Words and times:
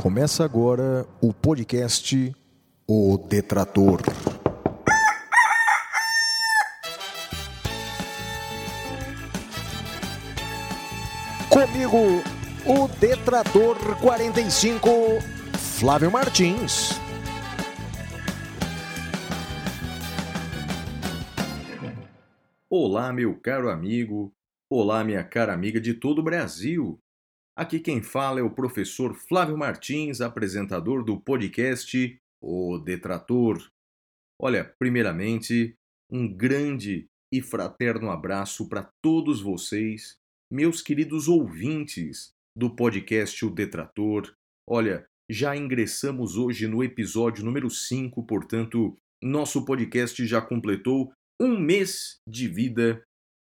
Começa 0.00 0.46
agora 0.46 1.06
o 1.20 1.30
podcast 1.30 2.34
O 2.88 3.18
Detrator. 3.18 4.00
Comigo, 11.50 11.98
o 12.66 12.88
Detrator 12.98 13.76
45, 14.00 14.88
Flávio 15.58 16.10
Martins. 16.10 16.98
Olá, 22.70 23.12
meu 23.12 23.38
caro 23.38 23.68
amigo. 23.68 24.32
Olá, 24.70 25.04
minha 25.04 25.22
cara 25.22 25.52
amiga 25.52 25.78
de 25.78 25.92
todo 25.92 26.20
o 26.20 26.24
Brasil. 26.24 26.98
Aqui 27.60 27.78
quem 27.78 28.00
fala 28.00 28.40
é 28.40 28.42
o 28.42 28.54
professor 28.54 29.14
Flávio 29.14 29.54
Martins, 29.54 30.22
apresentador 30.22 31.04
do 31.04 31.20
podcast 31.20 32.18
O 32.42 32.78
Detrator. 32.78 33.70
Olha, 34.40 34.64
primeiramente, 34.78 35.74
um 36.10 36.26
grande 36.26 37.06
e 37.30 37.42
fraterno 37.42 38.10
abraço 38.10 38.66
para 38.66 38.90
todos 39.04 39.42
vocês, 39.42 40.16
meus 40.50 40.80
queridos 40.80 41.28
ouvintes 41.28 42.30
do 42.56 42.74
podcast 42.74 43.44
O 43.44 43.50
Detrator. 43.50 44.34
Olha, 44.66 45.06
já 45.30 45.54
ingressamos 45.54 46.38
hoje 46.38 46.66
no 46.66 46.82
episódio 46.82 47.44
número 47.44 47.68
5, 47.68 48.24
portanto, 48.24 48.96
nosso 49.22 49.66
podcast 49.66 50.26
já 50.26 50.40
completou 50.40 51.12
um 51.38 51.60
mês 51.60 52.20
de 52.26 52.48
vida. 52.48 53.04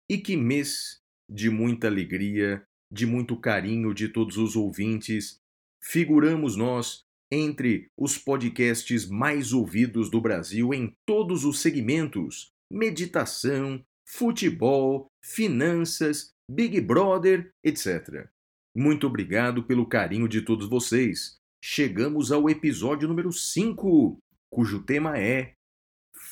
E 0.08 0.18
que 0.18 0.36
mês 0.36 1.00
de 1.28 1.50
muita 1.50 1.88
alegria, 1.88 2.64
de 2.94 3.06
muito 3.06 3.36
carinho 3.36 3.92
de 3.92 4.08
todos 4.08 4.36
os 4.36 4.54
ouvintes. 4.54 5.40
Figuramos 5.82 6.54
nós 6.56 7.02
entre 7.30 7.88
os 7.98 8.16
podcasts 8.16 9.08
mais 9.08 9.52
ouvidos 9.52 10.08
do 10.08 10.20
Brasil 10.20 10.72
em 10.72 10.94
todos 11.04 11.44
os 11.44 11.58
segmentos: 11.58 12.52
meditação, 12.70 13.84
futebol, 14.06 15.08
finanças, 15.22 16.30
Big 16.48 16.80
Brother, 16.80 17.50
etc. 17.64 18.28
Muito 18.76 19.08
obrigado 19.08 19.64
pelo 19.64 19.88
carinho 19.88 20.28
de 20.28 20.40
todos 20.40 20.68
vocês. 20.68 21.36
Chegamos 21.62 22.30
ao 22.30 22.48
episódio 22.48 23.08
número 23.08 23.32
5, 23.32 24.18
cujo 24.50 24.82
tema 24.84 25.18
é 25.18 25.54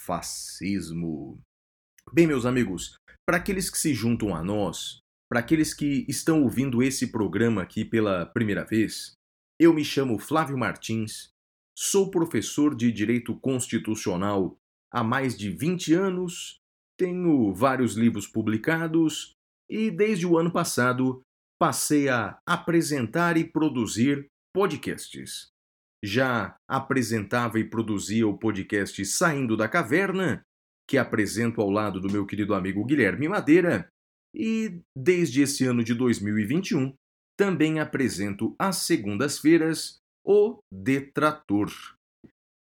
fascismo. 0.05 1.41
Bem, 2.13 2.27
meus 2.27 2.45
amigos, 2.45 2.97
para 3.27 3.39
aqueles 3.39 3.71
que 3.71 3.79
se 3.79 3.95
juntam 3.95 4.35
a 4.35 4.43
nós, 4.43 5.02
para 5.33 5.41
aqueles 5.41 5.73
que 5.73 6.05
estão 6.07 6.43
ouvindo 6.43 6.83
esse 6.83 7.07
programa 7.07 7.63
aqui 7.63 7.87
pela 7.87 8.27
primeira 8.27 8.67
vez, 8.67 9.15
eu 9.59 9.73
me 9.73 9.83
chamo 9.83 10.19
Flávio 10.19 10.59
Martins, 10.59 11.31
sou 11.75 12.11
professor 12.11 12.75
de 12.75 12.93
Direito 12.93 13.35
Constitucional 13.41 14.59
há 14.93 15.03
mais 15.03 15.35
de 15.35 15.49
20 15.49 15.95
anos, 15.95 16.59
tenho 16.99 17.51
vários 17.55 17.95
livros 17.95 18.27
publicados 18.27 19.33
e 19.71 19.91
desde 19.91 20.27
o 20.27 20.37
ano 20.37 20.53
passado 20.53 21.23
passei 21.59 22.11
a 22.11 22.39
apresentar 22.47 23.39
e 23.39 23.51
produzir 23.51 24.27
podcasts. 24.55 25.49
Já 26.05 26.57
apresentava 26.69 27.59
e 27.59 27.65
produzia 27.65 28.29
o 28.29 28.37
podcast 28.37 29.03
Saindo 29.07 29.57
da 29.57 29.67
Caverna, 29.67 30.43
que 30.87 30.99
apresento 30.99 31.63
ao 31.63 31.71
lado 31.71 31.99
do 32.03 32.13
meu 32.13 32.27
querido 32.27 32.53
amigo 32.53 32.85
Guilherme 32.85 33.29
Madeira, 33.29 33.89
e 34.35 34.81
desde 34.97 35.43
esse 35.43 35.65
ano 35.65 35.85
de 35.85 35.95
2021 35.95 36.95
também 37.39 37.81
apresento 37.81 38.55
às 38.59 38.77
segundas-feiras 38.79 39.99
o 40.25 40.59
Detrator. 40.71 41.71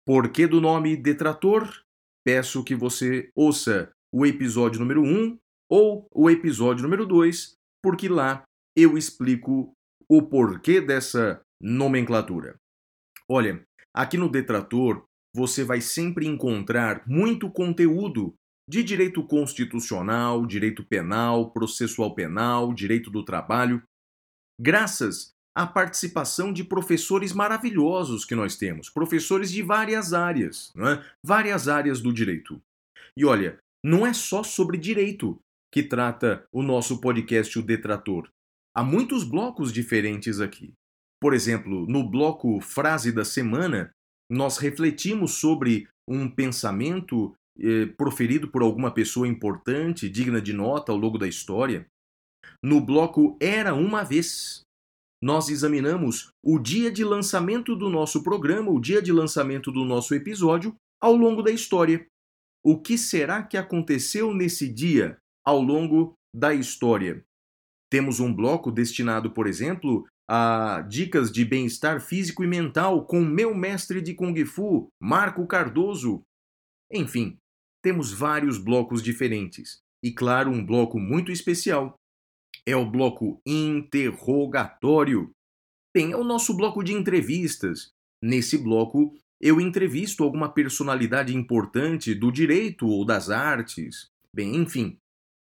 Por 0.07 0.31
que 0.31 0.47
do 0.47 0.61
nome 0.61 0.97
Detrator? 0.97 1.83
Peço 2.25 2.65
que 2.65 2.75
você 2.75 3.31
ouça 3.35 3.91
o 4.13 4.25
episódio 4.25 4.81
número 4.81 5.03
1 5.03 5.39
ou 5.71 6.07
o 6.15 6.31
episódio 6.31 6.83
número 6.83 7.07
2, 7.07 7.55
porque 7.83 8.09
lá 8.09 8.43
eu 8.77 8.97
explico 8.97 9.73
o 10.09 10.23
porquê 10.23 10.81
dessa 10.81 11.41
nomenclatura. 11.61 12.57
Olha, 13.29 13.63
aqui 13.95 14.17
no 14.17 14.31
Detrator 14.31 15.05
você 15.35 15.63
vai 15.63 15.81
sempre 15.81 16.27
encontrar 16.27 17.07
muito 17.07 17.51
conteúdo 17.51 18.35
de 18.69 18.85
direito 18.85 19.23
constitucional, 19.23 20.45
direito 20.45 20.85
penal, 20.85 21.51
processual 21.51 22.15
penal, 22.15 22.75
direito 22.75 23.11
do 23.11 23.25
trabalho, 23.25 23.83
graças 24.61 25.33
à 25.57 25.67
participação 25.67 26.53
de 26.53 26.63
professores 26.63 27.33
maravilhosos 27.33 28.25
que 28.25 28.35
nós 28.35 28.57
temos, 28.57 28.91
professores 28.91 29.51
de 29.51 29.63
várias 29.63 30.13
áreas, 30.13 30.73
é? 30.77 31.03
várias 31.25 31.67
áreas 31.67 32.01
do 32.01 32.13
direito. 32.13 32.61
E 33.17 33.25
olha, 33.25 33.59
não 33.83 34.07
é 34.07 34.13
só 34.13 34.43
sobre 34.43 34.77
direito 34.77 35.41
que 35.73 35.83
trata 35.83 36.47
o 36.53 36.63
nosso 36.63 37.01
podcast 37.01 37.59
O 37.59 37.63
Detrator. 37.63 38.29
Há 38.77 38.85
muitos 38.85 39.25
blocos 39.25 39.73
diferentes 39.73 40.41
aqui. 40.41 40.73
Por 41.21 41.35
exemplo, 41.35 41.87
no 41.87 42.09
bloco 42.09 42.61
Frase 42.61 43.11
da 43.11 43.25
Semana, 43.25 43.91
nós 44.31 44.59
refletimos 44.59 45.35
sobre 45.35 45.89
um 46.07 46.31
pensamento 46.31 47.35
eh, 47.61 47.87
proferido 47.97 48.49
por 48.49 48.63
alguma 48.63 48.91
pessoa 48.91 49.27
importante, 49.27 50.09
digna 50.09 50.41
de 50.41 50.53
nota 50.53 50.93
ao 50.93 50.99
longo 50.99 51.19
da 51.19 51.27
história. 51.27 51.87
No 52.63 52.81
bloco 52.81 53.37
Era 53.41 53.75
uma 53.75 54.05
Vez, 54.05 54.63
nós 55.23 55.49
examinamos 55.49 56.31
o 56.45 56.59
dia 56.59 56.91
de 56.91 57.05
lançamento 57.05 57.75
do 57.75 57.89
nosso 57.89 58.23
programa, 58.23 58.71
o 58.71 58.81
dia 58.81 59.03
de 59.03 59.13
lançamento 59.13 59.73
do 59.73 59.85
nosso 59.85 60.15
episódio, 60.15 60.75
ao 61.01 61.15
longo 61.15 61.43
da 61.43 61.51
história. 61.51 62.07
O 62.65 62.81
que 62.81 62.97
será 62.97 63.43
que 63.43 63.57
aconteceu 63.57 64.33
nesse 64.33 64.73
dia, 64.73 65.19
ao 65.45 65.61
longo 65.61 66.15
da 66.35 66.55
história? 66.55 67.25
Temos 67.91 68.21
um 68.21 68.33
bloco 68.33 68.71
destinado, 68.71 69.33
por 69.33 69.47
exemplo, 69.47 70.07
a 70.29 70.83
dicas 70.83 71.33
de 71.33 71.45
bem-estar 71.45 72.01
físico 72.01 72.45
e 72.45 72.47
mental 72.47 73.07
com 73.07 73.21
meu 73.21 73.55
mestre 73.55 74.03
de 74.03 74.15
Kung 74.15 74.45
Fu, 74.45 74.89
Marco 75.01 75.47
Cardoso. 75.47 76.23
Enfim, 76.93 77.39
temos 77.89 78.13
vários 78.13 78.59
blocos 78.59 79.03
diferentes. 79.03 79.79
E 80.05 80.13
claro, 80.13 80.51
um 80.51 80.63
bloco 80.63 81.01
muito 81.01 81.33
especial 81.33 81.95
é 82.67 82.77
o 82.77 82.85
bloco 82.85 83.41
interrogatório. 83.47 85.31
Bem, 85.97 86.13
é 86.13 86.17
o 86.19 86.23
nosso 86.23 86.55
bloco 86.55 86.83
de 86.83 86.93
entrevistas. 86.93 87.89
Nesse 88.23 88.59
bloco, 88.59 89.17
eu 89.41 89.59
entrevisto 89.59 90.23
alguma 90.23 90.53
personalidade 90.53 91.35
importante 91.35 92.15
do 92.15 92.31
direito 92.31 92.87
ou 92.87 93.07
das 93.07 93.31
artes. 93.31 94.11
Bem, 94.37 94.55
enfim, 94.57 94.99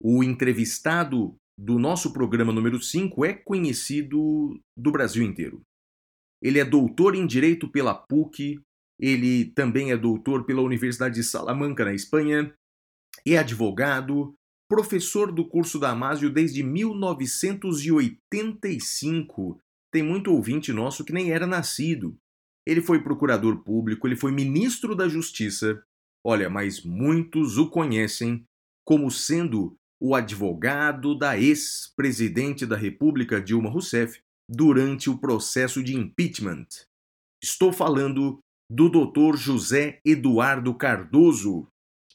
o 0.01 0.23
entrevistado 0.23 1.35
do 1.59 1.77
nosso 1.77 2.13
programa 2.13 2.53
número 2.53 2.81
5 2.81 3.25
é 3.25 3.33
conhecido 3.33 4.57
do 4.77 4.89
Brasil 4.89 5.21
inteiro. 5.21 5.61
Ele 6.41 6.59
é 6.59 6.63
doutor 6.63 7.13
em 7.13 7.27
Direito 7.27 7.69
pela 7.69 7.93
PUC, 7.93 8.57
ele 9.01 9.45
também 9.55 9.91
é 9.91 9.97
doutor 9.97 10.45
pela 10.45 10.61
Universidade 10.61 11.15
de 11.15 11.23
Salamanca, 11.23 11.83
na 11.83 11.93
Espanha, 11.93 12.53
é 13.25 13.37
advogado, 13.37 14.35
professor 14.69 15.31
do 15.31 15.47
curso 15.47 15.79
da 15.79 15.89
Amásio 15.89 16.29
desde 16.29 16.61
1985. 16.61 19.59
Tem 19.91 20.03
muito 20.03 20.31
ouvinte 20.31 20.71
nosso 20.71 21.03
que 21.03 21.11
nem 21.11 21.31
era 21.31 21.47
nascido. 21.47 22.15
Ele 22.65 22.81
foi 22.81 23.03
procurador 23.03 23.61
público, 23.63 24.07
ele 24.07 24.15
foi 24.15 24.31
ministro 24.31 24.95
da 24.95 25.09
Justiça. 25.09 25.83
Olha, 26.23 26.47
mas 26.49 26.83
muitos 26.83 27.57
o 27.57 27.67
conhecem 27.67 28.45
como 28.85 29.09
sendo 29.09 29.75
o 29.99 30.13
advogado 30.15 31.17
da 31.17 31.35
ex-presidente 31.37 32.65
da 32.65 32.77
República 32.77 33.41
Dilma 33.41 33.69
Rousseff 33.69 34.21
durante 34.49 35.09
o 35.09 35.17
processo 35.17 35.83
de 35.83 35.93
impeachment. 35.95 36.67
Estou 37.43 37.73
falando 37.73 38.39
do 38.71 38.87
Dr. 38.87 39.35
José 39.35 39.99
Eduardo 40.05 40.73
Cardoso. 40.73 41.67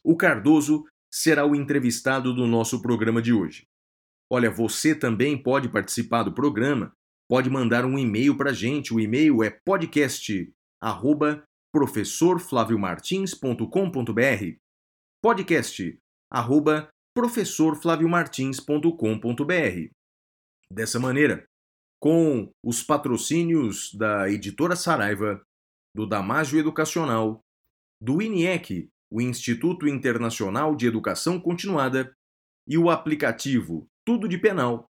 O 0.03 0.17
Cardoso 0.17 0.87
será 1.12 1.44
o 1.44 1.55
entrevistado 1.55 2.32
do 2.32 2.47
nosso 2.47 2.81
programa 2.81 3.20
de 3.20 3.35
hoje. 3.35 3.67
Olha, 4.32 4.50
você 4.50 4.94
também 4.94 5.37
pode 5.41 5.69
participar 5.69 6.23
do 6.23 6.32
programa, 6.32 6.94
pode 7.29 7.50
mandar 7.50 7.85
um 7.85 7.99
e-mail 7.99 8.38
para 8.38 8.53
a 8.53 8.55
gente. 8.55 8.94
O 8.94 8.99
e-mail 8.99 9.44
é 9.44 9.50
podcast 9.50 10.50
arroba 10.81 11.44
professorflaviomartins.com.br 11.73 14.56
podcast 15.23 15.99
arroba 16.32 16.88
professorflaviomartins.com.br. 17.14 19.91
Dessa 20.73 20.99
maneira, 20.99 21.47
com 22.00 22.50
os 22.64 22.82
patrocínios 22.82 23.93
da 23.94 24.31
editora 24.31 24.75
Saraiva, 24.75 25.44
do 25.96 26.06
Damásio 26.06 26.58
Educacional, 26.58 27.43
do 27.98 28.20
INIEC, 28.20 28.90
o 29.10 29.19
Instituto 29.19 29.88
Internacional 29.88 30.76
de 30.76 30.87
Educação 30.87 31.40
Continuada, 31.40 32.14
e 32.69 32.76
o 32.76 32.90
aplicativo 32.90 33.88
Tudo 34.04 34.28
de 34.28 34.37
Penal, 34.37 34.90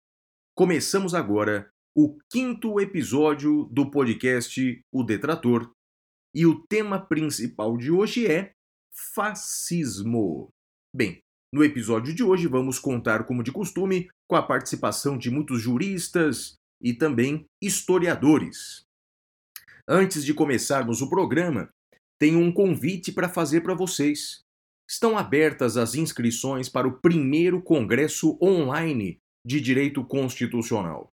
começamos 0.55 1.13
agora 1.13 1.69
o 1.93 2.17
quinto 2.31 2.79
episódio 2.79 3.65
do 3.65 3.91
podcast 3.91 4.81
O 4.93 5.03
Detrator. 5.03 5.69
E 6.33 6.45
o 6.45 6.65
tema 6.67 7.05
principal 7.05 7.75
de 7.75 7.91
hoje 7.91 8.25
é 8.25 8.53
fascismo. 9.13 10.53
Bem, 10.95 11.19
no 11.51 11.65
episódio 11.65 12.15
de 12.15 12.23
hoje 12.23 12.47
vamos 12.47 12.79
contar, 12.79 13.25
como 13.25 13.43
de 13.43 13.51
costume, 13.51 14.07
com 14.25 14.37
a 14.37 14.41
participação 14.41 15.17
de 15.17 15.29
muitos 15.29 15.61
juristas 15.61 16.55
e 16.81 16.93
também 16.93 17.45
historiadores. 17.61 18.85
Antes 19.87 20.23
de 20.23 20.33
começarmos 20.33 21.01
o 21.01 21.09
programa, 21.09 21.69
tenho 22.17 22.39
um 22.39 22.53
convite 22.53 23.11
para 23.11 23.27
fazer 23.27 23.61
para 23.61 23.73
vocês. 23.73 24.41
Estão 24.89 25.17
abertas 25.17 25.75
as 25.75 25.93
inscrições 25.93 26.69
para 26.69 26.87
o 26.87 26.99
primeiro 27.01 27.61
congresso 27.61 28.37
online 28.41 29.19
de 29.45 29.59
direito 29.59 30.01
constitucional. 30.05 31.09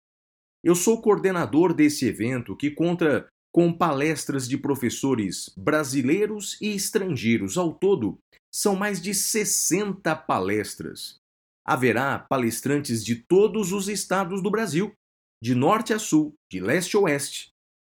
Eu 0.63 0.75
sou 0.75 1.01
coordenador 1.01 1.73
desse 1.73 2.07
evento 2.07 2.55
que 2.55 2.71
conta 2.71 3.27
com 3.51 3.73
palestras 3.73 4.47
de 4.47 4.59
professores 4.59 5.51
brasileiros 5.57 6.61
e 6.61 6.75
estrangeiros. 6.75 7.57
Ao 7.57 7.73
todo, 7.73 8.19
são 8.53 8.77
mais 8.77 9.01
de 9.01 9.15
60 9.15 10.15
palestras. 10.15 11.17
Haverá 11.67 12.19
palestrantes 12.19 13.03
de 13.03 13.17
todos 13.17 13.73
os 13.73 13.89
estados 13.89 14.43
do 14.43 14.51
Brasil, 14.51 14.93
de 15.43 15.55
norte 15.55 15.95
a 15.95 15.99
sul, 15.99 16.35
de 16.53 16.61
leste 16.61 16.97
a 16.97 17.01
oeste, 17.01 17.51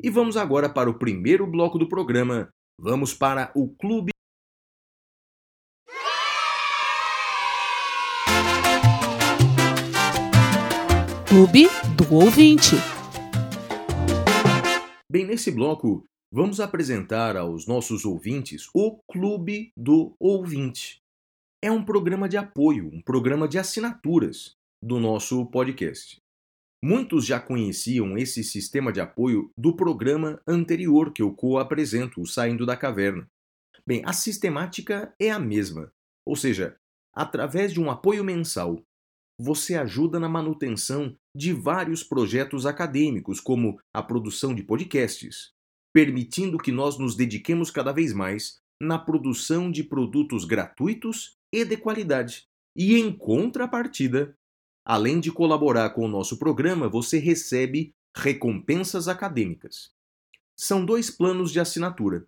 E 0.00 0.08
vamos 0.08 0.36
agora 0.36 0.68
para 0.68 0.88
o 0.88 0.98
primeiro 0.98 1.44
bloco 1.46 1.78
do 1.78 1.88
programa. 1.88 2.48
Vamos 2.80 3.12
para 3.12 3.50
o 3.54 3.68
Clube 3.68 4.11
Clube 11.32 11.62
do 11.96 12.14
Ouvinte. 12.14 12.76
Bem, 15.10 15.24
nesse 15.24 15.50
bloco, 15.50 16.04
vamos 16.30 16.60
apresentar 16.60 17.38
aos 17.38 17.66
nossos 17.66 18.04
ouvintes 18.04 18.68
o 18.74 19.00
Clube 19.10 19.72
do 19.74 20.14
Ouvinte. 20.20 20.98
É 21.64 21.72
um 21.72 21.82
programa 21.82 22.28
de 22.28 22.36
apoio, 22.36 22.90
um 22.92 23.00
programa 23.00 23.48
de 23.48 23.58
assinaturas 23.58 24.56
do 24.84 25.00
nosso 25.00 25.46
podcast. 25.46 26.18
Muitos 26.84 27.24
já 27.24 27.40
conheciam 27.40 28.18
esse 28.18 28.44
sistema 28.44 28.92
de 28.92 29.00
apoio 29.00 29.50
do 29.56 29.74
programa 29.74 30.38
anterior 30.46 31.14
que 31.14 31.22
eu 31.22 31.32
co-apresento, 31.32 32.20
o 32.20 32.26
Saindo 32.26 32.66
da 32.66 32.76
Caverna. 32.76 33.26
Bem, 33.86 34.02
a 34.04 34.12
sistemática 34.12 35.14
é 35.18 35.30
a 35.30 35.38
mesma, 35.38 35.90
ou 36.28 36.36
seja, 36.36 36.76
através 37.16 37.72
de 37.72 37.80
um 37.80 37.90
apoio 37.90 38.22
mensal 38.22 38.84
você 39.38 39.74
ajuda 39.74 40.20
na 40.20 40.28
manutenção 40.28 41.16
de 41.34 41.52
vários 41.52 42.02
projetos 42.02 42.66
acadêmicos, 42.66 43.40
como 43.40 43.78
a 43.92 44.02
produção 44.02 44.54
de 44.54 44.62
podcasts, 44.62 45.52
permitindo 45.92 46.58
que 46.58 46.72
nós 46.72 46.98
nos 46.98 47.14
dediquemos 47.16 47.70
cada 47.70 47.92
vez 47.92 48.12
mais 48.12 48.60
na 48.80 48.98
produção 48.98 49.70
de 49.70 49.84
produtos 49.84 50.44
gratuitos 50.44 51.36
e 51.52 51.64
de 51.64 51.76
qualidade. 51.76 52.46
E 52.76 52.96
em 52.96 53.12
contrapartida, 53.12 54.36
além 54.84 55.20
de 55.20 55.30
colaborar 55.30 55.90
com 55.90 56.04
o 56.04 56.08
nosso 56.08 56.38
programa, 56.38 56.88
você 56.88 57.18
recebe 57.18 57.94
recompensas 58.16 59.08
acadêmicas. 59.08 59.90
São 60.56 60.84
dois 60.84 61.10
planos 61.10 61.50
de 61.50 61.60
assinatura. 61.60 62.26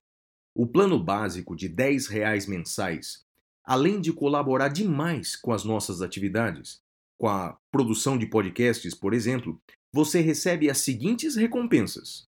O 0.54 0.66
plano 0.66 1.02
básico 1.02 1.56
de 1.56 1.66
R$ 1.66 1.74
10 1.74 2.46
mensais, 2.46 3.24
além 3.64 4.00
de 4.00 4.12
colaborar 4.12 4.68
demais 4.68 5.34
com 5.34 5.52
as 5.52 5.64
nossas 5.64 6.00
atividades, 6.00 6.83
com 7.18 7.28
a 7.28 7.56
produção 7.70 8.18
de 8.18 8.26
podcasts, 8.26 8.94
por 8.94 9.14
exemplo, 9.14 9.60
você 9.92 10.20
recebe 10.20 10.68
as 10.68 10.78
seguintes 10.78 11.36
recompensas: 11.36 12.24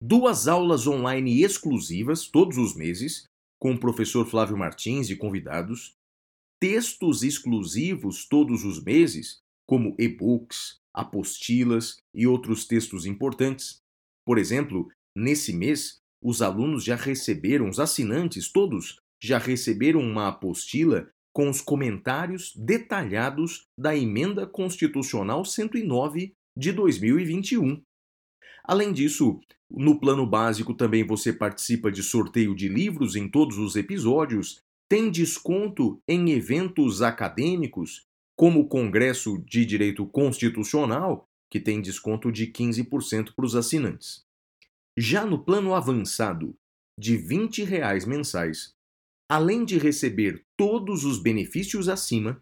duas 0.00 0.46
aulas 0.48 0.86
online 0.86 1.42
exclusivas 1.42 2.28
todos 2.28 2.56
os 2.56 2.74
meses, 2.74 3.24
com 3.60 3.72
o 3.72 3.80
professor 3.80 4.26
Flávio 4.26 4.56
Martins 4.56 5.10
e 5.10 5.16
convidados, 5.16 5.94
textos 6.60 7.22
exclusivos 7.22 8.26
todos 8.26 8.64
os 8.64 8.82
meses, 8.82 9.38
como 9.66 9.94
e-books, 9.98 10.78
apostilas 10.94 11.98
e 12.14 12.26
outros 12.26 12.66
textos 12.66 13.06
importantes. 13.06 13.78
Por 14.24 14.38
exemplo, 14.38 14.88
nesse 15.16 15.52
mês, 15.52 15.98
os 16.22 16.42
alunos 16.42 16.84
já 16.84 16.96
receberam, 16.96 17.68
os 17.68 17.78
assinantes 17.78 18.50
todos 18.50 18.98
já 19.22 19.38
receberam 19.38 20.00
uma 20.00 20.28
apostila 20.28 21.08
com 21.32 21.48
os 21.48 21.60
comentários 21.60 22.52
detalhados 22.56 23.66
da 23.78 23.96
Emenda 23.96 24.46
Constitucional 24.46 25.44
109 25.44 26.34
de 26.56 26.72
2021. 26.72 27.82
Além 28.64 28.92
disso, 28.92 29.40
no 29.70 30.00
plano 30.00 30.26
básico 30.26 30.74
também 30.74 31.06
você 31.06 31.32
participa 31.32 31.90
de 31.90 32.02
sorteio 32.02 32.54
de 32.54 32.68
livros 32.68 33.16
em 33.16 33.28
todos 33.28 33.58
os 33.58 33.76
episódios, 33.76 34.60
tem 34.88 35.10
desconto 35.10 36.00
em 36.08 36.30
eventos 36.30 37.02
acadêmicos, 37.02 38.06
como 38.36 38.60
o 38.60 38.68
Congresso 38.68 39.38
de 39.46 39.66
Direito 39.66 40.06
Constitucional, 40.06 41.24
que 41.50 41.60
tem 41.60 41.80
desconto 41.80 42.32
de 42.32 42.46
15% 42.46 43.34
para 43.34 43.44
os 43.44 43.54
assinantes. 43.54 44.22
Já 44.96 45.24
no 45.24 45.44
plano 45.44 45.74
avançado, 45.74 46.54
de 46.98 47.16
20 47.16 47.62
reais 47.64 48.04
mensais, 48.04 48.74
Além 49.30 49.64
de 49.64 49.76
receber 49.76 50.42
todos 50.56 51.04
os 51.04 51.20
benefícios 51.20 51.88
acima, 51.88 52.40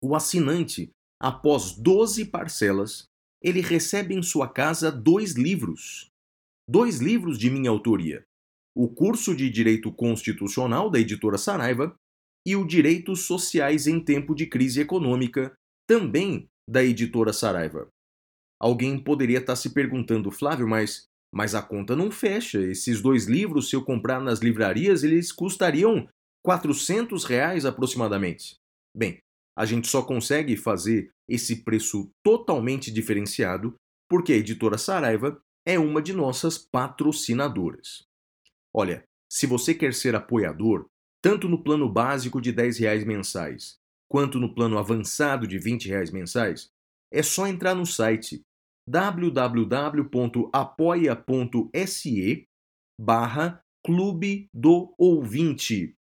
o 0.00 0.14
assinante, 0.14 0.90
após 1.20 1.72
12 1.72 2.26
parcelas, 2.26 3.04
ele 3.42 3.60
recebe 3.60 4.14
em 4.14 4.22
sua 4.22 4.48
casa 4.48 4.90
dois 4.90 5.34
livros. 5.34 6.10
Dois 6.68 7.00
livros 7.00 7.36
de 7.38 7.50
minha 7.50 7.70
autoria: 7.70 8.24
o 8.74 8.88
curso 8.88 9.34
de 9.34 9.50
Direito 9.50 9.92
Constitucional 9.92 10.88
da 10.88 11.00
editora 11.00 11.36
Saraiva 11.36 11.94
e 12.46 12.54
o 12.54 12.66
Direitos 12.66 13.22
Sociais 13.22 13.86
em 13.86 13.98
Tempo 14.00 14.34
de 14.34 14.46
Crise 14.46 14.80
Econômica, 14.80 15.54
também 15.88 16.48
da 16.68 16.84
editora 16.84 17.32
Saraiva. 17.32 17.88
Alguém 18.60 18.96
poderia 19.02 19.38
estar 19.38 19.56
se 19.56 19.70
perguntando, 19.70 20.30
Flávio, 20.30 20.68
mas 20.68 21.08
mas 21.32 21.54
a 21.54 21.62
conta 21.62 21.96
não 21.96 22.10
fecha. 22.10 22.60
Esses 22.60 23.00
dois 23.00 23.26
livros, 23.26 23.70
se 23.70 23.76
eu 23.76 23.82
comprar 23.82 24.20
nas 24.20 24.40
livrarias, 24.40 25.02
eles 25.02 25.32
custariam 25.32 26.08
400 26.44 27.24
reais 27.24 27.64
aproximadamente. 27.64 28.56
Bem, 28.94 29.18
a 29.56 29.64
gente 29.64 29.88
só 29.88 30.02
consegue 30.02 30.56
fazer 30.56 31.10
esse 31.28 31.64
preço 31.64 32.10
totalmente 32.22 32.90
diferenciado 32.90 33.74
porque 34.08 34.32
a 34.32 34.36
editora 34.36 34.76
Saraiva 34.76 35.40
é 35.66 35.78
uma 35.78 36.02
de 36.02 36.12
nossas 36.12 36.58
patrocinadoras. 36.58 38.04
Olha, 38.74 39.04
se 39.30 39.46
você 39.46 39.74
quer 39.74 39.94
ser 39.94 40.14
apoiador, 40.14 40.86
tanto 41.22 41.48
no 41.48 41.62
plano 41.62 41.88
básico 41.88 42.40
de 42.40 42.52
10 42.52 42.78
reais 42.78 43.04
mensais, 43.04 43.76
quanto 44.10 44.38
no 44.38 44.54
plano 44.54 44.76
avançado 44.76 45.46
de 45.46 45.58
20 45.58 45.88
reais 45.88 46.10
mensais, 46.10 46.68
é 47.10 47.22
só 47.22 47.46
entrar 47.46 47.74
no 47.74 47.86
site 47.86 48.42
www.apoia.se 48.88 50.44
barra 53.00 53.60
Clube 53.84 54.48
do 54.54 54.94
Ouvinte. 54.98 55.94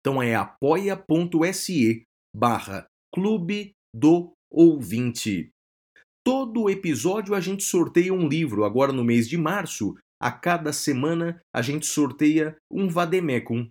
Então 0.00 0.22
é 0.22 0.34
apoia.se 0.34 2.04
barra 2.34 2.86
Clube 3.14 3.72
do 3.94 4.32
Ouvinte. 4.50 5.50
Todo 6.24 6.68
episódio 6.68 7.34
a 7.34 7.40
gente 7.40 7.64
sorteia 7.64 8.12
um 8.12 8.28
livro. 8.28 8.64
Agora 8.64 8.92
no 8.92 9.04
mês 9.04 9.28
de 9.28 9.38
março, 9.38 9.96
a 10.20 10.30
cada 10.30 10.72
semana 10.72 11.40
a 11.54 11.62
gente 11.62 11.86
sorteia 11.86 12.56
um 12.70 12.88
Vademecum. 12.88 13.70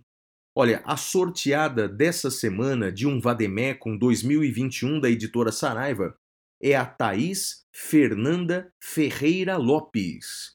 Olha, 0.56 0.82
a 0.84 0.96
sorteada 0.96 1.86
dessa 1.86 2.30
semana 2.30 2.90
de 2.90 3.06
um 3.06 3.20
Vademecum 3.20 3.96
2021 3.96 5.00
da 5.00 5.10
editora 5.10 5.52
Saraiva 5.52 6.16
é 6.62 6.74
a 6.74 6.84
Thaís 6.84 7.64
Fernanda 7.72 8.72
Ferreira 8.80 9.56
Lopes. 9.56 10.54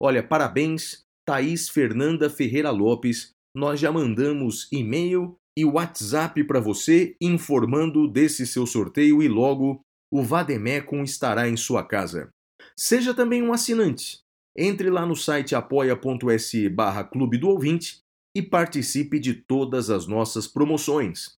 Olha, 0.00 0.22
parabéns, 0.22 1.04
Thaís 1.24 1.68
Fernanda 1.68 2.28
Ferreira 2.28 2.70
Lopes. 2.70 3.32
Nós 3.54 3.78
já 3.78 3.92
mandamos 3.92 4.68
e-mail 4.72 5.36
e 5.56 5.64
WhatsApp 5.64 6.42
para 6.44 6.60
você 6.60 7.14
informando 7.20 8.08
desse 8.08 8.46
seu 8.46 8.66
sorteio 8.66 9.22
e 9.22 9.28
logo 9.28 9.80
o 10.10 10.22
Vademecum 10.22 11.02
estará 11.02 11.48
em 11.48 11.56
sua 11.56 11.84
casa. 11.84 12.30
Seja 12.76 13.14
também 13.14 13.42
um 13.42 13.52
assinante. 13.52 14.20
Entre 14.56 14.90
lá 14.90 15.06
no 15.06 15.16
site 15.16 15.54
apoia.se 15.54 16.68
barra 16.68 17.04
Clube 17.04 17.38
do 17.38 17.48
Ouvinte 17.48 18.02
e 18.34 18.42
participe 18.42 19.18
de 19.18 19.34
todas 19.34 19.90
as 19.90 20.06
nossas 20.06 20.46
promoções. 20.46 21.36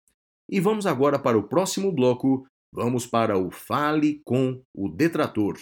E 0.50 0.60
vamos 0.60 0.86
agora 0.86 1.18
para 1.18 1.38
o 1.38 1.48
próximo 1.48 1.92
bloco. 1.92 2.46
Vamos 2.74 3.06
para 3.06 3.36
o 3.36 3.50
Fale 3.50 4.22
com 4.24 4.62
o 4.74 4.88
Detrator. 4.88 5.58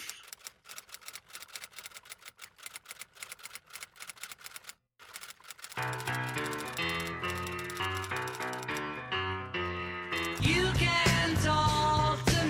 You 10.39 10.71
can 10.79 11.35
talk 11.43 12.23
to 12.25 12.41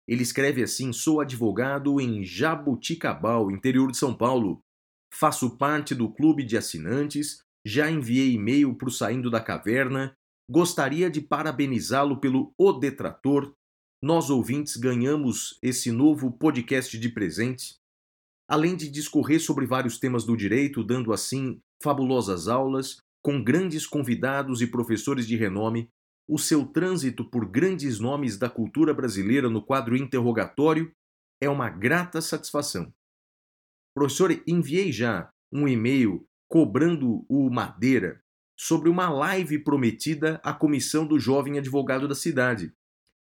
Ele 0.05 0.23
escreve 0.23 0.61
assim: 0.61 0.91
Sou 0.91 1.21
advogado 1.21 2.01
em 2.01 2.21
Jabuticabal, 2.21 3.49
interior 3.49 3.89
de 3.89 3.95
São 3.95 4.13
Paulo. 4.13 4.61
Faço 5.13 5.57
parte 5.57 5.95
do 5.95 6.11
clube 6.11 6.43
de 6.43 6.57
assinantes. 6.57 7.41
Já 7.65 7.89
enviei 7.89 8.33
e-mail 8.33 8.75
para 8.75 8.89
o 8.89 8.91
Saindo 8.91 9.31
da 9.31 9.39
Caverna. 9.39 10.13
Gostaria 10.51 11.09
de 11.09 11.21
parabenizá-lo 11.21 12.19
pelo 12.19 12.53
O 12.57 12.73
Detrator. 12.73 13.53
Nós 14.03 14.29
ouvintes 14.29 14.75
ganhamos 14.75 15.57
esse 15.63 15.93
novo 15.93 16.29
podcast 16.29 16.99
de 16.99 17.07
presente. 17.07 17.77
Além 18.49 18.75
de 18.75 18.89
discorrer 18.89 19.39
sobre 19.39 19.65
vários 19.65 19.97
temas 19.97 20.25
do 20.25 20.35
direito, 20.35 20.83
dando 20.83 21.13
assim 21.13 21.61
fabulosas 21.81 22.49
aulas, 22.49 22.97
com 23.21 23.43
grandes 23.43 23.85
convidados 23.85 24.61
e 24.61 24.67
professores 24.67 25.27
de 25.27 25.35
renome, 25.35 25.89
o 26.27 26.37
seu 26.37 26.65
trânsito 26.65 27.27
por 27.29 27.45
grandes 27.45 27.99
nomes 27.99 28.37
da 28.37 28.49
cultura 28.49 28.93
brasileira 28.93 29.49
no 29.49 29.63
quadro 29.63 29.97
interrogatório 29.97 30.91
é 31.41 31.49
uma 31.49 31.69
grata 31.69 32.21
satisfação. 32.21 32.93
Professor, 33.95 34.31
enviei 34.47 34.91
já 34.91 35.29
um 35.51 35.67
e-mail 35.67 36.25
cobrando 36.47 37.25
o 37.27 37.49
Madeira 37.49 38.21
sobre 38.57 38.89
uma 38.89 39.09
live 39.09 39.59
prometida 39.59 40.39
à 40.43 40.53
comissão 40.53 41.07
do 41.07 41.19
jovem 41.19 41.57
advogado 41.57 42.07
da 42.07 42.15
cidade 42.15 42.73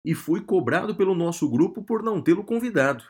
e 0.06 0.14
fui 0.14 0.42
cobrado 0.42 0.96
pelo 0.96 1.16
nosso 1.16 1.50
grupo 1.50 1.84
por 1.84 2.04
não 2.04 2.22
tê-lo 2.22 2.44
convidado. 2.44 3.04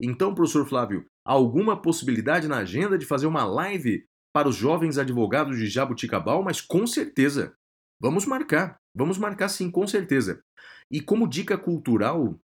Então, 0.00 0.34
professor 0.34 0.66
Flávio, 0.66 1.06
alguma 1.24 1.80
possibilidade 1.80 2.48
na 2.48 2.58
agenda 2.58 2.98
de 2.98 3.06
fazer 3.06 3.26
uma 3.26 3.44
live 3.44 4.06
para 4.34 4.48
os 4.48 4.56
jovens 4.56 4.98
advogados 4.98 5.56
de 5.56 5.68
Jabuticabal? 5.68 6.42
Mas 6.42 6.60
com 6.60 6.86
certeza. 6.88 7.56
Vamos 8.00 8.26
marcar. 8.26 8.80
Vamos 8.92 9.16
marcar 9.16 9.48
sim, 9.48 9.70
com 9.70 9.86
certeza. 9.86 10.42
E 10.90 11.00
como 11.00 11.28
dica 11.28 11.56
cultural, 11.56 12.36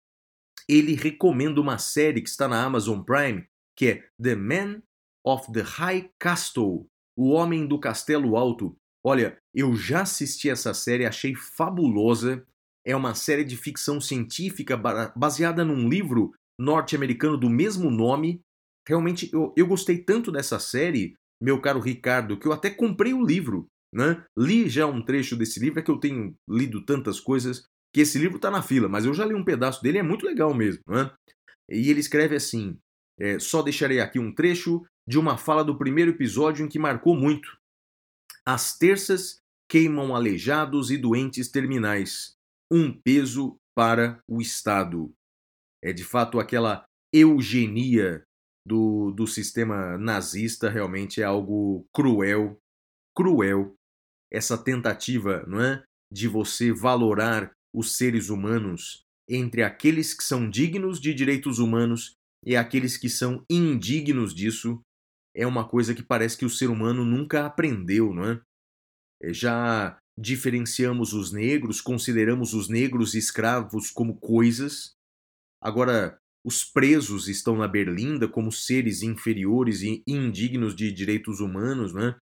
ele 0.67 0.93
recomenda 0.93 1.59
uma 1.59 1.79
série 1.79 2.21
que 2.21 2.29
está 2.29 2.47
na 2.47 2.63
Amazon 2.63 3.01
Prime, 3.01 3.43
que 3.75 3.87
é 3.87 4.09
The 4.21 4.35
Man 4.35 4.83
of 5.25 5.51
the 5.51 5.61
High 5.61 6.11
Castle, 6.19 6.87
O 7.17 7.31
Homem 7.31 7.67
do 7.67 7.79
Castelo 7.79 8.37
Alto. 8.37 8.77
Olha, 9.03 9.39
eu 9.53 9.75
já 9.75 10.01
assisti 10.01 10.47
essa 10.47 10.75
série, 10.75 11.07
achei 11.07 11.33
fabulosa. 11.33 12.45
É 12.85 12.95
uma 12.95 13.15
série 13.15 13.43
de 13.43 13.57
ficção 13.57 13.99
científica 13.99 14.77
baseada 15.15 15.65
num 15.65 15.89
livro 15.89 16.33
norte-americano 16.59 17.35
do 17.35 17.49
mesmo 17.49 17.89
nome. 17.89 18.41
Realmente, 18.87 19.29
eu, 19.33 19.53
eu 19.57 19.65
gostei 19.65 19.97
tanto 19.97 20.31
dessa 20.31 20.59
série, 20.59 21.15
meu 21.41 21.61
caro 21.61 21.79
Ricardo, 21.79 22.37
que 22.37 22.47
eu 22.47 22.53
até 22.53 22.69
comprei 22.69 23.13
o 23.13 23.25
livro. 23.25 23.67
Né? 23.93 24.23
Li 24.37 24.69
já 24.69 24.85
um 24.85 25.01
trecho 25.01 25.35
desse 25.35 25.59
livro, 25.59 25.79
é 25.79 25.83
que 25.83 25.89
eu 25.89 25.99
tenho 25.99 26.35
lido 26.47 26.85
tantas 26.85 27.19
coisas 27.19 27.65
que 27.93 28.01
esse 28.01 28.19
livro 28.19 28.35
está 28.35 28.51
na 28.51 28.61
fila, 28.61 28.87
mas 28.87 29.05
eu 29.05 29.13
já 29.13 29.25
li 29.25 29.33
um 29.33 29.43
pedaço 29.43 29.81
dele, 29.81 29.97
é 29.97 30.03
muito 30.03 30.25
legal 30.25 30.53
mesmo. 30.53 30.83
Né? 30.87 31.11
E 31.69 31.89
ele 31.89 31.99
escreve 31.99 32.35
assim: 32.35 32.77
é, 33.19 33.39
só 33.39 33.61
deixarei 33.61 33.99
aqui 33.99 34.19
um 34.19 34.33
trecho 34.33 34.83
de 35.07 35.17
uma 35.17 35.37
fala 35.37 35.63
do 35.63 35.77
primeiro 35.77 36.11
episódio 36.11 36.65
em 36.65 36.69
que 36.69 36.77
marcou 36.77 37.15
muito. 37.15 37.57
As 38.45 38.77
terças 38.77 39.39
queimam 39.69 40.15
aleijados 40.15 40.91
e 40.91 40.97
doentes 40.97 41.49
terminais. 41.49 42.35
Um 42.71 42.93
peso 42.93 43.57
para 43.75 44.21
o 44.27 44.41
Estado. 44.41 45.11
É 45.83 45.91
de 45.91 46.03
fato 46.03 46.39
aquela 46.39 46.85
eugenia 47.13 48.23
do, 48.69 49.11
do 49.11 49.25
sistema 49.25 49.97
nazista, 49.97 50.69
realmente 50.69 51.21
é 51.21 51.25
algo 51.25 51.87
cruel, 51.91 52.55
cruel. 53.17 53.73
Essa 54.31 54.55
tentativa, 54.55 55.43
não 55.47 55.59
é? 55.59 55.83
De 56.13 56.27
você 56.27 56.71
valorar 56.71 57.51
os 57.75 57.97
seres 57.97 58.29
humanos 58.29 59.01
entre 59.27 59.63
aqueles 59.63 60.13
que 60.13 60.23
são 60.23 60.47
dignos 60.47 61.01
de 61.01 61.15
direitos 61.15 61.57
humanos 61.57 62.13
e 62.45 62.55
aqueles 62.55 62.95
que 62.95 63.09
são 63.09 63.43
indignos 63.49 64.33
disso, 64.33 64.81
é 65.35 65.45
uma 65.47 65.67
coisa 65.67 65.95
que 65.95 66.03
parece 66.03 66.37
que 66.37 66.45
o 66.45 66.49
ser 66.49 66.69
humano 66.69 67.03
nunca 67.03 67.45
aprendeu, 67.45 68.13
não 68.13 68.25
é? 68.25 68.41
é 69.21 69.33
já 69.33 69.97
diferenciamos 70.17 71.13
os 71.13 71.31
negros, 71.31 71.81
consideramos 71.81 72.53
os 72.53 72.69
negros 72.69 73.15
escravos 73.15 73.89
como 73.89 74.19
coisas. 74.19 74.93
Agora, 75.61 76.19
os 76.45 76.63
presos 76.63 77.27
estão 77.27 77.57
na 77.57 77.67
berlinda 77.67 78.27
como 78.27 78.51
seres 78.51 79.01
inferiores 79.01 79.81
e 79.81 80.03
indignos 80.07 80.75
de 80.75 80.91
direitos 80.91 81.39
humanos, 81.39 81.93
né? 81.93 82.17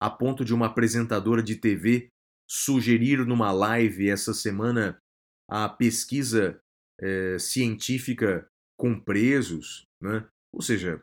A 0.00 0.10
ponto 0.10 0.44
de 0.44 0.52
uma 0.52 0.66
apresentadora 0.66 1.42
de 1.42 1.56
TV 1.56 2.08
sugerir 2.48 3.24
numa 3.24 3.50
live 3.52 4.08
essa 4.08 4.34
semana 4.34 4.98
a 5.48 5.68
pesquisa 5.68 6.60
é, 7.00 7.38
científica 7.38 8.46
com 8.78 9.00
presos, 9.00 9.84
né? 10.00 10.28
Ou 10.52 10.60
seja, 10.60 11.00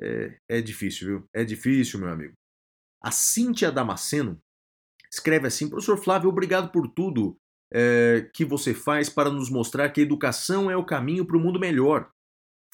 é, 0.00 0.38
é 0.48 0.60
difícil, 0.60 1.08
viu? 1.08 1.28
É 1.34 1.44
difícil, 1.44 1.98
meu 1.98 2.08
amigo. 2.08 2.34
A 3.02 3.10
Cíntia 3.10 3.72
Damasceno 3.72 4.38
escreve 5.10 5.46
assim: 5.46 5.68
Professor 5.68 5.98
Flávio, 5.98 6.30
obrigado 6.30 6.70
por 6.70 6.88
tudo 6.88 7.36
é, 7.72 8.28
que 8.32 8.44
você 8.44 8.72
faz 8.72 9.08
para 9.08 9.30
nos 9.30 9.50
mostrar 9.50 9.90
que 9.90 10.00
a 10.00 10.04
educação 10.04 10.70
é 10.70 10.76
o 10.76 10.84
caminho 10.84 11.24
para 11.24 11.36
o 11.36 11.40
mundo 11.40 11.58
melhor. 11.58 12.10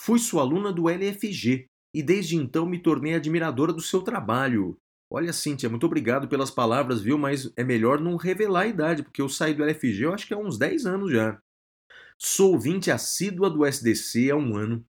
Fui 0.00 0.18
sua 0.18 0.42
aluna 0.42 0.72
do 0.72 0.88
LFG 0.88 1.66
e 1.94 2.02
desde 2.02 2.36
então 2.36 2.66
me 2.66 2.78
tornei 2.78 3.14
admiradora 3.14 3.72
do 3.72 3.80
seu 3.80 4.02
trabalho. 4.02 4.76
Olha, 5.10 5.32
Cíntia, 5.32 5.68
muito 5.68 5.84
obrigado 5.84 6.26
pelas 6.26 6.50
palavras, 6.50 7.02
viu? 7.02 7.18
Mas 7.18 7.52
é 7.56 7.62
melhor 7.62 8.00
não 8.00 8.16
revelar 8.16 8.62
a 8.62 8.66
idade, 8.66 9.02
porque 9.02 9.20
eu 9.20 9.28
saí 9.28 9.52
do 9.52 9.62
LFG 9.62 10.04
eu 10.04 10.14
acho 10.14 10.26
que 10.26 10.32
há 10.32 10.38
uns 10.38 10.58
10 10.58 10.86
anos 10.86 11.12
já. 11.12 11.38
Sou 12.18 12.52
ouvinte 12.52 12.90
assídua 12.90 13.50
do 13.50 13.66
SDC 13.66 14.30
há 14.30 14.36
um 14.36 14.56
ano, 14.56 14.84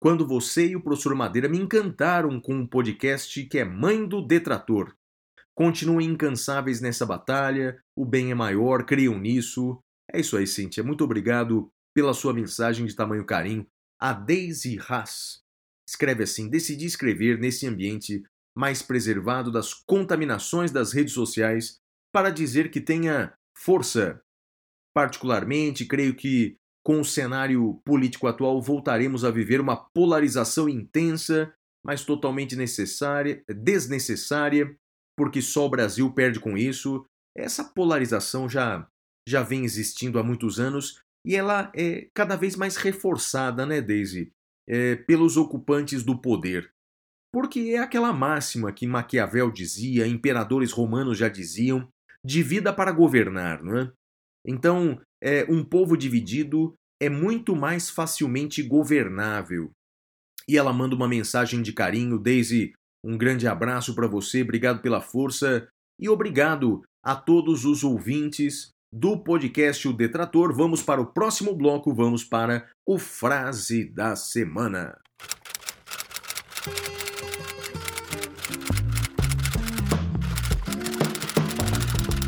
quando 0.00 0.26
você 0.26 0.68
e 0.68 0.76
o 0.76 0.82
professor 0.82 1.14
Madeira 1.14 1.48
me 1.48 1.58
encantaram 1.58 2.40
com 2.40 2.54
um 2.54 2.66
podcast 2.66 3.44
que 3.44 3.58
é 3.58 3.64
Mãe 3.64 4.06
do 4.06 4.20
Detrator. 4.20 4.94
Continuem 5.58 6.10
incansáveis 6.10 6.80
nessa 6.80 7.04
batalha, 7.04 7.82
o 7.96 8.04
bem 8.04 8.30
é 8.30 8.34
maior, 8.34 8.86
creiam 8.86 9.18
nisso. 9.18 9.82
É 10.08 10.20
isso 10.20 10.36
aí, 10.36 10.46
Cíntia. 10.46 10.84
Muito 10.84 11.02
obrigado 11.02 11.68
pela 11.92 12.14
sua 12.14 12.32
mensagem 12.32 12.86
de 12.86 12.94
tamanho 12.94 13.26
carinho. 13.26 13.66
A 14.00 14.12
Daisy 14.12 14.78
Haas 14.78 15.42
escreve 15.84 16.22
assim: 16.22 16.48
Decidi 16.48 16.86
escrever 16.86 17.40
nesse 17.40 17.66
ambiente 17.66 18.22
mais 18.56 18.82
preservado 18.82 19.50
das 19.50 19.74
contaminações 19.74 20.70
das 20.70 20.92
redes 20.92 21.12
sociais 21.12 21.80
para 22.14 22.30
dizer 22.30 22.70
que 22.70 22.80
tenha 22.80 23.34
força. 23.52 24.22
Particularmente, 24.94 25.86
creio 25.86 26.14
que 26.14 26.56
com 26.84 27.00
o 27.00 27.04
cenário 27.04 27.82
político 27.84 28.28
atual 28.28 28.62
voltaremos 28.62 29.24
a 29.24 29.30
viver 29.32 29.60
uma 29.60 29.74
polarização 29.92 30.68
intensa, 30.68 31.52
mas 31.84 32.04
totalmente 32.04 32.54
necessária, 32.54 33.42
desnecessária, 33.48 34.72
porque 35.18 35.42
só 35.42 35.66
o 35.66 35.70
Brasil 35.70 36.10
perde 36.12 36.38
com 36.38 36.56
isso. 36.56 37.04
Essa 37.36 37.64
polarização 37.64 38.48
já 38.48 38.88
já 39.28 39.42
vem 39.42 39.64
existindo 39.64 40.18
há 40.18 40.22
muitos 40.22 40.58
anos 40.58 41.02
e 41.26 41.36
ela 41.36 41.70
é 41.76 42.08
cada 42.14 42.34
vez 42.34 42.56
mais 42.56 42.76
reforçada, 42.76 43.66
né, 43.66 43.82
Daisy, 43.82 44.32
é, 44.66 44.96
pelos 44.96 45.36
ocupantes 45.36 46.02
do 46.02 46.18
poder. 46.18 46.72
Porque 47.30 47.74
é 47.74 47.78
aquela 47.78 48.10
máxima 48.10 48.72
que 48.72 48.86
Maquiavel 48.86 49.50
dizia, 49.50 50.06
imperadores 50.06 50.72
romanos 50.72 51.18
já 51.18 51.28
diziam, 51.28 51.86
divida 52.24 52.72
para 52.72 52.90
governar, 52.90 53.62
não 53.62 53.76
é? 53.76 53.92
Então, 54.46 54.98
é, 55.22 55.44
um 55.44 55.62
povo 55.62 55.94
dividido 55.94 56.72
é 57.02 57.10
muito 57.10 57.54
mais 57.54 57.90
facilmente 57.90 58.62
governável. 58.62 59.70
E 60.48 60.56
ela 60.56 60.72
manda 60.72 60.94
uma 60.94 61.06
mensagem 61.06 61.60
de 61.60 61.74
carinho, 61.74 62.18
Daisy, 62.18 62.72
um 63.08 63.16
grande 63.16 63.48
abraço 63.48 63.94
para 63.94 64.06
você, 64.06 64.42
obrigado 64.42 64.82
pela 64.82 65.00
força 65.00 65.66
e 65.98 66.10
obrigado 66.10 66.82
a 67.02 67.16
todos 67.16 67.64
os 67.64 67.82
ouvintes 67.82 68.68
do 68.92 69.16
podcast 69.16 69.88
O 69.88 69.94
Detrator. 69.94 70.54
Vamos 70.54 70.82
para 70.82 71.00
o 71.00 71.06
próximo 71.06 71.56
bloco, 71.56 71.94
vamos 71.94 72.22
para 72.22 72.68
o 72.86 72.98
Frase 72.98 73.86
da 73.86 74.14
Semana. 74.14 75.00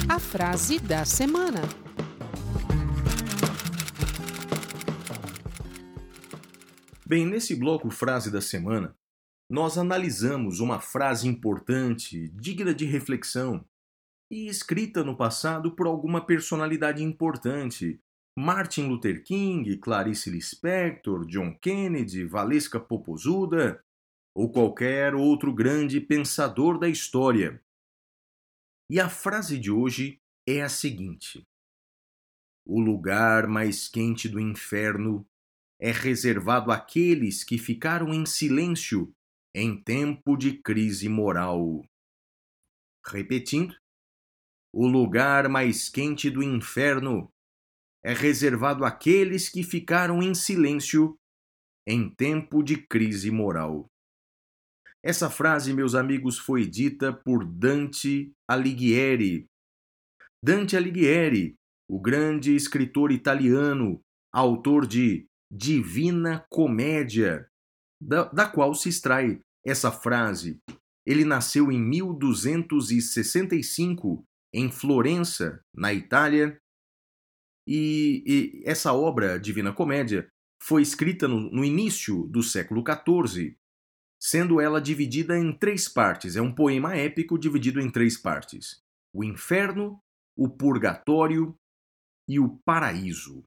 A 0.09 0.19
frase 0.19 0.79
da 0.79 1.05
semana. 1.05 1.61
Bem, 7.07 7.27
nesse 7.27 7.55
bloco 7.55 7.91
Frase 7.91 8.31
da 8.31 8.41
Semana, 8.41 8.95
nós 9.51 9.77
analisamos 9.77 10.61
uma 10.61 10.79
frase 10.79 11.27
importante, 11.27 12.29
digna 12.29 12.73
de 12.73 12.85
reflexão, 12.85 13.69
e 14.31 14.47
escrita 14.47 15.03
no 15.03 15.17
passado 15.17 15.75
por 15.75 15.89
alguma 15.89 16.25
personalidade 16.25 17.03
importante. 17.03 18.01
Martin 18.39 18.87
Luther 18.87 19.25
King, 19.25 19.77
Clarice 19.79 20.31
Lispector, 20.31 21.27
John 21.27 21.53
Kennedy, 21.59 22.25
Valesca 22.25 22.79
Popozuda 22.79 23.85
ou 24.37 24.53
qualquer 24.53 25.17
outro 25.17 25.53
grande 25.53 26.01
pensador 26.01 26.79
da 26.79 26.89
história. 26.89 27.61
E 28.89 29.01
a 29.01 29.09
frase 29.09 29.59
de 29.59 29.69
hoje 29.69 30.23
é 30.47 30.63
a 30.63 30.69
seguinte: 30.69 31.45
O 32.65 32.81
lugar 32.81 33.49
mais 33.49 33.89
quente 33.89 34.29
do 34.29 34.39
inferno 34.39 35.27
é 35.81 35.91
reservado 35.91 36.71
àqueles 36.71 37.43
que 37.43 37.59
ficaram 37.59 38.15
em 38.15 38.25
silêncio 38.25 39.13
em 39.55 39.81
tempo 39.83 40.37
de 40.37 40.61
crise 40.63 41.09
moral. 41.09 41.85
Repetindo, 43.07 43.75
o 44.73 44.87
lugar 44.87 45.49
mais 45.49 45.89
quente 45.89 46.31
do 46.31 46.43
inferno 46.43 47.33
é 48.05 48.13
reservado 48.13 48.85
àqueles 48.85 49.49
que 49.49 49.63
ficaram 49.63 50.23
em 50.23 50.35
silêncio 50.35 51.19
em 51.87 52.09
tempo 52.09 52.63
de 52.63 52.77
crise 52.87 53.31
moral. 53.31 53.91
Essa 55.03 55.31
frase, 55.31 55.73
meus 55.73 55.95
amigos, 55.95 56.39
foi 56.39 56.67
dita 56.67 57.13
por 57.13 57.45
Dante 57.45 58.33
Alighieri. 58.47 59.47
Dante 60.43 60.77
Alighieri, 60.77 61.57
o 61.89 61.99
grande 61.99 62.55
escritor 62.55 63.11
italiano, 63.11 64.01
autor 64.33 64.87
de 64.87 65.27
Divina 65.51 66.47
Comédia, 66.49 67.50
da, 68.01 68.25
da 68.25 68.49
qual 68.49 68.75
se 68.75 68.89
extrai 68.89 69.41
essa 69.65 69.93
frase. 69.93 70.61
Ele 71.07 71.25
nasceu 71.25 71.71
em 71.71 71.81
1265 71.81 74.25
em 74.53 74.69
Florença, 74.71 75.65
na 75.75 75.93
Itália, 75.93 76.61
e, 77.67 78.23
e 78.27 78.63
essa 78.69 78.93
obra, 78.93 79.39
Divina 79.39 79.73
Comédia, 79.73 80.29
foi 80.63 80.83
escrita 80.83 81.29
no, 81.29 81.51
no 81.51 81.65
início 81.65 82.25
do 82.25 82.43
século 82.43 82.83
XIV, 82.83 83.57
sendo 84.21 84.61
ela 84.61 84.81
dividida 84.81 85.39
em 85.39 85.57
três 85.57 85.89
partes. 85.89 86.37
É 86.37 86.43
um 86.43 86.55
poema 86.55 86.97
épico 86.97 87.39
dividido 87.39 87.81
em 87.81 87.91
três 87.91 88.19
partes: 88.19 88.83
o 89.15 89.25
inferno, 89.25 90.01
o 90.37 90.49
purgatório 90.49 91.57
e 92.29 92.39
o 92.39 92.59
paraíso. 92.65 93.45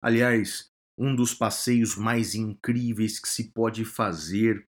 Aliás, 0.00 0.70
um 0.98 1.14
dos 1.14 1.34
passeios 1.34 1.96
mais 1.96 2.34
incríveis 2.34 3.18
que 3.18 3.28
se 3.28 3.50
pode 3.52 3.84
fazer, 3.84 4.66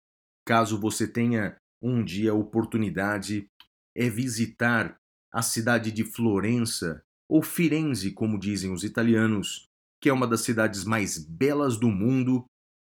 caso 0.47 0.81
você 0.81 1.07
tenha 1.07 1.57
um 1.83 2.05
dia 2.05 2.33
a 2.33 2.35
oportunidade, 2.35 3.49
é 3.97 4.09
visitar 4.09 4.99
a 5.33 5.43
cidade 5.43 5.93
de 5.93 6.05
Florença, 6.05 7.03
ou 7.31 7.43
Firenze, 7.43 8.13
como 8.13 8.39
dizem 8.39 8.73
os 8.73 8.83
italianos, 8.83 9.69
que 10.01 10.09
é 10.09 10.13
uma 10.13 10.27
das 10.27 10.41
cidades 10.41 10.85
mais 10.85 11.19
belas 11.19 11.77
do 11.77 11.89
mundo, 11.89 12.45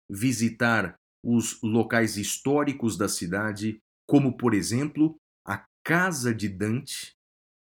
visitar 0.09 0.95
os 1.23 1.59
locais 1.61 2.17
históricos 2.17 2.97
da 2.97 3.09
cidade, 3.09 3.79
como 4.07 4.37
por 4.37 4.53
exemplo 4.53 5.17
a 5.45 5.65
Casa 5.83 6.33
de 6.33 6.47
Dante, 6.47 7.13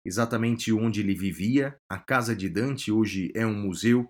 exatamente 0.04 0.72
onde 0.72 1.00
ele 1.00 1.14
vivia. 1.14 1.76
A 1.88 1.98
Casa 1.98 2.34
de 2.34 2.48
Dante 2.48 2.90
hoje 2.90 3.30
é 3.34 3.46
um 3.46 3.54
museu. 3.54 4.08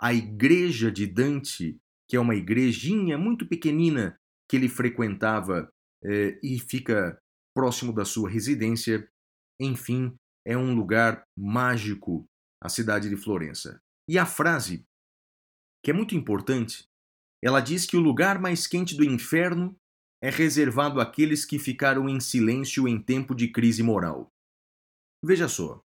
A 0.00 0.14
Igreja 0.14 0.90
de 0.90 1.06
Dante, 1.06 1.78
que 2.08 2.16
é 2.16 2.20
uma 2.20 2.34
igrejinha 2.34 3.18
muito 3.18 3.46
pequenina 3.46 4.18
que 4.48 4.56
ele 4.56 4.68
frequentava 4.68 5.70
eh, 6.02 6.40
e 6.42 6.58
fica 6.58 7.20
próximo 7.54 7.92
da 7.92 8.06
sua 8.06 8.30
residência. 8.30 9.06
Enfim, 9.60 10.16
é 10.46 10.56
um 10.56 10.74
lugar 10.74 11.22
mágico, 11.36 12.26
a 12.62 12.70
cidade 12.70 13.10
de 13.10 13.16
Florença. 13.16 13.78
E 14.08 14.18
a 14.18 14.24
frase, 14.24 14.86
que 15.84 15.90
é 15.90 15.94
muito 15.94 16.14
importante, 16.14 16.88
ela 17.44 17.60
diz 17.60 17.84
que 17.84 17.96
o 17.96 18.00
lugar 18.00 18.40
mais 18.40 18.66
quente 18.66 18.96
do 18.96 19.04
inferno 19.04 19.76
é 20.22 20.30
reservado 20.30 20.98
àqueles 20.98 21.44
que 21.44 21.58
ficaram 21.58 22.08
em 22.08 22.20
silêncio 22.20 22.88
em 22.88 23.02
tempo 23.02 23.34
de 23.34 23.52
crise 23.52 23.82
moral. 23.82 24.32
Veja 25.22 25.46
só. 25.46 25.82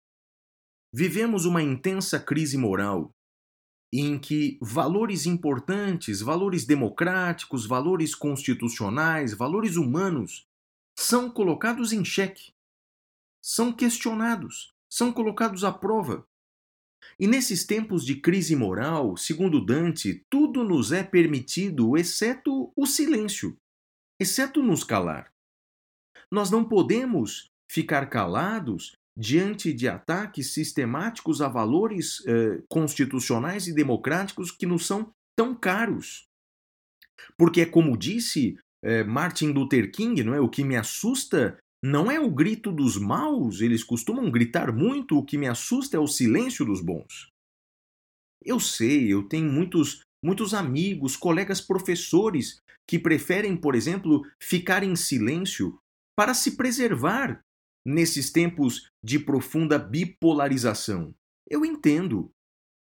Vivemos 0.92 1.46
uma 1.46 1.62
intensa 1.62 2.20
crise 2.20 2.58
moral 2.58 3.12
em 3.92 4.20
que 4.20 4.58
valores 4.62 5.26
importantes, 5.26 6.22
valores 6.22 6.66
democráticos, 6.66 7.66
valores 7.66 8.14
constitucionais, 8.14 9.34
valores 9.34 9.76
humanos 9.76 10.46
são 10.98 11.30
colocados 11.30 11.92
em 11.92 12.06
xeque 12.06 12.54
são 13.42 13.72
questionados, 13.72 14.74
são 14.90 15.12
colocados 15.12 15.64
à 15.64 15.72
prova. 15.72 16.28
E 17.20 17.28
nesses 17.28 17.66
tempos 17.66 18.06
de 18.06 18.16
crise 18.16 18.56
moral, 18.56 19.16
segundo 19.18 19.64
Dante, 19.64 20.26
tudo 20.30 20.64
nos 20.64 20.92
é 20.92 21.04
permitido, 21.04 21.98
exceto 21.98 22.72
o 22.76 22.86
silêncio, 22.86 23.58
exceto 24.20 24.62
nos 24.62 24.84
calar. 24.84 25.34
Nós 26.32 26.52
não 26.52 26.64
podemos 26.64 27.50
ficar 27.70 28.10
calados 28.10 28.98
diante 29.20 29.74
de 29.74 29.86
ataques 29.90 30.54
sistemáticos 30.54 31.42
a 31.42 31.50
valores 31.50 32.26
eh, 32.26 32.64
constitucionais 32.70 33.68
e 33.68 33.74
democráticos 33.74 34.50
que 34.50 34.66
nos 34.66 34.88
são 34.88 35.12
tão 35.38 35.54
caros. 35.54 36.26
Porque, 37.38 37.66
como 37.66 37.98
disse 37.98 38.58
eh, 38.82 39.04
Martin 39.04 39.48
Luther 39.48 39.92
King, 39.92 40.24
não 40.24 40.34
é? 40.34 40.40
o 40.40 40.48
que 40.48 40.64
me 40.64 40.78
assusta 40.78 41.58
não 41.84 42.10
é 42.10 42.18
o 42.18 42.32
grito 42.32 42.72
dos 42.72 42.98
maus, 42.98 43.60
eles 43.60 43.84
costumam 43.84 44.32
gritar 44.32 44.74
muito, 44.74 45.18
o 45.18 45.26
que 45.26 45.38
me 45.38 45.48
assusta 45.48 45.98
é 45.98 46.00
o 46.00 46.08
silêncio 46.08 46.64
dos 46.64 46.80
bons. 46.80 47.30
Eu 48.42 48.58
sei, 48.58 49.12
eu 49.12 49.24
tenho 49.24 49.52
muitos, 49.52 50.02
muitos 50.24 50.54
amigos, 50.54 51.18
colegas 51.18 51.60
professores 51.60 52.62
que 52.88 52.98
preferem, 52.98 53.58
por 53.58 53.76
exemplo, 53.76 54.26
ficar 54.42 54.82
em 54.82 54.96
silêncio 54.96 55.78
para 56.18 56.34
se 56.34 56.56
preservar 56.56 57.42
nesses 57.86 58.32
tempos 58.32 58.90
de 59.04 59.20
profunda 59.20 59.78
bipolarização. 59.78 61.14
Eu 61.50 61.66
entendo. 61.66 62.32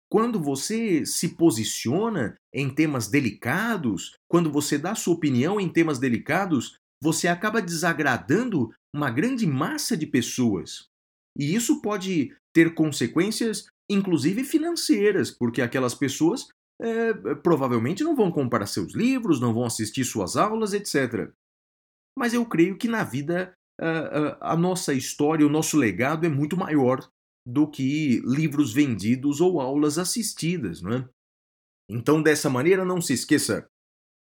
Quando 0.09 0.41
você 0.41 1.05
se 1.05 1.35
posiciona 1.35 2.37
em 2.53 2.73
temas 2.73 3.09
delicados, 3.09 4.15
quando 4.29 4.49
você 4.49 4.77
dá 4.77 4.95
sua 4.95 5.13
opinião 5.13 5.59
em 5.59 5.67
temas 5.67 5.99
delicados, 5.99 6.77
você 7.03 7.27
acaba 7.27 7.61
desagradando 7.61 8.73
uma 8.95 9.11
grande 9.11 9.45
massa 9.45 9.97
de 9.97 10.07
pessoas. 10.07 10.87
E 11.37 11.53
isso 11.53 11.81
pode 11.81 12.35
ter 12.53 12.73
consequências, 12.73 13.67
inclusive 13.89 14.43
financeiras, 14.43 15.29
porque 15.29 15.61
aquelas 15.61 15.93
pessoas 15.93 16.47
é, 16.81 17.13
provavelmente 17.35 18.03
não 18.03 18.15
vão 18.15 18.31
comprar 18.31 18.65
seus 18.65 18.93
livros, 18.93 19.39
não 19.39 19.53
vão 19.53 19.65
assistir 19.65 20.03
suas 20.03 20.35
aulas, 20.35 20.73
etc. 20.73 21.31
mas 22.17 22.33
eu 22.33 22.45
creio 22.45 22.77
que 22.77 22.87
na 22.87 23.03
vida 23.03 23.53
a 24.41 24.57
nossa 24.57 24.93
história, 24.93 25.45
o 25.45 25.49
nosso 25.49 25.77
legado 25.77 26.25
é 26.25 26.29
muito 26.29 26.57
maior 26.57 27.07
do 27.45 27.65
que 27.69 28.21
livros 28.25 28.73
vendidos 28.73 29.39
ou 29.39 29.61
aulas 29.61 29.97
assistidas, 29.97 30.81
não 30.81 30.93
é? 30.93 31.09
Então, 31.89 32.21
dessa 32.21 32.49
maneira, 32.49 32.83
não 32.83 32.99
se 32.99 33.13
esqueça: 33.13 33.67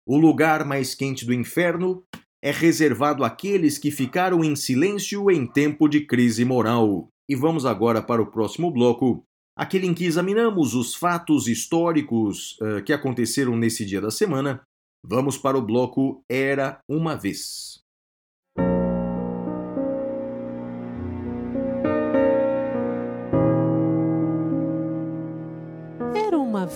o 0.07 0.17
lugar 0.17 0.65
mais 0.65 0.95
quente 0.95 1.25
do 1.25 1.33
inferno 1.33 2.03
é 2.43 2.51
reservado 2.51 3.23
àqueles 3.23 3.77
que 3.77 3.91
ficaram 3.91 4.43
em 4.43 4.55
silêncio 4.55 5.29
em 5.29 5.45
tempo 5.45 5.87
de 5.87 6.05
crise 6.05 6.43
moral. 6.43 7.07
E 7.29 7.35
vamos 7.35 7.65
agora 7.65 8.01
para 8.01 8.21
o 8.21 8.31
próximo 8.31 8.71
bloco, 8.71 9.23
aquele 9.55 9.85
em 9.85 9.93
que 9.93 10.05
examinamos 10.05 10.73
os 10.73 10.95
fatos 10.95 11.47
históricos 11.47 12.57
uh, 12.59 12.83
que 12.83 12.91
aconteceram 12.91 13.55
nesse 13.55 13.85
dia 13.85 14.01
da 14.01 14.09
semana. 14.09 14.63
Vamos 15.05 15.37
para 15.37 15.57
o 15.57 15.61
bloco 15.61 16.23
Era 16.29 16.79
uma 16.89 17.15
Vez. 17.15 17.80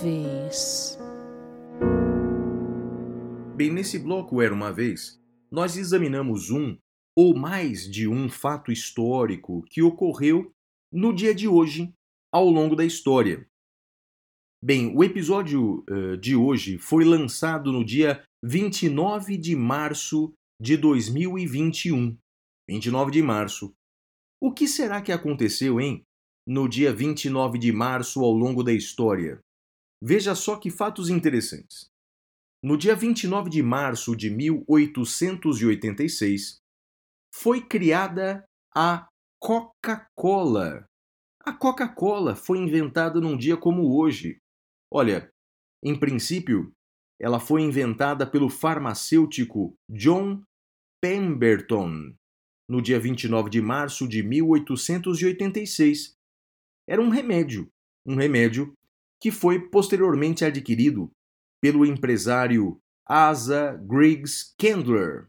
Vez. 0.02 0.98
Bem, 3.56 3.72
nesse 3.72 3.98
bloco 3.98 4.42
Era 4.42 4.52
uma 4.52 4.72
Vez, 4.72 5.20
nós 5.50 5.76
examinamos 5.76 6.50
um 6.50 6.76
ou 7.16 7.34
mais 7.34 7.90
de 7.90 8.06
um 8.06 8.28
fato 8.28 8.70
histórico 8.70 9.62
que 9.70 9.82
ocorreu 9.82 10.52
no 10.92 11.14
dia 11.14 11.34
de 11.34 11.48
hoje 11.48 11.92
ao 12.30 12.48
longo 12.48 12.76
da 12.76 12.84
história. 12.84 13.48
Bem, 14.62 14.94
o 14.94 15.02
episódio 15.02 15.84
uh, 15.88 16.16
de 16.18 16.36
hoje 16.36 16.78
foi 16.78 17.04
lançado 17.04 17.72
no 17.72 17.84
dia 17.84 18.22
29 18.44 19.38
de 19.38 19.56
março 19.56 20.34
de 20.60 20.76
2021. 20.76 22.16
29 22.68 23.10
de 23.10 23.22
março. 23.22 23.72
O 24.42 24.52
que 24.52 24.68
será 24.68 25.00
que 25.00 25.12
aconteceu, 25.12 25.80
hein? 25.80 26.02
No 26.46 26.68
dia 26.68 26.92
29 26.92 27.58
de 27.58 27.72
março 27.72 28.22
ao 28.22 28.32
longo 28.32 28.62
da 28.62 28.72
história. 28.72 29.40
Veja 30.02 30.34
só 30.34 30.56
que 30.56 30.70
fatos 30.70 31.08
interessantes. 31.08 31.88
No 32.62 32.76
dia 32.76 32.94
29 32.94 33.48
de 33.50 33.62
março 33.62 34.14
de 34.16 34.30
1886, 34.30 36.58
foi 37.34 37.60
criada 37.60 38.44
a 38.74 39.08
Coca-Cola. 39.40 40.86
A 41.40 41.52
Coca-Cola 41.52 42.34
foi 42.34 42.58
inventada 42.58 43.20
num 43.20 43.36
dia 43.36 43.56
como 43.56 43.96
hoje. 43.96 44.38
Olha, 44.90 45.30
em 45.82 45.98
princípio, 45.98 46.72
ela 47.20 47.38
foi 47.38 47.62
inventada 47.62 48.28
pelo 48.28 48.50
farmacêutico 48.50 49.76
John 49.88 50.42
Pemberton 51.00 52.14
no 52.68 52.82
dia 52.82 52.98
29 52.98 53.48
de 53.48 53.62
março 53.62 54.08
de 54.08 54.22
1886. 54.22 56.16
Era 56.88 57.00
um 57.00 57.08
remédio, 57.08 57.70
um 58.04 58.16
remédio 58.16 58.74
que 59.26 59.32
foi 59.32 59.58
posteriormente 59.58 60.44
adquirido 60.44 61.10
pelo 61.60 61.84
empresário 61.84 62.80
Asa 63.04 63.72
Griggs 63.72 64.54
Candler, 64.56 65.26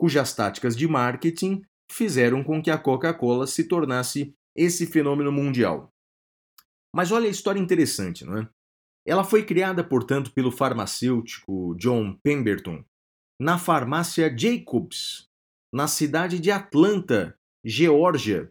cujas 0.00 0.34
táticas 0.34 0.74
de 0.74 0.88
marketing 0.88 1.60
fizeram 1.92 2.42
com 2.42 2.62
que 2.62 2.70
a 2.70 2.78
Coca-Cola 2.78 3.46
se 3.46 3.68
tornasse 3.68 4.34
esse 4.56 4.86
fenômeno 4.86 5.30
mundial. 5.30 5.92
Mas 6.94 7.12
olha 7.12 7.26
a 7.26 7.30
história 7.30 7.60
interessante, 7.60 8.24
não 8.24 8.38
é? 8.38 8.48
Ela 9.06 9.24
foi 9.24 9.44
criada, 9.44 9.84
portanto, 9.84 10.32
pelo 10.32 10.50
farmacêutico 10.50 11.74
John 11.74 12.18
Pemberton 12.22 12.82
na 13.38 13.58
farmácia 13.58 14.34
Jacobs, 14.34 15.28
na 15.70 15.86
cidade 15.86 16.40
de 16.40 16.50
Atlanta, 16.50 17.38
Geórgia, 17.62 18.50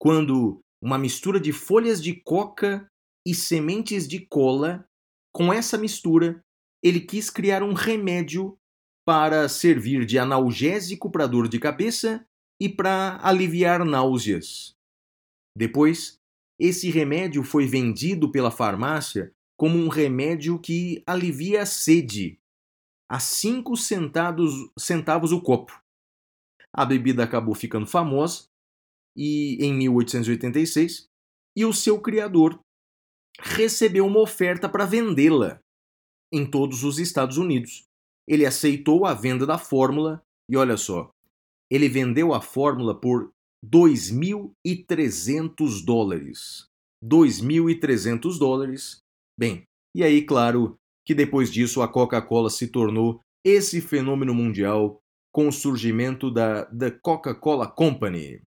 quando 0.00 0.60
uma 0.80 0.96
mistura 0.96 1.40
de 1.40 1.52
folhas 1.52 2.00
de 2.00 2.14
coca 2.22 2.88
e 3.26 3.34
sementes 3.34 4.06
de 4.06 4.20
cola 4.26 4.88
com 5.32 5.52
essa 5.52 5.76
mistura, 5.78 6.44
ele 6.82 7.00
quis 7.00 7.30
criar 7.30 7.62
um 7.62 7.72
remédio 7.72 8.58
para 9.06 9.48
servir 9.48 10.04
de 10.04 10.18
analgésico 10.18 11.10
para 11.10 11.26
dor 11.26 11.48
de 11.48 11.58
cabeça 11.58 12.26
e 12.60 12.68
para 12.68 13.18
aliviar 13.22 13.84
náuseas. 13.84 14.76
Depois, 15.56 16.18
esse 16.58 16.90
remédio 16.90 17.42
foi 17.42 17.66
vendido 17.66 18.30
pela 18.30 18.50
farmácia 18.50 19.32
como 19.56 19.78
um 19.78 19.88
remédio 19.88 20.58
que 20.58 21.02
alivia 21.06 21.62
a 21.62 21.66
sede, 21.66 22.38
a 23.10 23.18
5 23.18 23.76
centavos, 23.76 25.32
o 25.32 25.40
copo. 25.40 25.80
A 26.72 26.84
bebida 26.84 27.24
acabou 27.24 27.54
ficando 27.54 27.86
famosa 27.86 28.48
e 29.16 29.56
em 29.64 29.72
1886 29.74 31.08
e 31.56 31.64
o 31.64 31.72
seu 31.72 32.00
criador 32.00 32.60
recebeu 33.40 34.06
uma 34.06 34.20
oferta 34.20 34.68
para 34.68 34.84
vendê-la 34.84 35.60
em 36.32 36.44
todos 36.44 36.82
os 36.84 36.98
Estados 36.98 37.38
Unidos. 37.38 37.84
Ele 38.26 38.44
aceitou 38.44 39.06
a 39.06 39.14
venda 39.14 39.46
da 39.46 39.56
fórmula 39.56 40.20
e 40.50 40.56
olha 40.56 40.76
só, 40.76 41.10
ele 41.70 41.88
vendeu 41.88 42.34
a 42.34 42.40
fórmula 42.40 42.98
por 42.98 43.30
2.300 43.64 45.84
dólares. 45.84 46.66
2.300 47.04 48.38
dólares. 48.38 48.98
Bem, 49.38 49.62
e 49.94 50.02
aí, 50.02 50.24
claro, 50.24 50.76
que 51.06 51.14
depois 51.14 51.48
disso 51.50 51.80
a 51.80 51.88
Coca-Cola 51.88 52.50
se 52.50 52.68
tornou 52.68 53.20
esse 53.44 53.80
fenômeno 53.80 54.34
mundial 54.34 55.00
com 55.32 55.48
o 55.48 55.52
surgimento 55.52 56.30
da 56.30 56.66
The 56.66 56.90
Coca-Cola 56.90 57.70
Company. 57.70 58.42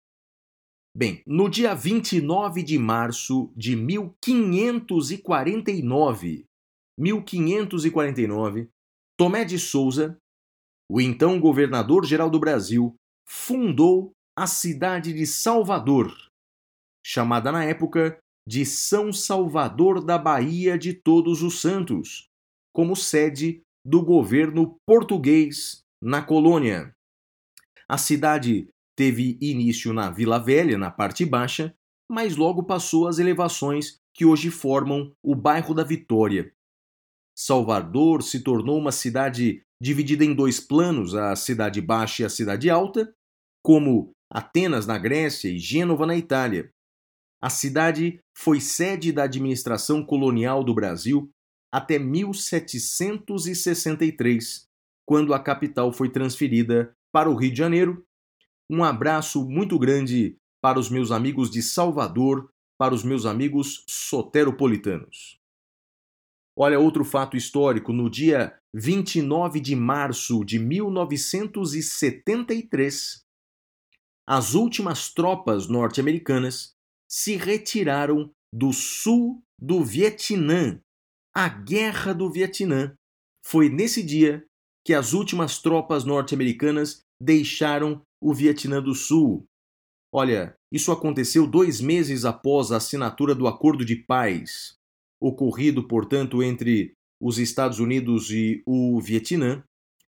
Bem, 0.96 1.22
no 1.26 1.50
dia 1.50 1.74
29 1.74 2.62
de 2.62 2.78
março 2.78 3.52
de 3.54 3.76
1549, 3.76 6.46
1549, 6.98 8.70
Tomé 9.14 9.44
de 9.44 9.58
Souza, 9.58 10.16
o 10.90 10.98
então 10.98 11.38
governador-geral 11.38 12.30
do 12.30 12.40
Brasil, 12.40 12.96
fundou 13.28 14.12
a 14.34 14.46
cidade 14.46 15.12
de 15.12 15.26
Salvador, 15.26 16.16
chamada 17.04 17.52
na 17.52 17.62
época 17.62 18.18
de 18.48 18.64
São 18.64 19.12
Salvador 19.12 20.02
da 20.02 20.16
Bahia 20.16 20.78
de 20.78 20.94
Todos 20.94 21.42
os 21.42 21.60
Santos, 21.60 22.26
como 22.72 22.96
sede 22.96 23.60
do 23.84 24.02
governo 24.02 24.78
português 24.86 25.82
na 26.02 26.22
colônia. 26.22 26.96
A 27.86 27.98
cidade 27.98 28.70
Teve 28.96 29.36
início 29.40 29.92
na 29.92 30.10
Vila 30.10 30.38
Velha, 30.38 30.78
na 30.78 30.90
parte 30.90 31.26
baixa, 31.26 31.74
mas 32.10 32.36
logo 32.36 32.62
passou 32.62 33.06
às 33.06 33.18
elevações 33.18 33.98
que 34.14 34.24
hoje 34.24 34.50
formam 34.50 35.12
o 35.22 35.34
bairro 35.34 35.74
da 35.74 35.84
Vitória. 35.84 36.50
Salvador 37.36 38.22
se 38.22 38.42
tornou 38.42 38.78
uma 38.78 38.90
cidade 38.90 39.62
dividida 39.80 40.24
em 40.24 40.34
dois 40.34 40.58
planos, 40.58 41.14
a 41.14 41.36
cidade 41.36 41.82
baixa 41.82 42.22
e 42.22 42.26
a 42.26 42.30
cidade 42.30 42.70
alta, 42.70 43.14
como 43.62 44.12
Atenas 44.32 44.86
na 44.86 44.96
Grécia 44.96 45.50
e 45.50 45.58
Gênova 45.58 46.06
na 46.06 46.16
Itália. 46.16 46.70
A 47.42 47.50
cidade 47.50 48.18
foi 48.34 48.58
sede 48.60 49.12
da 49.12 49.24
administração 49.24 50.02
colonial 50.02 50.64
do 50.64 50.74
Brasil 50.74 51.30
até 51.70 51.98
1763, 51.98 54.66
quando 55.06 55.34
a 55.34 55.38
capital 55.38 55.92
foi 55.92 56.08
transferida 56.08 56.96
para 57.12 57.28
o 57.28 57.34
Rio 57.34 57.52
de 57.52 57.58
Janeiro 57.58 58.02
um 58.70 58.82
abraço 58.82 59.48
muito 59.48 59.78
grande 59.78 60.36
para 60.60 60.78
os 60.78 60.90
meus 60.90 61.10
amigos 61.10 61.50
de 61.50 61.62
Salvador, 61.62 62.50
para 62.78 62.94
os 62.94 63.04
meus 63.04 63.24
amigos 63.24 63.84
soteropolitanos. 63.88 65.38
Olha 66.58 66.80
outro 66.80 67.04
fato 67.04 67.36
histórico: 67.36 67.92
no 67.92 68.08
dia 68.10 68.58
29 68.74 69.60
de 69.60 69.76
março 69.76 70.42
de 70.44 70.58
1973, 70.58 73.22
as 74.26 74.54
últimas 74.54 75.12
tropas 75.12 75.68
norte-americanas 75.68 76.74
se 77.08 77.36
retiraram 77.36 78.32
do 78.52 78.72
sul 78.72 79.40
do 79.60 79.84
Vietnã. 79.84 80.80
A 81.34 81.48
Guerra 81.48 82.12
do 82.14 82.30
Vietnã 82.30 82.94
foi 83.44 83.68
nesse 83.68 84.00
dia 84.02 84.46
que 84.84 84.94
as 84.94 85.12
últimas 85.12 85.60
tropas 85.60 86.04
norte-americanas 86.04 87.00
deixaram 87.20 88.00
o 88.20 88.34
Vietnã 88.34 88.82
do 88.82 88.94
Sul. 88.94 89.46
Olha, 90.12 90.56
isso 90.72 90.90
aconteceu 90.92 91.46
dois 91.46 91.80
meses 91.80 92.24
após 92.24 92.72
a 92.72 92.76
assinatura 92.76 93.34
do 93.34 93.46
Acordo 93.46 93.84
de 93.84 93.96
Paz, 93.96 94.76
ocorrido, 95.20 95.86
portanto, 95.86 96.42
entre 96.42 96.94
os 97.20 97.38
Estados 97.38 97.78
Unidos 97.78 98.30
e 98.30 98.62
o 98.66 99.00
Vietnã. 99.00 99.62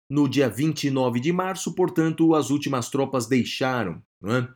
No 0.09 0.27
dia 0.27 0.49
29 0.49 1.19
de 1.19 1.31
março, 1.31 1.73
portanto, 1.73 2.35
as 2.35 2.49
últimas 2.49 2.89
tropas 2.89 3.27
deixaram. 3.27 4.01
É? 4.25 4.47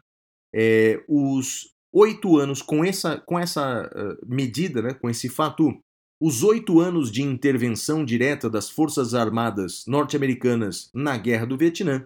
É, 0.53 1.05
os 1.07 1.73
oito 1.93 2.37
anos, 2.37 2.61
com 2.61 2.83
essa, 2.83 3.17
com 3.19 3.39
essa 3.39 3.87
uh, 3.87 4.25
medida, 4.27 4.81
né, 4.81 4.93
com 4.93 5.09
esse 5.09 5.29
fato, 5.29 5.79
os 6.21 6.43
oito 6.43 6.79
anos 6.79 7.09
de 7.09 7.21
intervenção 7.21 8.03
direta 8.03 8.49
das 8.49 8.69
Forças 8.69 9.13
Armadas 9.13 9.85
norte-americanas 9.87 10.89
na 10.93 11.17
Guerra 11.17 11.45
do 11.45 11.57
Vietnã 11.57 12.05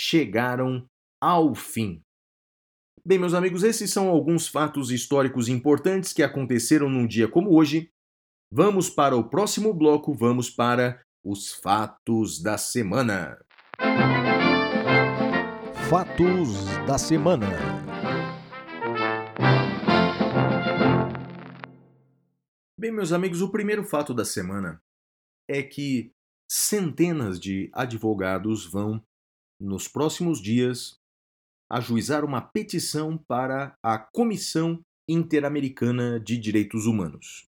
chegaram 0.00 0.88
ao 1.20 1.56
fim. 1.56 2.00
Bem, 3.04 3.18
meus 3.18 3.34
amigos, 3.34 3.64
esses 3.64 3.90
são 3.92 4.08
alguns 4.08 4.46
fatos 4.46 4.92
históricos 4.92 5.48
importantes 5.48 6.12
que 6.12 6.22
aconteceram 6.22 6.88
num 6.88 7.04
dia 7.04 7.26
como 7.26 7.52
hoje. 7.52 7.90
Vamos 8.48 8.88
para 8.88 9.16
o 9.16 9.28
próximo 9.28 9.74
bloco, 9.74 10.14
vamos 10.14 10.50
para 10.50 11.02
os 11.24 11.52
fatos 11.52 12.40
da 12.40 12.56
semana. 12.56 13.44
Fatos 15.90 16.64
da 16.86 16.96
semana. 16.96 17.48
Bem, 22.78 22.92
meus 22.92 23.10
amigos, 23.10 23.42
o 23.42 23.50
primeiro 23.50 23.82
fato 23.82 24.14
da 24.14 24.24
semana 24.24 24.80
é 25.50 25.60
que 25.60 26.12
centenas 26.48 27.40
de 27.40 27.68
advogados 27.74 28.64
vão, 28.64 29.02
nos 29.60 29.88
próximos 29.88 30.40
dias, 30.40 30.98
ajuizar 31.70 32.24
uma 32.24 32.40
petição 32.40 33.18
para 33.18 33.76
a 33.82 33.98
Comissão 33.98 34.82
Interamericana 35.08 36.20
de 36.20 36.36
Direitos 36.36 36.86
Humanos. 36.86 37.46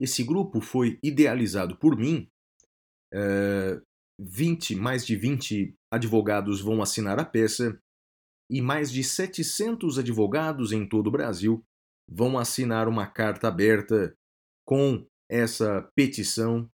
Esse 0.00 0.24
grupo 0.24 0.60
foi 0.60 0.98
idealizado 1.02 1.76
por 1.76 1.96
mim. 1.96 2.28
É, 3.12 3.80
20, 4.18 4.74
mais 4.76 5.06
de 5.06 5.16
20 5.16 5.74
advogados 5.90 6.60
vão 6.60 6.82
assinar 6.82 7.18
a 7.18 7.24
peça 7.24 7.80
e 8.50 8.60
mais 8.60 8.90
de 8.90 9.04
700 9.04 9.98
advogados 9.98 10.72
em 10.72 10.86
todo 10.86 11.06
o 11.06 11.10
Brasil 11.10 11.64
vão 12.10 12.38
assinar 12.38 12.88
uma 12.88 13.06
carta 13.06 13.48
aberta 13.48 14.14
com 14.66 15.06
essa 15.28 15.88
petição, 15.94 16.68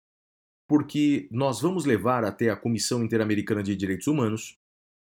porque 0.75 1.29
nós 1.31 1.61
vamos 1.61 1.85
levar 1.85 2.25
até 2.25 2.51
a 2.51 2.57
Comissão 2.57 3.05
Interamericana 3.05 3.63
de 3.63 3.77
Direitos 3.77 4.09
Humanos 4.09 4.57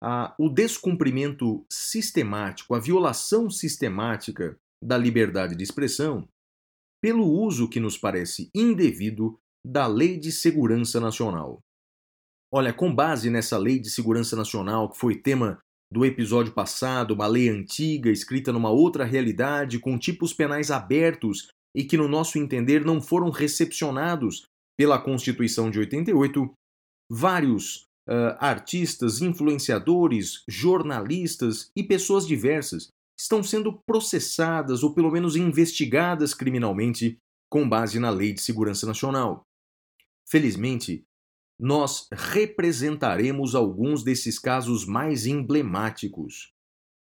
a, 0.02 0.34
o 0.38 0.48
descumprimento 0.48 1.66
sistemático, 1.70 2.74
a 2.74 2.78
violação 2.78 3.50
sistemática 3.50 4.56
da 4.82 4.96
liberdade 4.96 5.54
de 5.54 5.62
expressão 5.62 6.26
pelo 6.98 7.26
uso 7.26 7.68
que 7.68 7.78
nos 7.78 7.98
parece 7.98 8.48
indevido 8.54 9.38
da 9.62 9.86
Lei 9.86 10.16
de 10.16 10.32
Segurança 10.32 10.98
Nacional. 10.98 11.60
Olha, 12.50 12.72
com 12.72 12.94
base 12.94 13.28
nessa 13.28 13.58
Lei 13.58 13.78
de 13.78 13.90
Segurança 13.90 14.34
Nacional, 14.34 14.88
que 14.88 14.96
foi 14.98 15.14
tema 15.14 15.60
do 15.92 16.06
episódio 16.06 16.54
passado, 16.54 17.12
uma 17.12 17.26
lei 17.26 17.50
antiga, 17.50 18.10
escrita 18.10 18.50
numa 18.50 18.70
outra 18.70 19.04
realidade, 19.04 19.78
com 19.78 19.98
tipos 19.98 20.32
penais 20.32 20.70
abertos 20.70 21.48
e 21.76 21.84
que, 21.84 21.98
no 21.98 22.08
nosso 22.08 22.38
entender, 22.38 22.82
não 22.82 22.98
foram 22.98 23.28
recepcionados 23.28 24.48
pela 24.80 24.98
Constituição 24.98 25.70
de 25.70 25.78
88, 25.78 26.54
vários 27.10 27.82
uh, 28.08 28.32
artistas, 28.38 29.20
influenciadores, 29.20 30.42
jornalistas 30.48 31.70
e 31.76 31.82
pessoas 31.82 32.26
diversas 32.26 32.88
estão 33.14 33.42
sendo 33.42 33.78
processadas 33.86 34.82
ou 34.82 34.94
pelo 34.94 35.10
menos 35.10 35.36
investigadas 35.36 36.32
criminalmente 36.32 37.18
com 37.50 37.68
base 37.68 37.98
na 38.00 38.08
Lei 38.08 38.32
de 38.32 38.40
Segurança 38.40 38.86
Nacional. 38.86 39.42
Felizmente, 40.26 41.04
nós 41.60 42.08
representaremos 42.10 43.54
alguns 43.54 44.02
desses 44.02 44.38
casos 44.38 44.86
mais 44.86 45.26
emblemáticos, 45.26 46.54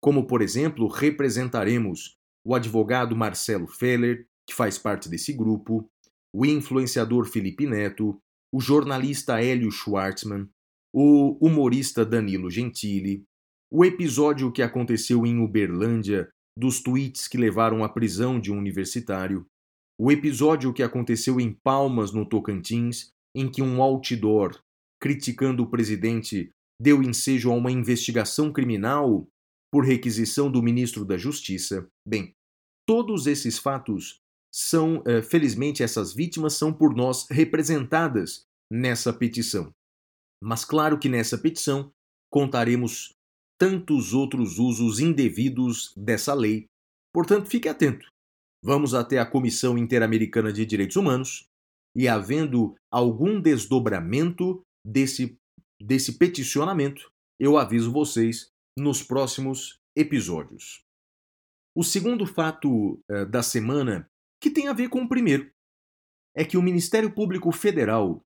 como, 0.00 0.28
por 0.28 0.42
exemplo, 0.42 0.86
representaremos 0.86 2.14
o 2.46 2.54
advogado 2.54 3.16
Marcelo 3.16 3.66
Feller, 3.66 4.28
que 4.48 4.54
faz 4.54 4.78
parte 4.78 5.08
desse 5.08 5.32
grupo, 5.32 5.90
o 6.34 6.44
influenciador 6.44 7.26
Felipe 7.26 7.64
Neto, 7.64 8.18
o 8.52 8.60
jornalista 8.60 9.40
Hélio 9.40 9.70
Schwartzman, 9.70 10.48
o 10.92 11.38
humorista 11.40 12.04
Danilo 12.04 12.50
Gentili, 12.50 13.22
o 13.72 13.84
episódio 13.84 14.50
que 14.50 14.60
aconteceu 14.60 15.24
em 15.24 15.38
Uberlândia 15.38 16.28
dos 16.58 16.80
tweets 16.82 17.28
que 17.28 17.38
levaram 17.38 17.84
à 17.84 17.88
prisão 17.88 18.40
de 18.40 18.52
um 18.52 18.58
universitário, 18.58 19.46
o 20.00 20.10
episódio 20.10 20.72
que 20.72 20.82
aconteceu 20.82 21.40
em 21.40 21.56
Palmas, 21.64 22.12
no 22.12 22.28
Tocantins, 22.28 23.10
em 23.34 23.48
que 23.48 23.62
um 23.62 23.80
outdoor 23.80 24.60
criticando 25.00 25.62
o 25.62 25.70
presidente 25.70 26.50
deu 26.80 27.02
ensejo 27.02 27.52
a 27.52 27.54
uma 27.54 27.70
investigação 27.70 28.52
criminal 28.52 29.28
por 29.72 29.84
requisição 29.84 30.50
do 30.50 30.62
ministro 30.62 31.04
da 31.04 31.16
Justiça. 31.16 31.86
Bem, 32.06 32.32
todos 32.86 33.26
esses 33.26 33.58
fatos 33.58 34.20
são, 34.54 35.02
eh, 35.04 35.20
felizmente, 35.20 35.82
essas 35.82 36.14
vítimas 36.14 36.54
são 36.54 36.72
por 36.72 36.94
nós 36.94 37.26
representadas 37.28 38.44
nessa 38.70 39.12
petição. 39.12 39.74
Mas 40.40 40.64
claro 40.64 40.96
que 40.96 41.08
nessa 41.08 41.36
petição 41.36 41.90
contaremos 42.30 43.12
tantos 43.58 44.14
outros 44.14 44.60
usos 44.60 45.00
indevidos 45.00 45.92
dessa 45.96 46.32
lei. 46.34 46.66
Portanto, 47.12 47.48
fique 47.48 47.68
atento. 47.68 48.06
Vamos 48.62 48.94
até 48.94 49.18
a 49.18 49.26
Comissão 49.26 49.76
Interamericana 49.76 50.52
de 50.52 50.64
Direitos 50.64 50.96
Humanos 50.96 51.46
e, 51.96 52.06
havendo 52.06 52.76
algum 52.92 53.40
desdobramento 53.40 54.62
desse, 54.86 55.36
desse 55.82 56.16
peticionamento, 56.16 57.10
eu 57.40 57.58
aviso 57.58 57.90
vocês 57.90 58.48
nos 58.78 59.02
próximos 59.02 59.78
episódios. 59.96 60.80
O 61.76 61.82
segundo 61.82 62.24
fato 62.24 63.00
uh, 63.10 63.26
da 63.28 63.42
semana, 63.42 64.08
que 64.44 64.50
tem 64.50 64.68
a 64.68 64.74
ver 64.74 64.90
com 64.90 65.00
o 65.00 65.08
primeiro, 65.08 65.50
é 66.36 66.44
que 66.44 66.58
o 66.58 66.62
Ministério 66.62 67.10
Público 67.14 67.50
Federal 67.50 68.22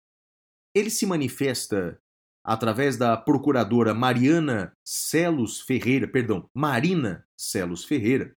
ele 0.75 0.91
se 0.91 1.07
manifesta 1.07 2.03
através 2.45 2.97
da 2.97 3.17
procuradora 3.17 3.95
Mariana 3.95 4.77
Celos 4.85 5.61
Ferreira, 5.61 6.09
perdão, 6.09 6.51
Marina 6.53 7.25
Celos 7.37 7.85
Ferreira, 7.85 8.37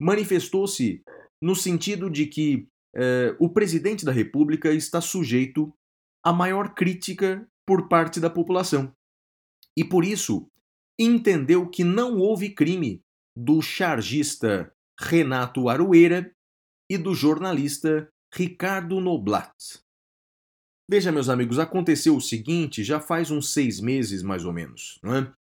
manifestou-se 0.00 1.04
no 1.40 1.54
sentido 1.54 2.10
de 2.10 2.26
que 2.26 2.68
eh, 2.96 3.36
o 3.38 3.48
presidente 3.48 4.04
da 4.04 4.10
República 4.10 4.72
está 4.72 5.00
sujeito 5.00 5.72
à 6.24 6.32
maior 6.32 6.74
crítica 6.74 7.48
por 7.64 7.86
parte 7.86 8.18
da 8.18 8.28
população. 8.28 8.92
E 9.76 9.84
por 9.84 10.04
isso 10.04 10.50
entendeu 10.98 11.70
que 11.70 11.84
não 11.84 12.18
houve 12.18 12.52
crime 12.52 13.00
do 13.36 13.62
chargista 13.62 14.74
Renato 14.98 15.68
Aroeira 15.68 16.34
e 16.90 16.98
do 16.98 17.14
jornalista 17.14 18.10
Ricardo 18.34 19.00
Noblat. 19.00 19.54
Veja, 20.90 21.12
meus 21.12 21.28
amigos, 21.28 21.60
aconteceu 21.60 22.16
o 22.16 22.20
seguinte 22.20 22.82
já 22.82 22.98
faz 22.98 23.30
uns 23.30 23.52
seis 23.52 23.80
meses 23.80 24.24
mais 24.24 24.44
ou 24.44 24.52
menos. 24.52 24.98
Não 25.00 25.14
é? 25.14 25.32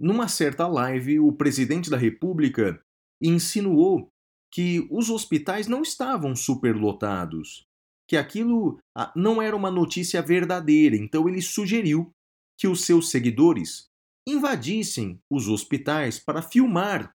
Numa 0.00 0.26
certa 0.26 0.66
live, 0.66 1.20
o 1.20 1.32
presidente 1.32 1.88
da 1.88 1.96
República 1.96 2.82
insinuou 3.22 4.10
que 4.52 4.84
os 4.90 5.10
hospitais 5.10 5.68
não 5.68 5.82
estavam 5.82 6.34
superlotados, 6.34 7.66
que 8.08 8.16
aquilo 8.16 8.80
ah, 8.96 9.12
não 9.14 9.40
era 9.40 9.54
uma 9.54 9.70
notícia 9.70 10.20
verdadeira, 10.20 10.96
então 10.96 11.28
ele 11.28 11.40
sugeriu 11.40 12.10
que 12.58 12.66
os 12.66 12.84
seus 12.84 13.10
seguidores 13.10 13.88
invadissem 14.26 15.20
os 15.30 15.48
hospitais 15.48 16.18
para 16.18 16.42
filmar 16.42 17.14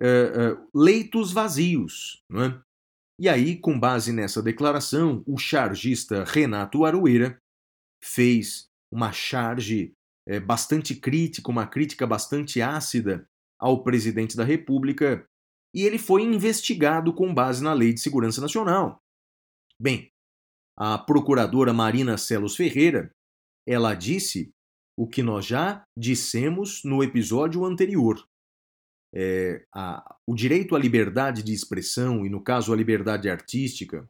uh, 0.00 0.52
uh, 0.52 0.68
leitos 0.74 1.32
vazios. 1.32 2.22
Não 2.28 2.42
é? 2.44 2.63
E 3.18 3.28
aí, 3.28 3.56
com 3.58 3.78
base 3.78 4.12
nessa 4.12 4.42
declaração, 4.42 5.22
o 5.26 5.38
chargista 5.38 6.24
Renato 6.24 6.84
Aroeira 6.84 7.38
fez 8.02 8.66
uma 8.92 9.12
charge 9.12 9.92
é, 10.26 10.40
bastante 10.40 10.94
crítica, 10.96 11.50
uma 11.50 11.66
crítica 11.66 12.06
bastante 12.06 12.60
ácida 12.60 13.26
ao 13.58 13.82
presidente 13.82 14.36
da 14.36 14.44
República, 14.44 15.26
e 15.74 15.82
ele 15.82 15.98
foi 15.98 16.22
investigado 16.22 17.14
com 17.14 17.32
base 17.32 17.62
na 17.62 17.72
Lei 17.72 17.92
de 17.92 18.00
Segurança 18.00 18.40
Nacional. 18.40 18.98
Bem, 19.80 20.10
a 20.76 20.98
procuradora 20.98 21.72
Marina 21.72 22.18
Celos 22.18 22.56
Ferreira, 22.56 23.10
ela 23.66 23.94
disse 23.94 24.50
o 24.96 25.08
que 25.08 25.22
nós 25.22 25.46
já 25.46 25.84
dissemos 25.96 26.82
no 26.84 27.02
episódio 27.02 27.64
anterior. 27.64 28.24
É, 29.14 29.64
a, 29.72 30.16
o 30.26 30.34
direito 30.34 30.74
à 30.74 30.78
liberdade 30.78 31.42
de 31.42 31.52
expressão, 31.52 32.26
e 32.26 32.28
no 32.28 32.42
caso 32.42 32.72
a 32.72 32.76
liberdade 32.76 33.30
artística, 33.30 34.08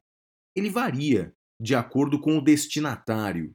ele 0.56 0.70
varia 0.70 1.34
de 1.60 1.74
acordo 1.74 2.18
com 2.20 2.38
o 2.38 2.42
destinatário. 2.42 3.54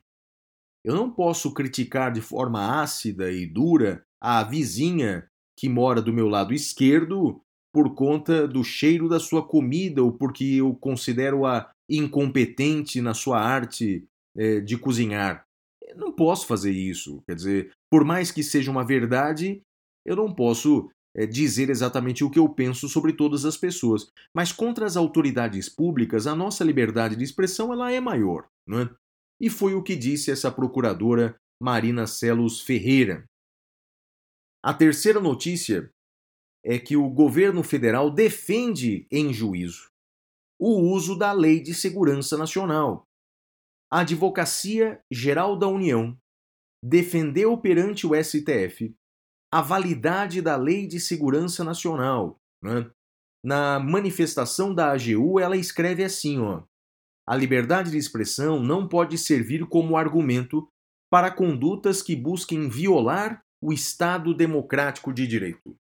Eu 0.84 0.96
não 0.96 1.12
posso 1.12 1.54
criticar 1.54 2.12
de 2.12 2.22
forma 2.22 2.82
ácida 2.82 3.32
e 3.32 3.46
dura 3.46 4.06
a 4.22 4.44
vizinha 4.44 5.28
que 5.58 5.68
mora 5.68 6.02
do 6.02 6.14
meu 6.14 6.30
lado 6.30 6.54
esquerdo 6.54 7.42
por 7.74 7.94
conta 7.94 8.48
do 8.48 8.64
cheiro 8.64 9.08
da 9.08 9.20
sua 9.20 9.46
comida 9.46 10.02
ou 10.04 10.12
porque 10.12 10.44
eu 10.44 10.74
considero-a 10.76 11.70
incompetente 11.90 13.02
na 13.02 13.14
sua 13.14 13.40
arte 13.42 14.08
é, 14.36 14.60
de 14.60 14.78
cozinhar. 14.78 15.46
Eu 15.82 15.98
não 15.98 16.12
posso 16.12 16.48
fazer 16.48 16.72
isso. 16.72 17.22
Quer 17.28 17.36
dizer, 17.36 17.72
por 17.92 18.06
mais 18.06 18.32
que 18.32 18.44
seja 18.44 18.72
uma 18.72 18.86
verdade, 18.86 19.62
eu 20.06 20.16
não 20.16 20.34
posso 20.34 20.90
é, 21.16 21.26
dizer 21.26 21.70
exatamente 21.70 22.24
o 22.24 22.30
que 22.30 22.40
eu 22.40 22.48
penso 22.50 22.88
sobre 22.88 23.14
todas 23.14 23.46
as 23.46 23.58
pessoas. 23.58 24.12
Mas 24.34 24.52
contra 24.52 24.86
as 24.86 24.96
autoridades 24.96 25.70
públicas, 25.70 26.28
a 26.28 26.36
nossa 26.36 26.64
liberdade 26.64 27.16
de 27.16 27.24
expressão 27.24 27.74
ela 27.74 27.92
é 27.92 28.00
maior. 28.00 28.48
Não 28.68 28.82
é? 28.82 28.90
E 29.42 29.50
foi 29.50 29.74
o 29.74 29.84
que 29.84 29.96
disse 29.96 30.32
essa 30.32 30.52
procuradora 30.52 31.40
Marina 31.62 32.06
Celos 32.08 32.62
Ferreira. 32.62 33.26
A 34.64 34.74
terceira 34.74 35.20
notícia 35.20 35.90
é 36.64 36.78
que 36.78 36.98
o 36.98 37.10
governo 37.10 37.64
federal 37.64 38.12
defende 38.12 39.08
em 39.10 39.34
juízo 39.34 39.90
o 40.60 40.92
uso 40.94 41.18
da 41.18 41.32
Lei 41.32 41.62
de 41.62 41.74
Segurança 41.74 42.38
Nacional. 42.38 43.08
A 43.90 44.02
Advocacia 44.02 45.02
Geral 45.10 45.58
da 45.58 45.68
União 45.68 46.18
defendeu 46.84 47.58
perante 47.58 48.06
o 48.06 48.12
STF 48.14 48.94
a 49.52 49.62
validade 49.62 50.42
da 50.42 50.56
Lei 50.56 50.88
de 50.88 51.00
Segurança 51.00 51.64
Nacional. 51.64 52.38
Né? 52.64 52.90
Na 53.44 53.80
manifestação 53.80 54.74
da 54.74 54.92
AGU, 54.92 55.40
ela 55.40 55.58
escreve 55.58 56.04
assim: 56.04 56.40
ó, 56.40 56.64
a 57.28 57.36
liberdade 57.36 57.92
de 57.92 57.98
expressão 57.98 58.62
não 58.62 58.88
pode 58.88 59.18
servir 59.18 59.66
como 59.68 59.98
argumento 59.98 60.68
para 61.12 61.32
condutas 61.32 62.02
que 62.02 62.16
busquem 62.16 62.70
violar 62.70 63.42
o 63.62 63.74
Estado 63.74 64.34
democrático 64.34 65.12
de 65.12 65.28
direito. 65.28 65.76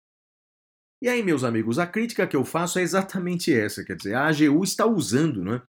E 1.01 1.09
aí, 1.09 1.21
meus 1.21 1.43
amigos, 1.43 1.77
a 1.77 1.85
crítica 1.85 2.25
que 2.25 2.35
eu 2.35 2.45
faço 2.45 2.79
é 2.79 2.81
exatamente 2.81 3.53
essa, 3.53 3.83
quer 3.83 3.95
dizer, 3.95 4.15
a 4.15 4.27
AGU 4.27 4.63
está 4.63 4.85
usando 4.85 5.43
né, 5.43 5.61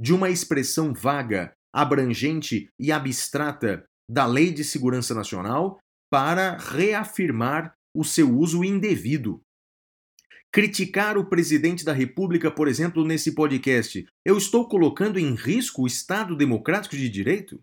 de 0.00 0.14
uma 0.14 0.30
expressão 0.30 0.94
vaga, 0.94 1.52
abrangente 1.74 2.70
e 2.78 2.92
abstrata 2.92 3.84
da 4.10 4.24
Lei 4.24 4.52
de 4.52 4.64
Segurança 4.64 5.14
Nacional 5.14 5.78
para 6.10 6.56
reafirmar 6.56 7.74
o 7.94 8.04
seu 8.04 8.36
uso 8.36 8.64
indevido. 8.64 9.42
Criticar 10.50 11.18
o 11.18 11.28
presidente 11.28 11.84
da 11.84 11.92
República, 11.92 12.50
por 12.50 12.68
exemplo, 12.68 13.04
nesse 13.04 13.34
podcast, 13.34 14.06
eu 14.24 14.38
estou 14.38 14.66
colocando 14.66 15.18
em 15.18 15.34
risco 15.34 15.82
o 15.82 15.86
Estado 15.86 16.34
democrático 16.34 16.96
de 16.96 17.08
direito? 17.08 17.60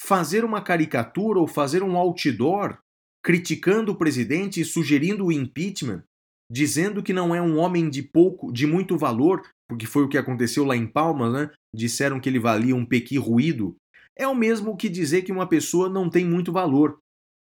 Fazer 0.00 0.44
uma 0.44 0.60
caricatura 0.60 1.38
ou 1.38 1.46
fazer 1.46 1.82
um 1.82 1.96
outdoor 1.96 2.78
criticando 3.22 3.92
o 3.92 3.96
presidente 3.96 4.60
e 4.60 4.64
sugerindo 4.64 5.26
o 5.26 5.32
impeachment, 5.32 6.04
dizendo 6.50 7.02
que 7.02 7.12
não 7.12 7.34
é 7.34 7.42
um 7.42 7.58
homem 7.58 7.90
de 7.90 8.02
pouco, 8.02 8.52
de 8.52 8.66
muito 8.66 8.96
valor, 8.96 9.42
porque 9.68 9.86
foi 9.86 10.04
o 10.04 10.08
que 10.08 10.18
aconteceu 10.18 10.64
lá 10.64 10.76
em 10.76 10.86
Palmas, 10.86 11.32
né? 11.32 11.50
Disseram 11.74 12.20
que 12.20 12.28
ele 12.28 12.38
valia 12.38 12.76
um 12.76 12.86
pequi 12.86 13.18
ruído. 13.18 13.76
É 14.16 14.26
o 14.26 14.34
mesmo 14.34 14.76
que 14.76 14.88
dizer 14.88 15.22
que 15.22 15.32
uma 15.32 15.48
pessoa 15.48 15.88
não 15.88 16.08
tem 16.08 16.24
muito 16.24 16.52
valor. 16.52 16.98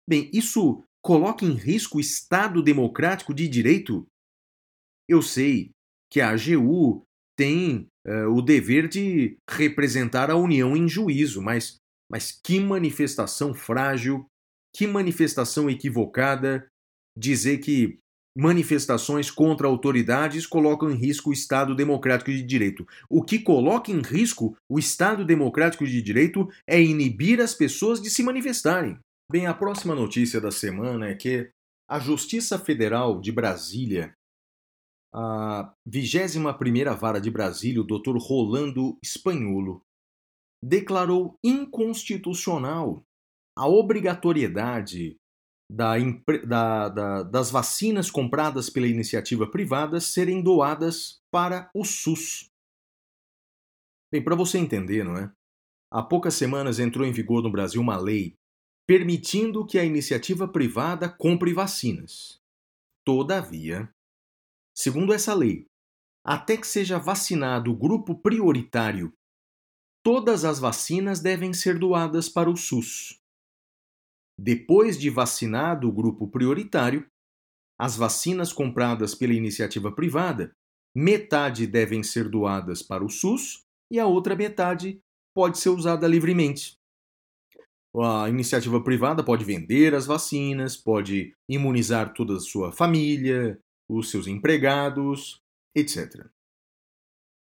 Bem, 0.07 0.29
isso 0.33 0.83
coloca 1.03 1.45
em 1.45 1.53
risco 1.53 1.97
o 1.97 2.01
Estado 2.01 2.61
democrático 2.61 3.33
de 3.33 3.47
direito? 3.47 4.05
Eu 5.09 5.21
sei 5.21 5.71
que 6.11 6.21
a 6.21 6.29
AGU 6.29 7.03
tem 7.37 7.87
uh, 8.07 8.29
o 8.31 8.41
dever 8.41 8.87
de 8.87 9.37
representar 9.49 10.29
a 10.29 10.35
União 10.35 10.75
em 10.75 10.87
juízo, 10.87 11.41
mas, 11.41 11.77
mas 12.09 12.31
que 12.31 12.59
manifestação 12.59 13.53
frágil, 13.53 14.25
que 14.75 14.87
manifestação 14.87 15.69
equivocada 15.69 16.67
dizer 17.17 17.59
que 17.59 17.99
manifestações 18.37 19.31
contra 19.31 19.65
autoridades 19.65 20.45
colocam 20.45 20.91
em 20.91 20.95
risco 20.95 21.29
o 21.29 21.33
Estado 21.33 21.73
democrático 21.73 22.31
de 22.31 22.43
direito. 22.43 22.85
O 23.09 23.23
que 23.23 23.39
coloca 23.39 23.91
em 23.91 24.01
risco 24.01 24.57
o 24.69 24.77
Estado 24.77 25.23
democrático 25.23 25.85
de 25.87 26.01
direito 26.01 26.49
é 26.67 26.81
inibir 26.81 27.39
as 27.39 27.53
pessoas 27.53 28.01
de 28.01 28.09
se 28.09 28.21
manifestarem. 28.21 28.99
Bem, 29.31 29.47
a 29.47 29.55
próxima 29.55 29.95
notícia 29.95 30.39
da 30.39 30.51
semana 30.51 31.09
é 31.09 31.15
que 31.15 31.51
a 31.89 31.97
Justiça 31.97 32.59
Federal 32.59 33.19
de 33.19 33.31
Brasília, 33.31 34.15
a 35.11 35.73
21ª 35.87 36.95
Vara 36.95 37.19
de 37.19 37.31
Brasília, 37.31 37.81
o 37.81 37.83
Dr. 37.83 38.17
Rolando 38.17 38.99
Espanholo, 39.03 39.81
declarou 40.63 41.39
inconstitucional 41.43 43.03
a 43.57 43.67
obrigatoriedade 43.67 45.17
da, 45.71 45.93
da, 46.45 46.89
da, 46.89 47.23
das 47.23 47.49
vacinas 47.49 48.11
compradas 48.11 48.69
pela 48.69 48.87
iniciativa 48.87 49.49
privada 49.49 49.99
serem 49.99 50.43
doadas 50.43 51.19
para 51.31 51.71
o 51.73 51.83
SUS. 51.83 52.51
Bem, 54.11 54.23
para 54.23 54.35
você 54.35 54.59
entender, 54.59 55.03
não 55.03 55.17
é? 55.17 55.33
Há 55.91 56.03
poucas 56.03 56.35
semanas 56.35 56.77
entrou 56.77 57.07
em 57.07 57.11
vigor 57.11 57.41
no 57.41 57.51
Brasil 57.51 57.81
uma 57.81 57.97
lei 57.97 58.37
permitindo 58.87 59.65
que 59.65 59.79
a 59.79 59.83
iniciativa 59.83 60.47
privada 60.47 61.09
compre 61.09 61.53
vacinas. 61.53 62.39
Todavia, 63.03 63.89
segundo 64.75 65.13
essa 65.13 65.33
lei, 65.33 65.65
até 66.23 66.57
que 66.57 66.67
seja 66.67 66.97
vacinado 66.97 67.71
o 67.71 67.75
grupo 67.75 68.15
prioritário, 68.15 69.13
todas 70.03 70.45
as 70.45 70.59
vacinas 70.59 71.19
devem 71.19 71.53
ser 71.53 71.79
doadas 71.79 72.29
para 72.29 72.49
o 72.49 72.55
SUS. 72.55 73.19
Depois 74.37 74.99
de 74.99 75.09
vacinado 75.09 75.87
o 75.87 75.91
grupo 75.91 76.27
prioritário, 76.27 77.07
as 77.79 77.95
vacinas 77.95 78.53
compradas 78.53 79.15
pela 79.15 79.33
iniciativa 79.33 79.91
privada, 79.91 80.51
metade 80.95 81.65
devem 81.67 82.03
ser 82.03 82.29
doadas 82.29 82.81
para 82.81 83.03
o 83.03 83.09
SUS 83.09 83.63
e 83.91 83.99
a 83.99 84.05
outra 84.05 84.35
metade 84.35 84.99
pode 85.33 85.57
ser 85.57 85.69
usada 85.69 86.07
livremente. 86.07 86.77
A 87.97 88.27
iniciativa 88.27 88.83
privada 88.83 89.23
pode 89.23 89.45
vender 89.45 89.95
as 89.95 90.05
vacinas, 90.05 90.75
pode 90.75 91.33
imunizar 91.47 92.13
toda 92.13 92.35
a 92.35 92.39
sua 92.39 92.71
família, 92.71 93.57
os 93.89 94.09
seus 94.09 94.27
empregados, 94.27 95.39
etc. 95.73 96.27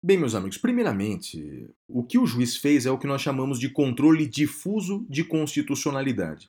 Bem, 0.04 0.18
meus 0.18 0.34
amigos, 0.34 0.58
primeiramente, 0.58 1.68
o 1.88 2.04
que 2.04 2.18
o 2.18 2.26
juiz 2.26 2.56
fez 2.56 2.86
é 2.86 2.90
o 2.90 2.98
que 2.98 3.06
nós 3.06 3.22
chamamos 3.22 3.58
de 3.58 3.70
controle 3.70 4.28
difuso 4.28 5.04
de 5.08 5.24
constitucionalidade. 5.24 6.48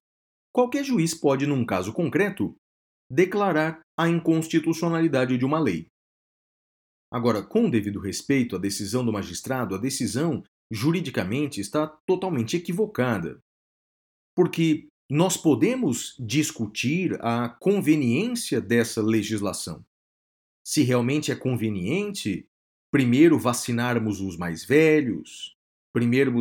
Qualquer 0.54 0.84
juiz 0.84 1.14
pode, 1.14 1.48
num 1.48 1.66
caso 1.66 1.94
concreto, 1.94 2.56
declarar 3.10 3.80
a 3.98 4.10
inconstitucionalidade 4.10 5.38
de 5.38 5.46
uma 5.46 5.60
lei. 5.60 5.88
Agora, 7.12 7.42
com 7.42 7.66
o 7.66 7.72
devido 7.72 8.00
respeito 8.00 8.56
à 8.56 8.60
decisão 8.60 9.06
do 9.06 9.14
magistrado, 9.14 9.74
a 9.74 9.78
decisão 9.78 10.44
juridicamente 10.70 11.62
está 11.62 11.88
totalmente 12.06 12.58
equivocada. 12.58 13.40
Porque 14.36 14.88
nós 15.10 15.38
podemos 15.38 16.16
discutir 16.20 17.18
a 17.22 17.50
conveniência 17.50 18.60
dessa 18.60 19.02
legislação. 19.02 19.86
Se 20.66 20.82
realmente 20.82 21.32
é 21.32 21.36
conveniente, 21.36 22.48
primeiro 22.92 23.38
vacinarmos 23.38 24.20
os 24.20 24.36
mais 24.36 24.66
velhos, 24.66 25.56
primeiro, 25.94 26.40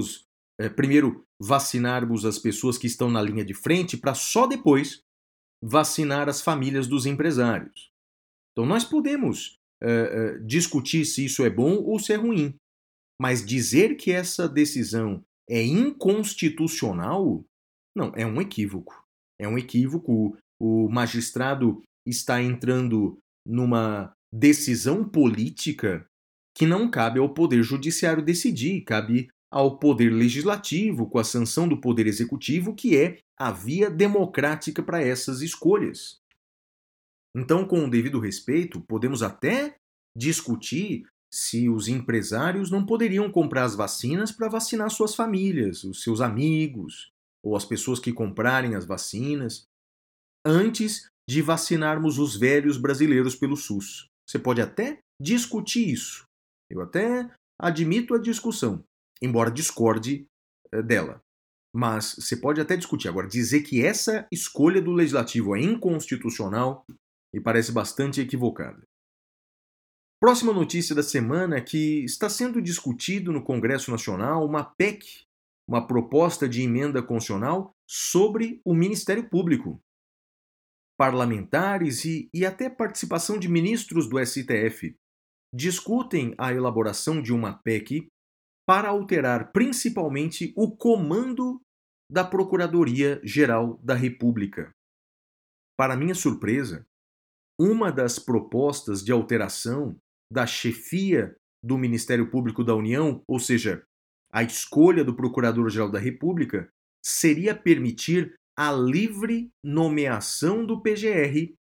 é, 0.58 0.68
primeiro 0.68 1.24
vacinarmos 1.40 2.24
as 2.24 2.38
pessoas 2.38 2.78
que 2.78 2.86
estão 2.86 3.10
na 3.10 3.20
linha 3.20 3.44
de 3.44 3.54
frente 3.54 3.96
para 3.96 4.14
só 4.14 4.46
depois 4.46 5.02
vacinar 5.62 6.28
as 6.28 6.40
famílias 6.40 6.86
dos 6.86 7.06
empresários. 7.06 7.90
Então 8.52 8.66
nós 8.66 8.84
podemos 8.84 9.58
uh, 9.82 10.36
uh, 10.36 10.46
discutir 10.46 11.04
se 11.04 11.24
isso 11.24 11.44
é 11.44 11.50
bom 11.50 11.76
ou 11.76 11.98
se 11.98 12.12
é 12.12 12.16
ruim, 12.16 12.54
mas 13.20 13.44
dizer 13.44 13.96
que 13.96 14.10
essa 14.10 14.48
decisão 14.48 15.24
é 15.48 15.62
inconstitucional, 15.62 17.44
não, 17.94 18.12
é 18.16 18.26
um 18.26 18.40
equívoco. 18.40 19.04
É 19.38 19.46
um 19.46 19.58
equívoco. 19.58 20.36
O 20.60 20.88
magistrado 20.88 21.82
está 22.06 22.42
entrando 22.42 23.18
numa 23.46 24.12
decisão 24.32 25.08
política 25.08 26.06
que 26.56 26.66
não 26.66 26.90
cabe 26.90 27.18
ao 27.18 27.32
Poder 27.32 27.62
Judiciário 27.62 28.22
decidir, 28.22 28.82
cabe 28.82 29.28
ao 29.50 29.78
poder 29.78 30.10
legislativo, 30.10 31.08
com 31.08 31.18
a 31.18 31.24
sanção 31.24 31.68
do 31.68 31.80
poder 31.80 32.08
executivo, 32.08 32.74
que 32.74 32.96
é 32.96 33.18
a 33.38 33.52
via 33.52 33.88
democrática 33.88 34.82
para 34.82 35.00
essas 35.00 35.42
escolhas. 35.42 36.18
Então, 37.36 37.64
com 37.64 37.84
o 37.84 37.90
devido 37.90 38.18
respeito, 38.18 38.80
podemos 38.80 39.22
até 39.22 39.76
discutir 40.16 41.06
se 41.32 41.68
os 41.68 41.86
empresários 41.86 42.70
não 42.70 42.84
poderiam 42.84 43.30
comprar 43.30 43.64
as 43.64 43.76
vacinas 43.76 44.32
para 44.32 44.48
vacinar 44.48 44.90
suas 44.90 45.14
famílias, 45.14 45.84
os 45.84 46.02
seus 46.02 46.20
amigos, 46.20 47.13
ou 47.44 47.56
as 47.56 47.64
pessoas 47.64 48.00
que 48.00 48.12
comprarem 48.12 48.74
as 48.74 48.86
vacinas, 48.86 49.66
antes 50.44 51.08
de 51.28 51.42
vacinarmos 51.42 52.18
os 52.18 52.36
velhos 52.36 52.76
brasileiros 52.76 53.34
pelo 53.34 53.56
SUS. 53.56 54.08
Você 54.26 54.38
pode 54.38 54.60
até 54.60 54.98
discutir 55.20 55.88
isso. 55.88 56.24
Eu 56.70 56.80
até 56.80 57.30
admito 57.60 58.14
a 58.14 58.18
discussão 58.18 58.82
embora 59.24 59.50
discorde 59.50 60.26
eh, 60.72 60.82
dela. 60.82 61.20
Mas 61.74 62.14
você 62.14 62.36
pode 62.36 62.60
até 62.60 62.76
discutir. 62.76 63.08
Agora, 63.08 63.26
dizer 63.26 63.62
que 63.62 63.84
essa 63.84 64.26
escolha 64.30 64.80
do 64.80 64.92
legislativo 64.92 65.56
é 65.56 65.60
inconstitucional 65.60 66.84
me 67.34 67.40
parece 67.40 67.72
bastante 67.72 68.20
equivocada. 68.20 68.80
Próxima 70.22 70.52
notícia 70.52 70.94
da 70.94 71.02
semana 71.02 71.56
é 71.56 71.60
que 71.60 72.04
está 72.04 72.30
sendo 72.30 72.62
discutido 72.62 73.32
no 73.32 73.42
Congresso 73.42 73.90
Nacional 73.90 74.46
uma 74.46 74.62
PEC, 74.62 75.23
uma 75.68 75.86
proposta 75.86 76.48
de 76.48 76.62
emenda 76.62 77.02
constitucional 77.02 77.74
sobre 77.88 78.60
o 78.64 78.74
Ministério 78.74 79.28
Público. 79.28 79.80
Parlamentares 80.98 82.04
e, 82.04 82.28
e 82.32 82.44
até 82.46 82.70
participação 82.70 83.38
de 83.38 83.48
ministros 83.48 84.08
do 84.08 84.24
STF 84.24 84.94
discutem 85.52 86.34
a 86.38 86.52
elaboração 86.52 87.22
de 87.22 87.32
uma 87.32 87.58
PEC 87.62 88.08
para 88.66 88.88
alterar 88.88 89.52
principalmente 89.52 90.52
o 90.56 90.74
comando 90.76 91.60
da 92.10 92.24
Procuradoria-Geral 92.24 93.78
da 93.82 93.94
República. 93.94 94.70
para 95.76 95.96
minha 95.96 96.14
surpresa, 96.14 96.86
uma 97.58 97.90
das 97.90 98.18
propostas 98.18 99.02
de 99.02 99.10
alteração 99.10 99.98
da 100.32 100.46
chefia 100.46 101.36
do 101.64 101.76
Ministério 101.78 102.30
Público 102.30 102.62
da 102.62 102.74
União, 102.74 103.22
ou 103.26 103.40
seja, 103.40 103.84
a 104.34 104.42
escolha 104.42 105.04
do 105.04 105.14
Procurador-Geral 105.14 105.88
da 105.88 105.98
República, 106.00 106.68
seria 107.04 107.54
permitir 107.54 108.34
a 108.58 108.72
livre 108.72 109.48
nomeação 109.64 110.66
do 110.66 110.80
PGR, 110.80 111.54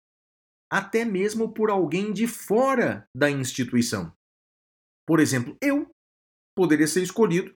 até 0.70 1.04
mesmo 1.04 1.52
por 1.52 1.68
alguém 1.68 2.14
de 2.14 2.26
fora 2.26 3.04
da 3.14 3.30
instituição. 3.30 4.10
Por 5.06 5.20
exemplo, 5.20 5.54
eu 5.60 5.90
poderia 6.56 6.86
ser 6.86 7.02
escolhido 7.02 7.52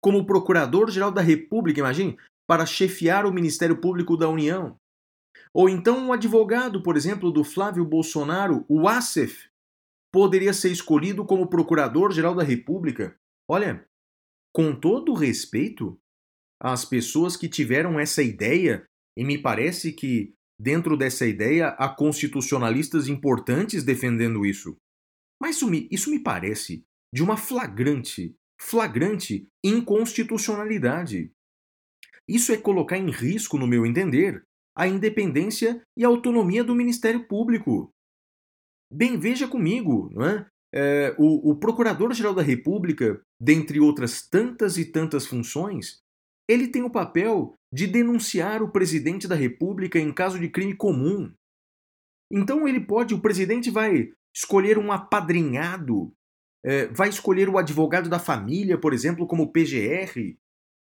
como 0.00 0.24
Procurador-Geral 0.24 1.10
da 1.10 1.20
República, 1.20 1.80
imagine, 1.80 2.16
para 2.48 2.64
chefiar 2.64 3.26
o 3.26 3.32
Ministério 3.32 3.80
Público 3.80 4.16
da 4.16 4.28
União. 4.28 4.76
Ou 5.52 5.68
então 5.68 5.98
um 5.98 6.12
advogado, 6.12 6.80
por 6.82 6.96
exemplo, 6.96 7.32
do 7.32 7.42
Flávio 7.42 7.84
Bolsonaro, 7.84 8.64
o 8.68 8.88
Assef, 8.88 9.48
poderia 10.12 10.52
ser 10.52 10.70
escolhido 10.70 11.24
como 11.24 11.48
Procurador-Geral 11.48 12.34
da 12.36 12.44
República. 12.44 13.16
Olha, 13.48 13.84
com 14.52 14.78
todo 14.78 15.14
respeito 15.14 15.98
às 16.60 16.84
pessoas 16.84 17.36
que 17.36 17.48
tiveram 17.48 17.98
essa 17.98 18.22
ideia, 18.22 18.84
e 19.16 19.24
me 19.24 19.38
parece 19.38 19.92
que 19.92 20.34
dentro 20.60 20.96
dessa 20.96 21.26
ideia 21.26 21.68
há 21.68 21.88
constitucionalistas 21.88 23.08
importantes 23.08 23.82
defendendo 23.82 24.44
isso. 24.44 24.76
Mas 25.40 25.56
isso 25.56 25.70
me, 25.70 25.88
isso 25.90 26.10
me 26.10 26.18
parece 26.18 26.84
de 27.12 27.22
uma 27.22 27.36
flagrante, 27.36 28.36
flagrante 28.60 29.48
inconstitucionalidade. 29.64 31.32
Isso 32.28 32.52
é 32.52 32.56
colocar 32.56 32.98
em 32.98 33.10
risco, 33.10 33.58
no 33.58 33.66
meu 33.66 33.86
entender, 33.86 34.44
a 34.76 34.86
independência 34.86 35.82
e 35.96 36.04
a 36.04 36.08
autonomia 36.08 36.62
do 36.62 36.74
Ministério 36.74 37.26
Público. 37.26 37.90
Bem, 38.92 39.18
veja 39.18 39.48
comigo, 39.48 40.10
não 40.12 40.26
é? 40.26 40.46
É, 40.72 41.14
o, 41.18 41.50
o 41.50 41.56
Procurador-Geral 41.56 42.34
da 42.34 42.42
República, 42.42 43.20
dentre 43.40 43.80
outras 43.80 44.22
tantas 44.22 44.78
e 44.78 44.84
tantas 44.84 45.26
funções, 45.26 46.00
ele 46.48 46.68
tem 46.68 46.82
o 46.82 46.90
papel 46.90 47.54
de 47.72 47.86
denunciar 47.86 48.62
o 48.62 48.70
presidente 48.70 49.28
da 49.28 49.34
República 49.34 49.98
em 49.98 50.12
caso 50.12 50.38
de 50.38 50.48
crime 50.48 50.74
comum. 50.74 51.32
Então 52.32 52.66
ele 52.66 52.80
pode, 52.80 53.14
o 53.14 53.20
presidente 53.20 53.70
vai 53.70 54.12
escolher 54.34 54.78
um 54.78 54.92
apadrinhado, 54.92 56.12
é, 56.64 56.86
vai 56.88 57.08
escolher 57.08 57.48
o 57.48 57.58
advogado 57.58 58.08
da 58.08 58.18
família, 58.18 58.78
por 58.78 58.92
exemplo, 58.92 59.26
como 59.26 59.52
PGR. 59.52 60.36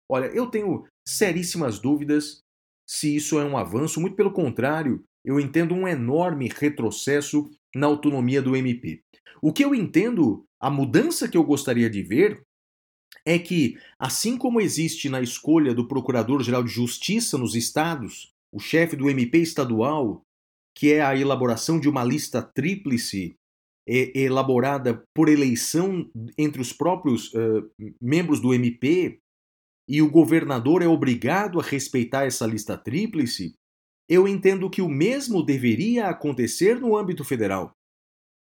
Olha, 0.10 0.28
eu 0.28 0.48
tenho 0.48 0.88
seríssimas 1.08 1.80
dúvidas 1.80 2.44
se 2.88 3.16
isso 3.16 3.38
é 3.38 3.44
um 3.44 3.58
avanço, 3.58 4.00
muito 4.00 4.16
pelo 4.16 4.32
contrário, 4.32 5.04
eu 5.26 5.40
entendo 5.40 5.76
um 5.76 5.88
enorme 5.88 6.48
retrocesso 6.48 7.50
na 7.76 7.88
autonomia 7.88 8.42
do 8.42 8.56
MP. 8.56 9.02
O 9.42 9.54
que 9.54 9.64
eu 9.64 9.76
entendo, 9.76 10.46
a 10.60 10.70
mudança 10.70 11.28
que 11.28 11.38
eu 11.38 11.44
gostaria 11.44 11.90
de 11.90 12.02
ver 12.02 12.42
é 13.26 13.38
que, 13.38 13.78
assim 14.00 14.38
como 14.38 14.62
existe 14.62 15.10
na 15.10 15.22
escolha 15.22 15.74
do 15.74 15.88
Procurador-Geral 15.88 16.64
de 16.64 16.72
Justiça 16.72 17.38
nos 17.38 17.56
estados, 17.56 18.32
o 18.52 18.60
chefe 18.60 18.96
do 18.96 19.10
MP 19.10 19.40
estadual, 19.40 20.22
que 20.76 20.94
é 20.94 21.02
a 21.02 21.16
elaboração 21.16 21.80
de 21.80 21.90
uma 21.90 22.04
lista 22.04 22.42
tríplice 22.42 23.36
é, 23.88 24.18
elaborada 24.18 25.04
por 25.14 25.30
eleição 25.30 26.10
entre 26.38 26.62
os 26.62 26.72
próprios 26.72 27.34
uh, 27.34 27.70
membros 28.02 28.40
do 28.40 28.54
MP, 28.54 29.20
e 29.90 30.02
o 30.02 30.12
governador 30.12 30.82
é 30.82 30.88
obrigado 30.88 31.60
a 31.60 31.64
respeitar 31.64 32.26
essa 32.26 32.46
lista 32.46 32.78
tríplice, 32.78 33.56
eu 34.10 34.28
entendo 34.28 34.70
que 34.70 34.82
o 34.82 34.90
mesmo 34.90 35.44
deveria 35.44 36.08
acontecer 36.08 36.80
no 36.80 36.96
âmbito 36.96 37.24
federal. 37.24 37.72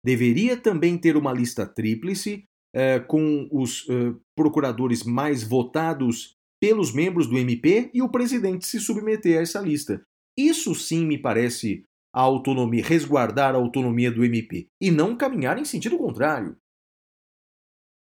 Deveria 0.04 0.58
também 0.58 0.98
ter 0.98 1.16
uma 1.16 1.32
lista 1.32 1.66
tríplice 1.66 2.46
eh, 2.76 3.00
com 3.00 3.48
os 3.52 3.88
eh, 3.90 4.16
procuradores 4.36 5.04
mais 5.04 5.44
votados 5.44 6.36
pelos 6.60 6.94
membros 6.94 7.28
do 7.28 7.38
MP 7.38 7.92
e 7.94 8.02
o 8.02 8.10
presidente 8.10 8.66
se 8.66 8.80
submeter 8.80 9.38
a 9.38 9.42
essa 9.42 9.62
lista. 9.62 10.04
Isso 10.38 10.74
sim 10.74 11.06
me 11.06 11.18
parece 11.18 11.86
a 12.14 12.22
autonomia, 12.22 12.84
resguardar 12.84 13.56
a 13.56 13.58
autonomia 13.58 14.12
do 14.12 14.24
MP 14.24 14.68
e 14.82 14.92
não 14.92 15.16
caminhar 15.16 15.58
em 15.58 15.66
sentido 15.66 15.98
contrário. 15.98 16.58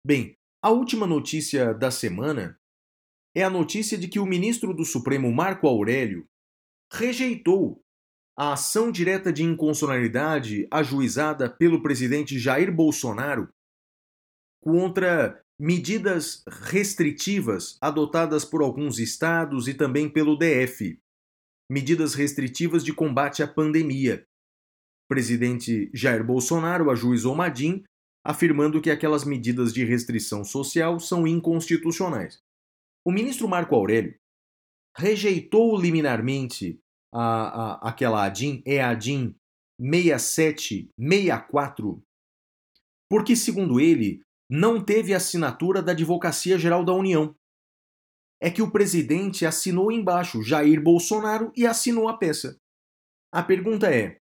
Bem, 0.06 0.36
a 0.62 0.70
última 0.70 1.06
notícia 1.06 1.74
da 1.74 1.92
semana 1.92 2.58
é 3.36 3.44
a 3.44 3.50
notícia 3.50 3.98
de 3.98 4.08
que 4.08 4.20
o 4.20 4.26
ministro 4.26 4.74
do 4.74 4.86
Supremo 4.86 5.32
Marco 5.32 5.68
Aurélio 5.68 6.26
rejeitou 6.94 7.84
a 8.38 8.54
ação 8.54 8.92
direta 8.92 9.34
de 9.34 9.44
inconstitucionalidade 9.44 10.68
ajuizada 10.72 11.50
pelo 11.50 11.82
presidente 11.82 12.38
Jair 12.38 12.74
Bolsonaro 12.74 13.50
contra 14.62 15.44
medidas 15.60 16.44
restritivas 16.48 17.78
adotadas 17.82 18.46
por 18.46 18.62
alguns 18.62 19.00
estados 19.00 19.68
e 19.68 19.74
também 19.74 20.10
pelo 20.10 20.38
DF. 20.38 21.00
Medidas 21.70 22.14
restritivas 22.14 22.84
de 22.84 22.94
combate 22.94 23.42
à 23.42 23.48
pandemia. 23.48 24.26
O 25.06 25.08
presidente 25.10 25.90
Jair 25.94 26.24
Bolsonaro 26.24 26.90
ajuizou 26.90 27.36
Madim, 27.36 27.84
afirmando 28.24 28.82
que 28.82 28.90
aquelas 28.90 29.24
medidas 29.24 29.74
de 29.74 29.84
restrição 29.84 30.44
social 30.44 31.00
são 31.00 31.28
inconstitucionais. 31.28 32.40
O 33.06 33.12
ministro 33.12 33.48
Marco 33.48 33.76
Aurélio 33.76 34.16
rejeitou 34.96 35.80
liminarmente 35.80 36.83
a, 37.14 37.22
a, 37.22 37.90
aquela 37.90 38.26
ADIM, 38.26 38.64
é 38.66 38.82
a 38.82 38.90
ADIM 38.90 39.36
6764, 39.80 42.02
porque, 43.10 43.36
segundo 43.36 43.80
ele, 43.80 44.22
não 44.50 44.84
teve 44.84 45.14
assinatura 45.14 45.80
da 45.82 45.92
Advocacia 45.92 46.58
Geral 46.58 46.84
da 46.84 46.94
União. 46.94 47.36
É 48.42 48.50
que 48.52 48.62
o 48.62 48.72
presidente 48.72 49.46
assinou 49.46 49.92
embaixo 49.92 50.44
Jair 50.44 50.82
Bolsonaro 50.82 51.52
e 51.56 51.66
assinou 51.66 52.10
a 52.10 52.18
peça. 52.18 52.58
A 53.32 53.42
pergunta 53.42 53.90
é: 53.94 54.18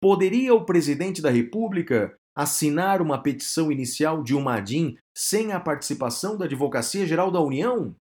poderia 0.00 0.54
o 0.54 0.64
presidente 0.64 1.20
da 1.20 1.30
República 1.30 2.16
assinar 2.34 3.02
uma 3.02 3.22
petição 3.22 3.70
inicial 3.70 4.22
de 4.22 4.34
uma 4.34 4.56
ADIM 4.56 4.96
sem 5.14 5.52
a 5.52 5.60
participação 5.60 6.38
da 6.38 6.46
Advocacia 6.46 7.06
Geral 7.06 7.30
da 7.30 7.40
União? 7.40 7.94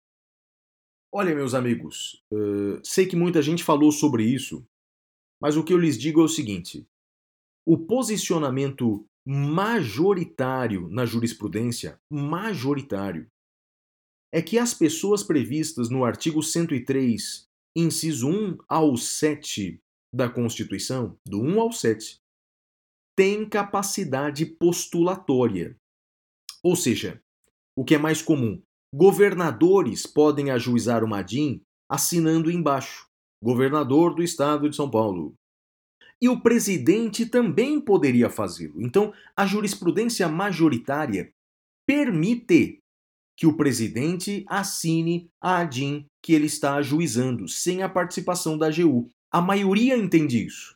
Olha, 1.12 1.34
meus 1.34 1.54
amigos, 1.54 2.22
uh, 2.32 2.80
sei 2.84 3.06
que 3.06 3.16
muita 3.16 3.42
gente 3.42 3.64
falou 3.64 3.92
sobre 3.92 4.24
isso, 4.24 4.68
mas 5.42 5.56
o 5.56 5.64
que 5.64 5.72
eu 5.72 5.78
lhes 5.78 5.98
digo 5.98 6.22
é 6.22 6.24
o 6.24 6.30
seguinte: 6.30 6.88
o 7.66 7.78
posicionamento 7.78 9.08
majoritário 9.26 10.90
na 10.90 11.06
jurisprudência, 11.06 12.00
majoritário, 12.10 13.30
é 14.32 14.42
que 14.42 14.58
as 14.58 14.74
pessoas 14.74 15.24
previstas 15.24 15.90
no 15.90 16.04
artigo 16.04 16.44
103, 16.44 17.48
inciso 17.76 18.30
1 18.30 18.58
ao 18.68 18.98
7 18.98 19.82
da 20.14 20.30
Constituição, 20.30 21.18
do 21.26 21.42
1 21.42 21.60
ao 21.60 21.72
7, 21.72 22.22
têm 23.18 23.48
capacidade 23.48 24.46
postulatória. 24.46 25.78
Ou 26.64 26.76
seja, 26.76 27.22
o 27.76 27.84
que 27.84 27.96
é 27.96 27.98
mais 27.98 28.22
comum, 28.22 28.62
Governadores 28.94 30.06
podem 30.06 30.50
ajuizar 30.50 31.04
o 31.04 31.08
Madim 31.08 31.62
assinando 31.90 32.52
embaixo: 32.52 33.08
Governador 33.44 34.16
do 34.16 34.24
Estado 34.24 34.70
de 34.70 34.76
São 34.76 34.90
Paulo. 34.90 35.34
E 36.22 36.28
o 36.28 36.42
presidente 36.42 37.26
também 37.26 37.80
poderia 37.80 38.30
fazê-lo. 38.30 38.82
Então, 38.82 39.14
a 39.36 39.46
jurisprudência 39.46 40.28
majoritária 40.28 41.32
permite 41.88 42.80
que 43.38 43.46
o 43.46 43.56
presidente 43.56 44.44
assine 44.50 45.30
a 45.40 45.60
ADIM 45.60 46.08
que 46.24 46.34
ele 46.34 46.48
está 46.48 46.76
ajuizando, 46.76 47.48
sem 47.48 47.84
a 47.84 47.90
participação 47.90 48.58
da 48.58 48.68
AGU. 48.68 49.10
A 49.32 49.40
maioria 49.40 49.96
entende 49.96 50.44
isso. 50.44 50.76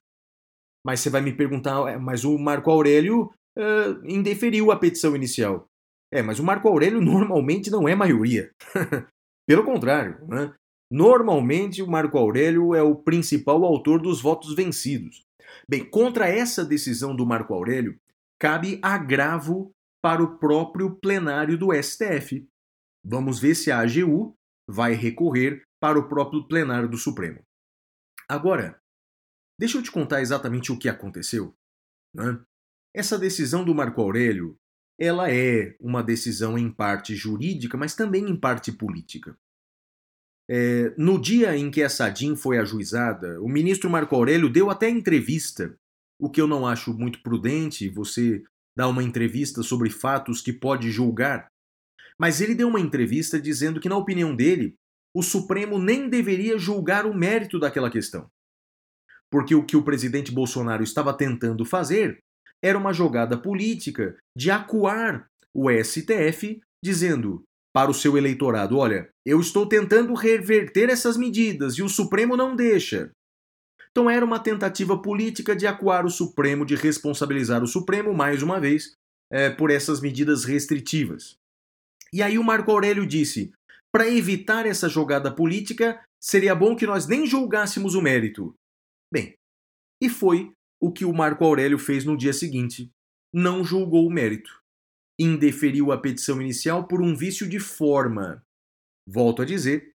Mas 0.85 0.99
você 0.99 1.09
vai 1.09 1.21
me 1.21 1.33
perguntar, 1.33 1.99
mas 1.99 2.23
o 2.23 2.37
Marco 2.37 2.69
Aurélio 2.69 3.33
uh, 3.57 4.05
indeferiu 4.05 4.71
a 4.71 4.77
petição 4.77 5.15
inicial. 5.15 5.67
É, 6.11 6.21
mas 6.21 6.39
o 6.39 6.43
Marco 6.43 6.67
Aurélio 6.67 6.99
normalmente 7.01 7.69
não 7.71 7.87
é 7.87 7.95
maioria. 7.95 8.51
Pelo 9.47 9.63
contrário, 9.63 10.25
né? 10.27 10.53
normalmente 10.89 11.81
o 11.81 11.87
Marco 11.87 12.17
Aurélio 12.17 12.75
é 12.75 12.83
o 12.83 12.95
principal 12.95 13.63
autor 13.63 14.01
dos 14.01 14.21
votos 14.21 14.53
vencidos. 14.53 15.25
Bem, 15.67 15.89
contra 15.89 16.27
essa 16.27 16.63
decisão 16.63 17.15
do 17.15 17.25
Marco 17.25 17.53
Aurélio, 17.53 17.97
cabe 18.39 18.79
agravo 18.81 19.71
para 20.01 20.23
o 20.23 20.37
próprio 20.37 20.95
plenário 20.95 21.57
do 21.57 21.69
STF. 21.73 22.47
Vamos 23.03 23.39
ver 23.39 23.55
se 23.55 23.71
a 23.71 23.79
AGU 23.79 24.35
vai 24.67 24.93
recorrer 24.93 25.63
para 25.79 25.99
o 25.99 26.07
próprio 26.07 26.47
plenário 26.47 26.87
do 26.87 26.97
Supremo. 26.97 27.41
Agora, 28.29 28.79
deixa 29.59 29.77
eu 29.77 29.83
te 29.83 29.91
contar 29.91 30.21
exatamente 30.21 30.71
o 30.71 30.77
que 30.77 30.87
aconteceu. 30.87 31.53
Né? 32.13 32.39
Essa 32.95 33.17
decisão 33.17 33.63
do 33.65 33.75
Marco 33.75 34.01
Aurélio 34.01 34.57
ela 35.01 35.31
é 35.31 35.75
uma 35.79 36.03
decisão 36.03 36.59
em 36.59 36.69
parte 36.69 37.15
jurídica, 37.15 37.75
mas 37.75 37.95
também 37.95 38.29
em 38.29 38.35
parte 38.35 38.71
política. 38.71 39.35
É, 40.47 40.93
no 40.95 41.19
dia 41.19 41.57
em 41.57 41.71
que 41.71 41.81
essa 41.81 42.07
DIN 42.07 42.35
foi 42.35 42.59
ajuizada, 42.59 43.41
o 43.41 43.49
ministro 43.49 43.89
Marco 43.89 44.15
Aurélio 44.15 44.47
deu 44.47 44.69
até 44.69 44.87
entrevista, 44.87 45.75
o 46.19 46.29
que 46.29 46.39
eu 46.39 46.45
não 46.45 46.67
acho 46.67 46.93
muito 46.93 47.19
prudente, 47.23 47.89
você 47.89 48.43
dar 48.77 48.89
uma 48.89 49.01
entrevista 49.01 49.63
sobre 49.63 49.89
fatos 49.89 50.39
que 50.39 50.53
pode 50.53 50.91
julgar. 50.91 51.47
Mas 52.19 52.39
ele 52.39 52.53
deu 52.53 52.67
uma 52.67 52.79
entrevista 52.79 53.41
dizendo 53.41 53.79
que, 53.79 53.89
na 53.89 53.97
opinião 53.97 54.35
dele, 54.35 54.75
o 55.15 55.23
Supremo 55.23 55.79
nem 55.79 56.09
deveria 56.09 56.59
julgar 56.59 57.07
o 57.07 57.13
mérito 57.13 57.59
daquela 57.59 57.89
questão. 57.89 58.29
Porque 59.31 59.55
o 59.55 59.65
que 59.65 59.75
o 59.75 59.83
presidente 59.83 60.31
Bolsonaro 60.31 60.83
estava 60.83 61.11
tentando 61.11 61.65
fazer 61.65 62.21
era 62.63 62.77
uma 62.77 62.93
jogada 62.93 63.37
política 63.37 64.17
de 64.37 64.51
acuar 64.51 65.27
o 65.53 65.69
STF, 65.71 66.61
dizendo 66.83 67.43
para 67.73 67.89
o 67.89 67.93
seu 67.93 68.17
eleitorado: 68.17 68.77
olha, 68.77 69.09
eu 69.25 69.39
estou 69.39 69.67
tentando 69.67 70.13
reverter 70.13 70.89
essas 70.89 71.17
medidas 71.17 71.75
e 71.75 71.83
o 71.83 71.89
Supremo 71.89 72.37
não 72.37 72.55
deixa. 72.55 73.11
Então 73.91 74.09
era 74.09 74.23
uma 74.23 74.39
tentativa 74.39 75.01
política 75.01 75.55
de 75.55 75.67
acuar 75.67 76.05
o 76.05 76.09
Supremo, 76.09 76.65
de 76.65 76.75
responsabilizar 76.75 77.61
o 77.61 77.67
Supremo, 77.67 78.13
mais 78.13 78.41
uma 78.41 78.59
vez, 78.59 78.93
é, 79.31 79.49
por 79.49 79.69
essas 79.69 79.99
medidas 79.99 80.45
restritivas. 80.45 81.35
E 82.13 82.21
aí 82.21 82.37
o 82.37 82.43
Marco 82.43 82.71
Aurélio 82.71 83.05
disse: 83.05 83.51
para 83.91 84.07
evitar 84.07 84.65
essa 84.65 84.87
jogada 84.87 85.33
política, 85.33 86.01
seria 86.21 86.55
bom 86.55 86.75
que 86.75 86.87
nós 86.87 87.07
nem 87.07 87.25
julgássemos 87.25 87.95
o 87.95 88.01
mérito. 88.01 88.55
Bem, 89.11 89.35
e 90.01 90.07
foi 90.07 90.53
o 90.81 90.91
que 90.91 91.05
o 91.05 91.13
Marco 91.13 91.45
Aurélio 91.45 91.77
fez 91.77 92.03
no 92.03 92.17
dia 92.17 92.33
seguinte. 92.33 92.91
Não 93.33 93.63
julgou 93.63 94.07
o 94.07 94.11
mérito. 94.11 94.61
Indeferiu 95.19 95.91
a 95.91 95.97
petição 95.97 96.41
inicial 96.41 96.87
por 96.87 97.01
um 97.01 97.15
vício 97.15 97.47
de 97.47 97.59
forma. 97.59 98.43
Volto 99.07 99.41
a 99.43 99.45
dizer, 99.45 99.93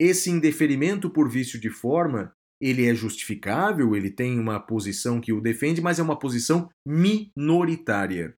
esse 0.00 0.30
indeferimento 0.30 1.10
por 1.10 1.28
vício 1.28 1.60
de 1.60 1.68
forma, 1.68 2.34
ele 2.60 2.86
é 2.86 2.94
justificável, 2.94 3.94
ele 3.94 4.10
tem 4.10 4.38
uma 4.38 4.58
posição 4.58 5.20
que 5.20 5.32
o 5.32 5.40
defende, 5.40 5.80
mas 5.80 5.98
é 5.98 6.02
uma 6.02 6.18
posição 6.18 6.70
minoritária. 6.86 8.34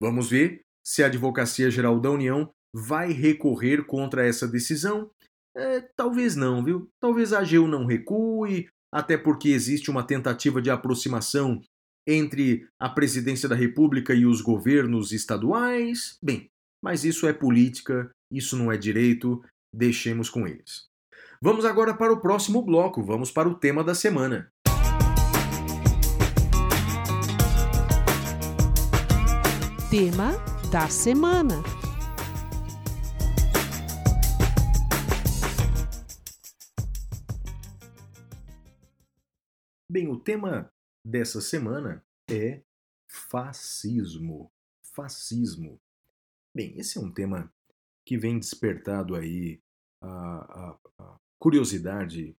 Vamos 0.00 0.30
ver 0.30 0.62
se 0.86 1.02
a 1.02 1.06
Advocacia 1.06 1.70
Geral 1.70 2.00
da 2.00 2.10
União 2.10 2.50
vai 2.74 3.12
recorrer 3.12 3.84
contra 3.86 4.26
essa 4.26 4.48
decisão. 4.48 5.10
É, 5.56 5.80
talvez 5.96 6.34
não, 6.34 6.64
viu? 6.64 6.90
Talvez 7.00 7.32
a 7.32 7.40
AGU 7.40 7.68
não 7.68 7.86
recue, 7.86 8.68
até 8.94 9.18
porque 9.18 9.48
existe 9.48 9.90
uma 9.90 10.04
tentativa 10.04 10.62
de 10.62 10.70
aproximação 10.70 11.60
entre 12.06 12.68
a 12.78 12.88
presidência 12.88 13.48
da 13.48 13.56
República 13.56 14.14
e 14.14 14.24
os 14.24 14.40
governos 14.40 15.10
estaduais. 15.10 16.16
Bem, 16.22 16.48
mas 16.80 17.04
isso 17.04 17.26
é 17.26 17.32
política, 17.32 18.08
isso 18.30 18.56
não 18.56 18.70
é 18.70 18.76
direito, 18.76 19.42
deixemos 19.74 20.30
com 20.30 20.46
eles. 20.46 20.84
Vamos 21.42 21.64
agora 21.64 21.92
para 21.92 22.12
o 22.12 22.20
próximo 22.20 22.62
bloco, 22.62 23.02
vamos 23.02 23.32
para 23.32 23.48
o 23.48 23.54
tema 23.56 23.82
da 23.82 23.96
semana. 23.96 24.48
Tema 29.90 30.32
da 30.70 30.88
semana. 30.88 31.83
Bem, 39.94 40.08
o 40.08 40.18
tema 40.18 40.68
dessa 41.06 41.40
semana 41.40 42.04
é 42.28 42.64
fascismo. 43.08 44.50
Fascismo. 44.82 45.80
Bem, 46.52 46.76
esse 46.76 46.98
é 46.98 47.00
um 47.00 47.12
tema 47.12 47.48
que 48.04 48.18
vem 48.18 48.36
despertado 48.36 49.14
aí 49.14 49.60
a, 50.02 50.08
a, 50.08 50.78
a 50.98 51.20
curiosidade 51.38 52.36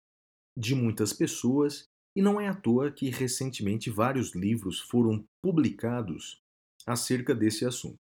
de 0.57 0.75
muitas 0.75 1.13
pessoas 1.13 1.89
e 2.17 2.21
não 2.21 2.41
é 2.41 2.49
à 2.49 2.55
toa 2.57 2.91
que 2.91 3.09
recentemente 3.09 3.89
vários 3.89 4.35
livros 4.35 4.81
foram 4.81 5.25
publicados 5.41 6.43
acerca 6.85 7.37
desse 7.37 7.65
assunto. 7.65 8.01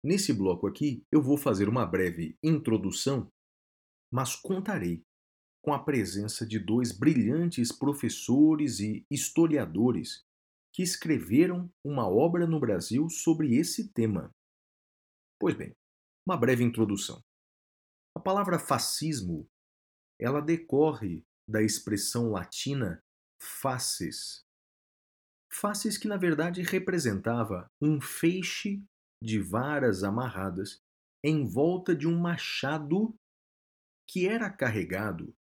Nesse 0.00 0.32
bloco 0.32 0.68
aqui, 0.68 1.02
eu 1.10 1.20
vou 1.20 1.36
fazer 1.36 1.68
uma 1.68 1.84
breve 1.84 2.38
introdução, 2.40 3.28
mas 4.12 4.36
contarei 4.36 5.02
com 5.64 5.72
a 5.72 5.82
presença 5.82 6.46
de 6.46 6.58
dois 6.58 6.92
brilhantes 6.92 7.72
professores 7.72 8.80
e 8.80 9.02
historiadores 9.10 10.22
que 10.70 10.82
escreveram 10.82 11.72
uma 11.82 12.06
obra 12.06 12.46
no 12.46 12.60
Brasil 12.60 13.08
sobre 13.08 13.56
esse 13.56 13.90
tema. 13.90 14.30
Pois 15.40 15.56
bem, 15.56 15.74
uma 16.28 16.36
breve 16.36 16.62
introdução. 16.62 17.24
A 18.14 18.20
palavra 18.20 18.58
fascismo, 18.58 19.48
ela 20.20 20.42
decorre 20.42 21.24
da 21.48 21.62
expressão 21.62 22.30
latina 22.30 23.02
faces. 23.40 24.44
Faces 25.50 25.96
que 25.96 26.06
na 26.06 26.18
verdade 26.18 26.60
representava 26.60 27.70
um 27.80 28.02
feixe 28.02 28.84
de 29.22 29.40
varas 29.40 30.04
amarradas 30.04 30.82
em 31.24 31.48
volta 31.48 31.96
de 31.96 32.06
um 32.06 32.20
machado 32.20 33.18
que 34.06 34.28
era 34.28 34.50
carregado 34.50 35.34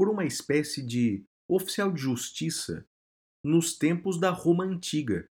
por 0.00 0.08
uma 0.08 0.24
espécie 0.24 0.82
de 0.82 1.26
oficial 1.46 1.92
de 1.92 2.00
justiça 2.00 2.88
nos 3.44 3.76
tempos 3.76 4.18
da 4.18 4.30
Roma 4.30 4.64
antiga. 4.64 5.28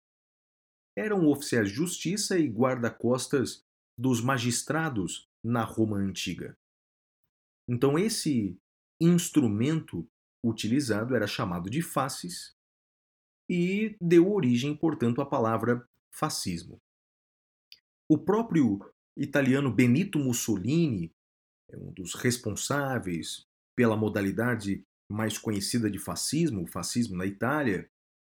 Eram 0.96 1.28
oficiais 1.28 1.68
de 1.68 1.74
justiça 1.74 2.38
e 2.38 2.48
guarda-costas 2.48 3.62
dos 4.00 4.22
magistrados 4.22 5.28
na 5.44 5.62
Roma 5.64 5.98
antiga. 5.98 6.56
Então, 7.68 7.98
esse 7.98 8.58
instrumento 8.98 10.08
utilizado 10.42 11.14
era 11.14 11.26
chamado 11.26 11.68
de 11.68 11.82
fasces 11.82 12.56
e 13.50 13.94
deu 14.00 14.32
origem, 14.32 14.74
portanto, 14.74 15.20
à 15.20 15.26
palavra 15.26 15.86
fascismo. 16.10 16.80
O 18.10 18.16
próprio 18.16 18.78
italiano 19.14 19.70
Benito 19.70 20.18
Mussolini, 20.18 21.12
é 21.70 21.76
um 21.76 21.92
dos 21.92 22.14
responsáveis 22.14 23.46
pela 23.76 23.96
modalidade 23.96 24.84
mais 25.10 25.38
conhecida 25.38 25.90
de 25.90 25.98
fascismo, 25.98 26.62
o 26.62 26.66
fascismo 26.66 27.16
na 27.16 27.26
Itália, 27.26 27.88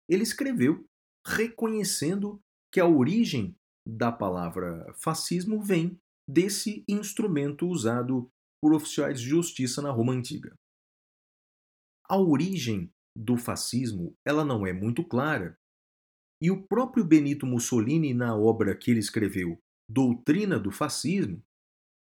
ele 0.09 0.23
escreveu 0.23 0.85
reconhecendo 1.25 2.41
que 2.71 2.79
a 2.79 2.87
origem 2.87 3.55
da 3.87 4.11
palavra 4.11 4.85
fascismo 4.93 5.61
vem 5.61 5.99
desse 6.27 6.83
instrumento 6.87 7.67
usado 7.67 8.29
por 8.61 8.73
oficiais 8.73 9.19
de 9.19 9.27
justiça 9.27 9.81
na 9.81 9.89
Roma 9.89 10.13
antiga. 10.13 10.53
A 12.07 12.17
origem 12.17 12.91
do 13.15 13.37
fascismo, 13.37 14.15
ela 14.25 14.45
não 14.45 14.65
é 14.65 14.73
muito 14.73 15.03
clara, 15.03 15.57
e 16.41 16.51
o 16.51 16.65
próprio 16.67 17.03
Benito 17.03 17.45
Mussolini 17.45 18.13
na 18.13 18.35
obra 18.35 18.77
que 18.77 18.91
ele 18.91 18.99
escreveu, 18.99 19.59
Doutrina 19.89 20.59
do 20.59 20.71
Fascismo, 20.71 21.43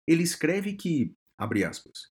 ele 0.07 0.23
escreve 0.23 0.75
que, 0.75 1.13
abre 1.37 1.63
aspas, 1.63 2.12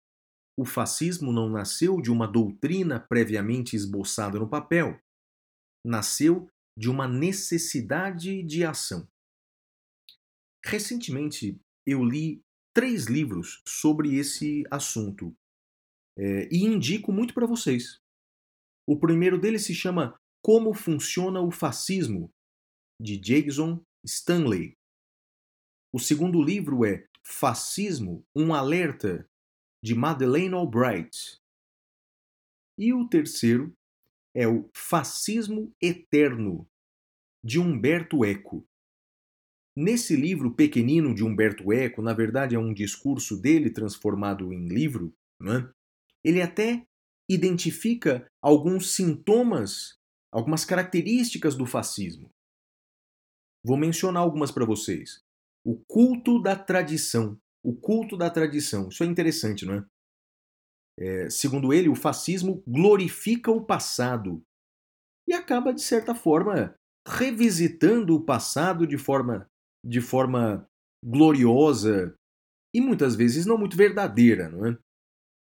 o 0.56 0.64
fascismo 0.64 1.32
não 1.32 1.48
nasceu 1.48 2.00
de 2.00 2.10
uma 2.10 2.26
doutrina 2.26 3.00
previamente 3.00 3.74
esboçada 3.74 4.38
no 4.38 4.48
papel. 4.48 4.98
Nasceu 5.84 6.48
de 6.78 6.88
uma 6.88 7.08
necessidade 7.08 8.42
de 8.42 8.64
ação. 8.64 9.06
Recentemente, 10.64 11.60
eu 11.86 12.02
li 12.04 12.40
três 12.74 13.06
livros 13.06 13.62
sobre 13.66 14.16
esse 14.16 14.64
assunto 14.70 15.34
é, 16.16 16.48
e 16.50 16.64
indico 16.64 17.12
muito 17.12 17.34
para 17.34 17.46
vocês. 17.46 18.00
O 18.88 18.98
primeiro 18.98 19.38
deles 19.38 19.64
se 19.64 19.74
chama 19.74 20.18
Como 20.42 20.72
Funciona 20.74 21.40
o 21.40 21.50
Fascismo, 21.50 22.30
de 23.00 23.18
Jason 23.18 23.82
Stanley. 24.04 24.76
O 25.92 25.98
segundo 25.98 26.42
livro 26.42 26.84
é 26.84 27.06
Fascismo, 27.24 28.24
um 28.34 28.52
alerta, 28.52 29.28
de 29.84 29.94
Madeleine 29.94 30.54
Albright. 30.54 31.38
E 32.78 32.94
o 32.94 33.06
terceiro 33.06 33.70
é 34.34 34.48
o 34.48 34.70
Fascismo 34.74 35.70
Eterno, 35.78 36.66
de 37.44 37.58
Humberto 37.58 38.24
Eco. 38.24 38.66
Nesse 39.76 40.16
livro 40.16 40.54
pequenino 40.54 41.14
de 41.14 41.22
Humberto 41.22 41.70
Eco, 41.70 42.00
na 42.00 42.14
verdade 42.14 42.54
é 42.54 42.58
um 42.58 42.72
discurso 42.72 43.38
dele 43.38 43.68
transformado 43.68 44.54
em 44.54 44.68
livro, 44.68 45.12
né? 45.38 45.70
ele 46.24 46.40
até 46.40 46.86
identifica 47.28 48.26
alguns 48.40 48.94
sintomas, 48.94 49.98
algumas 50.32 50.64
características 50.64 51.54
do 51.54 51.66
fascismo. 51.66 52.30
Vou 53.62 53.76
mencionar 53.76 54.22
algumas 54.22 54.50
para 54.50 54.64
vocês. 54.64 55.22
O 55.62 55.76
culto 55.86 56.40
da 56.40 56.56
tradição. 56.56 57.38
O 57.64 57.74
culto 57.74 58.16
da 58.16 58.28
tradição. 58.28 58.88
Isso 58.88 59.02
é 59.02 59.06
interessante, 59.06 59.64
não 59.64 59.74
é? 59.74 59.86
é? 61.00 61.30
Segundo 61.30 61.72
ele, 61.72 61.88
o 61.88 61.94
fascismo 61.94 62.62
glorifica 62.66 63.50
o 63.50 63.64
passado 63.64 64.42
e 65.26 65.32
acaba, 65.32 65.72
de 65.72 65.80
certa 65.80 66.14
forma, 66.14 66.76
revisitando 67.06 68.14
o 68.14 68.24
passado 68.24 68.86
de 68.86 68.98
forma, 68.98 69.48
de 69.84 70.00
forma 70.00 70.68
gloriosa 71.02 72.14
e 72.74 72.80
muitas 72.80 73.14
vezes 73.14 73.46
não 73.46 73.56
muito 73.56 73.76
verdadeira, 73.76 74.48
não 74.48 74.66
é? 74.66 74.78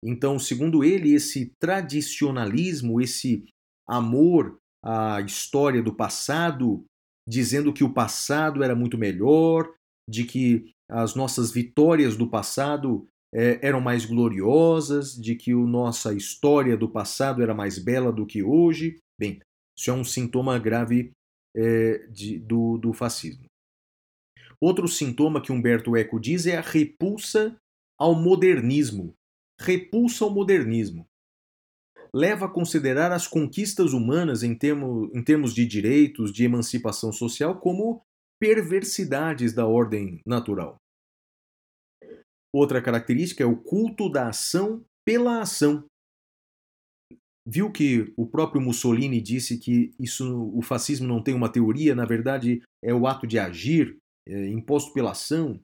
Então, 0.04 0.38
segundo 0.38 0.84
ele, 0.84 1.14
esse 1.14 1.52
tradicionalismo, 1.60 3.02
esse 3.02 3.46
amor 3.88 4.60
à 4.84 5.22
história 5.22 5.82
do 5.82 5.96
passado, 5.96 6.86
dizendo 7.28 7.74
que 7.74 7.84
o 7.84 7.94
passado 7.94 8.64
era 8.64 8.76
muito 8.76 8.98
melhor, 8.98 9.74
de 10.10 10.24
que 10.24 10.72
as 10.90 11.16
nossas 11.16 11.52
vitórias 11.52 12.16
do 12.16 12.30
passado 12.30 13.08
eh, 13.34 13.60
eram 13.62 13.82
mais 13.82 14.06
gloriosas, 14.06 15.14
de 15.14 15.36
que 15.36 15.52
a 15.52 15.56
nossa 15.56 16.14
história 16.14 16.78
do 16.78 16.90
passado 16.90 17.42
era 17.42 17.54
mais 17.54 17.80
bela 17.80 18.12
do 18.12 18.26
que 18.26 18.44
hoje. 18.44 18.98
Bem, 19.20 19.42
isso 19.78 19.90
é 19.90 19.94
um 19.94 20.04
sintoma 20.04 20.58
grave 20.60 21.12
eh, 21.56 22.08
de, 22.10 22.40
do, 22.40 22.78
do 22.78 22.94
fascismo. 22.94 23.46
Outro 24.62 24.88
sintoma 24.88 25.42
que 25.42 25.52
Humberto 25.52 25.96
Eco 25.96 26.20
diz 26.20 26.46
é 26.46 26.58
a 26.58 26.62
repulsa 26.62 27.58
ao 28.00 28.16
modernismo. 28.16 29.14
Repulsa 29.60 30.24
ao 30.24 30.32
modernismo. 30.32 31.06
Leva 32.14 32.46
a 32.46 32.50
considerar 32.50 33.12
as 33.12 33.28
conquistas 33.28 33.92
humanas 33.92 34.44
em, 34.44 34.56
termo, 34.56 35.12
em 35.14 35.22
termos 35.22 35.54
de 35.54 35.66
direitos, 35.66 36.32
de 36.32 36.46
emancipação 36.46 37.12
social, 37.12 37.60
como 37.60 38.02
perversidades 38.40 39.54
da 39.54 39.66
ordem 39.66 40.20
natural. 40.26 40.78
Outra 42.54 42.82
característica 42.82 43.44
é 43.44 43.46
o 43.46 43.58
culto 43.58 44.10
da 44.10 44.30
ação 44.30 44.84
pela 45.06 45.42
ação. 45.42 45.86
Viu 47.48 47.72
que 47.72 48.14
o 48.18 48.26
próprio 48.26 48.62
Mussolini 48.62 49.22
disse 49.22 49.60
que 49.60 49.94
isso, 50.00 50.52
o 50.56 50.62
fascismo 50.62 51.08
não 51.08 51.22
tem 51.22 51.36
uma 51.36 51.52
teoria, 51.52 51.94
na 51.94 52.06
verdade 52.06 52.64
é 52.84 52.94
o 52.94 53.06
ato 53.06 53.28
de 53.28 53.38
agir, 53.38 53.98
é, 54.28 54.48
imposto 54.50 54.94
pela 54.94 55.12
ação. 55.12 55.60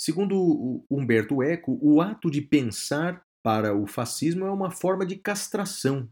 Segundo 0.00 0.84
Humberto 0.88 1.42
Eco, 1.42 1.78
o 1.82 2.00
ato 2.00 2.30
de 2.30 2.40
pensar 2.40 3.22
para 3.44 3.74
o 3.74 3.86
fascismo 3.86 4.46
é 4.46 4.50
uma 4.50 4.70
forma 4.70 5.04
de 5.04 5.16
castração. 5.16 6.08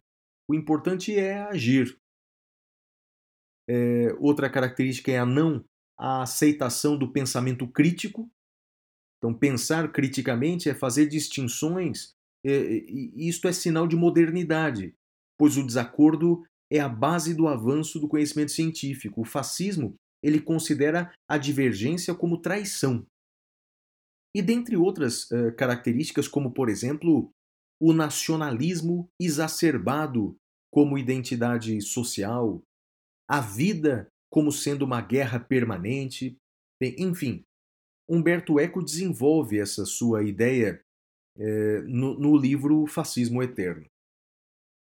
O 0.50 0.54
importante 0.54 1.14
é 1.14 1.38
agir. 1.38 1.96
É, 3.68 4.14
outra 4.18 4.48
característica 4.48 5.10
é 5.10 5.18
a 5.18 5.26
não 5.26 5.64
a 5.98 6.22
aceitação 6.22 6.96
do 6.96 7.10
pensamento 7.10 7.66
crítico. 7.66 8.30
Então, 9.18 9.32
pensar 9.32 9.90
criticamente 9.92 10.68
é 10.68 10.74
fazer 10.74 11.06
distinções, 11.06 12.14
é, 12.44 12.50
e 12.50 13.28
isto 13.28 13.48
é 13.48 13.52
sinal 13.52 13.88
de 13.88 13.96
modernidade, 13.96 14.94
pois 15.38 15.56
o 15.56 15.66
desacordo 15.66 16.44
é 16.70 16.80
a 16.80 16.88
base 16.88 17.34
do 17.34 17.48
avanço 17.48 17.98
do 17.98 18.08
conhecimento 18.08 18.52
científico. 18.52 19.22
O 19.22 19.24
fascismo 19.24 19.96
ele 20.22 20.40
considera 20.40 21.12
a 21.28 21.38
divergência 21.38 22.14
como 22.14 22.40
traição. 22.40 23.06
E 24.34 24.42
dentre 24.42 24.76
outras 24.76 25.30
uh, 25.30 25.54
características, 25.56 26.28
como 26.28 26.52
por 26.52 26.68
exemplo 26.68 27.30
o 27.80 27.92
nacionalismo 27.92 29.08
exacerbado 29.20 30.36
como 30.70 30.98
identidade 30.98 31.80
social, 31.80 32.62
a 33.28 33.40
vida 33.40 34.08
como 34.30 34.52
sendo 34.52 34.84
uma 34.84 35.00
guerra 35.00 35.40
permanente, 35.40 36.36
enfim, 36.80 37.44
Humberto 38.08 38.60
Eco 38.60 38.82
desenvolve 38.82 39.58
essa 39.58 39.84
sua 39.84 40.22
ideia 40.22 40.84
eh, 41.38 41.82
no, 41.82 42.18
no 42.18 42.36
livro 42.36 42.86
Fascismo 42.86 43.42
Eterno. 43.42 43.86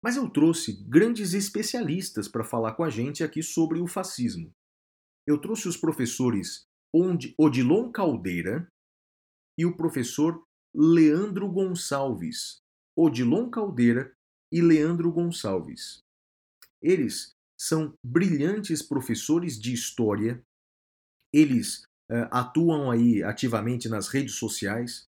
Mas 0.03 0.15
eu 0.15 0.29
trouxe 0.29 0.83
grandes 0.87 1.33
especialistas 1.33 2.27
para 2.27 2.43
falar 2.43 2.73
com 2.73 2.83
a 2.83 2.89
gente 2.89 3.23
aqui 3.23 3.41
sobre 3.41 3.79
o 3.79 3.87
fascismo. 3.87 4.53
Eu 5.25 5.39
trouxe 5.39 5.67
os 5.67 5.75
professores 5.75 6.67
Odilon 7.37 7.91
Caldeira 7.91 8.67
e 9.57 9.65
o 9.65 9.75
professor 9.75 10.43
Leandro 10.73 11.51
Gonçalves. 11.51 12.61
Odilon 12.95 13.49
Caldeira 13.49 14.15
e 14.51 14.61
Leandro 14.61 15.11
Gonçalves. 15.11 16.03
Eles 16.81 17.36
são 17.57 17.93
brilhantes 18.03 18.81
professores 18.81 19.59
de 19.59 19.73
história, 19.73 20.43
eles 21.33 21.83
uh, 22.11 22.27
atuam 22.31 22.91
aí 22.91 23.23
ativamente 23.23 23.89
nas 23.89 24.07
redes 24.07 24.35
sociais. 24.35 25.07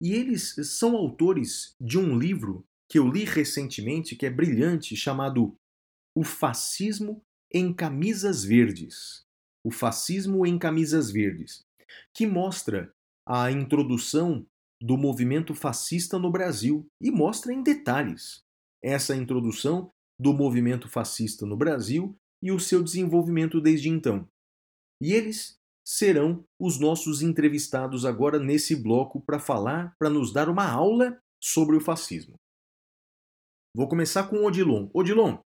E 0.00 0.12
eles 0.12 0.54
são 0.64 0.96
autores 0.96 1.74
de 1.80 1.98
um 1.98 2.18
livro 2.18 2.64
que 2.88 2.98
eu 2.98 3.08
li 3.08 3.24
recentemente 3.24 4.14
que 4.14 4.26
é 4.26 4.30
brilhante, 4.30 4.94
chamado 4.96 5.56
O 6.14 6.22
Fascismo 6.22 7.22
em 7.52 7.72
Camisas 7.72 8.44
Verdes. 8.44 9.24
O 9.64 9.70
Fascismo 9.70 10.44
em 10.44 10.58
Camisas 10.58 11.10
Verdes, 11.10 11.64
que 12.12 12.26
mostra 12.26 12.92
a 13.26 13.50
introdução 13.50 14.44
do 14.82 14.96
movimento 14.96 15.54
fascista 15.54 16.18
no 16.18 16.30
Brasil. 16.30 16.86
E 17.00 17.10
mostra 17.10 17.52
em 17.52 17.62
detalhes 17.62 18.42
essa 18.82 19.14
introdução 19.14 19.92
do 20.22 20.32
movimento 20.32 20.88
fascista 20.88 21.44
no 21.44 21.56
Brasil 21.56 22.16
e 22.40 22.52
o 22.52 22.60
seu 22.60 22.80
desenvolvimento 22.80 23.60
desde 23.60 23.88
então. 23.88 24.28
E 25.02 25.12
eles 25.12 25.58
serão 25.84 26.44
os 26.60 26.78
nossos 26.78 27.22
entrevistados 27.22 28.04
agora 28.04 28.38
nesse 28.38 28.76
bloco 28.76 29.20
para 29.20 29.40
falar, 29.40 29.96
para 29.98 30.08
nos 30.08 30.32
dar 30.32 30.48
uma 30.48 30.70
aula 30.70 31.20
sobre 31.42 31.76
o 31.76 31.80
fascismo. 31.80 32.36
Vou 33.76 33.88
começar 33.88 34.28
com 34.28 34.36
o 34.36 34.44
Odilon. 34.44 34.88
Odilon, 34.94 35.38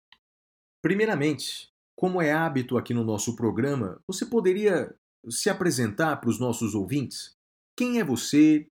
primeiramente, 0.82 1.70
como 1.96 2.20
é 2.20 2.32
hábito 2.32 2.76
aqui 2.76 2.92
no 2.92 3.02
nosso 3.02 3.34
programa, 3.34 3.98
você 4.06 4.26
poderia 4.26 4.94
se 5.30 5.48
apresentar 5.48 6.16
para 6.18 6.28
os 6.28 6.38
nossos 6.38 6.74
ouvintes? 6.74 7.34
Quem 7.78 7.98
é 7.98 8.04
você? 8.04 8.66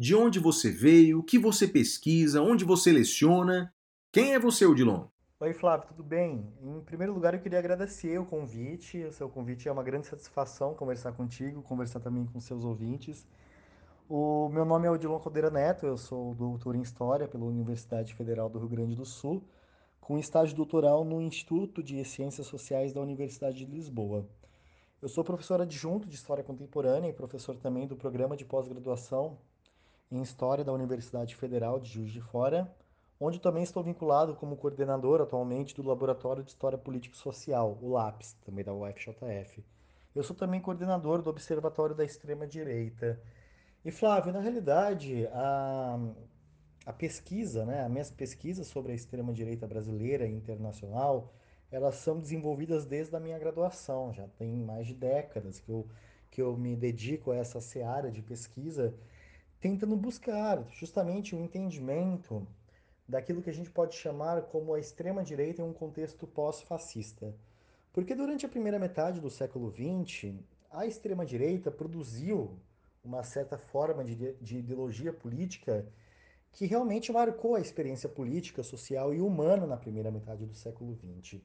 De 0.00 0.16
onde 0.16 0.40
você 0.40 0.72
veio? 0.72 1.20
O 1.20 1.22
que 1.22 1.38
você 1.38 1.68
pesquisa? 1.68 2.42
Onde 2.42 2.64
você 2.64 2.90
leciona? 2.90 3.72
Quem 4.12 4.34
é 4.34 4.38
você, 4.38 4.66
Odilon? 4.66 5.06
Oi, 5.40 5.52
Flávio, 5.52 5.86
tudo 5.86 6.02
bem? 6.02 6.52
Em 6.60 6.80
primeiro 6.80 7.12
lugar, 7.14 7.32
eu 7.32 7.38
queria 7.38 7.60
agradecer 7.60 8.18
o 8.18 8.26
convite. 8.26 9.04
O 9.04 9.12
seu 9.12 9.28
convite 9.28 9.68
é 9.68 9.72
uma 9.72 9.84
grande 9.84 10.08
satisfação 10.08 10.74
conversar 10.74 11.12
contigo, 11.12 11.62
conversar 11.62 12.00
também 12.00 12.26
com 12.26 12.40
seus 12.40 12.64
ouvintes. 12.64 13.24
O 14.08 14.48
meu 14.48 14.64
nome 14.64 14.88
é 14.88 14.90
Odilon 14.90 15.20
Caldeira 15.20 15.48
Neto, 15.48 15.86
eu 15.86 15.96
sou 15.96 16.34
doutor 16.34 16.74
em 16.74 16.82
História 16.82 17.28
pela 17.28 17.44
Universidade 17.44 18.14
Federal 18.14 18.48
do 18.48 18.58
Rio 18.58 18.68
Grande 18.68 18.96
do 18.96 19.04
Sul, 19.04 19.44
com 20.00 20.18
estágio 20.18 20.56
doutoral 20.56 21.04
no 21.04 21.22
Instituto 21.22 21.84
de 21.84 22.04
Ciências 22.04 22.48
Sociais 22.48 22.92
da 22.92 23.00
Universidade 23.00 23.58
de 23.58 23.64
Lisboa. 23.64 24.26
Eu 25.00 25.08
sou 25.08 25.22
professor 25.22 25.60
adjunto 25.60 26.08
de 26.08 26.16
História 26.16 26.42
Contemporânea 26.42 27.10
e 27.10 27.12
professor 27.12 27.56
também 27.56 27.86
do 27.86 27.94
programa 27.94 28.36
de 28.36 28.44
pós-graduação 28.44 29.38
em 30.10 30.20
História 30.20 30.64
da 30.64 30.72
Universidade 30.72 31.36
Federal 31.36 31.78
de 31.78 31.88
Juiz 31.88 32.10
de 32.10 32.20
Fora, 32.20 32.68
onde 33.20 33.40
também 33.40 33.62
estou 33.62 33.82
vinculado 33.82 34.34
como 34.34 34.56
coordenador 34.56 35.20
atualmente 35.20 35.74
do 35.74 35.82
Laboratório 35.82 36.42
de 36.42 36.50
História 36.50 36.78
Político 36.78 37.16
Social, 37.16 37.76
o 37.82 37.90
LAPS, 37.90 38.34
também 38.44 38.64
da 38.64 38.72
UFJF. 38.72 39.64
Eu 40.14 40.22
sou 40.22 40.36
também 40.36 40.60
coordenador 40.60 41.20
do 41.20 41.30
Observatório 41.30 41.94
da 41.94 42.04
Extrema 42.04 42.46
Direita. 42.46 43.20
E 43.84 43.90
Flávio, 43.90 44.32
na 44.32 44.40
realidade, 44.40 45.26
a, 45.32 45.98
a 46.86 46.92
pesquisa, 46.92 47.64
né, 47.64 47.82
as 47.82 47.90
minhas 47.90 48.10
pesquisas 48.10 48.66
sobre 48.66 48.92
a 48.92 48.94
extrema 48.94 49.32
direita 49.32 49.66
brasileira 49.66 50.26
e 50.26 50.32
internacional, 50.32 51.32
elas 51.70 51.96
são 51.96 52.18
desenvolvidas 52.18 52.86
desde 52.86 53.14
a 53.14 53.20
minha 53.20 53.38
graduação, 53.38 54.12
já 54.12 54.26
tem 54.38 54.56
mais 54.56 54.86
de 54.86 54.94
décadas 54.94 55.60
que 55.60 55.70
eu, 55.70 55.86
que 56.30 56.40
eu 56.40 56.56
me 56.56 56.74
dedico 56.74 57.30
a 57.30 57.36
essa 57.36 57.60
seara 57.60 58.10
de 58.10 58.22
pesquisa, 58.22 58.94
tentando 59.60 59.96
buscar 59.96 60.64
justamente 60.70 61.34
o 61.34 61.38
um 61.38 61.44
entendimento 61.44 62.46
daquilo 63.08 63.40
que 63.40 63.50
a 63.50 63.54
gente 63.54 63.70
pode 63.70 63.94
chamar 63.94 64.42
como 64.42 64.74
a 64.74 64.80
extrema-direita 64.80 65.62
em 65.62 65.64
um 65.64 65.72
contexto 65.72 66.26
pós-fascista. 66.26 67.34
Porque 67.92 68.14
durante 68.14 68.44
a 68.44 68.48
primeira 68.48 68.78
metade 68.78 69.20
do 69.20 69.30
século 69.30 69.70
XX, 69.70 70.34
a 70.70 70.86
extrema-direita 70.86 71.70
produziu 71.70 72.58
uma 73.02 73.22
certa 73.22 73.56
forma 73.56 74.04
de, 74.04 74.34
de 74.34 74.58
ideologia 74.58 75.12
política 75.12 75.86
que 76.52 76.66
realmente 76.66 77.10
marcou 77.10 77.54
a 77.54 77.60
experiência 77.60 78.08
política, 78.08 78.62
social 78.62 79.14
e 79.14 79.20
humana 79.20 79.66
na 79.66 79.76
primeira 79.76 80.10
metade 80.10 80.44
do 80.44 80.54
século 80.54 80.94
XX. 80.94 81.40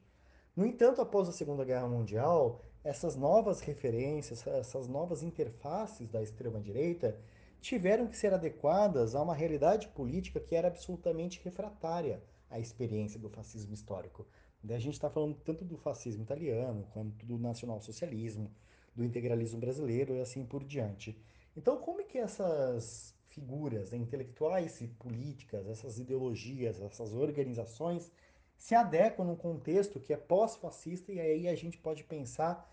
No 0.54 0.66
entanto, 0.66 1.00
após 1.00 1.28
a 1.28 1.32
Segunda 1.32 1.64
Guerra 1.64 1.88
Mundial, 1.88 2.60
essas 2.82 3.16
novas 3.16 3.60
referências, 3.60 4.46
essas 4.46 4.86
novas 4.86 5.22
interfaces 5.22 6.08
da 6.08 6.22
extrema-direita 6.22 7.18
tiveram 7.64 8.06
que 8.06 8.16
ser 8.16 8.34
adequadas 8.34 9.14
a 9.14 9.22
uma 9.22 9.34
realidade 9.34 9.88
política 9.88 10.38
que 10.38 10.54
era 10.54 10.68
absolutamente 10.68 11.40
refratária 11.42 12.22
à 12.50 12.60
experiência 12.60 13.18
do 13.18 13.30
fascismo 13.30 13.72
histórico. 13.72 14.26
A 14.68 14.78
gente 14.78 14.92
está 14.92 15.08
falando 15.08 15.34
tanto 15.36 15.64
do 15.64 15.78
fascismo 15.78 16.22
italiano, 16.22 16.86
quanto 16.92 17.24
do 17.24 17.38
nacionalsocialismo, 17.38 18.50
do 18.94 19.02
integralismo 19.02 19.58
brasileiro 19.58 20.14
e 20.14 20.20
assim 20.20 20.44
por 20.44 20.62
diante. 20.62 21.18
Então, 21.56 21.78
como 21.78 22.02
é 22.02 22.04
que 22.04 22.18
essas 22.18 23.14
figuras 23.28 23.90
né, 23.90 23.96
intelectuais 23.96 24.82
e 24.82 24.88
políticas, 24.88 25.66
essas 25.66 25.98
ideologias, 25.98 26.82
essas 26.82 27.14
organizações 27.14 28.12
se 28.58 28.74
adequam 28.74 29.24
num 29.24 29.36
contexto 29.36 29.98
que 29.98 30.12
é 30.12 30.18
pós-fascista 30.18 31.12
e 31.12 31.18
aí 31.18 31.48
a 31.48 31.54
gente 31.54 31.78
pode 31.78 32.04
pensar 32.04 32.70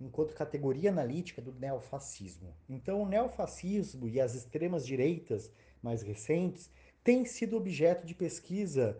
enquanto 0.00 0.34
categoria 0.34 0.90
analítica 0.90 1.42
do 1.42 1.52
neofascismo. 1.52 2.54
Então, 2.68 3.02
o 3.02 3.06
neofascismo 3.06 4.08
e 4.08 4.20
as 4.20 4.34
extremas 4.34 4.86
direitas 4.86 5.52
mais 5.82 6.02
recentes 6.02 6.70
tem 7.04 7.24
sido 7.24 7.56
objeto 7.56 8.06
de 8.06 8.14
pesquisa 8.14 8.98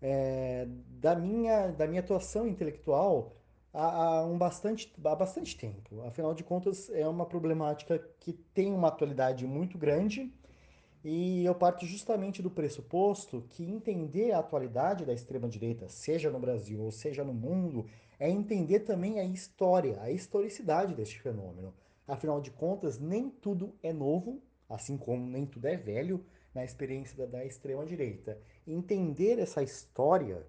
é, 0.00 0.66
da, 1.00 1.14
minha, 1.14 1.68
da 1.68 1.86
minha 1.86 2.00
atuação 2.00 2.46
intelectual 2.46 3.36
há, 3.72 4.18
há, 4.18 4.26
um 4.26 4.38
bastante, 4.38 4.92
há 5.04 5.14
bastante 5.14 5.56
tempo. 5.56 6.02
Afinal 6.02 6.34
de 6.34 6.44
contas, 6.44 6.90
é 6.90 7.06
uma 7.06 7.26
problemática 7.26 7.98
que 8.20 8.32
tem 8.32 8.72
uma 8.72 8.88
atualidade 8.88 9.46
muito 9.46 9.76
grande 9.76 10.32
e 11.04 11.44
eu 11.44 11.54
parto 11.54 11.86
justamente 11.86 12.42
do 12.42 12.50
pressuposto 12.50 13.44
que 13.50 13.62
entender 13.62 14.32
a 14.32 14.40
atualidade 14.40 15.04
da 15.04 15.12
extrema-direita, 15.12 15.88
seja 15.88 16.30
no 16.30 16.40
Brasil 16.40 16.80
ou 16.80 16.90
seja 16.90 17.22
no 17.22 17.32
mundo, 17.32 17.86
é 18.18 18.30
entender 18.30 18.80
também 18.80 19.20
a 19.20 19.24
história, 19.24 20.00
a 20.00 20.10
historicidade 20.10 20.94
deste 20.94 21.20
fenômeno. 21.20 21.74
Afinal 22.06 22.40
de 22.40 22.50
contas, 22.50 22.98
nem 22.98 23.28
tudo 23.28 23.74
é 23.82 23.92
novo, 23.92 24.40
assim 24.68 24.96
como 24.96 25.26
nem 25.26 25.44
tudo 25.44 25.66
é 25.66 25.76
velho 25.76 26.24
na 26.54 26.64
experiência 26.64 27.16
da, 27.16 27.26
da 27.26 27.44
extrema-direita. 27.44 28.38
Entender 28.66 29.38
essa 29.38 29.62
história, 29.62 30.46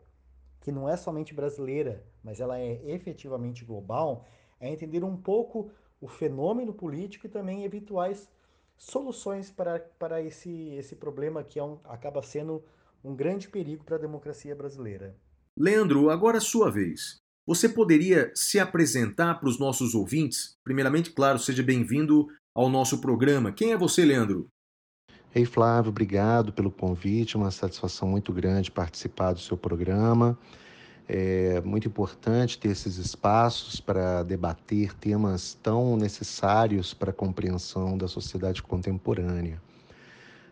que 0.62 0.72
não 0.72 0.88
é 0.88 0.96
somente 0.96 1.34
brasileira, 1.34 2.04
mas 2.24 2.40
ela 2.40 2.60
é 2.60 2.82
efetivamente 2.86 3.66
global, 3.66 4.26
é 4.60 4.70
entender 4.70 5.04
um 5.04 5.18
pouco 5.18 5.72
o 6.00 6.08
fenômeno 6.08 6.74
político 6.74 7.26
e 7.26 7.30
também 7.30 7.64
eventuais 7.64 8.30
soluções 8.78 9.50
para, 9.52 9.80
para 9.80 10.22
esse, 10.22 10.70
esse 10.76 10.96
problema 10.96 11.44
que 11.44 11.60
é 11.60 11.64
um, 11.64 11.80
acaba 11.84 12.22
sendo 12.22 12.64
um 13.04 13.16
grande 13.16 13.50
perigo 13.50 13.84
para 13.84 13.96
a 13.96 14.00
democracia 14.00 14.56
brasileira. 14.56 15.16
Leandro, 15.58 16.10
agora 16.10 16.38
é 16.38 16.42
sua 16.42 16.72
vez. 16.72 17.18
Você 17.48 17.70
poderia 17.70 18.30
se 18.36 18.60
apresentar 18.60 19.36
para 19.36 19.48
os 19.48 19.58
nossos 19.58 19.96
ouvintes? 19.96 20.58
Primeiramente, 20.66 21.12
claro, 21.12 21.40
seja 21.40 21.64
bem-vindo 21.64 22.28
ao 22.54 22.70
nosso 22.70 23.00
programa. 23.00 23.54
Quem 23.54 23.72
é 23.72 23.78
você, 23.78 24.04
Leandro? 24.04 24.50
Ei, 25.34 25.46
Flávio, 25.46 25.88
obrigado 25.88 26.52
pelo 26.52 26.70
convite. 26.70 27.38
Uma 27.38 27.50
satisfação 27.50 28.10
muito 28.10 28.34
grande 28.34 28.70
participar 28.70 29.32
do 29.32 29.40
seu 29.40 29.56
programa. 29.56 30.38
É 31.08 31.62
muito 31.62 31.88
importante 31.88 32.60
ter 32.60 32.68
esses 32.68 32.98
espaços 32.98 33.80
para 33.80 34.24
debater 34.24 34.94
temas 34.94 35.54
tão 35.54 35.96
necessários 35.96 36.94
para 36.94 37.12
a 37.12 37.14
compreensão 37.14 37.98
da 37.98 38.10
sociedade 38.10 38.62
contemporânea. 38.62 39.62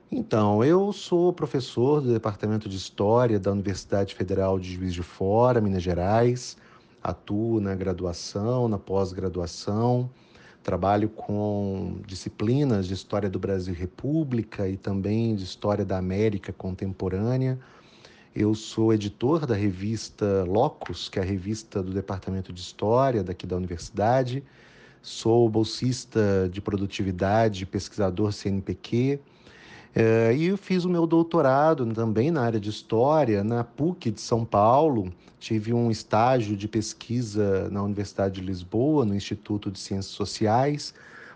Então, 0.09 0.63
eu 0.63 0.93
sou 0.93 1.33
professor 1.33 1.99
do 1.99 2.13
Departamento 2.13 2.69
de 2.69 2.77
História 2.77 3.37
da 3.37 3.51
Universidade 3.51 4.15
Federal 4.15 4.57
de 4.57 4.73
Juiz 4.73 4.93
de 4.93 5.03
Fora, 5.03 5.59
Minas 5.59 5.83
Gerais 5.83 6.55
atuo 7.05 7.59
na 7.59 7.75
graduação, 7.75 8.67
na 8.67 8.79
pós-graduação, 8.79 10.09
trabalho 10.63 11.07
com 11.07 11.99
disciplinas 12.07 12.87
de 12.87 12.95
História 12.95 13.29
do 13.29 13.37
Brasil 13.37 13.75
República 13.75 14.67
e 14.67 14.75
também 14.75 15.35
de 15.35 15.43
História 15.43 15.85
da 15.85 15.99
América 15.99 16.51
Contemporânea. 16.51 17.59
Eu 18.35 18.55
sou 18.55 18.91
editor 18.91 19.45
da 19.45 19.53
revista 19.53 20.43
Locus, 20.45 21.07
que 21.07 21.19
é 21.19 21.21
a 21.21 21.25
revista 21.25 21.83
do 21.83 21.93
Departamento 21.93 22.51
de 22.51 22.59
História 22.59 23.23
daqui 23.23 23.45
da 23.45 23.55
universidade. 23.55 24.43
Sou 24.99 25.47
bolsista 25.47 26.49
de 26.51 26.59
produtividade, 26.59 27.67
pesquisador 27.67 28.33
CNPq. 28.33 29.19
É, 29.95 30.35
e 30.35 30.47
eu 30.47 30.57
fiz 30.57 30.83
o 30.83 30.89
meu 30.89 31.07
doutorado 31.07 31.85
também 31.93 32.29
na 32.29 32.41
área 32.41 32.59
de 32.59 32.69
História, 32.69 33.43
na 33.43 33.63
PUC 33.63 34.11
de 34.11 34.19
São 34.19 34.43
Paulo, 34.43 35.11
Tive 35.45 35.73
um 35.75 35.91
estágio 35.91 36.57
de 36.57 36.67
pesquisa 36.67 37.69
na 37.69 37.83
Universidade 37.83 38.41
de 38.41 38.47
Lisboa, 38.47 39.05
no 39.05 39.13
Instituto 39.13 39.69
de 39.69 39.77
Ciências 39.77 40.15
Sociais, 40.15 40.91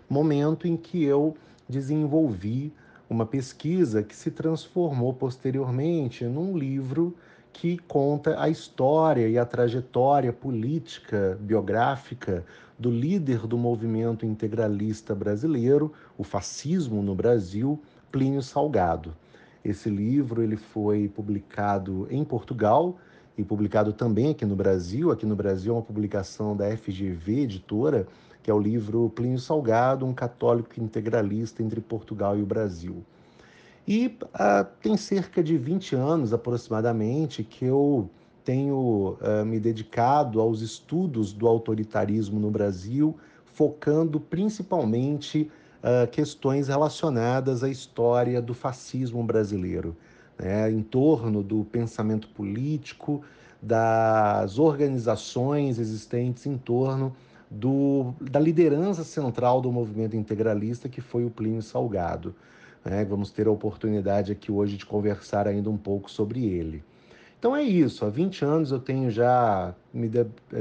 momento 0.08 0.66
em 0.66 0.76
que 0.76 1.04
eu 1.04 1.36
desenvolvi 1.68 2.72
uma 3.08 3.24
pesquisa 3.24 4.02
que 4.02 4.16
se 4.16 4.32
transformou 4.32 5.14
posteriormente 5.14 6.24
num 6.24 6.58
livro 6.58 7.14
que 7.52 7.78
conta 7.78 8.42
a 8.42 8.48
história 8.48 9.28
e 9.28 9.38
a 9.38 9.44
trajetória 9.44 10.32
política, 10.32 11.38
biográfica 11.40 12.44
do 12.76 12.90
líder 12.90 13.46
do 13.46 13.56
movimento 13.56 14.26
integralista 14.26 15.14
brasileiro, 15.14 15.92
o 16.18 16.24
fascismo 16.24 17.00
no 17.00 17.14
Brasil, 17.14 17.80
Plínio 18.10 18.42
Salgado. 18.42 19.14
Esse 19.64 19.90
livro 19.90 20.42
ele 20.42 20.56
foi 20.56 21.08
publicado 21.08 22.06
em 22.10 22.24
Portugal 22.24 22.96
e 23.36 23.44
publicado 23.44 23.92
também 23.92 24.30
aqui 24.30 24.44
no 24.44 24.56
Brasil. 24.56 25.10
Aqui 25.10 25.26
no 25.26 25.36
Brasil 25.36 25.72
é 25.72 25.76
uma 25.76 25.82
publicação 25.82 26.56
da 26.56 26.74
FGV 26.76 27.40
Editora, 27.40 28.06
que 28.42 28.50
é 28.50 28.54
o 28.54 28.58
livro 28.58 29.10
Plínio 29.10 29.38
Salgado, 29.38 30.06
um 30.06 30.14
católico 30.14 30.80
integralista 30.80 31.62
entre 31.62 31.80
Portugal 31.80 32.38
e 32.38 32.42
o 32.42 32.46
Brasil. 32.46 33.04
E 33.86 34.16
ah, 34.34 34.64
tem 34.64 34.96
cerca 34.96 35.42
de 35.42 35.56
20 35.56 35.94
anos 35.94 36.32
aproximadamente 36.32 37.42
que 37.44 37.64
eu 37.64 38.08
tenho 38.44 39.16
ah, 39.20 39.44
me 39.44 39.60
dedicado 39.60 40.40
aos 40.40 40.62
estudos 40.62 41.32
do 41.32 41.46
autoritarismo 41.46 42.40
no 42.40 42.50
Brasil, 42.50 43.16
focando 43.44 44.18
principalmente 44.18 45.50
ah, 45.82 46.06
questões 46.06 46.68
relacionadas 46.68 47.64
à 47.64 47.68
história 47.68 48.40
do 48.40 48.54
fascismo 48.54 49.22
brasileiro 49.22 49.96
né, 50.40 50.70
em 50.70 50.82
torno 50.82 51.42
do 51.42 51.64
pensamento 51.64 52.28
político, 52.28 53.22
das 53.60 54.58
organizações 54.58 55.78
existentes 55.78 56.46
em 56.46 56.56
torno 56.56 57.14
do, 57.50 58.14
da 58.20 58.40
liderança 58.40 59.04
central 59.04 59.60
do 59.60 59.70
movimento 59.70 60.16
integralista, 60.16 60.88
que 60.88 61.00
foi 61.00 61.24
o 61.26 61.30
Plínio 61.30 61.60
Salgado. 61.60 62.34
Né? 62.82 63.04
Vamos 63.04 63.30
ter 63.30 63.46
a 63.46 63.50
oportunidade 63.50 64.32
aqui 64.32 64.50
hoje 64.50 64.78
de 64.78 64.86
conversar 64.86 65.46
ainda 65.46 65.68
um 65.68 65.76
pouco 65.76 66.10
sobre 66.10 66.44
ele. 66.44 66.82
Então 67.38 67.54
é 67.56 67.62
isso, 67.62 68.04
há 68.04 68.10
20 68.10 68.44
anos 68.44 68.70
eu 68.70 68.78
tenho 68.78 69.10
já 69.10 69.74
me 69.92 70.10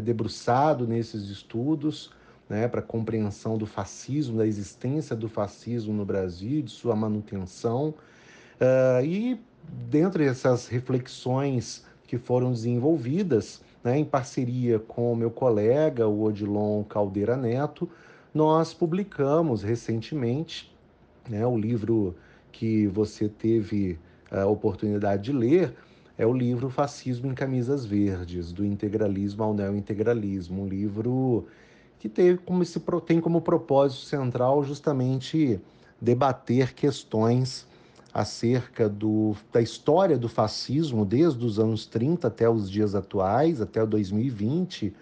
debruçado 0.01 0.87
nesses 0.87 1.29
estudos 1.29 2.11
né, 2.49 2.67
para 2.67 2.81
compreensão 2.81 3.57
do 3.57 3.67
fascismo, 3.67 4.39
da 4.39 4.47
existência 4.47 5.15
do 5.15 5.29
fascismo 5.29 5.93
no 5.93 6.03
Brasil, 6.03 6.63
de 6.63 6.71
sua 6.71 6.95
manutenção. 6.95 7.93
Uh, 8.59 9.05
e 9.05 9.39
dentre 9.89 10.25
essas 10.25 10.67
reflexões 10.67 11.85
que 12.07 12.17
foram 12.17 12.51
desenvolvidas, 12.51 13.61
né, 13.83 13.99
em 13.99 14.03
parceria 14.03 14.79
com 14.79 15.13
o 15.13 15.15
meu 15.15 15.29
colega, 15.29 16.07
o 16.07 16.23
Odilon 16.23 16.83
Caldeira 16.83 17.37
Neto, 17.37 17.87
nós 18.33 18.73
publicamos 18.73 19.61
recentemente 19.61 20.75
né, 21.29 21.45
o 21.45 21.57
livro 21.57 22.15
que 22.51 22.87
você 22.87 23.29
teve 23.29 23.99
a 24.31 24.45
oportunidade 24.45 25.23
de 25.23 25.31
ler, 25.31 25.75
é 26.17 26.25
o 26.25 26.33
livro 26.33 26.69
Fascismo 26.69 27.31
em 27.31 27.33
Camisas 27.33 27.85
Verdes, 27.85 28.51
do 28.51 28.65
integralismo 28.65 29.43
ao 29.43 29.53
neointegralismo, 29.53 30.63
um 30.63 30.67
livro 30.67 31.47
que 31.99 32.07
teve 32.07 32.39
como 32.39 32.63
esse, 32.63 32.81
tem 33.05 33.19
como 33.19 33.41
propósito 33.41 34.05
central 34.05 34.63
justamente 34.63 35.59
debater 36.01 36.73
questões 36.73 37.67
acerca 38.13 38.89
do, 38.89 39.35
da 39.51 39.61
história 39.61 40.17
do 40.17 40.27
fascismo 40.27 41.05
desde 41.05 41.45
os 41.45 41.59
anos 41.59 41.85
30 41.85 42.27
até 42.27 42.49
os 42.49 42.71
dias 42.71 42.95
atuais, 42.95 43.61
até 43.61 43.85
2020, 43.85 44.93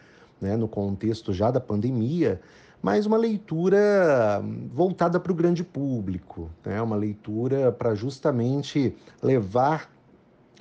né, 0.41 0.57
no 0.57 0.67
contexto 0.67 1.31
já 1.31 1.51
da 1.51 1.59
pandemia, 1.59 2.41
mas 2.81 3.05
uma 3.05 3.17
leitura 3.17 4.43
voltada 4.73 5.19
para 5.19 5.31
o 5.31 5.35
grande 5.35 5.63
público, 5.63 6.49
né, 6.65 6.81
uma 6.81 6.95
leitura 6.95 7.71
para 7.71 7.95
justamente 7.95 8.95
levar 9.21 9.89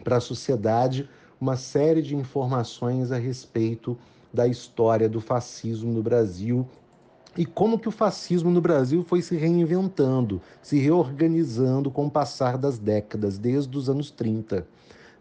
para 0.05 0.19
a 0.19 0.21
sociedade 0.21 1.09
uma 1.41 1.57
série 1.57 2.01
de 2.01 2.15
informações 2.15 3.11
a 3.11 3.19
respeito 3.19 3.99
da 4.37 4.47
história 4.47 5.09
do 5.09 5.19
fascismo 5.19 5.91
no 5.91 6.03
Brasil 6.03 6.69
e 7.37 7.45
como 7.47 7.79
que 7.79 7.89
o 7.89 7.91
fascismo 7.91 8.51
no 8.51 8.61
Brasil 8.61 9.03
foi 9.03 9.23
se 9.23 9.35
reinventando, 9.35 10.41
se 10.63 10.79
reorganizando 10.79 11.91
com 11.91 12.07
o 12.07 12.11
passar 12.11 12.59
das 12.59 12.79
décadas, 12.79 13.39
desde 13.39 13.77
os 13.77 13.89
anos 13.89 14.11
30. 14.11 14.67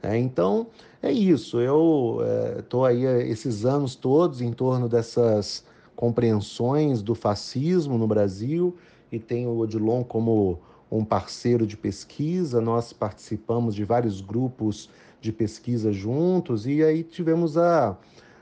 É, 0.04 0.18
então, 0.18 0.68
é 1.02 1.12
isso. 1.12 1.60
Eu 1.60 2.20
estou 2.60 2.86
é, 2.86 2.92
aí 2.92 3.30
esses 3.30 3.66
anos 3.66 3.96
todos 3.96 4.42
em 4.42 4.52
torno 4.52 4.90
dessas 4.90 5.64
compreensões 5.96 7.02
do 7.02 7.16
fascismo 7.16 7.98
no 7.98 8.08
Brasil 8.08 8.76
e 9.10 9.18
tenho 9.18 9.50
o 9.50 9.60
Odilon 9.60 10.04
como 10.04 10.60
um 10.92 11.06
parceiro 11.06 11.66
de 11.66 11.78
pesquisa. 11.78 12.60
Nós 12.60 12.92
participamos 12.92 13.74
de 13.74 13.86
vários 13.86 14.20
grupos 14.20 14.90
de 15.22 15.32
pesquisa 15.32 15.92
juntos 15.92 16.68
e 16.68 16.84
aí 16.84 17.02
tivemos 17.02 17.58
a 17.58 17.98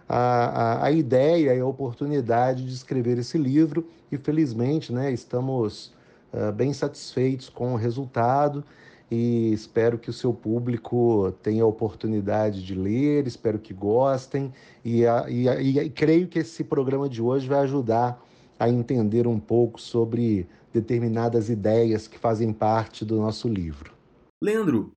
a, 0.08 0.18
a, 0.18 0.86
a 0.86 0.92
ideia 0.92 1.56
e 1.56 1.60
a 1.60 1.66
oportunidade 1.66 2.66
de 2.66 2.74
escrever 2.74 3.18
esse 3.18 3.38
livro. 3.38 3.88
E 4.12 4.18
felizmente 4.18 4.94
né, 4.94 5.12
estamos 5.12 5.94
uh, 6.34 6.52
bem 6.52 6.74
satisfeitos 6.74 7.50
com 7.50 7.74
o 7.74 7.78
resultado. 7.78 8.64
E 9.12 9.52
espero 9.54 10.00
que 10.00 10.10
o 10.10 10.14
seu 10.14 10.34
público 10.34 11.34
tenha 11.44 11.64
a 11.64 11.68
oportunidade 11.68 12.66
de 12.66 12.74
ler, 12.74 13.28
espero 13.28 13.60
que 13.60 13.74
gostem. 13.74 14.52
E, 14.84 15.06
a, 15.06 15.26
e, 15.30 15.48
e, 15.48 15.80
e 15.80 15.90
creio 15.90 16.28
que 16.28 16.40
esse 16.40 16.64
programa 16.64 17.08
de 17.08 17.22
hoje 17.22 17.48
vai 17.48 17.60
ajudar 17.60 18.20
a 18.60 18.70
entender 18.70 19.28
um 19.28 19.40
pouco 19.40 19.80
sobre 19.80 20.48
determinadas 20.74 21.50
ideias 21.50 22.08
que 22.08 22.18
fazem 22.18 22.52
parte 22.52 23.06
do 23.06 23.18
nosso 23.18 23.48
livro. 23.48 23.94
Leandro, 24.42 24.92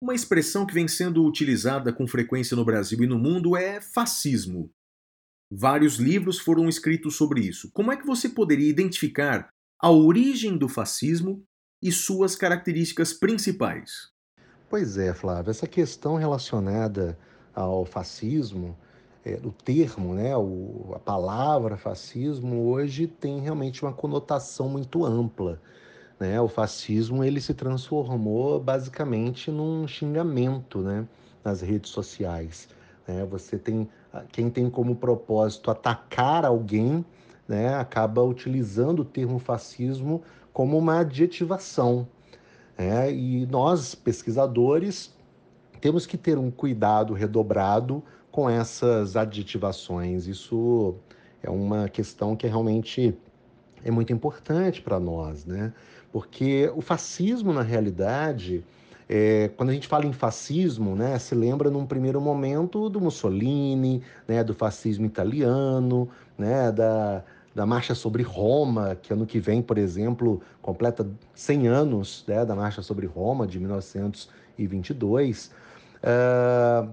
Uma 0.00 0.14
expressão 0.14 0.66
que 0.66 0.74
vem 0.74 0.86
sendo 0.86 1.24
utilizada 1.24 1.90
com 1.90 2.06
frequência 2.06 2.54
no 2.54 2.64
Brasil 2.64 3.02
e 3.02 3.06
no 3.06 3.18
mundo 3.18 3.56
é 3.56 3.80
fascismo. 3.80 4.70
Vários 5.50 5.96
livros 5.96 6.38
foram 6.38 6.68
escritos 6.68 7.16
sobre 7.16 7.40
isso. 7.40 7.70
Como 7.72 7.90
é 7.90 7.96
que 7.96 8.06
você 8.06 8.28
poderia 8.28 8.68
identificar 8.68 9.48
a 9.80 9.90
origem 9.90 10.58
do 10.58 10.68
fascismo 10.68 11.42
e 11.82 11.90
suas 11.90 12.36
características 12.36 13.14
principais? 13.14 14.10
Pois 14.68 14.98
é, 14.98 15.14
Flávio, 15.14 15.50
essa 15.50 15.66
questão 15.66 16.16
relacionada 16.16 17.18
ao 17.54 17.86
fascismo, 17.86 18.76
é, 19.24 19.40
o 19.42 19.50
termo, 19.50 20.14
né, 20.14 20.36
o, 20.36 20.92
a 20.94 20.98
palavra 20.98 21.76
fascismo 21.78 22.68
hoje 22.68 23.06
tem 23.06 23.40
realmente 23.40 23.82
uma 23.82 23.94
conotação 23.94 24.68
muito 24.68 25.04
ampla. 25.04 25.60
Né? 26.18 26.40
O 26.40 26.48
fascismo 26.48 27.22
ele 27.22 27.40
se 27.40 27.54
transformou 27.54 28.58
basicamente 28.60 29.50
num 29.50 29.86
xingamento 29.86 30.80
né, 30.80 31.06
nas 31.44 31.60
redes 31.60 31.90
sociais. 31.90 32.68
Né? 33.06 33.24
Você 33.26 33.58
tem 33.58 33.88
quem 34.32 34.48
tem 34.48 34.70
como 34.70 34.96
propósito 34.96 35.70
atacar 35.70 36.44
alguém, 36.44 37.04
né, 37.46 37.74
acaba 37.74 38.22
utilizando 38.22 39.00
o 39.00 39.04
termo 39.04 39.38
fascismo 39.38 40.22
como 40.52 40.78
uma 40.78 41.00
adjetivação. 41.00 42.08
Né? 42.78 43.12
E 43.12 43.46
nós, 43.46 43.94
pesquisadores, 43.94 45.14
temos 45.80 46.06
que 46.06 46.16
ter 46.16 46.38
um 46.38 46.50
cuidado 46.50 47.14
redobrado 47.14 48.02
com 48.30 48.48
essas 48.48 49.16
adjetivações. 49.16 50.26
Isso 50.26 50.94
é 51.42 51.50
uma 51.50 51.88
questão 51.88 52.34
que 52.34 52.46
realmente 52.46 53.16
é 53.84 53.90
muito 53.90 54.12
importante 54.12 54.82
para 54.82 54.98
nós, 54.98 55.44
né? 55.44 55.72
Porque 56.16 56.72
o 56.74 56.80
fascismo, 56.80 57.52
na 57.52 57.60
realidade, 57.60 58.64
é, 59.06 59.50
quando 59.54 59.68
a 59.68 59.74
gente 59.74 59.86
fala 59.86 60.06
em 60.06 60.14
fascismo, 60.14 60.96
né, 60.96 61.18
se 61.18 61.34
lembra 61.34 61.68
num 61.68 61.84
primeiro 61.84 62.22
momento 62.22 62.88
do 62.88 62.98
Mussolini, 62.98 64.02
né, 64.26 64.42
do 64.42 64.54
fascismo 64.54 65.04
italiano, 65.04 66.08
né, 66.38 66.72
da, 66.72 67.22
da 67.54 67.66
Marcha 67.66 67.94
sobre 67.94 68.22
Roma, 68.22 68.94
que 68.94 69.12
ano 69.12 69.26
que 69.26 69.38
vem, 69.38 69.60
por 69.60 69.76
exemplo, 69.76 70.40
completa 70.62 71.06
100 71.34 71.68
anos 71.68 72.24
né, 72.26 72.46
da 72.46 72.56
Marcha 72.56 72.80
sobre 72.80 73.04
Roma, 73.04 73.46
de 73.46 73.60
1922. 73.60 75.50
Uh, 75.98 76.88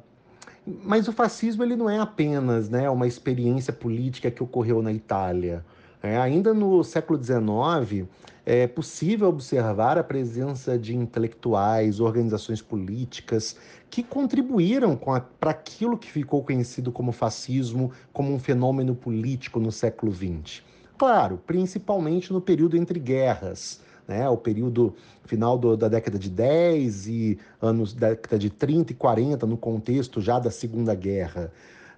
mas 0.84 1.08
o 1.08 1.14
fascismo 1.14 1.64
ele 1.64 1.78
não 1.78 1.90
é 1.90 1.98
apenas 1.98 2.68
né, 2.68 2.90
uma 2.90 3.08
experiência 3.08 3.72
política 3.72 4.30
que 4.30 4.44
ocorreu 4.44 4.82
na 4.82 4.92
Itália. 4.92 5.64
É, 6.06 6.18
ainda 6.18 6.54
no 6.54 6.84
século 6.84 7.18
XIX, 7.18 8.06
é 8.46 8.68
possível 8.68 9.30
observar 9.30 9.98
a 9.98 10.04
presença 10.04 10.78
de 10.78 10.96
intelectuais, 10.96 12.00
organizações 12.00 12.62
políticas 12.62 13.56
que 13.89 14.04
contribuíram 14.04 15.00
para 15.39 15.52
aquilo 15.52 15.98
que 15.98 16.12
ficou 16.12 16.44
conhecido 16.44 16.91
como 16.91 17.12
fascismo, 17.12 17.91
como 18.12 18.34
um 18.34 18.39
fenômeno 18.39 18.96
político 18.96 19.60
no 19.60 19.72
século 19.72 20.12
XX. 20.14 20.62
Claro, 20.98 21.41
principalmente 21.46 22.34
no 22.34 22.41
período 22.41 22.76
entre 22.76 23.00
guerras, 23.00 23.82
né, 24.08 24.28
o 24.28 24.38
período 24.38 24.94
final 25.26 25.58
do, 25.58 25.78
da 25.78 25.88
década 25.88 26.20
de 26.20 26.30
10 26.30 27.08
e 27.08 27.39
anos 27.62 27.94
da 27.94 28.10
década 28.10 28.38
de 28.38 28.50
30 28.50 28.91
e 28.91 28.96
40, 28.96 29.46
no 29.46 29.58
contexto 29.58 30.20
já 30.20 30.38
da 30.39 30.52
Segunda 30.52 30.94
Guerra. 30.94 31.52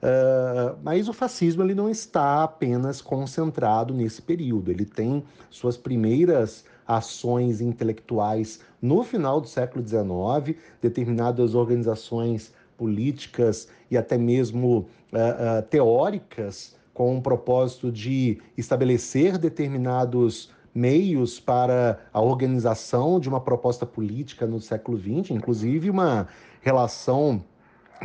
Uh, 0.06 0.78
mas 0.84 1.10
o 1.10 1.14
fascismo 1.14 1.64
ele 1.64 1.74
não 1.74 1.90
está 1.90 2.44
apenas 2.44 3.02
concentrado 3.02 3.92
nesse 3.92 4.22
período. 4.22 4.70
Ele 4.70 4.86
tem 4.86 5.24
suas 5.50 5.78
primeiras 5.78 6.64
ações 6.88 7.60
intelectuais 7.60 8.60
no 8.80 9.04
final 9.04 9.42
do 9.42 9.48
século 9.48 9.84
XIX, 9.84 10.60
determinadas 10.80 11.56
organizações 11.56 12.54
políticas 12.78 13.68
e 13.90 13.98
até 13.98 14.16
mesmo 14.16 14.78
uh, 14.78 15.58
uh, 15.58 15.62
teóricas 15.72 16.76
com 16.94 17.18
o 17.18 17.22
propósito 17.22 17.92
de 17.92 18.40
estabelecer 18.56 19.40
determinados 19.40 20.52
meios 20.74 21.40
para 21.40 22.00
a 22.14 22.22
organização 22.22 23.20
de 23.20 23.28
uma 23.28 23.42
proposta 23.42 23.88
política 23.88 24.46
no 24.46 24.62
século 24.62 25.00
XX, 25.00 25.32
inclusive 25.32 25.90
uma 25.90 26.28
relação 26.62 27.44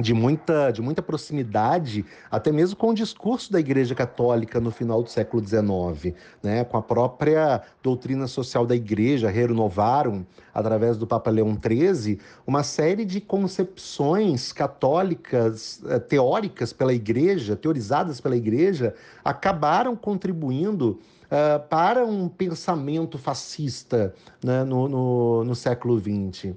de 0.00 0.14
muita, 0.14 0.70
de 0.70 0.80
muita 0.80 1.02
proximidade, 1.02 2.04
até 2.30 2.50
mesmo 2.50 2.76
com 2.76 2.90
o 2.90 2.94
discurso 2.94 3.52
da 3.52 3.60
Igreja 3.60 3.94
Católica 3.94 4.60
no 4.60 4.70
final 4.70 5.02
do 5.02 5.10
século 5.10 5.46
XIX, 5.46 6.14
né? 6.42 6.64
com 6.64 6.76
a 6.76 6.82
própria 6.82 7.62
doutrina 7.82 8.26
social 8.26 8.66
da 8.66 8.74
Igreja, 8.74 9.28
renovaram, 9.28 10.26
através 10.52 10.96
do 10.96 11.06
Papa 11.06 11.30
Leão 11.30 11.56
XIII, 11.56 12.18
uma 12.46 12.62
série 12.62 13.04
de 13.04 13.20
concepções 13.20 14.52
católicas 14.52 15.80
eh, 15.86 15.98
teóricas 15.98 16.72
pela 16.72 16.92
Igreja, 16.92 17.54
teorizadas 17.54 18.20
pela 18.20 18.36
Igreja, 18.36 18.94
acabaram 19.24 19.94
contribuindo 19.94 20.98
uh, 21.30 21.60
para 21.68 22.04
um 22.04 22.28
pensamento 22.28 23.16
fascista 23.16 24.14
né? 24.42 24.64
no, 24.64 24.88
no, 24.88 25.44
no 25.44 25.54
século 25.54 25.98
XX. 25.98 26.54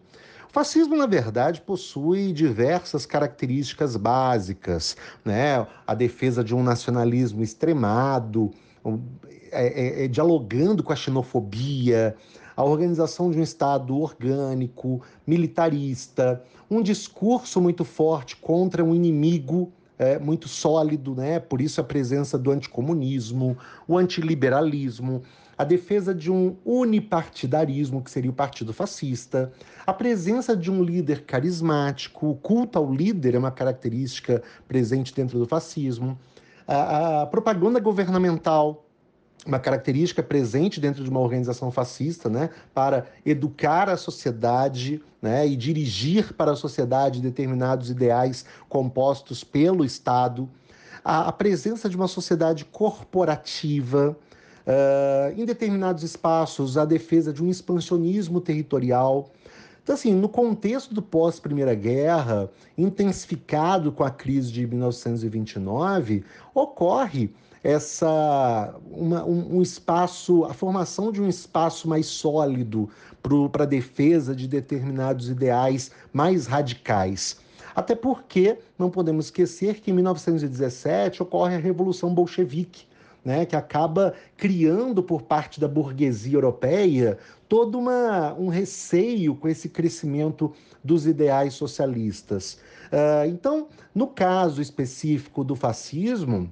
Fascismo, 0.54 0.96
na 0.96 1.08
verdade, 1.08 1.62
possui 1.62 2.32
diversas 2.32 3.08
características 3.08 3.98
básicas, 3.98 4.96
né? 5.26 5.66
A 5.88 5.96
defesa 5.96 6.44
de 6.44 6.54
um 6.54 6.62
nacionalismo 6.62 7.42
extremado, 7.42 8.52
é, 9.52 9.66
é, 9.66 10.06
é, 10.06 10.08
dialogando 10.08 10.84
com 10.84 10.94
a 10.94 10.96
xenofobia, 10.96 12.16
a 12.56 12.64
organização 12.64 13.32
de 13.32 13.40
um 13.40 13.42
Estado 13.42 13.98
orgânico, 13.98 15.02
militarista, 15.26 16.44
um 16.70 16.84
discurso 16.84 17.60
muito 17.60 17.84
forte 17.84 18.36
contra 18.36 18.86
um 18.86 18.94
inimigo 18.94 19.72
é, 19.98 20.20
muito 20.20 20.48
sólido, 20.48 21.16
né? 21.16 21.40
por 21.40 21.62
isso 21.62 21.82
a 21.82 21.84
presença 21.84 22.38
do 22.38 22.52
anticomunismo, 22.52 23.58
o 23.88 23.98
antiliberalismo, 23.98 25.24
a 25.58 25.64
defesa 25.64 26.14
de 26.14 26.32
um 26.32 26.56
unipartidarismo, 26.66 28.02
que 28.02 28.10
seria 28.10 28.32
o 28.32 28.34
Partido 28.34 28.74
Fascista, 28.74 29.52
a 29.86 29.94
presença 29.94 30.56
de 30.56 30.72
um 30.72 30.84
líder 30.84 31.24
carismático, 31.26 32.30
o 32.30 32.36
culto 32.36 32.78
ao 32.78 32.92
líder 32.92 33.36
é 33.36 33.40
uma 33.40 33.52
característica 33.52 34.42
presente 34.68 35.14
dentro 35.14 35.38
do 35.38 35.46
fascismo, 35.46 36.18
a, 36.68 37.22
a 37.22 37.26
propaganda 37.28 37.80
governamental, 37.80 38.86
uma 39.46 39.60
característica 39.60 40.24
presente 40.24 40.80
dentro 40.80 41.04
de 41.04 41.10
uma 41.10 41.20
organização 41.20 41.70
fascista, 41.70 42.30
né, 42.30 42.50
para 42.74 43.06
educar 43.26 43.90
a 43.90 43.98
sociedade, 43.98 45.02
né, 45.22 45.46
e 45.46 45.56
dirigir 45.56 46.34
para 46.34 46.52
a 46.52 46.56
sociedade 46.56 47.22
determinados 47.22 47.90
ideais 47.90 48.46
compostos 48.70 49.44
pelo 49.44 49.84
Estado, 49.84 50.50
a, 51.04 51.28
a 51.28 51.32
presença 51.32 51.90
de 51.90 51.98
uma 51.98 52.08
sociedade 52.08 52.64
corporativa, 52.64 54.18
Uh, 54.66 55.38
em 55.40 55.46
determinados 55.46 56.04
espaços, 56.04 56.78
a 56.78 56.86
defesa 56.86 57.34
de 57.34 57.44
um 57.44 57.50
expansionismo 57.50 58.40
territorial. 58.40 59.30
Então, 59.84 59.94
assim, 59.96 60.14
no 60.14 60.30
contexto 60.30 60.94
do 60.94 61.02
pós-Primeira 61.02 61.76
Guerra, 61.76 62.50
intensificado 62.78 63.92
com 63.92 64.04
a 64.06 64.10
crise 64.10 64.52
de 64.52 64.66
1929, 64.66 66.24
ocorre 66.54 67.30
essa 67.64 68.76
uma, 68.92 69.26
um, 69.26 69.58
um, 69.58 69.62
espaço, 69.62 70.44
a 70.46 70.54
formação 70.54 71.12
de 71.12 71.22
um 71.22 71.30
espaço 71.30 71.88
mais 71.88 72.06
sólido 72.06 72.90
para 73.52 73.64
a 73.64 73.68
defesa 73.68 74.36
de 74.36 74.48
determinados 74.48 75.30
ideais 75.30 75.92
mais 76.12 76.46
radicais. 76.46 77.38
Até 77.76 77.96
porque 77.96 78.58
não 78.78 78.90
podemos 78.90 79.26
esquecer 79.26 79.80
que 79.80 79.92
em 79.92 79.94
1917 79.94 81.24
ocorre 81.24 81.56
a 81.56 81.60
Revolução 81.60 82.14
Bolchevique, 82.14 82.86
né, 83.24 83.46
que 83.46 83.56
acaba 83.56 84.14
criando 84.36 85.02
por 85.02 85.22
parte 85.22 85.60
da 85.60 85.68
burguesia 85.68 86.36
europeia 86.36 87.18
todo 87.48 87.78
uma, 87.78 88.34
um 88.34 88.48
receio 88.48 89.36
com 89.36 89.48
esse 89.48 89.70
crescimento 89.70 90.52
dos 90.84 91.06
ideais 91.06 91.54
socialistas. 91.54 92.60
Uh, 92.92 93.28
então, 93.28 93.68
no 93.94 94.08
caso 94.08 94.62
específico 94.62 95.44
do 95.44 95.56
fascismo, 95.56 96.52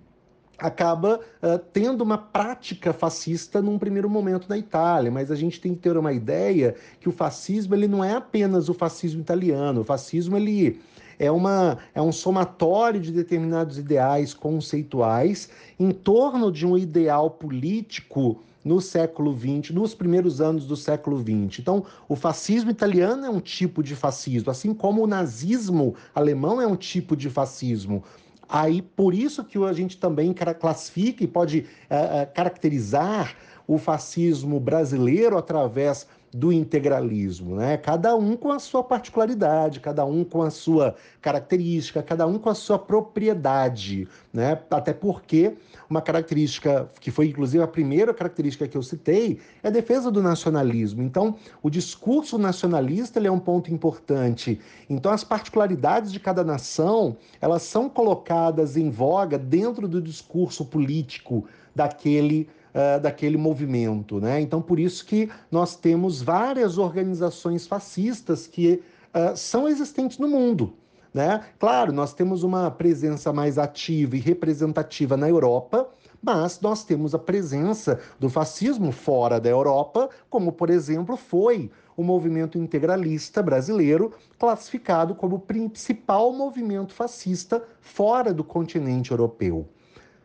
acaba 0.57 1.19
uh, 1.41 1.57
tendo 1.73 2.03
uma 2.03 2.17
prática 2.17 2.93
fascista 2.93 3.61
num 3.61 3.79
primeiro 3.79 4.09
momento 4.09 4.47
na 4.47 4.57
Itália, 4.57 5.11
mas 5.11 5.31
a 5.31 5.35
gente 5.35 5.59
tem 5.59 5.73
que 5.73 5.81
ter 5.81 5.97
uma 5.97 6.13
ideia 6.13 6.75
que 6.99 7.09
o 7.09 7.11
fascismo 7.11 7.73
ele 7.73 7.87
não 7.87 8.03
é 8.03 8.13
apenas 8.13 8.69
o 8.69 8.73
fascismo 8.73 9.21
italiano, 9.21 9.81
o 9.81 9.83
fascismo 9.83 10.37
ele 10.37 10.79
é, 11.21 11.29
uma, 11.29 11.77
é 11.93 12.01
um 12.01 12.11
somatório 12.11 12.99
de 12.99 13.11
determinados 13.11 13.77
ideais 13.77 14.33
conceituais 14.33 15.49
em 15.79 15.91
torno 15.91 16.51
de 16.51 16.65
um 16.65 16.75
ideal 16.75 17.29
político 17.29 18.41
no 18.65 18.81
século 18.81 19.37
XX, 19.37 19.69
nos 19.69 19.93
primeiros 19.93 20.41
anos 20.41 20.65
do 20.65 20.75
século 20.75 21.19
XX. 21.19 21.59
Então, 21.59 21.85
o 22.09 22.15
fascismo 22.15 22.71
italiano 22.71 23.23
é 23.23 23.29
um 23.29 23.39
tipo 23.39 23.83
de 23.83 23.95
fascismo, 23.95 24.49
assim 24.49 24.73
como 24.73 25.03
o 25.03 25.07
nazismo 25.07 25.93
alemão 26.15 26.59
é 26.59 26.65
um 26.65 26.75
tipo 26.75 27.15
de 27.15 27.29
fascismo. 27.29 28.03
Aí, 28.49 28.81
por 28.81 29.13
isso 29.13 29.43
que 29.43 29.63
a 29.63 29.73
gente 29.73 29.97
também 29.97 30.33
classifica 30.59 31.23
e 31.23 31.27
pode 31.27 31.59
uh, 31.59 32.33
caracterizar 32.33 33.35
o 33.67 33.77
fascismo 33.77 34.59
brasileiro 34.59 35.37
através 35.37 36.07
do 36.33 36.51
integralismo, 36.51 37.55
né? 37.55 37.75
Cada 37.77 38.15
um 38.15 38.37
com 38.37 38.51
a 38.51 38.59
sua 38.59 38.83
particularidade, 38.83 39.81
cada 39.81 40.05
um 40.05 40.23
com 40.23 40.41
a 40.41 40.49
sua 40.49 40.95
característica, 41.21 42.01
cada 42.01 42.25
um 42.25 42.39
com 42.39 42.49
a 42.49 42.55
sua 42.55 42.79
propriedade, 42.79 44.07
né? 44.31 44.57
Até 44.69 44.93
porque 44.93 45.55
uma 45.89 46.01
característica 46.01 46.89
que 47.01 47.11
foi 47.11 47.27
inclusive 47.27 47.61
a 47.61 47.67
primeira 47.67 48.13
característica 48.13 48.65
que 48.65 48.77
eu 48.77 48.83
citei 48.83 49.39
é 49.61 49.67
a 49.67 49.71
defesa 49.71 50.09
do 50.09 50.23
nacionalismo. 50.23 51.03
Então, 51.03 51.35
o 51.61 51.69
discurso 51.69 52.37
nacionalista 52.37 53.19
é 53.19 53.31
um 53.31 53.39
ponto 53.39 53.73
importante. 53.73 54.59
Então, 54.89 55.11
as 55.11 55.23
particularidades 55.23 56.13
de 56.13 56.19
cada 56.19 56.43
nação, 56.45 57.17
elas 57.41 57.63
são 57.63 57.89
colocadas 57.89 58.77
em 58.77 58.89
voga 58.89 59.37
dentro 59.37 59.87
do 59.87 60.01
discurso 60.01 60.63
político 60.63 61.45
daquele 61.75 62.49
uh, 62.73 62.99
daquele 62.99 63.37
movimento. 63.37 64.19
Né? 64.19 64.41
Então, 64.41 64.61
por 64.61 64.79
isso 64.79 65.05
que 65.05 65.29
nós 65.49 65.75
temos 65.75 66.21
várias 66.21 66.77
organizações 66.77 67.67
fascistas 67.67 68.47
que 68.47 68.81
uh, 69.13 69.35
são 69.35 69.67
existentes 69.67 70.17
no 70.17 70.27
mundo. 70.27 70.73
Né? 71.13 71.43
Claro, 71.59 71.91
nós 71.91 72.13
temos 72.13 72.43
uma 72.43 72.71
presença 72.71 73.33
mais 73.33 73.57
ativa 73.57 74.15
e 74.15 74.19
representativa 74.19 75.17
na 75.17 75.27
Europa, 75.27 75.89
mas 76.21 76.61
nós 76.61 76.85
temos 76.85 77.13
a 77.13 77.19
presença 77.19 77.99
do 78.19 78.29
fascismo 78.29 78.91
fora 78.91 79.39
da 79.39 79.49
Europa, 79.49 80.09
como, 80.29 80.51
por 80.51 80.69
exemplo, 80.69 81.17
foi 81.17 81.69
o 81.97 82.03
movimento 82.03 82.57
integralista 82.57 83.43
brasileiro, 83.43 84.13
classificado 84.39 85.15
como 85.15 85.35
o 85.35 85.39
principal 85.39 86.31
movimento 86.31 86.93
fascista 86.93 87.63
fora 87.81 88.33
do 88.33 88.43
continente 88.43 89.11
europeu. 89.11 89.67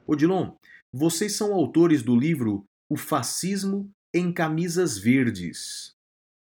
Odilon, 0.07 0.51
vocês 0.99 1.37
são 1.37 1.53
autores 1.53 2.03
do 2.03 2.17
livro 2.17 2.65
O 2.89 2.97
Fascismo 2.97 3.91
em 4.15 4.33
Camisas 4.33 4.97
Verdes. 4.97 5.95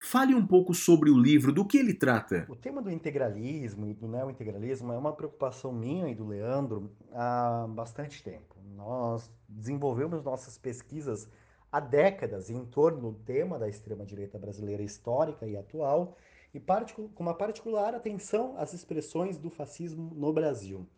Fale 0.02 0.34
um 0.34 0.46
pouco 0.46 0.72
sobre 0.72 1.10
o 1.10 1.18
livro, 1.18 1.52
do 1.52 1.62
que 1.62 1.76
ele 1.76 1.92
trata. 1.92 2.46
O 2.48 2.56
tema 2.56 2.80
do 2.80 2.90
integralismo 2.90 3.86
e 3.86 3.92
do 3.92 4.08
neo-integralismo 4.08 4.94
é 4.94 4.96
uma 4.96 5.12
preocupação 5.12 5.74
minha 5.74 6.08
e 6.08 6.14
do 6.14 6.26
Leandro 6.26 6.90
há 7.12 7.66
bastante 7.68 8.22
tempo. 8.22 8.56
Nós 8.74 9.30
desenvolvemos 9.46 10.24
nossas 10.24 10.56
pesquisas 10.56 11.28
há 11.70 11.78
décadas 11.78 12.48
em 12.48 12.64
torno 12.64 13.12
do 13.12 13.18
tema 13.18 13.58
da 13.58 13.68
extrema-direita 13.68 14.38
brasileira 14.38 14.82
histórica 14.82 15.46
e 15.46 15.54
atual, 15.54 16.16
e 16.54 16.58
com 16.58 17.22
uma 17.22 17.34
particular 17.34 17.94
atenção 17.94 18.54
às 18.56 18.72
expressões 18.72 19.36
do 19.36 19.50
fascismo 19.50 20.14
no 20.14 20.32
Brasil. 20.32 20.88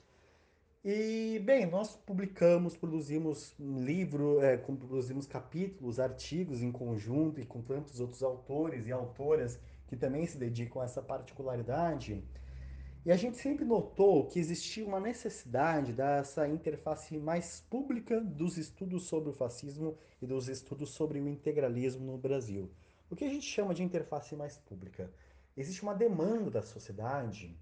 E, 0.84 1.38
bem, 1.44 1.64
nós 1.64 1.94
publicamos, 1.94 2.76
produzimos 2.76 3.54
livro, 3.56 4.42
é, 4.42 4.56
produzimos 4.56 5.28
capítulos, 5.28 6.00
artigos 6.00 6.60
em 6.60 6.72
conjunto 6.72 7.40
e 7.40 7.46
com 7.46 7.62
tantos 7.62 8.00
outros 8.00 8.20
autores 8.20 8.88
e 8.88 8.90
autoras 8.90 9.60
que 9.86 9.94
também 9.94 10.26
se 10.26 10.36
dedicam 10.36 10.82
a 10.82 10.84
essa 10.84 11.00
particularidade. 11.00 12.24
E 13.06 13.12
a 13.12 13.16
gente 13.16 13.36
sempre 13.36 13.64
notou 13.64 14.26
que 14.26 14.40
existia 14.40 14.84
uma 14.84 14.98
necessidade 14.98 15.92
dessa 15.92 16.48
interface 16.48 17.16
mais 17.16 17.60
pública 17.60 18.20
dos 18.20 18.56
estudos 18.58 19.04
sobre 19.04 19.30
o 19.30 19.32
fascismo 19.32 19.96
e 20.20 20.26
dos 20.26 20.48
estudos 20.48 20.90
sobre 20.90 21.20
o 21.20 21.28
integralismo 21.28 22.04
no 22.04 22.18
Brasil. 22.18 22.68
O 23.08 23.14
que 23.14 23.24
a 23.24 23.28
gente 23.28 23.46
chama 23.46 23.72
de 23.72 23.84
interface 23.84 24.34
mais 24.34 24.56
pública? 24.56 25.12
Existe 25.56 25.84
uma 25.84 25.94
demanda 25.94 26.50
da 26.50 26.62
sociedade 26.62 27.56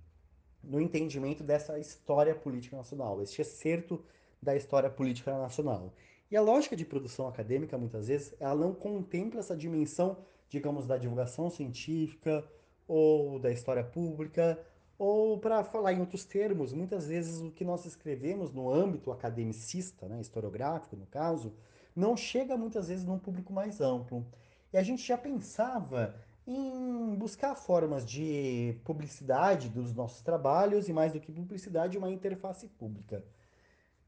no 0.63 0.81
entendimento 0.81 1.43
dessa 1.43 1.79
história 1.79 2.35
política 2.35 2.77
nacional, 2.77 3.23
este 3.23 3.41
excerto 3.41 4.03
da 4.43 4.57
história 4.57 4.91
política 4.91 5.37
nacional. 5.37 5.93
E 6.31 6.37
a 6.37 6.41
lógica 6.41 6.77
de 6.77 6.85
produção 6.85 7.27
acadêmica, 7.27 7.77
muitas 7.77 8.09
vezes, 8.09 8.35
ela 8.39 8.55
não 8.55 8.73
contempla 8.73 9.41
essa 9.41 9.57
dimensão, 9.57 10.19
digamos, 10.49 10.87
da 10.87 10.97
divulgação 10.97 11.51
científica 11.51 12.45
ou 12.87 13.39
da 13.39 13.51
história 13.51 13.85
pública, 13.85 14.59
ou 14.99 15.39
para 15.39 15.65
falar 15.65 15.95
em 15.95 16.01
outros 16.01 16.25
termos, 16.25 16.73
muitas 16.73 17.07
vezes 17.07 17.41
o 17.41 17.51
que 17.51 17.65
nós 17.65 17.87
escrevemos 17.87 18.53
no 18.53 18.71
âmbito 18.71 19.11
academicista, 19.11 20.07
né, 20.07 20.21
historiográfico 20.21 20.95
no 20.95 21.07
caso, 21.07 21.55
não 21.97 22.17
chega 22.17 22.57
muitas 22.57 22.89
vezes 22.89 23.05
num 23.05 23.19
público 23.19 23.53
mais 23.53 23.81
amplo. 23.81 24.27
E 24.73 24.77
a 24.77 24.83
gente 24.83 25.03
já 25.03 25.17
pensava 25.17 26.15
em 26.53 27.15
buscar 27.15 27.55
formas 27.55 28.05
de 28.05 28.75
publicidade 28.85 29.69
dos 29.69 29.95
nossos 29.95 30.21
trabalhos 30.21 30.89
e, 30.89 30.93
mais 30.93 31.13
do 31.13 31.21
que 31.21 31.31
publicidade, 31.31 31.97
uma 31.97 32.11
interface 32.11 32.67
pública. 32.67 33.25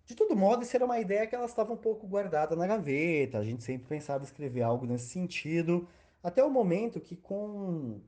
De 0.05 0.17
todo 0.17 0.35
modo, 0.35 0.65
isso 0.65 0.77
era 0.77 0.85
uma 0.85 0.99
ideia 0.99 1.27
que 1.27 1.35
ela 1.35 1.47
estava 1.47 1.73
um 1.73 1.77
pouco 1.77 2.07
guardada 2.07 2.57
na 2.57 2.67
gaveta, 2.67 3.39
a 3.39 3.45
gente 3.45 3.63
sempre 3.63 3.87
pensava 3.87 4.25
escrever 4.25 4.63
algo 4.63 4.85
nesse 4.85 5.07
sentido, 5.07 5.89
até 6.21 6.43
o 6.43 6.51
momento 6.51 7.01
que, 7.01 7.15
com, 7.15 8.01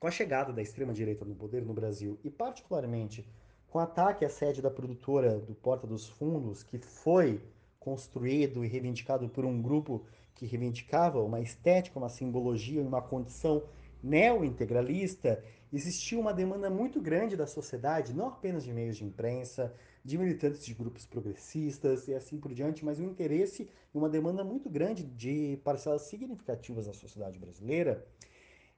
com 0.00 0.06
a 0.06 0.10
chegada 0.10 0.52
da 0.52 0.60
extrema-direita 0.60 1.24
no 1.24 1.36
poder 1.36 1.64
no 1.64 1.72
Brasil, 1.72 2.18
e 2.24 2.30
particularmente 2.30 3.24
com 3.68 3.78
o 3.78 3.80
ataque 3.80 4.24
à 4.24 4.28
sede 4.28 4.60
da 4.60 4.70
produtora 4.70 5.38
do 5.38 5.54
Porta 5.54 5.86
dos 5.86 6.08
Fundos, 6.08 6.64
que 6.64 6.78
foi 6.78 7.40
construído 7.78 8.64
e 8.64 8.68
reivindicado 8.68 9.28
por 9.28 9.44
um 9.44 9.62
grupo 9.62 10.04
que 10.34 10.46
reivindicava 10.46 11.22
uma 11.22 11.40
estética, 11.40 11.98
uma 11.98 12.08
simbologia 12.08 12.80
e 12.80 12.86
uma 12.86 13.02
condição 13.02 13.62
neo-integralista, 14.02 15.42
existia 15.72 16.18
uma 16.18 16.32
demanda 16.32 16.70
muito 16.70 17.00
grande 17.00 17.36
da 17.36 17.46
sociedade, 17.46 18.14
não 18.14 18.28
apenas 18.28 18.64
de 18.64 18.72
meios 18.72 18.96
de 18.96 19.04
imprensa, 19.04 19.74
de 20.04 20.16
militantes 20.16 20.64
de 20.64 20.74
grupos 20.74 21.06
progressistas 21.06 22.08
e 22.08 22.14
assim 22.14 22.38
por 22.38 22.52
diante, 22.52 22.84
mas 22.84 22.98
um 22.98 23.04
interesse 23.04 23.68
e 23.94 23.98
uma 23.98 24.08
demanda 24.08 24.42
muito 24.42 24.68
grande 24.70 25.04
de 25.04 25.58
parcelas 25.62 26.02
significativas 26.02 26.86
da 26.86 26.92
sociedade 26.92 27.38
brasileira 27.38 28.06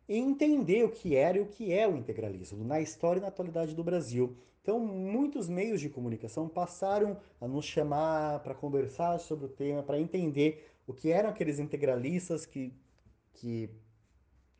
em 0.08 0.30
entender 0.30 0.84
o 0.84 0.90
que 0.90 1.14
era 1.14 1.38
e 1.38 1.40
o 1.40 1.46
que 1.46 1.72
é 1.72 1.86
o 1.86 1.96
integralismo 1.96 2.64
na 2.64 2.80
história 2.80 3.20
e 3.20 3.22
na 3.22 3.28
atualidade 3.28 3.74
do 3.74 3.84
Brasil. 3.84 4.36
Então, 4.60 4.78
muitos 4.78 5.48
meios 5.48 5.80
de 5.80 5.88
comunicação 5.88 6.48
passaram 6.48 7.16
a 7.40 7.48
nos 7.48 7.64
chamar 7.64 8.40
para 8.40 8.54
conversar 8.54 9.18
sobre 9.18 9.46
o 9.46 9.48
tema, 9.48 9.82
para 9.82 9.98
entender 9.98 10.71
o 10.86 10.92
que 10.92 11.10
eram 11.10 11.30
aqueles 11.30 11.58
integralistas 11.58 12.44
que, 12.44 12.72
que 13.34 13.70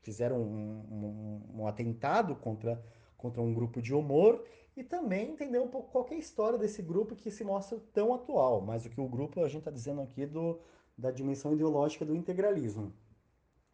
fizeram 0.01 0.41
um, 0.41 1.43
um, 1.55 1.61
um, 1.61 1.67
atentado 1.67 2.35
contra, 2.37 2.83
contra 3.17 3.41
um 3.41 3.53
grupo 3.55 3.81
de 3.81 3.95
humor 3.95 4.45
e 4.77 4.83
também 4.83 5.31
entender 5.31 5.59
um 5.59 5.69
pouco 5.69 5.91
qual 5.91 6.07
é 6.11 6.15
a 6.15 6.19
história 6.19 6.59
desse 6.59 6.83
grupo 6.83 7.15
que 7.15 7.31
se 7.31 7.45
mostra 7.45 7.79
tão 7.93 8.15
atual, 8.15 8.61
mas 8.61 8.85
o 8.85 8.91
que 8.91 9.01
o 9.01 9.09
grupo 9.09 9.41
a 9.41 9.49
gente 9.49 9.59
está 9.59 9.71
dizendo 9.71 10.01
aqui 10.01 10.27
do, 10.27 10.61
da 10.97 11.11
dimensão 11.11 11.53
ideológica 11.53 12.05
do 12.05 12.15
integralismo. 12.15 12.93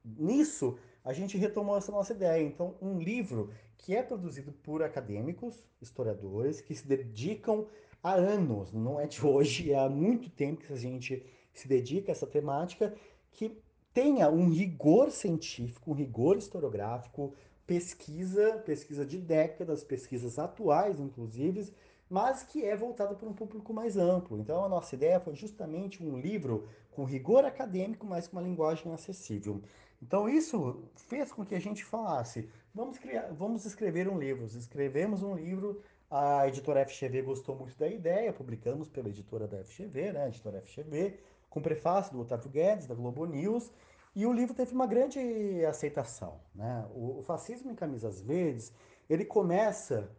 Nisso, 0.05 0.79
a 1.05 1.13
gente 1.13 1.39
retomou 1.39 1.77
essa 1.77 1.93
nossa 1.93 2.13
ideia. 2.13 2.43
Então, 2.43 2.77
um 2.81 2.99
livro 2.99 3.51
que 3.77 3.95
é 3.95 4.03
produzido 4.03 4.53
por 4.53 4.83
acadêmicos, 4.83 5.63
historiadores, 5.81 6.61
que 6.61 6.75
se 6.75 6.87
dedicam 6.87 7.67
há 8.03 8.15
anos, 8.15 8.73
não 8.73 8.99
é 8.99 9.07
de 9.07 9.25
hoje, 9.25 9.73
é 9.73 9.79
há 9.79 9.89
muito 9.89 10.31
tempo 10.31 10.63
que 10.63 10.73
a 10.73 10.77
gente 10.77 11.25
se 11.59 11.69
dedica 11.69 12.11
a 12.11 12.13
essa 12.13 12.27
temática, 12.27 12.95
que 13.33 13.61
tenha 13.93 14.31
um 14.31 14.49
rigor 14.49 15.11
científico, 15.11 15.91
um 15.91 15.95
rigor 15.95 16.37
historiográfico, 16.37 17.35
pesquisa, 17.67 18.59
pesquisa 18.65 19.05
de 19.05 19.19
décadas, 19.19 19.85
pesquisas 19.85 20.39
atuais, 20.39 20.99
inclusive, 20.99 21.73
mas 22.09 22.43
que 22.43 22.65
é 22.65 22.75
voltado 22.75 23.15
para 23.15 23.29
um 23.29 23.35
público 23.35 23.75
mais 23.75 23.97
amplo. 23.97 24.39
Então, 24.39 24.65
a 24.65 24.69
nossa 24.69 24.95
ideia 24.95 25.21
foi 25.21 25.35
justamente 25.35 26.03
um 26.03 26.19
livro 26.19 26.69
com 26.93 27.05
rigor 27.05 27.45
acadêmico, 27.45 28.07
mas 28.07 28.27
com 28.27 28.37
uma 28.37 28.43
linguagem 28.43 28.93
acessível. 28.93 29.61
Então, 30.03 30.29
isso 30.29 30.83
fez 30.95 31.31
com 31.33 31.45
que 31.45 31.55
a 31.55 31.61
gente 31.61 31.85
falasse: 31.85 32.49
vamos, 32.75 32.99
criar, 32.99 33.33
vamos 33.33 33.67
escrever 33.67 34.09
um 34.09 34.19
livro. 34.19 34.47
Escrevemos 34.47 35.23
um 35.23 35.35
livro, 35.35 35.83
a 36.11 36.49
editora 36.49 36.87
FGV 36.87 37.23
gostou 37.23 37.55
muito 37.57 37.77
da 37.77 37.89
ideia, 37.89 38.33
publicamos 38.33 38.89
pela 38.89 39.09
editora 39.09 39.47
da 39.47 39.63
FGV, 39.63 40.13
né, 40.13 40.25
a 40.25 40.29
editora 40.29 40.63
FGV 40.63 41.19
com 41.49 41.61
prefácio 41.61 42.13
do 42.13 42.21
Otávio 42.21 42.51
Guedes, 42.51 42.87
da 42.87 42.95
Globo 42.95 43.25
News, 43.27 43.73
e 44.15 44.27
o 44.27 44.33
livro 44.33 44.55
teve 44.55 44.73
uma 44.73 44.87
grande 44.87 45.65
aceitação. 45.65 46.41
Né? 46.55 46.87
O, 46.95 47.23
Fascismo 47.23 47.71
em 47.71 47.75
Camisas 47.75 48.21
Verdes, 48.21 48.73
ele 49.09 49.25
começa 49.25 50.11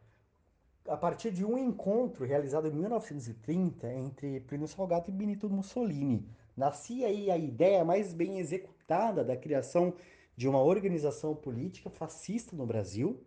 a 0.88 0.98
partir 0.98 1.32
de 1.32 1.46
um 1.46 1.58
encontro 1.58 2.26
realizado 2.26 2.68
em 2.68 2.72
1930 2.72 3.94
entre 3.94 4.40
Plínio 4.42 4.68
Salgado 4.68 5.10
e 5.10 5.14
Benito 5.14 5.50
Mussolini. 5.50 6.28
Nascia 6.56 7.08
aí 7.08 7.30
a 7.30 7.38
ideia 7.38 7.86
mais 7.86 8.14
bem 8.14 8.40
executada 8.40 9.24
da 9.24 9.36
criação 9.36 9.94
de 10.36 10.48
uma 10.48 10.64
organização 10.64 11.36
política 11.36 11.90
fascista 11.90 12.56
no 12.56 12.66
Brasil, 12.66 13.22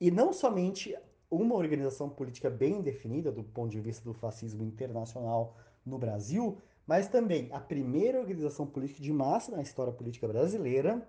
e 0.00 0.10
não 0.10 0.32
somente 0.32 0.96
uma 1.30 1.54
organização 1.54 2.08
política 2.08 2.48
bem 2.48 2.80
definida 2.80 3.30
do 3.30 3.44
ponto 3.44 3.70
de 3.70 3.80
vista 3.80 4.02
do 4.04 4.14
fascismo 4.14 4.64
internacional 4.64 5.56
no 5.84 5.98
Brasil, 5.98 6.58
mas 6.88 7.06
também 7.06 7.50
a 7.52 7.60
primeira 7.60 8.18
organização 8.18 8.66
política 8.66 9.02
de 9.02 9.12
massa 9.12 9.52
na 9.52 9.60
história 9.60 9.92
política 9.92 10.26
brasileira 10.26 11.06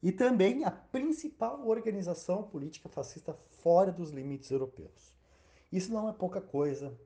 e 0.00 0.12
também 0.12 0.64
a 0.64 0.70
principal 0.70 1.66
organização 1.66 2.44
política 2.44 2.88
fascista 2.88 3.36
fora 3.62 3.90
dos 3.90 4.10
limites 4.10 4.48
europeus. 4.52 5.18
Isso 5.72 5.92
não 5.92 6.08
é 6.08 6.12
pouca 6.12 6.40
coisa. 6.40 6.96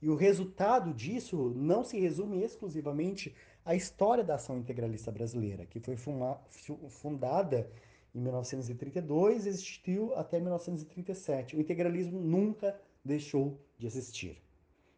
E 0.00 0.08
o 0.08 0.14
resultado 0.14 0.94
disso 0.94 1.52
não 1.54 1.84
se 1.84 2.00
resume 2.00 2.42
exclusivamente 2.42 3.36
a 3.66 3.74
história 3.74 4.24
da 4.24 4.36
ação 4.36 4.56
integralista 4.56 5.12
brasileira, 5.12 5.66
que 5.66 5.78
foi 5.78 5.96
fundada 6.88 7.70
em 8.14 8.20
1932 8.20 9.44
e 9.44 9.48
existiu 9.50 10.14
até 10.14 10.40
1937. 10.40 11.56
O 11.56 11.60
integralismo 11.60 12.18
nunca 12.18 12.80
deixou 13.04 13.60
de 13.78 13.86
existir. 13.86 14.42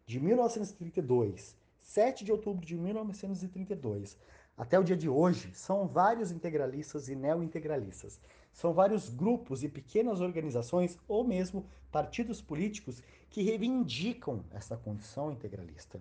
De 0.07 0.21
1932, 0.21 1.57
7 1.85 2.25
de 2.25 2.33
outubro 2.33 2.65
de 2.65 2.77
1932, 2.77 4.19
até 4.57 4.79
o 4.79 4.83
dia 4.83 4.97
de 4.97 5.09
hoje, 5.09 5.53
são 5.55 5.87
vários 5.87 6.31
integralistas 6.31 7.09
e 7.09 7.15
neo-integralistas. 7.15 8.19
São 8.53 8.73
vários 8.73 9.11
grupos 9.11 9.63
e 9.63 9.69
pequenas 9.69 10.21
organizações, 10.21 10.99
ou 11.07 11.23
mesmo 11.23 11.67
partidos 11.93 12.41
políticos, 12.41 13.03
que 13.29 13.43
reivindicam 13.43 14.45
essa 14.53 14.77
condição 14.77 15.31
integralista. 15.31 16.01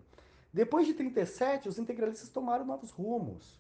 Depois 0.54 0.88
de 0.88 0.94
37, 0.94 1.68
os 1.68 1.78
integralistas 1.78 2.30
tomaram 2.30 2.64
novos 2.64 2.92
rumos. 2.92 3.60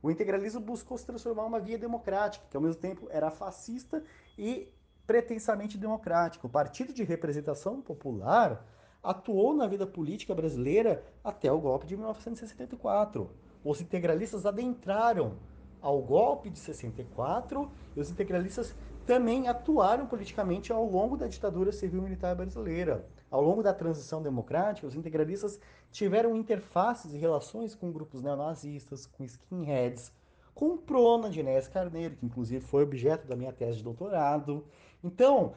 O 0.00 0.10
integralismo 0.10 0.60
buscou 0.60 0.96
se 0.96 1.06
transformar 1.06 1.44
uma 1.44 1.58
via 1.58 1.78
democrática, 1.78 2.46
que 2.48 2.56
ao 2.56 2.62
mesmo 2.62 2.80
tempo 2.80 3.08
era 3.10 3.30
fascista 3.30 4.04
e 4.38 4.72
pretensamente 5.06 5.76
democrática. 5.76 6.46
O 6.46 6.50
Partido 6.50 6.92
de 6.92 7.02
Representação 7.02 7.80
Popular 7.80 8.64
atuou 9.02 9.54
na 9.54 9.66
vida 9.66 9.86
política 9.86 10.34
brasileira 10.34 11.04
até 11.22 11.50
o 11.50 11.60
golpe 11.60 11.86
de 11.86 11.96
1964. 11.96 13.30
Os 13.64 13.80
integralistas 13.80 14.46
adentraram 14.46 15.36
ao 15.80 16.02
golpe 16.02 16.50
de 16.50 16.58
64 16.58 17.70
e 17.96 18.00
os 18.00 18.10
integralistas 18.10 18.74
também 19.06 19.48
atuaram 19.48 20.06
politicamente 20.06 20.72
ao 20.72 20.84
longo 20.84 21.16
da 21.16 21.26
ditadura 21.26 21.72
civil-militar 21.72 22.36
brasileira. 22.36 23.06
Ao 23.30 23.42
longo 23.42 23.62
da 23.62 23.72
transição 23.72 24.22
democrática, 24.22 24.86
os 24.86 24.94
integralistas 24.94 25.60
tiveram 25.90 26.36
interfaces 26.36 27.12
e 27.12 27.18
relações 27.18 27.74
com 27.74 27.92
grupos 27.92 28.22
neonazistas, 28.22 29.06
com 29.06 29.24
skinheads, 29.24 30.12
com 30.54 30.76
Prona 30.76 31.30
de 31.30 31.40
Inés 31.40 31.68
Carneiro, 31.68 32.16
que 32.16 32.26
inclusive 32.26 32.64
foi 32.64 32.82
objeto 32.82 33.26
da 33.26 33.36
minha 33.36 33.52
tese 33.52 33.78
de 33.78 33.84
doutorado. 33.84 34.64
Então, 35.02 35.54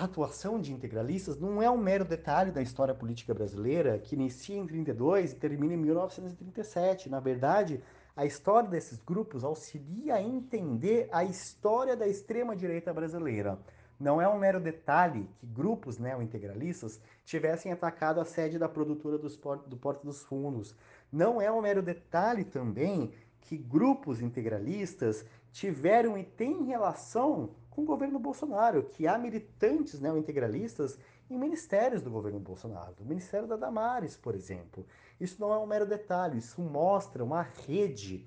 a 0.00 0.04
atuação 0.04 0.58
de 0.58 0.72
integralistas 0.72 1.38
não 1.38 1.62
é 1.62 1.70
um 1.70 1.76
mero 1.76 2.06
detalhe 2.06 2.50
da 2.50 2.62
história 2.62 2.94
política 2.94 3.34
brasileira 3.34 3.98
que 3.98 4.14
inicia 4.14 4.56
em 4.56 4.66
32 4.66 5.32
e 5.32 5.36
termina 5.36 5.74
em 5.74 5.76
1937. 5.76 7.10
Na 7.10 7.20
verdade, 7.20 7.82
a 8.16 8.24
história 8.24 8.66
desses 8.66 8.98
grupos 8.98 9.44
auxilia 9.44 10.14
a 10.14 10.22
entender 10.22 11.06
a 11.12 11.22
história 11.22 11.94
da 11.94 12.08
extrema-direita 12.08 12.94
brasileira. 12.94 13.58
Não 13.98 14.22
é 14.22 14.26
um 14.26 14.38
mero 14.38 14.58
detalhe 14.58 15.28
que 15.36 15.44
grupos 15.44 15.98
neo-integralistas 15.98 16.98
tivessem 17.22 17.70
atacado 17.70 18.22
a 18.22 18.24
sede 18.24 18.58
da 18.58 18.70
produtora 18.70 19.18
do 19.18 19.76
Porto 19.76 20.02
dos 20.02 20.22
Fundos. 20.22 20.74
Não 21.12 21.42
é 21.42 21.52
um 21.52 21.60
mero 21.60 21.82
detalhe 21.82 22.44
também 22.44 23.12
que 23.42 23.58
grupos 23.58 24.22
integralistas 24.22 25.26
tiveram 25.52 26.16
e 26.16 26.24
têm 26.24 26.64
relação 26.64 27.50
com 27.70 27.82
o 27.82 27.86
governo 27.86 28.18
Bolsonaro, 28.18 28.82
que 28.82 29.06
há 29.06 29.16
militantes 29.16 30.00
neo-integralistas 30.00 30.98
em 31.30 31.38
ministérios 31.38 32.02
do 32.02 32.10
governo 32.10 32.40
Bolsonaro, 32.40 32.96
o 33.00 33.04
Ministério 33.04 33.46
da 33.46 33.56
Damares, 33.56 34.16
por 34.16 34.34
exemplo. 34.34 34.84
Isso 35.20 35.40
não 35.40 35.52
é 35.54 35.58
um 35.58 35.66
mero 35.66 35.86
detalhe, 35.86 36.38
isso 36.38 36.60
mostra 36.60 37.22
uma 37.22 37.42
rede 37.42 38.26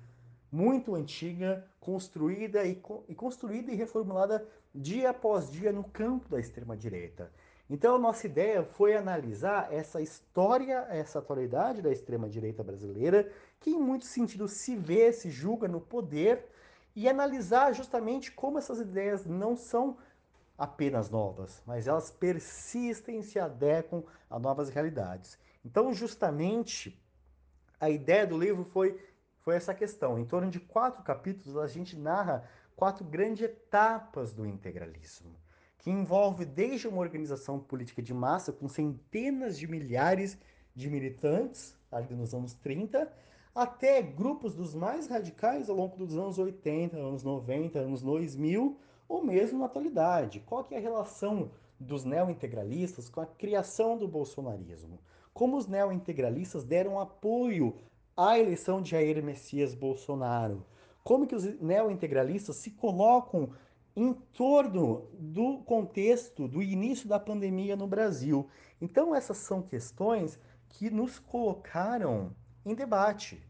muito 0.50 0.94
antiga, 0.94 1.66
construída 1.80 2.64
e, 2.64 2.80
e 3.08 3.14
construída 3.14 3.70
e 3.72 3.74
reformulada 3.74 4.46
dia 4.74 5.10
após 5.10 5.50
dia 5.50 5.72
no 5.72 5.84
campo 5.84 6.28
da 6.28 6.40
extrema-direita. 6.40 7.30
Então, 7.68 7.96
a 7.96 7.98
nossa 7.98 8.26
ideia 8.26 8.62
foi 8.62 8.94
analisar 8.94 9.72
essa 9.72 10.00
história, 10.00 10.86
essa 10.90 11.18
atualidade 11.18 11.82
da 11.82 11.90
extrema-direita 11.90 12.62
brasileira, 12.62 13.30
que 13.58 13.70
em 13.70 13.80
muitos 13.80 14.08
sentidos 14.08 14.52
se 14.52 14.76
vê, 14.76 15.12
se 15.12 15.30
julga 15.30 15.66
no 15.66 15.80
poder, 15.80 16.46
e 16.94 17.08
analisar 17.08 17.72
justamente 17.72 18.30
como 18.30 18.58
essas 18.58 18.78
ideias 18.78 19.26
não 19.26 19.56
são 19.56 19.96
apenas 20.56 21.10
novas, 21.10 21.62
mas 21.66 21.88
elas 21.88 22.10
persistem 22.10 23.18
e 23.18 23.22
se 23.22 23.38
adequam 23.38 24.04
a 24.30 24.38
novas 24.38 24.68
realidades. 24.68 25.38
Então, 25.64 25.92
justamente, 25.92 27.02
a 27.80 27.90
ideia 27.90 28.26
do 28.26 28.38
livro 28.38 28.64
foi, 28.64 29.00
foi 29.40 29.56
essa 29.56 29.74
questão. 29.74 30.18
Em 30.18 30.24
torno 30.24 30.50
de 30.50 30.60
quatro 30.60 31.02
capítulos, 31.02 31.56
a 31.56 31.66
gente 31.66 31.96
narra 31.96 32.48
quatro 32.76 33.04
grandes 33.04 33.42
etapas 33.42 34.32
do 34.32 34.46
integralismo, 34.46 35.34
que 35.78 35.90
envolve 35.90 36.44
desde 36.44 36.86
uma 36.86 36.98
organização 36.98 37.58
política 37.58 38.02
de 38.02 38.14
massa 38.14 38.52
com 38.52 38.68
centenas 38.68 39.58
de 39.58 39.66
milhares 39.66 40.38
de 40.74 40.90
militantes, 40.90 41.76
ali 41.90 42.14
nos 42.14 42.34
anos 42.34 42.54
30, 42.54 43.12
até 43.54 44.02
grupos 44.02 44.54
dos 44.54 44.74
mais 44.74 45.06
radicais 45.06 45.70
ao 45.70 45.76
longo 45.76 45.96
dos 45.96 46.16
anos 46.16 46.38
80, 46.38 46.96
anos 46.96 47.22
90, 47.22 47.78
anos 47.78 48.02
2000, 48.02 48.76
ou 49.08 49.22
mesmo 49.22 49.60
na 49.60 49.66
atualidade. 49.66 50.40
Qual 50.40 50.64
que 50.64 50.74
é 50.74 50.78
a 50.78 50.80
relação 50.80 51.52
dos 51.78 52.04
neointegralistas 52.04 53.08
com 53.08 53.20
a 53.20 53.26
criação 53.26 53.96
do 53.96 54.08
bolsonarismo? 54.08 54.98
Como 55.32 55.56
os 55.56 55.68
neointegralistas 55.68 56.64
deram 56.64 56.98
apoio 56.98 57.76
à 58.16 58.38
eleição 58.38 58.82
de 58.82 58.90
Jair 58.90 59.22
Messias 59.22 59.74
Bolsonaro? 59.74 60.64
Como 61.04 61.26
que 61.26 61.34
os 61.34 61.44
neointegralistas 61.60 62.56
se 62.56 62.70
colocam 62.72 63.50
em 63.94 64.12
torno 64.32 65.06
do 65.12 65.58
contexto 65.58 66.48
do 66.48 66.60
início 66.60 67.08
da 67.08 67.20
pandemia 67.20 67.76
no 67.76 67.86
Brasil? 67.86 68.48
Então 68.80 69.14
essas 69.14 69.36
são 69.36 69.62
questões 69.62 70.40
que 70.70 70.90
nos 70.90 71.20
colocaram 71.20 72.32
em 72.64 72.74
debate, 72.74 73.42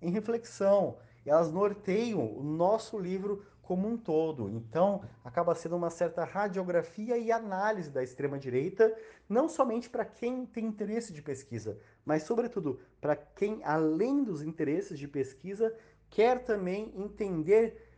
em 0.00 0.10
reflexão. 0.10 0.98
E 1.24 1.30
elas 1.30 1.52
norteiam 1.52 2.36
o 2.36 2.42
nosso 2.42 2.98
livro 2.98 3.44
como 3.62 3.88
um 3.88 3.96
todo. 3.96 4.50
Então, 4.50 5.02
acaba 5.24 5.54
sendo 5.54 5.76
uma 5.76 5.88
certa 5.88 6.24
radiografia 6.24 7.16
e 7.16 7.30
análise 7.30 7.90
da 7.90 8.02
extrema-direita, 8.02 8.94
não 9.28 9.48
somente 9.48 9.88
para 9.88 10.04
quem 10.04 10.44
tem 10.44 10.66
interesse 10.66 11.12
de 11.12 11.22
pesquisa, 11.22 11.78
mas, 12.04 12.24
sobretudo, 12.24 12.80
para 13.00 13.14
quem, 13.14 13.62
além 13.64 14.24
dos 14.24 14.42
interesses 14.42 14.98
de 14.98 15.06
pesquisa, 15.06 15.74
quer 16.10 16.44
também 16.44 16.92
entender 16.96 17.88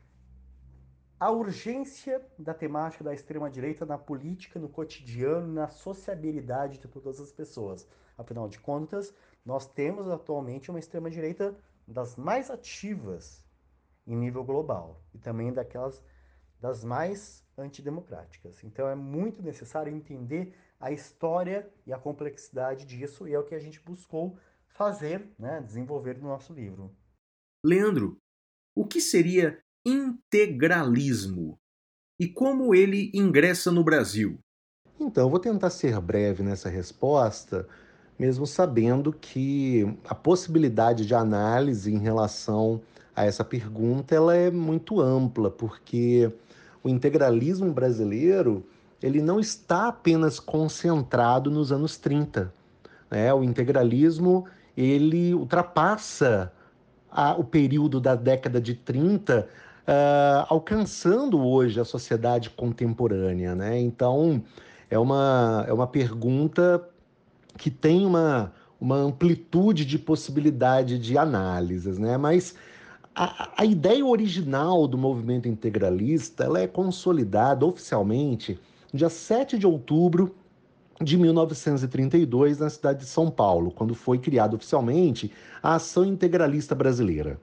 a 1.18 1.30
urgência 1.30 2.20
da 2.38 2.52
temática 2.52 3.02
da 3.02 3.14
extrema-direita 3.14 3.86
na 3.86 3.96
política, 3.96 4.58
no 4.58 4.68
cotidiano, 4.68 5.52
na 5.52 5.68
sociabilidade 5.68 6.78
de 6.78 6.88
todas 6.88 7.18
as 7.18 7.32
pessoas. 7.32 7.88
Afinal 8.18 8.48
de 8.48 8.60
contas, 8.60 9.14
nós 9.44 9.66
temos 9.66 10.08
atualmente 10.08 10.70
uma 10.70 10.78
extrema-direita 10.78 11.56
das 11.86 12.16
mais 12.16 12.50
ativas 12.50 13.44
em 14.06 14.16
nível 14.16 14.44
global 14.44 15.02
e 15.12 15.18
também 15.18 15.52
daquelas 15.52 16.02
das 16.60 16.82
mais 16.82 17.44
antidemocráticas. 17.58 18.64
Então 18.64 18.88
é 18.88 18.94
muito 18.94 19.42
necessário 19.42 19.94
entender 19.94 20.54
a 20.80 20.90
história 20.90 21.70
e 21.86 21.92
a 21.92 21.98
complexidade 21.98 22.86
disso 22.86 23.28
e 23.28 23.34
é 23.34 23.38
o 23.38 23.44
que 23.44 23.54
a 23.54 23.58
gente 23.58 23.80
buscou 23.80 24.38
fazer, 24.66 25.30
né, 25.38 25.60
desenvolver 25.60 26.18
no 26.18 26.28
nosso 26.28 26.52
livro. 26.52 26.90
Leandro, 27.64 28.16
o 28.74 28.86
que 28.86 29.00
seria 29.00 29.62
integralismo 29.86 31.58
e 32.18 32.28
como 32.28 32.74
ele 32.74 33.10
ingressa 33.14 33.70
no 33.70 33.84
Brasil? 33.84 34.38
Então, 34.98 35.28
vou 35.28 35.38
tentar 35.38 35.70
ser 35.70 36.00
breve 36.00 36.42
nessa 36.42 36.68
resposta, 36.68 37.68
mesmo 38.18 38.46
sabendo 38.46 39.12
que 39.12 39.86
a 40.08 40.14
possibilidade 40.14 41.06
de 41.06 41.14
análise 41.14 41.92
em 41.92 41.98
relação 41.98 42.80
a 43.14 43.24
essa 43.24 43.44
pergunta 43.44 44.14
ela 44.14 44.34
é 44.34 44.50
muito 44.50 45.00
ampla, 45.00 45.50
porque 45.50 46.30
o 46.82 46.88
integralismo 46.88 47.72
brasileiro 47.72 48.64
ele 49.02 49.20
não 49.20 49.38
está 49.38 49.88
apenas 49.88 50.40
concentrado 50.40 51.50
nos 51.50 51.70
anos 51.70 51.96
30. 51.98 52.52
Né? 53.10 53.32
O 53.34 53.44
integralismo 53.44 54.46
ele 54.76 55.34
ultrapassa 55.34 56.52
a, 57.10 57.34
o 57.34 57.44
período 57.44 58.00
da 58.00 58.14
década 58.14 58.60
de 58.60 58.74
30, 58.74 59.40
uh, 59.40 59.46
ah, 59.86 60.46
alcançando 60.48 61.38
hoje 61.44 61.78
a 61.78 61.84
sociedade 61.84 62.50
contemporânea. 62.50 63.54
Né? 63.54 63.78
Então, 63.78 64.42
é 64.90 64.98
uma, 64.98 65.64
é 65.68 65.72
uma 65.72 65.86
pergunta 65.86 66.82
que 67.56 67.70
tem 67.70 68.04
uma, 68.04 68.52
uma 68.80 68.96
amplitude 68.96 69.84
de 69.84 69.98
possibilidade 69.98 70.98
de 70.98 71.16
análises, 71.16 71.98
né? 71.98 72.16
mas 72.16 72.54
a, 73.14 73.62
a, 73.62 73.64
ideia 73.64 74.04
original 74.04 74.88
do 74.88 74.98
movimento 74.98 75.48
integralista 75.48 76.44
ela 76.44 76.60
é 76.60 76.66
consolidada 76.66 77.64
oficialmente 77.64 78.58
dia 78.92 79.08
7 79.08 79.58
de 79.58 79.66
outubro 79.66 80.34
de 81.00 81.16
1932 81.16 82.58
na 82.58 82.70
cidade 82.70 83.00
de 83.00 83.06
São 83.06 83.30
Paulo, 83.30 83.70
quando 83.70 83.94
foi 83.94 84.18
criada 84.18 84.54
oficialmente 84.54 85.30
a 85.62 85.74
Ação 85.74 86.04
Integralista 86.04 86.74
Brasileira. 86.74 87.40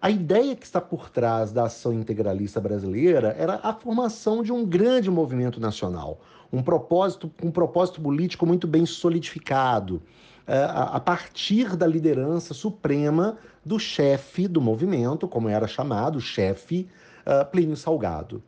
A 0.00 0.10
ideia 0.10 0.54
que 0.54 0.66
está 0.66 0.80
por 0.80 1.08
trás 1.08 1.52
da 1.52 1.64
Ação 1.64 1.92
Integralista 1.92 2.60
Brasileira 2.60 3.34
era 3.38 3.60
a 3.62 3.72
formação 3.72 4.42
de 4.42 4.52
um 4.52 4.64
grande 4.64 5.10
movimento 5.10 5.58
nacional, 5.58 6.20
um 6.52 6.62
propósito, 6.62 7.30
um 7.42 7.50
propósito 7.50 8.00
político 8.00 8.46
muito 8.46 8.66
bem 8.66 8.84
solidificado, 8.84 10.02
eh, 10.46 10.68
a 10.70 11.00
partir 11.00 11.74
da 11.76 11.86
liderança 11.86 12.54
suprema 12.54 13.38
do 13.64 13.78
chefe 13.78 14.46
do 14.46 14.60
movimento, 14.60 15.26
como 15.26 15.48
era 15.48 15.66
chamado, 15.66 16.20
chefe 16.20 16.88
uh, 17.26 17.44
Plínio 17.50 17.76
Salgado. 17.76 18.40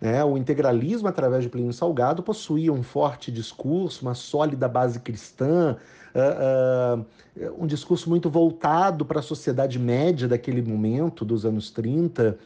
Né? 0.00 0.24
O 0.24 0.38
integralismo, 0.38 1.08
através 1.08 1.42
de 1.44 1.50
Plínio 1.50 1.74
Salgado, 1.74 2.22
possuía 2.22 2.72
um 2.72 2.82
forte 2.82 3.30
discurso, 3.30 4.00
uma 4.02 4.14
sólida 4.14 4.66
base 4.66 4.98
cristã, 4.98 5.76
uh, 6.14 7.00
uh, 7.00 7.62
um 7.62 7.66
discurso 7.66 8.08
muito 8.08 8.30
voltado 8.30 9.04
para 9.04 9.20
a 9.20 9.22
sociedade 9.22 9.78
média 9.78 10.28
daquele 10.28 10.62
momento, 10.62 11.24
dos 11.24 11.44
anos 11.44 11.70
30. 11.70 12.38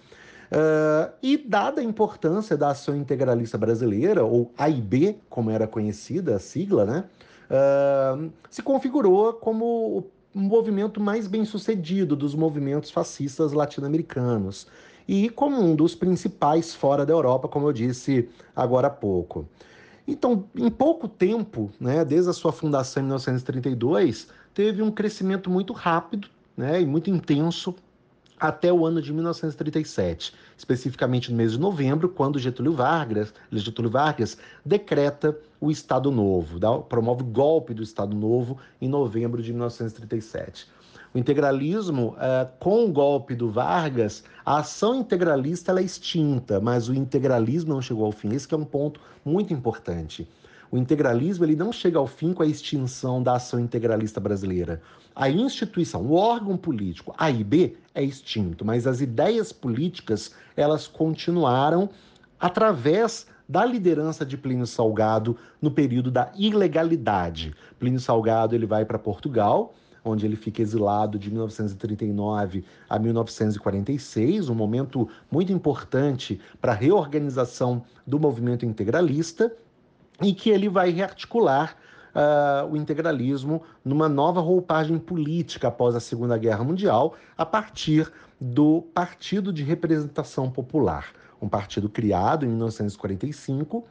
Uh, 0.47 1.12
e 1.22 1.36
dada 1.36 1.80
a 1.80 1.84
importância 1.84 2.56
da 2.56 2.70
ação 2.70 2.97
integralista 2.97 3.59
brasileira, 3.59 4.24
ou 4.24 4.52
AIB, 4.56 5.18
como 5.28 5.51
era 5.51 5.66
conhecida 5.66 6.36
a 6.36 6.38
sigla, 6.38 6.84
né, 6.84 7.05
uh, 7.51 8.30
se 8.48 8.62
configurou 8.62 9.32
como 9.32 10.05
o 10.34 10.38
movimento 10.38 11.01
mais 11.01 11.26
bem 11.26 11.44
sucedido 11.44 12.14
dos 12.14 12.34
movimentos 12.34 12.90
fascistas 12.90 13.52
latino-americanos 13.52 14.68
e 15.09 15.30
como 15.30 15.60
um 15.60 15.74
dos 15.74 15.94
principais 15.94 16.74
fora 16.74 17.06
da 17.06 17.12
Europa, 17.12 17.48
como 17.48 17.68
eu 17.68 17.72
disse 17.72 18.28
agora 18.55 18.88
há 18.88 18.90
pouco. 18.90 19.48
Então, 20.07 20.45
em 20.55 20.70
pouco 20.70 21.09
tempo, 21.09 21.70
né, 21.81 22.05
desde 22.05 22.31
a 22.31 22.33
sua 22.33 22.53
fundação 22.53 23.03
em 23.03 23.07
1932, 23.07 24.28
teve 24.55 24.83
um 24.83 24.91
crescimento 24.91 25.51
muito 25.51 25.73
rápido 25.73 26.28
né, 26.57 26.81
e 26.81 26.87
muito 26.87 27.11
intenso 27.11 27.74
até 28.39 28.73
o 28.73 28.85
ano 28.85 29.01
de 29.01 29.12
1937, 29.12 30.35
especificamente 30.57 31.31
no 31.31 31.37
mês 31.37 31.53
de 31.53 31.59
novembro, 31.59 32.09
quando 32.09 32.39
Getúlio 32.39 32.73
Vargas, 32.73 33.33
Getúlio 33.51 33.91
Vargas 33.91 34.37
decreta 34.65 35.37
o 35.61 35.70
Estado 35.70 36.11
Novo, 36.11 36.59
dá, 36.59 36.77
promove 36.78 37.23
o 37.23 37.27
golpe 37.27 37.73
do 37.73 37.83
Estado 37.83 38.15
Novo 38.15 38.59
em 38.81 38.89
novembro 38.89 39.43
de 39.43 39.53
1937. 39.53 40.69
O 41.15 41.19
integralismo, 41.19 42.15
uh, 42.15 42.49
com 42.59 42.85
o 42.85 42.93
golpe 42.93 43.35
do 43.35 43.51
Vargas, 43.51 44.24
a 44.45 44.59
ação 44.59 44.95
integralista 44.95 45.73
é 45.78 45.83
extinta, 45.83 46.61
mas 46.61 46.89
o 46.89 46.95
integralismo 46.95 47.74
não 47.74 47.83
chegou 47.83 48.05
ao 48.05 48.12
fim. 48.12 48.35
Esse 48.35 48.53
é 48.53 48.57
um 48.57 48.65
ponto 48.65 49.01
muito 49.24 49.53
importante. 49.53 50.28
O 50.70 50.77
integralismo 50.77 51.45
ele 51.45 51.57
não 51.57 51.73
chega 51.73 51.99
ao 51.99 52.07
fim 52.07 52.33
com 52.33 52.43
a 52.43 52.47
extinção 52.47 53.23
da 53.23 53.37
ação 53.37 53.61
integralista 53.61 54.20
brasileira. 54.20 54.83
A 55.15 55.31
instituição, 55.31 56.03
o 56.03 56.15
órgão 56.15 56.57
político, 56.57 57.15
A 57.16 57.31
e 57.31 57.43
B, 57.43 57.77
é 57.95 58.03
extinto, 58.03 58.65
mas 58.65 58.87
as 58.87 59.01
ideias 59.01 59.53
políticas 59.53 60.33
elas 60.57 60.87
continuaram 60.87 61.89
através 62.39 63.27
da 63.49 63.65
liderança 63.65 64.27
de 64.27 64.37
Plínio 64.37 64.66
Salgado 64.66 65.37
no 65.62 65.70
período 65.70 66.11
da 66.11 66.33
ilegalidade. 66.37 67.55
Plínio 67.78 68.01
Salgado 68.01 68.55
ele 68.55 68.66
vai 68.66 68.85
para 68.85 68.99
Portugal, 68.99 69.74
onde 70.07 70.24
ele 70.24 70.37
fica 70.37 70.62
exilado 70.62 71.19
de 71.19 71.31
1939 71.31 72.65
a 72.89 72.99
1946, 72.99 74.49
um 74.49 74.55
momento 74.55 75.09
muito 75.31 75.53
importante 75.53 76.41
para 76.61 76.73
a 76.73 76.74
reorganização 76.74 77.85
do 78.07 78.19
movimento 78.19 78.65
integralista 78.65 79.53
e 80.23 80.33
que 80.33 80.51
ele 80.51 80.69
vai 80.69 80.91
rearticular 80.91 81.77
uh, 82.15 82.73
o 82.73 82.77
integralismo 82.77 83.62
numa 83.85 84.09
nova 84.09 84.41
roupagem 84.41 84.99
política 84.99 85.69
após 85.69 85.95
a 85.95 86.01
Segunda 86.01 86.39
Guerra 86.39 86.65
Mundial, 86.65 87.15
a 87.37 87.45
partir 87.45 88.11
do 88.41 88.83
Partido 88.95 89.53
de 89.53 89.62
Representação 89.62 90.51
Popular, 90.51 91.07
um 91.41 91.49
partido 91.49 91.89
criado 91.89 92.47
em 92.47 92.49
1945. 92.49 93.87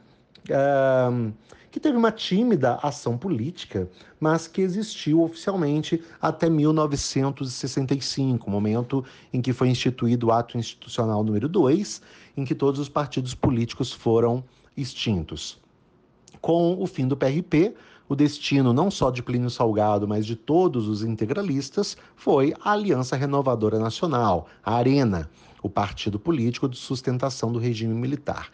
Que 1.70 1.80
teve 1.80 1.98
uma 1.98 2.10
tímida 2.10 2.78
ação 2.82 3.18
política, 3.18 3.86
mas 4.18 4.48
que 4.48 4.62
existiu 4.62 5.22
oficialmente 5.22 6.02
até 6.20 6.48
1965, 6.48 8.50
momento 8.50 9.04
em 9.30 9.42
que 9.42 9.52
foi 9.52 9.68
instituído 9.68 10.28
o 10.28 10.32
ato 10.32 10.56
institucional 10.56 11.22
número 11.22 11.48
2, 11.48 12.00
em 12.36 12.44
que 12.44 12.54
todos 12.54 12.80
os 12.80 12.88
partidos 12.88 13.34
políticos 13.34 13.92
foram 13.92 14.42
extintos. 14.74 15.60
Com 16.40 16.80
o 16.80 16.86
fim 16.86 17.06
do 17.06 17.16
PRP, 17.16 17.74
o 18.08 18.14
destino 18.14 18.72
não 18.72 18.90
só 18.90 19.10
de 19.10 19.22
Plínio 19.22 19.50
Salgado, 19.50 20.06
mas 20.06 20.24
de 20.24 20.36
todos 20.36 20.88
os 20.88 21.02
integralistas 21.02 21.96
foi 22.14 22.54
a 22.62 22.72
Aliança 22.72 23.16
Renovadora 23.16 23.78
Nacional, 23.78 24.46
a 24.64 24.76
ARENA, 24.76 25.28
o 25.62 25.68
partido 25.68 26.18
político 26.18 26.68
de 26.68 26.78
sustentação 26.78 27.52
do 27.52 27.58
regime 27.58 27.94
militar. 27.94 28.50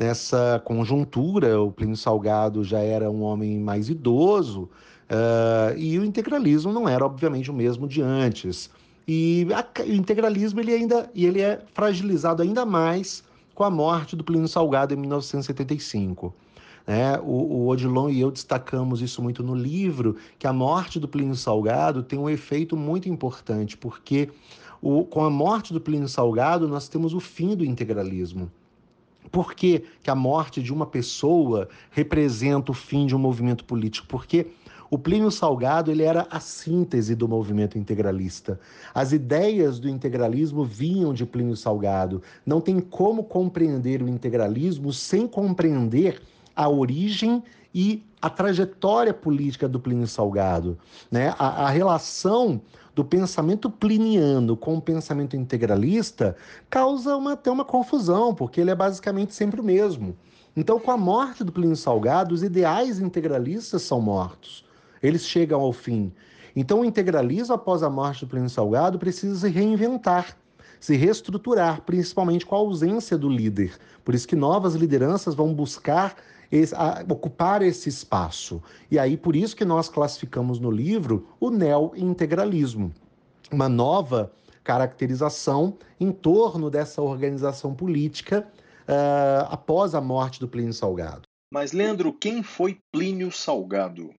Nessa 0.00 0.62
conjuntura, 0.64 1.60
o 1.60 1.70
Plínio 1.70 1.94
Salgado 1.94 2.64
já 2.64 2.78
era 2.78 3.10
um 3.10 3.20
homem 3.20 3.58
mais 3.58 3.90
idoso 3.90 4.62
uh, 4.62 5.76
e 5.76 5.98
o 5.98 6.04
integralismo 6.06 6.72
não 6.72 6.88
era, 6.88 7.04
obviamente, 7.04 7.50
o 7.50 7.52
mesmo 7.52 7.86
de 7.86 8.00
antes. 8.00 8.70
E 9.06 9.46
a, 9.52 9.62
o 9.82 9.92
integralismo 9.92 10.58
ele 10.58 10.72
ainda 10.72 11.10
ele 11.14 11.42
é 11.42 11.60
fragilizado 11.74 12.40
ainda 12.40 12.64
mais 12.64 13.22
com 13.54 13.62
a 13.62 13.68
morte 13.68 14.16
do 14.16 14.24
Plínio 14.24 14.48
Salgado 14.48 14.94
em 14.94 14.96
1975. 14.96 16.34
Né? 16.86 17.18
O, 17.18 17.58
o 17.58 17.68
Odilon 17.68 18.08
e 18.08 18.22
eu 18.22 18.30
destacamos 18.30 19.02
isso 19.02 19.20
muito 19.20 19.42
no 19.42 19.54
livro, 19.54 20.16
que 20.38 20.46
a 20.46 20.52
morte 20.52 20.98
do 20.98 21.08
Plínio 21.08 21.36
Salgado 21.36 22.02
tem 22.02 22.18
um 22.18 22.30
efeito 22.30 22.74
muito 22.74 23.06
importante, 23.06 23.76
porque 23.76 24.30
o, 24.80 25.04
com 25.04 25.22
a 25.22 25.28
morte 25.28 25.74
do 25.74 25.80
Plínio 25.80 26.08
Salgado 26.08 26.66
nós 26.66 26.88
temos 26.88 27.12
o 27.12 27.20
fim 27.20 27.54
do 27.54 27.66
integralismo. 27.66 28.50
Por 29.30 29.54
que, 29.54 29.84
que 30.02 30.10
a 30.10 30.14
morte 30.14 30.62
de 30.62 30.72
uma 30.72 30.86
pessoa 30.86 31.68
representa 31.90 32.72
o 32.72 32.74
fim 32.74 33.06
de 33.06 33.14
um 33.14 33.18
movimento 33.18 33.64
político? 33.64 34.06
Porque 34.08 34.48
o 34.90 34.98
Plínio 34.98 35.30
Salgado 35.30 35.90
ele 35.92 36.02
era 36.02 36.26
a 36.30 36.40
síntese 36.40 37.14
do 37.14 37.28
movimento 37.28 37.78
integralista. 37.78 38.58
As 38.92 39.12
ideias 39.12 39.78
do 39.78 39.88
integralismo 39.88 40.64
vinham 40.64 41.14
de 41.14 41.24
Plínio 41.24 41.56
Salgado. 41.56 42.20
Não 42.44 42.60
tem 42.60 42.80
como 42.80 43.22
compreender 43.22 44.02
o 44.02 44.08
integralismo 44.08 44.92
sem 44.92 45.28
compreender 45.28 46.20
a 46.56 46.68
origem 46.68 47.40
e 47.72 48.02
a 48.20 48.28
trajetória 48.28 49.14
política 49.14 49.68
do 49.68 49.78
Plínio 49.78 50.08
Salgado, 50.08 50.76
né? 51.08 51.32
a, 51.38 51.66
a 51.66 51.70
relação 51.70 52.60
do 53.00 53.04
pensamento 53.04 53.70
pliniano 53.70 54.54
com 54.54 54.76
o 54.76 54.82
pensamento 54.82 55.34
integralista 55.34 56.36
causa 56.68 57.16
uma, 57.16 57.32
até 57.32 57.50
uma 57.50 57.64
confusão, 57.64 58.34
porque 58.34 58.60
ele 58.60 58.70
é 58.70 58.74
basicamente 58.74 59.34
sempre 59.34 59.58
o 59.58 59.64
mesmo. 59.64 60.14
Então, 60.54 60.78
com 60.78 60.90
a 60.90 60.98
morte 60.98 61.42
do 61.42 61.50
Plínio 61.50 61.76
Salgado, 61.76 62.34
os 62.34 62.42
ideais 62.42 63.00
integralistas 63.00 63.80
são 63.80 64.02
mortos. 64.02 64.66
Eles 65.02 65.26
chegam 65.26 65.62
ao 65.62 65.72
fim. 65.72 66.12
Então, 66.54 66.80
o 66.80 66.84
integralismo, 66.84 67.54
após 67.54 67.82
a 67.82 67.88
morte 67.88 68.26
do 68.26 68.28
Plínio 68.28 68.50
Salgado, 68.50 68.98
precisa 68.98 69.34
se 69.34 69.48
reinventar 69.48 70.36
se 70.78 70.96
reestruturar, 70.96 71.82
principalmente 71.82 72.46
com 72.46 72.54
a 72.54 72.58
ausência 72.58 73.16
do 73.18 73.28
líder. 73.28 73.74
Por 74.02 74.14
isso 74.14 74.26
que 74.26 74.34
novas 74.34 74.74
lideranças 74.74 75.34
vão 75.34 75.52
buscar 75.52 76.16
esse, 76.50 76.74
a, 76.74 77.04
ocupar 77.08 77.62
esse 77.62 77.88
espaço. 77.88 78.62
E 78.90 78.98
aí, 78.98 79.16
por 79.16 79.36
isso 79.36 79.56
que 79.56 79.64
nós 79.64 79.88
classificamos 79.88 80.58
no 80.58 80.70
livro 80.70 81.28
o 81.38 81.50
neo-integralismo, 81.50 82.92
uma 83.50 83.68
nova 83.68 84.32
caracterização 84.62 85.76
em 85.98 86.12
torno 86.12 86.70
dessa 86.70 87.02
organização 87.02 87.74
política 87.74 88.46
uh, 88.82 89.46
após 89.50 89.94
a 89.94 90.00
morte 90.00 90.40
do 90.40 90.48
Plínio 90.48 90.72
Salgado. 90.72 91.22
Mas, 91.52 91.72
Leandro, 91.72 92.12
quem 92.12 92.42
foi 92.42 92.78
Plínio 92.92 93.32
Salgado? 93.32 94.10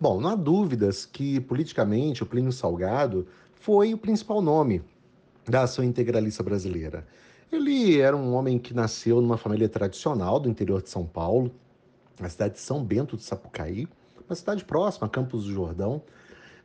Bom, 0.00 0.20
não 0.20 0.30
há 0.30 0.34
dúvidas 0.34 1.06
que, 1.06 1.40
politicamente, 1.40 2.22
o 2.22 2.26
Plínio 2.26 2.52
Salgado 2.52 3.26
foi 3.54 3.94
o 3.94 3.98
principal 3.98 4.40
nome 4.40 4.82
da 5.46 5.62
ação 5.62 5.84
integralista 5.84 6.42
brasileira. 6.42 7.06
Ele 7.50 8.00
era 8.00 8.16
um 8.16 8.34
homem 8.34 8.58
que 8.58 8.74
nasceu 8.74 9.20
numa 9.20 9.38
família 9.38 9.68
tradicional 9.68 10.38
do 10.38 10.48
interior 10.48 10.82
de 10.82 10.90
São 10.90 11.06
Paulo, 11.06 11.50
na 12.20 12.28
cidade 12.28 12.54
de 12.54 12.60
São 12.60 12.84
Bento 12.84 13.16
de 13.16 13.22
Sapucaí, 13.22 13.88
uma 14.28 14.36
cidade 14.36 14.64
próxima 14.64 15.06
a 15.06 15.10
Campos 15.10 15.44
do 15.44 15.52
Jordão. 15.52 16.02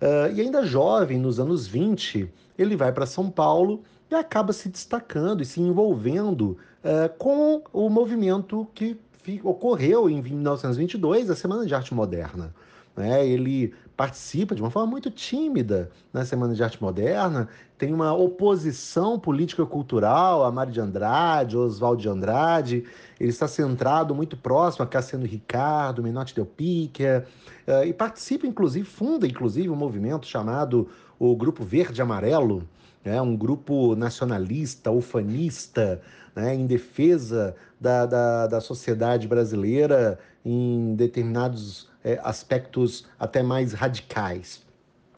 Uh, 0.01 0.33
e 0.35 0.41
ainda 0.41 0.65
jovem, 0.65 1.17
nos 1.17 1.39
anos 1.39 1.65
20, 1.65 2.29
ele 2.57 2.75
vai 2.75 2.91
para 2.91 3.05
São 3.05 3.29
Paulo 3.29 3.83
e 4.11 4.15
acaba 4.15 4.51
se 4.51 4.67
destacando 4.67 5.41
e 5.41 5.45
se 5.45 5.61
envolvendo 5.61 6.57
uh, 6.83 7.17
com 7.17 7.63
o 7.71 7.89
movimento 7.89 8.67
que 8.73 8.99
ocorreu 9.41 10.09
em 10.09 10.21
1922, 10.21 11.29
a 11.29 11.35
Semana 11.35 11.65
de 11.65 11.73
Arte 11.73 11.93
Moderna. 11.93 12.53
Né? 12.95 13.25
Ele 13.25 13.73
participa 13.95 14.55
de 14.55 14.61
uma 14.61 14.71
forma 14.71 14.89
muito 14.89 15.11
tímida 15.11 15.91
na 16.11 16.25
Semana 16.25 16.55
de 16.55 16.63
Arte 16.63 16.81
Moderna, 16.81 17.47
tem 17.77 17.93
uma 17.93 18.13
oposição 18.13 19.19
política-cultural 19.19 20.43
a 20.43 20.51
Mário 20.51 20.73
de 20.73 20.79
Andrade, 20.79 21.57
Oswaldo 21.57 22.01
de 22.01 22.09
Andrade, 22.09 22.85
ele 23.19 23.29
está 23.29 23.47
centrado 23.47 24.15
muito 24.15 24.35
próximo 24.35 24.83
a 24.83 24.87
Cassiano 24.87 25.25
Ricardo, 25.25 26.01
Menotti 26.01 26.33
Del 26.33 26.45
Picchia, 26.45 27.25
uh, 27.67 27.83
e 27.83 27.93
participa, 27.93 28.47
inclusive, 28.47 28.85
funda, 28.85 29.27
inclusive, 29.27 29.69
um 29.69 29.75
movimento 29.75 30.25
chamado 30.25 30.89
o 31.19 31.35
Grupo 31.35 31.63
Verde 31.63 32.01
Amarelo, 32.01 32.67
né, 33.03 33.21
um 33.21 33.35
grupo 33.35 33.95
nacionalista, 33.95 34.89
ufanista, 34.91 36.01
né, 36.35 36.55
em 36.55 36.65
defesa 36.65 37.55
da, 37.79 38.05
da, 38.05 38.47
da 38.47 38.61
sociedade 38.61 39.27
brasileira 39.27 40.17
em 40.43 40.95
determinados 40.95 41.89
é, 42.03 42.19
aspectos 42.23 43.07
até 43.19 43.41
mais 43.41 43.73
radicais. 43.73 44.63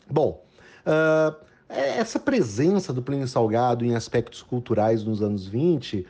Bom, 0.10 0.44
uh, 0.86 1.36
essa 1.68 2.20
presença 2.20 2.94
do 2.94 3.02
Plínio 3.02 3.28
Salgado 3.28 3.84
em 3.84 3.96
aspectos 3.96 4.42
culturais 4.42 5.04
nos 5.04 5.22
anos 5.22 5.48
20 5.48 6.00
uh, 6.00 6.06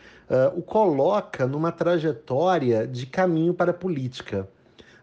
o 0.57 0.61
coloca 0.61 1.47
numa 1.47 1.72
trajetória 1.72 2.85
de 2.85 3.06
caminho 3.06 3.53
para 3.53 3.72
a 3.72 3.73
política. 3.73 4.47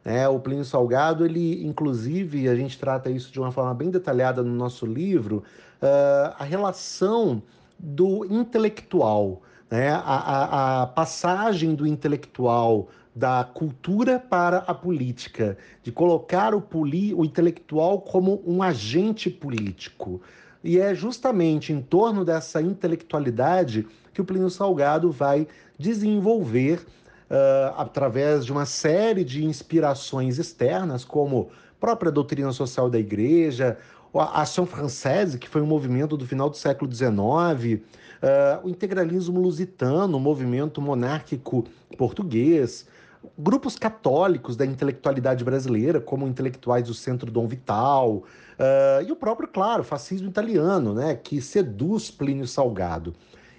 É, 0.05 0.28
o 0.28 0.40
Plínio 0.40 0.65
Salgado, 0.65 1.24
ele, 1.24 1.65
inclusive, 1.65 2.49
a 2.49 2.57
gente 2.57 2.77
trata 2.77 3.09
isso 3.09 3.32
de 3.32 3.39
uma 3.39 3.53
forma 3.53 3.73
bem 3.73 3.89
detalhada 3.89 4.43
no 4.43 4.53
nosso 4.53 4.85
livro, 4.85 5.44
uh, 5.81 6.35
a 6.39 6.44
relação 6.44 7.40
do 7.78 8.24
intelectual, 8.24 9.43
né? 9.70 9.90
a, 9.90 9.99
a, 9.99 10.82
a 10.82 10.86
passagem 10.89 11.74
do 11.74 11.86
intelectual 11.86 12.89
da 13.14 13.44
cultura 13.44 14.18
para 14.18 14.59
a 14.59 14.74
política, 14.74 15.56
de 15.82 15.93
colocar 15.93 16.55
o, 16.55 16.60
poli, 16.60 17.12
o 17.12 17.24
intelectual 17.24 18.01
como 18.01 18.43
um 18.47 18.62
agente 18.62 19.28
político. 19.28 20.22
E 20.64 20.78
é 20.78 20.94
justamente 20.94 21.72
em 21.72 21.82
torno 21.82 22.24
dessa 22.24 22.62
intelectualidade 22.62 23.86
que 24.14 24.20
o 24.20 24.24
Plínio 24.24 24.48
Salgado 24.48 25.10
vai 25.10 25.47
desenvolver 25.78 26.78
uh, 26.78 27.74
através 27.76 28.47
de 28.47 28.52
uma 28.52 28.64
série 28.64 29.24
de 29.24 29.44
inspirações 29.44 30.39
externas, 30.39 31.05
como 31.05 31.51
própria 31.80 32.12
doutrina 32.12 32.52
social 32.52 32.89
da 32.89 32.98
igreja, 32.98 33.76
a 34.14 34.43
Ação 34.43 34.66
Française, 34.66 35.39
que 35.39 35.48
foi 35.48 35.62
um 35.62 35.66
movimento 35.66 36.16
do 36.16 36.26
final 36.26 36.48
do 36.48 36.56
século 36.56 36.93
XIX, 36.93 37.10
uh, 37.12 38.64
o 38.64 38.68
integralismo 38.68 39.40
lusitano, 39.40 40.16
o 40.16 40.20
movimento 40.20 40.80
monárquico 40.80 41.64
português, 41.97 42.86
grupos 43.39 43.77
católicos 43.77 44.57
da 44.57 44.66
intelectualidade 44.66 45.44
brasileira, 45.44 46.01
como 46.01 46.27
intelectuais 46.27 46.86
do 46.86 46.94
Centro 46.94 47.31
Dom 47.31 47.47
Vital, 47.47 48.16
uh, 48.16 49.03
e 49.07 49.11
o 49.11 49.16
próprio, 49.16 49.49
claro, 49.49 49.85
fascismo 49.85 50.28
italiano, 50.28 50.94
né, 50.94 51.15
que 51.15 51.40
seduz 51.40 52.11
Plínio 52.11 52.47
Salgado. 52.47 53.15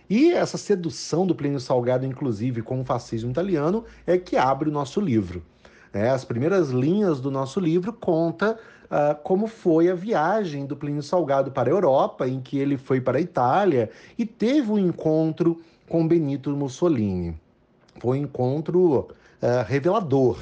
E 0.09 0.31
essa 0.31 0.57
sedução 0.57 1.25
do 1.25 1.33
Plínio 1.33 1.59
Salgado, 1.59 2.05
inclusive, 2.05 2.61
com 2.61 2.81
o 2.81 2.85
fascismo 2.85 3.31
italiano, 3.31 3.83
é 4.05 4.17
que 4.17 4.37
abre 4.37 4.69
o 4.69 4.71
nosso 4.71 4.99
livro. 4.99 5.43
É, 5.93 6.09
as 6.09 6.25
primeiras 6.25 6.69
linhas 6.69 7.19
do 7.19 7.29
nosso 7.29 7.59
livro 7.59 7.93
conta 7.93 8.57
uh, 8.85 9.15
como 9.23 9.47
foi 9.47 9.89
a 9.89 9.95
viagem 9.95 10.65
do 10.65 10.75
Plínio 10.75 11.03
Salgado 11.03 11.51
para 11.51 11.69
a 11.69 11.73
Europa, 11.73 12.27
em 12.27 12.41
que 12.41 12.57
ele 12.57 12.77
foi 12.77 12.99
para 12.99 13.17
a 13.17 13.21
Itália 13.21 13.89
e 14.17 14.25
teve 14.25 14.71
um 14.71 14.77
encontro 14.77 15.61
com 15.87 16.07
Benito 16.07 16.49
Mussolini. 16.51 17.39
Foi 17.99 18.19
um 18.19 18.23
encontro 18.23 19.07
uh, 19.43 19.63
revelador. 19.67 20.37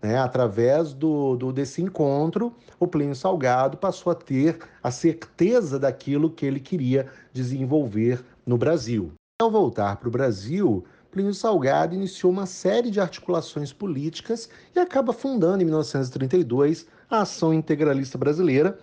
Né? 0.00 0.18
Através 0.18 0.94
do, 0.94 1.36
do, 1.36 1.52
desse 1.52 1.82
encontro, 1.82 2.54
o 2.80 2.86
Plínio 2.86 3.14
Salgado 3.14 3.76
passou 3.76 4.10
a 4.10 4.14
ter 4.14 4.58
a 4.82 4.90
certeza 4.90 5.78
daquilo 5.78 6.30
que 6.30 6.46
ele 6.46 6.60
queria 6.60 7.06
desenvolver 7.32 8.24
no 8.46 8.56
Brasil. 8.56 9.12
Ao 9.40 9.50
voltar 9.50 9.96
para 9.96 10.08
o 10.08 10.10
Brasil, 10.10 10.84
Plínio 11.10 11.34
Salgado 11.34 11.94
iniciou 11.94 12.32
uma 12.32 12.46
série 12.46 12.90
de 12.90 13.00
articulações 13.00 13.72
políticas 13.72 14.48
e 14.74 14.78
acaba 14.78 15.12
fundando, 15.12 15.62
em 15.62 15.64
1932, 15.66 16.86
a 17.10 17.20
Ação 17.22 17.52
Integralista 17.52 18.18
Brasileira, 18.18 18.78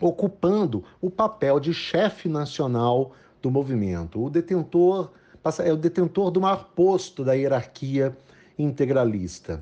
ocupando 0.00 0.82
o 1.00 1.10
papel 1.10 1.60
de 1.60 1.72
chefe 1.72 2.28
nacional 2.28 3.12
do 3.40 3.50
movimento. 3.50 4.22
O 4.22 4.30
detentor 4.30 5.10
é 5.64 5.72
o 5.72 5.76
detentor 5.76 6.30
do 6.30 6.40
maior 6.40 6.70
posto 6.74 7.24
da 7.24 7.32
hierarquia 7.32 8.16
integralista. 8.58 9.60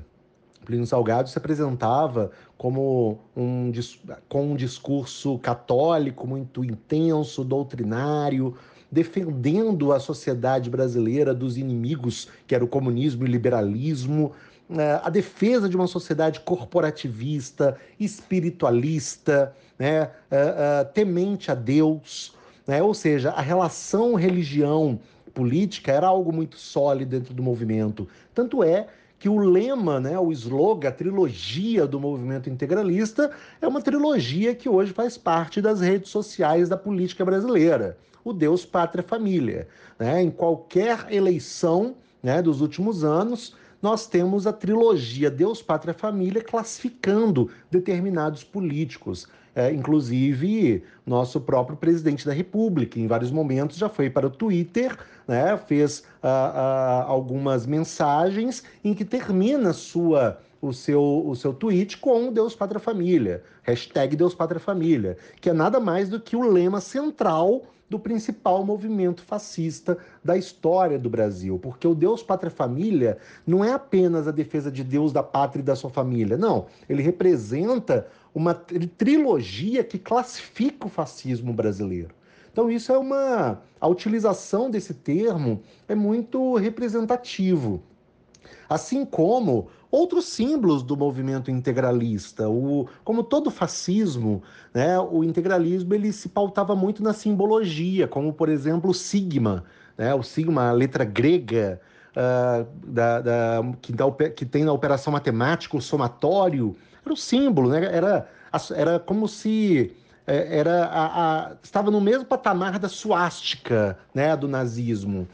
Plínio 0.65 0.85
Salgado 0.85 1.29
se 1.29 1.37
apresentava 1.37 2.31
como 2.57 3.19
um, 3.35 3.71
com 4.29 4.51
um 4.51 4.55
discurso 4.55 5.39
católico 5.39 6.27
muito 6.27 6.63
intenso, 6.63 7.43
doutrinário, 7.43 8.55
defendendo 8.91 9.91
a 9.91 9.99
sociedade 9.99 10.69
brasileira 10.69 11.33
dos 11.33 11.57
inimigos, 11.57 12.27
que 12.45 12.53
era 12.53 12.63
o 12.63 12.67
comunismo 12.67 13.23
e 13.23 13.25
o 13.25 13.31
liberalismo, 13.31 14.33
né, 14.69 14.99
a 15.03 15.09
defesa 15.09 15.67
de 15.67 15.75
uma 15.75 15.87
sociedade 15.87 16.41
corporativista, 16.41 17.77
espiritualista, 17.99 19.55
né, 19.79 20.11
temente 20.93 21.51
a 21.51 21.55
Deus, 21.55 22.35
né, 22.67 22.83
ou 22.83 22.93
seja, 22.93 23.31
a 23.31 23.41
relação 23.41 24.13
religião 24.13 24.99
política 25.33 25.91
era 25.91 26.07
algo 26.07 26.31
muito 26.31 26.57
sólido 26.57 27.09
dentro 27.11 27.33
do 27.33 27.41
movimento. 27.41 28.07
Tanto 28.33 28.63
é 28.63 28.87
que 29.19 29.29
o 29.29 29.37
lema, 29.37 29.99
né, 29.99 30.17
o 30.17 30.31
slogan, 30.31 30.89
a 30.89 30.91
trilogia 30.91 31.85
do 31.85 31.99
movimento 31.99 32.49
integralista 32.49 33.31
é 33.61 33.67
uma 33.67 33.81
trilogia 33.81 34.55
que 34.55 34.67
hoje 34.67 34.93
faz 34.93 35.17
parte 35.17 35.61
das 35.61 35.81
redes 35.81 36.09
sociais 36.09 36.67
da 36.67 36.75
política 36.77 37.23
brasileira 37.23 37.97
o 38.23 38.33
Deus, 38.33 38.65
Pátria, 38.65 39.03
Família. 39.03 39.67
Né? 39.97 40.21
Em 40.21 40.31
qualquer 40.31 41.07
eleição 41.11 41.95
né, 42.21 42.41
dos 42.41 42.61
últimos 42.61 43.03
anos, 43.03 43.55
nós 43.81 44.07
temos 44.07 44.45
a 44.45 44.53
trilogia 44.53 45.31
Deus, 45.31 45.61
Pátria, 45.61 45.93
Família 45.93 46.43
classificando 46.43 47.49
determinados 47.69 48.43
políticos. 48.43 49.27
É, 49.53 49.69
inclusive, 49.71 50.81
nosso 51.05 51.41
próprio 51.41 51.75
presidente 51.75 52.25
da 52.25 52.31
República, 52.31 52.97
em 52.97 53.05
vários 53.05 53.31
momentos, 53.31 53.77
já 53.77 53.89
foi 53.89 54.09
para 54.09 54.27
o 54.27 54.29
Twitter, 54.29 54.97
né, 55.27 55.57
fez 55.57 55.99
uh, 55.99 56.27
uh, 56.27 57.07
algumas 57.07 57.65
mensagens 57.65 58.63
em 58.81 58.93
que 58.93 59.03
termina 59.03 59.73
sua 59.73 60.39
o 60.61 60.71
seu, 60.71 61.23
o 61.25 61.35
seu 61.35 61.53
tweet 61.53 61.97
com 61.97 62.31
Deus 62.31 62.55
Pátria 62.55 62.79
Família, 62.79 63.43
hashtag 63.63 64.15
Deus 64.15 64.35
Pátria 64.35 64.59
Família, 64.59 65.17
que 65.41 65.49
é 65.49 65.53
nada 65.53 65.79
mais 65.79 66.07
do 66.07 66.19
que 66.19 66.35
o 66.35 66.47
lema 66.47 66.79
central 66.79 67.63
do 67.91 67.99
principal 67.99 68.65
movimento 68.65 69.21
fascista 69.21 69.97
da 70.23 70.37
história 70.37 70.97
do 70.97 71.09
Brasil, 71.09 71.59
porque 71.59 71.85
o 71.85 71.93
Deus 71.93 72.23
Pátria 72.23 72.49
Família 72.49 73.17
não 73.45 73.65
é 73.65 73.73
apenas 73.73 74.29
a 74.29 74.31
defesa 74.31 74.71
de 74.71 74.81
Deus, 74.81 75.11
da 75.11 75.21
pátria 75.21 75.61
e 75.61 75.65
da 75.65 75.75
sua 75.75 75.89
família, 75.89 76.37
não. 76.37 76.67
Ele 76.87 77.03
representa 77.03 78.07
uma 78.33 78.53
trilogia 78.53 79.83
que 79.83 79.99
classifica 79.99 80.87
o 80.87 80.89
fascismo 80.89 81.51
brasileiro. 81.51 82.15
Então 82.49 82.71
isso 82.71 82.93
é 82.93 82.97
uma 82.97 83.61
a 83.81 83.87
utilização 83.89 84.71
desse 84.71 84.93
termo 84.93 85.61
é 85.85 85.93
muito 85.93 86.55
representativo. 86.55 87.83
Assim 88.69 89.03
como 89.03 89.67
outros 89.91 90.25
símbolos 90.25 90.81
do 90.81 90.95
movimento 90.95 91.51
integralista. 91.51 92.49
O, 92.49 92.87
como 93.03 93.23
todo 93.23 93.51
fascismo, 93.51 94.41
né, 94.73 94.97
o 94.97 95.23
integralismo 95.23 95.93
ele 95.93 96.13
se 96.13 96.29
pautava 96.29 96.75
muito 96.75 97.03
na 97.03 97.13
simbologia, 97.13 98.07
como 98.07 98.31
por 98.31 98.47
exemplo 98.47 98.91
o 98.91 98.93
sigma, 98.93 99.65
né, 99.97 100.15
o 100.15 100.23
sigma, 100.23 100.69
a 100.69 100.71
letra 100.71 101.03
grega 101.03 101.81
uh, 102.15 102.65
da, 102.87 103.19
da, 103.19 103.73
que, 103.81 103.91
da, 103.91 104.09
que 104.35 104.45
tem 104.45 104.63
na 104.63 104.71
operação 104.71 105.11
matemática 105.11 105.75
o 105.75 105.81
somatório, 105.81 106.75
era 107.03 107.13
o 107.13 107.17
símbolo, 107.17 107.69
né, 107.69 107.83
era, 107.93 108.29
era 108.73 108.99
como 108.99 109.27
se 109.27 109.93
é, 110.25 110.59
era 110.59 110.85
a, 110.85 111.49
a, 111.49 111.51
estava 111.61 111.91
no 111.91 111.99
mesmo 111.99 112.25
patamar 112.25 112.79
da 112.79 112.87
suástica 112.87 113.97
né, 114.13 114.37
do 114.37 114.47
nazismo 114.47 115.27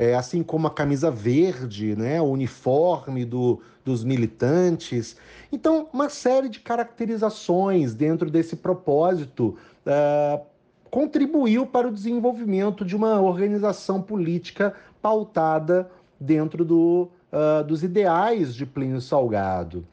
é, 0.00 0.14
assim 0.14 0.42
como 0.42 0.66
a 0.66 0.70
camisa 0.70 1.10
verde, 1.10 1.94
né, 1.94 2.22
o 2.22 2.24
uniforme 2.24 3.22
do, 3.26 3.60
dos 3.84 4.04
militantes. 4.04 5.16
Então, 5.50 5.88
uma 5.92 6.08
série 6.08 6.48
de 6.48 6.60
caracterizações 6.60 7.94
dentro 7.94 8.30
desse 8.30 8.56
propósito 8.56 9.56
uh, 9.86 10.44
contribuiu 10.90 11.66
para 11.66 11.88
o 11.88 11.92
desenvolvimento 11.92 12.84
de 12.84 12.96
uma 12.96 13.20
organização 13.20 14.02
política 14.02 14.74
pautada 15.00 15.90
dentro 16.18 16.64
do, 16.64 17.08
uh, 17.32 17.64
dos 17.64 17.82
ideais 17.82 18.54
de 18.54 18.66
Plínio 18.66 19.00
Salgado. 19.00 19.84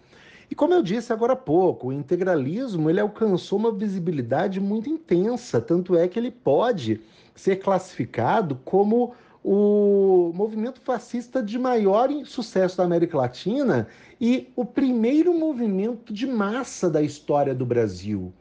E 0.49 0.55
como 0.55 0.73
eu 0.73 0.81
disse 0.81 1.11
agora 1.11 1.33
há 1.33 1.37
pouco, 1.37 1.87
o 1.89 1.93
integralismo 1.93 2.89
ele 2.89 2.99
alcançou 2.99 3.59
uma 3.59 3.71
visibilidade 3.71 4.59
muito 4.59 4.89
intensa, 4.89 5.59
tanto 5.59 5.95
é 5.95 6.07
que 6.07 6.17
ele 6.17 6.31
pode 6.31 7.01
ser 7.35 7.57
classificado 7.57 8.57
como 8.63 9.13
o 9.43 10.31
movimento 10.33 10.81
fascista 10.81 11.41
de 11.41 11.57
maior 11.57 12.09
sucesso 12.25 12.77
da 12.77 12.83
América 12.83 13.17
Latina 13.17 13.87
e 14.19 14.51
o 14.55 14.65
primeiro 14.65 15.33
movimento 15.33 16.13
de 16.13 16.25
massa 16.25 16.89
da 16.89 17.01
história 17.01 17.53
do 17.53 17.65
Brasil. 17.65 18.33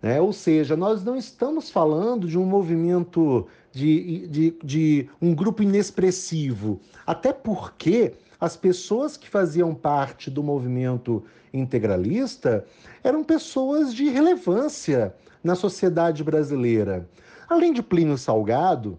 Né? 0.00 0.20
Ou 0.20 0.32
seja, 0.32 0.76
nós 0.76 1.04
não 1.04 1.16
estamos 1.16 1.70
falando 1.70 2.28
de 2.28 2.38
um 2.38 2.44
movimento 2.44 3.46
de, 3.72 4.26
de, 4.28 4.58
de 4.62 5.10
um 5.20 5.34
grupo 5.34 5.62
inexpressivo, 5.62 6.80
até 7.06 7.32
porque 7.32 8.14
as 8.40 8.56
pessoas 8.56 9.16
que 9.16 9.28
faziam 9.28 9.74
parte 9.74 10.30
do 10.30 10.42
movimento 10.42 11.24
integralista 11.52 12.64
eram 13.02 13.24
pessoas 13.24 13.92
de 13.92 14.08
relevância 14.08 15.14
na 15.42 15.54
sociedade 15.54 16.22
brasileira. 16.22 17.08
Além 17.48 17.72
de 17.72 17.82
Plínio 17.82 18.16
Salgado, 18.16 18.98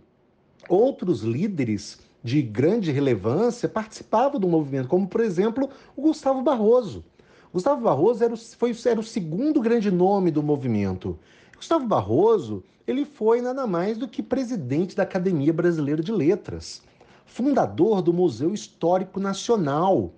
outros 0.70 1.22
líderes 1.22 2.00
de 2.24 2.42
grande 2.42 2.92
relevância 2.92 3.68
participavam 3.68 4.40
do 4.40 4.48
movimento, 4.48 4.88
como, 4.88 5.08
por 5.08 5.22
exemplo, 5.22 5.70
o 5.96 6.04
Gustavo 6.04 6.42
Barroso. 6.42 7.04
Gustavo 7.52 7.82
Barroso 7.82 8.24
era 8.24 8.34
o, 8.34 8.38
foi, 8.38 8.76
era 8.86 9.00
o 9.00 9.04
segundo 9.04 9.60
grande 9.60 9.90
nome 9.90 10.30
do 10.30 10.44
movimento. 10.44 11.18
Gustavo 11.56 11.88
Barroso, 11.88 12.64
ele 12.86 13.06
foi 13.06 13.42
nada 13.42 13.66
mais 13.66 13.98
do 13.98 14.08
que 14.08 14.22
presidente 14.22 14.96
da 14.96 15.04
Academia 15.04 15.52
Brasileira 15.52 16.04
de 16.04 16.12
Letras, 16.12 16.84
fundador 17.26 18.02
do 18.02 18.14
Museu 18.14 18.54
Histórico 18.54 19.20
Nacional. 19.20 20.14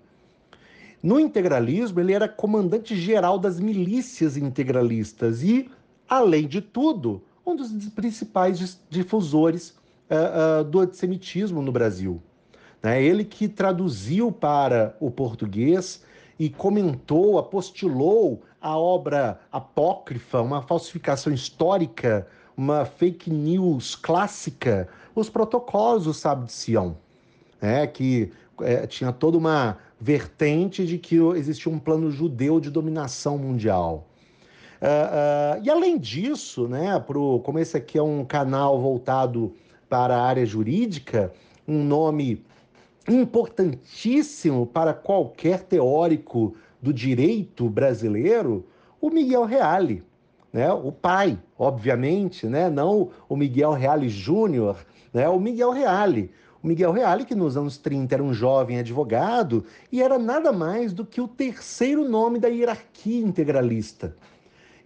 No 1.02 1.18
integralismo, 1.18 2.00
ele 2.00 2.12
era 2.12 2.28
comandante-geral 2.28 3.38
das 3.38 3.58
milícias 3.58 4.36
integralistas 4.36 5.42
e, 5.42 5.70
além 6.08 6.46
de 6.46 6.60
tudo, 6.60 7.22
um 7.44 7.56
dos 7.56 7.72
principais 7.88 8.78
difusores 8.88 9.74
uh, 10.12 10.60
uh, 10.60 10.64
do 10.64 10.80
antissemitismo 10.80 11.62
no 11.62 11.72
Brasil. 11.72 12.20
Né? 12.82 13.02
Ele 13.02 13.24
que 13.24 13.48
traduziu 13.48 14.30
para 14.30 14.94
o 15.00 15.10
português 15.10 16.04
e 16.38 16.50
comentou, 16.50 17.38
apostilou 17.38 18.42
a 18.60 18.76
obra 18.76 19.40
apócrifa, 19.50 20.40
uma 20.40 20.62
falsificação 20.62 21.32
histórica, 21.32 22.26
uma 22.56 22.84
fake 22.84 23.30
news 23.30 23.96
clássica, 23.96 24.88
os 25.14 25.30
protocolos 25.30 26.04
do 26.04 26.14
Sábio 26.14 26.46
de 26.46 26.52
Sião, 26.52 26.96
né? 27.60 27.86
que 27.86 28.30
é, 28.60 28.86
tinha 28.86 29.12
toda 29.12 29.38
uma 29.38 29.78
vertente 30.00 30.84
de 30.84 30.98
que 30.98 31.16
existia 31.36 31.70
um 31.70 31.78
plano 31.78 32.10
judeu 32.10 32.60
de 32.60 32.70
dominação 32.70 33.38
mundial. 33.38 34.08
Uh, 34.80 35.60
uh, 35.60 35.62
e 35.62 35.70
além 35.70 35.96
disso, 35.96 36.66
né, 36.66 36.98
pro, 36.98 37.38
como 37.44 37.60
esse 37.60 37.76
aqui 37.76 37.96
é 37.96 38.02
um 38.02 38.24
canal 38.24 38.80
voltado 38.80 39.54
para 39.92 40.16
a 40.16 40.22
área 40.22 40.46
jurídica, 40.46 41.34
um 41.68 41.84
nome 41.84 42.42
importantíssimo 43.06 44.66
para 44.66 44.94
qualquer 44.94 45.64
teórico 45.64 46.56
do 46.80 46.94
direito 46.94 47.68
brasileiro, 47.68 48.64
o 48.98 49.10
Miguel 49.10 49.44
Reale, 49.44 50.02
né, 50.50 50.72
o 50.72 50.90
pai, 50.90 51.38
obviamente, 51.58 52.46
né, 52.46 52.70
não 52.70 53.10
o 53.28 53.36
Miguel 53.36 53.72
Reale 53.72 54.08
Júnior, 54.08 54.78
né, 55.12 55.28
o 55.28 55.38
Miguel 55.38 55.72
Reale, 55.72 56.30
o 56.62 56.66
Miguel 56.66 56.92
Reale, 56.92 57.26
que 57.26 57.34
nos 57.34 57.54
anos 57.58 57.76
30 57.76 58.14
era 58.14 58.22
um 58.22 58.32
jovem 58.32 58.78
advogado 58.78 59.62
e 59.92 60.00
era 60.00 60.18
nada 60.18 60.54
mais 60.54 60.94
do 60.94 61.04
que 61.04 61.20
o 61.20 61.28
terceiro 61.28 62.08
nome 62.08 62.38
da 62.38 62.48
hierarquia 62.48 63.20
integralista. 63.20 64.16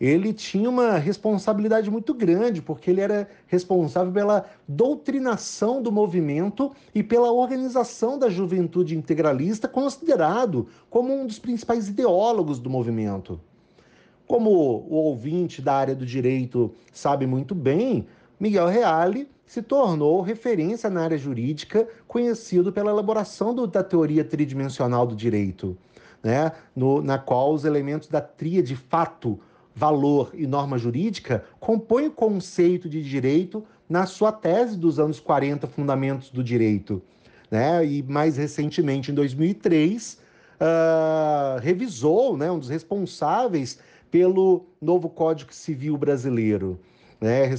Ele 0.00 0.32
tinha 0.32 0.68
uma 0.68 0.98
responsabilidade 0.98 1.90
muito 1.90 2.12
grande, 2.12 2.60
porque 2.60 2.90
ele 2.90 3.00
era 3.00 3.28
responsável 3.46 4.12
pela 4.12 4.44
doutrinação 4.68 5.82
do 5.82 5.90
movimento 5.90 6.72
e 6.94 7.02
pela 7.02 7.32
organização 7.32 8.18
da 8.18 8.28
juventude 8.28 8.96
integralista, 8.96 9.66
considerado 9.66 10.68
como 10.90 11.14
um 11.14 11.26
dos 11.26 11.38
principais 11.38 11.88
ideólogos 11.88 12.58
do 12.58 12.68
movimento. 12.68 13.40
Como 14.26 14.50
o 14.50 14.94
ouvinte 14.94 15.62
da 15.62 15.74
área 15.74 15.94
do 15.94 16.04
direito 16.04 16.74
sabe 16.92 17.26
muito 17.26 17.54
bem, 17.54 18.06
Miguel 18.38 18.66
Reale 18.66 19.28
se 19.46 19.62
tornou 19.62 20.20
referência 20.20 20.90
na 20.90 21.02
área 21.02 21.16
jurídica, 21.16 21.88
conhecido 22.08 22.72
pela 22.72 22.90
elaboração 22.90 23.54
do, 23.54 23.66
da 23.66 23.82
teoria 23.82 24.24
tridimensional 24.24 25.06
do 25.06 25.14
direito, 25.14 25.78
né? 26.22 26.52
No, 26.74 27.00
na 27.00 27.16
qual 27.16 27.54
os 27.54 27.64
elementos 27.64 28.08
da 28.08 28.20
tríade 28.20 28.74
fato, 28.74 29.38
valor 29.76 30.30
e 30.32 30.46
norma 30.46 30.78
jurídica 30.78 31.44
compõem 31.60 32.06
o 32.06 32.10
conceito 32.10 32.88
de 32.88 33.02
direito 33.02 33.62
na 33.86 34.06
sua 34.06 34.32
tese 34.32 34.76
dos 34.76 34.98
anos 34.98 35.20
40, 35.20 35.66
Fundamentos 35.66 36.30
do 36.30 36.42
Direito. 36.42 37.02
Né? 37.50 37.84
E 37.84 38.02
mais 38.02 38.38
recentemente, 38.38 39.12
em 39.12 39.14
2003, 39.14 40.14
uh, 40.14 40.18
ah, 40.58 41.58
revisou, 41.62 42.36
né, 42.36 42.50
um 42.50 42.58
dos 42.58 42.70
responsáveis 42.70 43.78
pelo 44.10 44.64
novo 44.80 45.08
Código 45.10 45.52
Civil 45.52 45.96
Brasileiro 45.96 46.80
né, 47.20 47.50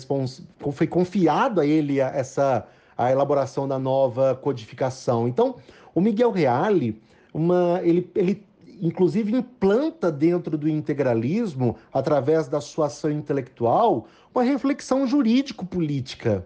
foi 0.72 0.88
confiado 0.88 1.62
a 1.62 1.66
ele 1.66 2.02
a, 2.02 2.08
essa 2.08 2.68
a 2.98 3.12
elaboração 3.12 3.68
da 3.68 3.78
nova 3.78 4.34
codificação. 4.36 5.28
Então, 5.28 5.56
o 5.94 6.02
Miguel 6.02 6.32
Reale, 6.32 7.00
uma, 7.32 7.80
ele, 7.84 8.10
ele 8.16 8.44
inclusive 8.82 9.36
implanta 9.36 10.12
dentro 10.12 10.58
do 10.58 10.68
integralismo, 10.68 11.76
através 11.94 12.48
da 12.48 12.62
sua 12.62 12.88
ação 12.88 13.12
intelectual, 13.12 14.08
uma 14.34 14.44
reflexão 14.44 15.08
jurídico-política. 15.08 16.46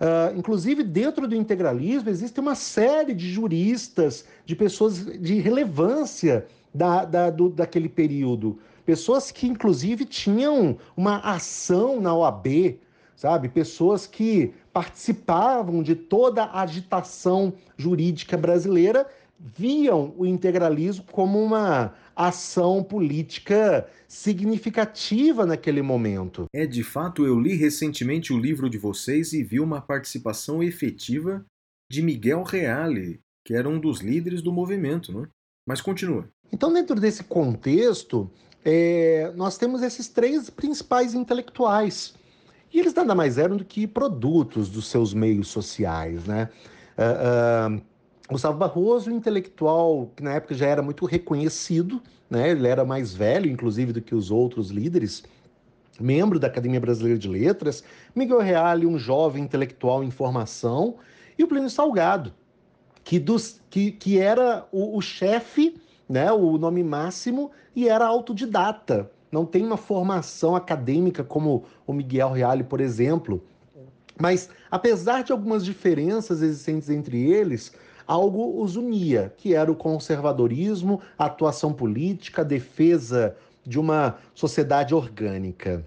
Uh, 0.00 0.38
inclusive, 0.38 0.82
dentro 0.82 1.28
do 1.28 1.34
integralismo, 1.34 2.08
existe 2.08 2.40
uma 2.40 2.54
série 2.54 3.12
de 3.12 3.30
juristas, 3.30 4.24
de 4.46 4.56
pessoas 4.56 5.04
de 5.04 5.34
relevância 5.40 6.46
da, 6.74 7.04
da, 7.04 7.30
do, 7.30 7.50
daquele 7.50 7.88
período. 7.88 8.58
Pessoas 8.86 9.30
que, 9.30 9.46
inclusive, 9.46 10.06
tinham 10.06 10.78
uma 10.96 11.18
ação 11.18 12.00
na 12.00 12.14
OAB, 12.14 12.78
sabe? 13.14 13.50
Pessoas 13.50 14.06
que 14.06 14.54
participavam 14.72 15.82
de 15.82 15.94
toda 15.94 16.44
a 16.44 16.62
agitação 16.62 17.52
jurídica 17.76 18.36
brasileira 18.38 19.06
viam 19.40 20.14
o 20.18 20.26
integralismo 20.26 21.04
como 21.10 21.42
uma 21.42 21.94
ação 22.14 22.84
política 22.84 23.88
significativa 24.06 25.46
naquele 25.46 25.80
momento. 25.80 26.44
É, 26.52 26.66
de 26.66 26.82
fato, 26.82 27.24
eu 27.24 27.40
li 27.40 27.54
recentemente 27.54 28.32
o 28.32 28.38
livro 28.38 28.68
de 28.68 28.76
vocês 28.76 29.32
e 29.32 29.42
vi 29.42 29.58
uma 29.58 29.80
participação 29.80 30.62
efetiva 30.62 31.44
de 31.90 32.02
Miguel 32.02 32.42
Reale, 32.42 33.20
que 33.44 33.54
era 33.54 33.68
um 33.68 33.80
dos 33.80 34.00
líderes 34.00 34.42
do 34.42 34.52
movimento, 34.52 35.12
né? 35.12 35.26
Mas 35.66 35.80
continua. 35.80 36.28
Então, 36.52 36.72
dentro 36.72 37.00
desse 37.00 37.24
contexto, 37.24 38.30
é, 38.64 39.32
nós 39.34 39.56
temos 39.56 39.82
esses 39.82 40.08
três 40.08 40.50
principais 40.50 41.14
intelectuais. 41.14 42.14
E 42.72 42.78
eles 42.78 42.94
nada 42.94 43.14
mais 43.14 43.38
eram 43.38 43.56
do 43.56 43.64
que 43.64 43.86
produtos 43.86 44.68
dos 44.68 44.86
seus 44.86 45.14
meios 45.14 45.48
sociais, 45.48 46.24
né? 46.24 46.48
Uh, 46.96 47.78
uh, 47.78 47.82
Gustavo 48.30 48.56
Barroso, 48.58 49.10
intelectual 49.10 50.10
que 50.14 50.22
na 50.22 50.34
época 50.34 50.54
já 50.54 50.66
era 50.66 50.82
muito 50.82 51.04
reconhecido, 51.04 52.00
né? 52.28 52.50
Ele 52.50 52.66
era 52.66 52.84
mais 52.84 53.12
velho, 53.14 53.50
inclusive, 53.50 53.92
do 53.92 54.00
que 54.00 54.14
os 54.14 54.30
outros 54.30 54.70
líderes, 54.70 55.22
membro 55.98 56.38
da 56.38 56.46
Academia 56.46 56.80
Brasileira 56.80 57.18
de 57.18 57.28
Letras. 57.28 57.82
Miguel 58.14 58.40
Reale, 58.40 58.86
um 58.86 58.98
jovem 58.98 59.42
intelectual 59.42 60.04
em 60.04 60.10
formação, 60.10 60.96
e 61.38 61.44
o 61.44 61.48
Plínio 61.48 61.70
Salgado, 61.70 62.32
que, 63.02 63.18
dos, 63.18 63.60
que, 63.68 63.90
que 63.92 64.18
era 64.18 64.66
o, 64.70 64.96
o 64.96 65.00
chefe 65.00 65.80
né, 66.10 66.32
o 66.32 66.58
nome 66.58 66.82
máximo, 66.82 67.52
e 67.74 67.88
era 67.88 68.04
autodidata. 68.04 69.08
Não 69.30 69.46
tem 69.46 69.64
uma 69.64 69.76
formação 69.76 70.56
acadêmica 70.56 71.22
como 71.22 71.64
o 71.86 71.92
Miguel 71.92 72.32
Reale, 72.32 72.64
por 72.64 72.80
exemplo. 72.80 73.40
Mas, 74.20 74.50
apesar 74.68 75.22
de 75.22 75.30
algumas 75.30 75.64
diferenças 75.64 76.42
existentes 76.42 76.90
entre 76.90 77.30
eles, 77.30 77.72
algo 78.10 78.60
os 78.60 78.74
unia, 78.74 79.32
que 79.36 79.54
era 79.54 79.70
o 79.70 79.76
conservadorismo, 79.76 81.00
a 81.16 81.26
atuação 81.26 81.72
política, 81.72 82.42
a 82.42 82.44
defesa 82.44 83.36
de 83.64 83.78
uma 83.78 84.16
sociedade 84.34 84.92
orgânica. 84.92 85.86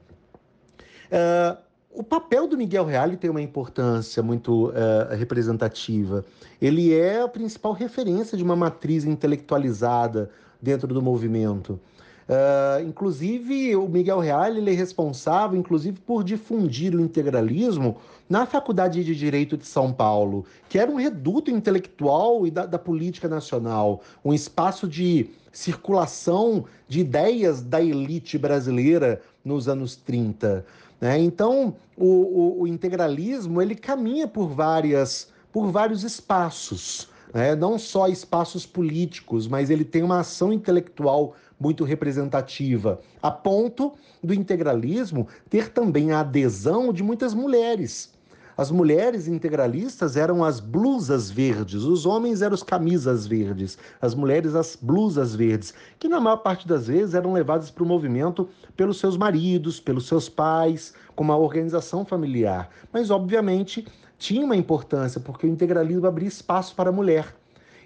Uh, 1.12 1.58
o 1.92 2.02
papel 2.02 2.48
do 2.48 2.58
Miguel 2.58 2.86
Reale 2.86 3.18
tem 3.18 3.30
uma 3.30 3.42
importância 3.42 4.24
muito 4.24 4.70
uh, 4.70 5.14
representativa. 5.18 6.24
Ele 6.62 6.94
é 6.94 7.22
a 7.22 7.28
principal 7.28 7.74
referência 7.74 8.38
de 8.38 8.44
uma 8.44 8.56
matriz 8.56 9.04
intelectualizada 9.04 10.30
dentro 10.62 10.94
do 10.94 11.02
movimento. 11.02 11.78
Uh, 12.24 12.88
inclusive, 12.88 13.76
o 13.76 13.86
Miguel 13.90 14.20
Reale 14.20 14.72
é 14.72 14.74
responsável, 14.74 15.60
inclusive, 15.60 16.00
por 16.00 16.24
difundir 16.24 16.96
o 16.96 17.02
integralismo 17.02 17.98
na 18.34 18.48
Faculdade 18.48 19.04
de 19.04 19.16
Direito 19.16 19.56
de 19.56 19.64
São 19.64 19.94
Paulo, 19.94 20.44
que 20.68 20.80
era 20.80 20.90
um 20.90 20.96
reduto 20.96 21.52
intelectual 21.52 22.48
e 22.48 22.50
da, 22.50 22.66
da 22.66 22.80
política 22.80 23.28
nacional, 23.28 24.02
um 24.26 24.34
espaço 24.34 24.88
de 24.88 25.30
circulação 25.52 26.66
de 26.88 27.02
ideias 27.02 27.62
da 27.62 27.80
elite 27.80 28.40
brasileira 28.40 29.22
nos 29.46 29.68
anos 29.68 29.96
30. 29.96 30.66
Né? 31.00 31.20
Então, 31.20 31.76
o, 31.96 32.08
o, 32.08 32.62
o, 32.62 32.68
integralismo 32.68 33.62
ele 33.62 33.76
caminha 33.76 34.28
por, 34.28 34.48
várias, 34.48 35.30
por 35.52 35.72
vários 35.72 36.04
espaços, 36.04 37.10
né? 37.32 37.56
não 37.56 37.78
só 37.78 38.08
espaços 38.08 38.66
políticos, 38.66 39.48
mas 39.48 39.70
ele 39.70 39.86
tem 39.86 40.02
uma 40.02 40.22
ação 40.22 40.52
intelectual 40.52 41.36
muito 41.60 41.84
representativa, 41.84 43.00
a 43.22 43.30
ponto 43.30 43.94
do 44.24 44.34
integralismo 44.34 45.28
ter 45.52 45.70
também 45.70 46.12
a 46.12 46.22
adesão 46.22 46.92
de 46.92 47.04
muitas 47.04 47.36
mulheres. 47.36 48.13
As 48.56 48.70
mulheres 48.70 49.28
integralistas 49.28 50.16
eram 50.16 50.44
as 50.44 50.60
blusas 50.60 51.32
verdes, 51.32 51.84
os 51.84 52.06
homens 52.06 52.42
eram 52.44 52.54
os 52.54 52.62
camisas 52.62 53.26
verdes, 53.26 53.80
as 54.00 54.14
mulheres 54.14 54.54
as 54.54 54.78
blusas 54.80 55.34
verdes, 55.34 55.74
que 55.98 56.08
na 56.08 56.20
maior 56.20 56.38
parte 56.38 56.68
das 56.68 56.86
vezes 56.86 57.16
eram 57.16 57.34
levadas 57.34 57.72
para 57.72 57.84
o 57.84 57.88
movimento 57.88 58.48
pelos 58.78 59.00
seus 59.00 59.18
maridos, 59.18 59.80
pelos 59.80 60.08
seus 60.08 60.30
pais, 60.30 60.94
como 61.16 61.32
uma 61.32 61.40
organização 61.40 62.06
familiar. 62.06 62.70
Mas, 62.92 63.10
obviamente, 63.10 63.88
tinha 64.20 64.46
uma 64.46 64.56
importância, 64.56 65.20
porque 65.20 65.48
o 65.48 65.50
integralismo 65.50 66.06
abria 66.06 66.28
espaço 66.28 66.76
para 66.76 66.90
a 66.90 66.94
mulher. 66.94 67.36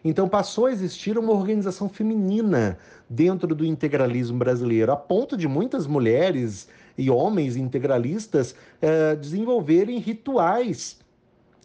Então 0.03 0.27
passou 0.29 0.67
a 0.67 0.71
existir 0.71 1.17
uma 1.17 1.33
organização 1.33 1.89
feminina 1.89 2.77
dentro 3.09 3.55
do 3.55 3.65
integralismo 3.65 4.37
brasileiro, 4.37 4.91
a 4.91 4.95
ponto 4.95 5.35
de 5.35 5.47
muitas 5.47 5.87
mulheres 5.87 6.67
e 6.97 7.09
homens 7.09 7.55
integralistas 7.55 8.55
eh, 8.81 9.15
desenvolverem 9.15 9.99
rituais 9.99 10.97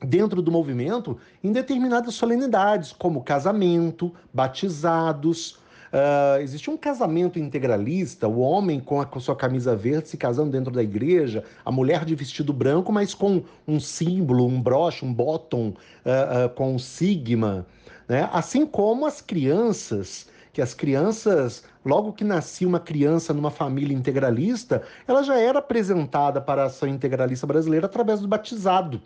dentro 0.04 0.42
do 0.42 0.50
movimento 0.50 1.18
em 1.42 1.52
determinadas 1.52 2.14
solenidades, 2.14 2.92
como 2.92 3.22
casamento, 3.22 4.12
batizados. 4.32 5.60
Uh, 5.92 6.40
existe 6.40 6.70
um 6.70 6.76
casamento 6.76 7.38
integralista, 7.38 8.26
o 8.26 8.38
homem 8.40 8.80
com 8.80 8.98
a 8.98 9.04
com 9.04 9.20
sua 9.20 9.36
camisa 9.36 9.76
verde 9.76 10.08
se 10.08 10.16
casando 10.16 10.50
dentro 10.50 10.72
da 10.72 10.82
igreja, 10.82 11.44
a 11.62 11.70
mulher 11.70 12.06
de 12.06 12.14
vestido 12.14 12.50
branco, 12.50 12.90
mas 12.90 13.12
com 13.12 13.42
um 13.68 13.78
símbolo, 13.78 14.46
um 14.46 14.60
broche, 14.60 15.04
um 15.04 15.12
bottom 15.12 15.68
uh, 15.68 16.46
uh, 16.46 16.48
com 16.54 16.74
um 16.74 16.78
sigma. 16.78 17.66
Né? 18.08 18.26
Assim 18.32 18.64
como 18.64 19.04
as 19.04 19.20
crianças, 19.20 20.26
que 20.50 20.62
as 20.62 20.72
crianças, 20.72 21.62
logo 21.84 22.12
que 22.12 22.24
nascia 22.24 22.66
uma 22.66 22.80
criança 22.80 23.32
numa 23.32 23.50
família 23.50 23.96
integralista, 23.96 24.82
ela 25.06 25.22
já 25.22 25.38
era 25.38 25.58
apresentada 25.58 26.40
para 26.40 26.62
a 26.62 26.66
ação 26.66 26.88
integralista 26.88 27.46
brasileira 27.46 27.86
através 27.86 28.20
do 28.20 28.28
batizado 28.28 29.00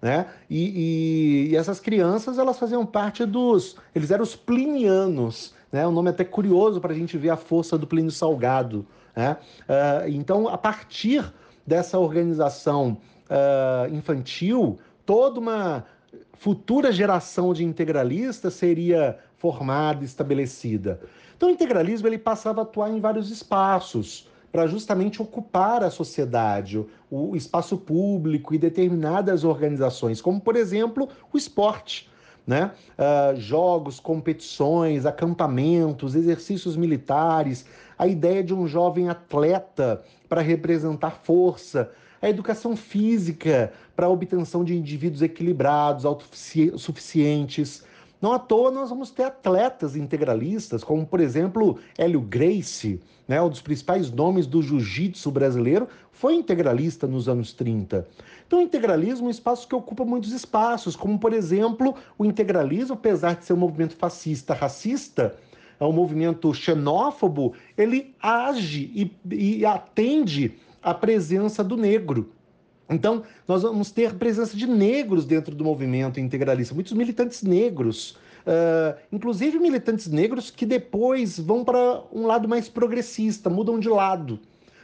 né? 0.00 0.26
E, 0.48 0.58
e, 0.58 1.50
e, 1.50 1.56
essas 1.56 1.80
crianças 1.80 2.38
elas 2.38 2.58
faziam 2.58 2.86
parte 2.86 3.24
dos, 3.24 3.76
eles 3.94 4.10
eram 4.10 4.22
os 4.22 4.36
plinianos, 4.36 5.54
né? 5.72 5.86
Um 5.86 5.92
nome 5.92 6.10
até 6.10 6.24
curioso 6.24 6.80
para 6.80 6.92
a 6.92 6.96
gente 6.96 7.18
ver 7.18 7.30
a 7.30 7.36
força 7.36 7.76
do 7.76 7.86
Plínio 7.86 8.10
Salgado, 8.10 8.86
né? 9.14 9.36
Uh, 9.62 10.08
então, 10.08 10.48
a 10.48 10.56
partir 10.56 11.32
dessa 11.66 11.98
organização 11.98 12.96
uh, 13.28 13.92
infantil, 13.92 14.78
toda 15.04 15.40
uma 15.40 15.84
futura 16.34 16.92
geração 16.92 17.52
de 17.52 17.64
integralistas 17.64 18.54
seria 18.54 19.18
formada, 19.36 20.04
estabelecida. 20.04 21.00
Então, 21.38 21.50
o 21.50 21.52
integralismo 21.52 22.08
ele 22.08 22.18
passava 22.18 22.60
a 22.60 22.64
atuar 22.64 22.90
em 22.90 22.98
vários 22.98 23.30
espaços 23.30 24.28
para 24.50 24.66
justamente 24.66 25.22
ocupar 25.22 25.84
a 25.84 25.90
sociedade, 25.90 26.84
o 27.08 27.36
espaço 27.36 27.78
público 27.78 28.56
e 28.56 28.58
determinadas 28.58 29.44
organizações, 29.44 30.20
como 30.20 30.40
por 30.40 30.56
exemplo 30.56 31.08
o 31.32 31.38
esporte. 31.38 32.10
Né? 32.44 32.72
Uh, 32.98 33.38
jogos, 33.38 34.00
competições, 34.00 35.06
acampamentos, 35.06 36.16
exercícios 36.16 36.76
militares, 36.76 37.66
a 37.96 38.08
ideia 38.08 38.42
de 38.42 38.52
um 38.52 38.66
jovem 38.66 39.08
atleta 39.08 40.02
para 40.28 40.40
representar 40.40 41.20
força, 41.22 41.92
a 42.20 42.28
educação 42.28 42.74
física 42.74 43.72
para 43.94 44.06
a 44.06 44.08
obtenção 44.08 44.64
de 44.64 44.74
indivíduos 44.74 45.22
equilibrados, 45.22 46.04
autossuficientes. 46.04 47.86
Não 48.20 48.32
à 48.32 48.38
toa 48.38 48.70
nós 48.70 48.90
vamos 48.90 49.10
ter 49.10 49.24
atletas 49.24 49.94
integralistas, 49.94 50.82
como 50.82 51.06
por 51.06 51.20
exemplo 51.20 51.78
Hélio 51.96 52.20
Gracie, 52.20 53.00
né, 53.28 53.40
um 53.40 53.48
dos 53.48 53.60
principais 53.60 54.10
nomes 54.10 54.46
do 54.46 54.60
jiu-jitsu 54.62 55.30
brasileiro, 55.30 55.86
foi 56.10 56.34
integralista 56.34 57.06
nos 57.06 57.28
anos 57.28 57.52
30. 57.52 58.08
Então, 58.46 58.58
o 58.58 58.62
integralismo 58.62 59.26
é 59.26 59.28
um 59.28 59.30
espaço 59.30 59.68
que 59.68 59.74
ocupa 59.74 60.04
muitos 60.04 60.32
espaços, 60.32 60.96
como, 60.96 61.18
por 61.18 61.32
exemplo, 61.32 61.94
o 62.16 62.24
integralismo, 62.24 62.94
apesar 62.94 63.36
de 63.36 63.44
ser 63.44 63.52
um 63.52 63.58
movimento 63.58 63.94
fascista, 63.94 64.54
racista, 64.54 65.36
é 65.78 65.84
um 65.84 65.92
movimento 65.92 66.52
xenófobo, 66.52 67.52
ele 67.76 68.14
age 68.20 68.90
e, 68.94 69.12
e 69.32 69.64
atende 69.64 70.58
à 70.82 70.92
presença 70.92 71.62
do 71.62 71.76
negro. 71.76 72.32
Então, 72.88 73.22
nós 73.46 73.62
vamos 73.62 73.90
ter 73.90 74.14
presença 74.14 74.56
de 74.56 74.66
negros 74.66 75.26
dentro 75.26 75.54
do 75.54 75.64
movimento 75.64 76.18
integralista, 76.18 76.74
muitos 76.74 76.92
militantes 76.92 77.42
negros, 77.42 78.16
Uh, 78.48 78.96
inclusive 79.12 79.58
militantes 79.58 80.06
negros 80.06 80.50
que 80.50 80.64
depois 80.64 81.38
vão 81.38 81.62
para 81.62 82.02
um 82.10 82.26
lado 82.26 82.48
mais 82.48 82.66
progressista, 82.66 83.50
mudam 83.50 83.78
de 83.78 83.90
lado, 83.90 84.40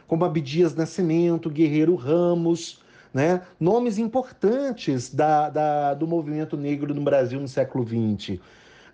como 0.06 0.22
Abdias 0.22 0.74
Nascimento, 0.74 1.48
Guerreiro 1.48 1.94
Ramos, 1.94 2.82
né? 3.12 3.40
nomes 3.58 3.96
importantes 3.96 5.14
da, 5.14 5.48
da, 5.48 5.94
do 5.94 6.06
movimento 6.06 6.58
negro 6.58 6.92
no 6.92 7.00
Brasil 7.00 7.40
no 7.40 7.48
século 7.48 7.86
XX. 7.86 8.34
Uh, 8.34 8.40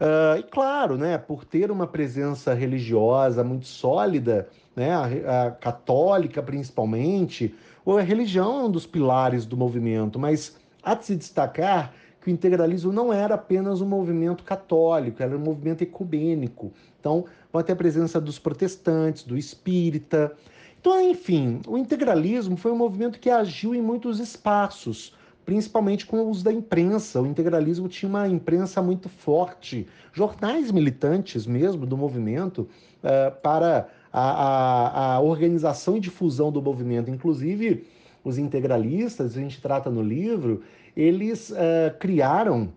ah, 0.01 0.39
e 0.39 0.43
claro, 0.45 0.97
né, 0.97 1.19
por 1.19 1.45
ter 1.45 1.73
uma 1.73 1.87
presença 1.87 2.55
religiosa 2.55 3.43
muito 3.43 3.67
sólida, 3.67 4.49
né, 4.77 4.93
a, 4.93 5.47
a 5.47 5.51
católica 5.51 6.41
principalmente, 6.43 7.55
a 7.99 8.03
religião 8.03 8.61
é 8.61 8.65
um 8.65 8.71
dos 8.71 8.87
pilares 8.87 9.47
do 9.47 9.57
movimento, 9.57 10.19
mas 10.19 10.57
há 10.83 10.95
de 10.95 11.07
se 11.07 11.17
destacar 11.17 11.93
que 12.21 12.29
o 12.29 12.31
integralismo 12.31 12.93
não 12.93 13.13
era 13.13 13.35
apenas 13.35 13.81
um 13.81 13.87
movimento 13.87 14.45
católico, 14.45 15.23
era 15.23 15.35
um 15.35 15.41
movimento 15.41 15.83
ecumênico. 15.83 16.73
Então, 16.99 17.25
vai 17.53 17.65
ter 17.65 17.73
a 17.73 17.77
presença 17.77 18.21
dos 18.21 18.39
protestantes, 18.39 19.23
do 19.23 19.37
espírita. 19.37 20.33
Então, 20.79 21.01
enfim, 21.01 21.61
o 21.67 21.79
integralismo 21.79 22.57
foi 22.57 22.73
um 22.73 22.77
movimento 22.77 23.19
que 23.19 23.31
agiu 23.31 23.75
em 23.75 23.81
muitos 23.81 24.21
espaços, 24.21 25.15
principalmente 25.45 26.05
com 26.05 26.19
o 26.19 26.29
uso 26.29 26.45
da 26.45 26.53
imprensa. 26.53 27.21
O 27.21 27.27
integralismo 27.27 27.89
tinha 27.89 28.09
uma 28.09 28.29
imprensa 28.29 28.83
muito 28.83 29.09
forte, 29.09 29.87
jornais 30.13 30.71
militantes 30.71 31.47
mesmo 31.47 31.87
do 31.87 31.97
movimento, 31.97 32.69
uh, 33.03 33.35
para 33.43 33.89
a, 34.13 34.21
a, 34.21 35.15
a 35.15 35.21
organização 35.21 35.97
e 35.97 36.01
difusão 36.01 36.51
do 36.51 36.61
movimento. 36.61 37.11
Inclusive, 37.11 37.87
os 38.25 38.39
integralistas, 38.39 39.37
a 39.37 39.41
gente 39.41 39.61
trata 39.61 39.91
no 39.91 40.03
livro, 40.03 40.63
eles 40.97 41.51
uh, 41.51 41.97
criaram 41.99 42.73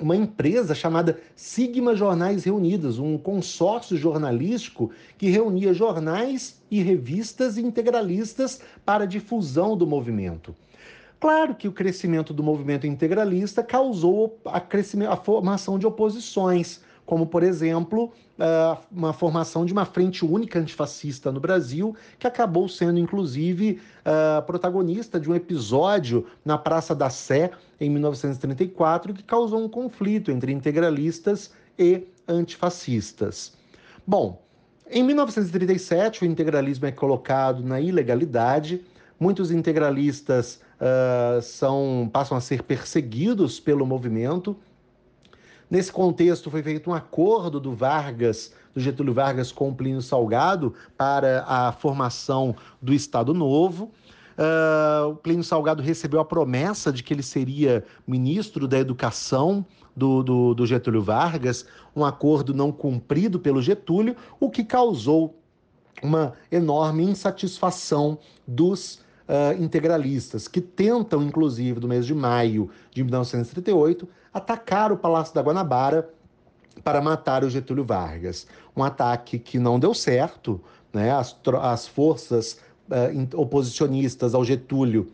uma 0.00 0.16
empresa 0.16 0.74
chamada 0.74 1.20
Sigma 1.36 1.94
Jornais 1.94 2.44
Reunidos, 2.44 2.98
um 2.98 3.16
consórcio 3.16 3.96
jornalístico 3.96 4.90
que 5.16 5.30
reunia 5.30 5.72
jornais 5.72 6.60
e 6.70 6.82
revistas 6.82 7.56
integralistas 7.56 8.60
para 8.84 9.06
difusão 9.06 9.76
do 9.76 9.86
movimento. 9.86 10.54
Claro 11.20 11.54
que 11.54 11.68
o 11.68 11.72
crescimento 11.72 12.34
do 12.34 12.42
movimento 12.42 12.86
integralista 12.86 13.62
causou 13.62 14.38
a, 14.44 14.60
a 15.08 15.16
formação 15.16 15.78
de 15.78 15.86
oposições, 15.86 16.82
como, 17.06 17.26
por 17.26 17.42
exemplo, 17.42 18.12
uma 18.90 19.12
formação 19.12 19.64
de 19.64 19.72
uma 19.72 19.84
frente 19.84 20.24
única 20.24 20.58
antifascista 20.58 21.30
no 21.30 21.40
Brasil, 21.40 21.94
que 22.18 22.26
acabou 22.26 22.68
sendo, 22.68 22.98
inclusive, 22.98 23.80
protagonista 24.46 25.20
de 25.20 25.30
um 25.30 25.34
episódio 25.34 26.26
na 26.44 26.56
Praça 26.56 26.94
da 26.94 27.10
Sé, 27.10 27.50
em 27.80 27.90
1934, 27.90 29.12
que 29.14 29.22
causou 29.22 29.62
um 29.62 29.68
conflito 29.68 30.30
entre 30.30 30.52
integralistas 30.52 31.52
e 31.78 32.06
antifascistas. 32.26 33.52
Bom, 34.06 34.42
em 34.90 35.02
1937, 35.02 36.22
o 36.22 36.26
integralismo 36.26 36.86
é 36.86 36.92
colocado 36.92 37.62
na 37.62 37.80
ilegalidade. 37.80 38.82
Muitos 39.18 39.50
integralistas 39.50 40.60
uh, 40.78 41.40
são, 41.40 42.08
passam 42.12 42.36
a 42.36 42.40
ser 42.40 42.62
perseguidos 42.62 43.58
pelo 43.58 43.86
movimento. 43.86 44.56
Nesse 45.70 45.90
contexto, 45.90 46.50
foi 46.50 46.62
feito 46.62 46.90
um 46.90 46.94
acordo 46.94 47.58
do 47.58 47.74
Vargas, 47.74 48.52
do 48.74 48.80
Getúlio 48.80 49.14
Vargas 49.14 49.50
com 49.50 49.70
o 49.70 49.74
Plínio 49.74 50.02
Salgado 50.02 50.74
para 50.96 51.44
a 51.46 51.72
formação 51.72 52.54
do 52.80 52.92
Estado 52.92 53.32
Novo. 53.32 53.90
Uh, 54.36 55.10
o 55.10 55.16
Plínio 55.16 55.44
Salgado 55.44 55.82
recebeu 55.82 56.20
a 56.20 56.24
promessa 56.24 56.92
de 56.92 57.02
que 57.02 57.14
ele 57.14 57.22
seria 57.22 57.84
ministro 58.06 58.66
da 58.66 58.78
Educação 58.78 59.64
do, 59.96 60.22
do, 60.22 60.54
do 60.54 60.66
Getúlio 60.66 61.02
Vargas, 61.02 61.64
um 61.94 62.04
acordo 62.04 62.52
não 62.52 62.72
cumprido 62.72 63.38
pelo 63.38 63.62
Getúlio, 63.62 64.16
o 64.40 64.50
que 64.50 64.64
causou 64.64 65.38
uma 66.02 66.34
enorme 66.50 67.04
insatisfação 67.04 68.18
dos 68.46 68.96
uh, 69.28 69.62
integralistas, 69.62 70.48
que 70.48 70.60
tentam, 70.60 71.22
inclusive, 71.22 71.80
no 71.80 71.88
mês 71.88 72.04
de 72.04 72.14
maio 72.14 72.70
de 72.92 73.02
1938, 73.02 74.08
atacar 74.34 74.90
o 74.90 74.96
Palácio 74.96 75.32
da 75.32 75.40
Guanabara 75.40 76.10
para 76.82 77.00
matar 77.00 77.44
o 77.44 77.48
Getúlio 77.48 77.84
Vargas. 77.84 78.46
Um 78.76 78.82
ataque 78.82 79.38
que 79.38 79.58
não 79.60 79.78
deu 79.78 79.94
certo, 79.94 80.60
né? 80.92 81.12
as, 81.12 81.36
as 81.62 81.86
forças 81.86 82.58
uh, 82.90 83.40
oposicionistas 83.40 84.34
ao 84.34 84.44
Getúlio 84.44 85.12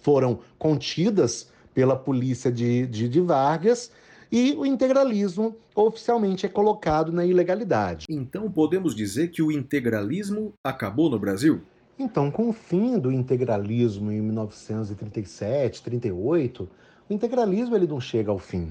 foram 0.00 0.38
contidas 0.56 1.50
pela 1.74 1.96
polícia 1.96 2.50
de, 2.50 2.86
de, 2.86 3.08
de 3.08 3.20
Vargas 3.20 3.90
e 4.30 4.52
o 4.52 4.64
integralismo 4.64 5.56
oficialmente 5.74 6.46
é 6.46 6.48
colocado 6.48 7.12
na 7.12 7.24
ilegalidade. 7.26 8.06
Então 8.08 8.50
podemos 8.50 8.94
dizer 8.94 9.28
que 9.28 9.42
o 9.42 9.52
integralismo 9.52 10.54
acabou 10.64 11.10
no 11.10 11.18
Brasil? 11.18 11.60
Então, 11.98 12.30
com 12.30 12.50
o 12.50 12.52
fim 12.52 12.98
do 12.98 13.10
integralismo 13.10 14.12
em 14.12 14.20
1937, 14.20 15.82
38, 15.82 16.68
o 17.08 17.12
integralismo 17.12 17.76
ele 17.76 17.86
não 17.86 18.00
chega 18.00 18.30
ao 18.30 18.38
fim. 18.38 18.70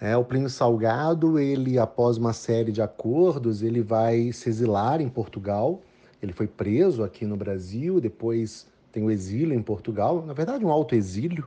É, 0.00 0.16
o 0.16 0.24
Plínio 0.24 0.48
Salgado, 0.48 1.38
ele 1.38 1.78
após 1.78 2.16
uma 2.16 2.32
série 2.32 2.70
de 2.70 2.80
acordos, 2.80 3.62
ele 3.62 3.82
vai 3.82 4.32
se 4.32 4.48
exilar 4.48 5.00
em 5.00 5.08
Portugal. 5.08 5.82
Ele 6.22 6.32
foi 6.32 6.46
preso 6.46 7.02
aqui 7.02 7.26
no 7.26 7.36
Brasil, 7.36 8.00
depois 8.00 8.66
tem 8.92 9.02
o 9.02 9.10
exílio 9.10 9.54
em 9.54 9.62
Portugal, 9.62 10.24
na 10.24 10.32
verdade 10.32 10.64
um 10.64 10.70
autoexílio 10.70 11.44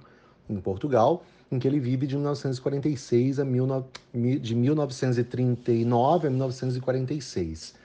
em 0.50 0.60
Portugal, 0.60 1.24
em 1.52 1.60
que 1.60 1.68
ele 1.68 1.80
vive 1.80 2.06
de 2.06 2.16
1946 2.16 3.40
a 3.40 3.44
19, 3.44 3.86
de 4.40 4.56
1939 4.56 6.28
a 6.28 6.30
1946. 6.30 7.76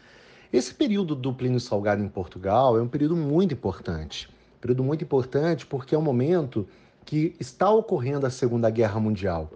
Esse 0.53 0.75
período 0.75 1.15
do 1.15 1.33
Plínio 1.33 1.61
Salgado 1.61 2.03
em 2.03 2.09
Portugal 2.09 2.79
é 2.79 2.83
um 2.83 2.89
período 2.89 3.17
muito 3.17 3.55
importante. 3.55 4.29
Período 4.61 4.83
muito 4.83 5.05
importante 5.05 5.67
porque 5.67 5.95
é 5.95 5.99
um 5.99 6.03
momento 6.03 6.67
que 7.07 7.35
está 7.41 7.71
ocorrendo 7.71 8.27
a 8.27 8.31
Segunda 8.31 8.69
Guerra 8.69 9.01
Mundial. 9.01 9.51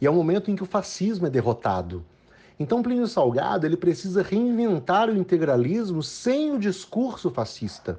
E 0.00 0.06
é 0.06 0.10
um 0.10 0.14
momento 0.14 0.50
em 0.50 0.56
que 0.56 0.62
o 0.62 0.66
fascismo 0.66 1.26
é 1.26 1.30
derrotado. 1.30 2.04
Então 2.58 2.82
Plínio 2.82 3.06
Salgado 3.06 3.66
ele 3.66 3.76
precisa 3.76 4.22
reinventar 4.22 5.08
o 5.08 5.16
integralismo 5.16 6.02
sem 6.02 6.52
o 6.52 6.58
discurso 6.58 7.30
fascista. 7.30 7.98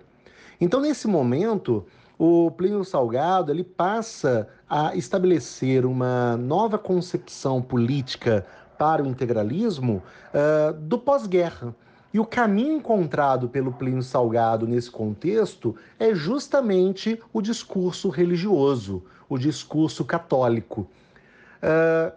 Então 0.60 0.82
nesse 0.82 1.08
momento 1.08 1.86
o 2.18 2.50
Plínio 2.52 2.84
Salgado 2.84 3.52
ele 3.52 3.64
passa 3.64 4.48
a 4.68 4.96
estabelecer 4.96 5.86
uma 5.86 6.36
nova 6.38 6.78
concepção 6.78 7.62
política 7.62 8.46
para 8.78 9.04
o 9.04 9.08
integralismo 9.08 10.02
uh, 10.34 10.74
do 10.74 10.98
pós-guerra. 10.98 11.76
E 12.16 12.20
o 12.20 12.26
caminho 12.26 12.78
encontrado 12.78 13.50
pelo 13.50 13.74
Plínio 13.74 14.02
Salgado 14.02 14.66
nesse 14.66 14.90
contexto 14.90 15.76
é 16.00 16.16
justamente 16.16 17.22
o 17.34 17.42
discurso 17.42 18.08
religioso, 18.08 19.04
o 19.28 19.38
discurso 19.38 20.06
católico. 20.06 20.88
Uh, 21.62 22.14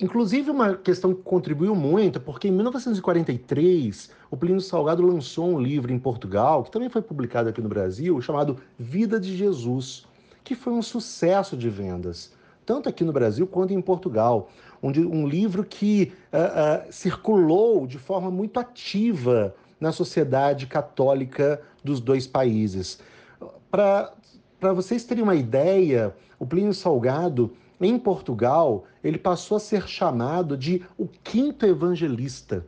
inclusive, 0.00 0.50
uma 0.50 0.74
questão 0.74 1.14
que 1.14 1.22
contribuiu 1.22 1.76
muito, 1.76 2.18
porque 2.18 2.48
em 2.48 2.50
1943 2.50 4.10
o 4.32 4.36
Plínio 4.36 4.60
Salgado 4.60 5.06
lançou 5.06 5.48
um 5.48 5.60
livro 5.60 5.92
em 5.92 5.98
Portugal, 6.00 6.64
que 6.64 6.72
também 6.72 6.88
foi 6.88 7.00
publicado 7.00 7.48
aqui 7.48 7.62
no 7.62 7.68
Brasil, 7.68 8.20
chamado 8.20 8.56
Vida 8.76 9.20
de 9.20 9.36
Jesus, 9.36 10.08
que 10.42 10.56
foi 10.56 10.72
um 10.72 10.82
sucesso 10.82 11.56
de 11.56 11.70
vendas, 11.70 12.32
tanto 12.66 12.88
aqui 12.88 13.04
no 13.04 13.12
Brasil 13.12 13.46
quanto 13.46 13.72
em 13.72 13.80
Portugal. 13.80 14.50
Um, 14.82 14.90
um 14.90 15.26
livro 15.26 15.64
que 15.64 16.12
uh, 16.32 16.88
uh, 16.88 16.92
circulou 16.92 17.86
de 17.86 17.98
forma 17.98 18.30
muito 18.30 18.60
ativa 18.60 19.54
na 19.80 19.92
sociedade 19.92 20.66
católica 20.66 21.60
dos 21.82 22.00
dois 22.00 22.26
países. 22.26 23.00
Para 23.70 24.12
vocês 24.74 25.04
terem 25.04 25.22
uma 25.22 25.34
ideia, 25.34 26.14
o 26.38 26.46
Plínio 26.46 26.74
Salgado 26.74 27.52
em 27.80 27.98
Portugal, 27.98 28.84
ele 29.04 29.18
passou 29.18 29.56
a 29.56 29.60
ser 29.60 29.86
chamado 29.86 30.56
de 30.56 30.82
o 30.96 31.06
quinto 31.06 31.64
evangelista. 31.64 32.66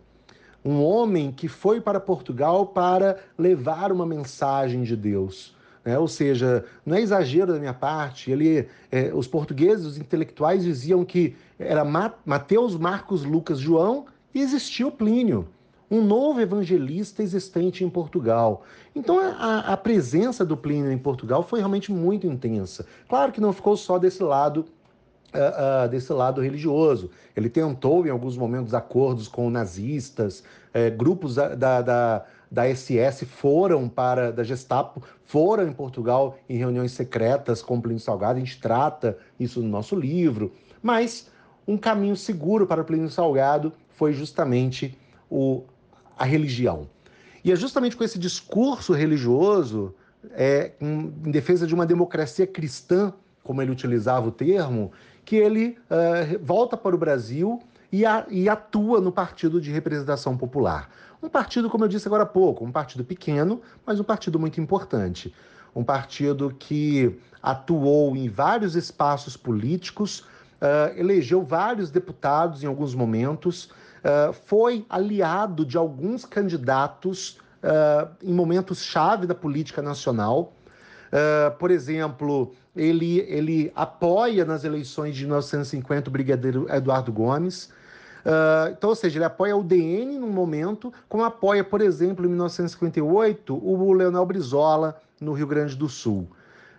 Um 0.65 0.83
homem 0.83 1.33
que 1.33 1.49
foi 1.49 1.81
para 1.81 1.99
Portugal 1.99 2.67
para 2.67 3.19
levar 3.37 3.91
uma 3.91 4.07
mensagem 4.07 4.83
de 4.83 4.95
Deus. 4.95 5.57
Né? 5.85 5.99
Ou 5.99 6.09
seja, 6.09 6.65
não 6.85 6.97
é 6.97 7.01
exagero 7.01 7.53
da 7.53 7.59
minha 7.59 7.75
parte, 7.75 8.31
ele, 8.31 8.69
é, 8.91 9.13
os 9.15 9.27
portugueses, 9.27 9.87
os 9.87 9.99
intelectuais 9.99 10.65
diziam 10.65 11.05
que 11.05 11.37
era 11.59 11.85
Mateus, 12.25 12.77
Marcos, 12.77 13.25
Lucas, 13.25 13.59
João 13.59 14.07
e 14.35 14.41
existiu 14.41 14.91
Plínio 14.91 15.49
um 15.91 16.03
novo 16.03 16.41
evangelista 16.41 17.23
existente 17.23 17.83
em 17.83 17.91
Portugal. 17.91 18.63
Então 18.95 19.19
a, 19.19 19.73
a, 19.73 19.77
presença 19.77 20.45
do 20.45 20.57
Plínio 20.57 20.93
em 20.93 20.99
Portugal 20.99 21.43
foi 21.43 21.59
realmente 21.59 21.91
muito 21.91 22.27
intensa. 22.27 22.87
Claro 23.09 23.33
que 23.33 23.41
não 23.41 23.53
ficou 23.53 23.77
só 23.77 23.99
desse 23.99 24.23
lado 24.23 24.65
Uh, 25.33 25.87
uh, 25.87 25.89
desse 25.89 26.13
lado 26.13 26.41
religioso. 26.41 27.09
Ele 27.37 27.49
tentou, 27.49 28.05
em 28.05 28.11
alguns 28.11 28.37
momentos, 28.37 28.75
acordos 28.75 29.29
com 29.29 29.49
nazistas, 29.49 30.43
uh, 30.75 30.97
grupos 30.97 31.35
da, 31.35 31.55
da, 31.55 32.25
da, 32.51 32.75
SS 32.75 33.25
foram 33.27 33.89
para, 33.89 34.31
da 34.33 34.43
Gestapo, 34.43 35.03
foram 35.25 35.69
em 35.69 35.73
Portugal 35.73 36.39
em 36.49 36.57
reuniões 36.57 36.93
secretas 36.93 37.63
com 37.63 37.81
Plínio 37.81 38.01
Salgado, 38.01 38.39
a 38.39 38.41
gente 38.41 38.61
trata 38.61 39.17
isso 39.39 39.63
no 39.63 39.69
nosso 39.69 39.95
livro, 39.95 40.53
mas 40.83 41.31
um 41.67 41.77
caminho 41.77 42.17
seguro 42.17 42.67
para 42.67 42.85
Plínio 42.85 43.11
Salgado 43.11 43.73
foi 43.91 44.13
justamente 44.13 44.99
o, 45.31 45.63
a 46.19 46.25
religião. 46.25 46.89
E 47.45 47.53
é 47.53 47.57
justamente 47.57 47.97
com 47.97 48.05
esse 48.05 48.19
discurso 48.19 48.93
religioso, 48.93 49.95
é, 50.33 50.73
em, 50.81 51.13
em 51.25 51.31
defesa 51.31 51.67
de 51.67 51.75
uma 51.75 51.87
democracia 51.87 52.47
cristã, 52.47 53.13
como 53.43 53.63
ele 53.63 53.71
utilizava 53.71 54.29
o 54.29 54.31
termo, 54.31 54.93
que 55.25 55.37
ele 55.37 55.79
uh, 55.91 56.39
volta 56.43 56.77
para 56.77 56.95
o 56.95 56.99
Brasil 56.99 57.61
e, 57.93 58.07
a, 58.07 58.25
e, 58.29 58.49
atua 58.49 59.01
no 59.01 59.11
Partido 59.11 59.61
de 59.61 59.71
Representação 59.71 60.37
Popular. 60.37 60.89
Um 61.23 61.29
partido, 61.29 61.69
como 61.69 61.85
eu 61.85 61.89
disse 61.89 62.07
agora 62.07 62.23
há 62.23 62.27
pouco, 62.27 62.65
um 62.65 62.73
partido 62.73 63.05
pequeno, 63.05 63.61
mas 63.85 63.99
um 64.01 64.05
partido 64.05 64.39
muito 64.39 64.61
importante. 64.61 65.35
Um 65.75 65.85
partido 65.85 66.55
que 66.59 67.19
atuou 67.43 68.17
em 68.17 68.29
vários 68.29 68.75
espaços 68.75 69.37
políticos, 69.37 70.21
uh, 70.21 70.97
elegeu 70.97 71.43
vários 71.43 71.91
deputados 71.91 72.63
em 72.63 72.67
alguns 72.67 72.95
momentos, 72.95 73.65
uh, 73.65 74.33
foi 74.33 74.87
aliado 74.89 75.65
de 75.65 75.77
alguns 75.77 76.25
candidatos 76.25 77.39
em 78.23 78.33
momentos 78.33 78.83
chave 78.83 79.27
da 79.27 79.35
política 79.35 79.83
nacional. 79.83 80.55
por 81.59 81.71
exemplo, 81.71 82.55
ele, 82.75 83.21
ele 83.29 83.71
apoia 83.75 84.47
nas 84.47 84.65
eleições 84.65 85.15
de 85.15 85.25
1950 85.25 86.09
o 86.09 86.11
brigadeiro 86.11 86.67
Eduardo 86.75 87.13
Gomes. 87.13 87.71
Uh, 88.25 88.73
então, 88.73 88.91
ou 88.91 88.97
seja, 88.97 89.19
ele 89.19 89.25
apoia 89.25 89.57
o 89.57 89.63
DN 89.63 90.19
num 90.19 90.31
momento, 90.31 90.93
como 91.09 91.25
apoia, 91.25 91.65
por 91.65 91.81
exemplo, 91.81 92.25
em 92.25 92.29
1958, 92.29 93.55
o 93.55 93.93
Leonel 93.93 94.27
Brizola 94.27 95.01
no 95.21 95.33
Rio 95.33 95.47
Grande 95.47 95.77
do 95.77 95.89
Sul, 95.89 96.29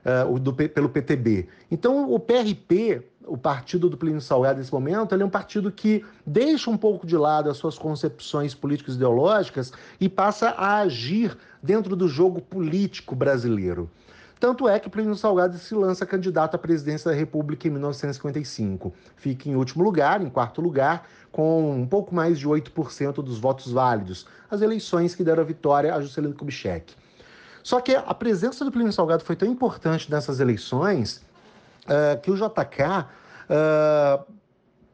uh, 0.05 0.39
do, 0.39 0.53
pelo 0.53 0.89
PTB. 0.89 1.47
Então, 1.69 2.11
o 2.11 2.19
PRP, 2.19 3.03
o 3.25 3.37
partido 3.37 3.89
do 3.89 3.97
Plínio 3.97 4.21
Salgado 4.21 4.59
nesse 4.59 4.73
momento, 4.73 5.13
ele 5.13 5.23
é 5.23 5.25
um 5.25 5.29
partido 5.29 5.71
que 5.71 6.03
deixa 6.25 6.69
um 6.69 6.77
pouco 6.77 7.05
de 7.05 7.15
lado 7.15 7.49
as 7.49 7.57
suas 7.57 7.77
concepções 7.77 8.53
políticas 8.53 8.95
ideológicas 8.95 9.71
e 9.99 10.09
passa 10.09 10.49
a 10.49 10.77
agir 10.77 11.37
dentro 11.61 11.95
do 11.95 12.07
jogo 12.07 12.41
político 12.41 13.15
brasileiro. 13.15 13.89
Tanto 14.41 14.67
é 14.67 14.79
que 14.79 14.89
Plínio 14.89 15.15
Salgado 15.15 15.55
se 15.59 15.75
lança 15.75 16.03
candidato 16.03 16.55
à 16.55 16.57
presidência 16.57 17.11
da 17.11 17.15
República 17.15 17.67
em 17.67 17.71
1955. 17.71 18.91
Fica 19.15 19.47
em 19.47 19.55
último 19.55 19.83
lugar, 19.83 20.19
em 20.19 20.31
quarto 20.31 20.59
lugar, 20.61 21.07
com 21.31 21.71
um 21.71 21.85
pouco 21.87 22.13
mais 22.13 22.37
de 22.37 22.47
8% 22.47 23.15
dos 23.23 23.39
votos 23.39 23.71
válidos, 23.71 24.25
as 24.49 24.61
eleições 24.61 25.15
que 25.15 25.23
deram 25.23 25.43
a 25.43 25.45
vitória 25.45 25.93
a 25.93 26.01
Juscelino 26.01 26.33
Kubitschek. 26.33 26.93
Só 27.63 27.79
que 27.79 27.95
a 27.95 28.13
presença 28.13 28.65
do 28.65 28.71
Plínio 28.71 28.91
Salgado 28.91 29.23
foi 29.23 29.35
tão 29.35 29.47
importante 29.47 30.09
nessas 30.09 30.39
eleições 30.39 31.23
uh, 31.85 32.19
que 32.21 32.31
o 32.31 32.35
JK 32.35 32.41
uh, 32.41 33.05
eh, 33.49 34.19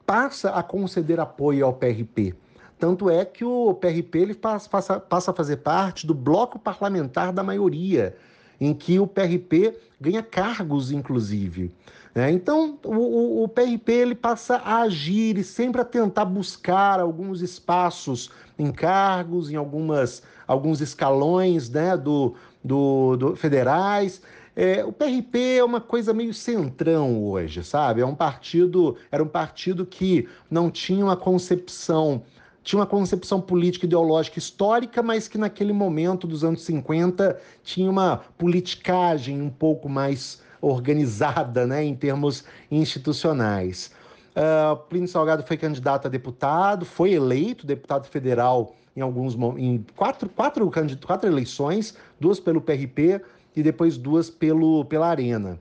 passa 0.05 0.51
a 0.51 0.61
conceder 0.61 1.19
apoio 1.19 1.65
ao 1.65 1.73
PRP. 1.73 2.35
Tanto 2.77 3.09
é 3.09 3.25
que 3.25 3.43
o 3.43 3.73
PRP 3.73 4.19
ele 4.19 4.35
passa, 4.35 4.99
passa 4.99 5.31
a 5.31 5.33
fazer 5.33 5.57
parte 5.57 6.05
do 6.05 6.13
bloco 6.13 6.59
parlamentar 6.59 7.31
da 7.31 7.41
maioria 7.41 8.15
em 8.59 8.73
que 8.73 8.99
o 8.99 9.07
PRP 9.07 9.77
ganha 9.99 10.21
cargos, 10.21 10.91
inclusive. 10.91 11.73
Né? 12.17 12.31
Então, 12.31 12.79
o, 12.83 13.43
o, 13.43 13.47
PRP 13.47 13.91
ele 13.91 14.15
passa 14.15 14.55
a 14.55 14.81
agir 14.81 15.37
e 15.37 15.43
sempre 15.43 15.81
a 15.81 15.85
tentar 15.85 16.25
buscar 16.25 16.99
alguns 16.99 17.43
espaços 17.43 18.31
em 18.57 18.71
cargos, 18.71 19.51
em 19.51 19.55
algumas, 19.55 20.23
alguns 20.47 20.81
escalões 20.81 21.69
né, 21.69 21.95
do, 21.95 22.33
do, 22.63 23.15
do 23.17 23.35
federais. 23.35 24.19
É, 24.55 24.83
o 24.83 24.91
PRP 24.91 25.57
é 25.59 25.63
uma 25.63 25.79
coisa 25.79 26.11
meio 26.11 26.33
centrão 26.33 27.23
hoje, 27.23 27.63
sabe? 27.63 28.01
É 28.01 28.05
um 28.07 28.15
partido, 28.15 28.97
era 29.11 29.21
um 29.21 29.27
partido 29.27 29.85
que 29.85 30.27
não 30.49 30.71
tinha 30.71 31.05
uma 31.05 31.15
concepção 31.15 32.23
tinha 32.63 32.79
uma 32.79 32.87
concepção 32.87 33.39
política 33.39 33.85
ideológica 33.85 34.39
histórica, 34.39 35.01
mas 35.01 35.27
que 35.27 35.37
naquele 35.37 35.71
momento 35.71 36.27
dos 36.27 36.43
anos 36.43 36.63
50 36.63 37.39
tinha 37.63 37.89
uma 37.89 38.17
politicagem 38.37 39.41
um 39.41 39.49
pouco 39.49 39.87
mais 39.87 40.41
organizada 40.61 41.65
né, 41.65 41.83
em 41.83 41.95
termos 41.95 42.43
institucionais. 42.69 43.91
Uh, 44.35 44.75
Plínio 44.89 45.07
Salgado 45.07 45.43
foi 45.43 45.57
candidato 45.57 46.05
a 46.05 46.09
deputado, 46.09 46.85
foi 46.85 47.13
eleito 47.13 47.65
deputado 47.65 48.07
federal 48.07 48.75
em 48.95 49.01
alguns 49.01 49.35
em 49.57 49.85
quatro, 49.95 50.29
quatro, 50.29 50.69
quatro 51.05 51.29
eleições, 51.29 51.95
duas 52.19 52.39
pelo 52.39 52.61
PRP 52.61 53.21
e 53.55 53.63
depois 53.63 53.97
duas 53.97 54.29
pelo, 54.29 54.85
pela 54.85 55.07
Arena. 55.07 55.59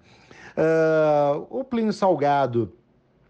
Uh, 0.57 1.47
o 1.51 1.65
Plínio 1.65 1.93
Salgado 1.93 2.73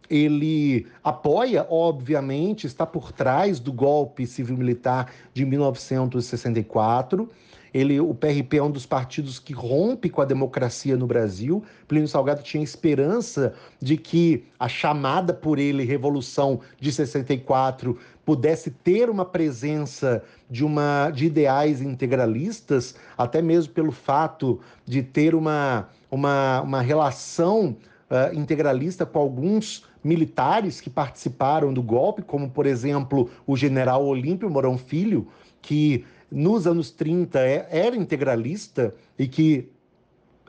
ele 0.08 0.86
apoia, 1.02 1.66
obviamente, 1.68 2.66
está 2.66 2.86
por 2.86 3.10
trás 3.12 3.58
do 3.58 3.72
golpe 3.72 4.26
civil-militar 4.26 5.12
de 5.34 5.44
1964. 5.44 7.28
Ele, 7.76 8.00
o 8.00 8.14
PRP 8.14 8.56
é 8.56 8.62
um 8.62 8.70
dos 8.70 8.86
partidos 8.86 9.38
que 9.38 9.52
rompe 9.52 10.08
com 10.08 10.22
a 10.22 10.24
democracia 10.24 10.96
no 10.96 11.06
Brasil. 11.06 11.62
Plínio 11.86 12.08
Salgado 12.08 12.42
tinha 12.42 12.64
esperança 12.64 13.52
de 13.78 13.98
que 13.98 14.44
a 14.58 14.66
chamada 14.66 15.34
por 15.34 15.58
ele 15.58 15.84
Revolução 15.84 16.60
de 16.80 16.90
64 16.90 17.98
pudesse 18.24 18.70
ter 18.70 19.10
uma 19.10 19.26
presença 19.26 20.22
de, 20.50 20.64
uma, 20.64 21.10
de 21.10 21.26
ideais 21.26 21.82
integralistas, 21.82 22.94
até 23.16 23.42
mesmo 23.42 23.74
pelo 23.74 23.92
fato 23.92 24.58
de 24.86 25.02
ter 25.02 25.34
uma, 25.34 25.90
uma, 26.10 26.62
uma 26.62 26.80
relação 26.80 27.76
uh, 28.10 28.34
integralista 28.34 29.04
com 29.04 29.18
alguns 29.18 29.84
militares 30.02 30.80
que 30.80 30.88
participaram 30.88 31.74
do 31.74 31.82
golpe, 31.82 32.22
como, 32.22 32.48
por 32.48 32.64
exemplo, 32.64 33.28
o 33.46 33.54
general 33.54 34.02
Olímpio 34.02 34.48
Mourão 34.48 34.78
Filho, 34.78 35.28
que 35.60 36.06
nos 36.36 36.66
anos 36.66 36.90
30 36.90 37.40
é, 37.40 37.66
era 37.70 37.96
integralista 37.96 38.94
e 39.18 39.26
que 39.26 39.70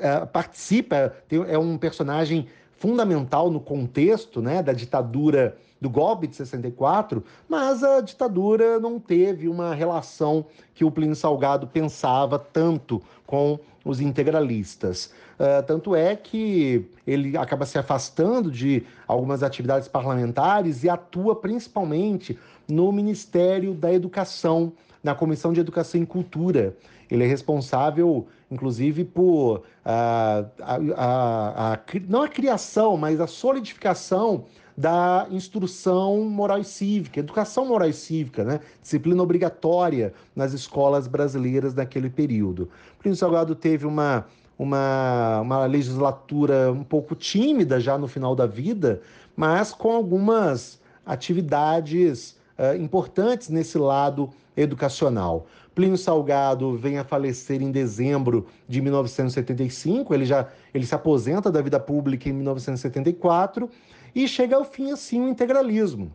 uh, 0.02 0.28
participa, 0.28 1.16
tem, 1.30 1.40
é 1.48 1.58
um 1.58 1.78
personagem 1.78 2.46
fundamental 2.76 3.50
no 3.50 3.62
contexto 3.62 4.42
né, 4.42 4.62
da 4.62 4.74
ditadura 4.74 5.58
do 5.80 5.90
golpe 5.90 6.28
de 6.28 6.36
64, 6.36 7.24
mas 7.48 7.86
a 7.86 8.02
ditadura 8.02 8.82
não 8.82 9.00
teve 9.00 9.48
uma 9.48 9.74
relação 9.74 10.46
que 10.76 10.84
o 10.84 10.92
Plínio 10.92 11.16
Salgado 11.16 11.68
pensava 11.68 12.38
tanto 12.38 13.02
com 13.26 13.58
os 13.86 14.02
integralistas. 14.02 15.14
Uh, 15.40 15.64
tanto 15.66 15.96
é 15.96 16.18
que 16.18 16.86
ele 17.06 17.38
acaba 17.38 17.66
se 17.66 17.78
afastando 17.78 18.52
de 18.52 18.84
algumas 19.08 19.42
atividades 19.42 19.88
parlamentares 19.88 20.84
e 20.84 20.90
atua 20.90 21.34
principalmente 21.34 22.38
no 22.68 22.92
Ministério 22.92 23.74
da 23.74 23.94
Educação, 23.94 24.74
na 25.04 25.16
Comissão 25.16 25.54
de 25.54 25.60
Educação 25.60 26.02
e 26.02 26.06
Cultura. 26.06 26.76
Ele 27.10 27.24
é 27.24 27.28
responsável, 27.28 28.28
inclusive, 28.52 29.04
por 29.04 29.58
uh, 29.58 29.64
a, 29.86 30.50
a, 30.96 31.74
a, 31.74 31.80
não 32.08 32.24
a 32.24 32.28
criação, 32.28 32.98
mas 32.98 33.22
a 33.22 33.28
solidificação 33.28 34.46
da 34.78 35.28
instrução 35.32 36.22
moral 36.26 36.60
e 36.60 36.64
cívica, 36.64 37.20
educação 37.20 37.66
moral 37.66 37.90
e 37.90 37.94
cívica, 37.94 38.44
né? 38.44 38.60
disciplina 38.80 39.24
obrigatória 39.24 40.14
nas 40.36 40.54
escolas 40.54 41.08
brasileiras 41.08 41.74
naquele 41.74 42.12
período. 42.12 42.70
O 42.94 43.02
Plínio 43.02 43.18
Salgado 43.18 43.56
teve 43.56 43.88
uma, 43.88 44.28
uma, 44.58 45.42
uma 45.42 45.66
legislatura 45.66 46.72
um 46.72 46.84
pouco 46.84 47.16
tímida 47.16 47.80
já 47.80 47.98
no 47.98 48.08
final 48.08 48.36
da 48.36 48.46
vida, 48.46 49.02
mas 49.36 49.74
com 49.74 49.92
algumas 49.92 50.80
atividades 51.04 52.38
uh, 52.60 52.80
importantes 52.80 53.50
nesse 53.50 53.80
lado 53.80 54.30
educacional. 54.58 55.46
Plínio 55.76 55.98
Salgado 55.98 56.76
vem 56.76 56.98
a 56.98 57.04
falecer 57.04 57.62
em 57.62 57.72
dezembro 57.72 58.48
de 58.68 58.82
1975, 58.82 60.14
ele 60.14 60.26
já 60.26 60.48
ele 60.74 60.86
se 60.86 60.96
aposenta 60.96 61.52
da 61.52 61.62
vida 61.62 61.80
pública 61.80 62.28
em 62.28 62.34
1974 62.34 63.70
e 64.16 64.28
chega 64.28 64.56
ao 64.56 64.66
fim 64.66 64.92
assim 64.92 65.22
o 65.22 65.30
integralismo. 65.30 66.12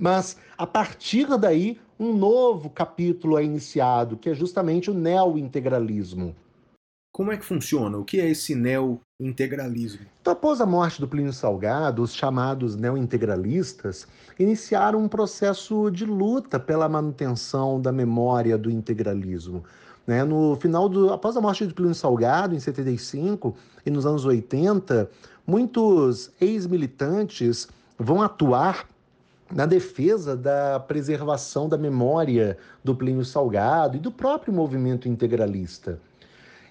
Mas 0.00 0.36
a 0.56 0.66
partir 0.66 1.26
daí, 1.38 1.78
um 1.98 2.12
novo 2.12 2.68
capítulo 2.70 3.38
é 3.38 3.44
iniciado, 3.44 4.16
que 4.16 4.30
é 4.30 4.34
justamente 4.34 4.90
o 4.90 4.94
neo-integralismo. 4.94 6.34
Como 7.18 7.32
é 7.32 7.36
que 7.36 7.44
funciona? 7.44 7.98
O 7.98 8.04
que 8.04 8.20
é 8.20 8.30
esse 8.30 8.54
neo-integralismo? 8.54 10.06
Então, 10.20 10.32
após 10.32 10.60
a 10.60 10.66
morte 10.66 11.00
do 11.00 11.08
Plínio 11.08 11.32
Salgado, 11.32 12.00
os 12.00 12.14
chamados 12.14 12.76
neo-integralistas 12.76 14.06
iniciaram 14.38 15.00
um 15.00 15.08
processo 15.08 15.90
de 15.90 16.04
luta 16.04 16.60
pela 16.60 16.88
manutenção 16.88 17.80
da 17.80 17.90
memória 17.90 18.56
do 18.56 18.70
integralismo. 18.70 19.64
Né? 20.06 20.22
No 20.22 20.54
final 20.60 20.88
do, 20.88 21.12
após 21.12 21.36
a 21.36 21.40
morte 21.40 21.66
do 21.66 21.74
Plínio 21.74 21.92
Salgado, 21.92 22.54
em 22.54 22.60
75 22.60 23.52
e 23.84 23.90
nos 23.90 24.06
anos 24.06 24.24
80, 24.24 25.10
muitos 25.44 26.30
ex-militantes 26.40 27.66
vão 27.98 28.22
atuar 28.22 28.86
na 29.52 29.66
defesa 29.66 30.36
da 30.36 30.78
preservação 30.78 31.68
da 31.68 31.76
memória 31.76 32.56
do 32.84 32.94
Plínio 32.94 33.24
Salgado 33.24 33.96
e 33.96 34.00
do 34.00 34.12
próprio 34.12 34.54
movimento 34.54 35.08
integralista. 35.08 35.98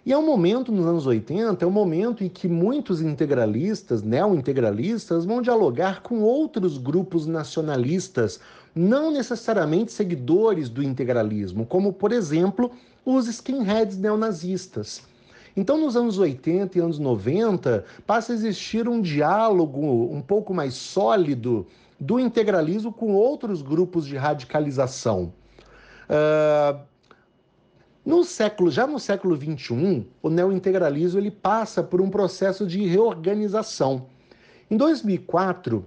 E 0.08 0.14
é 0.14 0.18
um 0.18 0.26
momento, 0.26 0.72
nos 0.72 0.86
anos 0.86 1.06
80, 1.06 1.66
é 1.66 1.68
um 1.68 1.70
momento 1.70 2.24
em 2.24 2.30
que 2.30 2.48
muitos 2.48 3.02
integralistas, 3.02 4.02
neo-integralistas, 4.02 5.26
vão 5.26 5.42
dialogar 5.42 6.02
com 6.02 6.22
outros 6.22 6.78
grupos 6.78 7.26
nacionalistas, 7.26 8.40
não 8.74 9.12
necessariamente 9.12 9.92
seguidores 9.92 10.70
do 10.70 10.82
integralismo, 10.82 11.66
como, 11.66 11.92
por 11.92 12.14
exemplo, 12.14 12.72
os 13.06 13.28
skinheads 13.28 13.98
neonazistas. 13.98 15.02
Então, 15.58 15.78
nos 15.78 15.98
anos 15.98 16.18
80 16.18 16.78
e 16.78 16.82
anos 16.82 17.00
90, 17.00 17.84
passa 18.06 18.32
a 18.32 18.36
existir 18.36 18.88
um 18.88 19.02
diálogo 19.02 19.82
um 20.10 20.22
pouco 20.22 20.54
mais 20.54 20.76
sólido 20.76 21.68
do 22.00 22.18
integralismo 22.18 22.94
com 22.94 23.14
outros 23.14 23.62
grupos 23.62 24.06
de 24.06 24.16
radicalização. 24.16 25.34
Uh, 26.10 26.80
no 28.08 28.24
século, 28.24 28.72
já 28.72 28.88
no 28.88 29.02
século 29.02 29.36
XXI, 29.36 30.08
o 30.24 30.30
neointegralismo 30.30 31.20
ele 31.20 31.30
passa 31.30 31.84
por 31.84 32.00
um 32.00 32.10
processo 32.10 32.66
de 32.66 32.88
reorganização. 32.88 34.06
Em 34.72 34.78
2004, 34.78 35.86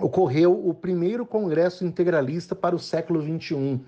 ocorreu 0.00 0.66
o 0.66 0.72
primeiro 0.72 1.26
Congresso 1.26 1.84
Integralista 1.84 2.54
para 2.54 2.74
o 2.74 2.78
século 2.78 3.20
XXI, 3.20 3.78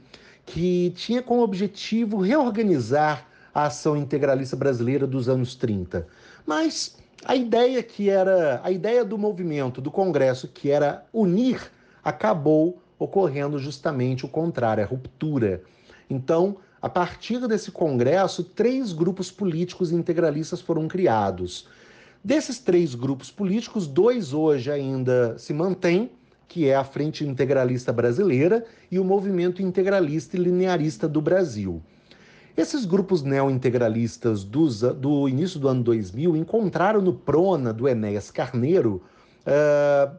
que 0.45 0.91
tinha 0.91 1.23
como 1.23 1.41
objetivo 1.41 2.19
reorganizar 2.19 3.27
a 3.55 3.65
ação 3.65 3.97
integralista 3.97 4.55
brasileira 4.55 5.07
dos 5.07 5.27
anos 5.27 5.55
30. 5.55 6.07
Mas 6.45 6.99
a 7.25 7.35
ideia 7.35 7.83
que 7.83 8.11
era 8.11 8.61
a 8.63 8.71
ideia 8.71 9.03
do 9.03 9.17
movimento 9.17 9.81
do 9.81 9.91
Congresso 9.91 10.47
que 10.47 10.71
era 10.71 11.07
unir 11.11 11.73
acabou 12.05 12.83
ocorrendo 12.99 13.59
justamente 13.59 14.27
o 14.27 14.29
contrário, 14.29 14.85
a 14.85 14.87
ruptura. 14.87 15.63
Então, 16.11 16.59
a 16.83 16.89
partir 16.89 17.47
desse 17.47 17.71
congresso, 17.71 18.43
três 18.43 18.93
grupos 18.93 19.31
políticos 19.31 19.93
integralistas 19.93 20.61
foram 20.61 20.89
criados. 20.89 21.69
Desses 22.25 22.59
três 22.59 22.97
grupos 22.97 23.31
políticos, 23.31 23.87
dois 23.87 24.33
hoje 24.33 24.69
ainda 24.69 25.39
se 25.39 25.55
mantêm, 25.55 26.11
que 26.49 26.69
é 26.69 26.75
a 26.75 26.83
Frente 26.83 27.25
Integralista 27.25 27.93
Brasileira 27.93 28.67
e 28.91 28.99
o 28.99 29.05
Movimento 29.05 29.63
Integralista 29.63 30.37
e 30.37 30.41
Linearista 30.41 31.09
do 31.09 31.23
Brasil. 31.23 31.81
Esses 32.57 32.85
grupos 32.85 33.23
neo-integralistas 33.23 34.45
do 34.45 35.29
início 35.29 35.59
do 35.59 35.69
ano 35.69 35.83
2000 35.85 36.37
encontraram 36.37 37.01
no 37.01 37.15
Prona, 37.15 37.73
do 37.73 37.89
Enéas 37.89 38.31
Carneiro, 38.31 39.03
uh, 39.47 40.15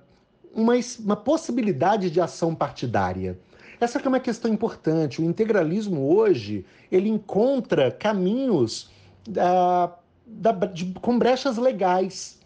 uma, 0.53 0.73
uma 0.99 1.15
possibilidade 1.15 2.10
de 2.10 2.19
ação 2.22 2.56
partidária. 2.56 3.38
Essa 3.84 3.99
é 3.99 4.07
uma 4.07 4.19
questão 4.22 4.49
importante. 4.49 5.22
O 5.22 5.26
integralismo 5.26 6.15
hoje 6.15 6.65
ele 6.89 7.10
encontra 7.10 7.91
caminhos 7.91 8.89
uh, 9.27 9.91
da, 10.26 10.53
de, 10.53 10.85
com 11.01 11.19
brechas 11.19 11.57
legais. 11.57 12.39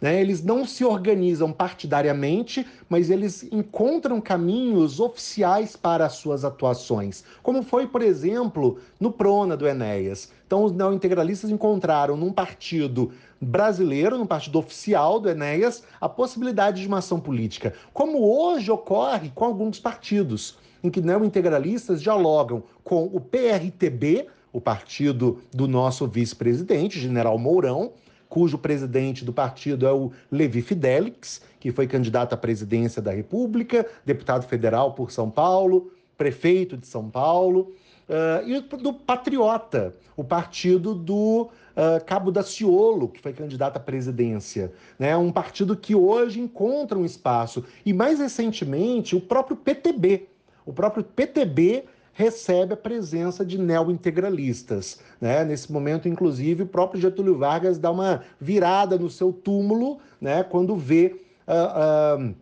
Né? 0.00 0.20
Eles 0.20 0.42
não 0.42 0.66
se 0.66 0.84
organizam 0.84 1.52
partidariamente, 1.52 2.66
mas 2.88 3.08
eles 3.08 3.44
encontram 3.52 4.20
caminhos 4.20 4.98
oficiais 4.98 5.76
para 5.76 6.06
as 6.06 6.14
suas 6.14 6.44
atuações, 6.44 7.22
como 7.40 7.62
foi, 7.62 7.86
por 7.86 8.02
exemplo, 8.02 8.80
no 8.98 9.12
Prona 9.12 9.56
do 9.56 9.68
Enéas. 9.68 10.32
Então, 10.44 10.64
os 10.64 10.72
neointegralistas 10.72 11.50
encontraram 11.50 12.16
num 12.16 12.32
partido 12.32 13.12
brasileiro, 13.40 14.18
num 14.18 14.26
partido 14.26 14.58
oficial 14.58 15.20
do 15.20 15.28
Enéas, 15.28 15.84
a 16.00 16.08
possibilidade 16.08 16.80
de 16.80 16.88
uma 16.88 16.98
ação 16.98 17.20
política, 17.20 17.74
como 17.94 18.26
hoje 18.26 18.72
ocorre 18.72 19.30
com 19.32 19.44
alguns 19.44 19.78
partidos, 19.78 20.58
em 20.82 20.90
que 20.90 21.00
neointegralistas 21.00 22.00
dialogam 22.00 22.62
com 22.82 23.04
o 23.04 23.20
PRTB, 23.20 24.26
o 24.52 24.60
partido 24.60 25.40
do 25.52 25.68
nosso 25.68 26.06
vice-presidente, 26.06 26.98
general 26.98 27.38
Mourão, 27.38 27.92
cujo 28.28 28.56
presidente 28.56 29.24
do 29.24 29.32
partido 29.32 29.86
é 29.86 29.92
o 29.92 30.12
Levi 30.30 30.62
Fidelix, 30.62 31.42
que 31.58 31.72
foi 31.72 31.86
candidato 31.86 32.32
à 32.32 32.36
presidência 32.36 33.02
da 33.02 33.10
República, 33.10 33.84
deputado 34.06 34.46
federal 34.46 34.94
por 34.94 35.10
São 35.10 35.28
Paulo, 35.28 35.92
prefeito 36.16 36.76
de 36.76 36.86
São 36.86 37.10
Paulo, 37.10 37.72
uh, 38.08 38.48
e 38.48 38.60
do 38.60 38.92
Patriota, 38.92 39.94
o 40.16 40.22
partido 40.22 40.94
do 40.94 41.50
uh, 41.76 42.04
Cabo 42.06 42.30
Daciolo, 42.30 43.08
que 43.08 43.20
foi 43.20 43.32
candidato 43.32 43.76
à 43.76 43.80
presidência. 43.80 44.72
Né? 44.98 45.16
Um 45.16 45.32
partido 45.32 45.76
que 45.76 45.94
hoje 45.94 46.40
encontra 46.40 46.98
um 46.98 47.04
espaço. 47.04 47.64
E 47.84 47.92
mais 47.92 48.18
recentemente, 48.18 49.16
o 49.16 49.20
próprio 49.20 49.56
PTB. 49.56 50.28
O 50.70 50.72
próprio 50.72 51.02
PTB 51.02 51.84
recebe 52.12 52.74
a 52.74 52.76
presença 52.76 53.44
de 53.44 53.58
neo-integralistas. 53.58 55.00
Né? 55.20 55.44
Nesse 55.44 55.72
momento, 55.72 56.08
inclusive, 56.08 56.62
o 56.62 56.66
próprio 56.66 57.00
Getúlio 57.00 57.36
Vargas 57.36 57.76
dá 57.76 57.90
uma 57.90 58.22
virada 58.40 58.96
no 58.96 59.10
seu 59.10 59.32
túmulo 59.32 59.98
né? 60.20 60.44
quando 60.44 60.76
vê. 60.76 61.16
Uh, 61.46 62.28
uh, 62.30 62.34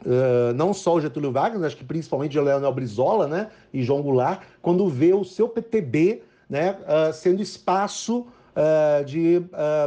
Uh, 0.00 0.54
não 0.54 0.72
só 0.72 0.94
o 0.94 1.00
Getúlio 1.02 1.30
Vargas, 1.30 1.62
acho 1.62 1.76
que 1.76 1.84
principalmente 1.84 2.38
o 2.38 2.42
Leonel 2.42 2.72
Brizola 2.72 3.28
né, 3.28 3.50
e 3.70 3.82
João 3.82 4.00
Goulart, 4.00 4.40
quando 4.62 4.88
vê 4.88 5.12
o 5.12 5.26
seu 5.26 5.46
PTB 5.46 6.22
né, 6.48 6.74
uh, 6.88 7.12
sendo 7.12 7.42
espaço 7.42 8.20
uh, 8.20 9.04
de 9.04 9.42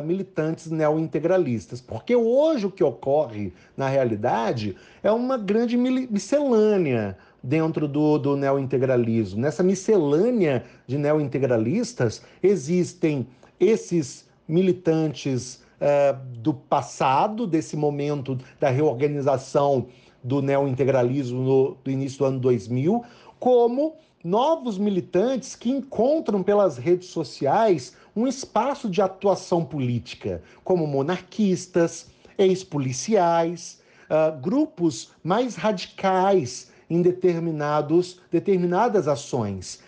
militantes 0.06 0.70
neointegralistas. 0.70 1.82
Porque 1.82 2.16
hoje 2.16 2.68
o 2.68 2.72
que 2.72 2.84
ocorre, 2.84 3.54
na 3.76 3.88
realidade, 3.88 4.78
é 5.02 5.12
uma 5.12 5.36
grande 5.36 5.76
miscelânea 5.76 7.18
dentro 7.44 7.88
do, 7.88 8.18
do 8.18 8.38
neointegralismo. 8.38 9.42
Nessa 9.42 9.62
miscelânea 9.62 10.64
de 10.88 10.98
neointegralistas 10.98 12.24
existem 12.42 13.28
esses 13.60 14.26
militantes 14.48 15.62
uh, 15.82 16.18
do 16.40 16.54
passado, 16.54 17.46
desse 17.46 17.76
momento 17.76 18.38
da 18.60 18.70
reorganização 18.70 19.88
do 20.24 20.42
neointegralismo 20.42 21.42
no, 21.42 21.78
do 21.84 21.92
início 21.92 22.20
do 22.20 22.26
ano 22.26 22.40
2000, 22.40 23.04
como 23.40 23.98
novos 24.24 24.78
militantes 24.78 25.54
que 25.54 25.70
encontram 25.70 26.42
pelas 26.42 26.78
redes 26.78 27.10
sociais 27.10 27.94
um 28.16 28.26
espaço 28.26 28.90
de 28.90 29.02
atuação 29.02 29.66
política, 29.66 30.42
como 30.64 30.88
monarquistas, 30.88 32.08
ex-policiais, 32.38 33.82
uh, 34.10 34.40
grupos 34.40 35.12
mais 35.22 35.56
radicais 35.56 36.72
em 36.94 37.02
determinados, 37.02 38.20
determinadas 38.32 39.08
ações. 39.08 39.82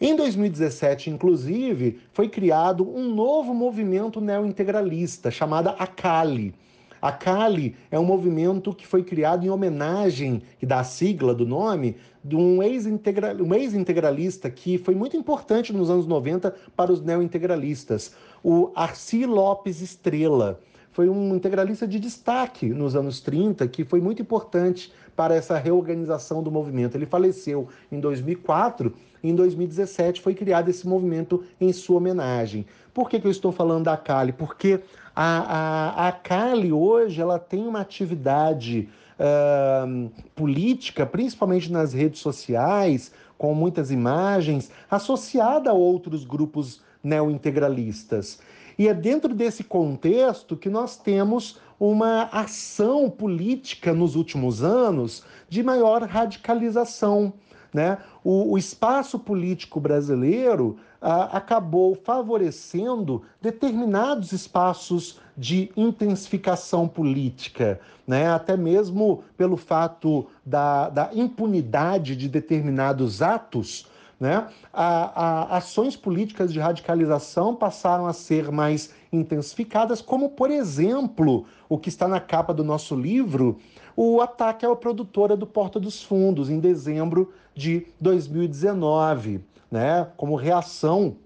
Em 0.00 0.14
2017, 0.14 1.10
inclusive, 1.10 1.98
foi 2.12 2.28
criado 2.28 2.88
um 2.88 3.12
novo 3.12 3.52
movimento 3.52 4.20
neointegralista 4.20 5.30
chamado 5.30 5.70
ACALI. 5.70 6.54
A 7.00 7.12
Cali 7.12 7.76
é 7.92 7.98
um 7.98 8.04
movimento 8.04 8.74
que 8.74 8.86
foi 8.86 9.04
criado 9.04 9.46
em 9.46 9.50
homenagem, 9.50 10.42
da 10.60 10.82
sigla 10.82 11.32
do 11.32 11.46
nome, 11.46 11.96
de 12.24 12.34
um 12.34 12.60
ex-integralista 12.60 14.48
ex 14.48 14.54
que 14.54 14.78
foi 14.78 14.94
muito 14.96 15.16
importante 15.16 15.72
nos 15.72 15.90
anos 15.90 16.06
90 16.06 16.54
para 16.76 16.92
os 16.92 17.00
neointegralistas, 17.00 18.14
o 18.42 18.72
Arci 18.74 19.24
Lopes 19.26 19.80
Estrela. 19.80 20.60
Foi 20.90 21.08
um 21.08 21.36
integralista 21.36 21.86
de 21.86 22.00
destaque 22.00 22.66
nos 22.66 22.96
anos 22.96 23.20
30, 23.20 23.68
que 23.68 23.84
foi 23.84 24.00
muito 24.00 24.20
importante 24.20 24.92
para 25.18 25.34
essa 25.34 25.58
reorganização 25.58 26.44
do 26.44 26.48
movimento. 26.48 26.96
Ele 26.96 27.04
faleceu 27.04 27.66
em 27.90 27.98
2004 27.98 28.94
em 29.20 29.34
2017 29.34 30.20
foi 30.20 30.32
criado 30.32 30.68
esse 30.68 30.86
movimento 30.86 31.42
em 31.60 31.72
sua 31.72 31.96
homenagem. 31.96 32.64
Por 32.94 33.10
que, 33.10 33.18
que 33.18 33.26
eu 33.26 33.30
estou 33.32 33.50
falando 33.50 33.86
da 33.86 33.96
Cali? 33.96 34.32
Porque 34.32 34.80
a, 35.14 36.04
a, 36.04 36.08
a 36.08 36.12
Cali 36.12 36.72
hoje 36.72 37.20
ela 37.20 37.36
tem 37.36 37.66
uma 37.66 37.80
atividade 37.80 38.88
uh, 39.18 40.08
política, 40.36 41.04
principalmente 41.04 41.72
nas 41.72 41.92
redes 41.92 42.20
sociais, 42.20 43.10
com 43.36 43.52
muitas 43.54 43.90
imagens, 43.90 44.70
associada 44.88 45.70
a 45.70 45.74
outros 45.74 46.24
grupos 46.24 46.80
neointegralistas. 47.02 48.38
E 48.78 48.86
é 48.86 48.94
dentro 48.94 49.34
desse 49.34 49.64
contexto 49.64 50.56
que 50.56 50.70
nós 50.70 50.96
temos 50.96 51.60
uma 51.78 52.24
ação 52.24 53.08
política 53.08 53.92
nos 53.92 54.16
últimos 54.16 54.62
anos 54.62 55.22
de 55.48 55.62
maior 55.62 56.02
radicalização. 56.02 57.32
Né? 57.72 57.98
O, 58.24 58.52
o 58.52 58.58
espaço 58.58 59.18
político 59.18 59.78
brasileiro 59.78 60.78
ah, 61.00 61.36
acabou 61.36 61.94
favorecendo 61.94 63.22
determinados 63.40 64.32
espaços 64.32 65.20
de 65.36 65.70
intensificação 65.76 66.88
política, 66.88 67.80
né? 68.06 68.28
até 68.28 68.56
mesmo 68.56 69.22
pelo 69.36 69.56
fato 69.56 70.26
da, 70.44 70.88
da 70.88 71.10
impunidade 71.12 72.16
de 72.16 72.28
determinados 72.28 73.22
atos. 73.22 73.86
Né? 74.18 74.48
A, 74.72 75.52
a, 75.52 75.56
ações 75.58 75.94
políticas 75.94 76.52
de 76.52 76.58
radicalização 76.58 77.54
passaram 77.54 78.06
a 78.06 78.12
ser 78.12 78.50
mais 78.50 78.92
intensificadas, 79.12 80.00
como, 80.00 80.30
por 80.30 80.50
exemplo, 80.50 81.46
o 81.68 81.78
que 81.78 81.88
está 81.88 82.06
na 82.06 82.20
capa 82.20 82.54
do 82.54 82.64
nosso 82.64 82.94
livro, 82.94 83.58
o 83.96 84.20
ataque 84.20 84.64
à 84.64 84.74
produtora 84.76 85.36
do 85.36 85.46
Porta 85.46 85.80
dos 85.80 86.02
Fundos, 86.02 86.48
em 86.48 86.60
dezembro 86.60 87.32
de 87.54 87.86
2019, 88.00 89.40
né, 89.70 90.08
como 90.16 90.36
reação 90.36 91.16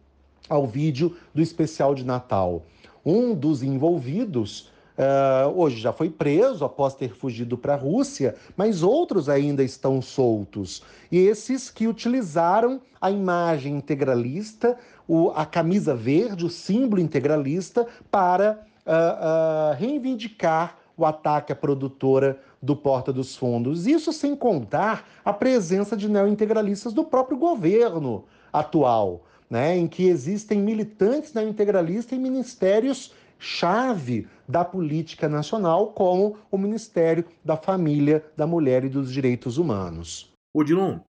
ao 0.49 0.67
vídeo 0.67 1.17
do 1.35 1.43
especial 1.43 1.95
de 1.95 2.05
Natal. 2.05 2.63
Um 3.05 3.35
dos 3.35 3.63
envolvidos 3.63 4.72
Uh, 4.93 5.59
hoje 5.59 5.81
já 5.81 5.93
foi 5.93 6.11
preso 6.11 6.65
após 6.65 6.95
ter 6.95 7.15
fugido 7.15 7.57
para 7.57 7.75
a 7.75 7.77
Rússia, 7.77 8.35
mas 8.57 8.83
outros 8.83 9.29
ainda 9.29 9.63
estão 9.63 10.03
soltos. 10.03 10.83
E 11.11 11.19
esses 11.19 11.71
que 11.71 11.87
utilizaram 11.87 12.81
a 13.01 13.11
imagem 13.11 13.77
integralista, 13.77 14.77
o, 15.09 15.31
a 15.31 15.47
camisa 15.47 15.95
verde, 15.95 16.45
o 16.45 16.51
símbolo 16.51 17.01
integralista, 17.01 17.87
para 18.11 18.61
uh, 18.87 18.91
uh, 18.91 19.75
reivindicar 19.79 20.77
o 20.97 21.07
ataque 21.07 21.53
à 21.53 21.57
produtora 21.57 22.39
do 22.61 22.77
Porta 22.77 23.13
dos 23.13 23.35
Fundos. 23.35 23.87
Isso 23.87 24.13
sem 24.13 24.37
contar 24.37 25.09
a 25.25 25.33
presença 25.33 25.97
de 25.97 26.09
neointegralistas 26.09 26.93
do 26.93 27.03
próprio 27.03 27.37
governo 27.37 28.25
atual, 28.53 29.25
né, 29.49 29.77
em 29.77 29.89
que 29.89 30.07
existem 30.07 30.61
militantes 30.61 31.33
neointegralistas 31.33 32.17
em 32.17 32.21
ministérios 32.21 33.13
chave 33.43 34.29
da 34.49 34.65
política 34.65 35.29
nacional, 35.29 35.93
como 35.93 36.39
o 36.49 36.57
Ministério 36.57 37.25
da 37.45 37.57
Família, 37.57 38.25
da 38.37 38.47
Mulher 38.47 38.85
e 38.85 38.89
dos 38.89 39.13
Direitos 39.13 39.59
Humanos. 39.59 40.33
Odilon, 40.55 41.01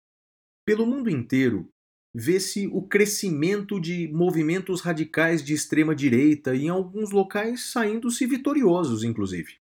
pelo 0.65 0.87
mundo 0.87 1.11
inteiro, 1.11 1.69
vê-se 2.13 2.67
o 2.67 2.81
crescimento 2.81 3.79
de 3.79 4.07
movimentos 4.11 4.81
radicais 4.81 5.43
de 5.43 5.53
extrema 5.53 5.95
direita 5.95 6.55
e 6.55 6.63
em 6.65 6.69
alguns 6.69 7.11
locais 7.11 7.71
saindo-se 7.71 8.25
vitoriosos, 8.25 9.03
inclusive. 9.03 9.57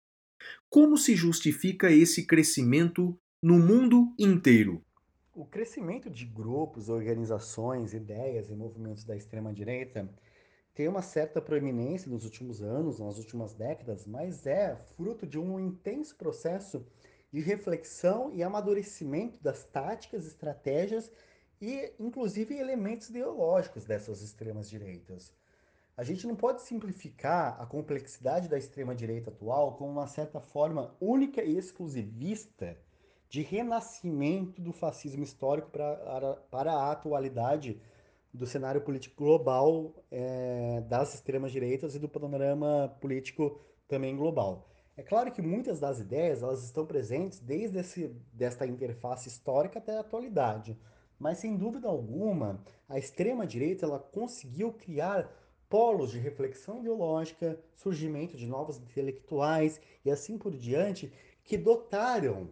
Como 0.68 0.98
se 0.98 1.16
justifica 1.16 1.90
esse 1.90 2.26
crescimento 2.26 3.18
no 3.42 3.58
mundo 3.58 4.12
inteiro? 4.18 4.82
O 5.34 5.46
crescimento 5.46 6.10
de 6.10 6.26
grupos, 6.26 6.90
organizações, 6.90 7.94
ideias 7.94 8.50
e 8.50 8.54
movimentos 8.54 9.04
da 9.04 9.16
extrema-direita 9.16 10.06
tem 10.78 10.86
uma 10.86 11.02
certa 11.02 11.42
proeminência 11.42 12.08
nos 12.08 12.24
últimos 12.24 12.62
anos, 12.62 13.00
nas 13.00 13.18
últimas 13.18 13.52
décadas, 13.52 14.06
mas 14.06 14.46
é 14.46 14.76
fruto 14.96 15.26
de 15.26 15.36
um 15.36 15.58
intenso 15.58 16.14
processo 16.14 16.86
de 17.32 17.40
reflexão 17.40 18.30
e 18.32 18.44
amadurecimento 18.44 19.42
das 19.42 19.64
táticas, 19.64 20.24
estratégias 20.24 21.10
e, 21.60 21.92
inclusive, 21.98 22.56
elementos 22.56 23.10
ideológicos 23.10 23.84
dessas 23.84 24.22
extremas 24.22 24.70
direitas. 24.70 25.34
A 25.96 26.04
gente 26.04 26.28
não 26.28 26.36
pode 26.36 26.62
simplificar 26.62 27.60
a 27.60 27.66
complexidade 27.66 28.48
da 28.48 28.56
extrema-direita 28.56 29.30
atual 29.30 29.74
como 29.74 29.90
uma 29.90 30.06
certa 30.06 30.38
forma 30.38 30.94
única 31.00 31.42
e 31.42 31.58
exclusivista 31.58 32.78
de 33.28 33.42
renascimento 33.42 34.62
do 34.62 34.72
fascismo 34.72 35.24
histórico 35.24 35.70
para, 35.70 36.36
para 36.48 36.72
a 36.72 36.92
atualidade 36.92 37.80
do 38.32 38.46
cenário 38.46 38.80
político 38.80 39.16
global 39.24 39.94
é, 40.10 40.82
das 40.88 41.14
extremas 41.14 41.52
direitas 41.52 41.94
e 41.94 41.98
do 41.98 42.08
panorama 42.08 42.96
político 43.00 43.60
também 43.86 44.16
global. 44.16 44.68
É 44.96 45.02
claro 45.02 45.30
que 45.30 45.40
muitas 45.40 45.78
das 45.78 46.00
ideias 46.00 46.42
elas 46.42 46.64
estão 46.64 46.84
presentes 46.84 47.38
desde 47.38 47.78
esse, 47.78 48.08
desta 48.32 48.66
interface 48.66 49.28
histórica 49.28 49.78
até 49.78 49.96
a 49.96 50.00
atualidade, 50.00 50.76
mas 51.18 51.38
sem 51.38 51.56
dúvida 51.56 51.88
alguma 51.88 52.62
a 52.88 52.98
extrema 52.98 53.46
direita 53.46 53.86
ela 53.86 53.98
conseguiu 53.98 54.72
criar 54.72 55.30
polos 55.68 56.10
de 56.10 56.18
reflexão 56.18 56.80
ideológica, 56.80 57.58
surgimento 57.76 58.36
de 58.36 58.46
novos 58.46 58.78
intelectuais 58.78 59.80
e 60.04 60.10
assim 60.10 60.38
por 60.38 60.56
diante, 60.56 61.12
que 61.44 61.56
dotaram 61.56 62.48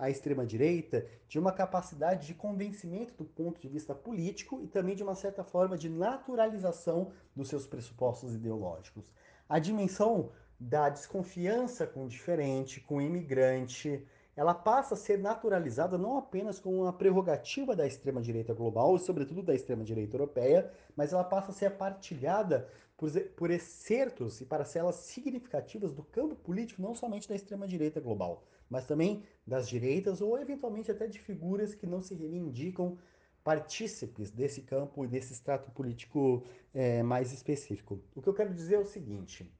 a 0.00 0.08
extrema-direita 0.08 1.06
de 1.28 1.38
uma 1.38 1.52
capacidade 1.52 2.26
de 2.26 2.32
convencimento 2.32 3.12
do 3.14 3.24
ponto 3.24 3.60
de 3.60 3.68
vista 3.68 3.94
político 3.94 4.58
e 4.62 4.66
também 4.66 4.96
de 4.96 5.02
uma 5.02 5.14
certa 5.14 5.44
forma 5.44 5.76
de 5.76 5.90
naturalização 5.90 7.12
dos 7.36 7.50
seus 7.50 7.66
pressupostos 7.66 8.34
ideológicos. 8.34 9.12
A 9.46 9.58
dimensão 9.58 10.30
da 10.58 10.88
desconfiança 10.88 11.86
com 11.86 12.06
o 12.06 12.08
diferente, 12.08 12.80
com 12.80 12.96
o 12.96 13.02
imigrante, 13.02 14.02
ela 14.34 14.54
passa 14.54 14.94
a 14.94 14.96
ser 14.96 15.18
naturalizada 15.18 15.98
não 15.98 16.16
apenas 16.16 16.58
como 16.58 16.80
uma 16.80 16.94
prerrogativa 16.94 17.76
da 17.76 17.86
extrema-direita 17.86 18.54
global, 18.54 18.96
e 18.96 19.00
sobretudo 19.00 19.42
da 19.42 19.54
extrema-direita 19.54 20.16
europeia, 20.16 20.72
mas 20.96 21.12
ela 21.12 21.24
passa 21.24 21.50
a 21.50 21.54
ser 21.54 21.76
partilhada 21.76 22.66
por, 22.96 23.10
por 23.36 23.50
excertos 23.50 24.40
e 24.40 24.46
parcelas 24.46 24.94
significativas 24.96 25.92
do 25.92 26.02
campo 26.02 26.36
político, 26.36 26.80
não 26.80 26.94
somente 26.94 27.28
da 27.28 27.34
extrema-direita 27.34 28.00
global, 28.00 28.44
mas 28.70 28.86
também 28.86 29.24
das 29.44 29.68
direitas 29.68 30.20
ou 30.20 30.38
eventualmente 30.38 30.90
até 30.90 31.08
de 31.08 31.18
figuras 31.18 31.74
que 31.74 31.86
não 31.86 32.00
se 32.00 32.14
reivindicam 32.14 32.96
partícipes 33.42 34.30
desse 34.30 34.62
campo 34.62 35.04
e 35.04 35.08
desse 35.08 35.32
extrato 35.32 35.70
político 35.72 36.44
é, 36.72 37.02
mais 37.02 37.32
específico. 37.32 38.00
O 38.14 38.22
que 38.22 38.28
eu 38.28 38.34
quero 38.34 38.54
dizer 38.54 38.76
é 38.76 38.78
o 38.78 38.86
seguinte: 38.86 39.52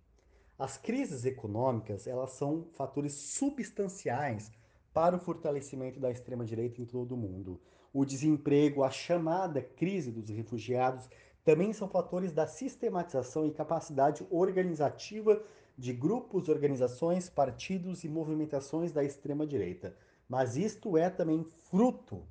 as 0.59 0.79
crises 0.79 1.25
econômicas 1.25 2.07
elas 2.07 2.33
são 2.33 2.69
fatores 2.75 3.15
substanciais 3.15 4.53
para 4.93 5.17
o 5.17 5.21
fortalecimento 5.21 5.99
da 5.99 6.11
extrema-direita 6.11 6.81
em 6.81 6.85
todo 6.85 7.13
o 7.13 7.17
mundo. 7.17 7.61
O 7.93 8.05
desemprego, 8.05 8.85
a 8.85 8.91
chamada 8.91 9.61
crise 9.61 10.13
dos 10.13 10.29
refugiados, 10.29 11.09
também 11.45 11.73
são 11.73 11.89
fatores 11.89 12.33
da 12.33 12.47
sistematização 12.47 13.47
e 13.47 13.51
capacidade 13.51 14.25
organizativa 14.31 15.43
de 15.81 15.95
grupos, 15.95 16.51
organizações, 16.51 17.31
partidos 17.31 18.05
e 18.05 18.09
movimentações 18.09 18.93
da 18.93 19.03
extrema-direita. 19.03 19.97
Mas 20.29 20.55
isto 20.55 20.99
é 20.99 21.09
também 21.09 21.43
fruto, 21.71 22.23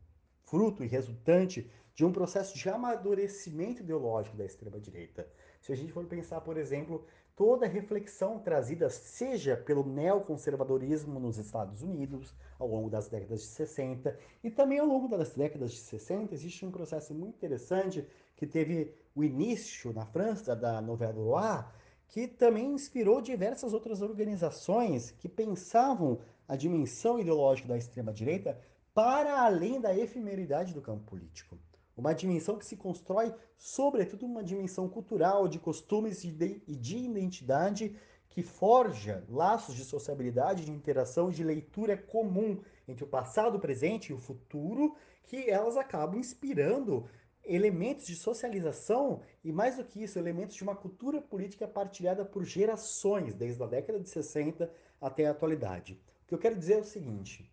fruto 0.44 0.84
e 0.84 0.88
resultante 0.88 1.68
de 1.96 2.06
um 2.06 2.14
processo 2.14 2.56
de 2.56 2.70
amadurecimento 2.70 3.82
ideológico 3.82 4.38
da 4.38 4.46
extrema-direita. 4.46 5.28
Se 5.60 5.74
a 5.74 5.76
gente 5.76 5.92
for 5.92 6.06
pensar, 6.06 6.42
por 6.42 6.58
exemplo, 6.58 7.04
toda 7.36 7.66
a 7.66 7.70
reflexão 7.70 8.38
trazida, 8.38 8.88
seja 8.88 9.58
pelo 9.58 9.84
neoconservadorismo 9.84 11.20
nos 11.20 11.40
Estados 11.40 11.82
Unidos, 11.82 12.36
ao 12.60 12.68
longo 12.68 12.88
das 12.88 13.10
décadas 13.10 13.42
de 13.42 13.48
60, 13.48 14.16
e 14.44 14.52
também 14.52 14.78
ao 14.78 14.86
longo 14.86 15.08
das 15.08 15.34
décadas 15.34 15.72
de 15.72 15.80
60, 15.80 16.36
existe 16.36 16.66
um 16.68 16.72
processo 16.72 17.16
muito 17.16 17.36
interessante 17.36 18.08
que 18.38 18.46
teve 18.46 18.94
o 19.16 19.24
início 19.24 19.92
na 19.92 20.06
França 20.06 20.56
da 20.56 20.80
Nouvelle 20.80 21.18
Loi, 21.18 21.66
que 22.10 22.28
também 22.28 22.74
inspirou 22.74 23.22
diversas 23.22 23.74
outras 23.74 24.02
organizações 24.02 25.12
que 25.12 25.30
pensavam 25.30 26.20
a 26.48 26.56
dimensão 26.56 27.20
ideológica 27.20 27.68
da 27.68 27.78
extrema-direita 27.78 28.60
para 28.94 29.42
além 29.42 29.80
da 29.80 29.96
efemeridade 29.96 30.74
do 30.74 30.82
campo 30.82 31.04
político. 31.06 31.58
Uma 31.96 32.14
dimensão 32.14 32.58
que 32.58 32.66
se 32.66 32.76
constrói, 32.76 33.34
sobretudo, 33.56 34.26
uma 34.26 34.44
dimensão 34.44 34.90
cultural, 34.90 35.48
de 35.48 35.60
costumes 35.60 36.24
e 36.24 36.32
de, 36.32 36.60
de 36.66 36.98
identidade 36.98 37.96
que 38.30 38.42
forja 38.42 39.24
laços 39.30 39.76
de 39.76 39.84
sociabilidade, 39.84 40.66
de 40.66 40.72
interação 40.72 41.30
de 41.30 41.44
leitura 41.44 41.96
comum 41.96 42.60
entre 42.88 43.04
o 43.04 43.08
passado, 43.08 43.58
o 43.58 43.60
presente 43.60 44.10
e 44.10 44.14
o 44.14 44.20
futuro, 44.20 44.96
que 45.24 45.50
elas 45.50 45.78
acabam 45.78 46.20
inspirando 46.20 47.06
elementos 47.50 48.06
de 48.06 48.16
socialização 48.16 49.22
e, 49.44 49.52
mais 49.52 49.76
do 49.76 49.84
que 49.84 50.04
isso, 50.04 50.20
elementos 50.20 50.56
de 50.56 50.62
uma 50.62 50.76
cultura 50.76 51.20
política 51.20 51.68
partilhada 51.68 52.24
por 52.24 52.44
gerações, 52.44 53.34
desde 53.34 53.62
a 53.64 53.66
década 53.66 54.00
de 54.00 54.08
60 54.08 54.72
até 55.02 55.26
a 55.26 55.32
atualidade. 55.32 56.00
O 56.24 56.28
que 56.28 56.36
eu 56.36 56.38
quero 56.38 56.56
dizer 56.56 56.74
é 56.74 56.82
o 56.82 56.84
seguinte: 56.84 57.52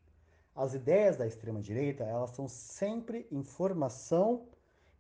as 0.55 0.75
ideias 0.75 1.17
da 1.17 1.27
extrema-direita, 1.27 2.05
elas 2.05 2.31
são 2.31 2.47
sempre 2.47 3.27
em 3.33 3.43
formação 3.43 4.47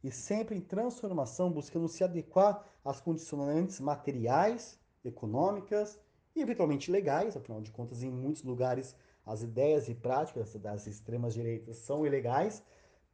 e 0.02 0.10
sempre 0.10 0.56
em 0.56 0.60
transformação, 0.60 1.52
buscando 1.52 1.88
se 1.88 2.02
adequar 2.02 2.64
às 2.82 2.98
condicionantes 2.98 3.78
materiais, 3.80 4.78
econômicas 5.04 6.00
e 6.34 6.40
eventualmente 6.40 6.90
legais, 6.90 7.36
afinal 7.36 7.60
de 7.60 7.70
contas, 7.70 8.02
em 8.02 8.10
muitos 8.10 8.42
lugares 8.42 8.96
as 9.26 9.42
ideias 9.42 9.88
e 9.88 9.94
práticas 9.94 10.54
das 10.54 10.86
extremas 10.86 11.34
direitas 11.34 11.78
são 11.78 12.06
ilegais, 12.06 12.62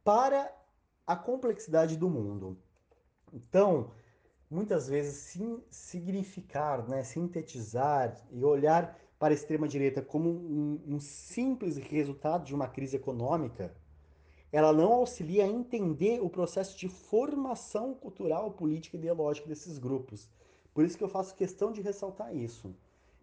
para 0.03 0.53
a 1.05 1.15
complexidade 1.15 1.97
do 1.97 2.09
mundo. 2.09 2.57
Então, 3.31 3.91
muitas 4.49 4.87
vezes 4.87 5.15
sim, 5.15 5.61
significar, 5.69 6.87
né, 6.87 7.03
sintetizar 7.03 8.15
e 8.31 8.43
olhar 8.43 8.97
para 9.17 9.33
a 9.33 9.35
extrema-direita 9.35 10.01
como 10.01 10.29
um, 10.29 10.81
um, 10.87 10.99
simples 10.99 11.77
resultado 11.77 12.45
de 12.45 12.53
uma 12.53 12.67
crise 12.67 12.95
econômica, 12.95 13.75
ela 14.51 14.71
não 14.71 14.93
auxilia 14.93 15.45
a 15.45 15.47
entender 15.47 16.21
o 16.21 16.29
processo 16.29 16.77
de 16.77 16.87
formação 16.87 17.95
cultural, 17.95 18.51
política 18.51 18.95
e 18.95 18.99
ideológica 18.99 19.47
desses 19.47 19.79
grupos. 19.79 20.29
Por 20.73 20.85
isso 20.85 20.97
que 20.97 21.03
eu 21.03 21.09
faço 21.09 21.35
questão 21.35 21.71
de 21.71 21.81
ressaltar 21.81 22.35
isso. 22.35 22.75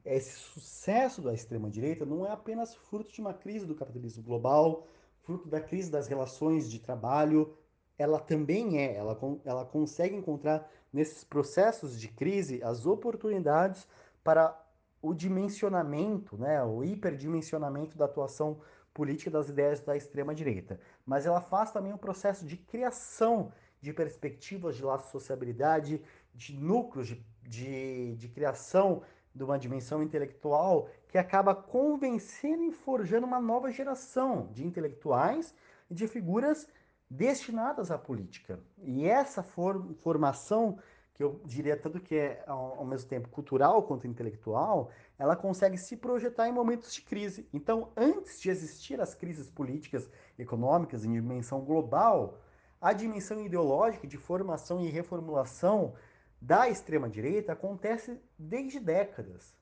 Esse 0.05 0.39
sucesso 0.39 1.21
da 1.21 1.35
extrema-direita 1.35 2.07
não 2.07 2.27
é 2.27 2.31
apenas 2.31 2.75
fruto 2.75 3.13
de 3.13 3.21
uma 3.21 3.35
crise 3.35 3.67
do 3.67 3.75
capitalismo 3.75 4.23
global, 4.23 4.87
fruto 5.23 5.49
da 5.49 5.61
crise 5.61 5.91
das 5.91 6.09
relações 6.09 6.71
de 6.71 6.79
trabalho, 6.79 7.55
ela 8.01 8.19
também 8.19 8.79
é, 8.79 8.97
ela, 8.97 9.19
ela 9.45 9.63
consegue 9.67 10.17
encontrar 10.17 10.67
nesses 10.91 11.23
processos 11.23 12.01
de 12.01 12.09
crise 12.09 12.63
as 12.63 12.87
oportunidades 12.87 13.87
para 14.25 14.59
o 15.03 15.13
dimensionamento, 15.13 16.39
né, 16.39 16.63
o 16.65 16.83
hiperdimensionamento 16.83 17.99
da 17.99 18.07
atuação 18.07 18.59
política 18.95 19.31
das 19.31 19.51
ideias 19.51 19.81
da 19.81 19.95
extrema-direita. 19.95 20.81
Mas 21.05 21.27
ela 21.27 21.43
faz 21.43 21.73
também 21.73 21.93
um 21.93 21.99
processo 21.99 22.47
de 22.47 22.57
criação 22.57 23.53
de 23.83 23.93
perspectivas 23.93 24.77
de 24.77 24.83
laço 24.83 25.11
sociabilidade, 25.11 26.03
de 26.35 26.57
núcleos 26.57 27.09
de, 27.09 27.23
de, 27.43 28.17
de 28.17 28.29
criação 28.29 29.03
de 29.35 29.45
uma 29.45 29.59
dimensão 29.59 30.03
intelectual 30.03 30.89
que 31.07 31.19
acaba 31.19 31.55
convencendo 31.55 32.63
e 32.65 32.73
forjando 32.73 33.27
uma 33.27 33.41
nova 33.41 33.71
geração 33.71 34.49
de 34.53 34.67
intelectuais 34.67 35.55
e 35.91 35.95
de 35.95 36.09
figuras 36.09 36.67
destinadas 37.11 37.91
à 37.91 37.99
política. 37.99 38.61
E 38.79 39.05
essa 39.05 39.43
for, 39.43 39.93
formação 39.97 40.79
que 41.13 41.25
eu 41.25 41.41
diria 41.45 41.77
tanto 41.77 42.01
que 42.01 42.15
é 42.15 42.45
ao, 42.47 42.79
ao, 42.79 42.85
mesmo 42.87 43.09
tempo 43.09 43.29
cultural 43.29 43.83
quanto 43.83 44.07
intelectual, 44.07 44.91
ela 45.19 45.37
consegue 45.37 45.77
se 45.77 45.97
projetar 45.97 46.49
em 46.49 46.53
momentos 46.53 46.95
de 46.95 47.03
crise. 47.03 47.47
Então, 47.53 47.93
antes 47.97 48.41
de 48.41 48.49
existir 48.49 49.01
as 49.01 49.15
crises 49.15 49.51
políticas, 49.51 50.09
econômicas 50.39 51.05
em 51.05 51.13
dimensão 51.13 51.61
global, 51.61 52.39
a 52.81 52.95
dimensão 52.95 53.45
ideológica 53.45 54.07
de 54.07 54.17
formação 54.17 54.81
e 54.81 54.89
reformulação 54.89 55.95
da 56.41 56.71
extrema 56.71 57.07
direita 57.07 57.53
acontece 57.53 58.19
desde 58.39 58.81
décadas. 58.81 59.55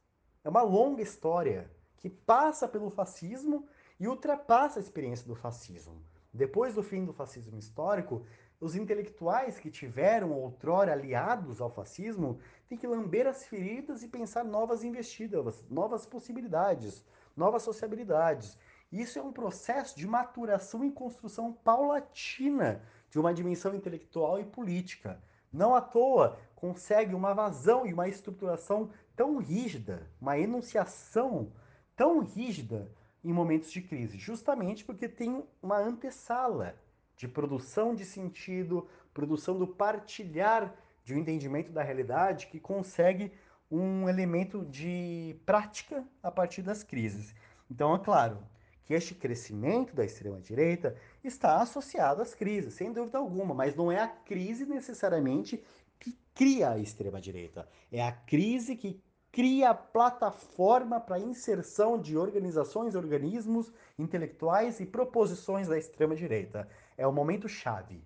É 0.45 0.49
uma 0.49 0.63
longa 0.63 1.03
história 1.03 1.69
que 1.97 2.09
passa 2.09 2.69
pelo 2.69 2.91
fascismo 2.91 3.67
e 3.99 4.07
ultrapassa 4.07 4.79
a 4.79 4.83
experiência 4.83 5.27
do 5.27 5.35
fascismo. 5.35 6.01
Depois 6.33 6.75
do 6.75 6.83
fim 6.83 7.05
do 7.05 7.13
fascismo 7.13 7.59
histórico, 7.59 8.25
os 8.61 8.75
intelectuais 8.75 9.59
que 9.59 9.71
tiveram 9.71 10.33
outrora 10.33 10.93
aliados 10.93 11.61
ao 11.61 11.71
fascismo 11.71 12.39
têm 12.69 12.77
que 12.77 12.87
lamber 12.87 13.27
as 13.27 13.47
feridas 13.47 14.03
e 14.03 14.09
pensar 14.09 14.45
novas 14.45 14.83
investidas, 14.83 15.65
novas 15.71 16.05
possibilidades, 16.05 17.05
novas 17.37 17.63
sociabilidades. 17.63 18.59
Isso 18.91 19.19
é 19.19 19.23
um 19.23 19.33
processo 19.33 19.97
de 19.97 20.07
maturação 20.07 20.85
e 20.85 20.91
construção 20.91 21.53
paulatina 21.53 22.83
de 23.11 23.19
uma 23.19 23.33
dimensão 23.33 23.75
intelectual 23.75 24.41
e 24.41 24.45
política. 24.45 25.23
Não 25.53 25.75
à 25.75 25.81
toa 25.81 26.39
consegue 26.55 27.15
uma 27.15 27.33
vazão 27.33 27.87
e 27.87 27.93
uma 27.93 28.09
estruturação 28.09 28.91
tão 29.15 29.39
rígida, 29.39 30.11
uma 30.21 30.39
enunciação 30.39 31.53
tão 31.95 32.21
rígida 32.21 32.91
em 33.25 33.33
momentos 33.33 33.71
de 33.71 33.81
crise, 33.83 34.19
justamente 34.19 34.85
porque 34.85 35.09
tem 35.09 35.45
uma 35.63 35.79
antessala 35.79 36.77
de 37.17 37.27
produção 37.27 37.95
de 37.95 38.05
sentido, 38.05 38.87
produção 39.13 39.59
do 39.59 39.67
partilhar 39.67 40.75
de 41.05 41.15
um 41.15 41.19
entendimento 41.19 41.73
da 41.73 41.83
realidade 41.83 42.47
que 42.47 42.61
consegue 42.61 43.33
um 43.71 44.09
elemento 44.09 44.65
de 44.65 45.37
prática 45.45 46.05
a 46.23 46.31
partir 46.31 46.63
das 46.63 46.83
crises. 46.83 47.35
Então, 47.71 47.95
é 47.95 47.99
claro 47.99 48.39
que 48.85 48.95
este 48.95 49.15
crescimento 49.15 49.95
da 49.95 50.05
extrema-direita 50.05 50.97
está 51.23 51.61
associado 51.61 52.23
às 52.23 52.35
crises, 52.35 52.75
sem 52.75 52.93
dúvida 52.93 53.19
alguma, 53.19 53.55
mas 53.55 53.75
não 53.75 53.93
é 53.93 54.01
a 54.01 54.09
crise 54.09 54.65
necessariamente 54.65 55.63
que 56.01 56.17
cria 56.35 56.71
a 56.71 56.79
extrema-direita. 56.79 57.69
É 57.93 58.03
a 58.03 58.13
crise 58.13 58.77
que 58.77 59.03
cria 59.39 59.73
plataforma 59.73 60.99
para 60.99 61.17
inserção 61.17 61.97
de 61.97 62.19
organizações, 62.19 62.97
organismos 62.97 63.73
intelectuais 63.97 64.81
e 64.81 64.85
proposições 64.85 65.69
da 65.69 65.79
extrema-direita. 65.79 66.69
É 66.97 67.07
o 67.07 67.13
momento 67.13 67.49
chave. 67.49 68.03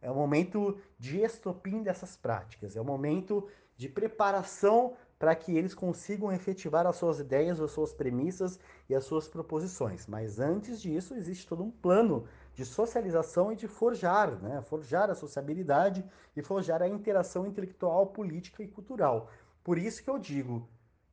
É 0.00 0.10
o 0.10 0.14
momento 0.14 0.78
de 0.98 1.20
estopim 1.20 1.82
dessas 1.82 2.16
práticas. 2.16 2.76
É 2.76 2.80
o 2.80 2.84
momento 2.84 3.46
de 3.76 3.90
preparação 3.90 4.94
para 5.18 5.34
que 5.34 5.54
eles 5.54 5.74
consigam 5.74 6.32
efetivar 6.32 6.86
as 6.86 6.96
suas 6.96 7.20
ideias, 7.20 7.60
as 7.60 7.72
suas 7.72 7.92
premissas 7.92 8.58
e 8.88 8.94
as 8.94 9.04
suas 9.04 9.28
proposições. 9.28 10.06
Mas 10.06 10.40
antes 10.40 10.80
disso, 10.80 11.14
existe 11.14 11.46
todo 11.46 11.62
um 11.62 11.70
plano 11.70 12.24
de 12.54 12.64
socialização 12.64 13.52
e 13.52 13.56
de 13.56 13.68
forjar, 13.68 14.30
né? 14.40 14.62
forjar 14.62 15.10
a 15.10 15.14
sociabilidade 15.14 16.02
e 16.34 16.40
forjar 16.40 16.80
a 16.80 16.88
interação 16.88 17.46
intelectual, 17.46 18.06
política 18.06 18.62
e 18.62 18.68
cultural. 18.68 19.28
Por 19.70 19.78
isso 19.78 20.02
que 20.02 20.10
eu 20.10 20.18
digo 20.18 20.68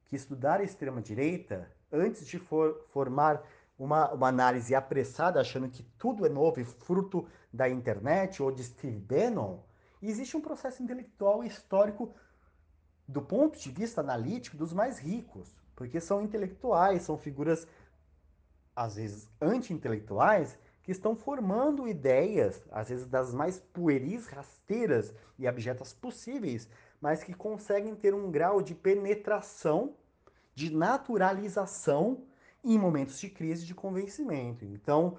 que 0.06 0.16
estudar 0.16 0.62
a 0.62 0.64
extrema-direita, 0.64 1.72
antes 1.92 2.26
de 2.26 2.40
for, 2.40 2.88
formar 2.90 3.44
uma, 3.78 4.12
uma 4.12 4.30
análise 4.30 4.74
apressada, 4.74 5.40
achando 5.40 5.70
que 5.70 5.84
tudo 5.84 6.26
é 6.26 6.30
novo 6.30 6.60
e 6.60 6.66
fruto 6.66 7.28
da 7.54 7.70
internet 7.70 8.42
ou 8.42 8.52
de 8.52 8.64
Steve 8.64 8.98
Bannon, 8.98 9.60
existe 10.02 10.36
um 10.36 10.42
processo 10.42 10.82
intelectual 10.82 11.44
e 11.44 11.48
histórico 11.48 12.16
do 13.08 13.22
ponto 13.22 13.60
de 13.60 13.70
vista 13.70 14.02
analítico 14.02 14.58
dos 14.58 14.74
mais 14.74 14.98
ricos, 14.98 15.56
porque 15.76 16.02
são 16.02 16.24
intelectuais, 16.24 17.04
são 17.04 17.16
figuras 17.16 17.68
às 18.76 18.96
vezes 18.96 19.30
anti-intelectuais 19.40 20.58
que 20.82 20.92
estão 20.92 21.16
formando 21.16 21.88
ideias, 21.88 22.60
às 22.72 22.90
vezes 22.90 23.06
das 23.06 23.36
mais 23.36 23.60
pueris, 23.60 24.26
rasteiras 24.26 25.14
e 25.38 25.46
abjetas 25.46 25.94
possíveis, 25.94 26.68
mas 27.02 27.24
que 27.24 27.34
conseguem 27.34 27.96
ter 27.96 28.14
um 28.14 28.32
grau 28.32 28.62
de 28.62 28.74
penetração, 28.74 29.96
de 30.54 30.74
naturalização 30.74 32.24
em 32.64 32.78
momentos 32.78 33.20
de 33.20 33.30
crise 33.30 33.66
de 33.66 33.76
convencimento. 33.76 34.66
Então, 34.66 35.18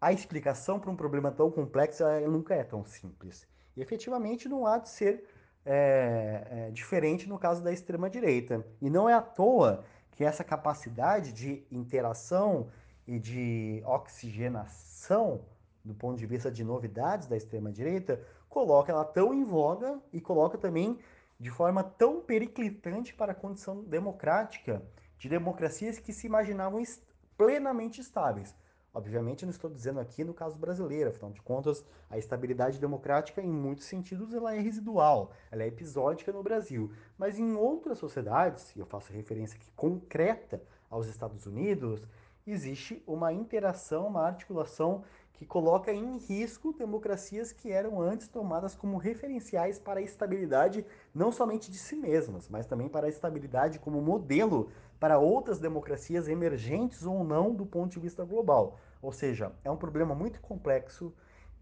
a 0.00 0.12
explicação 0.12 0.78
para 0.78 0.90
um 0.90 0.96
problema 0.96 1.30
tão 1.30 1.50
complexo 1.50 2.04
nunca 2.28 2.54
é 2.54 2.64
tão 2.64 2.84
simples. 2.84 3.46
E 3.76 3.80
efetivamente 3.80 4.48
não 4.48 4.66
há 4.66 4.78
de 4.78 4.88
ser 4.88 5.24
é, 5.64 6.46
é, 6.50 6.70
diferente 6.70 7.28
no 7.28 7.38
caso 7.38 7.62
da 7.62 7.72
extrema-direita. 7.72 8.66
E 8.80 8.90
não 8.90 9.08
é 9.08 9.14
à 9.14 9.22
toa 9.22 9.84
que 10.10 10.24
essa 10.24 10.44
capacidade 10.44 11.32
de 11.32 11.64
interação 11.70 12.68
e 13.06 13.18
de 13.18 13.82
oxigenação, 13.86 15.44
do 15.84 15.94
ponto 15.94 16.18
de 16.18 16.26
vista 16.26 16.50
de 16.50 16.62
novidades 16.62 17.26
da 17.26 17.36
extrema-direita, 17.36 18.20
coloca 18.52 18.92
ela 18.92 19.04
tão 19.04 19.32
em 19.32 19.44
voga 19.44 19.98
e 20.12 20.20
coloca 20.20 20.58
também 20.58 20.98
de 21.40 21.50
forma 21.50 21.82
tão 21.82 22.20
periclitante 22.20 23.14
para 23.14 23.32
a 23.32 23.34
condição 23.34 23.82
democrática 23.82 24.82
de 25.18 25.28
democracias 25.28 25.98
que 25.98 26.12
se 26.12 26.26
imaginavam 26.26 26.78
est- 26.78 27.02
plenamente 27.36 28.00
estáveis. 28.00 28.54
Obviamente, 28.94 29.46
não 29.46 29.50
estou 29.50 29.70
dizendo 29.70 30.00
aqui 30.00 30.22
no 30.22 30.34
caso 30.34 30.58
brasileiro, 30.58 31.08
afinal 31.08 31.30
de 31.32 31.40
contas, 31.40 31.82
a 32.10 32.18
estabilidade 32.18 32.78
democrática, 32.78 33.40
em 33.40 33.50
muitos 33.50 33.86
sentidos, 33.86 34.34
ela 34.34 34.54
é 34.54 34.60
residual, 34.60 35.32
ela 35.50 35.62
é 35.62 35.66
episódica 35.66 36.30
no 36.30 36.42
Brasil. 36.42 36.92
Mas 37.16 37.38
em 37.38 37.54
outras 37.54 37.96
sociedades, 37.96 38.76
e 38.76 38.80
eu 38.80 38.84
faço 38.84 39.10
referência 39.14 39.56
aqui 39.56 39.72
concreta 39.74 40.62
aos 40.90 41.06
Estados 41.06 41.46
Unidos, 41.46 42.06
existe 42.46 43.02
uma 43.06 43.32
interação, 43.32 44.08
uma 44.08 44.26
articulação 44.26 45.04
que 45.42 45.46
coloca 45.46 45.92
em 45.92 46.18
risco 46.18 46.72
democracias 46.72 47.50
que 47.50 47.72
eram 47.72 48.00
antes 48.00 48.28
tomadas 48.28 48.76
como 48.76 48.96
referenciais 48.96 49.76
para 49.76 49.98
a 49.98 50.02
estabilidade 50.02 50.86
não 51.12 51.32
somente 51.32 51.68
de 51.68 51.78
si 51.78 51.96
mesmas, 51.96 52.48
mas 52.48 52.64
também 52.64 52.88
para 52.88 53.08
a 53.08 53.10
estabilidade 53.10 53.80
como 53.80 54.00
modelo 54.00 54.70
para 55.00 55.18
outras 55.18 55.58
democracias 55.58 56.28
emergentes 56.28 57.04
ou 57.04 57.24
não 57.24 57.52
do 57.52 57.66
ponto 57.66 57.90
de 57.90 57.98
vista 57.98 58.24
global. 58.24 58.78
Ou 59.02 59.10
seja, 59.10 59.50
é 59.64 59.70
um 59.70 59.76
problema 59.76 60.14
muito 60.14 60.40
complexo 60.40 61.12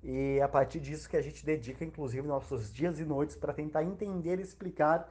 e 0.03 0.37
é 0.39 0.43
a 0.43 0.49
partir 0.49 0.79
disso 0.79 1.09
que 1.09 1.17
a 1.17 1.23
gente 1.23 1.43
dedica, 1.43 1.83
inclusive, 1.83 2.29
nossos 2.29 2.71
dias 2.71 3.01
e 3.01 3.05
noites 3.05 3.35
para 3.35 3.55
tentar 3.55 3.83
entender 3.83 4.39
e 4.41 4.43
explicar 4.43 5.11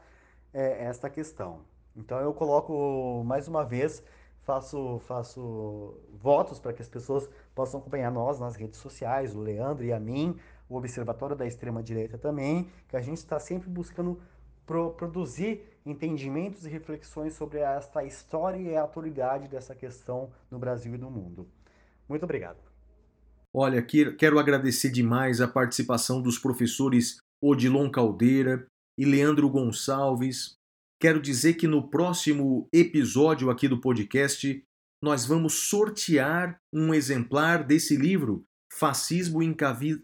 é, 0.53 0.85
esta 0.85 1.09
questão. 1.09 1.61
Então 1.95 2.19
eu 2.19 2.35
coloco 2.35 3.23
mais 3.25 3.47
uma 3.47 3.65
vez, 3.65 4.03
faço, 4.41 4.99
faço 5.07 5.95
votos 6.11 6.59
para 6.59 6.73
que 6.73 6.81
as 6.81 6.89
pessoas 6.89 7.29
possam 7.59 7.81
acompanhar 7.81 8.09
nós 8.09 8.39
nas 8.39 8.55
redes 8.55 8.79
sociais, 8.79 9.35
o 9.35 9.41
Leandro 9.41 9.83
e 9.83 9.91
a 9.91 9.99
mim, 9.99 10.37
o 10.69 10.77
Observatório 10.77 11.35
da 11.35 11.45
Extrema 11.45 11.83
Direita 11.83 12.17
também, 12.17 12.69
que 12.87 12.95
a 12.95 13.01
gente 13.01 13.17
está 13.17 13.37
sempre 13.37 13.69
buscando 13.69 14.17
pro- 14.65 14.91
produzir 14.91 15.61
entendimentos 15.85 16.65
e 16.65 16.69
reflexões 16.69 17.33
sobre 17.33 17.57
esta 17.59 18.01
história 18.05 18.57
e 18.57 18.77
a 18.77 18.83
atualidade 18.85 19.49
dessa 19.49 19.75
questão 19.75 20.29
no 20.49 20.57
Brasil 20.57 20.95
e 20.95 20.97
no 20.97 21.11
mundo. 21.11 21.49
Muito 22.07 22.23
obrigado. 22.23 22.59
Olha, 23.53 23.81
que- 23.81 24.13
quero 24.13 24.39
agradecer 24.39 24.89
demais 24.89 25.41
a 25.41 25.47
participação 25.47 26.21
dos 26.21 26.39
professores 26.39 27.17
Odilon 27.43 27.91
Caldeira 27.91 28.65
e 28.97 29.03
Leandro 29.03 29.49
Gonçalves. 29.49 30.53
Quero 30.97 31.21
dizer 31.21 31.55
que 31.55 31.67
no 31.67 31.89
próximo 31.89 32.69
episódio 32.73 33.49
aqui 33.49 33.67
do 33.67 33.81
podcast, 33.81 34.63
nós 35.01 35.25
vamos 35.25 35.69
sortear 35.69 36.59
um 36.73 36.93
exemplar 36.93 37.65
desse 37.65 37.95
livro, 37.95 38.43
Fascismo 38.71 39.41
em 39.41 39.55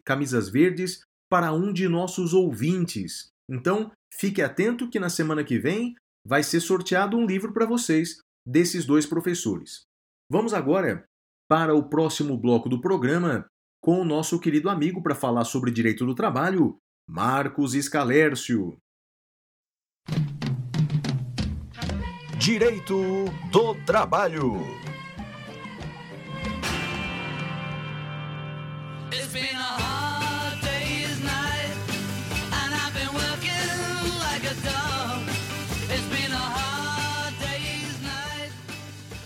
Camisas 0.03 0.49
Verdes, 0.49 1.01
para 1.29 1.53
um 1.53 1.73
de 1.73 1.87
nossos 1.87 2.33
ouvintes. 2.33 3.29
Então, 3.49 3.91
fique 4.13 4.41
atento 4.41 4.89
que 4.89 4.99
na 4.99 5.09
semana 5.09 5.43
que 5.43 5.59
vem 5.59 5.95
vai 6.25 6.41
ser 6.41 6.59
sorteado 6.59 7.17
um 7.17 7.25
livro 7.25 7.53
para 7.53 7.65
vocês 7.65 8.19
desses 8.45 8.85
dois 8.85 9.05
professores. 9.05 9.83
Vamos 10.29 10.53
agora 10.53 11.05
para 11.47 11.75
o 11.75 11.87
próximo 11.87 12.37
bloco 12.37 12.67
do 12.69 12.81
programa 12.81 13.45
com 13.81 14.01
o 14.01 14.05
nosso 14.05 14.39
querido 14.39 14.69
amigo 14.69 15.03
para 15.03 15.13
falar 15.13 15.45
sobre 15.45 15.69
direito 15.69 16.05
do 16.05 16.15
trabalho, 16.15 16.77
Marcos 17.07 17.75
Escalércio. 17.75 18.77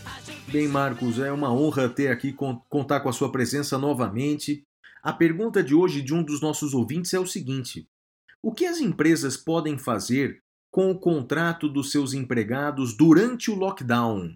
I 0.05 0.21
should 0.23 0.39
be 0.45 0.51
Bem, 0.53 0.67
Marcos, 0.69 1.19
é 1.19 1.29
uma 1.29 1.51
honra 1.51 1.89
ter 1.89 2.07
aqui 2.07 2.31
con- 2.31 2.61
contar 2.69 3.01
com 3.01 3.09
a 3.09 3.13
sua 3.13 3.29
presença 3.29 3.77
novamente. 3.77 4.63
A 5.03 5.11
pergunta 5.11 5.61
de 5.61 5.75
hoje 5.75 6.01
de 6.01 6.13
um 6.13 6.23
dos 6.23 6.39
nossos 6.39 6.73
ouvintes 6.73 7.13
é 7.13 7.19
o 7.19 7.27
seguinte: 7.27 7.85
O 8.41 8.53
que 8.53 8.65
as 8.65 8.79
empresas 8.79 9.35
podem 9.35 9.77
fazer 9.77 10.41
com 10.71 10.91
o 10.91 10.95
contrato 10.95 11.67
dos 11.67 11.91
seus 11.91 12.13
empregados 12.13 12.95
durante 12.95 13.49
o 13.49 13.55
lockdown? 13.55 14.29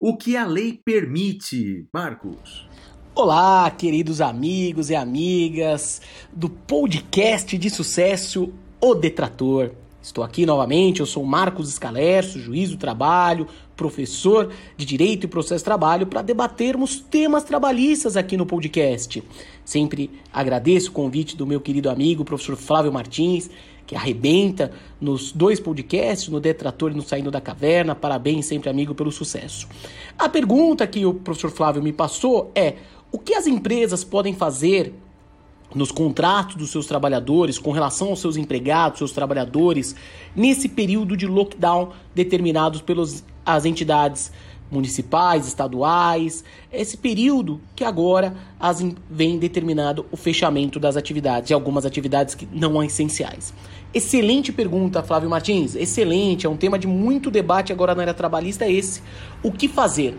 O 0.00 0.16
que 0.16 0.36
a 0.36 0.46
lei 0.46 0.80
permite, 0.84 1.88
Marcos? 1.92 2.68
Olá, 3.14 3.70
queridos 3.70 4.20
amigos 4.20 4.90
e 4.90 4.94
amigas 4.94 6.00
do 6.32 6.48
podcast 6.48 7.56
de 7.56 7.70
sucesso 7.70 8.52
O 8.80 8.94
Detrator. 8.94 9.72
Estou 10.00 10.22
aqui 10.22 10.46
novamente, 10.46 11.00
eu 11.00 11.06
sou 11.06 11.24
Marcos 11.24 11.68
Escalercio, 11.68 12.40
juiz 12.40 12.70
do 12.70 12.76
trabalho, 12.76 13.48
professor 13.76 14.52
de 14.76 14.86
Direito 14.86 15.24
e 15.24 15.28
Processo 15.28 15.62
de 15.62 15.64
Trabalho, 15.64 16.06
para 16.06 16.22
debatermos 16.22 17.00
temas 17.00 17.42
trabalhistas 17.42 18.16
aqui 18.16 18.36
no 18.36 18.46
podcast. 18.46 19.20
Sempre 19.64 20.10
agradeço 20.32 20.90
o 20.90 20.92
convite 20.92 21.36
do 21.36 21.44
meu 21.44 21.60
querido 21.60 21.90
amigo, 21.90 22.24
professor 22.24 22.54
Flávio 22.54 22.92
Martins, 22.92 23.50
que 23.86 23.94
arrebenta 23.94 24.72
nos 25.00 25.30
dois 25.32 25.60
podcasts, 25.60 26.28
no 26.28 26.40
Detrator 26.40 26.90
e 26.90 26.94
no 26.94 27.02
Saindo 27.02 27.30
da 27.30 27.40
Caverna. 27.40 27.94
Parabéns, 27.94 28.46
sempre 28.46 28.68
amigo, 28.68 28.94
pelo 28.94 29.12
sucesso. 29.12 29.68
A 30.18 30.28
pergunta 30.28 30.86
que 30.86 31.06
o 31.06 31.14
professor 31.14 31.50
Flávio 31.50 31.82
me 31.82 31.92
passou 31.92 32.50
é: 32.54 32.74
o 33.12 33.18
que 33.18 33.34
as 33.34 33.46
empresas 33.46 34.02
podem 34.02 34.34
fazer 34.34 34.92
nos 35.74 35.90
contratos 35.90 36.56
dos 36.56 36.70
seus 36.70 36.86
trabalhadores, 36.86 37.58
com 37.58 37.70
relação 37.70 38.08
aos 38.08 38.20
seus 38.20 38.36
empregados, 38.36 38.98
seus 38.98 39.12
trabalhadores, 39.12 39.94
nesse 40.34 40.68
período 40.68 41.16
de 41.16 41.26
lockdown 41.26 41.90
determinados 42.14 42.80
pelas 42.80 43.24
as 43.44 43.64
entidades 43.64 44.32
municipais, 44.70 45.46
estaduais, 45.46 46.42
esse 46.72 46.96
período 46.96 47.60
que 47.76 47.84
agora 47.84 48.34
as 48.58 48.80
em- 48.80 48.96
vem 49.08 49.38
determinado 49.38 50.06
o 50.10 50.16
fechamento 50.16 50.80
das 50.80 50.96
atividades, 50.96 51.48
de 51.48 51.54
algumas 51.54 51.86
atividades 51.86 52.34
que 52.34 52.48
não 52.52 52.72
são 52.72 52.82
essenciais. 52.82 53.54
Excelente 53.96 54.52
pergunta, 54.52 55.02
Flávio 55.02 55.30
Martins. 55.30 55.74
Excelente, 55.74 56.46
é 56.46 56.50
um 56.50 56.56
tema 56.56 56.78
de 56.78 56.86
muito 56.86 57.30
debate 57.30 57.72
agora 57.72 57.94
na 57.94 58.02
área 58.02 58.12
trabalhista 58.12 58.66
é 58.66 58.70
esse. 58.70 59.02
O 59.42 59.50
que 59.50 59.66
fazer? 59.68 60.18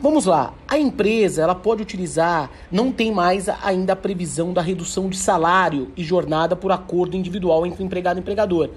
Vamos 0.00 0.24
lá, 0.24 0.54
a 0.66 0.78
empresa 0.78 1.42
ela 1.42 1.54
pode 1.54 1.82
utilizar, 1.82 2.50
não 2.72 2.90
tem 2.90 3.12
mais 3.12 3.46
ainda 3.62 3.92
a 3.92 3.96
previsão 3.96 4.54
da 4.54 4.62
redução 4.62 5.10
de 5.10 5.18
salário 5.18 5.92
e 5.94 6.02
jornada 6.02 6.56
por 6.56 6.72
acordo 6.72 7.14
individual 7.14 7.66
entre 7.66 7.84
empregado 7.84 8.16
e 8.16 8.20
empregador. 8.20 8.70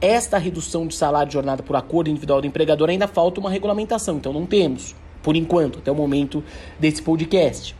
Esta 0.00 0.38
redução 0.38 0.86
de 0.86 0.94
salário 0.94 1.30
e 1.30 1.32
jornada 1.32 1.64
por 1.64 1.74
acordo 1.74 2.08
individual 2.08 2.40
do 2.40 2.46
empregador 2.46 2.88
ainda 2.88 3.08
falta 3.08 3.40
uma 3.40 3.50
regulamentação, 3.50 4.16
então 4.16 4.32
não 4.32 4.46
temos, 4.46 4.94
por 5.24 5.34
enquanto, 5.34 5.80
até 5.80 5.90
o 5.90 5.94
momento 5.96 6.40
desse 6.78 7.02
podcast, 7.02 7.74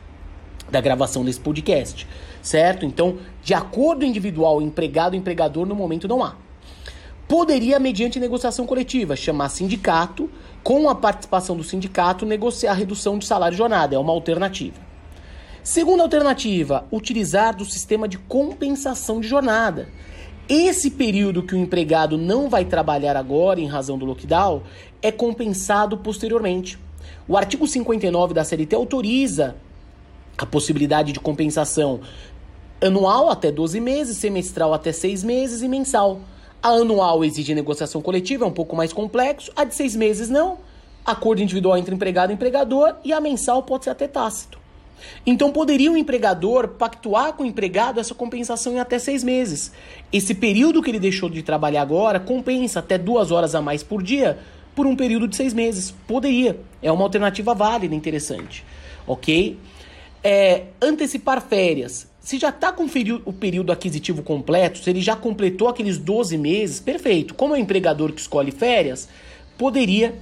da 0.69 0.81
gravação 0.81 1.25
desse 1.25 1.39
podcast, 1.39 2.09
certo? 2.41 2.85
Então, 2.85 3.19
de 3.43 3.55
acordo 3.55 4.05
individual 4.05 4.63
empregado-empregador, 4.63 5.67
no 5.67 5.75
momento 5.75 6.07
não 6.07 6.23
há 6.23 6.37
poderia, 7.33 7.79
mediante 7.79 8.21
negociação 8.21 8.67
coletiva, 8.67 9.17
chamar 9.17 9.49
sindicato, 9.49 10.29
com 10.63 10.91
a 10.91 10.95
participação 10.95 11.57
do 11.57 11.65
sindicato, 11.65 12.27
negociar 12.27 12.73
a 12.73 12.75
redução 12.75 13.17
de 13.17 13.25
salário 13.25 13.55
e 13.55 13.59
jornada. 13.59 13.97
É 13.97 13.99
uma 13.99 14.13
alternativa. 14.13 14.79
Segunda 15.63 16.03
alternativa, 16.03 16.85
utilizar 16.93 17.57
do 17.57 17.65
sistema 17.65 18.07
de 18.07 18.19
compensação 18.19 19.19
de 19.19 19.29
jornada. 19.29 19.89
Esse 20.47 20.91
período 20.91 21.43
que 21.43 21.55
o 21.55 21.59
empregado 21.59 22.19
não 22.19 22.51
vai 22.51 22.67
trabalhar 22.67 23.17
agora 23.17 23.59
em 23.59 23.67
razão 23.67 23.97
do 23.97 24.05
lockdown 24.05 24.63
é 25.01 25.11
compensado 25.11 25.97
posteriormente. 25.97 26.79
O 27.27 27.35
artigo 27.35 27.67
59 27.67 28.35
da 28.35 28.45
CLT 28.45 28.77
autoriza 28.77 29.57
a 30.37 30.45
possibilidade 30.45 31.13
de 31.13 31.21
compensação 31.21 32.01
anual 32.83 33.31
até 33.31 33.51
12 33.51 33.81
meses, 33.81 34.17
semestral 34.17 34.75
até 34.75 34.93
6 34.93 35.23
meses 35.23 35.63
e 35.63 35.69
mensal. 35.69 36.21
A 36.63 36.69
anual 36.69 37.25
exige 37.25 37.55
negociação 37.55 38.03
coletiva, 38.03 38.45
é 38.45 38.49
um 38.49 38.53
pouco 38.53 38.77
mais 38.77 38.93
complexo. 38.93 39.51
A 39.57 39.65
de 39.65 39.75
6 39.75 39.97
meses 39.97 40.29
não. 40.29 40.59
Acordo 41.05 41.43
individual 41.43 41.77
entre 41.77 41.95
empregado 41.95 42.31
e 42.31 42.35
empregador 42.35 42.95
e 43.05 43.13
a 43.13 43.21
mensal 43.21 43.63
pode 43.63 43.85
ser 43.85 43.91
até 43.91 44.07
tácito. 44.07 44.61
Então 45.27 45.51
poderia 45.51 45.91
o 45.91 45.97
empregador 45.97 46.69
pactuar 46.69 47.33
com 47.33 47.43
o 47.43 47.47
empregado 47.47 47.99
essa 47.99 48.15
compensação 48.15 48.75
em 48.75 48.79
até 48.79 48.99
seis 49.01 49.25
meses. 49.25 49.73
Esse 50.13 50.33
período 50.33 50.81
que 50.81 50.91
ele 50.91 51.01
deixou 51.01 51.29
de 51.29 51.43
trabalhar 51.43 51.83
agora 51.83 52.21
compensa 52.21 52.79
até 52.79 52.97
duas 52.97 53.33
horas 53.33 53.55
a 53.57 53.61
mais 53.61 53.83
por 53.83 54.01
dia 54.01 54.39
por 54.77 54.87
um 54.87 54.95
período 54.95 55.27
de 55.27 55.35
seis 55.35 55.53
meses. 55.53 55.93
Poderia. 56.07 56.61
É 56.81 56.93
uma 56.93 57.03
alternativa 57.03 57.53
válida, 57.53 57.95
interessante. 57.97 58.65
Ok? 59.05 59.59
É, 60.23 60.67
antecipar 60.81 61.41
férias. 61.41 62.12
Se 62.23 62.39
já 62.39 62.51
está 62.51 62.73
com 62.73 62.85
o 62.85 63.33
período- 63.33 63.73
aquisitivo 63.73 64.23
completo, 64.23 64.79
se 64.79 64.89
ele 64.89 65.01
já 65.01 65.17
completou 65.17 65.67
aqueles 65.69 65.99
12 65.99 66.39
meses, 66.39 66.79
perfeito. 66.79 67.35
Como 67.35 67.53
é 67.53 67.59
o 67.59 67.61
empregador 67.61 68.13
que 68.13 68.21
escolhe 68.21 68.53
férias, 68.53 69.09
poderia 69.59 70.15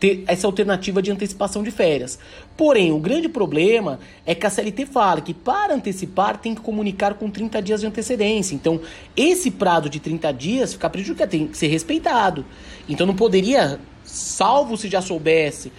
ter 0.00 0.24
essa 0.26 0.46
alternativa 0.46 1.00
de 1.00 1.12
antecipação 1.12 1.62
de 1.62 1.70
férias. 1.70 2.18
Porém, 2.56 2.90
o 2.90 2.98
grande 2.98 3.28
problema 3.28 4.00
é 4.26 4.34
que 4.34 4.44
a 4.44 4.50
CLT 4.50 4.86
fala 4.86 5.20
que 5.20 5.32
para 5.32 5.72
antecipar 5.72 6.40
tem 6.40 6.52
que 6.52 6.60
comunicar 6.60 7.14
com 7.14 7.30
30 7.30 7.62
dias 7.62 7.80
de 7.80 7.86
antecedência. 7.86 8.56
Então, 8.56 8.80
esse 9.16 9.52
prazo 9.52 9.88
de 9.88 10.00
30 10.00 10.32
dias 10.32 10.72
fica 10.72 10.90
prejudicado, 10.90 11.30
tem 11.30 11.46
que 11.46 11.56
ser 11.56 11.68
respeitado. 11.68 12.44
Então, 12.88 13.06
não 13.06 13.14
poderia, 13.14 13.78
salvo 14.04 14.76
se 14.76 14.88
já 14.88 15.00
soubesse 15.00 15.70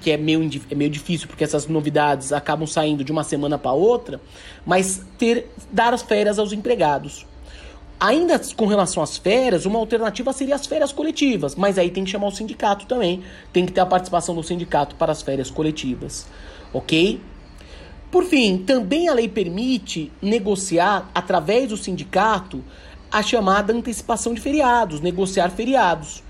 que 0.00 0.10
é 0.10 0.16
meio, 0.16 0.48
é 0.70 0.74
meio 0.74 0.90
difícil 0.90 1.26
porque 1.28 1.44
essas 1.44 1.66
novidades 1.66 2.32
acabam 2.32 2.66
saindo 2.66 3.04
de 3.04 3.12
uma 3.12 3.24
semana 3.24 3.58
para 3.58 3.72
outra, 3.72 4.20
mas 4.64 5.02
ter 5.18 5.50
dar 5.70 5.92
as 5.92 6.02
férias 6.02 6.38
aos 6.38 6.52
empregados. 6.52 7.26
Ainda 8.00 8.40
com 8.56 8.66
relação 8.66 9.02
às 9.02 9.16
férias, 9.16 9.66
uma 9.66 9.78
alternativa 9.78 10.32
seria 10.32 10.54
as 10.54 10.66
férias 10.66 10.92
coletivas, 10.92 11.56
mas 11.56 11.78
aí 11.78 11.90
tem 11.90 12.04
que 12.04 12.10
chamar 12.10 12.28
o 12.28 12.30
sindicato 12.30 12.86
também, 12.86 13.24
tem 13.52 13.66
que 13.66 13.72
ter 13.72 13.80
a 13.80 13.86
participação 13.86 14.36
do 14.36 14.42
sindicato 14.42 14.94
para 14.94 15.10
as 15.10 15.20
férias 15.20 15.50
coletivas, 15.50 16.28
ok? 16.72 17.20
Por 18.10 18.24
fim, 18.24 18.58
também 18.58 19.08
a 19.08 19.14
lei 19.14 19.28
permite 19.28 20.12
negociar 20.22 21.10
através 21.12 21.70
do 21.70 21.76
sindicato 21.76 22.64
a 23.10 23.22
chamada 23.22 23.72
antecipação 23.72 24.32
de 24.32 24.40
feriados, 24.40 25.00
negociar 25.00 25.50
feriados. 25.50 26.22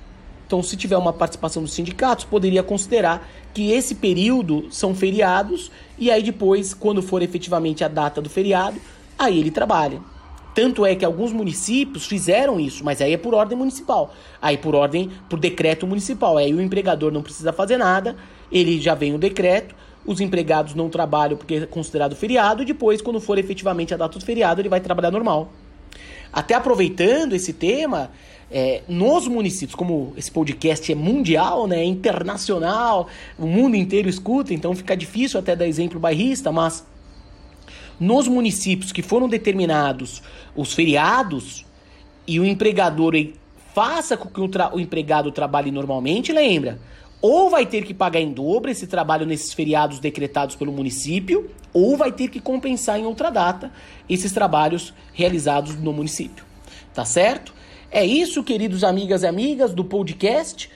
Então, 0.47 0.63
se 0.63 0.77
tiver 0.77 0.97
uma 0.97 1.13
participação 1.13 1.63
dos 1.63 1.75
sindicatos, 1.75 2.25
poderia 2.25 2.63
considerar 2.63 3.29
que 3.59 3.73
esse 3.73 3.97
período 3.97 4.69
são 4.71 4.95
feriados 4.95 5.69
e 5.99 6.13
aí 6.13 6.23
depois, 6.23 6.73
quando 6.73 7.03
for 7.03 7.23
efetivamente 7.23 7.83
a 7.83 7.89
data 7.89 8.23
do 8.23 8.31
feriado, 8.31 8.81
aí 9.19 9.37
ele 9.37 9.51
trabalha. 9.51 10.01
Tanto 10.55 10.87
é 10.87 10.95
que 10.95 11.05
alguns 11.05 11.33
municípios 11.33 12.07
fizeram 12.07 12.61
isso, 12.61 12.85
mas 12.85 13.03
aí 13.03 13.15
é 13.15 13.17
por 13.17 13.35
ordem 13.35 13.59
municipal. 13.59 14.15
Aí 14.41 14.57
por 14.57 14.77
ordem, 14.77 15.11
por 15.29 15.41
decreto 15.41 15.89
municipal. 15.89 16.37
Aí 16.37 16.55
o 16.55 16.61
empregador 16.61 17.11
não 17.11 17.21
precisa 17.21 17.53
fazer 17.53 17.79
nada, 17.79 18.15
ele 18.53 18.81
já 18.81 18.95
vem 18.95 19.13
o 19.13 19.19
decreto, 19.19 19.75
os 20.07 20.21
empregados 20.21 20.77
não 20.77 20.89
trabalham 20.89 21.37
porque 21.37 21.55
é 21.57 21.67
considerado 21.67 22.15
feriado, 22.15 22.63
e 22.63 22.65
depois, 22.65 23.03
quando 23.03 23.21
for 23.21 23.39
efetivamente 23.39 23.93
a 23.93 23.97
data 23.97 24.21
do 24.21 24.25
feriado, 24.25 24.61
ele 24.61 24.69
vai 24.69 24.81
trabalhar 24.81 25.11
normal. 25.11 25.51
Até 26.33 26.55
aproveitando 26.55 27.33
esse 27.33 27.53
tema, 27.53 28.13
é, 28.51 28.83
nos 28.89 29.29
municípios, 29.29 29.75
como 29.75 30.13
esse 30.17 30.31
podcast 30.31 30.91
é 30.91 30.95
mundial, 30.95 31.67
né, 31.67 31.81
é 31.81 31.85
internacional, 31.85 33.09
o 33.39 33.47
mundo 33.47 33.77
inteiro 33.77 34.09
escuta, 34.09 34.55
então 34.55 34.75
fica 34.75 34.97
difícil 34.97 35.39
até 35.39 35.55
dar 35.55 35.67
exemplo 35.67 36.01
bairrista, 36.01 36.51
mas 36.51 36.87
nos 38.01 38.29
municípios 38.29 38.93
que 38.93 39.03
foram 39.03 39.29
determinados 39.29 40.23
os 40.57 40.73
feriados 40.73 41.67
e 42.27 42.39
o 42.39 42.45
empregador 42.45 43.15
faça 43.75 44.17
com 44.17 44.29
que 44.29 44.41
o, 44.41 44.51
o 44.73 44.81
empregado 44.81 45.31
trabalhe 45.31 45.71
normalmente, 45.71 46.33
lembra? 46.33 46.79
Ou 47.21 47.51
vai 47.51 47.67
ter 47.67 47.85
que 47.85 47.93
pagar 47.93 48.21
em 48.21 48.33
dobro 48.33 48.71
esse 48.71 48.87
trabalho 48.87 49.27
nesses 49.27 49.53
feriados 49.53 49.99
decretados 49.99 50.55
pelo 50.55 50.73
município, 50.73 51.51
ou 51.73 51.97
vai 51.97 52.13
ter 52.13 52.29
que 52.29 52.41
compensar 52.41 52.99
em 52.99 53.05
outra 53.05 53.29
data 53.31 53.73
esses 54.09 54.31
trabalhos 54.31 54.95
realizados 55.13 55.77
no 55.77 55.93
município. 55.93 56.45
Tá 56.95 57.05
certo? 57.05 57.53
É 57.91 58.05
isso, 58.05 58.45
queridos 58.45 58.85
amigas 58.85 59.23
e 59.23 59.27
amigas 59.27 59.73
do 59.73 59.83
podcast. 59.83 60.71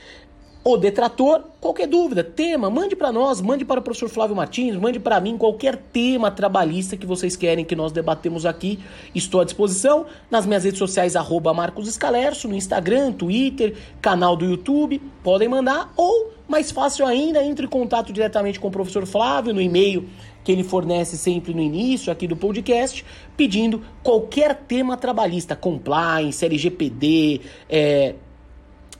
O 0.65 0.79
detrator, 0.79 1.43
qualquer 1.61 1.87
dúvida, 1.87 2.25
tema, 2.25 2.71
mande 2.71 2.97
para 2.97 3.13
nós, 3.13 3.41
mande 3.41 3.65
para 3.65 3.81
o 3.81 3.83
professor 3.83 4.09
Flávio 4.09 4.35
Martins, 4.35 4.77
mande 4.77 4.99
para 4.99 5.21
mim 5.21 5.37
qualquer 5.37 5.77
tema 5.77 6.31
trabalhista 6.31 6.97
que 6.97 7.05
vocês 7.05 7.37
querem 7.37 7.65
que 7.65 7.77
nós 7.77 7.93
debatemos 7.93 8.47
aqui. 8.47 8.79
Estou 9.15 9.41
à 9.41 9.45
disposição 9.45 10.07
nas 10.31 10.47
minhas 10.47 10.65
redes 10.65 10.79
sociais, 10.79 11.17
arroba 11.17 11.53
Marcos 11.53 11.87
Escalerso, 11.87 12.49
no 12.49 12.55
Instagram, 12.55 13.13
Twitter, 13.13 13.75
canal 14.01 14.35
do 14.35 14.47
YouTube, 14.47 15.03
podem 15.23 15.49
mandar, 15.49 15.93
ou, 15.97 16.33
mais 16.49 16.71
fácil 16.71 17.05
ainda, 17.05 17.45
entre 17.45 17.67
em 17.67 17.69
contato 17.69 18.13
diretamente 18.13 18.59
com 18.59 18.69
o 18.69 18.71
professor 18.71 19.05
Flávio 19.05 19.53
no 19.53 19.61
e-mail 19.61 20.09
que 20.45 20.51
ele 20.51 20.65
fornece 20.65 21.17
sempre 21.17 21.55
no 21.55 21.61
início 21.61 22.13
aqui 22.13 22.27
do 22.27 22.37
podcast, 22.37 23.05
pedindo 23.37 23.83
qualquer 24.03 24.55
tema 24.55 24.97
trabalhista, 24.97 25.55
compliance, 25.55 26.45
LGPD, 26.45 27.41
é, 27.69 28.15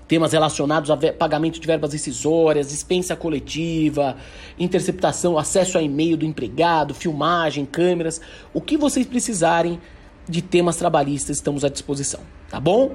temas 0.07 0.33
relacionados 0.33 0.91
a 0.91 0.97
pagamento 0.97 1.59
de 1.59 1.67
verbas 1.67 1.93
rescisórias, 1.93 2.69
dispensa 2.69 3.17
coletiva, 3.17 4.17
interceptação, 4.59 5.39
acesso 5.39 5.79
a 5.79 5.83
e-mail 5.83 6.17
do 6.17 6.25
empregado, 6.27 6.93
filmagem, 6.93 7.65
câmeras, 7.65 8.21
o 8.53 8.61
que 8.61 8.77
vocês 8.77 9.07
precisarem 9.07 9.81
de 10.29 10.43
temas 10.43 10.77
trabalhistas, 10.77 11.39
estamos 11.39 11.65
à 11.65 11.69
disposição, 11.69 12.21
tá 12.49 12.61
bom? 12.61 12.93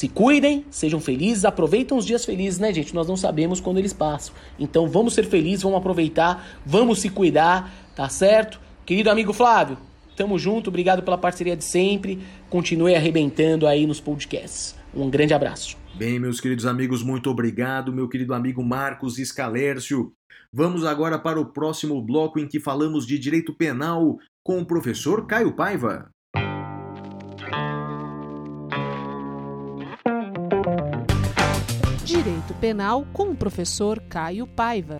Se 0.00 0.08
cuidem, 0.08 0.64
sejam 0.70 0.98
felizes, 0.98 1.44
aproveitem 1.44 1.94
os 1.94 2.06
dias 2.06 2.24
felizes, 2.24 2.58
né, 2.58 2.72
gente? 2.72 2.94
Nós 2.94 3.06
não 3.06 3.18
sabemos 3.18 3.60
quando 3.60 3.76
eles 3.76 3.92
passam. 3.92 4.34
Então 4.58 4.88
vamos 4.88 5.12
ser 5.12 5.26
felizes, 5.26 5.62
vamos 5.62 5.76
aproveitar, 5.76 6.58
vamos 6.64 7.00
se 7.00 7.10
cuidar, 7.10 7.70
tá 7.94 8.08
certo? 8.08 8.58
Querido 8.86 9.10
amigo 9.10 9.34
Flávio, 9.34 9.76
tamo 10.16 10.38
junto, 10.38 10.68
obrigado 10.68 11.02
pela 11.02 11.18
parceria 11.18 11.54
de 11.54 11.64
sempre. 11.64 12.18
Continue 12.48 12.94
arrebentando 12.94 13.66
aí 13.66 13.86
nos 13.86 14.00
podcasts. 14.00 14.74
Um 14.94 15.10
grande 15.10 15.34
abraço. 15.34 15.76
Bem, 15.94 16.18
meus 16.18 16.40
queridos 16.40 16.64
amigos, 16.64 17.02
muito 17.02 17.28
obrigado, 17.28 17.92
meu 17.92 18.08
querido 18.08 18.32
amigo 18.32 18.64
Marcos 18.64 19.18
Escalércio. 19.18 20.14
Vamos 20.50 20.82
agora 20.86 21.18
para 21.18 21.38
o 21.38 21.52
próximo 21.52 22.00
bloco 22.00 22.40
em 22.40 22.48
que 22.48 22.58
falamos 22.58 23.06
de 23.06 23.18
direito 23.18 23.52
penal 23.52 24.16
com 24.42 24.60
o 24.60 24.64
professor 24.64 25.26
Caio 25.26 25.52
Paiva. 25.52 26.10
Direito 32.22 32.52
Penal 32.60 33.06
com 33.14 33.30
o 33.30 33.34
professor 33.34 33.98
Caio 33.98 34.46
Paiva. 34.46 34.98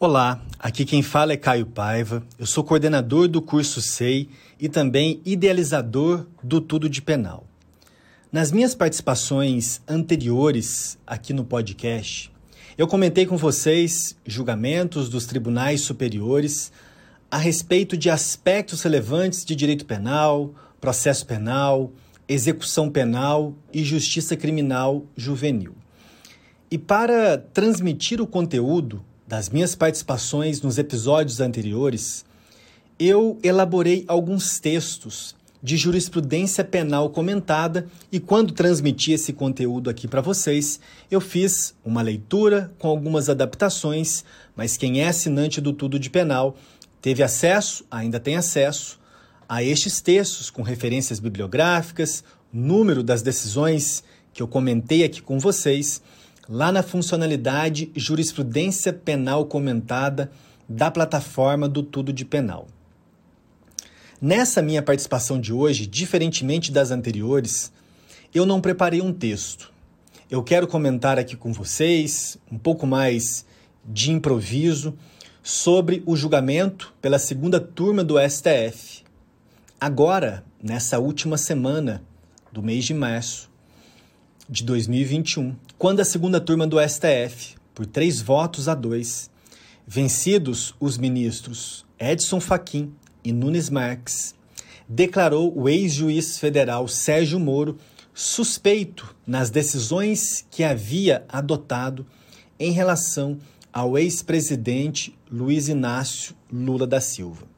Olá, 0.00 0.42
aqui 0.58 0.84
quem 0.84 1.00
fala 1.00 1.32
é 1.32 1.36
Caio 1.36 1.64
Paiva. 1.64 2.26
Eu 2.36 2.44
sou 2.44 2.64
coordenador 2.64 3.28
do 3.28 3.40
curso 3.40 3.80
SEI 3.80 4.28
e 4.58 4.68
também 4.68 5.22
idealizador 5.24 6.26
do 6.42 6.60
Tudo 6.60 6.90
de 6.90 7.00
Penal. 7.00 7.46
Nas 8.32 8.50
minhas 8.50 8.74
participações 8.74 9.80
anteriores 9.86 10.98
aqui 11.06 11.32
no 11.32 11.44
podcast, 11.44 12.32
eu 12.76 12.88
comentei 12.88 13.24
com 13.24 13.36
vocês 13.36 14.16
julgamentos 14.26 15.08
dos 15.08 15.24
tribunais 15.24 15.82
superiores 15.82 16.72
a 17.30 17.36
respeito 17.36 17.96
de 17.96 18.10
aspectos 18.10 18.82
relevantes 18.82 19.44
de 19.44 19.54
direito 19.54 19.86
penal, 19.86 20.52
processo 20.80 21.24
penal, 21.24 21.92
execução 22.32 22.90
penal 22.90 23.54
e 23.72 23.84
justiça 23.84 24.36
criminal 24.36 25.04
juvenil. 25.16 25.74
E 26.70 26.78
para 26.78 27.36
transmitir 27.36 28.20
o 28.20 28.26
conteúdo 28.26 29.04
das 29.26 29.48
minhas 29.48 29.74
participações 29.74 30.62
nos 30.62 30.78
episódios 30.78 31.40
anteriores, 31.40 32.24
eu 32.98 33.38
elaborei 33.42 34.04
alguns 34.08 34.58
textos 34.58 35.34
de 35.62 35.76
jurisprudência 35.76 36.64
penal 36.64 37.10
comentada 37.10 37.86
e 38.10 38.18
quando 38.18 38.52
transmiti 38.52 39.12
esse 39.12 39.32
conteúdo 39.32 39.88
aqui 39.88 40.08
para 40.08 40.20
vocês, 40.20 40.80
eu 41.10 41.20
fiz 41.20 41.74
uma 41.84 42.02
leitura 42.02 42.72
com 42.78 42.88
algumas 42.88 43.28
adaptações, 43.28 44.24
mas 44.56 44.76
quem 44.76 45.00
é 45.00 45.08
assinante 45.08 45.60
do 45.60 45.72
Tudo 45.72 45.98
de 45.98 46.10
Penal 46.10 46.56
teve 47.00 47.22
acesso, 47.22 47.84
ainda 47.90 48.18
tem 48.18 48.36
acesso 48.36 48.98
a 49.52 49.62
estes 49.62 50.00
textos 50.00 50.48
com 50.48 50.62
referências 50.62 51.20
bibliográficas, 51.20 52.24
número 52.50 53.02
das 53.02 53.20
decisões 53.20 54.02
que 54.32 54.42
eu 54.42 54.48
comentei 54.48 55.04
aqui 55.04 55.20
com 55.20 55.38
vocês, 55.38 56.00
lá 56.48 56.72
na 56.72 56.82
funcionalidade 56.82 57.92
Jurisprudência 57.94 58.94
Penal 58.94 59.44
Comentada 59.44 60.32
da 60.66 60.90
plataforma 60.90 61.68
do 61.68 61.82
Tudo 61.82 62.14
de 62.14 62.24
Penal. 62.24 62.66
Nessa 64.18 64.62
minha 64.62 64.80
participação 64.80 65.38
de 65.38 65.52
hoje, 65.52 65.86
diferentemente 65.86 66.72
das 66.72 66.90
anteriores, 66.90 67.70
eu 68.34 68.46
não 68.46 68.58
preparei 68.58 69.02
um 69.02 69.12
texto. 69.12 69.70
Eu 70.30 70.42
quero 70.42 70.66
comentar 70.66 71.18
aqui 71.18 71.36
com 71.36 71.52
vocês, 71.52 72.38
um 72.50 72.56
pouco 72.56 72.86
mais 72.86 73.44
de 73.84 74.12
improviso, 74.12 74.94
sobre 75.42 76.02
o 76.06 76.16
julgamento 76.16 76.94
pela 77.02 77.18
segunda 77.18 77.60
turma 77.60 78.02
do 78.02 78.14
STF. 78.18 79.01
Agora, 79.84 80.44
nessa 80.62 81.00
última 81.00 81.36
semana 81.36 82.04
do 82.52 82.62
mês 82.62 82.84
de 82.84 82.94
março 82.94 83.50
de 84.48 84.62
2021, 84.62 85.56
quando 85.76 85.98
a 85.98 86.04
segunda 86.04 86.40
turma 86.40 86.68
do 86.68 86.76
STF, 86.78 87.56
por 87.74 87.84
três 87.84 88.20
votos 88.20 88.68
a 88.68 88.76
dois, 88.76 89.28
vencidos 89.84 90.72
os 90.78 90.96
ministros 90.96 91.84
Edson 91.98 92.38
Fachin 92.38 92.92
e 93.24 93.32
Nunes 93.32 93.68
Marques, 93.70 94.36
declarou 94.88 95.52
o 95.52 95.68
ex-juiz 95.68 96.38
federal 96.38 96.86
Sérgio 96.86 97.40
Moro 97.40 97.76
suspeito 98.14 99.16
nas 99.26 99.50
decisões 99.50 100.46
que 100.48 100.62
havia 100.62 101.24
adotado 101.28 102.06
em 102.56 102.70
relação 102.70 103.36
ao 103.72 103.98
ex-presidente 103.98 105.12
Luiz 105.28 105.66
Inácio 105.66 106.36
Lula 106.52 106.86
da 106.86 107.00
Silva. 107.00 107.51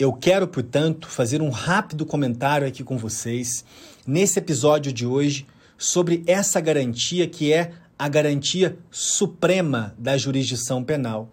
Eu 0.00 0.14
quero, 0.14 0.48
portanto, 0.48 1.06
fazer 1.10 1.42
um 1.42 1.50
rápido 1.50 2.06
comentário 2.06 2.66
aqui 2.66 2.82
com 2.82 2.96
vocês 2.96 3.62
nesse 4.06 4.38
episódio 4.38 4.90
de 4.90 5.04
hoje 5.04 5.46
sobre 5.76 6.24
essa 6.26 6.58
garantia 6.58 7.28
que 7.28 7.52
é 7.52 7.72
a 7.98 8.08
garantia 8.08 8.78
suprema 8.90 9.94
da 9.98 10.16
jurisdição 10.16 10.82
penal, 10.82 11.28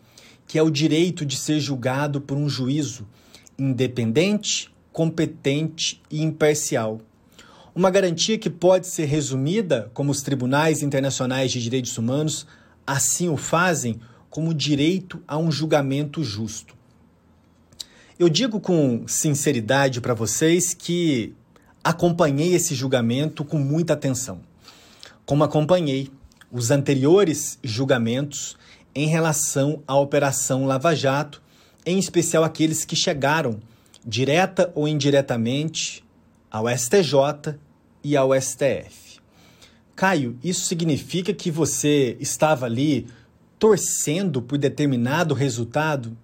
que 0.45 0.59
é 0.59 0.61
o 0.61 0.69
direito 0.69 1.25
de 1.25 1.37
ser 1.37 1.61
julgado 1.61 2.19
por 2.19 2.35
um 2.37 2.49
juízo 2.49 3.07
independente, 3.57 4.69
competente 4.91 6.01
e 6.11 6.21
imparcial. 6.21 6.99
Uma 7.73 7.89
garantia 7.89 8.37
que 8.37 8.49
pode 8.49 8.87
ser 8.87 9.05
resumida, 9.05 9.89
como 9.93 10.11
os 10.11 10.21
tribunais 10.21 10.83
internacionais 10.83 11.53
de 11.53 11.63
direitos 11.63 11.97
humanos 11.97 12.45
assim 12.85 13.29
o 13.29 13.37
fazem, 13.37 14.01
como 14.29 14.53
direito 14.53 15.23
a 15.25 15.37
um 15.37 15.49
julgamento 15.49 16.21
justo. 16.21 16.76
Eu 18.19 18.29
digo 18.29 18.59
com 18.59 19.07
sinceridade 19.07 20.01
para 20.01 20.15
vocês 20.15 20.73
que 20.73 21.35
acompanhei 21.83 22.55
esse 22.55 22.73
julgamento 22.73 23.45
com 23.45 23.59
muita 23.59 23.93
atenção, 23.93 24.41
como 25.23 25.43
acompanhei 25.43 26.09
os 26.51 26.71
anteriores 26.71 27.59
julgamentos 27.63 28.57
em 28.95 29.05
relação 29.05 29.83
à 29.85 29.95
Operação 29.95 30.65
Lava 30.65 30.95
Jato, 30.95 31.43
em 31.85 31.99
especial 31.99 32.43
aqueles 32.43 32.83
que 32.83 32.95
chegaram, 32.95 33.59
direta 34.03 34.71
ou 34.73 34.87
indiretamente, 34.87 36.03
ao 36.49 36.67
STJ 36.67 37.59
e 38.03 38.17
ao 38.17 38.31
STF. 38.33 39.19
Caio, 39.95 40.39
isso 40.43 40.65
significa 40.65 41.31
que 41.35 41.51
você 41.51 42.17
estava 42.19 42.65
ali 42.65 43.05
torcendo 43.59 44.41
por 44.41 44.57
determinado 44.57 45.35
resultado? 45.35 46.17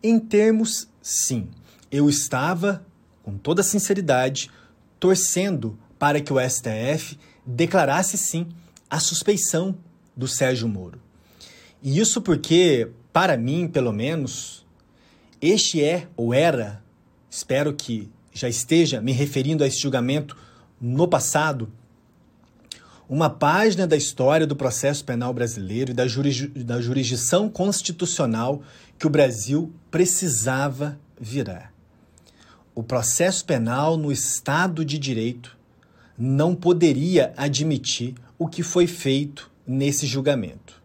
Em 0.00 0.20
termos, 0.20 0.88
sim. 1.04 1.50
Eu 1.92 2.08
estava, 2.08 2.84
com 3.22 3.36
toda 3.36 3.62
sinceridade, 3.62 4.50
torcendo 4.98 5.78
para 5.98 6.18
que 6.18 6.32
o 6.32 6.40
STF 6.40 7.18
declarasse 7.46 8.16
sim 8.16 8.48
a 8.88 8.98
suspeição 8.98 9.76
do 10.16 10.26
Sérgio 10.26 10.66
Moro. 10.66 10.98
E 11.82 12.00
isso 12.00 12.22
porque, 12.22 12.90
para 13.12 13.36
mim, 13.36 13.68
pelo 13.68 13.92
menos, 13.92 14.64
este 15.42 15.84
é 15.84 16.08
ou 16.16 16.32
era, 16.32 16.82
espero 17.30 17.74
que 17.74 18.10
já 18.32 18.48
esteja 18.48 19.02
me 19.02 19.12
referindo 19.12 19.62
a 19.62 19.66
esse 19.66 19.78
julgamento 19.78 20.36
no 20.80 21.06
passado, 21.06 21.70
uma 23.06 23.28
página 23.28 23.86
da 23.86 23.96
história 23.96 24.46
do 24.46 24.56
processo 24.56 25.04
penal 25.04 25.34
brasileiro 25.34 25.90
e 25.90 25.94
da, 25.94 26.04
da 26.64 26.80
jurisdição 26.80 27.50
constitucional 27.50 28.62
que 28.98 29.06
o 29.06 29.10
Brasil 29.10 29.72
precisava 29.90 30.98
virar. 31.20 31.72
O 32.74 32.82
processo 32.82 33.44
penal 33.44 33.96
no 33.96 34.10
Estado 34.10 34.84
de 34.84 34.98
Direito 34.98 35.56
não 36.18 36.54
poderia 36.54 37.32
admitir 37.36 38.14
o 38.38 38.48
que 38.48 38.62
foi 38.62 38.86
feito 38.86 39.50
nesse 39.66 40.06
julgamento. 40.06 40.82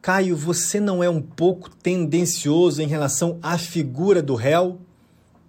Caio, 0.00 0.36
você 0.36 0.78
não 0.78 1.02
é 1.02 1.10
um 1.10 1.20
pouco 1.20 1.68
tendencioso 1.68 2.80
em 2.80 2.86
relação 2.86 3.38
à 3.42 3.58
figura 3.58 4.22
do 4.22 4.36
réu? 4.36 4.78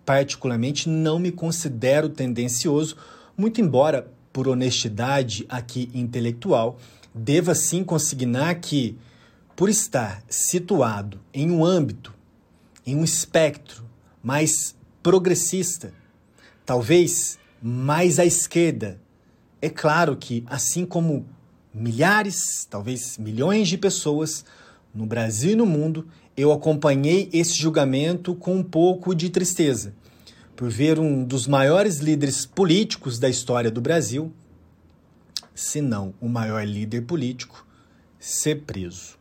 Particularmente, 0.03 0.89
não 0.89 1.19
me 1.19 1.31
considero 1.31 2.09
tendencioso, 2.09 2.95
muito 3.37 3.61
embora, 3.61 4.07
por 4.33 4.47
honestidade 4.47 5.45
aqui 5.49 5.91
intelectual, 5.93 6.77
deva 7.13 7.53
sim 7.53 7.83
consignar 7.83 8.55
que, 8.55 8.97
por 9.57 9.69
estar 9.69 10.23
situado 10.29 11.19
em 11.33 11.49
um 11.49 11.65
âmbito, 11.65 12.13
em 12.85 12.95
um 12.95 13.03
espectro 13.03 13.83
mais 14.21 14.75
progressista, 15.01 15.91
talvez 16.63 17.39
mais 17.59 18.19
à 18.19 18.25
esquerda, 18.25 19.01
é 19.59 19.67
claro 19.67 20.15
que, 20.15 20.43
assim 20.45 20.85
como 20.85 21.25
milhares, 21.73 22.67
talvez 22.69 23.17
milhões 23.17 23.67
de 23.67 23.79
pessoas 23.79 24.45
no 24.93 25.07
Brasil 25.07 25.53
e 25.53 25.55
no 25.55 25.65
mundo, 25.65 26.07
eu 26.37 26.51
acompanhei 26.51 27.27
esse 27.33 27.55
julgamento 27.55 28.35
com 28.35 28.57
um 28.57 28.63
pouco 28.63 29.15
de 29.15 29.27
tristeza, 29.27 29.95
por 30.55 30.69
ver 30.69 30.99
um 30.99 31.23
dos 31.23 31.47
maiores 31.47 31.97
líderes 31.97 32.45
políticos 32.45 33.17
da 33.17 33.27
história 33.27 33.71
do 33.71 33.81
Brasil, 33.81 34.31
se 35.55 35.81
não 35.81 36.13
o 36.21 36.29
maior 36.29 36.63
líder 36.63 37.01
político, 37.01 37.65
ser 38.19 38.61
preso. 38.61 39.16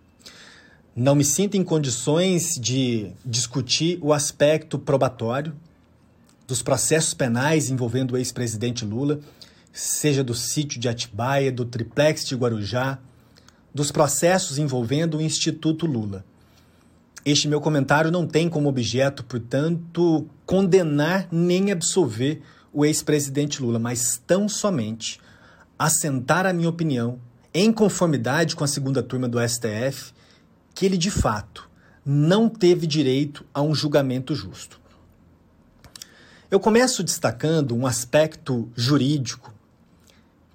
Não 0.97 1.15
me 1.15 1.25
sinto 1.25 1.59
em 1.59 1.63
condições 1.63 2.55
de 2.59 3.13
discutir 3.23 3.99
o 4.01 4.15
aspecto 4.15 4.79
probatório 4.79 5.55
dos 6.47 6.63
processos 6.63 7.13
penais 7.13 7.69
envolvendo 7.69 8.13
o 8.13 8.17
ex-presidente 8.17 8.83
Lula 8.83 9.21
seja 9.75 10.25
do 10.25 10.35
sítio 10.35 10.81
de 10.81 10.89
Atibaia, 10.89 11.53
do 11.53 11.67
triplex 11.67 12.25
de 12.25 12.35
Guarujá, 12.35 12.99
dos 13.75 13.93
processos 13.93 14.57
envolvendo 14.57 15.19
o 15.19 15.21
Instituto 15.21 15.85
Lula. 15.85 16.25
Este 17.27 17.47
meu 17.47 17.61
comentário 17.61 18.11
não 18.11 18.27
tem 18.27 18.49
como 18.49 18.71
objeto, 18.71 19.23
portanto, 19.23 20.27
condenar 20.47 21.29
nem 21.31 21.73
absolver 21.73 22.41
o 22.73 22.87
ex-presidente 22.87 23.61
Lula, 23.61 23.79
mas 23.79 24.19
tão 24.27 24.49
somente 24.49 25.21
assentar 25.79 26.47
a 26.47 26.55
minha 26.55 26.71
opinião, 26.71 27.19
em 27.53 27.71
conformidade 27.71 28.57
com 28.57 28.65
a 28.65 28.69
segunda 28.69 29.03
turma 29.03 29.29
do 29.29 29.39
STF, 29.47 30.17
que 30.77 30.85
ele 30.85 30.99
de 30.99 31.11
fato 31.11 31.71
não 32.05 32.51
teve 32.51 32.87
direito 32.87 33.47
a 33.53 33.63
um 33.63 33.75
julgamento 33.75 34.35
justo. 34.35 34.79
Eu 36.51 36.61
começo 36.61 37.03
destacando 37.03 37.75
um 37.75 37.87
aspecto 37.87 38.71
jurídico 38.77 39.53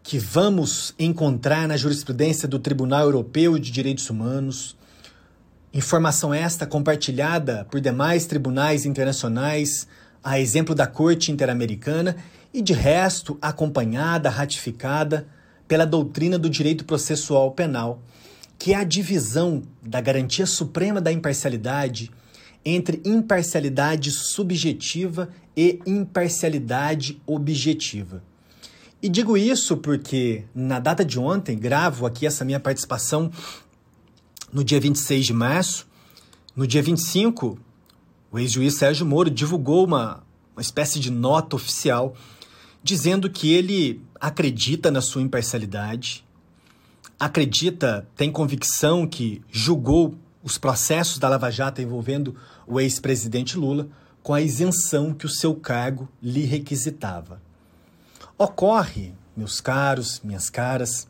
que 0.03 0.19
vamos 0.19 0.93
encontrar 0.99 1.68
na 1.68 1.76
jurisprudência 1.76 2.48
do 2.48 2.60
Tribunal 2.60 3.02
Europeu 3.02 3.57
de 3.57 3.72
Direitos 3.72 4.11
Humanos. 4.11 4.77
Informação 5.73 6.31
esta 6.31 6.68
compartilhada 6.68 7.65
por 7.72 7.81
demais 7.81 8.27
tribunais 8.27 8.85
internacionais, 8.85 9.88
a 10.23 10.39
exemplo 10.39 10.76
da 10.76 10.85
Corte 10.85 11.31
Interamericana, 11.31 12.15
e 12.53 12.61
de 12.61 12.73
resto 12.73 13.39
acompanhada, 13.41 14.30
ratificada 14.30 15.27
pela 15.68 15.85
doutrina 15.85 16.38
do 16.38 16.49
direito 16.49 16.85
processual 16.85 17.52
penal, 17.52 18.03
que 18.62 18.74
é 18.74 18.76
a 18.76 18.84
divisão 18.84 19.64
da 19.82 20.00
garantia 20.00 20.46
suprema 20.46 21.02
da 21.02 21.12
imparcialidade 21.12 22.12
entre 22.64 23.02
imparcialidade 23.04 24.12
subjetiva 24.12 25.30
e 25.58 25.80
imparcialidade 25.84 27.20
objetiva. 27.26 28.22
E 29.02 29.10
digo 29.10 29.36
isso 29.36 29.78
porque 29.78 30.44
na 30.54 30.78
data 30.78 31.04
de 31.04 31.18
ontem, 31.18 31.58
gravo 31.58 32.06
aqui 32.06 32.28
essa 32.28 32.46
minha 32.46 32.60
participação 32.60 33.32
no 34.54 34.64
dia 34.64 34.80
26 34.80 35.26
de 35.26 35.34
março. 35.34 35.88
No 36.56 36.68
dia 36.68 36.84
25, 36.84 37.58
o 38.32 38.38
ex-juiz 38.38 38.76
Sérgio 38.76 39.08
Moro 39.08 39.32
divulgou 39.32 39.86
uma, 39.86 40.22
uma 40.56 40.62
espécie 40.62 41.00
de 41.00 41.10
nota 41.10 41.56
oficial 41.56 42.16
dizendo 42.84 43.28
que 43.28 43.52
ele 43.52 44.04
acredita 44.20 44.92
na 44.92 45.02
sua 45.02 45.24
imparcialidade, 45.24 46.24
acredita, 47.22 48.07
tem 48.15 48.31
convicção 48.31 49.06
que 49.06 49.43
julgou 49.52 50.15
os 50.41 50.57
processos 50.57 51.19
da 51.19 51.30
Lava 51.30 51.52
Jato 51.52 51.80
envolvendo 51.80 52.35
o 52.65 52.80
ex-presidente 52.80 53.60
Lula 53.60 53.88
com 54.23 54.34
a 54.34 54.41
isenção 54.41 55.14
que 55.14 55.27
o 55.27 55.30
seu 55.30 55.53
cargo 55.53 56.10
lhe 56.19 56.45
requisitava. 56.45 57.39
Ocorre, 58.39 59.14
meus 59.38 59.61
caros, 59.61 60.19
minhas 60.23 60.49
caras, 60.49 61.07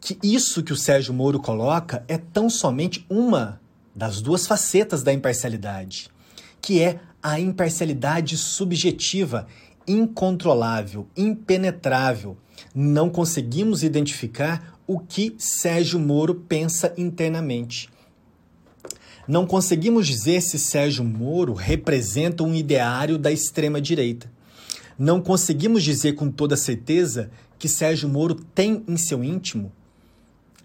que 0.00 0.18
isso 0.22 0.62
que 0.62 0.72
o 0.72 0.76
Sérgio 0.76 1.12
Moro 1.12 1.38
coloca 1.38 2.02
é 2.08 2.16
tão 2.16 2.48
somente 2.48 3.04
uma 3.10 3.60
das 3.94 4.22
duas 4.22 4.46
facetas 4.46 5.02
da 5.02 5.12
imparcialidade, 5.12 6.08
que 6.58 6.80
é 6.80 7.00
a 7.22 7.38
imparcialidade 7.38 8.38
subjetiva, 8.38 9.46
incontrolável, 9.86 11.06
impenetrável. 11.14 12.38
Não 12.74 13.10
conseguimos 13.10 13.82
identificar 13.82 14.77
o 14.88 14.98
que 14.98 15.36
Sérgio 15.38 16.00
Moro 16.00 16.34
pensa 16.34 16.92
internamente. 16.98 17.88
Não 19.28 19.46
conseguimos 19.46 20.04
dizer 20.04 20.40
se 20.40 20.58
Sérgio 20.58 21.04
Moro 21.04 21.52
representa 21.52 22.42
um 22.42 22.52
ideário 22.52 23.16
da 23.16 23.30
extrema-direita 23.30 24.28
não 24.98 25.20
conseguimos 25.20 25.84
dizer 25.84 26.14
com 26.14 26.28
toda 26.28 26.56
certeza 26.56 27.30
que 27.56 27.68
Sérgio 27.68 28.08
Moro 28.08 28.34
tem 28.34 28.82
em 28.88 28.96
seu 28.96 29.22
íntimo 29.22 29.70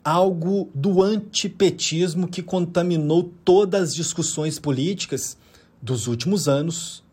algo 0.03 0.69
do 0.73 1.01
antipetismo 1.01 2.27
que 2.27 2.41
contaminou 2.41 3.31
todas 3.45 3.89
as 3.89 3.95
discussões 3.95 4.59
políticas 4.59 5.37
dos 5.81 6.07
últimos 6.07 6.47
anos, 6.47 7.03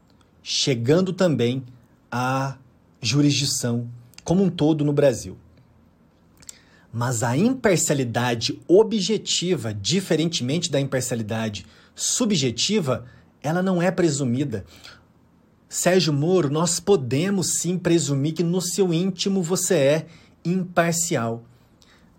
chegando 0.42 1.12
também 1.12 1.62
à 2.10 2.56
jurisdição 3.00 3.86
como 4.24 4.42
um 4.42 4.50
todo 4.50 4.84
no 4.84 4.92
Brasil. 4.92 5.36
Mas 6.92 7.22
a 7.22 7.36
imparcialidade 7.36 8.60
objetiva, 8.66 9.72
diferentemente 9.72 10.70
da 10.70 10.80
imparcialidade 10.80 11.64
subjetiva, 11.94 13.04
ela 13.42 13.62
não 13.62 13.80
é 13.80 13.90
presumida. 13.90 14.64
Sérgio 15.68 16.12
Moro, 16.12 16.50
nós 16.50 16.80
podemos 16.80 17.58
sim 17.60 17.78
presumir 17.78 18.34
que 18.34 18.42
no 18.42 18.60
seu 18.60 18.92
íntimo 18.92 19.40
você 19.42 19.74
é 19.74 20.06
imparcial. 20.44 21.44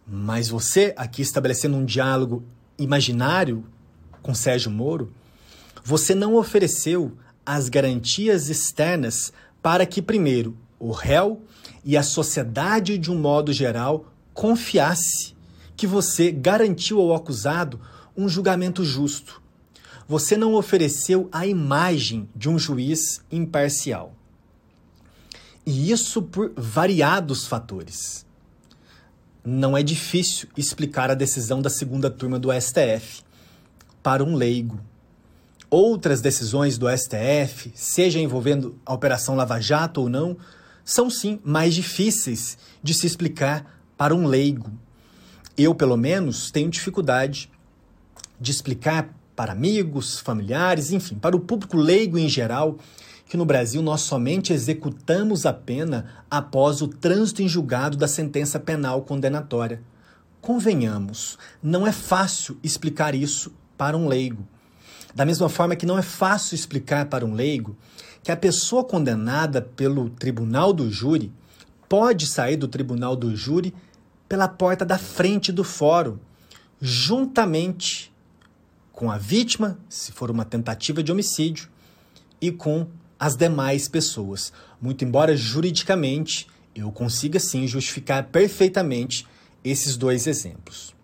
Mas 0.08 0.48
você, 0.48 0.94
aqui 0.96 1.22
estabelecendo 1.22 1.76
um 1.76 1.86
diálogo 1.86 2.44
imaginário 2.78 3.66
com 4.22 4.34
Sérgio 4.34 4.72
Moro, 4.72 5.12
você 5.84 6.16
não 6.16 6.36
ofereceu 6.36 7.12
as 7.46 7.70
garantias 7.70 8.50
externas 8.50 9.34
para 9.62 9.86
que, 9.86 10.02
primeiro, 10.02 10.56
o 10.80 10.92
réu 10.92 11.42
e 11.84 11.98
a 11.98 12.04
sociedade, 12.04 12.98
de 12.98 13.12
um 13.12 13.18
modo 13.18 13.52
geral, 13.52 14.11
confiasse 14.34 15.36
que 15.76 15.88
você 15.88 16.32
garantiu 16.32 17.00
ao 17.00 17.16
acusado 17.16 17.80
um 18.16 18.28
julgamento 18.30 18.84
justo. 18.84 19.42
Você 20.08 20.36
não 20.36 20.54
ofereceu 20.56 21.30
a 21.32 21.48
imagem 21.48 22.30
de 22.36 22.50
um 22.50 22.60
juiz 22.60 23.24
imparcial. 23.32 24.14
E 25.66 25.92
isso 25.92 26.22
por 26.22 26.52
variados 26.56 27.48
fatores. 27.48 28.26
Não 29.44 29.78
é 29.78 29.82
difícil 29.82 30.50
explicar 30.56 31.10
a 31.10 31.16
decisão 31.16 31.62
da 31.62 31.70
segunda 31.70 32.10
turma 32.10 32.38
do 32.38 32.50
STF 32.52 33.24
para 34.04 34.24
um 34.24 34.36
leigo. 34.36 34.80
Outras 35.70 36.20
decisões 36.20 36.78
do 36.78 36.88
STF, 36.90 37.72
seja 37.74 38.20
envolvendo 38.20 38.78
a 38.86 38.94
Operação 38.94 39.36
Lava 39.36 39.60
Jato 39.62 40.02
ou 40.02 40.10
não, 40.10 40.36
são 40.84 41.10
sim 41.10 41.40
mais 41.44 41.74
difíceis 41.74 42.58
de 42.84 42.94
se 42.94 43.08
explicar 43.08 43.81
para 44.02 44.16
um 44.16 44.26
leigo. 44.26 44.72
Eu, 45.56 45.76
pelo 45.76 45.96
menos, 45.96 46.50
tenho 46.50 46.72
dificuldade 46.72 47.52
de 48.40 48.50
explicar 48.50 49.14
para 49.36 49.52
amigos, 49.52 50.18
familiares, 50.18 50.92
enfim, 50.92 51.14
para 51.14 51.36
o 51.36 51.40
público 51.40 51.78
leigo 51.78 52.18
em 52.18 52.28
geral, 52.28 52.80
que 53.30 53.38
no 53.38 53.46
Brasil 53.46 53.80
nós 53.80 54.02
somente 54.02 54.54
executamos 54.54 55.46
a 55.46 55.54
pena 55.54 56.08
após 56.32 56.82
o 56.82 56.88
trânsito 56.88 57.44
em 57.44 57.48
julgado 57.48 57.96
da 57.96 58.08
sentença 58.08 58.60
penal 58.60 59.04
condenatória. 59.04 59.84
Convenhamos, 60.42 61.38
não 61.62 61.86
é 61.86 61.92
fácil 61.92 62.58
explicar 62.64 63.14
isso 63.14 63.54
para 63.78 63.96
um 63.96 64.08
leigo. 64.08 64.48
Da 65.14 65.28
mesma 65.28 65.48
forma 65.48 65.76
que 65.76 65.86
não 65.86 66.00
é 66.00 66.02
fácil 66.02 66.56
explicar 66.56 67.06
para 67.06 67.24
um 67.24 67.36
leigo 67.36 67.78
que 68.24 68.32
a 68.32 68.36
pessoa 68.36 68.84
condenada 68.84 69.62
pelo 69.62 70.10
tribunal 70.10 70.74
do 70.74 70.90
júri 70.90 71.32
pode 71.88 72.26
sair 72.26 72.56
do 72.56 72.68
tribunal 72.68 73.16
do 73.16 73.36
júri 73.36 73.76
pela 74.32 74.48
porta 74.48 74.86
da 74.86 74.98
frente 74.98 75.52
do 75.52 75.62
fórum, 75.62 76.18
juntamente 76.80 78.14
com 78.94 79.12
a 79.12 79.18
vítima, 79.18 79.78
se 79.90 80.14
for 80.14 80.32
uma 80.32 80.46
tentativa 80.46 81.04
de 81.04 81.12
homicídio, 81.12 81.68
e 82.40 82.50
com 82.50 82.88
as 83.20 83.36
demais 83.36 83.90
pessoas. 83.90 84.54
Muito 84.82 85.04
embora 85.04 85.36
juridicamente 85.36 86.48
eu 86.74 86.90
consiga 86.94 87.42
sim 87.42 87.68
justificar 87.68 88.28
perfeitamente 88.28 89.28
esses 89.66 89.98
dois 89.98 90.26
exemplos. 90.26 90.96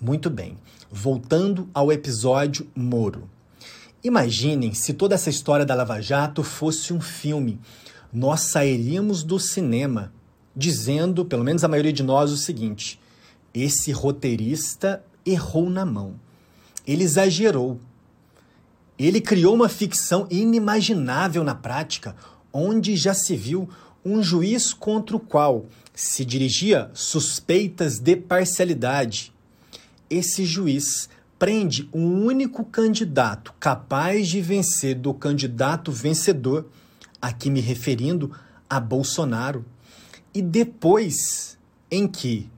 Muito 0.00 0.30
bem, 0.30 0.56
voltando 0.88 1.68
ao 1.74 1.90
episódio 1.90 2.70
Moro. 2.72 3.28
Imaginem 4.04 4.72
se 4.74 4.94
toda 4.94 5.16
essa 5.16 5.28
história 5.28 5.66
da 5.66 5.74
Lava 5.74 6.00
Jato 6.00 6.44
fosse 6.44 6.92
um 6.92 7.00
filme. 7.00 7.58
Nós 8.12 8.42
sairíamos 8.42 9.24
do 9.24 9.40
cinema 9.40 10.12
dizendo, 10.56 11.24
pelo 11.24 11.44
menos 11.44 11.62
a 11.62 11.68
maioria 11.68 11.92
de 11.92 12.02
nós, 12.02 12.32
o 12.32 12.36
seguinte: 12.36 12.98
esse 13.52 13.92
roteirista 13.92 15.04
errou 15.24 15.68
na 15.68 15.84
mão. 15.84 16.14
Ele 16.86 17.04
exagerou. 17.04 17.78
Ele 18.98 19.20
criou 19.20 19.54
uma 19.54 19.68
ficção 19.68 20.26
inimaginável 20.30 21.44
na 21.44 21.54
prática, 21.54 22.16
onde 22.52 22.96
já 22.96 23.12
se 23.12 23.36
viu 23.36 23.68
um 24.04 24.22
juiz 24.22 24.72
contra 24.72 25.16
o 25.16 25.20
qual 25.20 25.66
se 25.94 26.24
dirigia 26.24 26.90
suspeitas 26.94 27.98
de 27.98 28.16
parcialidade. 28.16 29.32
Esse 30.08 30.46
juiz 30.46 31.08
prende 31.38 31.88
um 31.92 32.24
único 32.24 32.64
candidato 32.64 33.52
capaz 33.60 34.28
de 34.28 34.40
vencer 34.40 34.94
do 34.94 35.12
candidato 35.12 35.92
vencedor, 35.92 36.66
aqui 37.20 37.50
me 37.50 37.60
referindo 37.60 38.32
a 38.70 38.80
Bolsonaro, 38.80 39.64
e 40.36 40.42
depois 40.42 41.56
em 41.90 42.06
que 42.06 42.50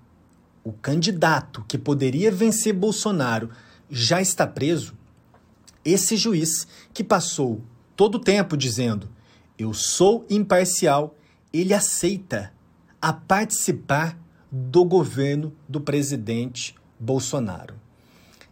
o 0.64 0.72
candidato 0.72 1.64
que 1.68 1.78
poderia 1.78 2.28
vencer 2.28 2.72
Bolsonaro 2.72 3.50
já 3.88 4.20
está 4.20 4.48
preso, 4.48 4.94
esse 5.84 6.16
juiz 6.16 6.66
que 6.92 7.04
passou 7.04 7.62
todo 7.94 8.16
o 8.16 8.18
tempo 8.18 8.56
dizendo 8.56 9.08
eu 9.56 9.72
sou 9.72 10.26
imparcial, 10.28 11.14
ele 11.52 11.72
aceita 11.72 12.52
a 13.00 13.12
participar 13.12 14.18
do 14.50 14.84
governo 14.84 15.54
do 15.68 15.80
presidente 15.80 16.74
Bolsonaro. 16.98 17.76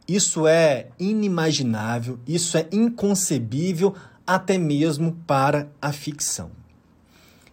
Isso 0.07 0.47
é 0.47 0.90
inimaginável, 1.01 2.20
isso 2.28 2.57
é 2.57 2.69
inconcebível 2.70 3.93
até 4.24 4.57
mesmo 4.57 5.19
para 5.27 5.69
a 5.82 5.90
ficção. 5.93 6.53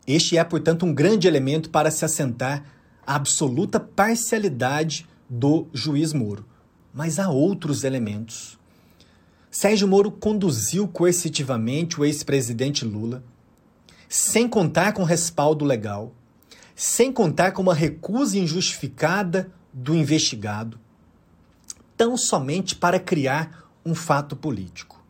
Este 0.05 0.37
é, 0.37 0.43
portanto, 0.43 0.85
um 0.85 0.93
grande 0.93 1.27
elemento 1.27 1.69
para 1.69 1.89
se 1.89 2.03
assentar 2.03 2.65
a 3.05 3.15
absoluta 3.15 3.79
parcialidade 3.79 5.07
do 5.29 5.67
juiz 5.73 6.13
Moro. 6.13 6.45
Mas 6.93 7.19
há 7.19 7.29
outros 7.29 7.83
elementos. 7.83 8.59
Sérgio 9.49 9.87
Moro 9.87 10.11
conduziu 10.11 10.87
coercitivamente 10.87 11.99
o 11.99 12.05
ex-presidente 12.05 12.83
Lula, 12.83 13.23
sem 14.09 14.47
contar 14.47 14.93
com 14.93 15.03
respaldo 15.03 15.63
legal, 15.63 16.13
sem 16.75 17.11
contar 17.11 17.51
com 17.51 17.61
uma 17.61 17.73
recusa 17.73 18.37
injustificada 18.37 19.51
do 19.71 19.95
investigado, 19.95 20.79
tão 21.95 22.17
somente 22.17 22.75
para 22.75 22.99
criar 22.99 23.69
um 23.85 23.95
fato 23.95 24.35
político. 24.35 25.03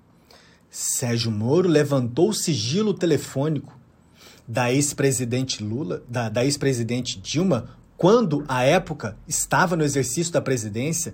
Sérgio 0.70 1.32
Moro 1.32 1.70
levantou 1.70 2.30
o 2.30 2.34
sigilo 2.34 2.94
telefônico 2.94 3.78
da 4.48 4.72
ex-presidente 4.72 5.64
Lula, 5.64 6.04
da, 6.08 6.30
da 6.30 6.44
ex-presidente 6.44 7.20
Dilma, 7.20 7.70
quando, 7.98 8.44
à 8.48 8.64
época, 8.64 9.18
estava 9.28 9.76
no 9.76 9.84
exercício 9.84 10.34
da 10.34 10.42
presidência, 10.42 11.14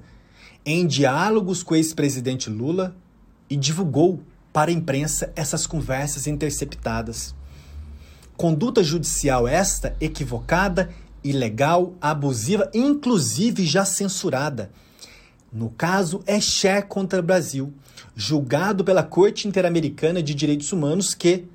em 0.65 0.85
diálogos 0.85 1.63
com 1.63 1.73
o 1.73 1.77
ex-presidente 1.77 2.49
Lula 2.49 2.95
e 3.49 3.55
divulgou 3.55 4.21
para 4.51 4.71
a 4.71 4.73
imprensa 4.73 5.31
essas 5.35 5.67
conversas 5.67 6.27
interceptadas. 6.27 7.35
Conduta 8.35 8.83
judicial 8.83 9.47
esta 9.47 9.95
equivocada, 10.01 10.89
ilegal, 11.23 11.93
abusiva, 12.01 12.69
inclusive 12.73 13.65
já 13.65 13.85
censurada 13.85 14.71
no 15.51 15.69
caso, 15.71 16.21
é 16.27 16.39
Cher 16.39 16.87
contra 16.87 17.21
Brasil, 17.21 17.73
julgado 18.15 18.83
pela 18.83 19.01
Corte 19.01 19.47
Interamericana 19.47 20.21
de 20.21 20.35
Direitos 20.35 20.71
Humanos, 20.71 21.15
que, 21.15 21.45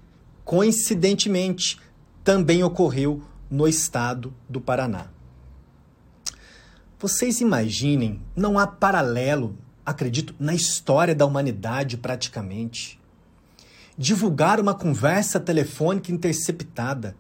coincidentemente, 0.45 1.81
também 2.23 2.63
ocorreu 2.63 3.23
no 3.51 3.67
estado 3.67 4.35
do 4.49 4.61
Paraná. 4.61 5.09
Vocês 6.99 7.41
imaginem, 7.41 8.21
não 8.35 8.59
há 8.59 8.67
paralelo, 8.67 9.57
acredito, 9.85 10.35
na 10.39 10.55
história 10.55 11.15
da 11.15 11.27
humanidade 11.27 11.97
praticamente. 11.97 13.01
Divulgar 13.97 14.59
uma 14.61 14.75
conversa 14.75 15.39
telefônica 15.39 16.11
interceptada 16.11 17.17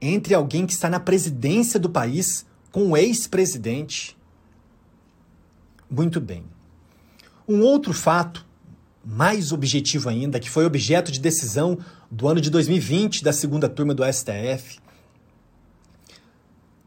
entre 0.00 0.34
alguém 0.34 0.66
que 0.66 0.72
está 0.72 0.90
na 0.90 1.00
presidência 1.00 1.80
do 1.80 1.88
país 1.88 2.46
com 2.70 2.90
o 2.90 2.96
ex-presidente 2.96 4.16
muito 5.94 6.20
bem. 6.20 6.44
Um 7.46 7.60
outro 7.60 7.92
fato, 7.92 8.44
mais 9.04 9.52
objetivo 9.52 10.08
ainda, 10.08 10.40
que 10.40 10.50
foi 10.50 10.64
objeto 10.64 11.12
de 11.12 11.20
decisão 11.20 11.78
do 12.10 12.28
ano 12.28 12.40
de 12.40 12.50
2020 12.50 13.22
da 13.22 13.32
segunda 13.32 13.68
turma 13.68 13.94
do 13.94 14.04
STF. 14.04 14.78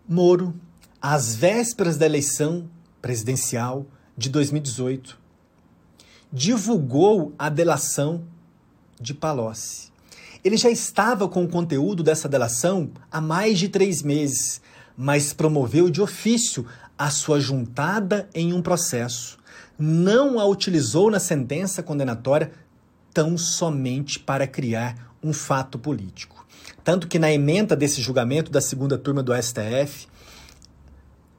Moro, 0.07 0.53
às 1.02 1.35
vésperas 1.35 1.98
da 1.98 2.06
eleição 2.06 2.69
presidencial 3.02 3.85
de 4.18 4.30
2018, 4.30 5.18
divulgou 6.31 7.34
a 7.38 7.49
delação 7.49 8.23
de 8.99 9.14
Palocci. 9.14 9.91
Ele 10.44 10.57
já 10.57 10.69
estava 10.69 11.27
com 11.27 11.44
o 11.44 11.48
conteúdo 11.48 12.03
dessa 12.03 12.30
delação 12.30 12.91
há 13.11 13.19
mais 13.19 13.60
de 13.60 13.69
três 13.69 14.02
meses, 14.02 14.61
mas 14.95 15.34
promoveu 15.34 15.89
de 15.89 16.02
ofício 16.02 16.65
a 16.98 17.10
sua 17.10 17.39
juntada 17.39 18.30
em 18.34 18.53
um 18.53 18.61
processo, 18.61 19.38
não 19.77 20.39
a 20.39 20.45
utilizou 20.45 21.11
na 21.11 21.19
sentença 21.19 21.84
condenatória 21.84 22.52
tão 23.14 23.38
somente 23.38 24.19
para 24.19 24.48
criar 24.48 25.07
um 25.23 25.34
fato 25.34 25.77
político. 25.77 26.45
Tanto 26.84 27.07
que 27.07 27.19
na 27.19 27.31
emenda 27.31 27.76
desse 27.76 28.02
julgamento 28.02 28.52
da 28.52 28.61
segunda 28.61 28.98
turma 28.98 29.22
do 29.22 29.34
STF, 29.34 30.07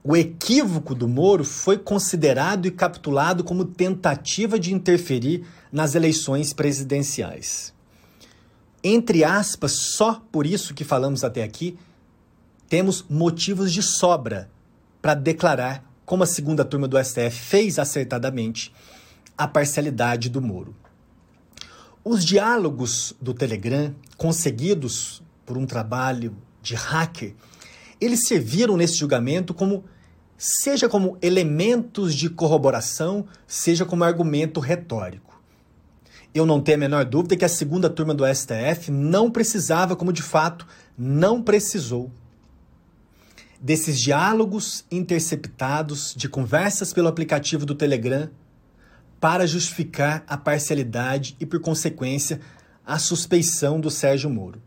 o 0.02 0.16
equívoco 0.16 0.94
do 0.94 1.08
Moro 1.08 1.44
foi 1.44 1.76
considerado 1.76 2.66
e 2.66 2.70
capitulado 2.70 3.44
como 3.44 3.64
tentativa 3.64 4.58
de 4.58 4.72
interferir 4.72 5.44
nas 5.72 5.94
eleições 5.94 6.52
presidenciais. 6.52 7.74
Entre 8.82 9.24
aspas, 9.24 9.72
só 9.72 10.22
por 10.30 10.46
isso 10.46 10.72
que 10.72 10.84
falamos 10.84 11.24
até 11.24 11.42
aqui, 11.42 11.76
temos 12.68 13.04
motivos 13.08 13.72
de 13.72 13.82
sobra 13.82 14.50
para 15.02 15.14
declarar, 15.14 15.84
como 16.04 16.22
a 16.22 16.26
segunda 16.26 16.64
turma 16.64 16.86
do 16.86 17.02
STF 17.02 17.30
fez 17.30 17.78
acertadamente, 17.78 18.72
a 19.36 19.46
parcialidade 19.46 20.28
do 20.28 20.40
Moro. 20.40 20.74
Os 22.10 22.24
diálogos 22.24 23.14
do 23.20 23.34
Telegram, 23.34 23.94
conseguidos 24.16 25.22
por 25.44 25.58
um 25.58 25.66
trabalho 25.66 26.34
de 26.62 26.74
hacker, 26.74 27.34
eles 28.00 28.26
serviram 28.26 28.78
nesse 28.78 28.96
julgamento 28.96 29.52
como 29.52 29.84
seja 30.38 30.88
como 30.88 31.18
elementos 31.20 32.14
de 32.14 32.30
corroboração, 32.30 33.26
seja 33.46 33.84
como 33.84 34.04
argumento 34.04 34.58
retórico. 34.58 35.38
Eu 36.34 36.46
não 36.46 36.62
tenho 36.62 36.78
a 36.78 36.80
menor 36.80 37.04
dúvida 37.04 37.36
que 37.36 37.44
a 37.44 37.48
segunda 37.48 37.90
turma 37.90 38.14
do 38.14 38.24
STF 38.24 38.90
não 38.90 39.30
precisava, 39.30 39.94
como 39.94 40.10
de 40.10 40.22
fato 40.22 40.66
não 40.96 41.42
precisou, 41.42 42.10
desses 43.60 44.00
diálogos 44.00 44.82
interceptados 44.90 46.14
de 46.16 46.26
conversas 46.26 46.90
pelo 46.90 47.08
aplicativo 47.08 47.66
do 47.66 47.74
Telegram 47.74 48.30
para 49.20 49.46
justificar 49.46 50.24
a 50.26 50.36
parcialidade 50.36 51.36
e, 51.40 51.46
por 51.46 51.60
consequência, 51.60 52.40
a 52.86 52.98
suspeição 52.98 53.80
do 53.80 53.90
Sérgio 53.90 54.30
Moro. 54.30 54.62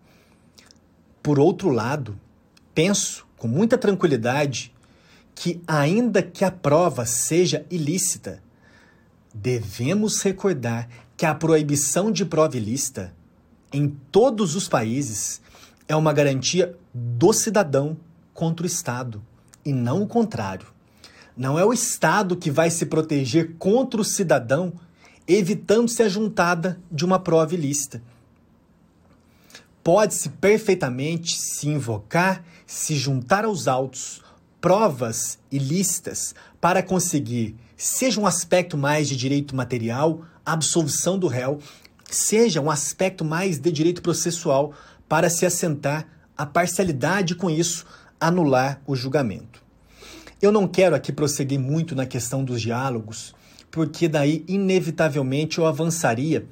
Por 1.24 1.40
outro 1.40 1.70
lado, 1.70 2.20
penso 2.74 3.26
com 3.38 3.48
muita 3.48 3.78
tranquilidade 3.78 4.74
que, 5.34 5.62
ainda 5.68 6.22
que 6.22 6.44
a 6.44 6.52
prova 6.52 7.06
seja 7.06 7.66
ilícita, 7.70 8.42
devemos 9.34 10.22
recordar 10.22 10.88
que 11.16 11.26
a 11.26 11.34
proibição 11.34 12.12
de 12.12 12.26
prova 12.26 12.58
ilícita 12.58 13.14
em 13.72 13.90
todos 14.12 14.56
os 14.56 14.68
países 14.68 15.42
é 15.88 15.96
uma 15.96 16.12
garantia 16.12 16.78
do 16.94 17.32
cidadão 17.32 17.98
contra 18.34 18.66
o 18.66 18.68
Estado 18.68 19.22
e 19.64 19.72
não 19.72 20.02
o 20.02 20.08
contrário. 20.08 20.68
Não 21.36 21.58
é 21.58 21.66
o 21.66 21.74
Estado 21.74 22.36
que 22.36 22.52
vai 22.52 22.70
se 22.70 22.86
proteger 22.86 23.56
contra 23.58 24.02
o 24.02 24.06
cidadão 24.06 24.74
evitando-se 25.28 26.04
a 26.04 26.10
juntada 26.10 26.80
de 26.92 27.06
uma 27.06 27.20
prova 27.20 27.54
ilícita. 27.54 28.02
Pode-se 29.84 30.30
perfeitamente 30.30 31.40
se 31.40 31.70
invocar, 31.70 32.44
se 32.68 32.96
juntar 32.96 33.46
aos 33.46 33.68
autos, 33.68 34.22
provas 34.60 35.40
ilícitas 35.52 36.36
para 36.60 36.84
conseguir, 36.84 37.56
seja 37.76 38.20
um 38.20 38.28
aspecto 38.28 38.78
mais 38.78 39.08
de 39.08 39.16
direito 39.16 39.56
material, 39.56 40.22
absolvição 40.46 41.18
do 41.18 41.28
réu, 41.28 41.60
seja 42.10 42.62
um 42.62 42.70
aspecto 42.70 43.26
mais 43.26 43.58
de 43.58 43.72
direito 43.72 44.02
processual 44.02 44.74
para 45.08 45.30
se 45.30 45.46
assentar 45.46 46.08
a 46.38 46.46
parcialidade 46.46 47.36
com 47.36 47.50
isso 47.50 47.86
anular 48.20 48.82
o 48.86 48.96
julgamento. 48.96 49.61
Eu 50.42 50.52
não 50.52 50.68
quero 50.68 50.96
aqui 50.96 51.12
prosseguir 51.12 51.60
muito 51.60 51.96
na 51.96 52.08
questão 52.08 52.44
dos 52.44 52.60
diálogos, 52.60 53.36
porque 53.70 54.08
daí 54.08 54.44
inevitavelmente 54.48 55.60
eu 55.60 55.68
avançaria 55.68 56.48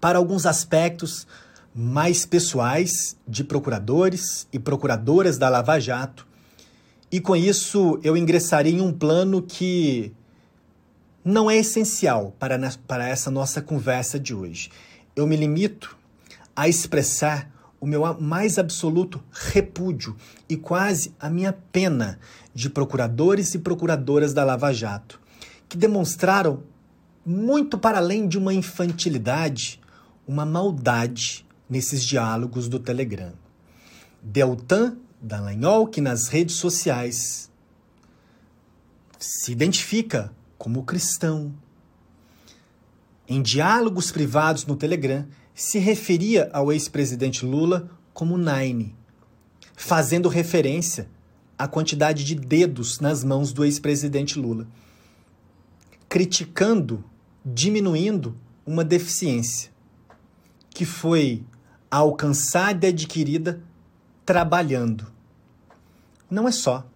para 0.00 0.18
alguns 0.18 0.46
aspectos 0.46 1.26
mais 1.74 2.24
pessoais 2.24 3.16
de 3.26 3.42
procuradores 3.42 4.46
e 4.52 4.58
procuradoras 4.60 5.36
da 5.36 5.48
Lava 5.48 5.80
Jato, 5.80 6.24
e 7.10 7.20
com 7.20 7.34
isso 7.34 7.98
eu 8.04 8.16
ingressaria 8.16 8.72
em 8.72 8.80
um 8.80 8.92
plano 8.92 9.42
que 9.42 10.12
não 11.24 11.50
é 11.50 11.56
essencial 11.56 12.36
para, 12.38 12.56
para 12.86 13.08
essa 13.08 13.32
nossa 13.32 13.60
conversa 13.60 14.16
de 14.16 14.32
hoje. 14.32 14.70
Eu 15.16 15.26
me 15.26 15.34
limito 15.34 15.96
a 16.54 16.68
expressar 16.68 17.50
o 17.80 17.86
meu 17.86 18.02
mais 18.20 18.58
absoluto 18.58 19.22
repúdio 19.32 20.16
e 20.48 20.56
quase 20.56 21.14
a 21.20 21.28
minha 21.28 21.52
pena 21.52 22.18
de 22.56 22.70
procuradores 22.70 23.54
e 23.54 23.58
procuradoras 23.58 24.32
da 24.32 24.42
Lava 24.42 24.72
Jato, 24.72 25.20
que 25.68 25.76
demonstraram, 25.76 26.62
muito 27.22 27.76
para 27.76 27.98
além 27.98 28.26
de 28.26 28.38
uma 28.38 28.54
infantilidade, 28.54 29.78
uma 30.26 30.46
maldade 30.46 31.46
nesses 31.68 32.02
diálogos 32.02 32.66
do 32.66 32.78
Telegram. 32.78 33.34
Deltan 34.22 34.96
Dallagnol, 35.20 35.86
que 35.86 36.00
nas 36.00 36.28
redes 36.28 36.56
sociais 36.56 37.50
se 39.18 39.52
identifica 39.52 40.32
como 40.56 40.82
cristão, 40.82 41.52
em 43.28 43.42
diálogos 43.42 44.10
privados 44.10 44.64
no 44.64 44.76
Telegram, 44.76 45.26
se 45.54 45.78
referia 45.78 46.48
ao 46.54 46.72
ex-presidente 46.72 47.44
Lula 47.44 47.90
como 48.14 48.38
Nine, 48.38 48.96
fazendo 49.76 50.30
referência 50.30 51.14
à 51.58 51.66
quantidade 51.66 52.24
de 52.24 52.34
dedos 52.34 53.00
nas 53.00 53.24
mãos 53.24 53.52
do 53.52 53.64
ex-presidente 53.64 54.38
Lula, 54.38 54.66
criticando, 56.08 57.04
diminuindo 57.44 58.36
uma 58.64 58.84
deficiência 58.84 59.70
que 60.70 60.84
foi 60.84 61.44
alcançada 61.90 62.86
e 62.86 62.90
adquirida 62.90 63.60
trabalhando. 64.24 65.06
Não 66.30 66.46
é 66.46 66.52
só. 66.52 66.86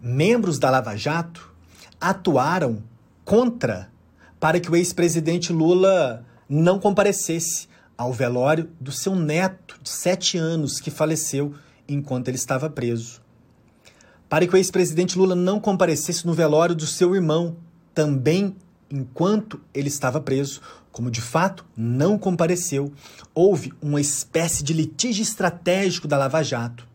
Membros 0.00 0.58
da 0.58 0.70
Lava 0.70 0.96
Jato 0.96 1.52
atuaram 2.00 2.82
contra 3.24 3.90
para 4.40 4.58
que 4.58 4.70
o 4.70 4.76
ex-presidente 4.76 5.52
Lula 5.52 6.24
não 6.48 6.78
comparecesse 6.78 7.68
ao 7.96 8.12
velório 8.12 8.70
do 8.80 8.90
seu 8.92 9.14
neto 9.14 9.78
de 9.82 9.90
sete 9.90 10.38
anos 10.38 10.80
que 10.80 10.90
faleceu 10.90 11.54
enquanto 11.88 12.28
ele 12.28 12.36
estava 12.36 12.70
preso. 12.70 13.20
Para 14.28 14.46
que 14.46 14.54
o 14.54 14.56
ex-presidente 14.56 15.18
Lula 15.18 15.34
não 15.34 15.58
comparecesse 15.58 16.26
no 16.26 16.34
velório 16.34 16.74
do 16.74 16.86
seu 16.86 17.14
irmão, 17.14 17.56
também 17.94 18.54
enquanto 18.90 19.60
ele 19.72 19.88
estava 19.88 20.20
preso, 20.20 20.60
como 20.92 21.10
de 21.10 21.20
fato 21.20 21.64
não 21.76 22.18
compareceu, 22.18 22.92
houve 23.34 23.72
uma 23.80 24.00
espécie 24.00 24.62
de 24.62 24.72
litígio 24.72 25.22
estratégico 25.22 26.08
da 26.08 26.18
Lava 26.18 26.42
Jato 26.42 26.88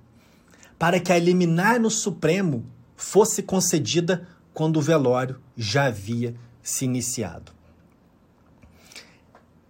para 0.83 0.99
que 0.99 1.13
a 1.13 1.17
liminar 1.17 1.79
no 1.79 1.89
Supremo 1.89 2.65
fosse 2.93 3.41
concedida 3.41 4.27
quando 4.53 4.75
o 4.75 4.81
velório 4.81 5.39
já 5.55 5.85
havia 5.85 6.35
se 6.61 6.83
iniciado. 6.83 7.53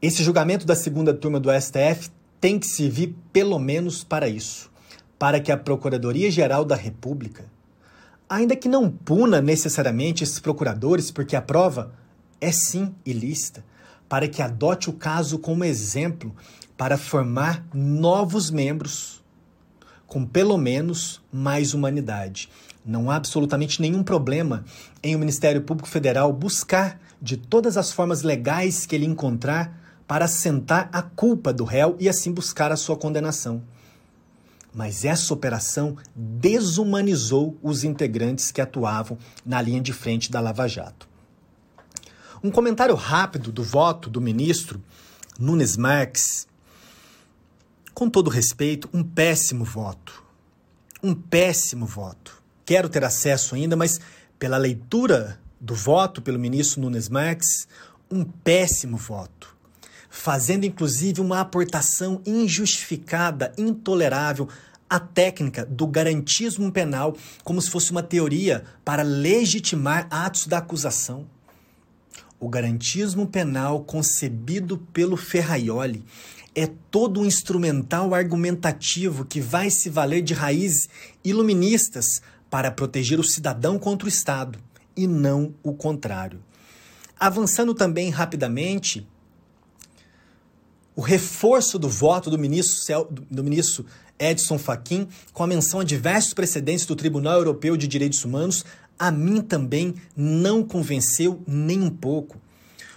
Esse 0.01 0.23
julgamento 0.23 0.65
da 0.65 0.75
segunda 0.75 1.13
turma 1.13 1.39
do 1.39 1.51
STF 1.51 2.09
tem 2.41 2.57
que 2.57 2.65
servir 2.65 3.15
pelo 3.31 3.59
menos 3.59 4.03
para 4.03 4.27
isso, 4.27 4.71
para 5.19 5.39
que 5.39 5.51
a 5.51 5.57
Procuradoria-Geral 5.57 6.65
da 6.65 6.75
República, 6.75 7.45
ainda 8.29 8.55
que 8.55 8.69
não 8.69 8.89
puna 8.89 9.41
necessariamente 9.41 10.23
esses 10.23 10.39
procuradores, 10.39 11.11
porque 11.11 11.35
a 11.35 11.41
prova 11.41 11.93
é 12.39 12.51
sim 12.51 12.93
ilícita, 13.05 13.63
para 14.07 14.27
que 14.27 14.41
adote 14.41 14.89
o 14.89 14.93
caso 14.93 15.39
como 15.39 15.63
exemplo 15.63 16.35
para 16.77 16.97
formar 16.97 17.65
novos 17.73 18.49
membros 18.49 19.23
com 20.13 20.25
pelo 20.25 20.57
menos 20.57 21.21
mais 21.31 21.73
humanidade. 21.73 22.47
Não 22.85 23.09
há 23.09 23.15
absolutamente 23.15 23.81
nenhum 23.81 24.03
problema 24.03 24.63
em 25.01 25.15
o 25.15 25.19
Ministério 25.19 25.61
Público 25.61 25.89
Federal 25.89 26.31
buscar, 26.31 26.99
de 27.19 27.35
todas 27.37 27.77
as 27.77 27.91
formas 27.91 28.21
legais 28.21 28.85
que 28.85 28.93
ele 28.93 29.05
encontrar, 29.05 29.81
para 30.07 30.25
assentar 30.25 30.89
a 30.91 31.01
culpa 31.01 31.51
do 31.51 31.63
réu 31.63 31.95
e 31.99 32.07
assim 32.07 32.31
buscar 32.31 32.71
a 32.71 32.75
sua 32.75 32.95
condenação. 32.95 33.63
Mas 34.73 35.05
essa 35.05 35.33
operação 35.33 35.97
desumanizou 36.15 37.57
os 37.61 37.83
integrantes 37.83 38.51
que 38.51 38.59
atuavam 38.59 39.17
na 39.45 39.61
linha 39.61 39.79
de 39.79 39.93
frente 39.93 40.31
da 40.31 40.39
Lava 40.39 40.67
Jato. 40.67 41.07
Um 42.43 42.49
comentário 42.49 42.95
rápido 42.95 43.51
do 43.51 43.63
voto 43.63 44.09
do 44.09 44.19
ministro 44.19 44.81
Nunes 45.39 45.77
Marques. 45.77 46.47
Com 47.93 48.09
todo 48.09 48.29
respeito, 48.29 48.89
um 48.91 49.03
péssimo 49.03 49.63
voto. 49.63 50.23
Um 51.01 51.13
péssimo 51.13 51.85
voto. 51.85 52.41
Quero 52.65 52.89
ter 52.89 53.03
acesso 53.03 53.55
ainda, 53.55 53.75
mas 53.75 53.99
pela 54.39 54.57
leitura 54.57 55.39
do 55.61 55.75
voto 55.75 56.21
pelo 56.21 56.39
ministro 56.39 56.81
Nunes 56.81 57.07
Marques, 57.07 57.67
um 58.11 58.25
péssimo 58.25 58.97
voto 58.97 59.52
fazendo 60.15 60.63
inclusive 60.63 61.19
uma 61.19 61.39
aportação 61.39 62.21
injustificada, 62.23 63.51
intolerável 63.57 64.47
à 64.87 64.99
técnica 64.99 65.65
do 65.65 65.87
garantismo 65.87 66.71
penal, 66.71 67.17
como 67.43 67.59
se 67.59 67.71
fosse 67.71 67.89
uma 67.89 68.03
teoria 68.03 68.63
para 68.85 69.01
legitimar 69.01 70.07
atos 70.11 70.45
da 70.45 70.59
acusação. 70.59 71.25
O 72.39 72.47
garantismo 72.47 73.25
penal 73.25 73.83
concebido 73.83 74.77
pelo 74.93 75.17
Ferraioli 75.17 76.05
é 76.53 76.67
todo 76.91 77.19
um 77.19 77.25
instrumental 77.25 78.13
argumentativo 78.13 79.25
que 79.25 79.41
vai 79.41 79.71
se 79.71 79.89
valer 79.89 80.21
de 80.21 80.35
raízes 80.35 80.87
iluministas 81.23 82.21
para 82.51 82.69
proteger 82.69 83.19
o 83.19 83.23
cidadão 83.23 83.79
contra 83.79 84.05
o 84.05 84.09
Estado, 84.09 84.59
e 84.95 85.07
não 85.07 85.55
o 85.63 85.73
contrário. 85.73 86.39
Avançando 87.19 87.73
também 87.73 88.11
rapidamente, 88.11 89.07
o 90.95 91.01
reforço 91.01 91.79
do 91.79 91.89
voto 91.89 92.29
do 92.29 92.37
ministro, 92.37 93.07
do 93.29 93.43
ministro 93.43 93.85
Edson 94.19 94.57
Fachin 94.57 95.07
com 95.33 95.43
a 95.43 95.47
menção 95.47 95.79
a 95.79 95.83
diversos 95.83 96.33
precedentes 96.33 96.85
do 96.85 96.95
Tribunal 96.95 97.37
Europeu 97.37 97.75
de 97.75 97.87
Direitos 97.87 98.23
Humanos, 98.23 98.63
a 98.97 99.11
mim 99.11 99.41
também 99.41 99.95
não 100.15 100.63
convenceu 100.63 101.41
nem 101.47 101.81
um 101.81 101.89
pouco. 101.89 102.39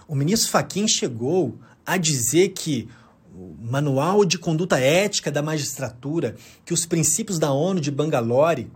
O 0.06 0.14
ministro 0.14 0.50
Fachin 0.50 0.86
chegou 0.86 1.58
a 1.84 1.96
dizer 1.96 2.50
que 2.50 2.88
o 3.34 3.54
Manual 3.60 4.24
de 4.24 4.38
Conduta 4.38 4.78
Ética 4.78 5.30
da 5.30 5.42
Magistratura, 5.42 6.36
que 6.64 6.72
os 6.72 6.86
princípios 6.86 7.38
da 7.38 7.52
ONU 7.52 7.80
de 7.80 7.90
Bangalore 7.90 8.70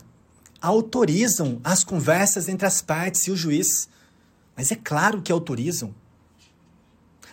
autorizam 0.61 1.61
as 1.65 1.83
conversas 1.83 2.49
entre 2.49 2.67
as 2.67 2.83
partes 2.83 3.27
e 3.27 3.31
o 3.31 3.37
juiz. 3.37 3.89
Mas 4.57 4.71
é 4.71 4.77
claro 4.77 5.23
que 5.23 5.33
autorizam. 5.33 5.95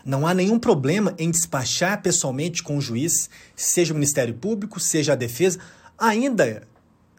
Não 0.07 0.25
há 0.25 0.33
nenhum 0.33 0.57
problema 0.57 1.13
em 1.17 1.29
despachar 1.29 2.01
pessoalmente 2.01 2.63
com 2.63 2.77
o 2.77 2.81
juiz, 2.81 3.29
seja 3.57 3.91
o 3.91 3.93
Ministério 3.93 4.33
Público, 4.33 4.79
seja 4.79 5.11
a 5.11 5.15
defesa, 5.17 5.59
ainda 5.97 6.65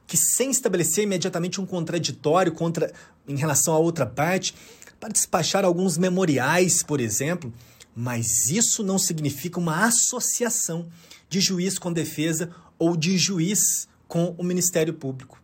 que 0.06 0.16
sem 0.16 0.50
estabelecer 0.50 1.04
imediatamente 1.04 1.60
um 1.60 1.66
contraditório 1.66 2.50
contra 2.50 2.90
em 3.28 3.36
relação 3.36 3.74
à 3.74 3.78
outra 3.78 4.06
parte, 4.06 4.54
para 4.98 5.10
despachar 5.10 5.66
alguns 5.66 5.98
memoriais, 5.98 6.82
por 6.82 6.98
exemplo, 6.98 7.52
mas 7.94 8.48
isso 8.48 8.82
não 8.82 8.98
significa 8.98 9.60
uma 9.60 9.84
associação 9.84 10.88
de 11.28 11.42
juiz 11.42 11.78
com 11.78 11.92
defesa 11.92 12.48
ou 12.78 12.96
de 12.96 13.18
juiz 13.18 13.86
com 14.06 14.34
o 14.38 14.42
Ministério 14.42 14.94
Público. 14.94 15.38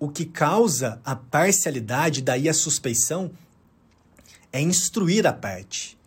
O 0.00 0.08
que 0.08 0.24
causa 0.24 1.02
a 1.04 1.14
parcialidade, 1.14 2.22
daí 2.22 2.48
a 2.48 2.54
suspeição, 2.54 3.30
é 4.50 4.58
instruir 4.62 5.26
a 5.26 5.34
parte. 5.34 5.97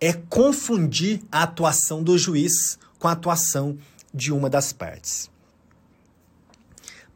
É 0.00 0.12
confundir 0.12 1.20
a 1.30 1.42
atuação 1.42 2.02
do 2.02 2.16
juiz 2.16 2.78
com 2.98 3.08
a 3.08 3.12
atuação 3.12 3.78
de 4.12 4.32
uma 4.32 4.48
das 4.48 4.72
partes. 4.72 5.30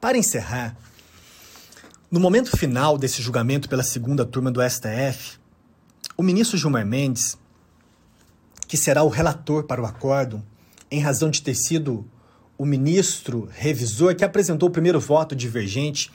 Para 0.01 0.19
encerrar, 0.19 0.77
no 2.11 2.21
momento 2.21 2.57
final 2.57 2.99
desse 2.99 3.23
julgamento 3.23 3.69
pela 3.69 3.83
segunda 3.83 4.25
turma 4.25 4.51
do 4.51 4.61
STF, 4.61 5.39
o 6.17 6.23
ministro 6.23 6.59
Gilmar 6.59 6.85
Mendes, 6.85 7.39
que 8.69 8.77
será 8.77 9.03
o 9.03 9.09
relator 9.09 9.65
para 9.65 9.81
o 9.81 9.87
acórdão, 9.87 10.45
em 10.91 11.01
razão 11.01 11.31
de 11.31 11.41
ter 11.41 11.55
sido 11.55 12.07
o 12.59 12.67
ministro 12.67 13.49
revisor 13.53 14.15
que 14.15 14.25
apresentou 14.25 14.69
o 14.69 14.73
primeiro 14.73 15.01
voto 15.01 15.35
divergente, 15.35 16.13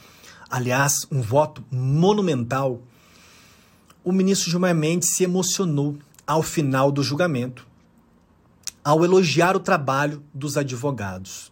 aliás, 0.50 1.08
um 1.12 1.22
voto 1.22 1.66
monumental, 1.72 2.82
o 4.04 4.12
ministro 4.12 4.50
Gilmar 4.50 4.76
Mendes 4.76 5.16
se 5.16 5.24
emocionou 5.24 5.98
ao 6.28 6.44
final 6.44 6.92
do 6.92 7.02
julgamento, 7.02 7.66
ao 8.84 9.06
elogiar 9.06 9.56
o 9.56 9.62
trabalho 9.62 10.22
dos 10.34 10.58
advogados. 10.58 11.52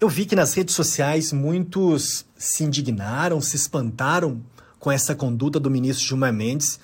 Eu 0.00 0.08
vi 0.08 0.24
que 0.24 0.36
nas 0.36 0.54
redes 0.54 0.74
sociais 0.74 1.32
muitos 1.32 2.24
se 2.36 2.62
indignaram, 2.62 3.40
se 3.40 3.56
espantaram 3.56 4.40
com 4.78 4.92
essa 4.92 5.14
conduta 5.14 5.58
do 5.58 5.70
ministro 5.70 6.06
Gilmar 6.06 6.32
Mendes. 6.32 6.78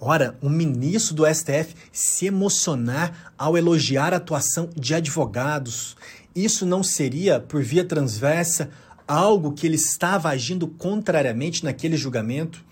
Ora, 0.00 0.36
um 0.42 0.48
ministro 0.48 1.14
do 1.14 1.26
STF 1.26 1.74
se 1.92 2.26
emocionar 2.26 3.32
ao 3.36 3.56
elogiar 3.56 4.12
a 4.12 4.16
atuação 4.16 4.70
de 4.74 4.94
advogados. 4.94 5.96
Isso 6.34 6.66
não 6.66 6.82
seria, 6.82 7.40
por 7.40 7.62
via 7.62 7.84
transversa, 7.84 8.70
algo 9.06 9.52
que 9.52 9.66
ele 9.66 9.76
estava 9.76 10.28
agindo 10.30 10.66
contrariamente 10.66 11.64
naquele 11.64 11.96
julgamento? 11.96 12.64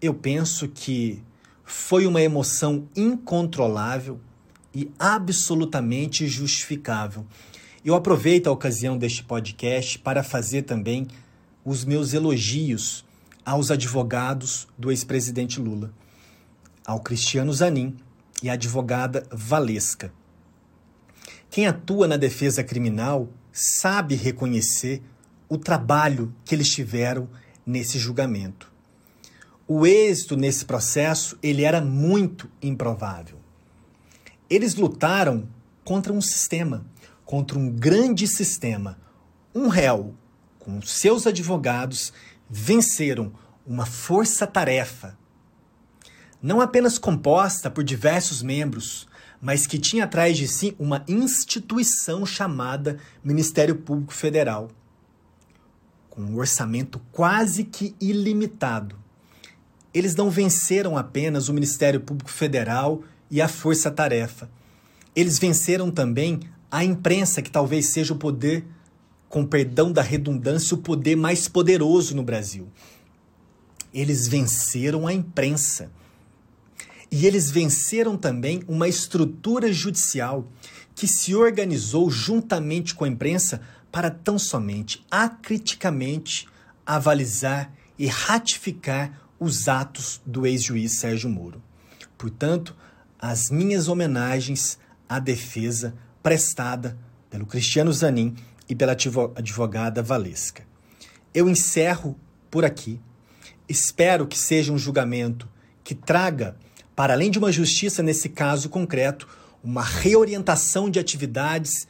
Eu 0.00 0.14
penso 0.14 0.68
que 0.68 1.22
foi 1.68 2.06
uma 2.06 2.22
emoção 2.22 2.88
incontrolável 2.96 4.18
e 4.74 4.90
absolutamente 4.98 6.26
justificável. 6.26 7.26
Eu 7.84 7.94
aproveito 7.94 8.46
a 8.46 8.52
ocasião 8.52 8.96
deste 8.96 9.22
podcast 9.22 9.98
para 9.98 10.22
fazer 10.22 10.62
também 10.62 11.06
os 11.62 11.84
meus 11.84 12.14
elogios 12.14 13.04
aos 13.44 13.70
advogados 13.70 14.66
do 14.78 14.90
ex-presidente 14.90 15.60
Lula, 15.60 15.92
ao 16.86 17.00
Cristiano 17.00 17.52
Zanin 17.52 17.94
e 18.42 18.48
à 18.48 18.54
advogada 18.54 19.26
Valesca. 19.30 20.10
Quem 21.50 21.66
atua 21.66 22.08
na 22.08 22.16
defesa 22.16 22.64
criminal 22.64 23.28
sabe 23.52 24.14
reconhecer 24.14 25.02
o 25.50 25.58
trabalho 25.58 26.34
que 26.46 26.54
eles 26.54 26.70
tiveram 26.70 27.28
nesse 27.66 27.98
julgamento. 27.98 28.77
O 29.70 29.86
êxito 29.86 30.34
nesse 30.34 30.64
processo, 30.64 31.38
ele 31.42 31.62
era 31.62 31.78
muito 31.78 32.50
improvável. 32.62 33.38
Eles 34.48 34.74
lutaram 34.74 35.46
contra 35.84 36.10
um 36.10 36.22
sistema, 36.22 36.86
contra 37.22 37.58
um 37.58 37.68
grande 37.68 38.26
sistema. 38.26 38.98
Um 39.54 39.68
réu, 39.68 40.14
com 40.58 40.80
seus 40.80 41.26
advogados, 41.26 42.14
venceram 42.48 43.30
uma 43.66 43.84
força-tarefa, 43.84 45.18
não 46.40 46.62
apenas 46.62 46.96
composta 46.96 47.70
por 47.70 47.84
diversos 47.84 48.42
membros, 48.42 49.06
mas 49.38 49.66
que 49.66 49.78
tinha 49.78 50.04
atrás 50.04 50.38
de 50.38 50.48
si 50.48 50.74
uma 50.78 51.04
instituição 51.06 52.24
chamada 52.24 52.98
Ministério 53.22 53.76
Público 53.76 54.14
Federal, 54.14 54.70
com 56.08 56.22
um 56.22 56.36
orçamento 56.36 56.98
quase 57.12 57.64
que 57.64 57.94
ilimitado. 58.00 59.07
Eles 59.98 60.14
não 60.14 60.30
venceram 60.30 60.96
apenas 60.96 61.48
o 61.48 61.52
Ministério 61.52 62.00
Público 62.00 62.30
Federal 62.30 63.02
e 63.28 63.42
a 63.42 63.48
Força 63.48 63.90
Tarefa. 63.90 64.48
Eles 65.14 65.40
venceram 65.40 65.90
também 65.90 66.38
a 66.70 66.84
imprensa, 66.84 67.42
que 67.42 67.50
talvez 67.50 67.86
seja 67.86 68.14
o 68.14 68.16
poder, 68.16 68.64
com 69.28 69.44
perdão 69.44 69.90
da 69.90 70.00
redundância, 70.00 70.76
o 70.76 70.78
poder 70.78 71.16
mais 71.16 71.48
poderoso 71.48 72.14
no 72.14 72.22
Brasil. 72.22 72.68
Eles 73.92 74.28
venceram 74.28 75.04
a 75.04 75.12
imprensa. 75.12 75.90
E 77.10 77.26
eles 77.26 77.50
venceram 77.50 78.16
também 78.16 78.62
uma 78.68 78.86
estrutura 78.86 79.72
judicial 79.72 80.46
que 80.94 81.08
se 81.08 81.34
organizou 81.34 82.08
juntamente 82.08 82.94
com 82.94 83.02
a 83.02 83.08
imprensa 83.08 83.60
para 83.90 84.12
tão 84.12 84.38
somente 84.38 85.04
acriticamente 85.10 86.46
avalizar 86.86 87.74
e 87.98 88.06
ratificar 88.06 89.27
os 89.38 89.68
atos 89.68 90.20
do 90.24 90.46
ex-juiz 90.46 90.98
Sérgio 90.98 91.30
Moro. 91.30 91.62
Portanto, 92.16 92.74
as 93.18 93.50
minhas 93.50 93.88
homenagens 93.88 94.78
à 95.08 95.18
defesa 95.18 95.94
prestada 96.22 96.98
pelo 97.30 97.46
Cristiano 97.46 97.92
Zanin 97.92 98.34
e 98.68 98.74
pela 98.74 98.96
advogada 99.34 100.02
Valesca. 100.02 100.62
Eu 101.32 101.48
encerro 101.48 102.18
por 102.50 102.64
aqui. 102.64 103.00
Espero 103.68 104.26
que 104.26 104.38
seja 104.38 104.72
um 104.72 104.78
julgamento 104.78 105.48
que 105.84 105.94
traga, 105.94 106.56
para 106.94 107.12
além 107.12 107.30
de 107.30 107.38
uma 107.38 107.52
justiça 107.52 108.02
nesse 108.02 108.28
caso 108.28 108.68
concreto, 108.68 109.28
uma 109.62 109.82
reorientação 109.82 110.90
de 110.90 110.98
atividades 110.98 111.86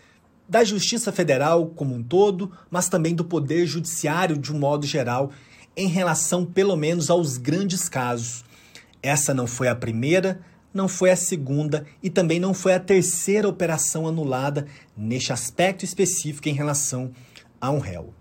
da 0.48 0.64
Justiça 0.64 1.12
Federal 1.12 1.66
como 1.66 1.94
um 1.94 2.02
todo, 2.02 2.50
mas 2.70 2.88
também 2.88 3.14
do 3.14 3.24
Poder 3.24 3.66
Judiciário 3.66 4.38
de 4.38 4.52
um 4.52 4.58
modo 4.58 4.86
geral, 4.86 5.30
em 5.78 5.86
relação 5.86 6.44
pelo 6.44 6.76
menos 6.76 7.08
aos 7.08 7.38
grandes 7.38 7.88
casos. 7.88 8.44
Essa 9.00 9.32
não 9.32 9.46
foi 9.46 9.68
a 9.68 9.76
primeira, 9.76 10.40
não 10.74 10.88
foi 10.88 11.12
a 11.12 11.16
segunda 11.16 11.86
e 12.02 12.10
também 12.10 12.40
não 12.40 12.52
foi 12.52 12.74
a 12.74 12.80
terceira 12.80 13.48
operação 13.48 14.04
anulada 14.04 14.66
neste 14.96 15.32
aspecto 15.32 15.84
específico 15.84 16.48
em 16.48 16.52
relação 16.52 17.12
a 17.60 17.70
um 17.70 17.78
réu. 17.78 18.12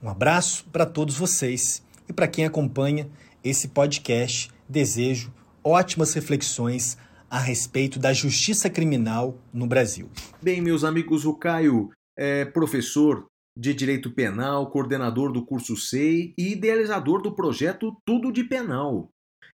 Um 0.00 0.08
abraço 0.08 0.64
para 0.70 0.86
todos 0.86 1.16
vocês 1.16 1.82
e 2.08 2.12
para 2.12 2.28
quem 2.28 2.44
acompanha 2.44 3.08
esse 3.42 3.66
podcast. 3.66 4.48
Desejo 4.68 5.32
ótimas 5.64 6.14
reflexões 6.14 6.96
a 7.28 7.40
respeito 7.40 7.98
da 7.98 8.12
justiça 8.12 8.70
criminal 8.70 9.36
no 9.52 9.66
Brasil. 9.66 10.08
Bem, 10.40 10.60
meus 10.60 10.84
amigos, 10.84 11.24
o 11.24 11.34
Caio 11.34 11.90
é 12.16 12.44
professor 12.44 13.26
de 13.56 13.74
Direito 13.74 14.10
Penal, 14.12 14.70
coordenador 14.70 15.32
do 15.32 15.44
curso 15.44 15.76
SEI 15.76 16.32
e 16.38 16.52
idealizador 16.52 17.22
do 17.22 17.34
projeto 17.34 17.96
Tudo 18.06 18.32
de 18.32 18.44
Penal. 18.44 19.10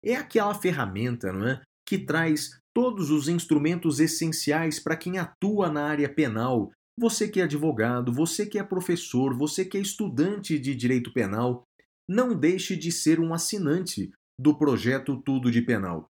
É 0.03 0.15
aquela 0.15 0.53
ferramenta, 0.53 1.31
não 1.31 1.47
é, 1.47 1.61
que 1.87 1.97
traz 1.97 2.59
todos 2.75 3.11
os 3.11 3.27
instrumentos 3.27 3.99
essenciais 3.99 4.79
para 4.79 4.97
quem 4.97 5.17
atua 5.17 5.69
na 5.69 5.85
área 5.85 6.11
penal. 6.13 6.71
Você 6.99 7.27
que 7.27 7.39
é 7.39 7.43
advogado, 7.43 8.11
você 8.11 8.45
que 8.45 8.57
é 8.57 8.63
professor, 8.63 9.37
você 9.37 9.63
que 9.63 9.77
é 9.77 9.81
estudante 9.81 10.57
de 10.59 10.75
direito 10.75 11.13
penal, 11.13 11.63
não 12.09 12.37
deixe 12.37 12.75
de 12.75 12.91
ser 12.91 13.19
um 13.19 13.33
assinante 13.33 14.11
do 14.39 14.57
projeto 14.57 15.21
Tudo 15.23 15.51
de 15.51 15.61
Penal. 15.61 16.09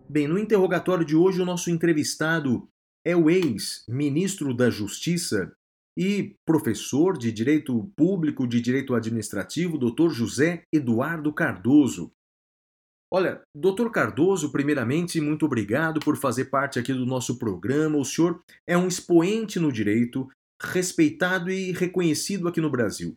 Bem, 0.10 0.28
no 0.28 0.38
interrogatório 0.38 1.06
de 1.06 1.16
hoje, 1.16 1.42
o 1.42 1.46
nosso 1.46 1.70
entrevistado 1.70 2.68
é 3.08 3.16
o 3.16 3.30
ex-ministro 3.30 4.54
da 4.54 4.70
Justiça 4.70 5.56
e 5.98 6.36
professor 6.46 7.18
de 7.18 7.32
Direito 7.32 7.90
Público 7.96 8.46
de 8.46 8.60
Direito 8.60 8.94
Administrativo, 8.94 9.78
Dr. 9.78 10.10
José 10.10 10.64
Eduardo 10.74 11.34
Cardoso. 11.34 12.12
Olha, 13.10 13.42
doutor 13.56 13.94
Cardoso, 13.94 14.52
primeiramente, 14.52 15.22
muito 15.22 15.46
obrigado 15.46 16.02
por 16.02 16.18
fazer 16.18 16.50
parte 16.50 16.80
aqui 16.80 16.94
do 16.94 17.06
nosso 17.06 17.40
programa. 17.40 17.98
O 17.98 18.04
senhor 18.04 18.42
é 18.68 18.78
um 18.78 18.90
expoente 18.90 19.58
no 19.58 19.72
direito, 19.72 20.28
respeitado 20.62 21.50
e 21.50 21.72
reconhecido 21.72 22.46
aqui 22.46 22.60
no 22.60 22.70
Brasil. 22.70 23.16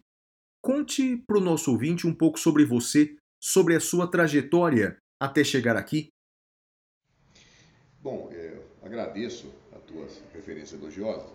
Conte 0.63 1.17
para 1.27 1.39
o 1.39 1.41
nosso 1.41 1.73
ouvinte 1.73 2.07
um 2.07 2.15
pouco 2.15 2.39
sobre 2.39 2.65
você, 2.65 3.17
sobre 3.43 3.75
a 3.75 3.81
sua 3.81 4.07
trajetória 4.07 4.99
até 5.21 5.43
chegar 5.43 5.77
aqui. 5.77 6.11
Bom, 8.01 8.31
eu 8.33 8.65
agradeço 8.83 9.53
as 9.70 9.70
tuas 9.91 10.23
referências 10.33 10.81
elogiosas 10.81 11.29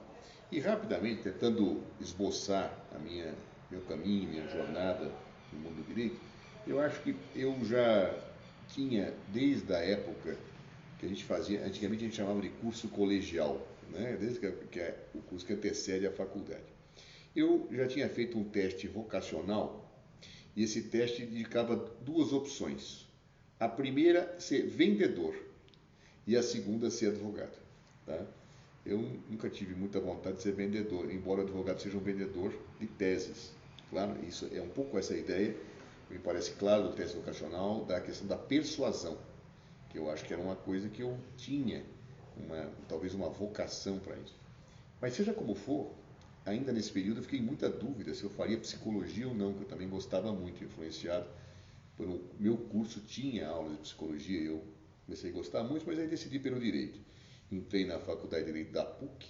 e 0.51 0.59
rapidamente 0.59 1.23
tentando 1.23 1.81
esboçar 1.99 2.73
a 2.93 2.99
minha 2.99 3.33
meu 3.69 3.81
caminho, 3.81 4.29
minha 4.29 4.47
jornada 4.47 5.11
no 5.51 5.59
mundo 5.59 5.83
do 5.83 5.93
direito, 5.93 6.19
eu 6.67 6.79
acho 6.79 7.01
que 7.01 7.15
eu 7.35 7.57
já 7.65 8.13
tinha 8.67 9.13
desde 9.29 9.73
a 9.73 9.79
época 9.79 10.37
que 10.99 11.05
a 11.05 11.09
gente 11.09 11.23
fazia, 11.23 11.65
antigamente 11.65 12.03
a 12.03 12.07
gente 12.07 12.17
chamava 12.17 12.41
de 12.41 12.49
curso 12.49 12.87
colegial, 12.89 13.65
né? 13.91 14.17
desde 14.19 14.39
que, 14.39 14.51
que 14.67 14.79
é 14.79 14.97
o 15.13 15.19
curso 15.19 15.45
que 15.45 15.53
antecede 15.53 16.07
a 16.07 16.11
faculdade. 16.11 16.63
Eu 17.35 17.67
já 17.71 17.87
tinha 17.87 18.07
feito 18.07 18.37
um 18.37 18.43
teste 18.43 18.87
vocacional 18.87 19.85
e 20.55 20.63
esse 20.63 20.83
teste 20.83 21.23
indicava 21.23 21.75
duas 22.01 22.31
opções. 22.31 23.05
A 23.59 23.67
primeira, 23.67 24.39
ser 24.39 24.67
vendedor 24.67 25.35
e 26.25 26.35
a 26.35 26.41
segunda, 26.41 26.89
ser 26.89 27.07
advogado. 27.07 27.57
Tá? 28.05 28.25
Eu 28.85 28.99
nunca 29.29 29.49
tive 29.49 29.73
muita 29.73 29.99
vontade 29.99 30.37
de 30.37 30.43
ser 30.43 30.51
vendedor, 30.51 31.11
embora 31.11 31.41
advogado 31.41 31.81
seja 31.81 31.97
um 31.97 32.01
vendedor 32.01 32.53
de 32.79 32.85
teses. 32.85 33.51
Claro, 33.89 34.23
isso 34.25 34.47
é 34.51 34.61
um 34.61 34.69
pouco 34.69 34.97
essa 34.97 35.15
ideia 35.15 35.55
me 36.09 36.19
parece 36.19 36.51
claro 36.51 36.83
do 36.83 36.93
teste 36.93 37.15
vocacional, 37.15 37.83
da 37.85 37.99
questão 37.99 38.27
da 38.27 38.37
persuasão, 38.37 39.17
que 39.89 39.97
eu 39.97 40.09
acho 40.09 40.23
que 40.23 40.33
era 40.33 40.41
uma 40.41 40.55
coisa 40.55 40.87
que 40.87 41.01
eu 41.01 41.17
tinha, 41.35 41.83
uma, 42.37 42.69
talvez 42.87 43.13
uma 43.15 43.29
vocação 43.29 43.97
para 43.99 44.15
isso. 44.17 44.35
Mas 45.01 45.13
seja 45.13 45.33
como 45.33 45.55
for, 45.55 45.91
ainda 46.45 46.71
nesse 46.71 46.91
período 46.91 47.17
eu 47.17 47.23
fiquei 47.23 47.39
em 47.39 47.43
muita 47.43 47.69
dúvida 47.69 48.13
se 48.13 48.23
eu 48.23 48.29
faria 48.29 48.57
psicologia 48.57 49.27
ou 49.27 49.33
não, 49.33 49.53
que 49.53 49.63
eu 49.63 49.67
também 49.67 49.89
gostava 49.89 50.31
muito, 50.31 50.63
influenciado 50.63 51.27
pelo 51.97 52.21
meu 52.39 52.57
curso 52.57 52.99
tinha 53.01 53.47
aula 53.47 53.71
de 53.71 53.77
psicologia, 53.77 54.41
eu 54.41 54.63
comecei 55.05 55.31
a 55.31 55.33
gostar 55.33 55.63
muito, 55.63 55.85
mas 55.87 55.97
aí 55.97 56.07
decidi 56.07 56.39
pelo 56.39 56.59
direito. 56.59 56.99
Entrei 57.55 57.85
na 57.85 57.97
Faculdade 57.99 58.43
de 58.43 58.51
Direito 58.51 58.73
da 58.73 58.83
PUC, 58.83 59.27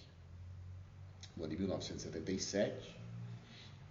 no 1.38 1.44
ano 1.44 1.52
de 1.52 1.60
1977, 1.60 2.96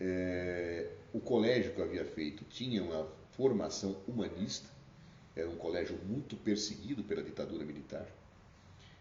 é, 0.00 0.90
o 1.12 1.20
colégio 1.20 1.72
que 1.72 1.78
eu 1.78 1.84
havia 1.84 2.04
feito 2.04 2.44
tinha 2.44 2.82
uma 2.82 3.06
formação 3.30 3.96
humanista, 4.08 4.68
era 5.36 5.48
um 5.48 5.54
colégio 5.56 5.96
muito 6.04 6.36
perseguido 6.36 7.04
pela 7.04 7.22
ditadura 7.22 7.64
militar, 7.64 8.08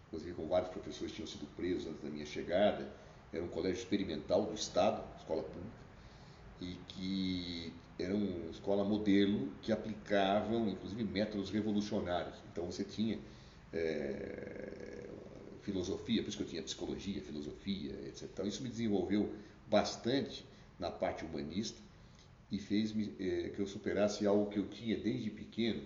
inclusive 0.07 0.33
com 0.33 0.47
vários 0.47 0.69
professores 0.69 1.11
que 1.11 1.15
tinham 1.15 1.27
sido 1.27 1.47
presos 1.55 1.87
antes 1.87 2.03
da 2.03 2.09
minha 2.09 2.25
chegada. 2.25 2.87
Era 3.31 3.43
um 3.43 3.47
colégio 3.47 3.79
experimental 3.79 4.45
do 4.45 4.53
Estado, 4.53 5.03
escola 5.17 5.41
pública, 5.41 5.77
e 6.61 6.77
que 6.89 7.73
era 7.97 8.13
uma 8.13 8.51
escola 8.51 8.83
modelo 8.83 9.49
que 9.63 9.71
aplicavam, 9.71 10.69
inclusive, 10.69 11.03
métodos 11.03 11.49
revolucionários. 11.49 12.35
Então 12.51 12.65
você 12.67 12.83
tinha 12.83 13.17
é, 13.73 14.82
filosofia, 15.63 16.21
por 16.21 16.29
isso 16.29 16.37
que 16.37 16.43
eu 16.43 16.47
tinha 16.47 16.61
psicologia, 16.61 17.21
filosofia, 17.21 17.91
etc. 18.07 18.23
Então 18.31 18.45
isso 18.45 18.61
me 18.61 18.69
desenvolveu 18.69 19.33
bastante 19.67 20.45
na 20.77 20.91
parte 20.91 21.25
humanista 21.25 21.79
e 22.51 22.59
fez 22.59 22.93
eh, 23.19 23.51
que 23.55 23.59
eu 23.59 23.65
superasse 23.65 24.27
algo 24.27 24.49
que 24.51 24.59
eu 24.59 24.67
tinha 24.67 24.97
desde 24.97 25.29
pequeno, 25.31 25.81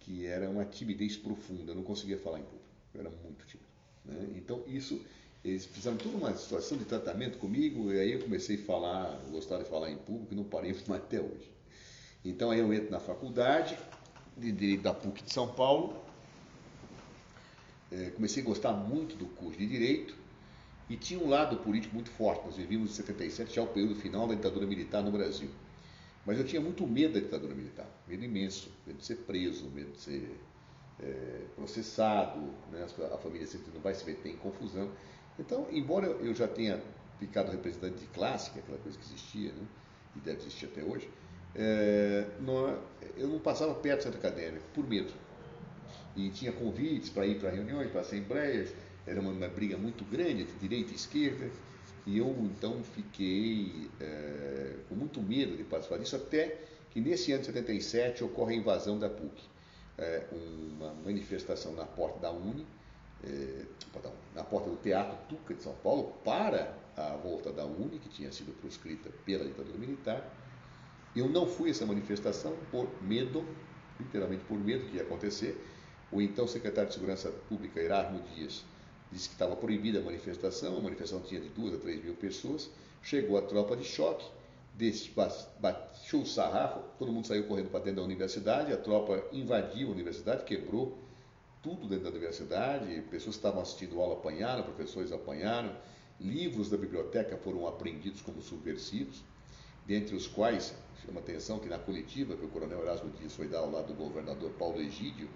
que 0.00 0.26
era 0.26 0.48
uma 0.48 0.64
timidez 0.64 1.16
profunda. 1.16 1.72
Eu 1.72 1.76
não 1.76 1.82
conseguia 1.82 2.18
falar 2.18 2.38
em 2.38 2.44
público. 2.44 2.64
Eu 2.94 3.00
era 3.00 3.10
muito 3.10 3.44
tímido. 3.46 3.68
Né? 4.04 4.34
Então 4.36 4.62
isso 4.68 5.00
eles 5.44 5.64
fizeram 5.64 5.96
toda 5.96 6.16
uma 6.16 6.34
situação 6.34 6.76
de 6.76 6.84
tratamento 6.84 7.38
comigo 7.38 7.92
e 7.92 8.00
aí 8.00 8.12
eu 8.12 8.20
comecei 8.20 8.56
a 8.56 8.64
falar, 8.64 9.20
gostar 9.30 9.58
de 9.58 9.64
falar 9.64 9.90
em 9.90 9.96
público 9.96 10.34
e 10.34 10.36
não 10.36 10.44
parei 10.44 10.74
mais 10.88 11.02
até 11.02 11.20
hoje. 11.20 11.50
Então 12.24 12.50
aí 12.50 12.58
eu 12.58 12.72
entro 12.72 12.90
na 12.90 13.00
faculdade 13.00 13.78
de 14.36 14.52
Direito 14.52 14.82
da 14.82 14.92
PUC 14.92 15.22
de 15.22 15.32
São 15.32 15.48
Paulo, 15.48 15.96
eh, 17.90 18.10
comecei 18.14 18.42
a 18.42 18.46
gostar 18.46 18.72
muito 18.72 19.16
do 19.16 19.26
curso 19.26 19.58
de 19.58 19.66
Direito 19.66 20.14
e 20.88 20.96
tinha 20.96 21.20
um 21.20 21.28
lado 21.28 21.56
político 21.58 21.94
muito 21.94 22.10
forte. 22.10 22.44
Nós 22.44 22.56
vivíamos 22.56 22.90
em 22.90 22.94
77, 22.94 23.54
já 23.54 23.62
o 23.62 23.66
período 23.66 23.96
final 23.96 24.26
da 24.26 24.34
ditadura 24.34 24.66
militar 24.66 25.02
no 25.02 25.10
Brasil. 25.10 25.50
Mas 26.24 26.38
eu 26.38 26.44
tinha 26.44 26.60
muito 26.60 26.86
medo 26.86 27.14
da 27.14 27.20
ditadura 27.20 27.54
militar, 27.54 27.86
medo 28.08 28.24
imenso, 28.24 28.70
medo 28.86 28.98
de 28.98 29.04
ser 29.04 29.16
preso, 29.18 29.70
medo 29.70 29.92
de 29.92 30.00
ser 30.00 30.36
é, 31.00 31.42
processado, 31.54 32.40
né? 32.72 32.84
a 33.12 33.18
família 33.18 33.46
sempre 33.46 33.70
não 33.72 33.80
vai 33.80 33.94
se 33.94 34.04
meter 34.04 34.30
em 34.30 34.36
confusão. 34.36 34.90
Então, 35.38 35.68
embora 35.70 36.06
eu 36.06 36.34
já 36.34 36.48
tenha 36.48 36.82
ficado 37.20 37.50
representante 37.50 38.00
de 38.00 38.06
classe, 38.06 38.50
que 38.50 38.58
é 38.58 38.62
aquela 38.62 38.78
coisa 38.78 38.98
que 38.98 39.04
existia, 39.04 39.52
né? 39.52 39.66
e 40.16 40.20
deve 40.20 40.38
existir 40.38 40.66
até 40.66 40.82
hoje, 40.82 41.08
é, 41.54 42.26
não, 42.40 42.78
eu 43.16 43.28
não 43.28 43.38
passava 43.38 43.74
perto 43.74 44.00
do 44.00 44.02
centro 44.04 44.18
acadêmico, 44.18 44.64
por 44.74 44.86
medo. 44.86 45.12
E 46.16 46.30
tinha 46.30 46.52
convites 46.52 47.10
para 47.10 47.26
ir 47.26 47.38
para 47.38 47.50
reuniões, 47.50 47.90
para 47.90 48.00
assembleias, 48.00 48.72
era 49.06 49.20
uma, 49.20 49.30
uma, 49.30 49.48
briga 49.48 49.76
muito 49.76 50.04
grande 50.04 50.42
entre 50.42 50.56
direita 50.58 50.92
e 50.92 50.96
esquerda, 50.96 51.50
e 52.06 52.18
eu 52.18 52.34
então 52.40 52.82
fiquei 52.82 53.90
é, 54.00 54.76
com 54.88 54.94
muito 54.94 55.20
medo 55.20 55.56
de 55.56 55.64
participar 55.64 55.98
disso, 55.98 56.16
até 56.16 56.58
que 56.90 57.00
nesse 57.00 57.32
ano 57.32 57.40
de 57.40 57.46
77 57.46 58.24
ocorre 58.24 58.54
a 58.54 58.58
invasão 58.58 58.98
da 58.98 59.10
PUC. 59.10 59.42
É, 59.98 60.24
uma 60.30 60.92
manifestação 61.04 61.72
na 61.72 61.84
porta 61.84 62.18
da 62.20 62.30
Uni, 62.30 62.66
é, 63.24 63.64
na 64.34 64.44
porta 64.44 64.68
do 64.70 64.76
Teatro 64.76 65.16
Tuca 65.28 65.54
de 65.54 65.62
São 65.62 65.74
Paulo, 65.82 66.14
para 66.24 66.74
a 66.96 67.16
volta 67.16 67.52
da 67.52 67.64
Uni, 67.64 67.98
que 67.98 68.08
tinha 68.08 68.30
sido 68.32 68.52
proscrita 68.60 69.10
pela 69.24 69.44
ditadura 69.44 69.76
militar. 69.76 70.34
Eu 71.14 71.28
não 71.28 71.46
fui 71.46 71.68
a 71.68 71.70
essa 71.70 71.86
manifestação 71.86 72.56
por 72.70 72.88
medo, 73.02 73.44
literalmente 73.98 74.44
por 74.44 74.58
medo 74.58 74.86
que 74.86 74.96
ia 74.96 75.02
acontecer. 75.02 75.58
O 76.10 76.20
então 76.20 76.46
secretário 76.46 76.88
de 76.88 76.94
Segurança 76.94 77.30
Pública, 77.48 77.80
Erasmo 77.80 78.20
Dias, 78.34 78.62
disse 79.10 79.28
que 79.28 79.34
estava 79.34 79.56
proibida 79.56 79.98
a 79.98 80.02
manifestação, 80.02 80.76
a 80.76 80.80
manifestação 80.80 81.20
tinha 81.20 81.40
de 81.40 81.48
duas 81.48 81.74
a 81.74 81.78
três 81.78 82.02
mil 82.02 82.14
pessoas, 82.14 82.70
chegou 83.02 83.36
a 83.36 83.42
tropa 83.42 83.76
de 83.76 83.84
choque, 83.84 84.24
baixou 85.58 86.22
o 86.22 86.26
sarrafo, 86.26 86.80
todo 86.98 87.12
mundo 87.12 87.26
saiu 87.26 87.44
correndo 87.44 87.70
para 87.70 87.80
dentro 87.80 88.00
da 88.00 88.02
universidade, 88.02 88.72
a 88.72 88.76
tropa 88.76 89.24
invadiu 89.32 89.88
a 89.88 89.92
universidade, 89.92 90.44
quebrou 90.44 90.98
tudo 91.62 91.88
dentro 91.88 92.04
da 92.04 92.10
universidade, 92.10 93.02
pessoas 93.10 93.36
que 93.36 93.40
estavam 93.40 93.62
assistindo 93.62 94.00
aula 94.00 94.14
apanharam, 94.14 94.62
professores 94.62 95.10
apanharam, 95.12 95.74
livros 96.20 96.70
da 96.70 96.76
biblioteca 96.76 97.36
foram 97.36 97.66
apreendidos 97.66 98.20
como 98.20 98.40
subversivos, 98.40 99.22
dentre 99.86 100.14
os 100.14 100.26
quais, 100.26 100.74
chama 101.04 101.20
atenção 101.20 101.58
que 101.58 101.68
na 101.68 101.78
coletiva 101.78 102.36
que 102.36 102.44
o 102.44 102.48
coronel 102.48 102.82
Erasmo 102.82 103.10
Dias 103.10 103.34
foi 103.34 103.48
dar 103.48 103.58
ao 103.58 103.70
lado 103.70 103.88
do 103.88 103.94
governador 103.94 104.50
Paulo 104.52 104.80
Egídio, 104.80 105.28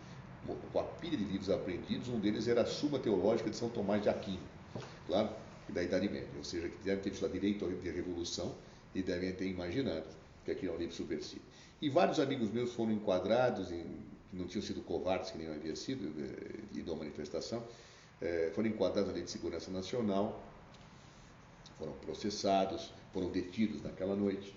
com 0.72 0.80
a 0.80 0.84
pilha 0.84 1.16
de 1.16 1.24
livros 1.24 1.50
apreendidos, 1.50 2.08
um 2.08 2.18
deles 2.18 2.48
era 2.48 2.62
a 2.62 2.66
Suma 2.66 2.98
Teológica 2.98 3.50
de 3.50 3.56
São 3.56 3.68
Tomás 3.68 4.02
de 4.02 4.08
Aquino, 4.08 4.40
claro, 5.06 5.30
da 5.68 5.82
Idade 5.82 6.08
Média, 6.08 6.28
ou 6.36 6.44
seja, 6.44 6.68
que 6.68 6.78
devem 6.82 7.02
ter 7.02 7.10
estudado 7.10 7.32
direito 7.32 7.68
de 7.68 7.90
revolução 7.90 8.54
e 8.94 9.02
devem 9.02 9.32
ter 9.32 9.46
imaginado 9.46 10.06
que 10.44 10.50
aquilo 10.50 10.72
é 10.72 10.76
um 10.76 10.78
livro 10.78 10.94
subversivo. 10.94 11.42
E 11.80 11.88
vários 11.88 12.18
amigos 12.18 12.50
meus 12.50 12.72
foram 12.72 12.92
enquadrados 12.92 13.70
em 13.70 14.10
não 14.32 14.46
tinham 14.46 14.62
sido 14.62 14.80
covardes, 14.82 15.30
que 15.30 15.38
nem 15.38 15.46
eu 15.46 15.54
havia 15.54 15.74
sido, 15.74 16.08
eh, 16.20 16.78
ido 16.78 16.92
à 16.92 16.96
manifestação, 16.96 17.64
eh, 18.20 18.50
foram 18.54 18.68
enquadrados 18.68 19.08
na 19.08 19.14
Lei 19.14 19.24
de 19.24 19.30
Segurança 19.30 19.70
Nacional, 19.70 20.40
foram 21.78 21.92
processados, 21.94 22.92
foram 23.12 23.30
detidos 23.30 23.82
naquela 23.82 24.14
noite. 24.14 24.54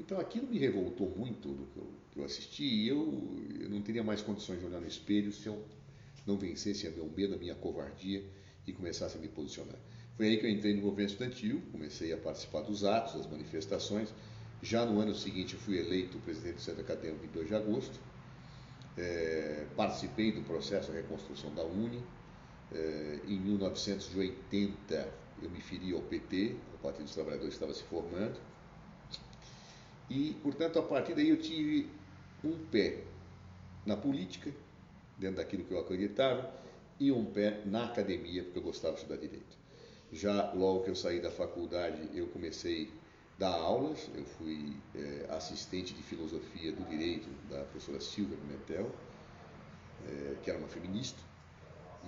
Então 0.00 0.18
aquilo 0.18 0.46
me 0.46 0.58
revoltou 0.58 1.10
muito 1.10 1.48
do 1.48 1.66
que 1.66 1.76
eu, 1.76 1.86
que 2.14 2.20
eu 2.20 2.24
assisti 2.24 2.64
e 2.64 2.88
eu, 2.88 3.36
eu 3.60 3.68
não 3.68 3.82
teria 3.82 4.02
mais 4.02 4.22
condições 4.22 4.60
de 4.60 4.66
olhar 4.66 4.80
no 4.80 4.86
espelho 4.86 5.32
se 5.32 5.48
eu 5.48 5.62
não 6.24 6.38
vencesse 6.38 6.86
a 6.86 6.90
meu 6.90 7.10
medo, 7.10 7.34
a 7.34 7.36
minha 7.36 7.56
covardia 7.56 8.24
e 8.66 8.72
começasse 8.72 9.18
a 9.18 9.20
me 9.20 9.28
posicionar. 9.28 9.76
Foi 10.16 10.28
aí 10.28 10.36
que 10.38 10.46
eu 10.46 10.50
entrei 10.50 10.74
no 10.74 10.82
movimento 10.82 11.10
estudantil, 11.10 11.60
comecei 11.72 12.12
a 12.12 12.16
participar 12.16 12.62
dos 12.62 12.84
atos, 12.84 13.14
das 13.14 13.26
manifestações. 13.26 14.14
Já 14.62 14.86
no 14.86 15.00
ano 15.00 15.14
seguinte 15.14 15.56
fui 15.56 15.76
eleito 15.76 16.16
presidente 16.20 16.54
do 16.54 16.60
Centro 16.60 16.82
Acadêmico 16.82 17.24
em 17.26 17.28
2 17.28 17.48
de 17.48 17.54
agosto. 17.54 18.00
É, 18.96 19.66
participei 19.76 20.30
do 20.30 20.42
processo 20.42 20.92
de 20.92 20.98
reconstrução 20.98 21.52
da 21.52 21.64
Uni. 21.64 22.00
É, 22.72 23.20
em 23.26 23.40
1980 23.40 25.12
eu 25.42 25.50
me 25.50 25.60
feri 25.60 25.92
ao 25.92 26.00
PT, 26.00 26.56
o 26.74 26.78
Partido 26.78 27.04
dos 27.04 27.14
Trabalhadores 27.14 27.54
estava 27.54 27.74
se 27.74 27.82
formando. 27.82 28.38
E, 30.08 30.36
portanto, 30.42 30.78
a 30.78 30.82
partir 30.82 31.14
daí 31.14 31.28
eu 31.28 31.38
tive 31.38 31.90
um 32.44 32.66
pé 32.66 33.02
na 33.86 33.96
política, 33.96 34.50
dentro 35.18 35.36
daquilo 35.36 35.64
que 35.64 35.72
eu 35.72 35.78
acreditava, 35.78 36.52
e 36.98 37.10
um 37.10 37.24
pé 37.24 37.62
na 37.64 37.86
academia, 37.86 38.42
porque 38.44 38.58
eu 38.58 38.62
gostava 38.62 38.94
de 38.94 39.00
estudar 39.00 39.20
direito. 39.20 39.56
Já 40.12 40.52
logo 40.52 40.84
que 40.84 40.90
eu 40.90 40.94
saí 40.94 41.20
da 41.20 41.30
faculdade, 41.30 42.08
eu 42.14 42.28
comecei 42.28 42.90
a 43.36 43.40
dar 43.40 43.52
aulas, 43.52 44.08
eu 44.14 44.24
fui 44.24 44.76
é, 44.94 45.26
assistente 45.30 45.92
de 45.92 46.02
filosofia 46.02 46.72
do 46.72 46.88
direito 46.88 47.28
da 47.48 47.64
professora 47.64 48.00
Silvia 48.00 48.36
Pimentel, 48.36 48.90
é, 50.06 50.36
que 50.42 50.50
era 50.50 50.58
uma 50.58 50.68
feminista, 50.68 51.20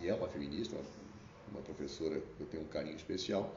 e 0.00 0.08
é 0.08 0.14
uma 0.14 0.28
feminista, 0.28 0.76
uma, 0.76 0.84
uma 1.50 1.62
professora 1.62 2.20
que 2.20 2.40
eu 2.40 2.46
tenho 2.46 2.62
um 2.62 2.68
carinho 2.68 2.96
especial, 2.96 3.54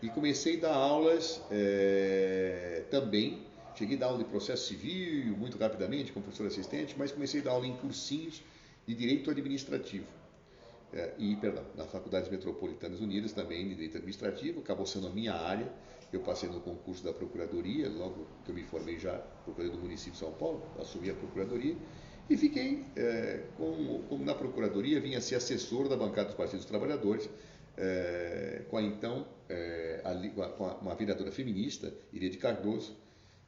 e 0.00 0.08
comecei 0.08 0.56
a 0.58 0.60
dar 0.62 0.74
aulas 0.74 1.40
é, 1.50 2.84
também 2.90 3.46
Cheguei 3.74 3.96
a 3.96 4.00
dar 4.00 4.06
aula 4.06 4.18
de 4.18 4.24
processo 4.24 4.66
civil 4.66 5.36
muito 5.36 5.58
rapidamente, 5.58 6.12
como 6.12 6.24
professor 6.24 6.46
assistente, 6.46 6.94
mas 6.98 7.12
comecei 7.12 7.40
a 7.40 7.44
dar 7.44 7.50
aula 7.52 7.66
em 7.66 7.76
cursinhos 7.76 8.42
de 8.86 8.94
direito 8.94 9.30
administrativo. 9.30 10.06
É, 10.92 11.14
e, 11.18 11.36
perdão, 11.36 11.64
nas 11.74 11.90
Faculdades 11.90 12.30
Metropolitanas 12.30 13.00
Unidas 13.00 13.32
também 13.32 13.66
de 13.68 13.74
direito 13.74 13.96
administrativo, 13.96 14.60
acabou 14.60 14.84
sendo 14.84 15.06
a 15.06 15.10
minha 15.10 15.32
área. 15.32 15.72
Eu 16.12 16.20
passei 16.20 16.48
no 16.50 16.60
concurso 16.60 17.02
da 17.02 17.12
Procuradoria, 17.12 17.88
logo 17.88 18.26
que 18.44 18.50
eu 18.50 18.54
me 18.54 18.62
formei 18.64 18.98
já, 18.98 19.16
procurador 19.44 19.76
do 19.76 19.82
município 19.82 20.12
de 20.12 20.18
São 20.18 20.32
Paulo, 20.32 20.62
assumi 20.78 21.08
a 21.08 21.14
Procuradoria 21.14 21.74
e 22.28 22.36
fiquei, 22.36 22.84
é, 22.96 23.42
como, 23.56 24.02
como, 24.04 24.24
na 24.24 24.34
Procuradoria, 24.34 25.00
vinha 25.00 25.20
ser 25.20 25.34
assessor 25.36 25.88
da 25.88 25.96
bancada 25.96 26.28
dos 26.28 26.36
Partidos 26.36 26.64
dos 26.64 26.70
Trabalhadores, 26.70 27.28
é, 27.76 28.62
com 28.70 28.76
a 28.76 28.82
então, 28.82 29.26
é, 29.48 30.00
a, 30.04 30.48
com 30.50 30.64
a, 30.64 30.74
uma 30.76 30.94
vereadora 30.94 31.32
feminista, 31.32 31.92
Iria 32.12 32.34
Cardoso, 32.38 32.96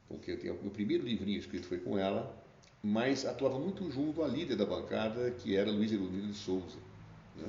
com 0.07 0.17
quem 0.19 0.37
eu 0.43 0.59
meu 0.61 0.71
primeiro 0.71 1.03
livrinho 1.03 1.39
escrito 1.39 1.67
foi 1.67 1.79
com 1.79 1.97
ela, 1.97 2.35
mas 2.81 3.25
atuava 3.25 3.57
muito 3.59 3.89
junto 3.89 4.23
à 4.23 4.27
líder 4.27 4.55
da 4.55 4.65
bancada, 4.65 5.31
que 5.31 5.55
era 5.55 5.71
Luiz 5.71 5.91
Erundina 5.91 6.27
de 6.27 6.37
Souza. 6.37 6.77
Né? 7.35 7.47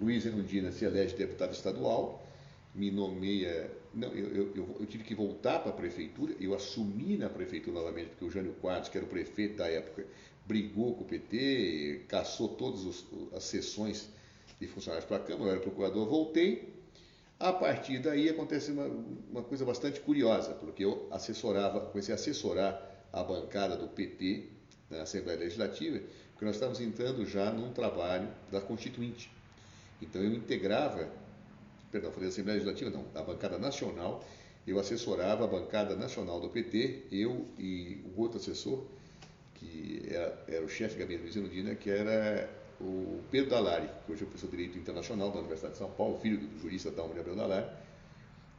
Luiz 0.00 0.26
Erundina 0.26 0.70
se 0.70 0.84
elege 0.84 1.16
deputado 1.16 1.52
estadual, 1.52 2.22
me 2.74 2.90
nomeia. 2.90 3.70
Não, 3.94 4.08
eu, 4.08 4.52
eu, 4.54 4.76
eu 4.80 4.86
tive 4.86 5.04
que 5.04 5.14
voltar 5.14 5.60
para 5.60 5.70
a 5.70 5.74
prefeitura, 5.74 6.34
eu 6.40 6.54
assumi 6.54 7.16
na 7.16 7.30
prefeitura 7.30 7.78
novamente, 7.78 8.08
porque 8.08 8.24
o 8.24 8.30
Jânio 8.30 8.52
Quadros, 8.60 8.88
que 8.88 8.98
era 8.98 9.06
o 9.06 9.08
prefeito 9.08 9.56
da 9.56 9.68
época, 9.68 10.04
brigou 10.44 10.94
com 10.94 11.04
o 11.04 11.06
PT, 11.06 12.02
caçou 12.08 12.48
todas 12.48 13.06
as 13.32 13.44
sessões 13.44 14.10
de 14.60 14.66
funcionários 14.66 15.06
para 15.06 15.18
a 15.18 15.20
Câmara, 15.20 15.44
eu 15.44 15.52
era 15.52 15.60
procurador, 15.60 16.06
voltei, 16.06 16.73
a 17.38 17.52
partir 17.52 17.98
daí 17.98 18.28
acontece 18.28 18.70
uma, 18.70 18.86
uma 18.86 19.42
coisa 19.42 19.64
bastante 19.64 20.00
curiosa, 20.00 20.54
porque 20.54 20.84
eu 20.84 21.08
assessorava, 21.10 21.80
comecei 21.80 22.12
a 22.12 22.16
assessorar 22.16 22.80
a 23.12 23.22
bancada 23.22 23.76
do 23.76 23.88
PT 23.88 24.48
na 24.90 25.02
Assembleia 25.02 25.38
Legislativa, 25.38 26.00
porque 26.32 26.44
nós 26.44 26.56
estávamos 26.56 26.80
entrando 26.80 27.24
já 27.26 27.50
num 27.50 27.72
trabalho 27.72 28.28
da 28.50 28.60
Constituinte. 28.60 29.30
Então 30.00 30.22
eu 30.22 30.32
integrava, 30.32 31.08
perdão, 31.90 32.10
falei 32.12 32.28
Assembleia 32.28 32.58
Legislativa, 32.58 32.90
não, 32.90 33.06
a 33.14 33.22
bancada 33.22 33.58
nacional, 33.58 34.24
eu 34.66 34.78
assessorava 34.78 35.44
a 35.44 35.46
bancada 35.46 35.94
nacional 35.94 36.40
do 36.40 36.48
PT, 36.48 37.04
eu 37.12 37.46
e 37.58 38.02
o 38.16 38.20
outro 38.20 38.38
assessor, 38.38 38.84
que 39.54 40.02
era, 40.08 40.44
era 40.48 40.64
o 40.64 40.68
chefe 40.68 40.94
de 40.94 41.00
gabinete 41.00 41.22
Luiz 41.22 41.36
Erundina, 41.36 41.74
que 41.74 41.90
era 41.90 42.48
o 42.80 43.20
Pedro 43.30 43.50
Dalari, 43.50 43.88
que 44.04 44.12
hoje 44.12 44.22
é 44.22 44.26
professor 44.26 44.50
de 44.50 44.56
Direito 44.56 44.78
Internacional 44.78 45.30
da 45.30 45.38
Universidade 45.38 45.74
de 45.74 45.78
São 45.78 45.90
Paulo, 45.90 46.18
filho 46.20 46.38
do 46.38 46.58
jurista 46.58 46.90
Dalmo 46.90 47.14
de 47.14 47.20
Abreu 47.20 47.36
Dalari, 47.36 47.66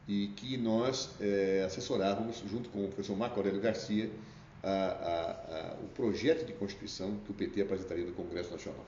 e 0.08 0.28
que 0.36 0.58
nós 0.58 1.10
é, 1.20 1.64
assessorávamos, 1.66 2.44
junto 2.50 2.70
com 2.70 2.86
o 2.86 2.88
professor 2.88 3.18
Marco 3.18 3.40
Aurélio 3.40 3.60
Garcia, 3.60 4.10
a, 4.64 4.70
a, 4.70 5.32
a, 5.32 5.74
o 5.84 5.88
projeto 5.90 6.46
de 6.46 6.54
Constituição 6.54 7.18
que 7.26 7.32
o 7.32 7.34
PT 7.34 7.62
apresentaria 7.62 8.06
no 8.06 8.14
Congresso 8.14 8.52
Nacional. 8.52 8.86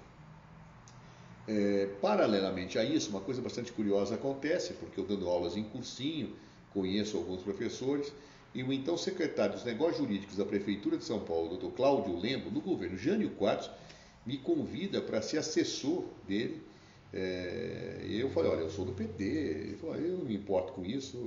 É, 1.47 1.87
paralelamente 2.01 2.77
a 2.77 2.83
isso, 2.83 3.09
uma 3.09 3.21
coisa 3.21 3.41
bastante 3.41 3.71
curiosa 3.71 4.15
acontece, 4.15 4.73
porque 4.73 4.99
eu 4.99 5.05
dando 5.05 5.29
aulas 5.29 5.55
em 5.55 5.63
cursinho, 5.63 6.35
conheço 6.73 7.17
alguns 7.17 7.41
professores, 7.41 8.11
e 8.53 8.63
o 8.63 8.73
então 8.73 8.97
secretário 8.97 9.53
dos 9.53 9.63
Negócios 9.63 9.97
Jurídicos 9.97 10.37
da 10.37 10.45
Prefeitura 10.45 10.97
de 10.97 11.05
São 11.05 11.19
Paulo, 11.19 11.49
doutor 11.49 11.71
Cláudio 11.71 12.17
Lembo, 12.17 12.49
no 12.49 12.59
governo 12.59 12.97
Jânio 12.97 13.29
Quadros, 13.31 13.69
me 14.27 14.37
convida 14.37 15.01
para 15.01 15.21
ser 15.21 15.37
assessor 15.37 16.03
dele. 16.27 16.61
É, 17.13 18.05
e 18.05 18.19
eu 18.19 18.29
falei, 18.29 18.51
olha, 18.51 18.59
eu 18.59 18.69
sou 18.69 18.83
do 18.83 18.91
PT. 18.91 19.23
Ele 19.23 19.77
falou, 19.77 19.95
eu 19.95 20.17
não 20.17 20.25
me 20.25 20.35
importo 20.35 20.73
com 20.73 20.85
isso, 20.85 21.17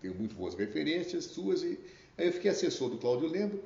tenho 0.00 0.14
muito 0.14 0.34
boas 0.34 0.54
referências 0.54 1.24
suas. 1.26 1.62
E... 1.62 1.78
Aí 2.18 2.26
eu 2.26 2.32
fiquei 2.32 2.50
assessor 2.50 2.90
do 2.90 2.98
Cláudio 2.98 3.28
Lembro. 3.28 3.62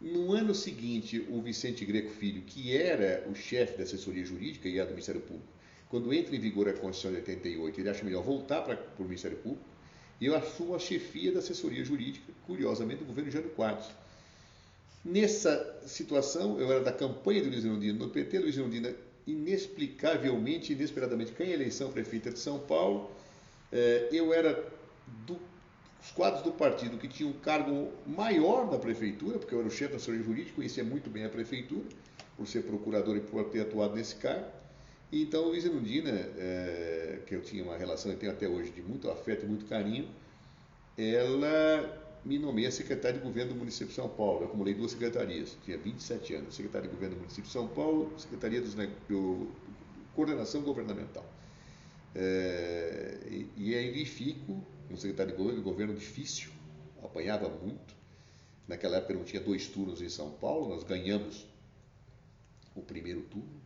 No 0.00 0.32
ano 0.32 0.54
seguinte, 0.54 1.24
o 1.30 1.40
Vicente 1.40 1.84
Greco 1.84 2.10
Filho, 2.10 2.42
que 2.42 2.76
era 2.76 3.26
o 3.30 3.34
chefe 3.34 3.78
da 3.78 3.84
assessoria 3.84 4.24
jurídica 4.24 4.68
e 4.68 4.78
era 4.78 4.86
do 4.86 4.90
Ministério 4.90 5.20
Público, 5.20 5.46
quando 5.88 6.12
entra 6.12 6.34
em 6.34 6.40
vigor 6.40 6.68
a 6.68 6.72
Constituição 6.72 7.12
de 7.12 7.18
88, 7.18 7.80
ele 7.80 7.88
acha 7.88 8.04
melhor 8.04 8.22
voltar 8.22 8.62
para 8.62 8.78
o 8.98 9.04
Ministério 9.04 9.36
Público, 9.38 9.64
e 10.20 10.26
eu 10.26 10.34
assumo 10.34 10.74
a 10.74 10.78
chefia 10.78 11.32
da 11.32 11.38
assessoria 11.38 11.84
jurídica, 11.84 12.32
curiosamente, 12.46 13.00
do 13.00 13.06
governo 13.06 13.30
Jânio 13.30 13.50
Quadros. 13.50 13.88
Nessa 15.04 15.82
situação, 15.86 16.58
eu 16.58 16.72
era 16.72 16.82
da 16.82 16.92
campanha 16.92 17.42
do 17.42 17.50
Luiz 17.50 17.64
Erundina 17.64 17.98
no 17.98 18.08
PT, 18.08 18.38
Luiz 18.38 18.56
Erundina 18.56 18.94
inexplicavelmente, 19.26 20.72
inesperadamente 20.72 21.32
ganha 21.32 21.50
a 21.50 21.54
eleição 21.54 21.92
prefeita 21.92 22.30
de 22.30 22.38
São 22.38 22.58
Paulo. 22.58 23.10
É, 23.70 24.08
eu 24.10 24.32
era 24.32 24.64
dos 25.26 25.38
quadros 26.14 26.42
do 26.42 26.52
partido 26.52 26.96
que 26.96 27.06
tinha 27.06 27.28
um 27.28 27.34
cargo 27.34 27.92
maior 28.06 28.70
na 28.70 28.78
prefeitura, 28.78 29.38
porque 29.38 29.54
eu 29.54 29.58
era 29.58 29.68
o 29.68 29.70
chefe 29.70 29.90
da 29.90 29.96
assessoria 29.96 30.22
jurídica, 30.22 30.56
conhecia 30.56 30.84
muito 30.84 31.10
bem 31.10 31.24
a 31.24 31.28
prefeitura, 31.28 31.84
por 32.36 32.46
ser 32.46 32.62
procurador 32.62 33.16
e 33.16 33.20
por 33.20 33.44
ter 33.44 33.60
atuado 33.60 33.94
nesse 33.94 34.16
cargo. 34.16 34.46
Então, 35.12 35.44
Luiz 35.44 35.66
Erundina, 35.66 36.10
é, 36.10 37.20
que 37.26 37.34
eu 37.34 37.42
tinha 37.42 37.62
uma 37.62 37.76
relação 37.76 38.10
e 38.10 38.16
tenho 38.16 38.32
até 38.32 38.48
hoje 38.48 38.70
de 38.70 38.80
muito 38.80 39.10
afeto 39.10 39.44
e 39.44 39.48
muito 39.48 39.66
carinho, 39.66 40.08
ela 40.96 42.03
me 42.24 42.38
nomeia 42.38 42.70
secretário 42.70 43.18
de 43.18 43.24
governo 43.24 43.52
do 43.52 43.58
município 43.58 43.88
de 43.88 43.94
São 43.94 44.08
Paulo. 44.08 44.40
Eu 44.40 44.46
acumulei 44.46 44.72
duas 44.72 44.92
secretarias, 44.92 45.56
tinha 45.64 45.76
27 45.76 46.34
anos, 46.34 46.54
secretário 46.54 46.88
de 46.88 46.94
governo 46.94 47.16
do 47.16 47.20
município 47.20 47.44
de 47.44 47.52
São 47.52 47.68
Paulo, 47.68 48.12
secretaria 48.18 48.60
dos, 48.60 48.74
do, 48.74 49.48
coordenação 50.14 50.62
governamental. 50.62 51.24
É, 52.14 53.18
e, 53.26 53.50
e, 53.56 53.74
aí 53.74 54.04
fico 54.06 54.64
um 54.90 54.96
secretário 54.96 55.32
de 55.32 55.38
governo, 55.38 55.62
governo 55.62 55.94
difícil, 55.94 56.50
apanhava 57.02 57.48
muito. 57.48 57.94
Naquela 58.66 58.96
época 58.96 59.14
não 59.14 59.24
tinha 59.24 59.42
dois 59.42 59.66
turnos 59.66 60.00
em 60.00 60.08
São 60.08 60.30
Paulo, 60.30 60.68
nós 60.70 60.82
ganhamos 60.84 61.46
o 62.74 62.80
primeiro 62.80 63.20
turno, 63.22 63.60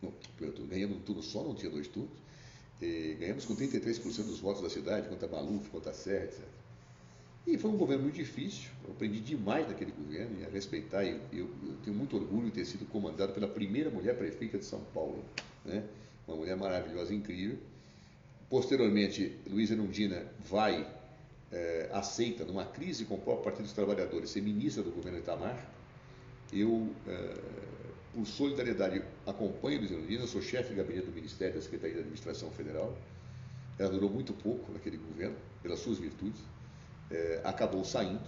não, 0.00 0.10
primeiro 0.36 0.56
turno 0.56 0.70
ganhamos 0.70 0.96
um 0.96 1.00
turno 1.00 1.22
só, 1.22 1.42
não 1.42 1.54
tinha 1.54 1.70
dois 1.70 1.88
turnos. 1.88 2.16
E 2.80 3.16
ganhamos 3.18 3.44
com 3.44 3.54
33% 3.54 4.24
dos 4.24 4.38
votos 4.38 4.62
da 4.62 4.70
cidade, 4.70 5.08
contra 5.08 5.28
Maluf, 5.28 5.68
contra 5.68 5.92
Serra, 5.92 6.24
etc. 6.24 6.44
E 7.48 7.56
foi 7.56 7.70
um 7.70 7.78
governo 7.78 8.02
muito 8.02 8.16
difícil, 8.16 8.68
eu 8.84 8.90
aprendi 8.90 9.20
demais 9.20 9.66
daquele 9.66 9.90
governo 9.90 10.38
e 10.38 10.44
a 10.44 10.50
respeitar. 10.50 11.02
E 11.02 11.18
eu, 11.32 11.48
eu, 11.62 11.76
tenho 11.82 11.96
muito 11.96 12.14
orgulho 12.14 12.44
de 12.44 12.50
ter 12.50 12.66
sido 12.66 12.84
comandado 12.84 13.32
pela 13.32 13.48
primeira 13.48 13.88
mulher 13.88 14.18
prefeita 14.18 14.58
de 14.58 14.66
São 14.66 14.82
Paulo, 14.92 15.24
né? 15.64 15.82
uma 16.26 16.36
mulher 16.36 16.58
maravilhosa, 16.58 17.14
incrível. 17.14 17.56
Posteriormente, 18.50 19.34
Luiza 19.48 19.72
Erundina 19.72 20.26
vai, 20.46 20.86
é, 21.50 21.88
aceita, 21.90 22.44
numa 22.44 22.66
crise 22.66 23.06
com 23.06 23.14
o 23.14 23.18
próprio 23.18 23.44
Partido 23.44 23.62
dos 23.62 23.72
Trabalhadores, 23.72 24.28
ser 24.28 24.42
ministra 24.42 24.82
do 24.82 24.90
governo 24.90 25.18
Itamar. 25.18 25.58
Eu, 26.52 26.86
é, 27.06 27.34
por 28.12 28.26
solidariedade, 28.26 29.02
acompanho 29.26 29.78
Luiza 29.78 29.94
Erundina, 29.94 30.26
sou 30.26 30.42
chefe 30.42 30.68
de 30.68 30.74
gabinete 30.74 31.06
do 31.06 31.12
Ministério 31.12 31.54
da 31.54 31.62
Secretaria 31.62 31.94
de 31.94 32.00
Administração 32.00 32.50
Federal. 32.50 32.94
Ela 33.78 33.88
durou 33.88 34.10
muito 34.10 34.34
pouco 34.34 34.70
naquele 34.70 34.98
governo, 34.98 35.36
pelas 35.62 35.78
suas 35.78 35.96
virtudes 35.96 36.42
é, 37.10 37.40
acabou 37.44 37.84
saindo, 37.84 38.20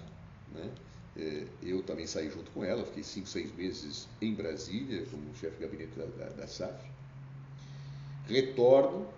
né? 0.53 0.71
É, 1.17 1.45
eu 1.63 1.83
também 1.83 2.07
saí 2.07 2.31
junto 2.31 2.51
com 2.53 2.65
ela, 2.65 2.85
fiquei 2.85 3.03
cinco, 3.03 3.27
seis 3.27 3.55
meses 3.55 4.09
em 4.23 4.33
Brasília 4.33 5.05
como 5.11 5.35
chefe 5.35 5.57
de 5.57 5.63
gabinete 5.67 5.99
da, 5.99 6.05
da, 6.07 6.31
da 6.31 6.47
SAF. 6.47 6.89
Retorno 8.27 9.09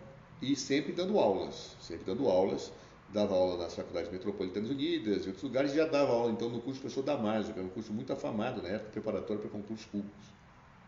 e 0.40 0.56
sempre 0.56 0.92
dando 0.92 1.18
aulas, 1.18 1.76
sempre 1.80 2.04
dando 2.04 2.28
aulas. 2.28 2.72
Dava 3.10 3.34
aula 3.34 3.62
nas 3.62 3.74
Faculdades 3.74 4.10
Metropolitanas 4.10 4.70
Unidas, 4.70 5.24
em 5.24 5.26
outros 5.26 5.42
lugares, 5.42 5.72
e 5.72 5.76
já 5.76 5.86
dava 5.86 6.12
aula 6.12 6.32
então 6.32 6.48
no 6.48 6.62
curso 6.62 6.80
professor 6.80 7.02
Damásio, 7.02 7.52
que 7.52 7.58
era 7.58 7.68
um 7.68 7.70
curso 7.70 7.92
muito 7.92 8.10
afamado 8.10 8.62
na 8.62 8.70
época, 8.70 8.90
preparatório 8.90 9.42
para 9.42 9.50
concursos 9.50 9.84
públicos. 9.86 10.26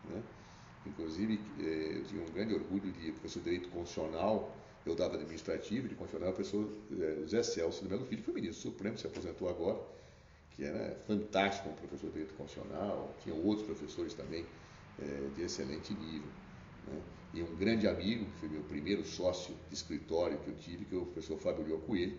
Né? 0.09 0.23
Inclusive, 0.87 1.39
eh, 1.59 1.97
eu 1.97 2.03
tinha 2.05 2.23
um 2.23 2.33
grande 2.33 2.55
orgulho 2.55 2.91
de 2.91 3.11
professor 3.11 3.39
de 3.39 3.45
Direito 3.45 3.69
Constitucional, 3.69 4.55
eu 4.85 4.95
dava 4.95 5.15
administrativo, 5.15 5.87
de 5.87 5.95
constitucional, 5.95 6.31
o 6.31 6.35
professor 6.35 6.69
eh, 6.91 7.21
José 7.21 7.43
Celso 7.43 7.83
de 7.83 7.89
Melo 7.89 8.05
Filho, 8.05 8.23
foi 8.23 8.33
ministro 8.35 8.71
supremo, 8.71 8.97
se 8.97 9.07
aposentou 9.07 9.49
agora, 9.49 9.79
que 10.51 10.63
era 10.63 10.95
fantástico 11.07 11.63
como 11.63 11.75
professor 11.75 12.07
de 12.07 12.13
Direito 12.13 12.33
Constitucional, 12.35 13.13
tinha 13.23 13.35
outros 13.35 13.65
professores 13.65 14.13
também 14.13 14.45
eh, 15.01 15.29
de 15.35 15.41
excelente 15.41 15.93
nível. 15.93 16.29
Né? 16.87 17.01
E 17.33 17.43
um 17.43 17.55
grande 17.55 17.87
amigo, 17.87 18.25
que 18.25 18.39
foi 18.39 18.49
meu 18.49 18.61
primeiro 18.63 19.03
sócio 19.03 19.55
de 19.69 19.75
escritório 19.75 20.37
que 20.37 20.49
eu 20.49 20.55
tive, 20.55 20.85
que 20.85 20.95
é 20.95 20.97
o 20.97 21.05
professor 21.05 21.37
Fábio 21.39 21.65
Lio 21.65 21.79
Coelho, 21.79 22.17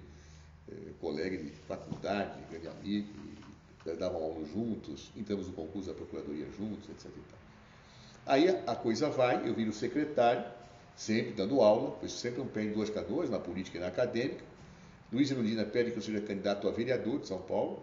eh, 0.68 0.92
colega 1.00 1.36
de 1.38 1.50
faculdade, 1.50 2.42
grande 2.50 2.68
amigo, 2.68 3.08
davam 3.94 4.20
aula 4.20 4.44
juntos, 4.44 5.12
entramos 5.16 5.46
no 5.46 5.52
concurso 5.52 5.88
da 5.88 5.94
Procuradoria 5.94 6.50
juntos, 6.50 6.88
etc. 6.88 7.12
Aí 8.26 8.48
a, 8.48 8.72
a 8.72 8.74
coisa 8.74 9.08
vai, 9.08 9.48
eu 9.48 9.54
viro 9.54 9.72
secretário, 9.72 10.44
sempre 10.96 11.32
dando 11.32 11.60
aula, 11.60 11.90
pois 12.00 12.12
sempre 12.12 12.40
um 12.40 12.48
pé 12.48 12.64
em 12.64 12.72
duas 12.72 12.88
canoas, 12.88 13.28
na 13.28 13.38
política 13.38 13.76
e 13.76 13.80
na 13.80 13.88
acadêmica. 13.88 14.42
Luiz 15.12 15.30
Erundina 15.30 15.64
pede 15.64 15.92
que 15.92 15.98
eu 15.98 16.02
seja 16.02 16.20
candidato 16.20 16.66
a 16.66 16.72
vereador 16.72 17.20
de 17.20 17.28
São 17.28 17.38
Paulo. 17.38 17.82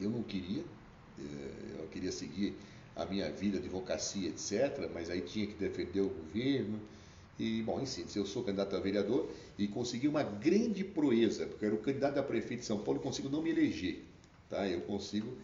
Eu 0.00 0.08
não 0.08 0.22
queria, 0.22 0.64
eh, 1.18 1.80
eu 1.80 1.88
queria 1.88 2.12
seguir 2.12 2.56
a 2.94 3.04
minha 3.04 3.30
vida, 3.30 3.58
advocacia, 3.58 4.28
etc., 4.28 4.88
mas 4.94 5.10
aí 5.10 5.20
tinha 5.20 5.46
que 5.46 5.54
defender 5.54 6.00
o 6.00 6.08
governo. 6.08 6.80
E, 7.38 7.62
bom, 7.62 7.80
em 7.80 7.86
síntese, 7.86 8.18
eu 8.18 8.26
sou 8.26 8.44
candidato 8.44 8.76
a 8.76 8.80
vereador 8.80 9.28
e 9.58 9.66
consegui 9.66 10.06
uma 10.06 10.22
grande 10.22 10.84
proeza, 10.84 11.46
porque 11.46 11.64
eu 11.64 11.70
era 11.70 11.76
o 11.76 11.80
candidato 11.80 12.18
a 12.18 12.22
prefeito 12.22 12.60
de 12.60 12.66
São 12.66 12.78
Paulo 12.78 13.00
e 13.00 13.02
consigo 13.02 13.28
não 13.28 13.42
me 13.42 13.50
eleger. 13.50 14.04
Tá? 14.48 14.68
Eu 14.68 14.82
consigo, 14.82 15.36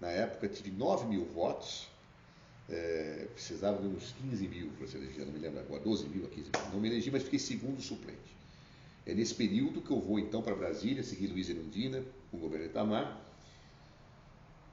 na 0.00 0.08
época, 0.08 0.48
tive 0.48 0.70
9 0.70 1.06
mil 1.06 1.24
votos, 1.24 1.88
é, 2.68 3.28
precisava 3.32 3.80
de 3.80 3.88
uns 3.88 4.14
15 4.22 4.48
mil 4.48 4.68
para 4.78 4.86
se 4.86 4.96
eleger, 4.96 5.26
não 5.26 5.32
me 5.32 5.38
lembro 5.38 5.60
agora, 5.60 5.82
12 5.82 6.08
mil 6.08 6.24
a 6.24 6.28
15 6.28 6.50
mil. 6.50 6.72
Não 6.72 6.80
me 6.80 6.88
elegi, 6.88 7.10
mas 7.10 7.22
fiquei 7.22 7.38
segundo 7.38 7.80
suplente. 7.80 8.34
É 9.06 9.14
nesse 9.14 9.34
período 9.34 9.82
que 9.82 9.90
eu 9.90 10.00
vou 10.00 10.18
então 10.18 10.40
para 10.42 10.54
Brasília, 10.54 11.02
seguir 11.02 11.26
Luiz 11.26 11.50
Erundina, 11.50 12.02
o 12.32 12.38
governo 12.38 12.66
Itamar, 12.66 13.20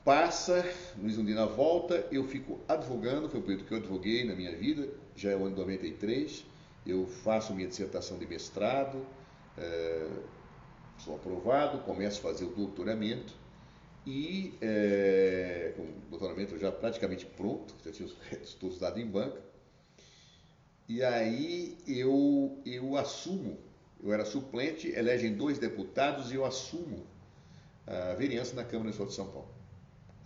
Passa, 0.03 0.65
Luiz 0.97 1.15
Undina 1.17 1.45
volta, 1.45 2.07
eu 2.11 2.23
fico 2.23 2.59
advogando, 2.67 3.29
foi 3.29 3.39
o 3.39 3.43
período 3.43 3.65
que 3.65 3.73
eu 3.73 3.77
advoguei 3.77 4.25
na 4.25 4.33
minha 4.33 4.55
vida, 4.55 4.89
já 5.15 5.29
é 5.29 5.35
o 5.35 5.45
ano 5.45 5.55
93, 5.55 6.43
eu 6.87 7.05
faço 7.05 7.53
minha 7.53 7.67
dissertação 7.67 8.17
de 8.17 8.25
mestrado, 8.25 9.05
é, 9.55 10.09
sou 10.97 11.15
aprovado, 11.15 11.79
começo 11.79 12.17
a 12.19 12.31
fazer 12.31 12.45
o 12.45 12.49
doutoramento 12.49 13.40
e 14.05 14.53
é, 14.61 15.73
com 15.75 15.83
o 15.83 16.09
doutoramento 16.09 16.57
já 16.57 16.71
praticamente 16.71 17.25
pronto, 17.25 17.75
já 17.83 17.91
tinha 17.91 18.07
os 18.07 18.13
créditos 18.27 18.53
todos 18.55 18.79
dados 18.79 18.99
em 18.99 19.05
banca, 19.05 19.41
e 20.87 21.03
aí 21.03 21.77
eu, 21.87 22.59
eu 22.65 22.97
assumo, 22.97 23.57
eu 24.03 24.11
era 24.11 24.25
suplente, 24.25 24.89
elegem 24.89 25.33
dois 25.33 25.57
deputados 25.57 26.31
e 26.31 26.35
eu 26.35 26.43
assumo 26.43 27.05
a 27.87 28.13
vereança 28.13 28.55
na 28.55 28.63
Câmara 28.63 28.83
Municipal 28.83 29.07
de 29.07 29.13
São 29.13 29.27
Paulo. 29.27 29.49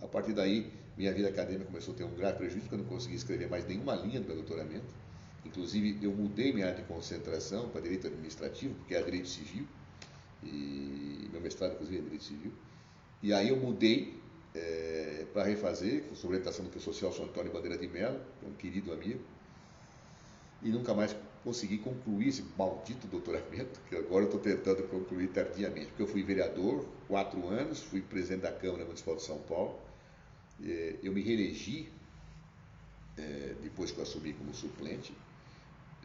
A 0.00 0.06
partir 0.06 0.32
daí, 0.32 0.70
minha 0.96 1.12
vida 1.12 1.28
acadêmica 1.28 1.66
começou 1.66 1.94
a 1.94 1.96
ter 1.96 2.04
um 2.04 2.14
grave 2.14 2.38
prejuízo, 2.38 2.62
porque 2.62 2.74
eu 2.74 2.78
não 2.78 2.86
consegui 2.86 3.16
escrever 3.16 3.48
mais 3.48 3.66
nenhuma 3.66 3.94
linha 3.94 4.20
do 4.20 4.26
meu 4.26 4.36
doutoramento. 4.36 4.94
Inclusive, 5.44 5.98
eu 6.02 6.12
mudei 6.12 6.52
minha 6.52 6.66
área 6.66 6.78
de 6.78 6.84
concentração 6.84 7.68
para 7.68 7.80
direito 7.80 8.06
administrativo, 8.06 8.74
porque 8.74 8.94
é 8.94 9.02
direito 9.02 9.28
civil, 9.28 9.66
e 10.42 11.28
meu 11.30 11.40
mestrado, 11.40 11.74
inclusive, 11.74 11.98
é 11.98 12.02
direito 12.02 12.24
civil. 12.24 12.52
E 13.22 13.32
aí 13.32 13.48
eu 13.48 13.56
mudei 13.56 14.20
é, 14.54 15.26
para 15.32 15.44
refazer, 15.44 16.04
com 16.04 16.28
orientação 16.28 16.64
do 16.64 16.70
professor 16.70 16.94
Celso 16.94 17.22
Antônio 17.22 17.52
Bandeira 17.52 17.76
de 17.76 17.86
Mello, 17.86 18.20
um 18.42 18.52
querido 18.52 18.92
amigo, 18.92 19.20
e 20.62 20.68
nunca 20.70 20.94
mais 20.94 21.14
consegui 21.44 21.78
concluir 21.78 22.28
esse 22.28 22.44
maldito 22.56 23.06
doutoramento, 23.06 23.78
que 23.88 23.94
agora 23.94 24.24
eu 24.24 24.28
estou 24.28 24.40
tentando 24.40 24.82
concluir 24.88 25.28
tardiamente, 25.28 25.86
porque 25.86 26.02
eu 26.02 26.06
fui 26.06 26.22
vereador 26.22 26.84
quatro 27.06 27.46
anos, 27.48 27.82
fui 27.82 28.00
presidente 28.00 28.42
da 28.42 28.52
Câmara 28.52 28.84
Municipal 28.84 29.16
de 29.16 29.22
São 29.22 29.38
Paulo, 29.40 29.78
é, 30.64 30.96
eu 31.02 31.12
me 31.12 31.22
reelegi 31.22 31.88
é, 33.16 33.54
depois 33.62 33.90
que 33.90 33.98
eu 33.98 34.02
assumi 34.02 34.32
como 34.32 34.52
suplente, 34.54 35.14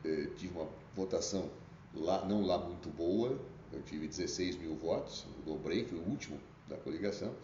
é, 0.04 0.28
tive 0.38 0.54
uma 0.54 0.68
votação 0.96 1.50
lá, 1.94 2.26
não 2.26 2.46
lá 2.46 2.58
muito 2.58 2.90
boa, 2.90 3.40
eu 3.72 3.82
tive 3.82 4.08
16 4.08 4.58
mil 4.58 4.76
votos, 4.76 5.26
dobrei, 5.46 5.86
fui 5.86 5.98
o 5.98 6.04
último 6.04 6.40
da 6.72 6.78
coligação, 6.78 7.36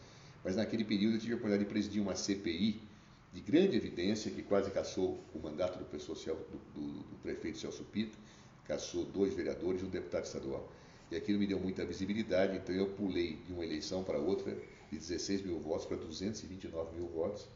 mas 0.44 0.56
naquele 0.56 0.84
período 0.84 1.16
eu 1.16 1.20
tive 1.20 1.34
a 1.34 1.36
oportunidade 1.36 1.66
de 1.66 1.70
presidir 1.70 2.02
uma 2.02 2.16
CPI 2.16 2.82
de 3.34 3.42
grande 3.42 3.76
evidência 3.76 4.32
que 4.32 4.42
quase 4.42 4.72
caçou 4.72 5.20
o 5.34 5.40
mandato 5.40 5.78
do, 5.78 5.86
do, 5.86 6.02
do, 6.74 7.04
do 7.04 7.16
prefeito 7.22 7.58
Celso 7.58 7.84
Pito, 7.84 8.18
caçou 8.66 9.06
dois 9.06 9.34
vereadores 9.34 9.82
e 9.82 9.86
um 9.86 9.90
deputado 9.90 10.26
estadual. 10.26 10.72
E 11.12 11.16
aquilo 11.16 11.40
me 11.40 11.48
deu 11.48 11.60
muita 11.60 11.86
visibilidade, 11.86 12.58
então 12.58 12.76
eu 12.76 12.88
pulei 12.88 13.38
de 13.46 13.54
uma 13.54 13.64
eleição 13.64 14.04
para 14.04 14.18
outra, 14.18 14.54
de 14.92 14.98
16 14.98 15.44
mil 15.44 15.60
votos 15.60 15.86
para 15.86 15.98
229 15.98 16.96
mil 16.96 17.08
votos. 17.08 17.48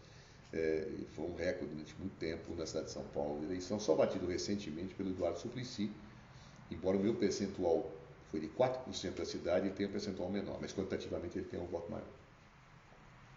É, 0.54 0.88
foi 1.16 1.26
um 1.26 1.36
recorde 1.36 1.74
durante 1.74 1.96
muito 1.98 2.16
tempo 2.18 2.54
na 2.56 2.66
cidade 2.66 2.88
de 2.88 2.92
São 2.92 3.04
Paulo 3.06 3.40
de 3.40 3.46
eleição, 3.46 3.80
só 3.80 3.96
batido 3.96 4.28
recentemente 4.28 4.94
pelo 4.94 5.10
Eduardo 5.10 5.40
Suplicy, 5.40 5.90
embora 6.70 6.98
o 6.98 7.00
meu 7.00 7.16
percentual 7.16 7.90
foi 8.32 8.40
de 8.40 8.48
4% 8.48 9.16
da 9.16 9.26
cidade, 9.26 9.68
ele 9.68 9.76
tem 9.76 9.86
um 9.86 9.92
percentual 9.92 10.30
menor, 10.30 10.58
mas 10.62 10.74
quantitativamente 10.74 11.38
ele 11.38 11.48
tem 11.48 11.60
um 11.60 11.66
voto 11.66 11.92
maior. 11.92 12.08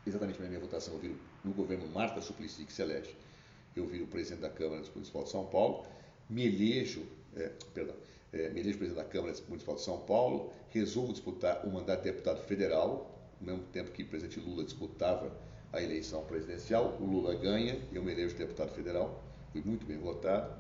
Exatamente 0.07 0.41
na 0.41 0.49
minha 0.49 0.61
votação, 0.61 0.95
eu 0.95 1.01
vi 1.01 1.17
no 1.45 1.53
governo 1.53 1.87
Marta 1.89 2.21
Suplicy, 2.21 2.67
elege, 2.79 3.15
eu 3.75 3.87
vi 3.87 4.01
o 4.01 4.07
presidente 4.07 4.43
da 4.43 4.51
Câmara 4.51 4.83
Municipal 4.95 5.25
de 5.25 5.31
São 5.31 5.47
Paulo, 5.47 5.85
me 6.31 6.47
elejo, 6.47 7.05
é, 7.37 7.51
perdão, 7.75 7.97
é, 8.33 8.51
me 8.51 8.61
elejo 8.61 8.79
presidente 8.79 9.05
da 9.05 9.11
Câmara 9.11 9.35
Municipal 9.49 9.75
de 9.75 9.81
São 9.81 9.99
Paulo, 9.99 10.53
resolvo 10.71 11.13
disputar 11.13 11.67
o 11.67 11.73
mandato 11.73 12.05
de 12.05 12.13
deputado 12.13 12.41
federal, 12.45 13.11
ao 13.41 13.47
mesmo 13.47 13.65
tempo 13.73 13.91
que 13.91 14.05
o 14.05 14.07
presidente 14.07 14.39
Lula 14.39 14.63
disputava 14.63 15.33
a 15.73 15.83
eleição 15.83 16.23
presidencial, 16.25 16.97
o 17.01 17.05
Lula 17.05 17.35
ganha, 17.35 17.81
eu 17.93 18.03
me 18.03 18.13
elejo 18.13 18.37
deputado 18.37 18.71
federal, 18.71 19.21
fui 19.51 19.61
muito 19.65 19.85
bem 19.85 19.99
votado, 19.99 20.55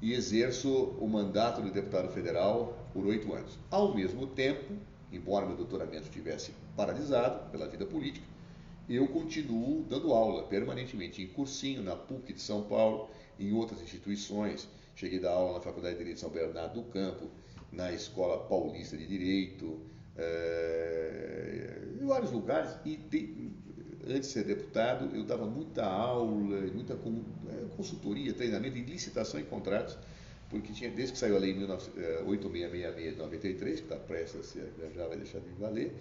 e 0.00 0.14
exerço 0.14 0.96
o 0.98 1.06
mandato 1.06 1.60
de 1.60 1.70
deputado 1.70 2.10
federal 2.10 2.79
por 2.92 3.06
oito 3.06 3.32
anos. 3.32 3.58
Ao 3.70 3.94
mesmo 3.94 4.26
tempo, 4.26 4.74
embora 5.12 5.46
meu 5.46 5.56
doutoramento 5.56 6.04
estivesse 6.04 6.52
paralisado 6.76 7.50
pela 7.50 7.68
vida 7.68 7.86
política, 7.86 8.26
eu 8.88 9.06
continuo 9.06 9.84
dando 9.88 10.12
aula 10.12 10.44
permanentemente 10.44 11.22
em 11.22 11.28
cursinho, 11.28 11.82
na 11.82 11.94
PUC 11.94 12.32
de 12.32 12.40
São 12.40 12.62
Paulo, 12.62 13.08
em 13.38 13.52
outras 13.52 13.80
instituições. 13.80 14.68
Cheguei 14.96 15.18
a 15.18 15.22
dar 15.22 15.30
aula 15.32 15.54
na 15.54 15.60
Faculdade 15.60 15.94
de 15.94 15.98
Direito 15.98 16.16
de 16.16 16.20
São 16.20 16.30
Bernardo 16.30 16.82
do 16.82 16.88
Campo, 16.90 17.30
na 17.72 17.92
Escola 17.92 18.38
Paulista 18.48 18.96
de 18.96 19.06
Direito, 19.06 19.78
é, 20.16 21.82
em 22.00 22.04
vários 22.04 22.32
lugares. 22.32 22.76
E 22.84 22.98
antes 24.06 24.28
de 24.28 24.32
ser 24.34 24.44
deputado, 24.44 25.14
eu 25.14 25.24
dava 25.24 25.46
muita 25.46 25.84
aula, 25.84 26.60
muita 26.74 26.94
eh, 26.94 27.66
consultoria, 27.76 28.32
treinamento 28.32 28.76
em 28.76 28.82
licitação 28.82 29.38
e 29.38 29.44
contratos, 29.44 29.96
porque 30.50 30.72
tinha, 30.72 30.90
desde 30.90 31.12
que 31.12 31.18
saiu 31.18 31.36
a 31.36 31.38
lei 31.38 31.52
8666 31.54 33.06
eh, 33.06 33.10
de 33.12 33.18
93, 33.18 33.80
que 33.80 33.86
está 33.86 33.96
prestes 33.96 34.56
a 34.56 34.90
já 34.90 35.06
vai 35.06 35.16
deixar 35.16 35.38
de 35.38 35.48
valer, 35.52 35.94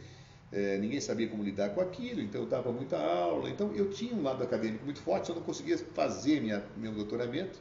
é, 0.52 0.78
ninguém 0.80 1.00
sabia 1.00 1.28
como 1.28 1.44
lidar 1.44 1.70
com 1.70 1.82
aquilo, 1.82 2.20
então 2.22 2.42
eu 2.42 2.48
dava 2.48 2.72
muita 2.72 2.98
aula. 2.98 3.50
Então 3.50 3.72
eu 3.76 3.92
tinha 3.92 4.14
um 4.16 4.24
lado 4.24 4.44
acadêmico 4.44 4.84
muito 4.84 5.00
forte, 5.00 5.30
eu 5.30 5.36
não 5.36 5.44
conseguia 5.44 5.78
fazer 5.78 6.42
minha, 6.42 6.64
meu 6.76 6.92
doutoramento. 6.92 7.60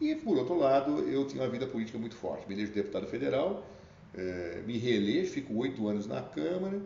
E, 0.00 0.14
por 0.14 0.36
outro 0.36 0.56
lado, 0.56 1.00
eu 1.00 1.26
tinha 1.26 1.42
uma 1.42 1.50
vida 1.50 1.66
política 1.66 1.98
muito 1.98 2.16
forte. 2.16 2.48
Me 2.48 2.54
elejo 2.54 2.72
deputado 2.72 3.06
federal, 3.06 3.66
é, 4.14 4.62
me 4.66 4.78
reelejo, 4.78 5.32
fico 5.32 5.54
oito 5.56 5.86
anos 5.88 6.06
na 6.06 6.22
Câmara, 6.22 6.80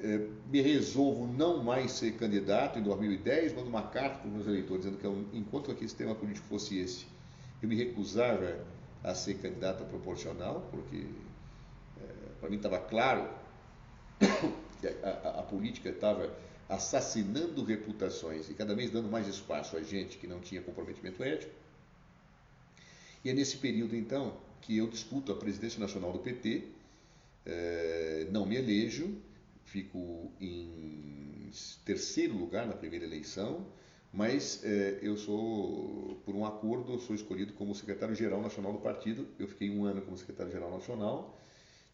é, 0.00 0.26
me 0.50 0.60
resolvo 0.60 1.26
não 1.26 1.62
mais 1.62 1.92
ser 1.92 2.12
candidato 2.12 2.78
em 2.78 2.82
2010, 2.82 3.54
mando 3.54 3.68
uma 3.68 3.82
carta 3.82 4.18
para 4.18 4.28
os 4.28 4.34
meus 4.34 4.46
eleitores 4.46 4.84
dizendo 4.84 4.98
que 4.98 5.06
eu, 5.06 5.24
enquanto 5.32 5.70
aquele 5.70 5.88
sistema 5.88 6.14
político 6.14 6.46
fosse 6.46 6.78
esse, 6.78 7.06
eu 7.62 7.68
me 7.68 7.76
recusava 7.76 8.64
a 9.02 9.14
ser 9.14 9.34
candidato 9.34 9.84
proporcional, 9.84 10.68
porque 10.70 11.06
é, 12.00 12.12
para 12.40 12.50
mim 12.50 12.56
estava 12.56 12.78
claro 12.78 13.28
que 14.80 14.86
a, 14.86 15.08
a, 15.08 15.40
a 15.40 15.42
política 15.42 15.88
estava 15.88 16.32
assassinando 16.68 17.64
reputações 17.64 18.48
e 18.50 18.54
cada 18.54 18.74
vez 18.74 18.90
dando 18.90 19.08
mais 19.08 19.26
espaço 19.26 19.76
a 19.76 19.82
gente 19.82 20.18
que 20.18 20.26
não 20.26 20.40
tinha 20.40 20.60
comprometimento 20.60 21.22
ético. 21.22 21.52
E 23.24 23.30
é 23.30 23.32
nesse 23.32 23.56
período, 23.56 23.96
então, 23.96 24.36
que 24.60 24.76
eu 24.76 24.86
disputo 24.86 25.32
a 25.32 25.36
presidência 25.36 25.80
nacional 25.80 26.12
do 26.12 26.18
PT, 26.18 26.64
eh, 27.46 28.28
não 28.30 28.44
me 28.44 28.56
elejo, 28.56 29.16
fico 29.64 30.30
em 30.40 31.50
terceiro 31.84 32.36
lugar 32.36 32.66
na 32.66 32.74
primeira 32.74 33.04
eleição, 33.04 33.66
mas 34.12 34.62
eh, 34.64 34.98
eu 35.02 35.16
sou, 35.16 36.20
por 36.24 36.34
um 36.34 36.44
acordo, 36.44 36.98
sou 36.98 37.14
escolhido 37.14 37.52
como 37.52 37.74
secretário-geral 37.74 38.40
nacional 38.40 38.72
do 38.72 38.78
partido. 38.78 39.26
Eu 39.38 39.46
fiquei 39.46 39.70
um 39.70 39.84
ano 39.84 40.00
como 40.02 40.16
secretário-geral 40.16 40.70
nacional. 40.70 41.38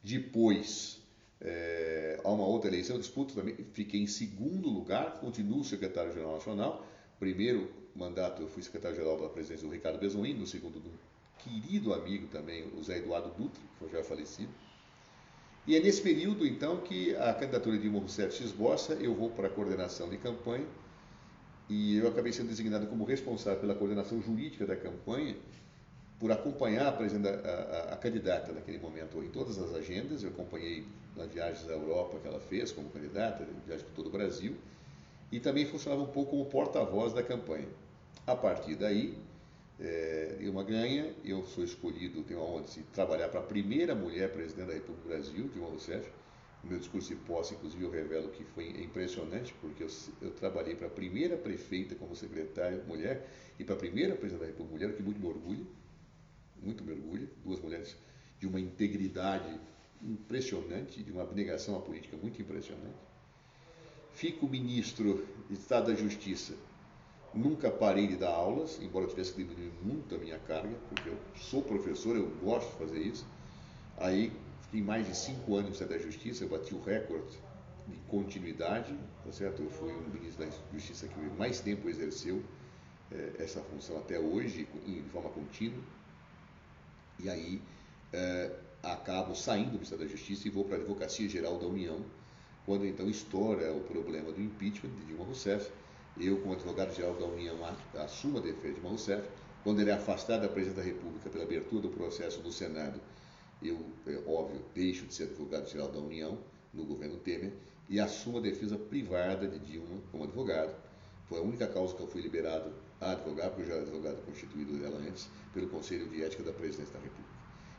Depois, 0.03 1.03
eh, 1.41 2.21
há 2.23 2.31
uma 2.31 2.47
outra 2.47 2.71
eleição, 2.71 2.97
eu 2.97 3.01
disputo 3.01 3.35
também, 3.35 3.57
fiquei 3.73 4.01
em 4.01 4.07
segundo 4.07 4.69
lugar, 4.69 5.19
continuo 5.21 5.65
secretário-geral 5.65 6.35
nacional. 6.35 6.87
Primeiro 7.19 7.71
mandato 7.95 8.43
eu 8.43 8.49
fui 8.49 8.63
secretário-geral 8.63 9.21
da 9.21 9.29
presidência 9.29 9.67
do 9.67 9.73
Ricardo 9.73 9.99
Bezoin, 9.99 10.35
no 10.35 10.47
segundo 10.47 10.81
do 10.81 10.91
querido 11.39 11.93
amigo 11.93 12.27
também, 12.29 12.67
o 12.77 12.83
Zé 12.83 12.99
Eduardo 12.99 13.31
Dutra, 13.37 13.63
que 13.79 13.89
já 13.89 13.99
é 13.99 14.03
falecido. 14.03 14.53
E 15.67 15.77
é 15.77 15.81
nesse 15.81 16.03
período, 16.03 16.47
então, 16.47 16.79
que 16.79 17.17
a 17.17 17.33
candidatura 17.35 17.77
de 17.77 17.83
Dilma 17.83 17.99
Rousseff 17.99 18.37
se 18.37 18.45
esboça, 18.45 18.95
eu 18.95 19.15
vou 19.15 19.31
para 19.31 19.47
a 19.47 19.51
coordenação 19.51 20.09
de 20.11 20.19
campanha, 20.19 20.67
e 21.69 21.97
eu 21.97 22.09
acabei 22.09 22.33
sendo 22.33 22.49
designado 22.49 22.87
como 22.87 23.05
responsável 23.05 23.61
pela 23.61 23.75
coordenação 23.75 24.21
jurídica 24.21 24.67
da 24.67 24.77
campanha, 24.77 25.37
por 26.19 26.31
acompanhar 26.31 26.87
a, 26.87 26.91
a, 26.91 27.91
a, 27.91 27.95
a 27.95 27.97
candidata 27.97 28.53
naquele 28.53 28.79
momento 28.79 29.23
em 29.23 29.29
todas 29.29 29.59
as 29.59 29.75
agendas. 29.75 30.23
Eu 30.23 30.31
acompanhei 30.31 30.87
nas 31.17 31.31
viagens 31.31 31.69
à 31.69 31.73
Europa 31.73 32.19
que 32.21 32.29
ela 32.29 32.41
fez 32.41 32.73
como 32.73 32.89
candidata, 32.91 33.47
viagem 33.67 33.85
por 33.87 33.95
todo 33.95 34.07
o 34.07 34.11
Brasil, 34.11 34.57
e 35.31 35.41
também 35.41 35.67
funcionava 35.67 36.03
um 36.03 36.07
pouco 36.07 36.31
como 36.31 36.45
porta-voz 36.47 37.13
da 37.13 37.23
campanha. 37.23 37.69
A 38.27 38.37
partir 38.37 38.77
daí, 38.77 39.19
é, 39.81 40.37
uma 40.43 40.63
ganha, 40.63 41.13
eu 41.25 41.45
sou 41.45 41.65
escolhido, 41.65 42.23
tenho 42.23 42.41
a 42.41 42.45
honra 42.45 42.63
de 42.63 42.83
trabalhar 42.85 43.29
para 43.29 43.41
a 43.41 43.43
primeira 43.43 43.95
mulher 43.95 44.33
presidente 44.33 44.69
da 44.69 44.75
República 44.75 45.03
do 45.03 45.09
Brasil, 45.09 45.49
Dilma 45.53 45.69
Rousseff. 45.69 46.09
Meu 46.69 46.79
discurso 46.79 47.09
de 47.09 47.17
posse, 47.17 47.55
inclusive, 47.55 47.85
eu 47.85 47.91
revelo 47.91 48.31
que 48.31 48.45
foi 48.45 48.69
impressionante, 48.83 49.55
porque 49.61 49.83
eu, 49.83 49.89
eu 50.21 50.31
trabalhei 50.33 50.75
para 50.75 50.87
a 50.87 50.91
primeira 50.91 51.37
prefeita 51.37 51.95
como 51.95 52.17
secretária 52.17 52.83
mulher 52.85 53.29
e 53.59 53.65
para 53.65 53.75
a 53.75 53.79
primeira 53.79 54.15
presidente 54.15 54.41
da 54.41 54.47
República 54.47 54.73
mulher, 54.73 54.91
o 54.91 54.97
que 54.97 55.03
muito 55.03 55.21
me 55.21 55.27
orgulha, 55.27 55.67
muito 56.63 56.83
me 56.83 56.93
orgulha, 56.93 57.29
duas 57.45 57.61
mulheres 57.61 57.97
de 58.39 58.47
uma 58.47 58.59
integridade 58.59 59.61
impressionante, 60.03 61.03
de 61.03 61.13
uma 61.13 61.23
abnegação 61.23 61.77
à 61.77 61.81
política 61.81 62.17
muito 62.17 62.41
impressionante. 62.41 62.97
Fico 64.13 64.49
ministro 64.49 65.27
de 65.49 65.55
Estado 65.55 65.89
da 65.89 65.95
Justiça 65.95 66.55
Nunca 67.35 67.69
parei 67.69 68.07
de 68.07 68.15
dar 68.15 68.31
aulas, 68.31 68.79
embora 68.81 69.07
eu 69.07 69.09
tivesse 69.11 69.33
que 69.33 69.43
diminuir 69.43 69.73
muito 69.83 70.15
a 70.15 70.19
minha 70.19 70.39
carga, 70.39 70.77
porque 70.89 71.09
eu 71.09 71.19
sou 71.35 71.63
professor, 71.63 72.17
eu 72.17 72.29
gosto 72.41 72.71
de 72.71 72.79
fazer 72.79 73.01
isso. 73.01 73.27
Aí, 73.97 74.31
fiquei 74.75 74.83
mais 74.83 75.07
de 75.07 75.17
cinco 75.17 75.55
anos 75.55 75.57
no 75.57 75.87
Ministério 75.87 75.97
da 75.97 75.99
Justiça, 76.03 76.43
eu 76.43 76.49
bati 76.49 76.75
o 76.75 76.83
recorde 76.83 77.39
de 77.87 77.97
continuidade, 78.09 78.93
tá 79.25 79.31
certo? 79.31 79.63
Eu 79.63 79.71
fui 79.71 79.93
um 79.93 80.09
ministro 80.09 80.45
da 80.45 80.53
Justiça 80.73 81.07
que 81.07 81.21
mais 81.39 81.61
tempo 81.61 81.89
exerceu 81.89 82.43
eh, 83.13 83.35
essa 83.39 83.61
função 83.61 83.97
até 83.99 84.19
hoje, 84.19 84.67
de 84.85 85.03
forma 85.13 85.31
contínua. 85.31 85.81
E 87.21 87.29
aí, 87.29 87.63
eh, 88.13 88.51
acabo 88.83 89.37
saindo 89.37 89.67
do 89.67 89.75
Ministério 89.75 90.05
da 90.05 90.11
Justiça 90.11 90.49
e 90.49 90.51
vou 90.51 90.65
para 90.65 90.77
a 90.77 90.81
Advocacia 90.81 91.29
Geral 91.29 91.57
da 91.57 91.67
União, 91.67 92.05
quando 92.67 92.85
então 92.85 93.09
estoura 93.09 93.73
o 93.73 93.81
problema 93.81 94.33
do 94.33 94.41
impeachment 94.41 94.91
de 94.91 95.05
Dilma 95.05 95.25
Rousseff 95.25 95.71
eu, 96.19 96.41
como 96.41 96.55
advogado-geral 96.55 97.15
da 97.15 97.27
União, 97.27 97.57
assumo 97.95 98.39
a 98.39 98.41
defesa 98.41 98.69
de 98.69 98.75
Dilma 98.75 98.91
Rousseff. 98.91 99.29
Quando 99.63 99.81
ele 99.81 99.91
é 99.91 99.95
afastado 99.95 100.43
da 100.43 100.49
presidência 100.49 100.83
da 100.83 100.89
República 100.89 101.31
pela 101.31 101.45
abertura 101.45 101.83
do 101.83 101.89
processo 101.89 102.41
no 102.41 102.53
Senado, 102.53 103.01
eu, 103.65 103.79
é, 104.07 104.23
óbvio, 104.27 104.61
deixo 104.75 105.07
de 105.07 105.15
ser 105.15 105.25
advogado-geral 105.25 105.89
da 105.89 105.99
União 105.99 106.39
no 106.73 106.85
governo 106.85 107.17
Temer 107.19 107.53
e 107.89 108.01
assumo 108.01 108.39
a 108.39 108.41
defesa 108.41 108.77
privada 108.77 109.47
de 109.47 109.59
Dilma 109.59 110.01
como 110.11 110.25
advogado. 110.25 110.75
Foi 111.29 111.39
a 111.39 111.43
única 111.43 111.67
causa 111.67 111.95
que 111.95 112.03
eu 112.03 112.07
fui 112.07 112.21
liberado 112.21 112.73
a 113.01 113.13
advogar, 113.13 113.49
porque 113.51 113.63
eu 113.63 113.67
já 113.67 113.75
era 113.75 113.83
advogado 113.83 114.25
constituído 114.25 114.79
dela 114.79 114.99
antes, 114.99 115.29
pelo 115.53 115.69
Conselho 115.69 116.09
de 116.09 116.23
Ética 116.23 116.43
da 116.43 116.53
Presidência 116.53 116.93
da 116.95 117.01
República. 117.01 117.35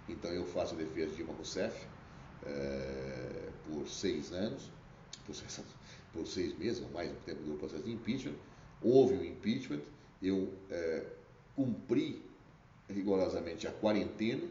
Então 0.10 0.32
eu 0.32 0.46
faço 0.46 0.76
a 0.76 0.78
defesa 0.78 1.10
de 1.12 1.16
Dilma 1.18 1.34
Rousseff 1.34 1.88
é, 2.46 3.50
por 3.68 3.88
seis 3.88 4.32
anos, 4.32 4.72
por 5.26 5.36
seis 5.36 5.62
por 6.14 6.26
seis 6.26 6.58
meses, 6.58 6.82
ou 6.82 6.90
mais 6.92 7.10
do 7.10 7.18
tempo 7.26 7.44
do 7.44 7.58
processo 7.58 7.84
de 7.84 7.92
impeachment. 7.92 8.36
Houve 8.82 9.16
o 9.16 9.26
impeachment, 9.26 9.82
eu 10.22 10.54
é, 10.70 11.04
cumpri 11.56 12.24
rigorosamente 12.90 13.68
a 13.68 13.72
quarentena? 13.72 14.44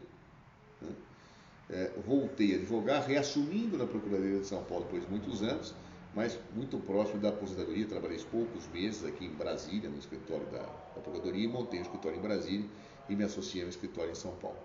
É, 1.69 1.91
voltei 2.05 2.53
a 2.53 2.57
advogar, 2.57 3.07
reassumindo 3.07 3.77
na 3.77 3.85
Procuradoria 3.85 4.39
de 4.39 4.45
São 4.45 4.63
Paulo 4.63 4.85
depois 4.85 5.03
de 5.03 5.09
muitos 5.09 5.41
anos, 5.41 5.73
mas 6.13 6.37
muito 6.55 6.77
próximo 6.79 7.19
da 7.19 7.29
aposentadoria. 7.29 7.85
Trabalhei 7.85 8.19
poucos 8.31 8.67
meses 8.69 9.03
aqui 9.03 9.25
em 9.25 9.33
Brasília, 9.33 9.89
no 9.89 9.97
escritório 9.97 10.45
da, 10.47 10.59
da 10.59 11.01
Procuradoria, 11.01 11.49
montei 11.49 11.79
um 11.79 11.83
escritório 11.83 12.17
em 12.17 12.21
Brasília 12.21 12.65
e 13.09 13.15
me 13.15 13.23
associei 13.23 13.63
ao 13.63 13.69
escritório 13.69 14.11
em 14.11 14.15
São 14.15 14.31
Paulo. 14.35 14.57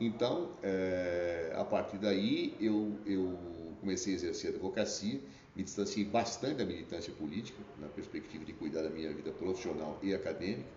Então, 0.00 0.50
é, 0.62 1.52
a 1.56 1.64
partir 1.64 1.98
daí, 1.98 2.56
eu, 2.60 2.98
eu 3.06 3.38
comecei 3.80 4.12
a 4.12 4.16
exercer 4.16 4.50
a 4.50 4.54
advocacia 4.54 5.20
me 5.54 5.62
distanciei 5.62 6.04
bastante 6.04 6.56
da 6.56 6.64
militância 6.64 7.12
política, 7.12 7.58
na 7.80 7.86
perspectiva 7.88 8.44
de 8.44 8.52
cuidar 8.52 8.82
da 8.82 8.90
minha 8.90 9.12
vida 9.12 9.30
profissional 9.30 9.98
e 10.02 10.12
acadêmica. 10.12 10.68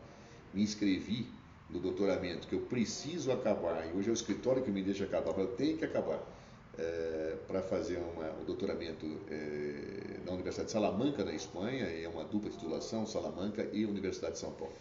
Me 0.53 0.61
inscrevi 0.61 1.27
no 1.70 1.80
doutoramento 1.80 2.48
que 2.48 2.56
eu 2.56 2.62
preciso 2.62 3.32
acabar, 3.32 3.86
e 3.88 3.98
hoje 3.98 4.10
é 4.10 4.12
o 4.12 4.14
escritório 4.14 4.64
que 4.64 4.72
me 4.72 4.82
deixa 4.82 5.04
acabar, 5.04 5.38
eu 5.38 5.48
tenho 5.48 5.78
que 5.78 5.86
acabar, 5.86 6.20
é, 6.78 7.36
para 7.48 7.62
fazer 7.62 7.98
uma, 7.98 8.32
um 8.40 8.46
doutoramento 8.46 9.06
é, 9.30 10.20
na 10.26 10.32
Universidade 10.32 10.68
de 10.68 10.74
Salamanca, 10.74 11.26
na 11.26 11.34
Espanha, 11.34 11.86
é 11.86 12.08
uma 12.08 12.24
dupla 12.24 12.50
titulação, 12.50 13.06
Salamanca 13.06 13.68
e 13.74 13.86
Universidade 13.86 14.34
de 14.34 14.40
São 14.40 14.52
Paulo. 14.52 14.74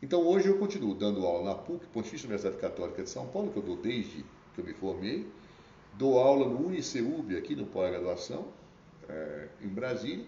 Então 0.00 0.20
hoje 0.26 0.48
eu 0.48 0.58
continuo 0.58 0.94
dando 0.94 1.26
aula 1.26 1.50
na 1.50 1.54
PUC, 1.54 1.86
Pontifícia 1.86 2.26
Universidade 2.26 2.56
Católica 2.60 3.02
de 3.02 3.10
São 3.10 3.26
Paulo, 3.26 3.52
que 3.52 3.58
eu 3.58 3.62
dou 3.62 3.76
desde 3.76 4.24
que 4.54 4.60
eu 4.60 4.64
me 4.64 4.72
formei, 4.72 5.26
dou 5.94 6.18
aula 6.18 6.48
no 6.48 6.66
UniCeub, 6.66 7.36
aqui 7.36 7.54
no 7.54 7.66
pós-graduação, 7.66 8.46
é, 9.08 9.48
em 9.60 9.68
Brasília, 9.68 10.24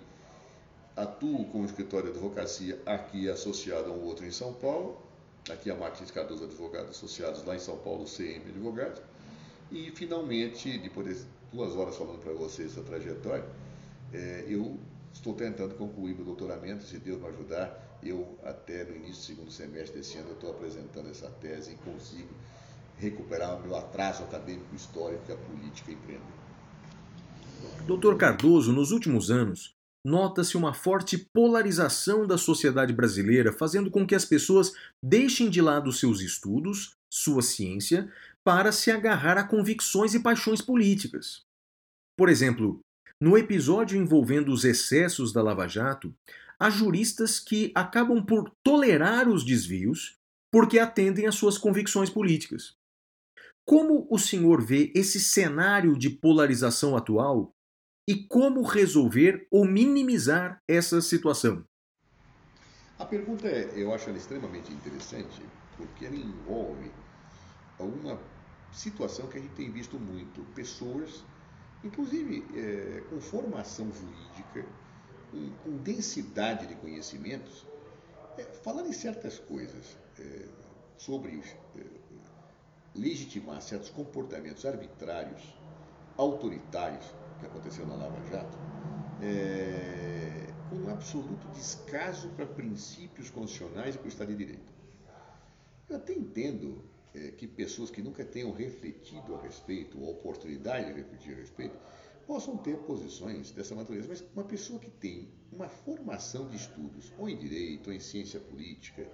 atuo 0.96 1.44
com 1.46 1.62
o 1.62 1.64
escritório 1.64 2.12
de 2.12 2.18
advocacia 2.18 2.80
aqui 2.86 3.28
associado 3.28 3.90
a 3.90 3.92
um 3.92 4.04
outro 4.04 4.24
em 4.24 4.30
São 4.30 4.52
Paulo, 4.52 4.96
aqui 5.50 5.70
a 5.70 5.74
Martins 5.74 6.10
Cardoso 6.10 6.44
Advogados 6.44 6.90
Associados, 6.90 7.44
lá 7.44 7.54
em 7.54 7.58
São 7.58 7.76
Paulo, 7.78 8.04
CM 8.04 8.48
Advogados, 8.48 9.00
e 9.70 9.90
finalmente, 9.90 10.78
depois 10.78 11.06
de 11.06 11.26
duas 11.52 11.74
horas 11.76 11.96
falando 11.96 12.18
para 12.18 12.32
vocês 12.32 12.72
essa 12.72 12.82
trajetória, 12.82 13.44
é, 14.12 14.44
eu 14.48 14.78
estou 15.12 15.34
tentando 15.34 15.74
concluir 15.74 16.14
meu 16.14 16.24
doutoramento, 16.24 16.84
se 16.84 16.98
Deus 16.98 17.20
me 17.20 17.28
ajudar, 17.28 17.98
eu 18.02 18.38
até 18.44 18.84
no 18.84 18.96
início 18.96 19.12
do 19.12 19.26
segundo 19.26 19.50
semestre 19.50 19.98
desse 19.98 20.18
ano 20.18 20.32
estou 20.32 20.50
apresentando 20.50 21.08
essa 21.08 21.28
tese 21.28 21.72
e 21.72 21.76
consigo 21.76 22.28
recuperar 22.98 23.56
o 23.56 23.62
meu 23.62 23.76
atraso 23.76 24.22
acadêmico 24.24 24.74
histórico 24.74 25.24
que 25.24 25.32
a 25.32 25.36
política 25.36 25.92
empreendeu. 25.92 26.44
Dr. 27.86 28.16
Cardoso, 28.16 28.72
nos 28.72 28.90
últimos 28.90 29.30
anos, 29.30 29.73
nota-se 30.04 30.56
uma 30.56 30.74
forte 30.74 31.16
polarização 31.32 32.26
da 32.26 32.36
sociedade 32.36 32.92
brasileira, 32.92 33.52
fazendo 33.52 33.90
com 33.90 34.06
que 34.06 34.14
as 34.14 34.24
pessoas 34.24 34.72
deixem 35.02 35.48
de 35.48 35.62
lado 35.62 35.92
seus 35.92 36.20
estudos, 36.20 36.94
sua 37.10 37.40
ciência, 37.40 38.12
para 38.44 38.70
se 38.70 38.90
agarrar 38.90 39.38
a 39.38 39.44
convicções 39.44 40.14
e 40.14 40.20
paixões 40.20 40.60
políticas. 40.60 41.42
Por 42.16 42.28
exemplo, 42.28 42.80
no 43.20 43.38
episódio 43.38 43.96
envolvendo 43.96 44.52
os 44.52 44.64
excessos 44.64 45.32
da 45.32 45.42
Lava 45.42 45.66
Jato, 45.66 46.14
há 46.60 46.68
juristas 46.68 47.40
que 47.40 47.72
acabam 47.74 48.24
por 48.24 48.52
tolerar 48.62 49.28
os 49.28 49.44
desvios 49.44 50.16
porque 50.52 50.78
atendem 50.78 51.26
às 51.26 51.34
suas 51.34 51.58
convicções 51.58 52.10
políticas. 52.10 52.74
Como 53.66 54.06
o 54.10 54.18
senhor 54.18 54.62
vê 54.62 54.92
esse 54.94 55.18
cenário 55.18 55.98
de 55.98 56.10
polarização 56.10 56.96
atual 56.96 57.53
e 58.06 58.14
como 58.26 58.62
resolver 58.62 59.46
ou 59.50 59.64
minimizar 59.64 60.62
essa 60.68 61.00
situação? 61.00 61.64
A 62.98 63.04
pergunta 63.04 63.48
é, 63.48 63.72
eu 63.74 63.92
acho 63.92 64.08
ela 64.08 64.18
extremamente 64.18 64.72
interessante, 64.72 65.42
porque 65.76 66.04
ela 66.04 66.14
envolve 66.14 66.90
uma 67.78 68.18
situação 68.72 69.26
que 69.26 69.38
a 69.38 69.40
gente 69.40 69.54
tem 69.54 69.70
visto 69.70 69.98
muito, 69.98 70.42
pessoas, 70.54 71.24
inclusive 71.82 72.44
é, 72.54 73.02
com 73.10 73.20
formação 73.20 73.90
jurídica, 73.92 74.66
com, 75.30 75.50
com 75.62 75.76
densidade 75.78 76.66
de 76.66 76.74
conhecimentos, 76.76 77.66
é, 78.38 78.42
falando 78.62 78.88
em 78.88 78.92
certas 78.92 79.38
coisas 79.38 79.96
é, 80.18 80.48
sobre 80.96 81.42
é, 81.76 81.82
legitimar 82.94 83.60
certos 83.60 83.90
comportamentos 83.90 84.64
arbitrários, 84.64 85.42
autoritários, 86.16 87.04
que 87.44 87.50
aconteceu 87.50 87.86
na 87.86 87.94
Lava 87.94 88.20
Jato, 88.30 88.58
é, 89.20 90.52
com 90.68 90.76
um 90.76 90.90
absoluto 90.90 91.46
descaso 91.48 92.28
para 92.30 92.46
princípios 92.46 93.30
constitucionais 93.30 93.94
e 93.94 93.98
para 93.98 94.06
o 94.06 94.08
Estado 94.08 94.28
de 94.28 94.36
Direito. 94.36 94.72
Eu 95.88 95.96
até 95.96 96.14
entendo 96.14 96.82
é, 97.14 97.30
que 97.30 97.46
pessoas 97.46 97.90
que 97.90 98.02
nunca 98.02 98.24
tenham 98.24 98.52
refletido 98.52 99.34
a 99.34 99.42
respeito, 99.42 100.00
ou 100.00 100.08
a 100.08 100.10
oportunidade 100.10 100.86
de 100.86 100.92
refletir 100.92 101.34
a 101.34 101.36
respeito, 101.36 101.76
possam 102.26 102.56
ter 102.56 102.76
posições 102.78 103.50
dessa 103.50 103.74
natureza. 103.74 104.08
Mas 104.08 104.24
uma 104.34 104.44
pessoa 104.44 104.78
que 104.78 104.90
tem 104.90 105.28
uma 105.52 105.68
formação 105.68 106.48
de 106.48 106.56
estudos, 106.56 107.12
ou 107.18 107.28
em 107.28 107.36
direito, 107.36 107.88
ou 107.88 107.92
em 107.92 108.00
ciência 108.00 108.40
política, 108.40 109.06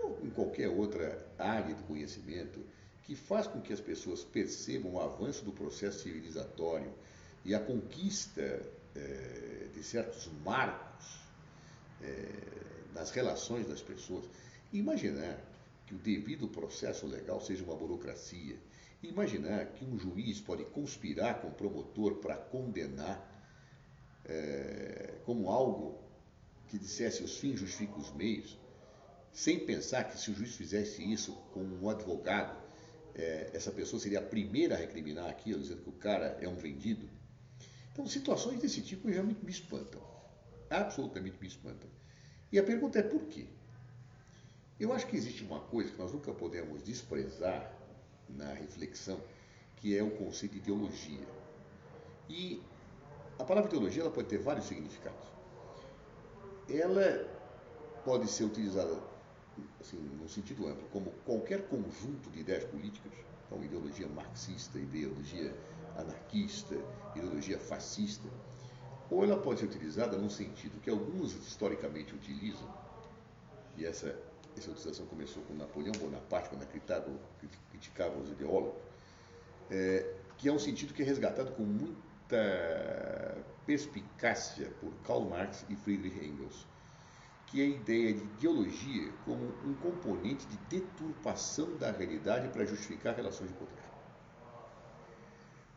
ou 0.00 0.18
em 0.24 0.30
qualquer 0.30 0.68
outra 0.68 1.30
área 1.38 1.74
de 1.74 1.82
conhecimento, 1.82 2.64
que 3.02 3.14
faz 3.14 3.46
com 3.46 3.60
que 3.60 3.72
as 3.72 3.80
pessoas 3.80 4.24
percebam 4.24 4.94
o 4.94 5.00
avanço 5.00 5.44
do 5.44 5.52
processo 5.52 6.00
civilizatório 6.00 6.92
e 7.48 7.54
a 7.54 7.60
conquista 7.60 8.42
eh, 8.94 9.68
de 9.72 9.82
certos 9.82 10.30
marcos 10.44 11.18
eh, 12.02 12.28
nas 12.92 13.10
relações 13.10 13.66
das 13.66 13.80
pessoas. 13.80 14.26
Imaginar 14.70 15.42
que 15.86 15.94
o 15.94 15.98
devido 15.98 16.46
processo 16.48 17.06
legal 17.06 17.40
seja 17.40 17.64
uma 17.64 17.74
burocracia, 17.74 18.58
imaginar 19.02 19.64
que 19.72 19.82
um 19.82 19.98
juiz 19.98 20.42
pode 20.42 20.62
conspirar 20.66 21.40
com 21.40 21.48
o 21.48 21.52
promotor 21.52 22.16
para 22.16 22.36
condenar 22.36 23.18
eh, 24.26 25.14
como 25.24 25.48
algo 25.48 25.98
que 26.68 26.78
dissesse 26.78 27.22
os 27.22 27.38
fins 27.38 27.60
justificam 27.60 27.96
os 27.96 28.12
meios, 28.12 28.58
sem 29.32 29.58
pensar 29.64 30.04
que 30.04 30.18
se 30.18 30.30
o 30.30 30.34
juiz 30.34 30.54
fizesse 30.54 31.02
isso 31.02 31.32
com 31.54 31.60
um 31.60 31.88
advogado, 31.88 32.62
eh, 33.14 33.52
essa 33.54 33.70
pessoa 33.70 33.98
seria 33.98 34.18
a 34.18 34.22
primeira 34.22 34.74
a 34.74 34.78
recriminar 34.78 35.30
aquilo, 35.30 35.62
dizendo 35.62 35.80
que 35.80 35.88
o 35.88 35.92
cara 35.92 36.36
é 36.42 36.46
um 36.46 36.54
vendido. 36.54 37.16
Então, 37.98 38.06
situações 38.06 38.60
desse 38.60 38.80
tipo 38.80 39.08
realmente 39.08 39.44
me 39.44 39.50
espantam. 39.50 40.00
Absolutamente 40.70 41.36
me 41.40 41.48
espantam. 41.48 41.90
E 42.52 42.56
a 42.56 42.62
pergunta 42.62 43.00
é 43.00 43.02
por 43.02 43.22
quê? 43.26 43.48
Eu 44.78 44.92
acho 44.92 45.04
que 45.08 45.16
existe 45.16 45.42
uma 45.42 45.58
coisa 45.58 45.90
que 45.90 45.98
nós 45.98 46.12
nunca 46.12 46.32
podemos 46.32 46.80
desprezar 46.84 47.76
na 48.28 48.52
reflexão, 48.52 49.20
que 49.78 49.98
é 49.98 50.02
o 50.04 50.12
conceito 50.12 50.52
de 50.52 50.58
ideologia. 50.58 51.26
E 52.28 52.62
a 53.36 53.42
palavra 53.42 53.68
ideologia 53.68 54.02
ela 54.02 54.12
pode 54.12 54.28
ter 54.28 54.38
vários 54.38 54.66
significados. 54.66 55.26
Ela 56.68 57.28
pode 58.04 58.30
ser 58.30 58.44
utilizada 58.44 58.96
assim, 59.80 59.96
no 59.96 60.28
sentido 60.28 60.68
amplo, 60.68 60.86
como 60.92 61.10
qualquer 61.24 61.66
conjunto 61.66 62.30
de 62.30 62.42
ideias 62.42 62.62
políticas, 62.62 63.12
então 63.44 63.64
ideologia 63.64 64.06
marxista, 64.06 64.78
ideologia 64.78 65.52
anarquista, 65.98 66.76
ideologia 67.14 67.58
fascista, 67.58 68.28
ou 69.10 69.24
ela 69.24 69.38
pode 69.38 69.60
ser 69.60 69.66
utilizada 69.66 70.16
num 70.16 70.30
sentido 70.30 70.80
que 70.80 70.90
alguns 70.90 71.34
historicamente 71.34 72.14
utilizam, 72.14 72.68
e 73.76 73.84
essa, 73.84 74.08
essa 74.56 74.70
utilização 74.70 75.06
começou 75.06 75.42
com 75.44 75.54
Napoleão 75.54 75.92
Bonaparte, 75.92 76.48
quando 76.48 76.66
criticava, 76.66 77.10
criticava 77.70 78.18
os 78.18 78.30
ideólogos, 78.30 78.80
é, 79.70 80.14
que 80.36 80.48
é 80.48 80.52
um 80.52 80.58
sentido 80.58 80.94
que 80.94 81.02
é 81.02 81.04
resgatado 81.04 81.52
com 81.52 81.62
muita 81.62 83.44
perspicácia 83.66 84.70
por 84.80 84.92
Karl 85.06 85.28
Marx 85.28 85.64
e 85.68 85.76
Friedrich 85.76 86.24
Engels, 86.24 86.66
que 87.46 87.62
é 87.62 87.64
a 87.64 87.68
ideia 87.68 88.12
de 88.12 88.24
ideologia 88.24 89.12
como 89.24 89.42
um 89.64 89.74
componente 89.74 90.46
de 90.46 90.56
deturpação 90.68 91.76
da 91.76 91.90
realidade 91.90 92.48
para 92.48 92.64
justificar 92.64 93.14
relações 93.14 93.50
de 93.50 93.56
poder. 93.56 93.87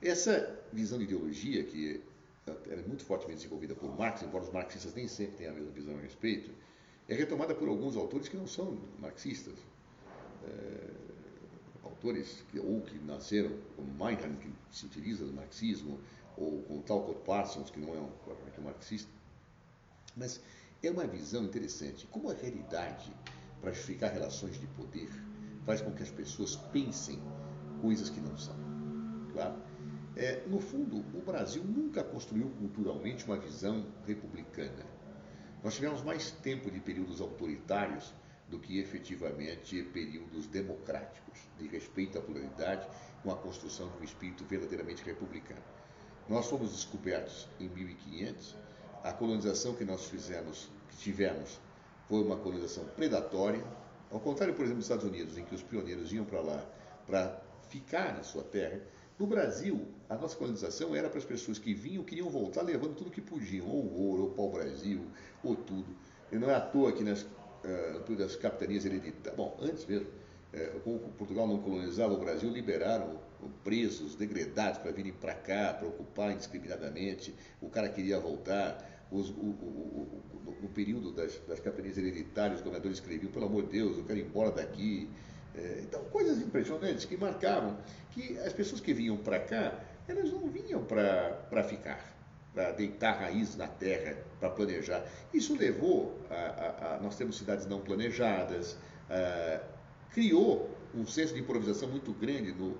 Essa 0.01 0.59
visão 0.73 0.97
de 0.97 1.03
ideologia, 1.03 1.63
que 1.63 2.01
era 2.67 2.81
muito 2.83 3.05
fortemente 3.05 3.37
desenvolvida 3.37 3.75
por 3.75 3.95
Marx, 3.95 4.23
embora 4.23 4.43
os 4.43 4.51
marxistas 4.51 4.93
nem 4.95 5.07
sempre 5.07 5.37
tenham 5.37 5.53
a 5.53 5.55
mesma 5.55 5.71
visão 5.71 5.95
a 5.95 6.01
respeito, 6.01 6.51
é 7.07 7.13
retomada 7.13 7.53
por 7.53 7.67
alguns 7.67 7.95
autores 7.95 8.27
que 8.27 8.35
não 8.35 8.47
são 8.47 8.79
marxistas. 8.99 9.53
É, 10.43 11.11
autores 11.83 12.43
que, 12.49 12.59
ou 12.59 12.81
que 12.81 12.97
nasceram, 12.99 13.51
como 13.75 13.93
Meinheim, 13.93 14.35
que 14.37 14.51
se 14.71 14.85
utiliza 14.85 15.23
do 15.23 15.33
marxismo, 15.33 15.99
ou 16.35 16.63
com 16.63 16.81
Talcott 16.81 17.19
Parsons, 17.23 17.69
que 17.69 17.79
não 17.79 17.93
é 17.93 17.99
um, 17.99 18.09
um 18.59 18.63
marxista. 18.63 19.11
Mas 20.15 20.41
é 20.81 20.89
uma 20.89 21.05
visão 21.05 21.43
interessante. 21.43 22.07
Como 22.07 22.31
a 22.31 22.33
realidade, 22.33 23.13
para 23.61 23.71
justificar 23.71 24.11
relações 24.11 24.59
de 24.59 24.65
poder, 24.67 25.09
faz 25.65 25.81
com 25.81 25.91
que 25.91 26.01
as 26.01 26.09
pessoas 26.09 26.55
pensem 26.55 27.19
coisas 27.81 28.09
que 28.09 28.19
não 28.19 28.35
são. 28.35 28.55
Claro? 29.33 29.70
É, 30.15 30.43
no 30.47 30.59
fundo, 30.59 30.97
o 30.97 31.21
Brasil 31.21 31.63
nunca 31.63 32.03
construiu 32.03 32.49
culturalmente 32.59 33.25
uma 33.25 33.37
visão 33.37 33.85
republicana. 34.05 34.85
Nós 35.63 35.75
tivemos 35.75 36.03
mais 36.03 36.31
tempo 36.31 36.69
de 36.69 36.79
períodos 36.79 37.21
autoritários 37.21 38.13
do 38.49 38.59
que 38.59 38.79
efetivamente 38.79 39.81
períodos 39.93 40.47
democráticos, 40.47 41.39
de 41.57 41.67
respeito 41.67 42.17
à 42.17 42.21
pluralidade, 42.21 42.85
com 43.23 43.31
a 43.31 43.35
construção 43.35 43.87
de 43.89 43.99
um 43.99 44.03
espírito 44.03 44.43
verdadeiramente 44.43 45.03
republicano. 45.03 45.61
Nós 46.27 46.47
fomos 46.47 46.71
descobertos 46.71 47.47
em 47.59 47.69
1500, 47.69 48.57
a 49.03 49.13
colonização 49.13 49.75
que 49.75 49.85
nós 49.85 50.05
fizemos, 50.05 50.69
que 50.89 50.97
tivemos, 50.97 51.59
foi 52.09 52.21
uma 52.21 52.35
colonização 52.35 52.83
predatória, 52.87 53.63
ao 54.11 54.19
contrário, 54.19 54.53
por 54.53 54.63
exemplo, 54.63 54.79
dos 54.79 54.85
Estados 54.85 55.05
Unidos, 55.05 55.37
em 55.37 55.45
que 55.45 55.55
os 55.55 55.63
pioneiros 55.63 56.11
iam 56.11 56.25
para 56.25 56.41
lá 56.41 56.65
para 57.07 57.41
ficar 57.69 58.13
na 58.15 58.23
sua 58.23 58.43
terra, 58.43 58.81
no 59.21 59.27
Brasil, 59.27 59.87
a 60.09 60.15
nossa 60.15 60.35
colonização 60.35 60.95
era 60.95 61.07
para 61.07 61.19
as 61.19 61.25
pessoas 61.25 61.59
que 61.59 61.75
vinham, 61.75 62.03
queriam 62.03 62.27
voltar 62.27 62.63
levando 62.63 62.95
tudo 62.95 63.11
que 63.11 63.21
podiam, 63.21 63.67
ou 63.67 63.93
ouro, 63.93 64.23
ou 64.23 64.29
pau-brasil, 64.31 64.99
ou 65.43 65.55
tudo. 65.55 65.95
E 66.31 66.37
não 66.37 66.49
é 66.49 66.55
à 66.55 66.59
toa 66.59 66.91
que 66.91 67.03
nas 67.03 67.21
uh, 67.21 68.15
das 68.17 68.35
capitanias 68.35 68.83
hereditárias, 68.83 69.35
bom, 69.37 69.55
antes 69.61 69.85
mesmo, 69.85 70.07
uh, 70.07 70.79
como 70.79 70.99
Portugal 71.19 71.47
não 71.47 71.59
colonizava 71.59 72.15
o 72.15 72.17
Brasil, 72.17 72.49
liberaram 72.49 73.19
presos, 73.63 74.15
degredados 74.15 74.79
para 74.79 74.91
virem 74.91 75.13
para 75.13 75.35
cá, 75.35 75.75
para 75.75 75.87
ocupar 75.87 76.31
indiscriminadamente, 76.31 77.35
o 77.61 77.69
cara 77.69 77.89
queria 77.89 78.19
voltar. 78.19 78.89
Os, 79.11 79.29
o, 79.29 79.33
o, 79.33 80.21
o, 80.47 80.57
no 80.63 80.69
período 80.69 81.11
das, 81.11 81.37
das 81.47 81.59
capitanias 81.59 81.97
hereditárias, 81.97 82.59
os 82.59 82.63
governadores 82.63 82.97
escreviam, 82.97 83.31
pelo 83.31 83.45
amor 83.45 83.63
de 83.63 83.73
Deus, 83.73 83.97
eu 83.97 84.05
quero 84.05 84.19
ir 84.19 84.25
embora 84.25 84.51
daqui, 84.51 85.09
então, 85.83 86.03
coisas 86.05 86.37
impressionantes 86.37 87.05
que 87.05 87.17
marcavam 87.17 87.77
que 88.11 88.37
as 88.39 88.53
pessoas 88.53 88.79
que 88.79 88.93
vinham 88.93 89.17
para 89.17 89.39
cá, 89.39 89.73
elas 90.07 90.31
não 90.31 90.47
vinham 90.47 90.83
para 90.83 91.63
ficar, 91.63 92.15
para 92.53 92.71
deitar 92.71 93.19
raiz 93.19 93.55
na 93.55 93.67
terra, 93.67 94.17
para 94.39 94.49
planejar. 94.49 95.05
Isso 95.33 95.57
levou 95.57 96.19
a, 96.29 96.35
a, 96.35 96.95
a, 96.95 96.99
Nós 96.99 97.15
temos 97.15 97.37
cidades 97.37 97.65
não 97.65 97.81
planejadas, 97.81 98.77
a, 99.09 99.61
criou 100.11 100.69
um 100.93 101.05
senso 101.05 101.33
de 101.33 101.39
improvisação 101.39 101.89
muito 101.89 102.11
grande 102.13 102.51
no, 102.51 102.77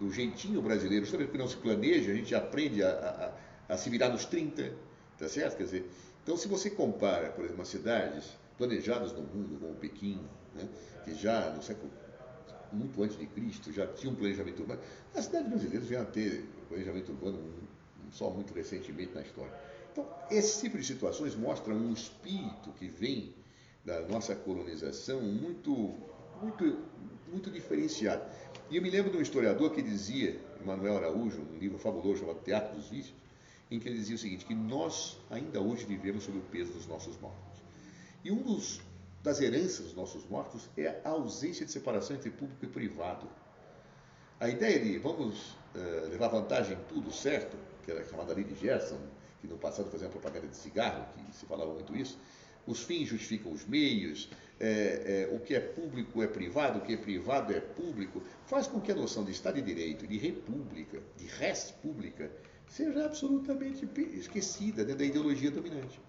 no 0.00 0.12
jeitinho 0.12 0.60
brasileiro. 0.60 1.04
Justamente 1.04 1.28
porque 1.28 1.42
não 1.42 1.48
se 1.48 1.56
planeja, 1.56 2.12
a 2.12 2.14
gente 2.14 2.34
aprende 2.34 2.82
a, 2.82 3.32
a, 3.68 3.74
a 3.74 3.76
se 3.76 3.90
virar 3.90 4.08
nos 4.08 4.24
30, 4.24 4.72
tá 5.18 5.28
certo? 5.28 5.56
Quer 5.56 5.64
dizer, 5.64 5.90
então, 6.22 6.36
se 6.36 6.46
você 6.46 6.70
compara, 6.70 7.30
por 7.30 7.44
exemplo, 7.44 7.62
as 7.62 7.68
cidades 7.68 8.36
planejadas 8.56 9.12
no 9.12 9.22
mundo, 9.22 9.58
como 9.60 9.74
Pequim, 9.74 10.20
né, 10.54 10.68
que 11.04 11.14
já 11.14 11.50
no 11.50 11.62
século 11.62 11.90
muito 12.72 13.02
antes 13.02 13.18
de 13.18 13.26
Cristo, 13.26 13.72
já 13.72 13.86
tinha 13.86 14.12
um 14.12 14.16
planejamento 14.16 14.60
urbano. 14.60 14.80
As 15.14 15.26
cidades 15.26 15.48
brasileiras 15.48 15.88
vieram 15.88 16.04
a 16.04 16.10
ter 16.10 16.44
planejamento 16.68 17.10
urbano 17.10 17.38
só 18.10 18.30
muito 18.30 18.52
recentemente 18.54 19.14
na 19.14 19.22
história. 19.22 19.52
Então, 19.92 20.06
esse 20.30 20.62
tipo 20.62 20.78
de 20.78 20.84
situações 20.84 21.34
mostram 21.34 21.76
um 21.76 21.92
espírito 21.92 22.70
que 22.78 22.88
vem 22.88 23.34
da 23.84 24.00
nossa 24.08 24.34
colonização 24.34 25.20
muito, 25.20 25.94
muito, 26.40 26.78
muito 27.30 27.50
diferenciado. 27.50 28.22
E 28.70 28.76
eu 28.76 28.82
me 28.82 28.90
lembro 28.90 29.10
de 29.10 29.18
um 29.18 29.20
historiador 29.20 29.70
que 29.72 29.82
dizia, 29.82 30.40
Manuel 30.64 30.96
Araújo, 30.96 31.42
um 31.42 31.58
livro 31.58 31.78
fabuloso 31.78 32.20
chamado 32.20 32.40
Teatro 32.42 32.76
dos 32.76 32.88
Vícios, 32.88 33.14
em 33.70 33.78
que 33.78 33.88
ele 33.88 33.98
dizia 33.98 34.16
o 34.16 34.18
seguinte, 34.18 34.44
que 34.44 34.54
nós 34.54 35.18
ainda 35.30 35.60
hoje 35.60 35.84
vivemos 35.84 36.24
sob 36.24 36.38
o 36.38 36.42
peso 36.42 36.72
dos 36.72 36.86
nossos 36.86 37.18
mortos. 37.20 37.60
E 38.24 38.30
um 38.30 38.42
dos 38.42 38.80
das 39.22 39.40
heranças 39.40 39.86
dos 39.86 39.94
nossos 39.94 40.28
mortos 40.28 40.68
é 40.76 41.00
a 41.04 41.10
ausência 41.10 41.64
de 41.64 41.70
separação 41.70 42.16
entre 42.16 42.30
público 42.30 42.64
e 42.64 42.68
privado. 42.68 43.28
A 44.40 44.48
ideia 44.48 44.80
de 44.80 44.98
vamos 44.98 45.52
uh, 45.74 46.08
levar 46.10 46.28
vantagem 46.28 46.76
em 46.76 46.82
tudo 46.84 47.12
certo, 47.12 47.56
que 47.84 47.90
era 47.90 48.04
chamada 48.04 48.34
lei 48.34 48.44
de 48.44 48.54
Gerson, 48.56 48.98
que 49.40 49.46
no 49.46 49.56
passado 49.56 49.90
fazia 49.90 50.08
uma 50.08 50.12
propaganda 50.12 50.48
de 50.48 50.56
cigarro, 50.56 51.06
que 51.14 51.36
se 51.36 51.46
falava 51.46 51.72
muito 51.72 51.96
isso, 51.96 52.18
os 52.66 52.82
fins 52.82 53.08
justificam 53.08 53.52
os 53.52 53.66
meios, 53.66 54.28
é, 54.60 55.28
é, 55.30 55.34
o 55.34 55.40
que 55.40 55.54
é 55.54 55.60
público 55.60 56.22
é 56.22 56.28
privado, 56.28 56.78
o 56.78 56.82
que 56.82 56.94
é 56.94 56.96
privado 56.96 57.52
é 57.52 57.60
público, 57.60 58.22
faz 58.46 58.68
com 58.68 58.80
que 58.80 58.92
a 58.92 58.94
noção 58.94 59.24
de 59.24 59.32
Estado 59.32 59.56
de 59.56 59.62
Direito, 59.62 60.06
de 60.06 60.16
república, 60.16 61.00
de 61.16 61.26
res 61.26 61.72
pública, 61.82 62.30
seja 62.68 63.04
absolutamente 63.04 63.88
esquecida 64.14 64.84
dentro 64.84 65.00
da 65.00 65.04
ideologia 65.04 65.50
dominante. 65.50 66.00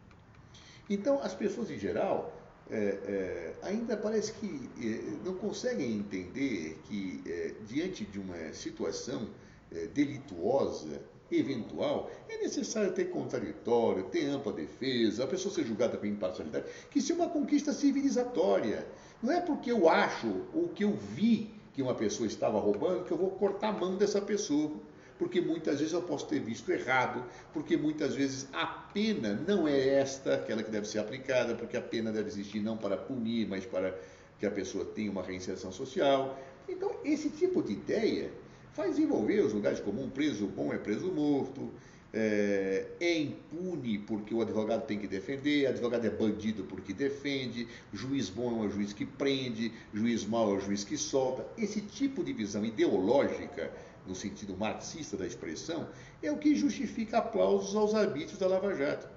Então, 0.88 1.20
as 1.22 1.34
pessoas 1.34 1.72
em 1.72 1.80
geral 1.80 2.43
é, 2.70 2.76
é, 2.76 3.54
ainda 3.62 3.98
parece 3.98 4.34
que 4.34 4.70
é, 4.82 5.26
não 5.26 5.36
conseguem 5.36 5.92
entender 5.92 6.80
que, 6.86 7.22
é, 7.26 7.54
diante 7.68 8.06
de 8.06 8.20
uma 8.20 8.54
situação 8.54 9.28
é, 9.72 9.88
delituosa, 9.88 11.02
eventual, 11.32 12.12
é 12.30 12.38
necessário 12.38 12.92
ter 12.94 13.06
contraditório, 13.06 14.04
ter 14.04 14.26
ampla 14.26 14.54
defesa, 14.54 15.24
a 15.24 15.28
pessoa 15.28 15.54
ser 15.54 15.66
julgada 15.66 15.98
com 15.98 16.06
imparcialidade, 16.06 16.66
que 16.92 17.00
isso 17.00 17.12
é 17.12 17.16
uma 17.16 17.30
conquista 17.30 17.74
civilizatória. 17.74 18.88
Não 19.22 19.32
é 19.32 19.42
porque 19.42 19.72
eu 19.72 19.90
acho 19.90 20.28
ou 20.54 20.70
que 20.70 20.84
eu 20.84 20.92
vi 20.92 21.52
que 21.74 21.82
uma 21.82 21.96
pessoa 21.96 22.28
estava 22.28 22.60
roubando 22.60 23.04
que 23.04 23.12
eu 23.12 23.18
vou 23.18 23.32
cortar 23.32 23.70
a 23.70 23.72
mão 23.72 23.96
dessa 23.98 24.22
pessoa. 24.22 24.72
Porque 25.18 25.40
muitas 25.42 25.80
vezes 25.80 25.94
eu 25.94 26.02
posso 26.02 26.28
ter 26.28 26.40
visto 26.40 26.72
errado, 26.72 27.24
porque 27.54 27.78
muitas 27.78 28.16
vezes 28.16 28.48
a 28.54 28.66
pena 28.66 29.34
não 29.48 29.68
é 29.68 30.00
esta, 30.00 30.36
aquela 30.36 30.64
que 30.64 30.72
deve 30.72 30.88
ser 30.88 31.00
aplicada, 31.00 31.56
porque 31.56 31.78
a 31.78 31.82
pena 31.82 32.12
deve 32.12 32.30
existir 32.30 32.60
não 32.60 32.78
para 32.78 32.98
punir, 32.98 33.48
mas 33.48 33.66
para 33.66 33.98
que 34.40 34.46
a 34.46 34.52
pessoa 34.52 34.86
tenha 34.86 35.12
uma 35.12 35.24
reinserção 35.24 35.72
social. 35.72 36.40
Então, 36.68 36.96
esse 37.04 37.30
tipo 37.30 37.62
de 37.62 37.74
ideia 37.74 38.32
faz 38.74 38.98
envolver 38.98 39.42
os 39.42 39.54
lugares 39.54 39.80
comuns, 39.80 40.12
preso 40.12 40.48
bom 40.48 40.74
é 40.74 40.78
preso 40.78 41.12
morto, 41.12 41.72
é, 42.14 42.86
é, 43.00 43.18
impune 43.18 43.98
porque 43.98 44.36
o 44.36 44.42
advogado 44.42 44.86
tem 44.86 45.00
que 45.00 45.08
defender, 45.08 45.66
advogado 45.66 46.06
é 46.06 46.12
bandido 46.12 46.64
porque 46.66 46.94
defende, 46.94 47.68
juiz 47.92 48.30
bom 48.30 48.64
é 48.64 48.68
um 48.68 48.70
juiz 48.70 48.94
que 48.94 49.04
prende, 49.06 49.72
juiz 49.92 50.24
mau 50.24 50.52
é 50.52 50.58
um 50.58 50.60
juiz 50.60 50.84
que 50.84 50.96
solta. 50.96 51.46
Esse 51.58 51.82
tipo 51.82 52.24
de 52.24 52.32
visão 52.32 52.64
ideológica, 52.64 53.72
no 54.06 54.16
sentido 54.16 54.56
marxista 54.58 55.16
da 55.16 55.26
expressão, 55.26 55.88
é 56.22 56.32
o 56.32 56.38
que 56.38 56.56
justifica 56.56 57.20
aplausos 57.20 57.76
aos 57.76 57.94
arbítrios 57.96 58.38
da 58.38 58.48
Lava 58.48 58.74
Jato. 58.76 59.08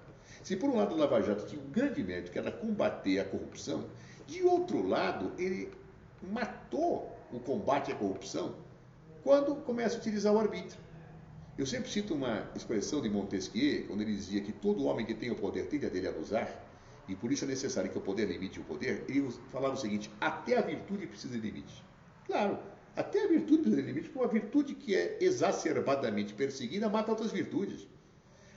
Se 0.42 0.56
por 0.56 0.70
um 0.70 0.76
lado 0.76 0.94
a 0.94 0.98
Lava 0.98 1.22
Jato 1.22 1.46
tinha 1.46 1.60
um 1.60 1.70
grande 1.70 2.02
mérito, 2.02 2.30
que 2.30 2.38
era 2.38 2.52
combater 2.52 3.18
a 3.18 3.24
corrupção, 3.24 3.86
de 4.26 4.42
outro 4.42 4.86
lado 4.86 5.32
ele 5.38 5.72
matou 6.22 7.16
o 7.32 7.40
combate 7.40 7.92
à 7.92 7.94
corrupção 7.94 8.54
quando 9.22 9.56
começa 9.56 9.96
a 9.96 10.00
utilizar 10.00 10.32
o 10.32 10.38
arbítrio. 10.38 10.80
Eu 11.58 11.66
sempre 11.66 11.90
cito 11.90 12.14
uma 12.14 12.48
expressão 12.54 13.00
de 13.00 13.08
Montesquieu, 13.08 13.86
quando 13.86 14.02
ele 14.02 14.14
dizia 14.14 14.40
que 14.42 14.52
todo 14.52 14.84
homem 14.84 15.06
que 15.06 15.14
tem 15.14 15.30
o 15.30 15.34
poder 15.34 15.66
tende 15.66 15.86
a 15.86 15.88
dele 15.88 16.06
abusar, 16.06 16.48
e 17.08 17.14
por 17.14 17.32
isso 17.32 17.44
é 17.44 17.48
necessário 17.48 17.90
que 17.90 17.96
o 17.96 18.00
poder 18.00 18.26
limite 18.26 18.60
o 18.60 18.64
poder. 18.64 19.04
Ele 19.08 19.30
falava 19.50 19.74
o 19.74 19.76
seguinte: 19.76 20.10
até 20.20 20.58
a 20.58 20.60
virtude 20.60 21.06
precisa 21.06 21.34
de 21.34 21.40
limite. 21.40 21.82
Claro, 22.26 22.58
até 22.96 23.24
a 23.24 23.28
virtude 23.28 23.68
de 23.68 23.82
limite, 23.82 24.08
porque 24.08 24.18
uma 24.18 24.28
virtude 24.28 24.74
que 24.74 24.96
é 24.96 25.18
exacerbadamente 25.20 26.32
perseguida 26.32 26.88
mata 26.88 27.10
outras 27.10 27.30
virtudes. 27.30 27.86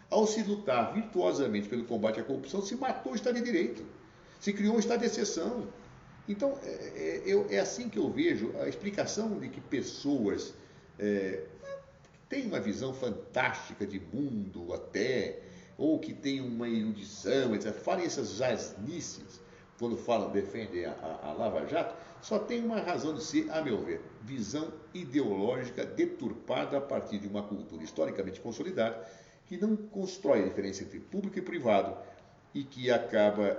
Ao 0.10 0.26
se 0.26 0.42
lutar 0.42 0.94
virtuosamente 0.94 1.68
pelo 1.68 1.84
combate 1.84 2.22
à 2.22 2.24
corrupção, 2.24 2.62
se 2.62 2.76
matou 2.76 3.12
o 3.12 3.16
Estado 3.16 3.36
de 3.36 3.44
Direito, 3.44 3.86
se 4.40 4.54
criou 4.54 4.76
um 4.76 4.80
Estado 4.80 5.02
de 5.02 5.08
exceção. 5.08 5.68
Então, 6.28 6.58
é, 6.64 7.22
é, 7.26 7.56
é 7.56 7.60
assim 7.60 7.90
que 7.90 8.00
eu 8.00 8.10
vejo 8.10 8.54
a 8.62 8.70
explicação 8.70 9.38
de 9.38 9.50
que 9.50 9.60
pessoas. 9.60 10.54
É, 10.98 11.44
tem 12.30 12.46
uma 12.46 12.60
visão 12.60 12.94
fantástica 12.94 13.88
de 13.88 14.00
mundo 14.00 14.72
até, 14.72 15.40
ou 15.78 15.98
que 15.98 16.14
tem 16.14 16.40
uma 16.40 16.70
erudição, 16.70 17.56
etc. 17.56 17.74
Falem 17.74 18.06
essas 18.06 18.36
jasnices 18.36 19.42
quando 19.80 19.96
falam, 19.96 20.30
defendem 20.30 20.86
a, 20.86 20.92
a, 20.92 21.30
a, 21.30 21.34
Lava 21.34 21.66
Jato, 21.66 21.96
só 22.22 22.38
tem 22.38 22.64
uma 22.64 22.82
razão 22.82 23.14
de 23.14 23.24
ser, 23.24 23.50
a 23.50 23.62
meu 23.62 23.82
ver, 23.82 24.02
visão 24.22 24.74
ideológica 24.94 25.86
deturpada 25.86 26.78
a 26.78 26.82
partir 26.82 27.18
de 27.18 27.28
uma 27.28 27.42
cultura 27.44 27.82
historicamente 27.82 28.42
consolidada 28.42 29.02
que 29.46 29.58
não 29.58 29.76
constrói 29.76 30.42
a 30.42 30.46
diferença 30.46 30.84
entre 30.84 31.00
público 31.00 31.40
e 31.40 31.42
privado 31.42 31.98
e 32.54 32.64
que 32.64 32.92
acaba 32.92 33.58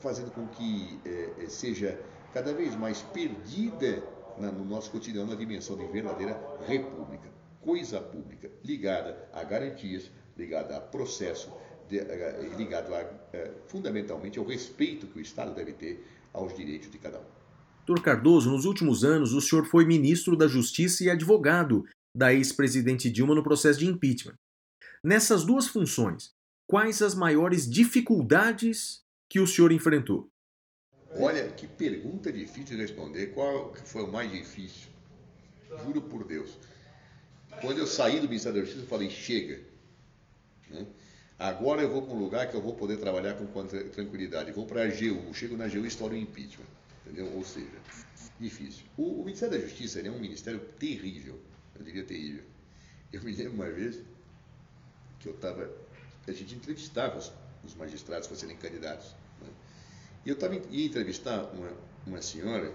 fazendo 0.00 0.30
com 0.32 0.46
que 0.48 1.00
é, 1.06 1.46
seja 1.48 1.98
cada 2.34 2.52
vez 2.52 2.74
mais 2.74 3.00
perdida 3.00 4.02
na, 4.36 4.50
no 4.50 4.64
nosso 4.64 4.90
cotidiano 4.90 5.32
a 5.32 5.36
dimensão 5.36 5.76
de 5.76 5.86
verdadeira 5.86 6.38
república 6.66 7.38
coisa 7.68 8.00
pública 8.00 8.50
ligada 8.64 9.28
a 9.32 9.42
garantias, 9.42 10.10
ligada 10.36 10.76
a 10.76 10.80
processo, 10.80 11.52
de, 11.88 11.98
uh, 11.98 12.56
ligado 12.56 12.94
a, 12.94 13.02
uh, 13.02 13.54
fundamentalmente 13.66 14.38
ao 14.38 14.44
respeito 14.44 15.06
que 15.06 15.18
o 15.18 15.22
Estado 15.22 15.54
deve 15.54 15.72
ter 15.72 16.04
aos 16.32 16.56
direitos 16.56 16.90
de 16.90 16.98
cada 16.98 17.18
um. 17.18 17.38
Doutor 17.86 18.02
Cardoso, 18.02 18.50
nos 18.50 18.64
últimos 18.64 19.02
anos 19.02 19.32
o 19.32 19.40
senhor 19.40 19.64
foi 19.66 19.86
ministro 19.86 20.36
da 20.36 20.46
Justiça 20.46 21.04
e 21.04 21.10
advogado 21.10 21.84
da 22.14 22.34
ex-presidente 22.34 23.10
Dilma 23.10 23.34
no 23.34 23.42
processo 23.42 23.78
de 23.78 23.86
impeachment. 23.86 24.34
Nessas 25.02 25.44
duas 25.44 25.68
funções, 25.68 26.32
quais 26.66 27.00
as 27.00 27.14
maiores 27.14 27.68
dificuldades 27.68 29.02
que 29.30 29.40
o 29.40 29.46
senhor 29.46 29.72
enfrentou? 29.72 30.28
Olha, 31.16 31.48
que 31.52 31.66
pergunta 31.66 32.30
difícil 32.30 32.76
de 32.76 32.82
responder. 32.82 33.28
Qual 33.28 33.74
foi 33.74 34.02
o 34.02 34.12
mais 34.12 34.30
difícil? 34.30 34.88
Juro 35.84 36.02
por 36.02 36.24
Deus. 36.24 36.58
Quando 37.60 37.78
eu 37.78 37.86
saí 37.86 38.20
do 38.20 38.28
Ministério 38.28 38.58
da 38.58 38.64
Justiça, 38.64 38.84
eu 38.84 38.88
falei: 38.88 39.08
chega. 39.08 39.60
Né? 40.70 40.86
Agora 41.38 41.82
eu 41.82 41.90
vou 41.90 42.02
para 42.02 42.14
um 42.14 42.18
lugar 42.18 42.50
que 42.50 42.56
eu 42.56 42.60
vou 42.60 42.74
poder 42.74 42.96
trabalhar 42.96 43.34
com 43.34 43.46
tranquilidade. 43.92 44.50
Vou 44.50 44.66
para 44.66 44.82
a 44.82 44.84
AGU, 44.86 45.32
chego 45.32 45.56
na 45.56 45.66
AGU 45.66 45.84
e 45.84 45.86
estouro 45.86 46.14
o 46.14 46.16
impeachment. 46.16 46.66
Entendeu? 47.06 47.32
Ou 47.34 47.44
seja, 47.44 47.78
difícil. 48.40 48.84
O, 48.96 49.20
o 49.20 49.24
Ministério 49.24 49.56
da 49.56 49.64
Justiça 49.64 50.00
é 50.00 50.10
um 50.10 50.18
ministério 50.18 50.58
terrível. 50.78 51.40
Eu 51.78 51.84
diria 51.84 52.04
terrível. 52.04 52.44
Eu 53.12 53.22
me 53.22 53.32
lembro 53.32 53.52
uma 53.52 53.70
vez 53.70 54.00
que 55.20 55.28
eu 55.28 55.34
estava. 55.34 55.70
A 56.26 56.32
gente 56.32 56.56
entrevistava 56.56 57.16
os, 57.16 57.32
os 57.64 57.74
magistrados 57.74 58.26
para 58.26 58.36
serem 58.36 58.56
candidatos. 58.56 59.14
Né? 59.40 59.48
E 60.26 60.28
eu 60.30 60.36
tava, 60.36 60.56
ia 60.56 60.86
entrevistar 60.86 61.44
uma, 61.54 61.72
uma 62.06 62.20
senhora, 62.20 62.74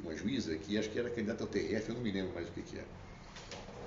uma 0.00 0.14
juíza, 0.14 0.54
que 0.56 0.76
acho 0.78 0.90
que 0.90 0.98
era 0.98 1.08
candidata 1.08 1.44
ao 1.44 1.48
TRF, 1.48 1.88
eu 1.88 1.94
não 1.94 2.02
me 2.02 2.12
lembro 2.12 2.32
mais 2.34 2.48
o 2.48 2.52
que, 2.52 2.62
que 2.62 2.76
era. 2.76 2.86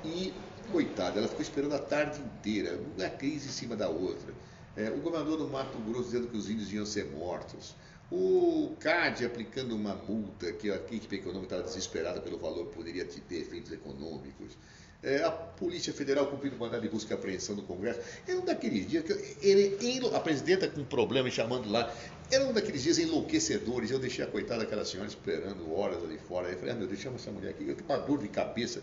E, 0.03 0.33
coitada, 0.71 1.19
ela 1.19 1.27
ficou 1.27 1.41
esperando 1.41 1.73
a 1.73 1.79
tarde 1.79 2.19
inteira, 2.19 2.79
uma 2.97 3.09
crise 3.09 3.47
em 3.47 3.51
cima 3.51 3.75
da 3.75 3.89
outra. 3.89 4.33
É, 4.75 4.89
o 4.89 4.97
governador 4.97 5.37
do 5.37 5.47
Mato 5.47 5.77
Grosso 5.79 6.05
dizendo 6.05 6.27
que 6.27 6.37
os 6.37 6.49
índios 6.49 6.73
iam 6.73 6.85
ser 6.85 7.05
mortos. 7.05 7.75
O 8.11 8.75
CAD 8.79 9.25
aplicando 9.25 9.75
uma 9.75 9.95
multa, 9.95 10.51
que 10.51 10.69
a 10.69 10.75
equipe 10.75 11.15
econômica 11.15 11.55
estava 11.55 11.63
desesperada 11.63 12.21
pelo 12.21 12.37
valor 12.37 12.67
que 12.67 12.75
poderia 12.75 13.05
ter 13.05 13.35
efeitos 13.35 13.71
econômicos. 13.71 14.57
É, 15.01 15.21
a 15.21 15.31
Polícia 15.31 15.91
Federal 15.91 16.27
cumprindo 16.27 16.55
mandado 16.57 16.81
de 16.81 16.87
busca 16.87 17.13
e 17.13 17.17
apreensão 17.17 17.55
no 17.55 17.63
Congresso. 17.63 17.99
Era 18.25 18.39
um 18.39 18.45
daqueles 18.45 18.87
dias 18.87 19.03
que 19.03 19.11
ele, 19.45 19.77
ele, 19.81 20.15
a 20.15 20.19
presidenta 20.19 20.67
com 20.67 20.83
problema 20.85 21.27
e 21.27 21.31
chamando 21.31 21.69
lá. 21.69 21.93
Era 22.31 22.45
um 22.45 22.53
daqueles 22.53 22.83
dias 22.83 22.97
enlouquecedores. 22.99 23.91
Eu 23.91 23.99
deixei 23.99 24.23
a 24.23 24.27
coitada 24.27 24.61
daquela 24.61 24.85
senhora 24.85 25.09
esperando 25.09 25.75
horas 25.75 26.01
ali 26.03 26.17
fora. 26.17 26.47
Eu 26.47 26.57
falei, 26.57 26.73
ah, 26.73 26.77
meu 26.77 26.87
Deus, 26.87 26.99
chama 27.01 27.17
essa 27.17 27.31
mulher 27.31 27.49
aqui. 27.49 27.67
Eu 27.67 27.75
uma 27.85 27.97
dor 27.97 28.19
de 28.19 28.29
cabeça 28.29 28.81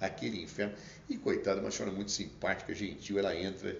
aquele 0.00 0.42
inferno. 0.42 0.74
E 1.08 1.16
coitada, 1.16 1.60
uma 1.60 1.70
senhora 1.70 1.94
muito 1.94 2.10
simpática, 2.10 2.74
gentil, 2.74 3.18
ela 3.18 3.36
entra, 3.36 3.76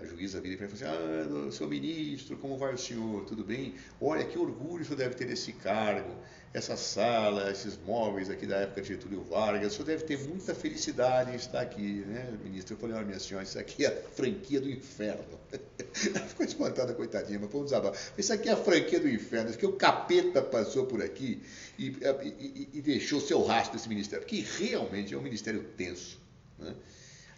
a 0.00 0.04
juíza 0.04 0.40
vira 0.40 0.54
e 0.54 0.68
fala 0.68 0.72
assim, 0.72 1.48
ah, 1.48 1.52
seu 1.52 1.68
ministro, 1.68 2.36
como 2.36 2.56
vai 2.56 2.74
o 2.74 2.78
senhor? 2.78 3.24
Tudo 3.24 3.44
bem? 3.44 3.74
Olha, 4.00 4.24
que 4.24 4.38
orgulho 4.38 4.82
o 4.82 4.84
senhor 4.84 4.96
deve 4.96 5.14
ter 5.14 5.30
esse 5.30 5.52
cargo, 5.52 6.12
essa 6.52 6.76
sala, 6.76 7.50
esses 7.50 7.78
móveis 7.78 8.28
aqui 8.30 8.46
da 8.46 8.56
época 8.56 8.82
de 8.82 8.88
Getúlio 8.88 9.22
Vargas, 9.22 9.72
o 9.72 9.76
senhor 9.76 9.86
deve 9.86 10.04
ter 10.04 10.18
muita 10.18 10.54
felicidade 10.54 11.30
em 11.30 11.36
estar 11.36 11.60
aqui, 11.60 12.04
né, 12.06 12.36
ministro? 12.42 12.74
Eu 12.74 12.78
falei, 12.78 12.96
olha, 12.96 13.06
minha 13.06 13.18
senhora, 13.18 13.44
isso 13.44 13.58
aqui 13.58 13.84
é 13.84 13.88
a 13.88 14.10
franquia 14.10 14.60
do 14.60 14.68
inferno. 14.68 15.24
Ela 15.52 16.26
ficou 16.26 16.44
espantada, 16.44 16.92
coitadinha, 16.92 17.38
mas 17.40 17.50
foi 17.50 17.60
um 17.60 17.64
desabafo. 17.64 18.12
Isso 18.18 18.32
aqui 18.32 18.48
é 18.48 18.52
a 18.52 18.56
franquia 18.56 18.98
do 18.98 19.08
inferno, 19.08 19.50
isso 19.50 19.58
que 19.58 19.66
o 19.66 19.72
capeta 19.72 20.42
passou 20.42 20.86
por 20.86 21.02
aqui 21.02 21.42
e, 21.78 21.96
e, 22.22 22.68
e 22.74 22.82
deixou 22.82 23.20
seu 23.20 23.42
rastro 23.42 23.74
nesse 23.74 23.88
ministério, 23.88 24.26
que 24.26 24.40
realmente 24.40 25.14
é 25.14 25.16
um 25.16 25.22
ministério 25.22 25.64
tenso, 25.76 26.20
né? 26.58 26.74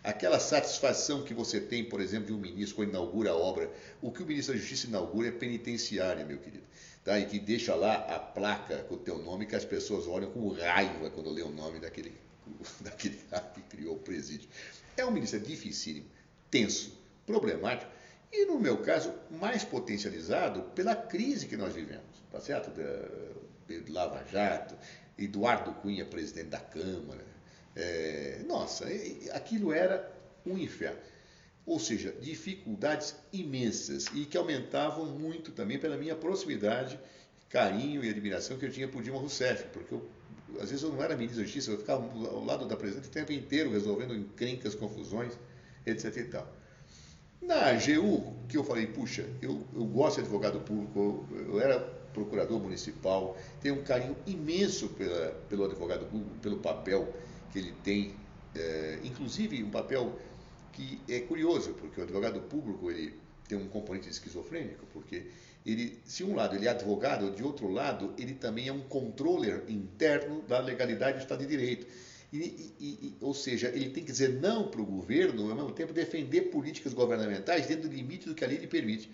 Aquela 0.07 0.39
satisfação 0.39 1.25
que 1.25 1.35
você 1.35 1.61
tem, 1.61 1.85
por 1.85 2.01
exemplo, 2.01 2.29
de 2.29 2.33
um 2.33 2.39
ministro 2.39 2.77
quando 2.77 2.91
inaugura 2.91 3.33
a 3.33 3.35
obra. 3.35 3.69
O 4.01 4.13
que 4.13 4.23
o 4.23 4.27
ministro 4.27 4.55
da 4.55 4.61
Justiça 4.61 4.87
inaugura 4.87 5.27
é 5.27 5.33
penitenciária, 5.33 6.25
meu 6.25 6.39
querido. 6.39 6.63
Tá? 7.03 7.19
E 7.19 7.27
que 7.27 7.41
deixa 7.41 7.75
lá 7.75 7.95
a 7.95 8.17
placa 8.17 8.85
com 8.85 8.95
o 8.95 8.99
teu 8.99 9.19
nome, 9.19 9.47
que 9.47 9.57
as 9.57 9.65
pessoas 9.65 10.07
olham 10.07 10.31
com 10.31 10.49
raiva 10.51 11.11
quando 11.11 11.29
lê 11.31 11.43
o 11.43 11.51
nome 11.51 11.81
daquele, 11.81 12.13
daquele 12.83 13.17
cara 13.29 13.51
que 13.53 13.61
criou 13.63 13.97
o 13.97 13.99
presídio. 13.99 14.49
É 14.97 15.05
um 15.05 15.11
ministério 15.11 15.45
dificílimo, 15.45 16.07
tenso, 16.53 16.93
problemático 17.27 17.91
e, 18.33 18.47
no 18.47 18.61
meu 18.61 18.79
caso, 18.79 19.13
mais 19.29 19.65
potencializado 19.65 20.63
pela 20.77 20.95
crise 20.95 21.49
que 21.49 21.57
nós 21.57 21.75
vivemos, 21.75 22.23
tá 22.31 22.41
certo? 22.41 22.71
Da, 23.69 23.93
Lava 23.93 24.25
Jato, 24.31 24.77
Eduardo 25.19 25.73
Cunha, 25.73 26.05
presidente 26.05 26.49
da 26.49 26.61
Câmara, 26.61 27.25
é, 27.75 28.43
nossa, 28.47 28.87
aquilo 29.33 29.73
era 29.73 30.11
um 30.45 30.57
inferno. 30.57 30.99
Ou 31.67 31.81
seja, 31.81 32.13
dificuldades 32.21 33.17
imensas 33.33 34.07
e 34.15 34.25
que 34.25 34.37
aumentavam 34.37 35.07
muito 35.07 35.51
também 35.51 35.79
pela 35.79 35.97
minha 35.97 36.15
proximidade, 36.15 36.99
carinho 37.51 38.05
e 38.05 38.09
admiração 38.09 38.57
que 38.57 38.67
eu 38.67 38.71
tinha 38.71 38.87
por 38.87 39.03
Dilma 39.03 39.19
Rousseff, 39.19 39.65
porque 39.73 39.93
eu, 39.93 40.09
às 40.61 40.71
vezes 40.71 40.83
eu 40.83 40.93
não 40.93 41.03
era 41.03 41.17
ministro 41.17 41.41
da 41.41 41.45
Justiça, 41.45 41.73
eu 41.73 41.79
ficava 41.79 42.05
ao 42.29 42.45
lado 42.45 42.67
da 42.67 42.77
presidente 42.77 43.09
o 43.09 43.11
tempo 43.11 43.33
inteiro 43.33 43.73
resolvendo 43.73 44.15
encrencas, 44.15 44.75
confusões, 44.75 45.33
etc. 45.85 46.17
E 46.17 46.25
tal. 46.25 46.57
Na 47.43 47.71
AGU, 47.71 48.35
que 48.49 48.57
eu 48.57 48.65
falei, 48.65 48.87
puxa, 48.87 49.29
eu, 49.43 49.67
eu 49.75 49.85
gosto 49.85 50.17
de 50.17 50.23
advogado 50.23 50.61
público, 50.61 51.27
eu, 51.31 51.55
eu 51.55 51.61
era 51.61 51.96
procurador 52.17 52.59
municipal, 52.61 53.37
tenho 53.61 53.75
um 53.81 53.85
carinho 53.85 54.17
imenso 54.27 54.89
pela, 54.99 55.23
pelo 55.49 55.65
advogado 55.65 56.07
público, 56.07 56.35
pelo 56.41 56.59
papel 56.59 57.03
que 57.53 57.59
ele 57.59 57.73
tem, 57.85 58.15
é, 58.55 58.99
inclusive 59.05 59.63
um 59.63 59.71
papel 59.71 60.19
que 60.73 60.99
é 61.09 61.21
curioso, 61.21 61.75
porque 61.75 62.01
o 62.01 62.05
advogado 62.05 62.41
público 62.53 62.91
ele 62.91 63.13
tem 63.49 63.57
um 63.59 63.69
componente 63.69 64.09
esquizofrênico, 64.09 64.85
porque 64.93 65.27
ele, 65.65 65.99
se 66.05 66.25
um 66.25 66.35
lado 66.35 66.57
ele 66.57 66.67
é 66.67 66.71
advogado, 66.71 67.31
de 67.35 67.43
outro 67.43 67.69
lado 67.71 68.13
ele 68.19 68.35
também 68.35 68.69
é 68.69 68.73
um 68.73 68.81
controller 68.97 69.63
interno 69.69 70.43
da 70.49 70.59
legalidade 70.61 71.19
do 71.19 71.23
Estado 71.23 71.41
de 71.41 71.47
Direito. 71.47 71.87
E, 72.33 72.39
e- 72.39 72.99
e- 73.07 73.17
ou 73.21 73.33
seja, 73.33 73.69
ele 73.69 73.89
tem 73.91 74.05
que 74.05 74.11
dizer 74.13 74.31
não 74.41 74.69
para 74.69 74.81
o 74.81 74.85
governo 74.85 75.49
ao 75.49 75.55
mesmo 75.57 75.73
tempo, 75.73 75.93
defender 75.93 76.43
políticas 76.51 76.93
governamentais 76.93 77.67
dentro 77.67 77.89
do 77.89 77.95
limite 77.95 78.29
do 78.29 78.35
que 78.35 78.45
a 78.45 78.49
lei 78.49 78.59
lhe 78.59 78.67
permite. 78.67 79.09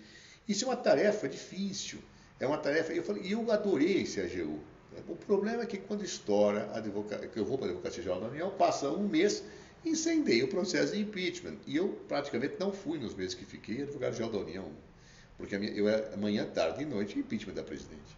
Isso 0.47 0.65
é 0.65 0.67
uma 0.67 0.75
tarefa 0.75 1.29
difícil. 1.29 1.99
É 2.43 2.47
uma 2.47 2.57
tarefa. 2.57 2.91
Eu, 2.91 3.03
falei, 3.03 3.23
e 3.23 3.31
eu 3.31 3.49
adorei 3.51 4.01
esse 4.01 4.19
AGU. 4.19 4.59
O 5.07 5.15
problema 5.15 5.63
é 5.63 5.65
que 5.65 5.77
quando 5.77 6.03
estoura, 6.03 6.69
a 6.73 6.77
advoca- 6.77 7.17
que 7.27 7.39
eu 7.39 7.45
vou 7.45 7.57
para 7.57 7.67
a 7.67 7.69
Advocacia 7.69 8.03
Geral 8.03 8.19
da 8.19 8.27
União, 8.27 8.51
passa 8.51 8.89
um 8.89 9.07
mês, 9.07 9.43
incendeia 9.85 10.43
o 10.43 10.47
processo 10.49 10.93
de 10.93 11.01
impeachment. 11.01 11.55
E 11.65 11.75
eu 11.77 11.89
praticamente 12.07 12.55
não 12.59 12.71
fui 12.73 12.99
nos 12.99 13.15
meses 13.15 13.33
que 13.33 13.45
fiquei 13.45 13.83
advogado-geral 13.83 14.29
da 14.31 14.39
União. 14.39 14.69
Porque 15.37 15.57
minha- 15.57 15.71
eu 15.71 15.87
era 15.87 16.15
manhã, 16.17 16.45
tarde 16.45 16.83
e 16.83 16.85
noite 16.85 17.17
impeachment 17.17 17.53
da 17.53 17.63
presidente. 17.63 18.17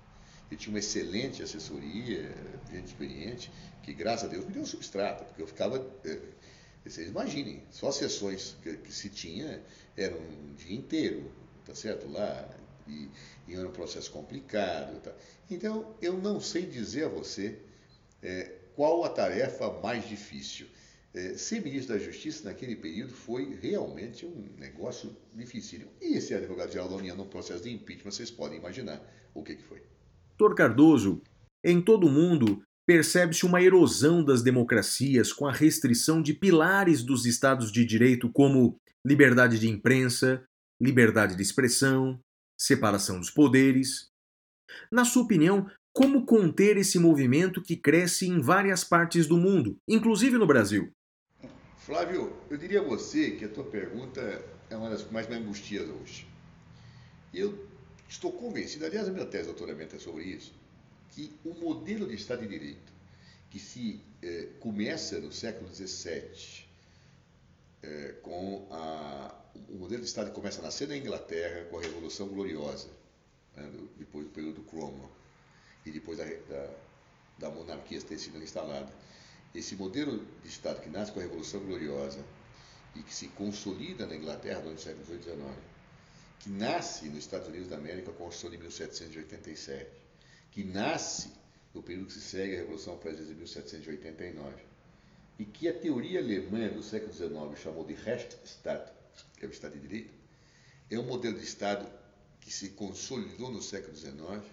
Eu 0.51 0.57
tinha 0.57 0.73
uma 0.73 0.79
excelente 0.79 1.41
assessoria, 1.43 2.29
gente 2.71 2.87
experiente, 2.87 3.51
que 3.83 3.93
graças 3.93 4.27
a 4.27 4.31
Deus 4.31 4.43
me 4.45 4.51
deu 4.51 4.63
um 4.63 4.65
substrato, 4.65 5.23
porque 5.25 5.41
eu 5.43 5.47
ficava. 5.47 5.77
eh, 6.03 6.19
Vocês 6.85 7.09
imaginem, 7.09 7.63
só 7.71 7.87
as 7.87 7.95
sessões 7.95 8.55
que, 8.61 8.77
que 8.77 8.93
se 8.93 9.09
tinha 9.09 9.59
eram 9.97 10.17
um 10.17 10.53
dia 10.55 10.75
inteiro, 10.75 11.31
tá 11.65 11.73
certo? 11.73 12.07
Lá, 12.11 12.47
e, 12.87 13.09
e 13.47 13.53
era 13.53 13.67
um 13.67 13.71
processo 13.71 14.11
complicado. 14.11 15.01
Tá? 15.01 15.13
Então, 15.49 15.95
eu 16.01 16.13
não 16.13 16.39
sei 16.39 16.65
dizer 16.65 17.05
a 17.05 17.09
você 17.09 17.59
eh, 18.21 18.51
qual 18.75 19.03
a 19.03 19.09
tarefa 19.09 19.71
mais 19.81 20.07
difícil. 20.07 20.67
Eh, 21.13 21.35
ser 21.37 21.61
ministro 21.61 21.93
da 21.93 22.03
Justiça 22.03 22.43
naquele 22.43 22.75
período 22.75 23.13
foi 23.13 23.57
realmente 23.61 24.25
um 24.25 24.49
negócio 24.57 25.15
dificílimo. 25.33 25.91
E 26.01 26.19
ser 26.19 26.35
advogado-geral 26.35 26.89
da 26.89 26.95
União 26.95 27.15
no 27.15 27.25
processo 27.25 27.63
de 27.63 27.71
impeachment, 27.71 28.11
vocês 28.11 28.31
podem 28.31 28.57
imaginar 28.57 29.01
o 29.33 29.43
que, 29.43 29.55
que 29.55 29.63
foi. 29.63 29.81
Dr. 30.37 30.53
Cardoso, 30.55 31.21
em 31.63 31.81
todo 31.81 32.07
o 32.07 32.11
mundo 32.11 32.61
percebe-se 32.85 33.45
uma 33.45 33.61
erosão 33.61 34.23
das 34.23 34.43
democracias 34.43 35.33
com 35.33 35.47
a 35.47 35.51
restrição 35.51 36.21
de 36.21 36.33
pilares 36.33 37.01
dos 37.01 37.25
estados 37.25 37.71
de 37.71 37.83
direito 37.83 38.29
como 38.31 38.77
liberdade 39.03 39.57
de 39.57 39.67
imprensa, 39.67 40.43
liberdade 40.79 41.35
de 41.35 41.41
expressão, 41.41 42.19
separação 42.57 43.19
dos 43.19 43.29
poderes. 43.29 44.09
Na 44.91 45.05
sua 45.05 45.23
opinião, 45.23 45.69
como 45.93 46.25
conter 46.25 46.77
esse 46.77 46.99
movimento 46.99 47.61
que 47.61 47.75
cresce 47.75 48.27
em 48.27 48.41
várias 48.41 48.83
partes 48.83 49.27
do 49.27 49.37
mundo, 49.37 49.77
inclusive 49.87 50.37
no 50.37 50.47
Brasil? 50.47 50.91
Flávio, 51.77 52.35
eu 52.49 52.57
diria 52.57 52.81
a 52.81 52.83
você 52.83 53.31
que 53.31 53.45
a 53.45 53.49
tua 53.49 53.63
pergunta 53.63 54.43
é 54.69 54.75
uma 54.75 54.89
das 54.89 55.03
que 55.03 55.13
mais 55.13 55.27
me 55.29 55.35
angustia 55.35 55.83
hoje. 55.83 56.27
Eu 57.33 57.67
estou 58.09 58.31
convencido, 58.31 58.85
aliás, 58.85 59.07
a 59.07 59.11
minha 59.11 59.25
tese 59.25 59.43
de 59.43 59.49
doutoramento 59.49 59.95
é 59.95 59.99
sobre 59.99 60.23
isso, 60.23 60.53
que 61.11 61.31
o 61.45 61.53
modelo 61.53 62.07
de 62.07 62.15
Estado 62.15 62.41
de 62.41 62.47
Direito 62.47 62.95
que 63.55 63.59
se 63.59 64.01
eh, 64.21 64.49
começa 64.59 65.17
no 65.17 65.31
século 65.31 65.73
XVII 65.73 66.65
eh, 67.81 68.15
com 68.21 68.67
a, 68.69 69.33
o 69.69 69.75
modelo 69.75 70.01
de 70.01 70.07
Estado 70.07 70.31
começa 70.31 70.59
a 70.59 70.63
nascer 70.63 70.87
na 70.87 70.97
Inglaterra 70.97 71.65
com 71.65 71.77
a 71.77 71.81
Revolução 71.81 72.27
Gloriosa, 72.27 72.89
né, 73.55 73.69
depois 73.97 74.25
do 74.25 74.31
período 74.31 74.61
Cromwell 74.63 75.09
e 75.85 75.91
depois 75.91 76.17
da, 76.17 76.25
da, 76.25 76.69
da 77.37 77.49
monarquia 77.49 78.01
ter 78.01 78.17
sido 78.17 78.41
instalada. 78.41 78.91
Esse 79.53 79.75
modelo 79.75 80.25
de 80.43 80.49
Estado 80.49 80.81
que 80.81 80.89
nasce 80.89 81.11
com 81.11 81.19
a 81.19 81.23
Revolução 81.23 81.61
Gloriosa 81.61 82.23
e 82.95 83.03
que 83.03 83.13
se 83.13 83.27
consolida 83.29 84.05
na 84.05 84.15
Inglaterra 84.15 84.61
durante 84.61 84.79
o 84.79 84.81
século 84.81 85.05
XVIII 85.05 85.19
e 85.19 85.23
XIX, 85.23 85.57
que 86.39 86.49
nasce 86.49 87.05
nos 87.09 87.19
Estados 87.19 87.47
Unidos 87.47 87.69
da 87.69 87.77
América 87.77 88.11
com 88.11 88.23
a 88.23 88.25
Constituição 88.27 88.51
de 88.51 88.57
1787, 88.57 89.89
que 90.51 90.63
nasce 90.63 91.31
no 91.73 91.83
período 91.83 92.07
que 92.07 92.13
se 92.13 92.21
segue 92.21 92.55
à 92.55 92.59
Revolução 92.59 92.97
Francesa 92.97 93.25
de 93.25 93.35
1789, 93.35 94.63
e 95.37 95.45
que 95.45 95.67
a 95.67 95.73
teoria 95.73 96.19
alemã 96.19 96.69
do 96.69 96.81
século 96.81 97.11
XIX 97.11 97.61
chamou 97.61 97.83
de 97.83 97.93
Rechtsstaat, 97.93 98.91
que 99.37 99.45
é 99.45 99.47
o 99.47 99.51
Estado 99.51 99.73
de 99.73 99.79
Direito, 99.79 100.13
é 100.89 100.99
um 100.99 101.05
modelo 101.05 101.37
de 101.37 101.43
Estado 101.43 101.87
que 102.39 102.51
se 102.51 102.69
consolidou 102.69 103.51
no 103.51 103.61
século 103.61 103.95
XIX. 103.95 104.43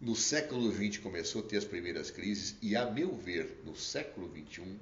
No 0.00 0.14
século 0.14 0.70
XX 0.70 0.98
começou 0.98 1.42
a 1.42 1.46
ter 1.46 1.56
as 1.56 1.64
primeiras 1.64 2.10
crises 2.10 2.56
e, 2.62 2.76
a 2.76 2.90
meu 2.90 3.16
ver, 3.16 3.62
no 3.64 3.74
século 3.74 4.30
XXI, 4.30 4.78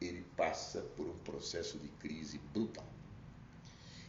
ele 0.00 0.24
passa 0.36 0.80
por 0.96 1.06
um 1.06 1.18
processo 1.18 1.78
de 1.78 1.88
crise 1.88 2.38
brutal. 2.52 2.86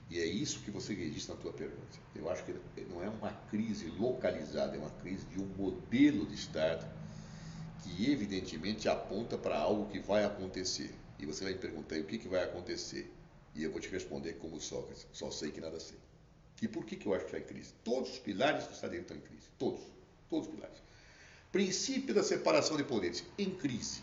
E 0.09 0.19
é 0.19 0.25
isso 0.25 0.59
que 0.59 0.69
você 0.69 0.93
registra 0.93 1.35
na 1.35 1.41
tua 1.41 1.53
pergunta. 1.53 1.97
Eu 2.15 2.29
acho 2.29 2.43
que 2.43 2.53
não 2.89 3.03
é 3.03 3.09
uma 3.09 3.31
crise 3.49 3.87
localizada, 3.87 4.75
é 4.75 4.79
uma 4.79 4.91
crise 4.91 5.25
de 5.25 5.39
um 5.39 5.47
modelo 5.55 6.25
de 6.25 6.35
Estado 6.35 6.85
que 7.81 8.11
evidentemente 8.11 8.87
aponta 8.87 9.37
para 9.37 9.57
algo 9.57 9.89
que 9.89 9.99
vai 9.99 10.23
acontecer. 10.23 10.93
E 11.17 11.25
você 11.25 11.43
vai 11.43 11.53
me 11.53 11.59
perguntar, 11.59 11.97
o 11.97 12.03
que, 12.03 12.17
que 12.17 12.27
vai 12.27 12.43
acontecer? 12.43 13.11
E 13.55 13.63
eu 13.63 13.71
vou 13.71 13.79
te 13.79 13.89
responder 13.89 14.33
como 14.33 14.59
Sócrates, 14.59 15.05
só 15.11 15.29
sei 15.29 15.51
que 15.51 15.61
nada 15.61 15.79
sei. 15.79 15.97
E 16.61 16.67
por 16.67 16.85
que, 16.85 16.95
que 16.95 17.05
eu 17.07 17.13
acho 17.13 17.25
que 17.25 17.35
está 17.35 17.39
em 17.39 17.47
crise? 17.47 17.73
Todos 17.83 18.11
os 18.11 18.19
pilares 18.19 18.65
do 18.65 18.73
Estado 18.73 18.95
estão 18.95 19.17
em 19.17 19.21
crise. 19.21 19.43
Todos. 19.59 19.81
Todos 20.29 20.47
os 20.47 20.53
pilares. 20.53 20.77
Princípio 21.51 22.13
da 22.13 22.23
separação 22.23 22.77
de 22.77 22.83
poderes, 22.83 23.23
em 23.37 23.49
crise. 23.51 24.01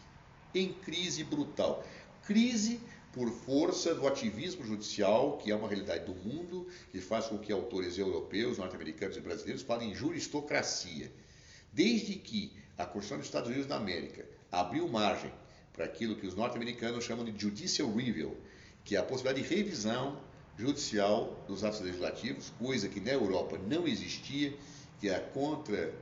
Em 0.54 0.72
crise 0.72 1.24
brutal. 1.24 1.84
Crise 2.24 2.80
por 3.12 3.30
força 3.30 3.94
do 3.94 4.06
ativismo 4.06 4.64
judicial, 4.64 5.38
que 5.38 5.50
é 5.50 5.56
uma 5.56 5.68
realidade 5.68 6.04
do 6.04 6.14
mundo, 6.14 6.68
que 6.92 7.00
faz 7.00 7.26
com 7.26 7.38
que 7.38 7.50
autores 7.50 7.98
europeus, 7.98 8.58
norte-americanos 8.58 9.16
e 9.16 9.20
brasileiros 9.20 9.62
falem 9.62 9.90
em 9.90 9.94
juristocracia. 9.94 11.10
Desde 11.72 12.14
que 12.14 12.52
a 12.78 12.84
Constituição 12.84 13.18
dos 13.18 13.26
Estados 13.26 13.48
Unidos 13.48 13.66
da 13.66 13.76
América 13.76 14.24
abriu 14.50 14.86
margem 14.88 15.32
para 15.72 15.84
aquilo 15.84 16.16
que 16.16 16.26
os 16.26 16.34
norte-americanos 16.34 17.04
chamam 17.04 17.24
de 17.24 17.40
judicial 17.40 17.92
review, 17.92 18.36
que 18.84 18.96
é 18.96 18.98
a 18.98 19.02
possibilidade 19.02 19.46
de 19.46 19.54
revisão 19.54 20.18
judicial 20.58 21.36
dos 21.48 21.64
atos 21.64 21.80
legislativos, 21.80 22.52
coisa 22.58 22.88
que 22.88 23.00
na 23.00 23.12
Europa 23.12 23.58
não 23.58 23.86
existia, 23.86 24.52
que 25.00 25.08
é 25.08 25.18
contra 25.18 25.92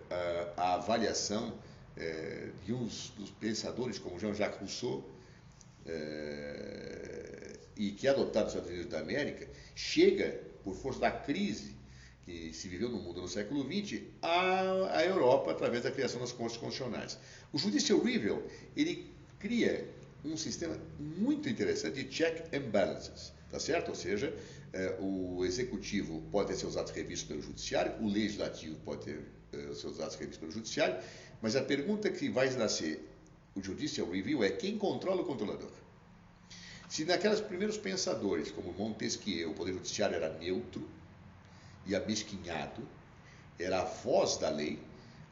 a, 0.56 0.62
a 0.62 0.74
avaliação 0.74 1.54
eh, 1.96 2.48
de 2.64 2.72
uns 2.72 3.12
dos 3.16 3.30
pensadores 3.30 3.98
como 3.98 4.18
Jean-Jacques 4.18 4.60
Rousseau, 4.60 5.04
eh, 5.86 7.52
e 7.76 7.92
que 7.92 8.08
é 8.08 8.10
adotado 8.10 8.46
nos 8.46 8.54
Estados 8.54 8.70
Unidos 8.70 8.90
da 8.90 8.98
América, 8.98 9.48
chega, 9.74 10.40
por 10.64 10.74
força 10.74 10.98
da 11.00 11.10
crise 11.10 11.76
que 12.24 12.52
se 12.52 12.68
viveu 12.68 12.90
no 12.90 12.98
mundo 12.98 13.22
no 13.22 13.28
século 13.28 13.62
XX, 13.62 14.02
à, 14.20 14.98
à 14.98 15.04
Europa 15.04 15.50
através 15.50 15.84
da 15.84 15.90
criação 15.90 16.20
das 16.20 16.32
cortes 16.32 16.58
constitucionais. 16.58 17.18
O 17.52 17.58
Judicial 17.58 18.00
Review, 18.00 18.42
ele 18.76 19.10
cria 19.38 19.88
um 20.24 20.36
sistema 20.36 20.76
muito 20.98 21.48
interessante 21.48 22.02
de 22.02 22.08
check 22.08 22.52
and 22.54 22.70
balances, 22.70 23.32
tá 23.50 23.58
certo? 23.58 23.90
Ou 23.90 23.94
seja, 23.94 24.34
eh, 24.72 24.96
o 25.00 25.44
executivo 25.44 26.22
pode 26.30 26.48
ter 26.48 26.56
seus 26.56 26.76
atos 26.76 26.92
revistos 26.92 27.28
pelo 27.28 27.42
judiciário, 27.42 27.94
o 28.02 28.08
legislativo 28.08 28.76
pode 28.84 29.04
ter 29.04 29.22
eh, 29.52 29.74
seus 29.74 30.00
atos 30.00 30.16
revistos 30.16 30.38
pelo 30.38 30.52
judiciário, 30.52 30.96
mas 31.40 31.56
a 31.56 31.62
pergunta 31.62 32.10
que 32.10 32.28
vai 32.28 32.50
nascer 32.50 33.08
o 33.54 33.62
Judicial 33.62 34.08
Review 34.10 34.44
é 34.44 34.50
quem 34.50 34.78
controla 34.78 35.22
o 35.22 35.24
controlador. 35.24 35.70
Se 36.88 37.04
naqueles 37.04 37.40
primeiros 37.40 37.76
pensadores, 37.76 38.50
como 38.50 38.72
Montesquieu, 38.72 39.50
o 39.50 39.54
Poder 39.54 39.74
Judiciário 39.74 40.16
era 40.16 40.32
neutro 40.38 40.88
e 41.86 41.94
amesquinhado, 41.94 42.86
era 43.58 43.80
a 43.80 43.84
voz 43.84 44.36
da 44.36 44.48
lei, 44.48 44.78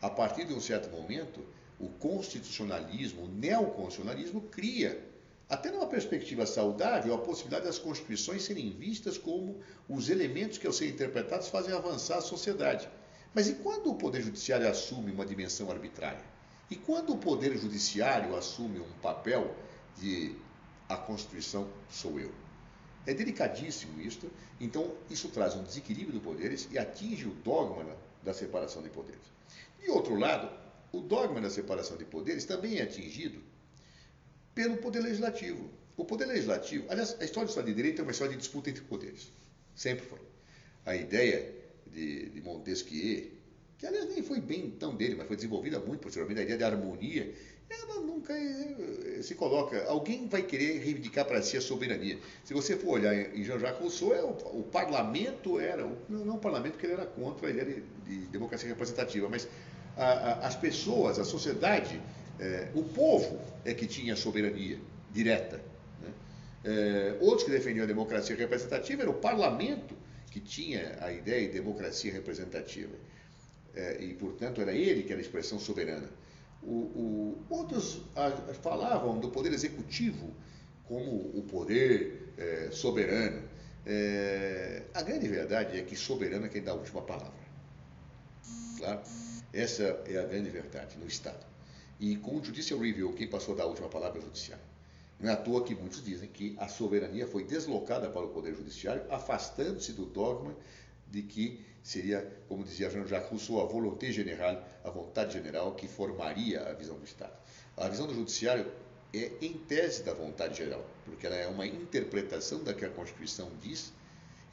a 0.03 0.11
partir 0.11 0.45
de 0.45 0.53
um 0.53 0.61
certo 0.61 0.91
momento, 0.91 1.41
o 1.79 1.89
constitucionalismo, 1.89 3.25
o 3.25 3.29
neoconstitucionalismo 3.29 4.41
cria, 4.43 5.05
até 5.49 5.71
numa 5.71 5.87
perspectiva 5.87 6.47
saudável, 6.47 7.15
a 7.15 7.19
possibilidade 7.19 7.67
das 7.67 7.79
constituições 7.79 8.43
serem 8.43 8.71
vistas 8.71 9.17
como 9.17 9.61
os 9.89 10.09
elementos 10.09 10.59
que, 10.59 10.67
ao 10.67 10.73
serem 10.73 10.95
interpretados, 10.95 11.49
fazem 11.49 11.75
avançar 11.75 12.19
a 12.19 12.23
sociedade. 12.23 12.89
Mas 13.35 13.49
e 13.49 13.55
quando 13.55 13.91
o 13.91 13.95
Poder 13.95 14.23
Judiciário 14.23 14.69
assume 14.69 15.13
uma 15.13 15.27
dimensão 15.27 15.71
arbitrária? 15.71 16.25
E 16.71 16.75
quando 16.75 17.13
o 17.13 17.19
Poder 17.19 17.57
Judiciário 17.57 18.35
assume 18.35 18.81
um 18.81 18.93
papel 19.03 19.55
de 19.97 20.35
a 20.89 20.97
Constituição 20.97 21.69
sou 21.91 22.19
eu? 22.19 22.33
É 23.07 23.15
delicadíssimo 23.15 24.01
isto, 24.01 24.29
então 24.61 24.93
isso 25.09 25.29
traz 25.29 25.55
um 25.55 25.63
desequilíbrio 25.63 26.19
de 26.19 26.25
poderes 26.25 26.67
e 26.73 26.79
atinge 26.79 27.27
o 27.27 27.35
dogma 27.35 27.97
da 28.25 28.35
separação 28.35 28.83
de 28.83 28.89
poderes. 28.89 29.23
De 29.79 29.89
outro 29.91 30.19
lado, 30.19 30.51
o 30.97 31.01
dogma 31.03 31.41
da 31.41 31.51
separação 31.51 31.97
de 31.97 32.05
poderes 32.05 32.45
também 32.45 32.79
é 32.79 32.83
atingido 32.83 33.41
pelo 34.55 34.79
poder 34.79 35.01
legislativo. 35.01 35.71
O 35.97 36.05
poder 36.05 36.27
legislativo, 36.27 36.87
aliás, 36.89 37.17
a 37.21 37.25
história 37.25 37.47
do 37.47 37.51
Estado 37.51 37.67
de 37.67 37.75
Direito 37.75 38.01
é 38.01 38.03
uma 38.03 38.13
história 38.13 38.33
de 38.33 38.39
disputa 38.39 38.71
entre 38.71 38.83
poderes. 38.83 39.31
Sempre 39.75 40.07
foi. 40.07 40.21
A 40.85 40.97
ideia 40.97 41.53
de, 41.87 42.31
de 42.31 42.41
Montesquieu, 42.41 43.31
que 43.79 43.87
aliás 43.87 44.09
nem 44.09 44.23
foi 44.23 44.41
bem 44.41 44.71
tão 44.71 44.97
dele, 44.97 45.15
mas 45.17 45.27
foi 45.27 45.37
desenvolvida 45.37 45.79
muito 45.79 46.01
posteriormente, 46.01 46.41
a 46.41 46.45
ideia 46.45 46.59
de 46.59 46.65
harmonia, 46.65 47.35
ela 47.69 48.01
nunca 48.01 48.33
eh, 48.33 49.21
se 49.23 49.35
coloca. 49.35 49.85
Alguém 49.87 50.29
vai 50.29 50.43
querer 50.43 50.79
reivindicar 50.79 51.25
para 51.25 51.43
si 51.43 51.57
a 51.57 51.61
soberania. 51.61 52.19
Se 52.45 52.55
você 52.55 52.77
for 52.77 52.93
olhar 52.93 53.15
em 53.15 53.43
Jean-Jacques 53.43 53.81
Rousseau, 53.81 54.15
é 54.15 54.23
o, 54.23 54.61
o, 54.61 54.63
parlamento 54.63 55.59
era, 55.59 55.85
não, 56.09 56.25
não 56.25 56.37
o 56.37 56.39
parlamento, 56.39 56.73
porque 56.73 56.87
ele 56.87 56.95
era 56.95 57.07
contra 57.07 57.49
a 57.49 57.51
ideia 57.51 57.67
de, 57.67 57.81
de 58.21 58.27
democracia 58.29 58.69
representativa, 58.69 59.29
mas 59.29 59.49
a, 59.97 60.05
a, 60.05 60.47
as 60.47 60.57
pessoas, 60.57 61.19
a 61.19 61.25
sociedade, 61.25 62.01
É, 62.39 62.69
o 62.75 62.83
povo 62.83 63.41
é 63.65 63.73
que 63.73 63.87
tinha 63.87 64.15
soberania 64.15 64.79
direta. 65.11 65.59
Né? 66.03 66.11
É, 66.65 67.17
outros 67.21 67.45
que 67.45 67.51
defendiam 67.51 67.85
a 67.85 67.87
democracia 67.87 68.37
representativa 68.37 69.01
era 69.03 69.11
o 69.11 69.15
parlamento 69.15 69.95
que 70.31 70.39
tinha 70.39 70.99
a 71.01 71.11
ideia 71.11 71.47
de 71.47 71.55
democracia 71.55 72.13
representativa. 72.13 72.95
É, 73.75 74.05
e, 74.05 74.13
portanto, 74.15 74.61
era 74.61 74.73
ele 74.73 75.03
que 75.03 75.13
era 75.13 75.21
a 75.21 75.25
expressão 75.25 75.59
soberana. 75.59 76.11
O, 76.63 76.75
o, 77.03 77.45
outros 77.49 78.03
a, 78.15 78.31
falavam 78.63 79.19
do 79.19 79.31
poder 79.31 79.53
executivo 79.55 80.35
como 80.85 81.11
o 81.35 81.43
poder 81.43 82.35
é, 82.37 82.69
soberano. 82.71 83.43
É, 83.87 84.83
a 84.93 85.01
grande 85.01 85.27
verdade 85.29 85.79
é 85.79 85.83
que 85.83 85.97
soberano 85.97 86.47
é 86.47 86.49
quem 86.51 86.63
dá 86.63 86.73
a 86.73 86.75
última 86.75 87.01
palavra. 87.01 87.47
Claro? 88.79 89.01
Essa 89.57 89.85
é 90.07 90.19
a 90.19 90.23
grande 90.27 90.51
verdade 90.51 90.99
no 90.99 91.07
Estado. 91.07 91.43
E 91.99 92.15
com 92.17 92.37
o 92.37 92.45
Judicial 92.45 92.79
Review, 92.79 93.15
quem 93.15 93.27
passou 93.27 93.55
a 93.55 93.57
dar 93.57 93.65
a 93.65 93.67
última 93.67 93.89
palavra 93.89 94.19
é 94.19 94.21
o 94.21 94.25
Judiciário. 94.27 94.63
Não 95.19 95.31
é 95.31 95.33
à 95.33 95.37
toa 95.37 95.65
que 95.65 95.75
muitos 95.75 96.05
dizem 96.05 96.29
que 96.29 96.55
a 96.59 96.69
soberania 96.69 97.27
foi 97.27 97.43
deslocada 97.43 98.11
para 98.11 98.21
o 98.21 98.29
Poder 98.29 98.55
Judiciário, 98.55 99.03
afastando-se 99.09 99.95
do 99.95 100.05
dogma 100.05 100.55
de 101.11 101.23
que 101.23 101.65
seria, 101.83 102.21
como 102.51 102.65
dizia 102.65 102.91
Jean-Jacques 102.91 103.31
Rousseau, 103.31 103.63
a 103.63 103.65
volonté 103.65 104.13
générale, 104.13 104.59
a 104.85 104.91
vontade 104.91 105.33
general, 105.33 105.75
que 105.75 105.89
formaria 105.89 106.61
a 106.69 106.75
visão 106.75 106.99
do 106.99 107.05
Estado. 107.07 107.33
A 107.79 107.89
visão 107.89 108.07
do 108.07 108.13
Judiciário 108.13 108.71
é 109.15 109.33
em 109.41 109.55
tese 109.55 110.03
da 110.03 110.13
vontade 110.13 110.59
geral, 110.59 110.85
porque 111.07 111.27
ela 111.27 111.37
é 111.37 111.47
uma 111.47 111.67
interpretação 111.67 112.63
da 112.63 112.75
que 112.75 112.85
a 112.85 112.91
Constituição 112.91 113.51
diz 113.63 113.91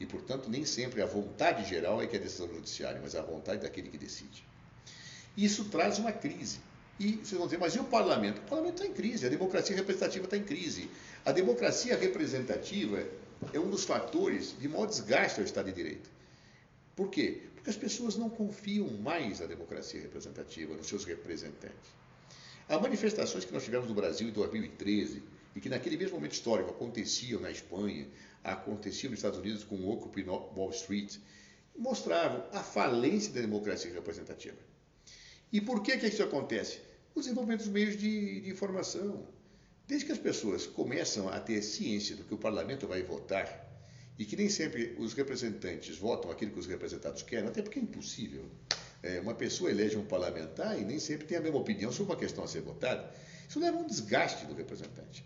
e, 0.00 0.06
portanto, 0.06 0.48
nem 0.48 0.64
sempre 0.64 1.02
a 1.02 1.06
vontade 1.06 1.68
geral 1.68 2.00
é 2.00 2.06
que 2.06 2.16
é 2.16 2.18
a 2.18 2.22
decisão 2.22 2.46
do 2.46 2.54
Judiciário, 2.54 3.02
mas 3.02 3.14
a 3.14 3.20
vontade 3.20 3.60
daquele 3.60 3.90
que 3.90 3.98
decide. 3.98 4.53
Isso 5.36 5.64
traz 5.66 5.98
uma 5.98 6.12
crise. 6.12 6.58
E 6.98 7.16
vocês 7.16 7.32
vão 7.32 7.46
dizer, 7.46 7.58
mas 7.58 7.74
e 7.74 7.80
o 7.80 7.84
parlamento? 7.84 8.38
O 8.38 8.42
parlamento 8.42 8.74
está 8.74 8.86
em 8.86 8.92
crise, 8.92 9.26
a 9.26 9.28
democracia 9.28 9.74
representativa 9.74 10.24
está 10.24 10.36
em 10.36 10.44
crise. 10.44 10.88
A 11.24 11.32
democracia 11.32 11.96
representativa 11.96 13.04
é 13.52 13.58
um 13.58 13.68
dos 13.68 13.84
fatores 13.84 14.54
de 14.58 14.68
maior 14.68 14.86
desgaste 14.86 15.40
ao 15.40 15.44
Estado 15.46 15.66
de 15.66 15.72
Direito. 15.72 16.08
Por 16.94 17.10
quê? 17.10 17.42
Porque 17.54 17.70
as 17.70 17.76
pessoas 17.76 18.16
não 18.16 18.30
confiam 18.30 18.88
mais 18.98 19.40
na 19.40 19.46
democracia 19.46 20.00
representativa, 20.00 20.76
nos 20.76 20.86
seus 20.86 21.04
representantes. 21.04 21.90
Há 22.68 22.78
manifestações 22.78 23.44
que 23.44 23.52
nós 23.52 23.64
tivemos 23.64 23.88
no 23.88 23.94
Brasil 23.94 24.28
em 24.28 24.32
2013 24.32 25.22
e 25.56 25.60
que 25.60 25.68
naquele 25.68 25.96
mesmo 25.96 26.16
momento 26.16 26.32
histórico 26.32 26.70
aconteciam 26.70 27.40
na 27.40 27.50
Espanha, 27.50 28.06
aconteciam 28.42 29.10
nos 29.10 29.18
Estados 29.18 29.38
Unidos 29.38 29.64
com 29.64 29.74
o 29.76 29.90
Occupy 29.90 30.22
Wall 30.22 30.70
Street, 30.70 31.16
mostravam 31.76 32.44
a 32.52 32.62
falência 32.62 33.32
da 33.32 33.40
democracia 33.40 33.92
representativa. 33.92 34.73
E 35.54 35.60
por 35.60 35.84
que, 35.84 35.96
que 35.96 36.08
isso 36.08 36.20
acontece? 36.20 36.80
O 37.14 37.20
desenvolvimento 37.20 37.60
dos 37.60 37.68
meios 37.68 37.96
de, 37.96 38.40
de 38.40 38.50
informação. 38.50 39.24
Desde 39.86 40.04
que 40.06 40.10
as 40.10 40.18
pessoas 40.18 40.66
começam 40.66 41.28
a 41.28 41.38
ter 41.38 41.62
ciência 41.62 42.16
do 42.16 42.24
que 42.24 42.34
o 42.34 42.36
parlamento 42.36 42.88
vai 42.88 43.04
votar, 43.04 43.46
e 44.18 44.24
que 44.24 44.34
nem 44.34 44.48
sempre 44.48 44.96
os 44.98 45.12
representantes 45.12 45.96
votam 45.96 46.28
aquilo 46.32 46.50
que 46.50 46.58
os 46.58 46.66
representados 46.66 47.22
querem, 47.22 47.48
até 47.48 47.62
porque 47.62 47.78
é 47.78 47.82
impossível. 47.82 48.50
É, 49.00 49.20
uma 49.20 49.32
pessoa 49.32 49.70
elege 49.70 49.96
um 49.96 50.04
parlamentar 50.04 50.76
e 50.76 50.84
nem 50.84 50.98
sempre 50.98 51.24
tem 51.24 51.38
a 51.38 51.40
mesma 51.40 51.58
opinião 51.58 51.92
sobre 51.92 52.14
uma 52.14 52.18
questão 52.18 52.42
a 52.42 52.48
ser 52.48 52.62
votada. 52.62 53.08
Isso 53.48 53.60
leva 53.60 53.76
a 53.76 53.80
um 53.80 53.86
desgaste 53.86 54.46
do 54.46 54.54
representante. 54.54 55.24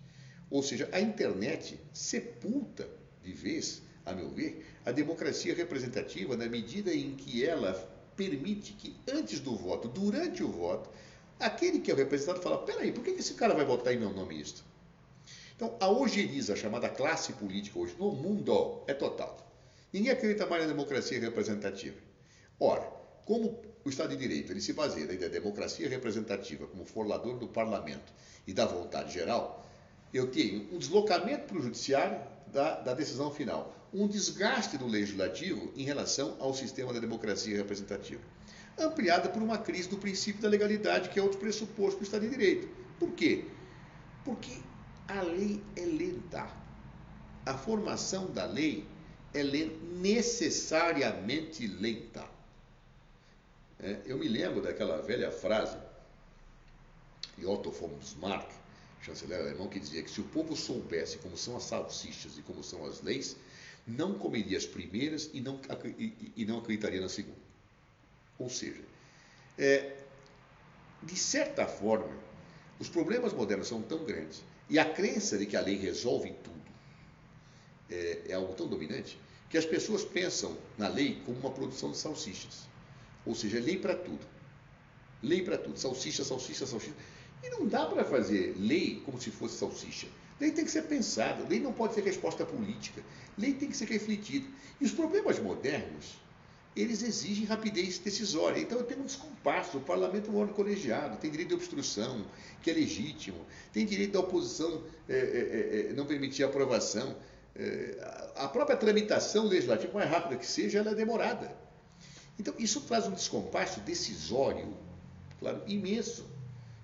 Ou 0.51 0.63
seja, 0.63 0.91
a 0.93 1.01
internet 1.01 1.81
sepulta 1.95 2.87
de 3.25 3.33
vez, 3.33 3.81
a 4.05 4.13
meu 4.13 4.29
ver, 4.29 4.63
a 4.85 4.93
democracia 4.93 5.55
representativa 5.55 6.37
na 6.37 6.51
medida 6.51 6.93
em 6.93 7.15
que 7.15 7.47
ela 7.47 7.97
permite 8.19 8.73
que 8.73 8.97
antes 9.09 9.39
do 9.39 9.55
voto, 9.55 9.87
durante 9.87 10.43
o 10.43 10.49
voto, 10.49 10.91
aquele 11.39 11.79
que 11.79 11.89
é 11.89 11.95
o 11.95 11.97
representado 11.97 12.43
fala: 12.43 12.59
peraí, 12.59 12.91
por 12.91 13.05
que 13.05 13.11
esse 13.11 13.35
cara 13.35 13.55
vai 13.55 13.65
votar 13.65 13.95
em 13.95 13.99
meu 13.99 14.11
nome 14.11 14.41
isto? 14.41 14.65
Então, 15.55 15.77
a 15.81 15.89
ojeriza, 15.89 16.57
chamada 16.57 16.89
classe 16.89 17.33
política 17.35 17.79
hoje 17.79 17.95
no 17.97 18.11
mundo, 18.11 18.83
é 18.89 18.95
total. 18.95 19.37
Ninguém 19.93 20.11
acredita 20.11 20.47
mais 20.47 20.63
na 20.63 20.69
democracia 20.69 21.19
representativa. 21.21 21.97
Ora, 22.59 22.83
como 23.25 23.61
o 23.85 23.89
Estado 23.89 24.11
de 24.11 24.17
Direito 24.17 24.53
ele 24.53 24.61
se 24.61 24.73
baseia 24.73 25.07
na 25.07 25.29
democracia 25.29 25.89
representativa 25.89 26.67
como 26.67 26.85
forlador 26.85 27.39
do 27.39 27.49
parlamento 27.49 28.13
e 28.47 28.53
da 28.53 28.67
vontade 28.67 29.15
geral, 29.15 29.65
eu 30.13 30.31
tenho 30.31 30.69
um 30.73 30.79
deslocamento 30.79 31.47
para 31.47 31.59
o 31.59 31.63
judiciário 31.63 32.21
da, 32.49 32.81
da 32.81 32.95
decisão 32.95 33.31
final, 33.31 33.75
um 33.93 34.07
desgaste 34.07 34.77
do 34.77 34.87
legislativo 34.87 35.73
em 35.77 35.85
relação 35.85 36.37
ao 36.41 36.55
sistema 36.55 36.93
da 36.93 37.01
democracia 37.01 37.57
representativa, 37.57 38.21
ampliada 38.79 39.29
por 39.29 39.43
uma 39.43 39.59
crise 39.59 39.89
do 39.89 39.97
princípio 39.97 40.43
da 40.43 40.49
legalidade, 40.49 41.09
que 41.09 41.19
é 41.19 41.23
outro 41.23 41.39
pressuposto 41.39 41.99
do 41.99 42.05
Estado 42.05 42.23
de 42.23 42.31
Direito. 42.31 42.69
Por 42.99 43.13
quê? 43.13 43.45
Porque 44.25 44.59
a 45.07 45.23
lei 45.23 45.63
é 45.77 45.81
lenta. 45.81 46.47
A 47.47 47.57
formação 47.57 48.31
da 48.31 48.45
lei 48.45 48.87
é 49.33 49.43
necessariamente 49.43 51.67
lenta. 51.67 52.29
É, 53.81 54.01
eu 54.05 54.19
me 54.19 54.29
lembro 54.29 54.61
daquela 54.61 55.01
velha 55.01 55.31
frase 55.31 55.79
de 57.37 57.47
Otto 57.47 57.71
von 57.71 57.89
Bismarck, 57.89 58.51
chanceler 59.01 59.41
alemão, 59.41 59.69
que 59.69 59.79
dizia 59.79 60.03
que 60.03 60.11
se 60.11 60.21
o 60.21 60.25
povo 60.25 60.57
soubesse 60.57 61.19
como 61.19 61.37
são 61.37 61.57
as 61.57 61.63
salsichas 61.65 62.37
e 62.37 62.43
como 62.43 62.65
são 62.65 62.85
as 62.85 63.01
leis, 63.01 63.37
não 63.89 64.15
comeria 64.15 64.59
as 64.59 64.67
primeiras 64.67 65.31
e 65.33 65.41
não, 65.41 65.61
e, 65.99 66.33
e 66.37 66.45
não 66.45 66.59
acreditaria 66.59 67.01
na 67.01 67.09
segunda. 67.09 67.39
Ou 68.39 68.49
seja, 68.49 68.83
é, 69.57 69.97
de 71.03 71.17
certa 71.17 71.67
forma, 71.67 72.15
os 72.79 72.89
problemas 72.89 73.33
modernos 73.33 73.69
são 73.69 73.83
tão 73.83 74.05
grandes 74.05 74.43
e 74.69 74.79
a 74.79 74.85
crença 74.85 75.39
de 75.39 75.47
que 75.47 75.57
a 75.57 75.61
lei 75.61 75.77
resolve 75.77 76.33
tudo 76.45 76.61
é, 77.91 78.23
é 78.29 78.35
algo 78.35 78.55
tão 78.55 78.69
dominante 78.69 79.19
que 79.49 79.57
as 79.57 79.65
pessoas 79.65 80.05
pensam 80.05 80.57
na 80.77 80.89
lei 80.89 81.21
como 81.25 81.39
uma 81.39 81.51
produção 81.51 81.91
de 81.91 81.97
salsichas. 81.97 82.69
Ou 83.25 83.35
seja, 83.35 83.59
lei 83.59 83.79
para 83.79 83.95
tudo. 83.97 84.27
Lei 85.23 85.43
para 85.43 85.57
tudo. 85.57 85.79
Salsicha, 85.79 86.23
salsicha, 86.23 86.67
salsicha. 86.67 86.95
E 87.43 87.49
não 87.51 87.67
dá 87.67 87.87
para 87.87 88.05
fazer 88.05 88.55
lei 88.59 89.01
como 89.05 89.21
se 89.21 89.31
fosse 89.31 89.57
salsicha. 89.57 90.07
Lei 90.41 90.53
tem 90.53 90.65
que 90.65 90.71
ser 90.71 90.83
pensada, 90.83 91.47
lei 91.49 91.59
não 91.59 91.73
pode 91.73 91.95
ser 91.95 92.05
resposta 92.05 92.45
política, 92.45 93.03
lei 93.37 93.55
tem 93.55 93.69
que 93.69 93.77
ser 93.77 93.89
refletida. 93.89 94.47
E 94.81 94.85
os 94.85 94.93
problemas 94.93 95.39
modernos, 95.41 96.17
eles 96.77 97.03
exigem 97.03 97.45
rapidez 97.45 97.99
decisória. 97.99 98.61
Então 98.61 98.83
tem 98.85 98.97
um 98.99 99.05
descompasso. 99.05 99.79
O 99.79 99.81
parlamento 99.81 100.31
é 100.31 100.33
um 100.33 100.39
órgão 100.39 100.55
colegiado, 100.55 101.19
tem 101.19 101.31
direito 101.31 101.49
de 101.49 101.55
obstrução, 101.57 102.25
que 102.63 102.71
é 102.71 102.75
legítimo, 102.75 103.45
tem 103.73 103.85
direito 103.85 104.13
da 104.13 104.21
oposição 104.21 104.85
é, 105.09 105.17
é, 105.17 105.91
é, 105.91 105.93
não 105.95 106.07
permitir 106.07 106.45
a 106.45 106.47
aprovação. 106.47 107.17
a 108.37 108.47
própria 108.47 108.77
tramitação 108.77 109.47
legislativa, 109.47 109.93
mais 109.93 110.09
rápida 110.09 110.37
que 110.37 110.47
seja, 110.47 110.79
ela 110.79 110.93
é 110.93 110.95
demorada. 110.95 111.53
Então, 112.39 112.55
isso 112.57 112.83
traz 112.83 113.09
um 113.09 113.13
descompasso 113.13 113.81
decisório, 113.81 114.73
claro, 115.41 115.63
imenso. 115.67 116.25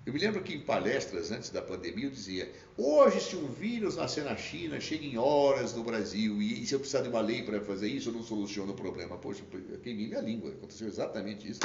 Eu 0.05 0.13
me 0.13 0.19
lembro 0.19 0.43
que 0.43 0.53
em 0.53 0.59
palestras 0.59 1.31
antes 1.31 1.49
da 1.49 1.61
pandemia 1.61 2.05
eu 2.05 2.11
dizia: 2.11 2.51
hoje, 2.77 3.19
se 3.19 3.35
um 3.35 3.47
vírus 3.47 3.95
nascer 3.95 4.23
na 4.23 4.37
China, 4.37 4.79
chega 4.79 5.03
em 5.03 5.17
horas 5.17 5.73
no 5.73 5.83
Brasil, 5.83 6.39
e, 6.41 6.61
e 6.61 6.67
se 6.67 6.75
eu 6.75 6.79
precisar 6.79 7.01
de 7.01 7.09
uma 7.09 7.21
lei 7.21 7.41
para 7.41 7.59
fazer 7.61 7.87
isso, 7.87 8.09
eu 8.09 8.13
não 8.13 8.21
soluciono 8.21 8.73
o 8.73 8.75
problema. 8.75 9.17
Poxa, 9.17 9.43
eu 9.51 9.79
queimei 9.79 10.07
minha 10.07 10.21
língua, 10.21 10.51
aconteceu 10.51 10.87
exatamente 10.87 11.49
isso. 11.49 11.61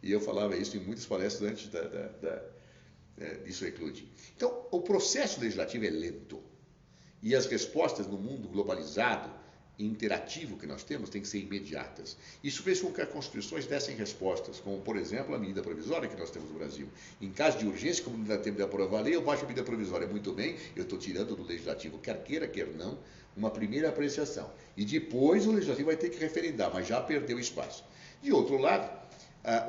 E 0.00 0.12
eu 0.12 0.20
falava 0.20 0.56
isso 0.56 0.76
em 0.76 0.80
muitas 0.80 1.06
palestras 1.06 1.50
antes 1.50 1.68
da, 1.68 1.82
da, 1.82 2.08
da, 2.08 2.42
é, 3.18 3.34
disso 3.38 3.64
eclodir. 3.64 4.04
Então, 4.36 4.66
o 4.70 4.80
processo 4.80 5.40
legislativo 5.40 5.84
é 5.84 5.90
lento. 5.90 6.40
E 7.20 7.34
as 7.34 7.46
respostas 7.46 8.06
no 8.06 8.18
mundo 8.18 8.48
globalizado 8.48 9.41
interativo 9.78 10.56
que 10.56 10.66
nós 10.66 10.84
temos 10.84 11.08
tem 11.10 11.22
que 11.22 11.28
ser 11.28 11.38
imediatas. 11.38 12.16
Isso 12.44 12.62
fez 12.62 12.80
com 12.80 12.92
que 12.92 13.00
as 13.00 13.08
constituições 13.08 13.66
dessem 13.66 13.96
respostas, 13.96 14.60
como, 14.60 14.80
por 14.80 14.96
exemplo, 14.96 15.34
a 15.34 15.38
medida 15.38 15.62
provisória 15.62 16.08
que 16.08 16.16
nós 16.16 16.30
temos 16.30 16.50
no 16.50 16.58
Brasil. 16.58 16.86
Em 17.20 17.30
caso 17.30 17.58
de 17.58 17.66
urgência, 17.66 18.04
como 18.04 18.18
não 18.18 18.24
dá 18.24 18.38
tempo 18.38 18.58
de 18.58 18.62
aprovar 18.62 18.98
a 18.98 19.02
lei, 19.02 19.16
eu 19.16 19.22
baixo 19.22 19.44
a 19.44 19.48
medida 19.48 19.64
provisória. 19.64 20.06
Muito 20.06 20.32
bem, 20.32 20.56
eu 20.76 20.82
estou 20.82 20.98
tirando 20.98 21.34
do 21.34 21.42
legislativo, 21.42 21.98
quer 21.98 22.22
queira, 22.22 22.46
quer 22.46 22.66
não, 22.68 22.98
uma 23.36 23.50
primeira 23.50 23.88
apreciação. 23.88 24.50
E 24.76 24.84
depois 24.84 25.46
o 25.46 25.52
legislativo 25.52 25.86
vai 25.86 25.96
ter 25.96 26.10
que 26.10 26.18
referendar, 26.18 26.70
mas 26.72 26.86
já 26.86 27.00
perdeu 27.00 27.40
espaço. 27.40 27.84
De 28.22 28.32
outro 28.32 28.58
lado, 28.58 28.90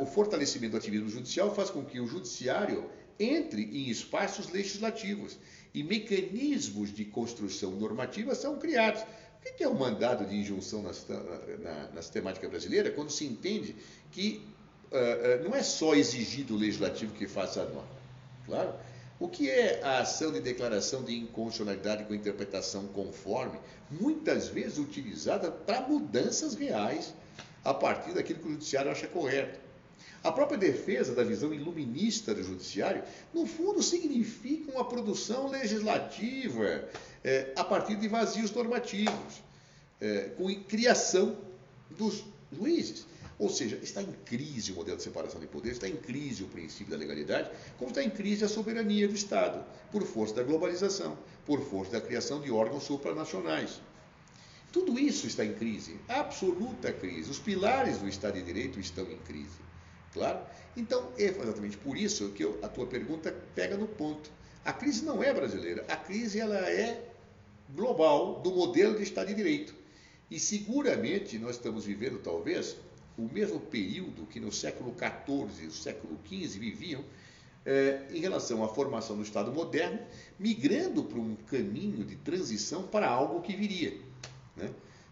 o 0.02 0.06
fortalecimento 0.06 0.72
do 0.72 0.78
ativismo 0.78 1.10
judicial 1.10 1.56
faz 1.56 1.70
com 1.70 1.84
que 1.84 2.00
o 2.00 2.06
judiciário 2.06 2.90
entre 3.20 3.64
em 3.64 3.90
espaços 3.90 4.50
legislativos 4.50 5.38
e 5.74 5.84
mecanismos 5.84 6.94
de 6.94 7.06
construção 7.06 7.72
normativa 7.72 8.36
são 8.36 8.60
criados. 8.60 9.04
O 9.46 9.56
que 9.56 9.64
é 9.64 9.68
o 9.68 9.76
mandado 9.76 10.26
de 10.26 10.36
injunção 10.36 10.82
na, 10.82 12.02
sistemática 12.02 12.48
brasileira 12.48 12.90
quando 12.92 13.12
se 13.12 13.26
entende 13.26 13.76
que 14.12 14.42
uh, 14.92 15.44
não 15.44 15.54
é 15.54 15.62
só 15.62 15.94
exigir 15.94 16.46
do 16.46 16.56
legislativo 16.56 17.14
que 17.14 17.28
faça 17.28 17.62
a 17.62 17.66
norma? 17.66 18.04
Claro. 18.46 18.74
O 19.20 19.28
que 19.28 19.50
é 19.50 19.82
a 19.84 20.00
ação 20.00 20.32
de 20.32 20.40
declaração 20.40 21.04
de 21.04 21.16
inconstitucionalidade 21.16 22.06
com 22.06 22.16
interpretação 22.16 22.88
conforme, 22.88 23.60
muitas 23.92 24.48
vezes 24.48 24.78
utilizada 24.78 25.52
para 25.52 25.82
mudanças 25.82 26.56
reais 26.56 27.14
a 27.64 27.74
partir 27.74 28.14
daquilo 28.14 28.40
que 28.40 28.48
o 28.48 28.52
judiciário 28.52 28.92
acha 28.92 29.08
correto? 29.08 29.60
A 30.24 30.32
própria 30.32 30.58
defesa 30.58 31.14
da 31.14 31.24
visão 31.24 31.54
iluminista 31.54 32.34
do 32.34 32.42
judiciário, 32.42 33.04
no 33.34 33.46
fundo, 33.46 33.84
significa 33.84 34.72
uma 34.72 34.86
produção 34.86 35.50
legislativa 35.50 36.90
é, 37.24 37.52
a 37.56 37.64
partir 37.64 37.96
de 37.96 38.08
vazios 38.08 38.52
normativos, 38.52 39.42
é, 40.02 40.32
com 40.38 40.54
criação 40.66 41.38
dos 41.90 42.24
juízes. 42.52 43.06
Ou 43.40 43.50
seja, 43.50 43.80
está 43.82 44.02
em 44.02 44.12
crise 44.26 44.72
o 44.72 44.76
modelo 44.76 44.98
de 44.98 45.04
separação 45.04 45.40
de 45.40 45.48
poderes, 45.48 45.78
está 45.78 45.88
em 45.88 45.96
crise 45.96 46.44
o 46.44 46.48
princípio 46.48 46.92
da 46.92 46.98
legalidade, 46.98 47.50
como 47.78 47.90
está 47.90 48.04
em 48.04 48.10
crise 48.10 48.46
a 48.46 48.48
soberania 48.48 49.08
do 49.08 49.16
Estado, 49.16 49.66
por 49.92 50.04
força 50.04 50.36
da 50.36 50.44
globalização, 50.44 51.18
por 51.46 51.62
força 51.62 51.94
da 51.94 52.02
criação 52.02 52.40
de 52.42 52.52
órgãos 52.52 52.84
supranacionais. 52.84 53.82
Tudo 54.72 55.00
isso 55.00 55.28
está 55.28 55.44
em 55.44 55.54
crise, 55.54 56.00
absoluta 56.08 56.92
crise. 56.92 57.30
Os 57.30 57.40
pilares 57.40 57.98
do 57.98 58.08
Estado 58.08 58.36
de 58.36 58.44
Direito 58.44 58.80
estão 58.80 59.04
em 59.12 59.18
crise. 59.18 59.62
Claro? 60.14 60.40
Então, 60.78 61.12
é 61.18 61.26
exatamente 61.26 61.78
por 61.78 61.98
isso 61.98 62.30
que 62.30 62.44
eu, 62.44 62.60
a 62.62 62.68
tua 62.68 62.86
pergunta 62.86 63.36
pega 63.56 63.78
no 63.78 63.88
ponto. 63.88 64.32
A 64.64 64.72
crise 64.72 65.04
não 65.04 65.24
é 65.24 65.34
brasileira, 65.34 65.84
a 65.90 65.96
crise 65.96 66.40
ela 66.40 66.58
é 66.58 67.13
global 67.70 68.42
do 68.42 68.52
modelo 68.52 68.96
de 68.98 69.04
Estado 69.04 69.28
de 69.28 69.36
Direito. 69.36 69.74
E 70.30 70.40
seguramente 70.40 71.38
nós 71.38 71.56
estamos 71.56 71.86
vivendo, 71.86 72.20
talvez, 72.20 72.76
o 73.18 73.24
mesmo 73.24 73.60
período 73.60 74.26
que 74.26 74.40
no 74.40 74.52
século 74.52 74.96
XIV 74.98 75.68
e 75.68 75.72
século 75.72 76.18
XV 76.26 76.60
viviam 76.60 77.04
eh, 77.66 78.02
em 78.12 78.20
relação 78.20 78.64
à 78.64 78.68
formação 78.68 79.16
do 79.16 79.24
Estado 79.24 79.52
moderno, 79.52 80.00
migrando 80.40 81.04
para 81.04 81.20
um 81.20 81.36
caminho 81.36 82.04
de 82.04 82.16
transição 82.18 82.84
para 82.84 83.08
algo 83.08 83.42
que 83.42 83.56
viria. 83.56 83.98
Né? 84.56 84.70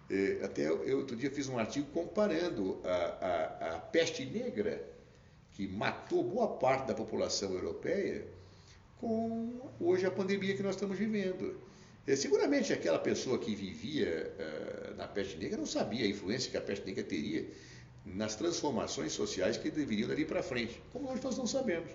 Eh, 0.10 0.40
até 0.44 0.68
eu 0.68 0.98
outro 0.98 1.16
dia 1.16 1.32
fiz 1.32 1.48
um 1.48 1.58
artigo 1.58 1.88
comparando 1.94 2.80
a, 2.84 2.96
a, 2.96 3.76
a 3.76 3.80
peste 3.80 4.26
negra, 4.26 4.86
que 5.54 5.68
matou 5.68 6.24
boa 6.24 6.48
parte 6.48 6.88
da 6.88 6.94
população 6.94 7.54
europeia, 7.54 8.26
com 9.00 9.62
hoje 9.80 10.06
a 10.06 10.12
pandemia 10.12 10.56
que 10.56 10.64
nós 10.64 10.76
estamos 10.76 10.98
vivendo. 10.98 11.56
É, 12.08 12.16
seguramente 12.16 12.74
aquela 12.74 12.98
pessoa 12.98 13.38
que 13.38 13.54
vivia 13.54 14.34
uh, 14.40 14.96
na 14.96 15.08
peste 15.08 15.38
negra 15.38 15.58
não 15.58 15.68
sabia 15.68 16.04
a 16.04 16.08
influência 16.08 16.50
que 16.50 16.58
a 16.58 16.62
peste 16.62 16.86
negra 16.86 17.04
teria 17.04 17.48
nas 18.04 18.36
transformações 18.36 19.12
sociais 19.12 19.58
que 19.58 19.70
deveriam 19.70 20.10
dali 20.10 20.26
para 20.26 20.42
frente, 20.42 20.82
como 20.92 21.12
hoje 21.12 21.24
nós 21.24 21.38
não 21.38 21.46
sabemos. 21.46 21.92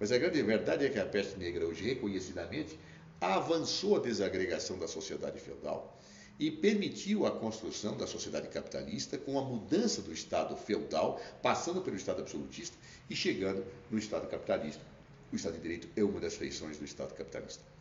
Mas 0.00 0.10
a 0.10 0.18
grande 0.18 0.42
verdade 0.42 0.86
é 0.86 0.88
que 0.88 0.98
a 0.98 1.04
peste 1.04 1.38
negra, 1.38 1.66
hoje 1.66 1.84
reconhecidamente, 1.84 2.78
avançou 3.20 3.96
a 3.96 4.00
desagregação 4.00 4.78
da 4.78 4.88
sociedade 4.88 5.38
feudal 5.38 6.00
e 6.40 6.50
permitiu 6.50 7.26
a 7.26 7.30
construção 7.30 7.96
da 7.96 8.06
sociedade 8.06 8.48
capitalista 8.48 9.18
com 9.18 9.38
a 9.38 9.44
mudança 9.44 10.00
do 10.00 10.12
Estado 10.12 10.56
feudal, 10.56 11.20
passando 11.42 11.82
pelo 11.82 11.96
Estado 11.96 12.22
absolutista 12.22 12.76
e 13.08 13.14
chegando 13.14 13.64
no 13.90 13.98
Estado 13.98 14.26
capitalista. 14.28 14.82
O 15.30 15.36
Estado 15.36 15.54
de 15.54 15.60
Direito 15.60 15.88
é 15.94 16.02
uma 16.02 16.20
das 16.20 16.34
feições 16.34 16.78
do 16.78 16.84
Estado 16.84 17.14
capitalista. 17.14 17.71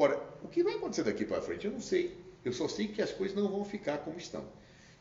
Ora, 0.00 0.16
o 0.44 0.48
que 0.48 0.62
vai 0.62 0.74
acontecer 0.74 1.02
daqui 1.02 1.24
para 1.24 1.42
frente 1.42 1.66
eu 1.66 1.72
não 1.72 1.80
sei. 1.80 2.16
Eu 2.44 2.52
só 2.52 2.68
sei 2.68 2.86
que 2.86 3.02
as 3.02 3.10
coisas 3.10 3.36
não 3.36 3.50
vão 3.50 3.64
ficar 3.64 3.98
como 3.98 4.16
estão. 4.16 4.44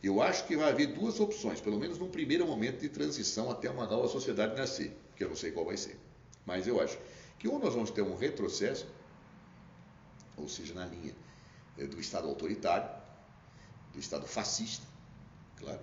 Eu 0.02 0.24
acho 0.24 0.48
que 0.48 0.58
vai 0.58 0.72
haver 0.72 0.88
duas 0.88 1.20
opções, 1.20 1.62
pelo 1.62 1.78
menos 1.78 2.00
num 2.00 2.10
primeiro 2.10 2.48
momento 2.48 2.80
de 2.80 2.90
transição 2.90 3.52
até 3.52 3.70
uma 3.70 3.86
nova 3.86 4.08
sociedade 4.08 4.56
nascer, 4.56 4.98
que 5.16 5.24
eu 5.24 5.30
não 5.30 5.36
sei 5.36 5.52
qual 5.52 5.68
vai 5.68 5.78
ser. 5.78 6.00
Mas 6.48 6.66
eu 6.66 6.82
acho 6.82 6.98
que 7.38 7.48
ou 7.48 7.60
nós 7.60 7.76
vamos 7.76 7.92
ter 7.92 8.02
um 8.02 8.16
retrocesso, 8.16 8.88
ou 10.36 10.50
seja, 10.50 10.74
na 10.74 10.88
linha 10.88 11.14
eh, 11.78 11.86
do 11.86 12.00
Estado 12.00 12.28
autoritário, 12.28 12.90
do 13.94 14.00
Estado 14.00 14.26
fascista, 14.26 14.88
claro. 15.58 15.82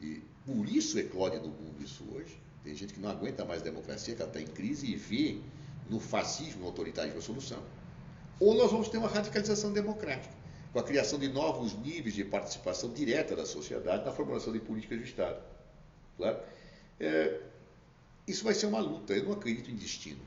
E 0.00 0.24
por 0.44 0.68
isso 0.68 0.98
eclode 0.98 1.36
no 1.36 1.50
mundo 1.50 1.80
isso 1.80 2.04
hoje. 2.12 2.36
Tem 2.64 2.74
gente 2.74 2.94
que 2.94 3.00
não 3.00 3.10
aguenta 3.10 3.44
mais 3.44 3.62
democracia, 3.62 4.16
que 4.16 4.22
ela 4.22 4.28
está 4.28 4.42
em 4.42 4.52
crise 4.52 4.90
e 4.90 4.96
vê 4.96 5.38
no 5.88 6.00
fascismo, 6.00 6.62
no 6.62 6.66
autoritarismo 6.66 7.20
a 7.20 7.22
solução. 7.22 7.79
Ou 8.40 8.54
nós 8.54 8.70
vamos 8.70 8.88
ter 8.88 8.96
uma 8.96 9.08
radicalização 9.08 9.72
democrática 9.72 10.34
com 10.72 10.78
a 10.78 10.82
criação 10.82 11.18
de 11.18 11.28
novos 11.28 11.74
níveis 11.78 12.14
de 12.14 12.24
participação 12.24 12.90
direta 12.92 13.36
da 13.36 13.44
sociedade 13.44 14.04
na 14.04 14.12
formulação 14.12 14.52
de 14.52 14.60
políticas 14.60 14.98
de 14.98 15.04
Estado. 15.04 15.42
Claro? 16.16 16.40
É, 16.98 17.40
isso 18.26 18.44
vai 18.44 18.54
ser 18.54 18.66
uma 18.66 18.78
luta. 18.78 19.12
Eu 19.12 19.24
não 19.24 19.32
acredito 19.32 19.70
em 19.70 19.74
destino. 19.74 20.24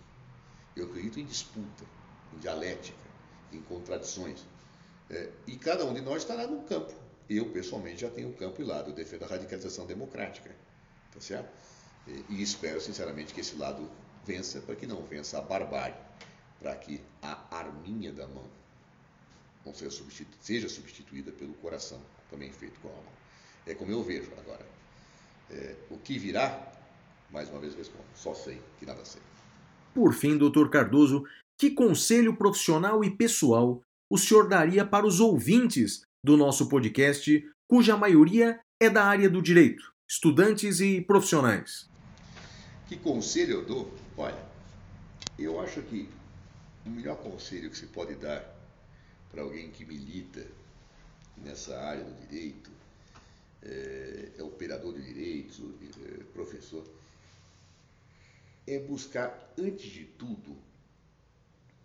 Eu 0.75 0.85
acredito 0.85 1.19
em 1.19 1.25
disputa, 1.25 1.85
em 2.33 2.39
dialética, 2.39 2.97
em 3.51 3.61
contradições. 3.61 4.43
É, 5.09 5.29
e 5.47 5.55
cada 5.55 5.85
um 5.85 5.93
de 5.93 6.01
nós 6.01 6.23
estará 6.23 6.45
num 6.45 6.63
campo. 6.63 6.93
Eu, 7.29 7.49
pessoalmente, 7.51 8.01
já 8.01 8.09
tenho 8.09 8.29
um 8.29 8.33
campo 8.33 8.61
e 8.61 8.65
lado. 8.65 8.91
Eu 8.91 8.95
defendo 8.95 9.23
a 9.23 9.27
radicalização 9.27 9.85
democrática. 9.85 10.53
Tá 11.13 11.21
certo? 11.21 11.49
E 12.29 12.41
espero, 12.41 12.81
sinceramente, 12.81 13.33
que 13.33 13.39
esse 13.39 13.55
lado 13.55 13.89
vença, 14.25 14.59
para 14.59 14.75
que 14.75 14.85
não 14.85 15.03
vença 15.03 15.37
a 15.37 15.41
barbárie, 15.41 15.95
para 16.63 16.73
que 16.75 17.01
a 17.21 17.57
arminha 17.57 18.13
da 18.13 18.25
mão 18.25 18.45
não 19.65 19.73
seja, 19.73 19.91
substitu 19.91 20.31
seja 20.39 20.69
substituída 20.69 21.31
pelo 21.31 21.53
coração, 21.55 21.99
também 22.29 22.49
feito 22.51 22.79
com 22.79 22.87
a 22.87 22.91
alma. 22.91 23.11
É 23.67 23.75
como 23.75 23.91
eu 23.91 24.01
vejo 24.01 24.31
agora. 24.37 24.65
É, 25.51 25.75
o 25.89 25.97
que 25.97 26.17
virá, 26.17 26.73
mais 27.29 27.49
uma 27.49 27.59
vez 27.59 27.75
respondo, 27.75 28.05
só 28.15 28.33
sei 28.33 28.61
que 28.79 28.85
nada 28.85 29.03
sei. 29.03 29.21
Por 29.93 30.13
fim, 30.13 30.37
doutor 30.37 30.69
Cardoso, 30.69 31.25
que 31.57 31.69
conselho 31.69 32.35
profissional 32.35 33.03
e 33.03 33.15
pessoal 33.15 33.81
o 34.09 34.17
senhor 34.17 34.47
daria 34.47 34.85
para 34.85 35.05
os 35.05 35.19
ouvintes 35.19 36.03
do 36.23 36.37
nosso 36.37 36.69
podcast, 36.69 37.45
cuja 37.67 37.97
maioria 37.97 38.59
é 38.79 38.89
da 38.89 39.03
área 39.03 39.29
do 39.29 39.41
direito, 39.41 39.93
estudantes 40.09 40.79
e 40.79 41.01
profissionais? 41.01 41.89
Que 42.87 42.95
conselho 42.97 43.55
eu 43.55 43.65
dou? 43.65 43.93
Olha, 44.17 44.43
eu 45.37 45.59
acho 45.59 45.81
que 45.83 46.09
o 46.85 46.89
melhor 46.89 47.17
conselho 47.17 47.69
que 47.69 47.77
se 47.77 47.87
pode 47.87 48.15
dar 48.15 48.43
para 49.31 49.41
alguém 49.41 49.71
que 49.71 49.85
milita 49.85 50.45
nessa 51.37 51.77
área 51.79 52.03
do 52.03 52.27
direito, 52.27 52.71
é, 53.61 54.31
é 54.37 54.43
operador 54.43 54.93
de 54.93 55.01
direitos, 55.01 55.59
é, 56.05 56.23
professor, 56.33 56.85
é 58.67 58.79
buscar, 58.79 59.53
antes 59.57 59.91
de 59.91 60.05
tudo, 60.05 60.57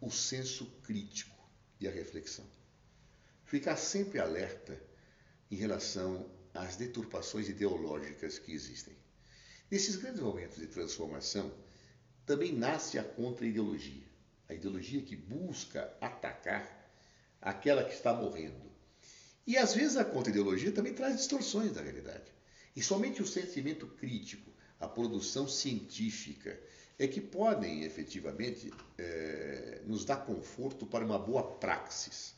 o 0.01 0.11
senso 0.11 0.67
crítico 0.83 1.37
e 1.81 1.89
a 1.89 1.91
reflexão. 1.91 2.45
Ficar 3.45 3.77
sempre 3.77 4.21
alerta 4.21 4.81
em 5.51 5.57
relação 5.57 6.31
às 6.55 6.77
deturpações 6.77 7.49
ideológicas 7.49 8.39
que 8.39 8.53
existem. 8.53 8.95
Nesses 9.71 9.97
grandes 9.97 10.21
momentos 10.21 10.59
de 10.59 10.67
transformação, 10.67 11.53
também 12.27 12.53
nasce 12.53 12.99
a 12.99 13.05
contra-ideologia, 13.05 14.08
a 14.49 14.55
ideologia 14.55 15.03
que 15.03 15.15
busca 15.15 15.93
atacar 16.01 16.91
aquela 17.41 17.85
que 17.85 17.95
está 17.95 18.13
morrendo. 18.13 18.69
E 19.47 19.57
às 19.57 19.75
vezes 19.75 19.97
a 19.97 20.05
contra-ideologia 20.05 20.73
também 20.73 20.93
traz 20.93 21.17
distorções 21.17 21.73
da 21.73 21.83
realidade. 21.83 22.33
E 22.75 22.83
somente 22.83 23.23
o 23.23 23.27
sentimento 23.27 23.87
crítico, 23.87 24.51
a 24.79 24.87
produção 24.87 25.49
científica, 25.49 26.59
é 26.99 27.07
que 27.07 27.21
podem 27.21 27.85
efetivamente 27.85 28.73
é, 28.97 29.83
nos 29.87 30.05
dar 30.05 30.19
conforto 30.19 30.85
para 30.85 31.05
uma 31.05 31.19
boa 31.19 31.43
praxis. 31.43 32.35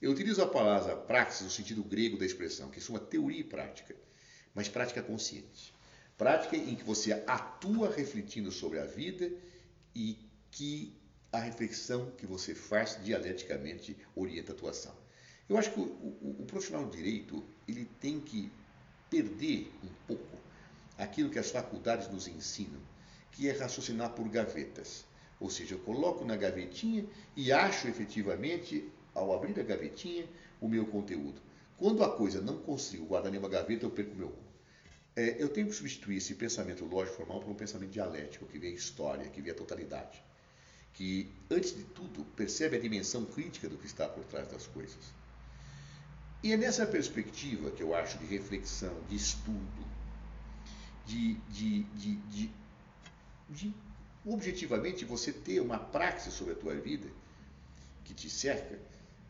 Eu 0.00 0.10
utilizo 0.10 0.42
a 0.42 0.46
palavra 0.46 0.96
praxis 0.96 1.42
no 1.42 1.50
sentido 1.50 1.82
grego 1.82 2.18
da 2.18 2.26
expressão, 2.26 2.70
que 2.70 2.78
é 2.78 2.82
uma 2.88 2.98
teoria 2.98 3.40
e 3.40 3.44
prática, 3.44 3.96
mas 4.54 4.68
prática 4.68 5.02
consciente. 5.02 5.72
Prática 6.18 6.56
em 6.56 6.74
que 6.74 6.84
você 6.84 7.12
atua 7.26 7.90
refletindo 7.90 8.52
sobre 8.52 8.78
a 8.78 8.84
vida 8.84 9.32
e 9.94 10.18
que 10.50 11.01
a 11.32 11.38
reflexão 11.38 12.10
que 12.10 12.26
você 12.26 12.54
faz 12.54 12.98
dialeticamente 13.02 13.96
orienta 14.14 14.52
a 14.52 14.54
atuação. 14.54 14.94
Eu 15.48 15.56
acho 15.56 15.72
que 15.72 15.80
o, 15.80 15.84
o, 15.84 16.36
o 16.40 16.44
profissional 16.44 16.84
de 16.84 16.98
direito 16.98 17.42
ele 17.66 17.86
tem 17.98 18.20
que 18.20 18.52
perder 19.08 19.72
um 19.82 19.88
pouco 20.06 20.36
aquilo 20.98 21.30
que 21.30 21.38
as 21.38 21.50
faculdades 21.50 22.10
nos 22.10 22.28
ensinam, 22.28 22.80
que 23.30 23.48
é 23.48 23.52
raciocinar 23.52 24.10
por 24.10 24.28
gavetas. 24.28 25.06
Ou 25.40 25.48
seja, 25.48 25.74
eu 25.74 25.78
coloco 25.78 26.22
na 26.22 26.36
gavetinha 26.36 27.06
e 27.34 27.50
acho 27.50 27.88
efetivamente, 27.88 28.86
ao 29.14 29.34
abrir 29.34 29.58
a 29.58 29.62
gavetinha, 29.62 30.28
o 30.60 30.68
meu 30.68 30.86
conteúdo. 30.86 31.40
Quando 31.78 32.04
a 32.04 32.14
coisa 32.14 32.42
não 32.42 32.58
consigo 32.58 33.06
guardar 33.06 33.32
nenhuma 33.32 33.48
gaveta, 33.48 33.86
eu 33.86 33.90
perco 33.90 34.12
o 34.12 34.16
meu 34.16 34.28
rumo. 34.28 34.52
É, 35.16 35.42
eu 35.42 35.48
tenho 35.48 35.66
que 35.66 35.74
substituir 35.74 36.18
esse 36.18 36.34
pensamento 36.34 36.84
lógico 36.84 37.16
formal 37.16 37.40
por 37.40 37.50
um 37.50 37.54
pensamento 37.54 37.90
dialético, 37.90 38.46
que 38.46 38.58
vê 38.58 38.68
a 38.68 38.70
história, 38.70 39.28
que 39.28 39.40
vê 39.40 39.50
a 39.50 39.54
totalidade 39.54 40.22
que, 40.94 41.30
antes 41.50 41.74
de 41.76 41.84
tudo, 41.84 42.24
percebe 42.36 42.76
a 42.76 42.80
dimensão 42.80 43.24
crítica 43.24 43.68
do 43.68 43.76
que 43.76 43.86
está 43.86 44.08
por 44.08 44.24
trás 44.24 44.48
das 44.48 44.66
coisas. 44.66 45.12
E 46.42 46.52
é 46.52 46.56
nessa 46.56 46.84
perspectiva 46.86 47.70
que 47.70 47.82
eu 47.82 47.94
acho 47.94 48.18
de 48.18 48.26
reflexão, 48.26 48.94
de 49.08 49.16
estudo, 49.16 49.86
de, 51.06 51.34
de, 51.34 51.82
de, 51.84 52.50
de, 53.48 53.74
objetivamente 54.26 55.04
você 55.04 55.32
ter 55.32 55.60
uma 55.60 55.78
praxis 55.78 56.34
sobre 56.34 56.54
a 56.54 56.56
tua 56.56 56.74
vida 56.74 57.08
que 58.04 58.14
te 58.14 58.28
cerca, 58.28 58.78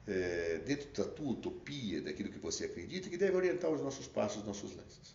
é, 0.07 0.60
dentro 0.65 0.91
da 0.91 1.08
tua 1.08 1.32
utopia, 1.32 2.00
daquilo 2.00 2.31
que 2.31 2.39
você 2.39 2.65
acredita, 2.65 3.08
que 3.08 3.16
deve 3.16 3.36
orientar 3.36 3.70
os 3.70 3.81
nossos 3.81 4.07
passos, 4.07 4.39
os 4.39 4.47
nossos 4.47 4.74
lances. 4.74 5.15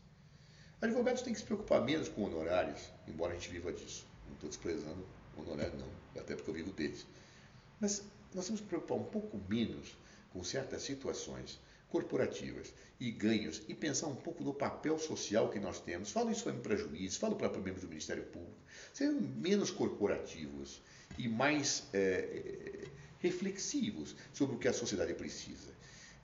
Advogados 0.79 1.23
têm 1.23 1.33
que 1.33 1.39
se 1.39 1.45
preocupar 1.45 1.83
menos 1.83 2.07
com 2.07 2.23
honorários, 2.23 2.79
embora 3.07 3.33
a 3.33 3.35
gente 3.35 3.49
viva 3.49 3.73
disso. 3.73 4.05
Não 4.27 4.33
estou 4.35 4.49
desprezando 4.49 5.03
honorário, 5.35 5.77
não, 5.77 5.87
até 6.19 6.35
porque 6.35 6.49
eu 6.49 6.55
vivo 6.55 6.71
deles. 6.71 7.05
Mas 7.79 8.03
nós 8.33 8.45
temos 8.45 8.61
que 8.61 8.67
preocupar 8.67 8.97
um 8.97 9.03
pouco 9.03 9.39
menos 9.49 9.97
com 10.31 10.43
certas 10.43 10.81
situações 10.83 11.59
corporativas 11.89 12.73
e 12.99 13.11
ganhos 13.11 13.61
e 13.67 13.73
pensar 13.73 14.07
um 14.07 14.15
pouco 14.15 14.43
no 14.43 14.53
papel 14.53 14.99
social 14.99 15.49
que 15.49 15.59
nós 15.59 15.79
temos. 15.79 16.11
Falo 16.11 16.31
isso 16.31 16.51
para 16.51 16.75
juízes, 16.75 17.17
falo 17.17 17.35
para 17.35 17.49
membros 17.49 17.81
do 17.81 17.87
Ministério 17.87 18.23
Público. 18.23 18.57
Sejam 18.93 19.21
menos 19.21 19.71
corporativos 19.71 20.81
e 21.17 21.27
mais 21.27 21.83
é, 21.93 22.87
reflexivos 23.19 24.15
sobre 24.33 24.55
o 24.55 24.59
que 24.59 24.67
a 24.67 24.73
sociedade 24.73 25.13
precisa. 25.13 25.71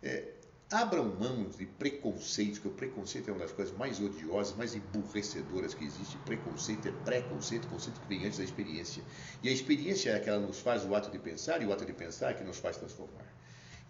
É, 0.01 0.33
abram 0.73 1.05
mão 1.05 1.43
de 1.55 1.67
preconceitos, 1.67 2.57
que 2.57 2.67
o 2.67 2.71
preconceito 2.71 3.29
é 3.29 3.31
uma 3.31 3.41
das 3.41 3.51
coisas 3.51 3.77
mais 3.77 3.99
odiosas, 3.99 4.57
mais 4.57 4.73
emburrecedoras 4.73 5.75
que 5.75 5.85
existe. 5.85 6.17
Preconceito 6.25 6.87
é 6.87 6.91
preconceito, 6.91 7.67
conceito 7.67 8.01
que 8.01 8.07
vem 8.07 8.25
antes 8.25 8.39
da 8.39 8.43
experiência. 8.43 9.03
E 9.43 9.49
a 9.49 9.51
experiência 9.51 10.09
é 10.09 10.19
que 10.19 10.27
ela 10.27 10.39
nos 10.39 10.59
faz 10.59 10.83
o 10.83 10.95
ato 10.95 11.11
de 11.11 11.19
pensar, 11.19 11.61
e 11.61 11.65
o 11.65 11.71
ato 11.71 11.85
de 11.85 11.93
pensar 11.93 12.31
é 12.31 12.33
que 12.33 12.43
nos 12.43 12.57
faz 12.57 12.77
transformar. 12.77 13.31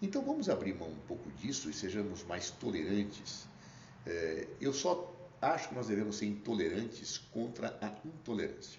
Então 0.02 0.22
vamos 0.22 0.50
abrir 0.50 0.74
mão 0.74 0.90
um 0.90 1.06
pouco 1.08 1.30
disso 1.32 1.70
e 1.70 1.72
sejamos 1.72 2.22
mais 2.24 2.50
tolerantes. 2.50 3.46
É, 4.06 4.46
eu 4.60 4.74
só 4.74 5.10
acho 5.40 5.70
que 5.70 5.74
nós 5.74 5.86
devemos 5.86 6.16
ser 6.16 6.26
intolerantes 6.26 7.16
contra 7.16 7.78
a 7.80 8.06
intolerância. 8.06 8.78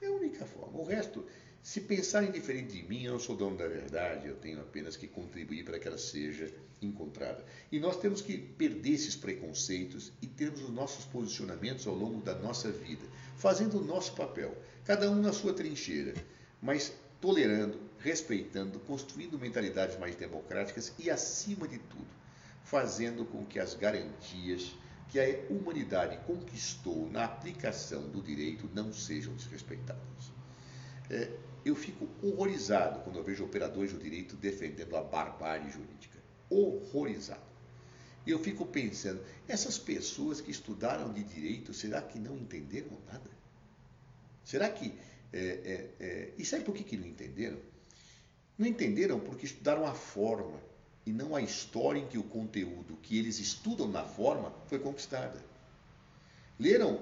É 0.00 0.06
a 0.06 0.10
única 0.10 0.44
forma. 0.46 0.80
O 0.80 0.84
resto, 0.84 1.24
se 1.62 1.80
pensarem 1.80 2.32
diferente 2.32 2.72
de 2.72 2.82
mim, 2.88 3.04
eu 3.04 3.12
não 3.12 3.20
sou 3.20 3.36
dono 3.36 3.56
da 3.56 3.68
verdade, 3.68 4.26
eu 4.26 4.34
tenho 4.34 4.60
apenas 4.60 4.96
que 4.96 5.06
contribuir 5.06 5.64
para 5.64 5.78
que 5.78 5.86
ela 5.86 5.96
seja 5.96 6.52
encontrada. 6.80 7.44
E 7.70 7.78
nós 7.78 7.98
temos 7.98 8.20
que 8.20 8.36
perder 8.36 8.90
esses 8.90 9.16
preconceitos 9.16 10.12
e 10.20 10.26
termos 10.26 10.62
os 10.62 10.70
nossos 10.70 11.04
posicionamentos 11.06 11.86
ao 11.86 11.94
longo 11.94 12.20
da 12.20 12.34
nossa 12.34 12.70
vida, 12.70 13.04
fazendo 13.36 13.78
o 13.78 13.84
nosso 13.84 14.14
papel, 14.14 14.56
cada 14.84 15.10
um 15.10 15.16
na 15.16 15.32
sua 15.32 15.52
trincheira, 15.52 16.14
mas 16.60 16.92
tolerando, 17.20 17.80
respeitando, 17.98 18.78
construindo 18.80 19.38
mentalidades 19.38 19.98
mais 19.98 20.14
democráticas 20.16 20.92
e, 20.98 21.10
acima 21.10 21.66
de 21.66 21.78
tudo, 21.78 22.06
fazendo 22.64 23.24
com 23.24 23.44
que 23.44 23.58
as 23.58 23.74
garantias 23.74 24.74
que 25.08 25.20
a 25.20 25.40
humanidade 25.48 26.18
conquistou 26.26 27.08
na 27.10 27.24
aplicação 27.24 28.08
do 28.08 28.20
direito 28.20 28.68
não 28.74 28.92
sejam 28.92 29.34
desrespeitadas. 29.34 30.02
É, 31.08 31.30
eu 31.64 31.74
fico 31.74 32.08
horrorizado 32.22 33.00
quando 33.00 33.16
eu 33.16 33.24
vejo 33.24 33.44
operadores 33.44 33.92
do 33.92 33.98
direito 33.98 34.36
defendendo 34.36 34.96
a 34.96 35.02
barbárie 35.02 35.70
jurídica. 35.70 36.15
Horrorizado. 36.48 37.46
Eu 38.26 38.38
fico 38.40 38.66
pensando, 38.66 39.20
essas 39.46 39.78
pessoas 39.78 40.40
que 40.40 40.50
estudaram 40.50 41.12
de 41.12 41.22
direito, 41.22 41.72
será 41.72 42.02
que 42.02 42.18
não 42.18 42.36
entenderam 42.36 42.90
nada? 43.06 43.30
Será 44.44 44.68
que. 44.68 44.92
É, 45.32 45.38
é, 45.38 45.90
é... 46.00 46.32
E 46.36 46.44
sabe 46.44 46.64
por 46.64 46.74
que, 46.74 46.82
que 46.82 46.96
não 46.96 47.06
entenderam? 47.06 47.58
Não 48.58 48.66
entenderam 48.66 49.20
porque 49.20 49.46
estudaram 49.46 49.86
a 49.86 49.94
forma 49.94 50.60
e 51.04 51.12
não 51.12 51.36
a 51.36 51.42
história 51.42 52.00
em 52.00 52.06
que 52.06 52.18
o 52.18 52.22
conteúdo 52.24 52.96
que 53.02 53.18
eles 53.18 53.38
estudam 53.38 53.86
na 53.86 54.02
forma 54.02 54.52
foi 54.66 54.78
conquistada. 54.78 55.40
Leram 56.58 57.00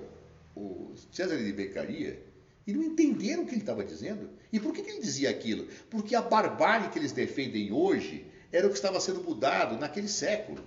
o 0.54 0.92
César 1.12 1.38
de 1.38 1.52
Beccaria 1.52 2.22
e 2.66 2.72
não 2.72 2.82
entenderam 2.82 3.42
o 3.42 3.46
que 3.46 3.52
ele 3.52 3.60
estava 3.60 3.84
dizendo. 3.84 4.28
E 4.52 4.60
por 4.60 4.74
que, 4.74 4.82
que 4.82 4.90
ele 4.90 5.00
dizia 5.00 5.30
aquilo? 5.30 5.66
Porque 5.88 6.14
a 6.14 6.22
barbárie 6.22 6.90
que 6.90 6.98
eles 6.98 7.12
defendem 7.12 7.72
hoje 7.72 8.26
era 8.56 8.66
o 8.66 8.70
que 8.70 8.76
estava 8.76 9.00
sendo 9.00 9.20
mudado 9.20 9.76
naquele 9.76 10.08
século. 10.08 10.62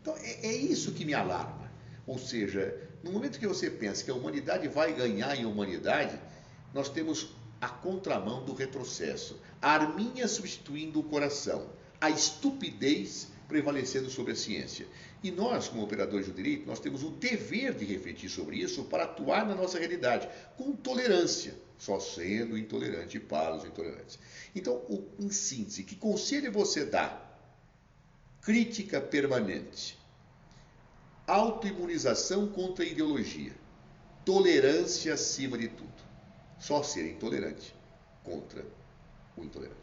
Então 0.00 0.14
é, 0.18 0.46
é 0.46 0.52
isso 0.54 0.92
que 0.92 1.04
me 1.04 1.12
alarma. 1.12 1.70
Ou 2.06 2.18
seja, 2.18 2.88
no 3.02 3.10
momento 3.10 3.40
que 3.40 3.46
você 3.48 3.68
pensa 3.68 4.04
que 4.04 4.10
a 4.10 4.14
humanidade 4.14 4.68
vai 4.68 4.92
ganhar 4.92 5.34
em 5.36 5.44
humanidade, 5.44 6.18
nós 6.72 6.88
temos 6.88 7.34
a 7.60 7.68
contramão 7.68 8.44
do 8.44 8.54
retrocesso, 8.54 9.40
a 9.60 9.72
arminha 9.72 10.28
substituindo 10.28 11.00
o 11.00 11.04
coração, 11.04 11.68
a 12.00 12.10
estupidez 12.10 13.28
prevalecendo 13.48 14.08
sobre 14.08 14.32
a 14.32 14.36
ciência. 14.36 14.86
E 15.22 15.30
nós, 15.30 15.68
como 15.68 15.82
operadores 15.82 16.26
do 16.26 16.32
direito, 16.32 16.66
nós 16.66 16.78
temos 16.78 17.02
o 17.02 17.10
dever 17.10 17.74
de 17.74 17.84
refletir 17.84 18.28
sobre 18.28 18.56
isso 18.56 18.84
para 18.84 19.04
atuar 19.04 19.44
na 19.44 19.54
nossa 19.54 19.78
realidade, 19.78 20.28
com 20.56 20.72
tolerância, 20.72 21.54
só 21.78 21.98
sendo 21.98 22.56
intolerante 22.56 23.18
para 23.18 23.56
os 23.56 23.64
intolerantes. 23.64 24.18
Então, 24.56 24.80
em 25.20 25.28
síntese, 25.28 25.84
que 25.84 25.94
conselho 25.94 26.50
você 26.50 26.86
dá? 26.86 27.20
Crítica 28.40 29.02
permanente, 29.02 29.98
autoimunização 31.26 32.48
contra 32.48 32.82
a 32.82 32.88
ideologia, 32.88 33.52
tolerância 34.24 35.12
acima 35.12 35.58
de 35.58 35.68
tudo. 35.68 35.92
Só 36.58 36.82
ser 36.82 37.06
intolerante 37.06 37.74
contra 38.24 38.64
o 39.36 39.44
intolerante. 39.44 39.76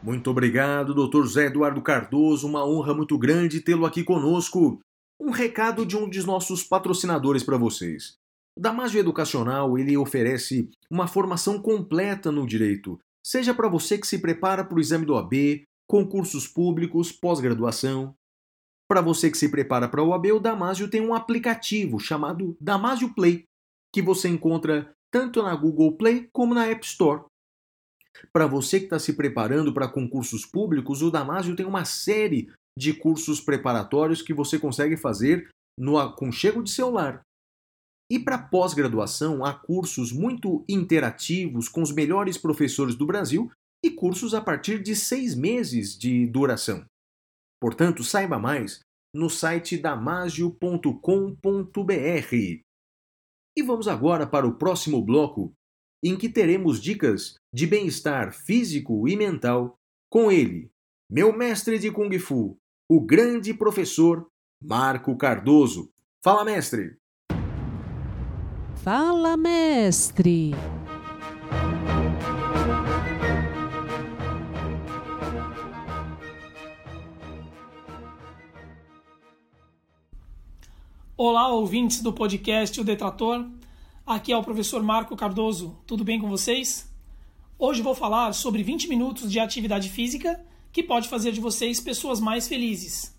Muito 0.00 0.30
obrigado, 0.30 0.94
Dr. 0.94 1.26
Zé 1.26 1.46
Eduardo 1.46 1.82
Cardoso. 1.82 2.46
Uma 2.46 2.64
honra 2.64 2.94
muito 2.94 3.18
grande 3.18 3.60
tê-lo 3.62 3.84
aqui 3.84 4.04
conosco. 4.04 4.78
Um 5.18 5.30
recado 5.30 5.84
de 5.84 5.96
um 5.96 6.08
dos 6.08 6.24
nossos 6.24 6.62
patrocinadores 6.62 7.42
para 7.42 7.56
vocês. 7.56 8.16
O 8.56 8.60
Damásio 8.60 9.00
Educacional 9.00 9.76
ele 9.76 9.96
oferece 9.96 10.70
uma 10.88 11.08
formação 11.08 11.60
completa 11.60 12.30
no 12.30 12.46
direito, 12.46 12.98
seja 13.24 13.52
para 13.52 13.68
você 13.68 13.98
que 13.98 14.06
se 14.06 14.20
prepara 14.20 14.64
para 14.64 14.76
o 14.76 14.80
exame 14.80 15.04
do 15.04 15.16
AB, 15.16 15.64
concursos 15.88 16.46
públicos, 16.46 17.10
pós-graduação. 17.10 18.14
Para 18.88 19.00
você 19.00 19.30
que 19.30 19.38
se 19.38 19.50
prepara 19.50 19.88
para 19.88 20.02
o 20.02 20.14
AB, 20.14 20.32
o 20.32 20.40
Damásio 20.40 20.88
tem 20.88 21.00
um 21.00 21.14
aplicativo 21.14 21.98
chamado 21.98 22.56
Damásio 22.60 23.12
Play, 23.12 23.44
que 23.92 24.00
você 24.00 24.28
encontra 24.28 24.94
tanto 25.12 25.42
na 25.42 25.54
Google 25.56 25.96
Play 25.96 26.28
como 26.32 26.54
na 26.54 26.66
App 26.66 26.84
Store. 26.86 27.24
Para 28.32 28.46
você 28.46 28.78
que 28.78 28.86
está 28.86 28.98
se 28.98 29.14
preparando 29.14 29.74
para 29.74 29.88
concursos 29.88 30.46
públicos, 30.46 31.02
o 31.02 31.10
Damásio 31.10 31.56
tem 31.56 31.66
uma 31.66 31.84
série 31.84 32.52
de 32.78 32.92
cursos 32.92 33.40
preparatórios 33.40 34.22
que 34.22 34.34
você 34.34 34.58
consegue 34.58 34.96
fazer 34.96 35.48
no 35.78 35.98
aconchego 35.98 36.62
de 36.62 36.70
celular. 36.70 37.22
E 38.10 38.18
para 38.18 38.38
pós-graduação, 38.38 39.44
há 39.44 39.54
cursos 39.54 40.12
muito 40.12 40.64
interativos 40.68 41.68
com 41.68 41.82
os 41.82 41.90
melhores 41.90 42.36
professores 42.36 42.94
do 42.94 43.06
Brasil 43.06 43.50
e 43.82 43.90
cursos 43.90 44.34
a 44.34 44.40
partir 44.40 44.82
de 44.82 44.94
seis 44.94 45.34
meses 45.34 45.96
de 45.96 46.26
duração. 46.26 46.84
Portanto, 47.60 48.04
saiba 48.04 48.38
mais 48.38 48.80
no 49.14 49.30
site 49.30 49.78
damasio.com.br. 49.78 50.94
E 53.56 53.62
vamos 53.62 53.86
agora 53.86 54.26
para 54.26 54.46
o 54.46 54.56
próximo 54.56 55.00
bloco, 55.02 55.54
em 56.02 56.16
que 56.16 56.28
teremos 56.28 56.80
dicas 56.80 57.36
de 57.52 57.66
bem-estar 57.66 58.32
físico 58.32 59.08
e 59.08 59.16
mental 59.16 59.78
com 60.10 60.30
ele, 60.30 60.70
meu 61.10 61.32
mestre 61.36 61.78
de 61.78 61.90
Kung 61.90 62.18
Fu, 62.18 62.58
o 62.90 63.00
grande 63.00 63.54
professor 63.54 64.26
Marco 64.62 65.16
Cardoso. 65.16 65.90
Fala, 66.22 66.44
mestre! 66.44 66.96
Fala, 68.84 69.34
mestre! 69.34 70.50
Olá, 81.16 81.48
ouvintes 81.48 82.02
do 82.02 82.12
podcast 82.12 82.78
O 82.78 82.84
Detrator. 82.84 83.48
Aqui 84.06 84.30
é 84.30 84.36
o 84.36 84.44
professor 84.44 84.82
Marco 84.82 85.16
Cardoso. 85.16 85.78
Tudo 85.86 86.04
bem 86.04 86.20
com 86.20 86.28
vocês? 86.28 86.86
Hoje 87.58 87.80
vou 87.80 87.94
falar 87.94 88.34
sobre 88.34 88.62
20 88.62 88.86
minutos 88.88 89.32
de 89.32 89.40
atividade 89.40 89.88
física 89.88 90.44
que 90.70 90.82
pode 90.82 91.08
fazer 91.08 91.32
de 91.32 91.40
vocês 91.40 91.80
pessoas 91.80 92.20
mais 92.20 92.46
felizes. 92.46 93.18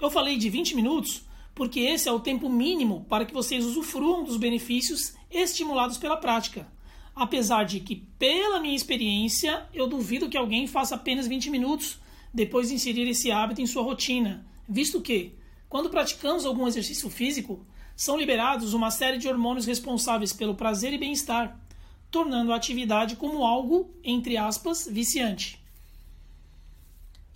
Eu 0.00 0.10
falei 0.10 0.36
de 0.36 0.50
20 0.50 0.74
minutos 0.74 1.24
porque 1.54 1.80
esse 1.80 2.08
é 2.08 2.12
o 2.12 2.20
tempo 2.20 2.48
mínimo 2.48 3.06
para 3.08 3.24
que 3.24 3.32
vocês 3.32 3.64
usufruam 3.64 4.24
dos 4.24 4.36
benefícios 4.36 5.14
estimulados 5.30 5.96
pela 5.98 6.16
prática. 6.16 6.66
Apesar 7.14 7.64
de 7.64 7.78
que, 7.78 7.96
pela 8.18 8.58
minha 8.58 8.74
experiência, 8.74 9.68
eu 9.72 9.86
duvido 9.86 10.28
que 10.28 10.36
alguém 10.36 10.66
faça 10.66 10.96
apenas 10.96 11.28
20 11.28 11.50
minutos 11.50 12.00
depois 12.32 12.68
de 12.68 12.74
inserir 12.74 13.08
esse 13.08 13.30
hábito 13.30 13.60
em 13.60 13.66
sua 13.66 13.84
rotina, 13.84 14.44
visto 14.68 15.00
que, 15.00 15.32
quando 15.68 15.90
praticamos 15.90 16.44
algum 16.44 16.66
exercício 16.66 17.08
físico, 17.08 17.64
são 17.94 18.16
liberados 18.16 18.74
uma 18.74 18.90
série 18.90 19.18
de 19.18 19.28
hormônios 19.28 19.66
responsáveis 19.66 20.32
pelo 20.32 20.56
prazer 20.56 20.92
e 20.92 20.98
bem-estar, 20.98 21.60
tornando 22.10 22.52
a 22.52 22.56
atividade 22.56 23.14
como 23.14 23.44
algo, 23.44 23.94
entre 24.02 24.36
aspas, 24.36 24.88
viciante. 24.90 25.63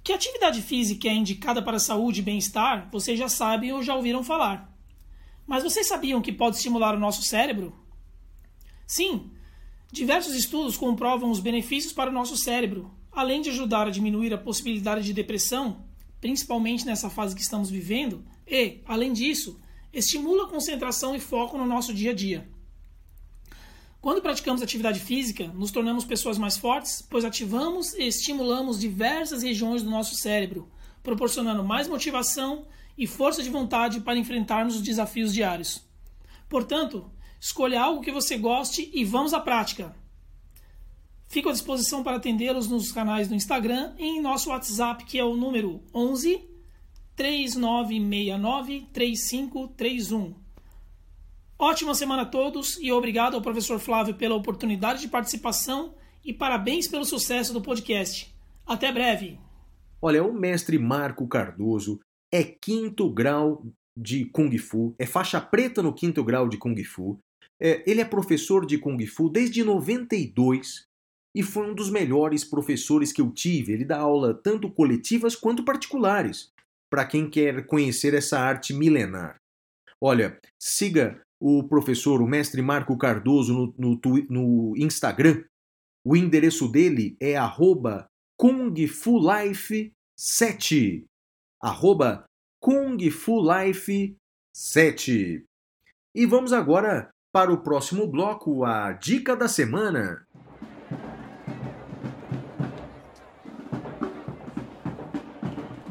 Que 0.08 0.14
atividade 0.14 0.62
física 0.62 1.06
é 1.06 1.12
indicada 1.12 1.60
para 1.60 1.78
saúde 1.78 2.20
e 2.20 2.22
bem-estar, 2.22 2.88
vocês 2.90 3.18
já 3.18 3.28
sabem 3.28 3.74
ou 3.74 3.82
já 3.82 3.94
ouviram 3.94 4.24
falar. 4.24 4.74
Mas 5.46 5.62
vocês 5.62 5.86
sabiam 5.86 6.22
que 6.22 6.32
pode 6.32 6.56
estimular 6.56 6.94
o 6.94 6.98
nosso 6.98 7.22
cérebro? 7.22 7.78
Sim, 8.86 9.30
diversos 9.92 10.34
estudos 10.34 10.78
comprovam 10.78 11.30
os 11.30 11.40
benefícios 11.40 11.92
para 11.92 12.08
o 12.08 12.12
nosso 12.14 12.38
cérebro, 12.38 12.90
além 13.12 13.42
de 13.42 13.50
ajudar 13.50 13.86
a 13.86 13.90
diminuir 13.90 14.32
a 14.32 14.38
possibilidade 14.38 15.04
de 15.04 15.12
depressão, 15.12 15.84
principalmente 16.22 16.86
nessa 16.86 17.10
fase 17.10 17.36
que 17.36 17.42
estamos 17.42 17.68
vivendo, 17.68 18.24
e, 18.46 18.80
além 18.86 19.12
disso, 19.12 19.60
estimula 19.92 20.44
a 20.44 20.48
concentração 20.48 21.14
e 21.14 21.20
foco 21.20 21.58
no 21.58 21.66
nosso 21.66 21.92
dia 21.92 22.12
a 22.12 22.14
dia. 22.14 22.48
Quando 24.00 24.22
praticamos 24.22 24.62
atividade 24.62 25.00
física, 25.00 25.48
nos 25.48 25.72
tornamos 25.72 26.04
pessoas 26.04 26.38
mais 26.38 26.56
fortes, 26.56 27.02
pois 27.02 27.24
ativamos 27.24 27.94
e 27.94 28.04
estimulamos 28.04 28.78
diversas 28.78 29.42
regiões 29.42 29.82
do 29.82 29.90
nosso 29.90 30.14
cérebro, 30.14 30.70
proporcionando 31.02 31.64
mais 31.64 31.88
motivação 31.88 32.66
e 32.96 33.06
força 33.08 33.42
de 33.42 33.50
vontade 33.50 34.00
para 34.00 34.18
enfrentarmos 34.18 34.76
os 34.76 34.82
desafios 34.82 35.34
diários. 35.34 35.84
Portanto, 36.48 37.10
escolha 37.40 37.80
algo 37.80 38.00
que 38.00 38.12
você 38.12 38.38
goste 38.38 38.88
e 38.94 39.04
vamos 39.04 39.34
à 39.34 39.40
prática. 39.40 39.94
Fico 41.26 41.48
à 41.48 41.52
disposição 41.52 42.02
para 42.02 42.16
atendê-los 42.16 42.68
nos 42.68 42.92
canais 42.92 43.28
do 43.28 43.34
Instagram 43.34 43.94
e 43.98 44.04
em 44.04 44.22
nosso 44.22 44.50
WhatsApp, 44.50 45.04
que 45.04 45.18
é 45.18 45.24
o 45.24 45.36
número 45.36 45.82
11 45.92 46.40
3969 47.16 48.86
3531. 48.92 50.47
Ótima 51.60 51.92
semana 51.92 52.22
a 52.22 52.24
todos 52.24 52.78
e 52.80 52.92
obrigado 52.92 53.34
ao 53.34 53.42
professor 53.42 53.80
Flávio 53.80 54.14
pela 54.14 54.36
oportunidade 54.36 55.00
de 55.00 55.08
participação 55.08 55.92
e 56.24 56.32
parabéns 56.32 56.86
pelo 56.86 57.04
sucesso 57.04 57.52
do 57.52 57.60
podcast. 57.60 58.32
Até 58.64 58.92
breve! 58.92 59.40
Olha, 60.00 60.22
o 60.22 60.32
mestre 60.32 60.78
Marco 60.78 61.26
Cardoso 61.26 61.98
é 62.32 62.44
quinto 62.44 63.12
grau 63.12 63.66
de 63.98 64.26
Kung 64.26 64.56
Fu, 64.56 64.94
é 65.00 65.04
faixa 65.04 65.40
preta 65.40 65.82
no 65.82 65.92
quinto 65.92 66.22
grau 66.22 66.48
de 66.48 66.56
Kung 66.56 66.80
Fu. 66.84 67.18
É, 67.60 67.82
ele 67.90 68.00
é 68.00 68.04
professor 68.04 68.64
de 68.64 68.78
Kung 68.78 69.04
Fu 69.04 69.28
desde 69.28 69.64
92 69.64 70.84
e 71.34 71.42
foi 71.42 71.68
um 71.68 71.74
dos 71.74 71.90
melhores 71.90 72.44
professores 72.44 73.10
que 73.10 73.20
eu 73.20 73.32
tive. 73.32 73.72
Ele 73.72 73.84
dá 73.84 73.98
aula 73.98 74.32
tanto 74.32 74.70
coletivas 74.70 75.34
quanto 75.34 75.64
particulares, 75.64 76.52
para 76.88 77.04
quem 77.04 77.28
quer 77.28 77.66
conhecer 77.66 78.14
essa 78.14 78.38
arte 78.38 78.72
milenar. 78.72 79.34
Olha, 80.00 80.38
siga 80.56 81.20
o 81.40 81.64
professor, 81.64 82.20
o 82.20 82.26
mestre 82.26 82.60
Marco 82.60 82.98
Cardoso 82.98 83.72
no, 83.78 83.78
no, 83.78 83.98
no 84.28 84.76
Instagram. 84.76 85.42
O 86.04 86.14
endereço 86.16 86.68
dele 86.68 87.16
é 87.20 87.36
arroba 87.36 88.10
kungfulife7. 88.40 91.04
Arroba 91.60 92.24
kungfulife7. 92.62 95.42
E 96.14 96.24
vamos 96.26 96.52
agora 96.52 97.10
para 97.32 97.52
o 97.52 97.60
próximo 97.62 98.06
bloco, 98.06 98.64
a 98.64 98.92
dica 98.92 99.34
da 99.36 99.48
semana. 99.48 100.24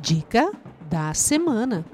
Dica 0.01 0.51
da 0.90 1.14
semana. 1.14 1.85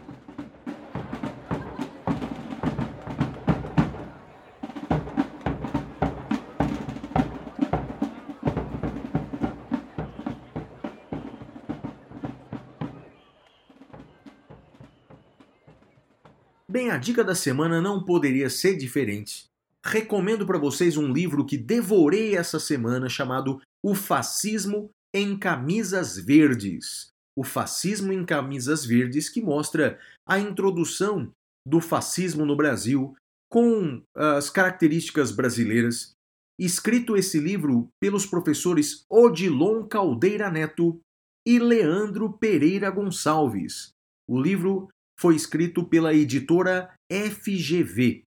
Bem, 16.84 16.92
a 16.92 16.98
dica 16.98 17.24
da 17.24 17.34
semana 17.34 17.80
não 17.80 18.03
poderia 18.03 18.50
ser 18.50 18.76
diferente. 18.76 19.45
Recomendo 19.86 20.45
para 20.45 20.58
vocês 20.58 20.98
um 20.98 21.14
livro 21.14 21.45
que 21.45 21.58
devorei 21.58 22.36
essa 22.36 22.60
semana 22.60 23.08
chamado 23.08 23.62
O 23.82 23.95
Fascismo 23.95 24.90
em 25.16 25.40
Camisas 25.40 26.18
Verdes. 26.18 27.08
O 27.38 27.44
Fascismo 27.45 28.12
em 28.12 28.26
Camisas 28.26 28.86
Verdes, 28.86 29.30
que 29.30 29.42
mostra 29.42 29.98
a 30.28 30.38
introdução 30.38 31.32
do 31.66 31.80
fascismo 31.80 32.45
no 32.45 32.53
Brasil 32.53 33.16
com 33.50 34.03
as 34.14 34.50
características 34.50 35.32
brasileiras. 35.32 36.12
Escrito 36.60 37.16
esse 37.16 37.40
livro 37.40 37.88
pelos 37.98 38.26
professores 38.26 39.06
Odilon 39.10 39.88
Caldeira 39.88 40.52
Neto 40.52 41.00
e 41.48 41.60
Leandro 41.60 42.34
Pereira 42.34 42.92
Gonçalves. 42.92 43.94
O 44.30 44.38
livro 44.38 44.90
foi 45.19 45.35
escrito 45.35 45.83
pela 45.83 46.14
editora 46.14 46.93
FGV. 47.11 48.24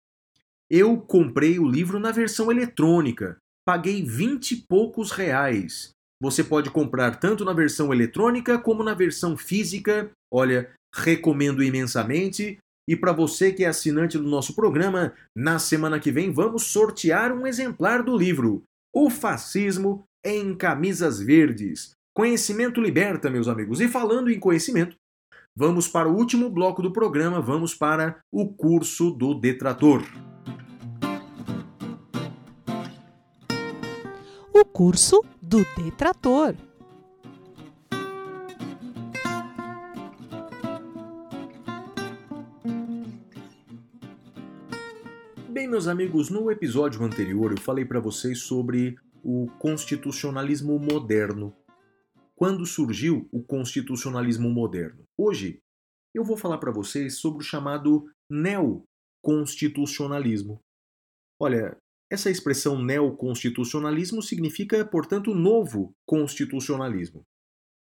Eu 0.70 0.98
comprei 0.98 1.58
o 1.58 1.68
livro 1.68 1.98
na 1.98 2.10
versão 2.10 2.50
eletrônica, 2.50 3.36
paguei 3.66 4.02
vinte 4.02 4.52
e 4.52 4.64
poucos 4.68 5.10
reais. 5.10 5.90
Você 6.22 6.44
pode 6.44 6.70
comprar 6.70 7.16
tanto 7.16 7.44
na 7.44 7.52
versão 7.52 7.92
eletrônica 7.92 8.58
como 8.58 8.84
na 8.84 8.94
versão 8.94 9.36
física. 9.36 10.10
Olha, 10.32 10.70
recomendo 10.94 11.62
imensamente. 11.62 12.58
E 12.88 12.96
para 12.96 13.12
você 13.12 13.52
que 13.52 13.64
é 13.64 13.68
assinante 13.68 14.18
do 14.18 14.28
nosso 14.28 14.54
programa, 14.54 15.14
na 15.36 15.58
semana 15.58 16.00
que 16.00 16.10
vem 16.10 16.32
vamos 16.32 16.64
sortear 16.64 17.32
um 17.32 17.46
exemplar 17.46 18.02
do 18.02 18.16
livro 18.16 18.62
O 18.94 19.10
Fascismo 19.10 20.04
em 20.24 20.54
Camisas 20.54 21.20
Verdes. 21.20 21.92
Conhecimento 22.14 22.80
liberta, 22.80 23.30
meus 23.30 23.48
amigos. 23.48 23.80
E 23.80 23.88
falando 23.88 24.30
em 24.30 24.38
conhecimento, 24.38 24.96
vamos 25.54 25.86
para 25.86 26.08
o 26.08 26.16
último 26.16 26.48
bloco 26.50 26.82
do 26.82 26.92
programa, 26.92 27.40
vamos 27.40 27.74
para 27.74 28.22
o 28.30 28.48
curso 28.48 29.10
do 29.10 29.34
detrator. 29.34 30.02
O 34.52 34.64
curso 34.64 35.22
do 35.40 35.64
detrator. 35.76 36.54
Bem, 45.48 45.68
meus 45.68 45.86
amigos, 45.86 46.30
no 46.30 46.50
episódio 46.50 47.04
anterior 47.04 47.52
eu 47.52 47.60
falei 47.60 47.84
para 47.84 48.00
vocês 48.00 48.40
sobre 48.40 48.96
o 49.22 49.46
constitucionalismo 49.58 50.78
moderno. 50.78 51.54
Quando 52.42 52.66
surgiu 52.66 53.28
o 53.30 53.40
constitucionalismo 53.40 54.50
moderno? 54.50 55.06
Hoje 55.16 55.62
eu 56.12 56.24
vou 56.24 56.36
falar 56.36 56.58
para 56.58 56.72
vocês 56.72 57.20
sobre 57.20 57.38
o 57.38 57.46
chamado 57.46 58.12
neoconstitucionalismo. 58.28 60.60
Olha, 61.40 61.78
essa 62.10 62.28
expressão 62.28 62.82
neoconstitucionalismo 62.82 64.20
significa, 64.20 64.84
portanto, 64.84 65.32
novo 65.32 65.94
constitucionalismo. 66.04 67.22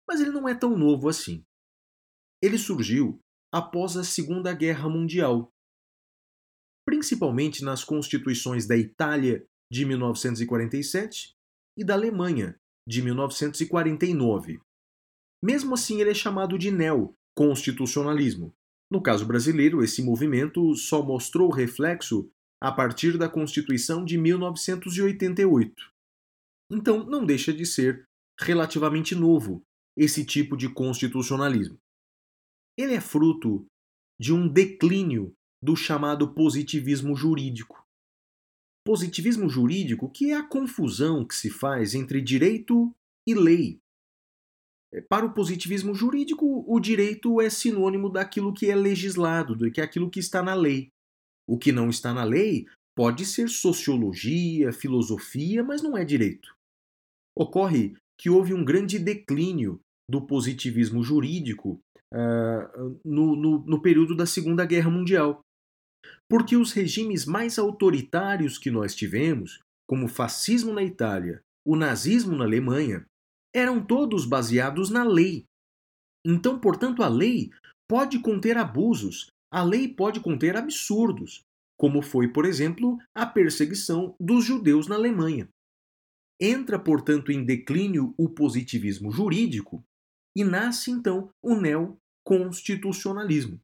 Mas 0.05 0.19
ele 0.19 0.31
não 0.31 0.49
é 0.49 0.53
tão 0.53 0.77
novo 0.77 1.07
assim. 1.07 1.45
Ele 2.43 2.57
surgiu 2.57 3.21
após 3.53 3.95
a 3.95 4.03
Segunda 4.03 4.53
Guerra 4.53 4.89
Mundial, 4.89 5.49
principalmente 6.85 7.63
nas 7.63 7.85
constituições 7.85 8.67
da 8.67 8.75
Itália 8.75 9.47
de 9.71 9.85
1947 9.85 11.37
e 11.77 11.85
da 11.85 11.93
Alemanha 11.93 12.59
de 12.87 13.01
1949. 13.01 14.59
Mesmo 15.43 15.73
assim, 15.73 15.99
ele 15.99 16.11
é 16.11 16.13
chamado 16.13 16.57
de 16.57 16.71
neoconstitucionalismo. 16.71 18.53
No 18.91 19.01
caso 19.01 19.25
brasileiro, 19.25 19.83
esse 19.83 20.01
movimento 20.03 20.75
só 20.75 21.01
mostrou 21.01 21.49
reflexo 21.49 22.29
a 22.61 22.71
partir 22.71 23.17
da 23.17 23.29
Constituição 23.29 24.05
de 24.05 24.17
1988. 24.17 25.91
Então, 26.69 27.03
não 27.03 27.25
deixa 27.25 27.51
de 27.51 27.65
ser 27.65 28.05
relativamente 28.39 29.15
novo 29.15 29.63
esse 29.97 30.25
tipo 30.25 30.55
de 30.55 30.69
constitucionalismo. 30.69 31.77
Ele 32.77 32.93
é 32.93 33.01
fruto 33.01 33.65
de 34.19 34.33
um 34.33 34.47
declínio 34.47 35.33
do 35.61 35.75
chamado 35.75 36.33
positivismo 36.33 37.15
jurídico. 37.15 37.80
Positivismo 38.85 39.47
jurídico, 39.47 40.09
que 40.09 40.31
é 40.31 40.35
a 40.35 40.47
confusão 40.47 41.25
que 41.25 41.35
se 41.35 41.49
faz 41.49 41.93
entre 41.93 42.21
direito 42.21 42.91
e 43.27 43.33
lei. 43.33 43.79
Para 45.07 45.25
o 45.25 45.33
positivismo 45.33 45.93
jurídico, 45.95 46.65
o 46.67 46.79
direito 46.79 47.39
é 47.39 47.49
sinônimo 47.49 48.09
daquilo 48.09 48.53
que 48.53 48.69
é 48.69 48.75
legislado, 48.75 49.55
do 49.55 49.71
que 49.71 49.79
é 49.79 49.83
aquilo 49.83 50.09
que 50.09 50.19
está 50.19 50.43
na 50.43 50.53
lei. 50.53 50.89
O 51.47 51.57
que 51.57 51.71
não 51.71 51.89
está 51.89 52.13
na 52.13 52.23
lei 52.23 52.65
pode 52.95 53.25
ser 53.25 53.49
sociologia, 53.49 54.73
filosofia, 54.73 55.63
mas 55.63 55.81
não 55.81 55.97
é 55.97 56.03
direito. 56.03 56.53
Ocorre 57.37 57.95
que 58.19 58.29
houve 58.29 58.53
um 58.53 58.65
grande 58.65 58.99
declínio 58.99 59.79
do 60.09 60.25
positivismo 60.25 61.01
jurídico 61.01 61.79
uh, 62.13 62.99
no, 63.03 63.35
no, 63.35 63.65
no 63.65 63.81
período 63.81 64.15
da 64.15 64.25
Segunda 64.25 64.65
Guerra 64.65 64.89
Mundial. 64.89 65.41
Porque 66.31 66.55
os 66.55 66.71
regimes 66.71 67.25
mais 67.25 67.59
autoritários 67.59 68.57
que 68.57 68.71
nós 68.71 68.95
tivemos, 68.95 69.59
como 69.85 70.05
o 70.05 70.09
fascismo 70.09 70.71
na 70.71 70.81
Itália, 70.81 71.43
o 71.67 71.75
nazismo 71.75 72.37
na 72.37 72.45
Alemanha, 72.45 73.05
eram 73.53 73.85
todos 73.85 74.25
baseados 74.25 74.89
na 74.89 75.03
lei. 75.03 75.43
Então, 76.25 76.57
portanto, 76.57 77.03
a 77.03 77.09
lei 77.09 77.51
pode 77.85 78.19
conter 78.19 78.57
abusos, 78.57 79.29
a 79.51 79.61
lei 79.61 79.89
pode 79.89 80.21
conter 80.21 80.55
absurdos, 80.55 81.41
como 81.77 82.01
foi, 82.01 82.29
por 82.29 82.45
exemplo, 82.45 82.97
a 83.13 83.25
perseguição 83.25 84.15
dos 84.17 84.45
judeus 84.45 84.87
na 84.87 84.95
Alemanha. 84.95 85.49
Entra, 86.39 86.79
portanto, 86.79 87.29
em 87.29 87.43
declínio 87.43 88.13
o 88.17 88.29
positivismo 88.29 89.11
jurídico 89.11 89.83
e 90.33 90.45
nasce 90.45 90.91
então 90.91 91.29
o 91.43 91.55
neoconstitucionalismo. 91.55 93.59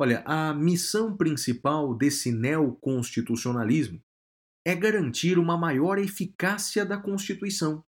Olha, 0.00 0.22
a 0.24 0.54
missão 0.54 1.16
principal 1.16 1.92
desse 1.92 2.30
neoconstitucionalismo 2.30 4.00
é 4.64 4.72
garantir 4.72 5.40
uma 5.40 5.58
maior 5.58 5.98
eficácia 5.98 6.86
da 6.86 6.96
Constituição, 6.96 7.84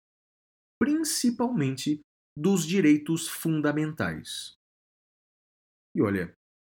principalmente 0.79 1.99
dos 2.37 2.65
direitos 2.65 3.27
fundamentais. 3.27 4.55
E 5.93 6.01
olha, 6.01 6.33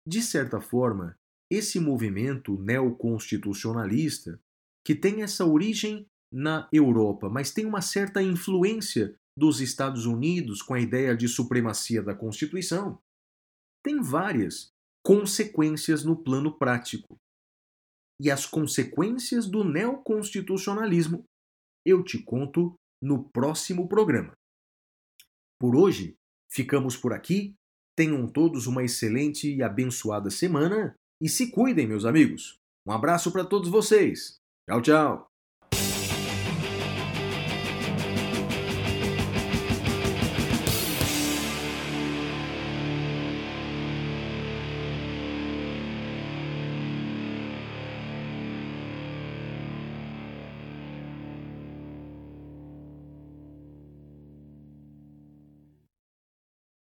de 0.09 0.23
certa 0.23 0.63
forma, 0.63 1.15
esse 1.53 1.79
movimento 1.79 2.59
neoconstitucionalista, 2.63 4.41
que 4.83 4.95
tem 4.95 5.23
essa 5.23 5.45
origem 5.45 6.07
na 6.33 6.67
Europa, 6.73 7.29
mas 7.29 7.53
tem 7.53 7.67
uma 7.67 7.83
certa 7.83 8.23
influência 8.23 9.15
dos 9.37 9.61
Estados 9.61 10.07
Unidos 10.07 10.63
com 10.63 10.73
a 10.73 10.81
ideia 10.81 11.15
de 11.15 11.29
supremacia 11.29 12.03
da 12.03 12.15
Constituição, 12.15 12.99
tem 13.85 14.01
várias 14.01 14.73
consequências 15.09 16.05
no 16.05 16.15
plano 16.15 16.53
prático. 16.59 17.17
E 18.21 18.31
as 18.31 18.45
consequências 18.45 19.47
do 19.47 19.65
neoconstitucionalismo 19.65 21.25
eu 21.87 22.05
te 22.05 22.23
conto 22.23 22.75
no 23.03 23.27
próximo 23.31 23.89
programa. 23.89 24.35
Por 25.59 25.75
hoje, 25.75 26.15
ficamos 26.53 26.95
por 26.95 27.15
aqui. 27.15 27.55
Tenham 27.97 28.27
todos 28.27 28.67
uma 28.67 28.85
excelente 28.85 29.51
e 29.51 29.63
abençoada 29.63 30.29
semana 30.29 30.95
e 31.23 31.29
se 31.29 31.51
cuidem, 31.51 31.87
meus 31.87 32.05
amigos. 32.05 32.59
Um 32.87 32.93
abraço 32.93 33.33
para 33.33 33.47
todos 33.47 33.71
vocês. 33.71 34.37
Tchau, 34.69 34.83
tchau. 34.83 35.28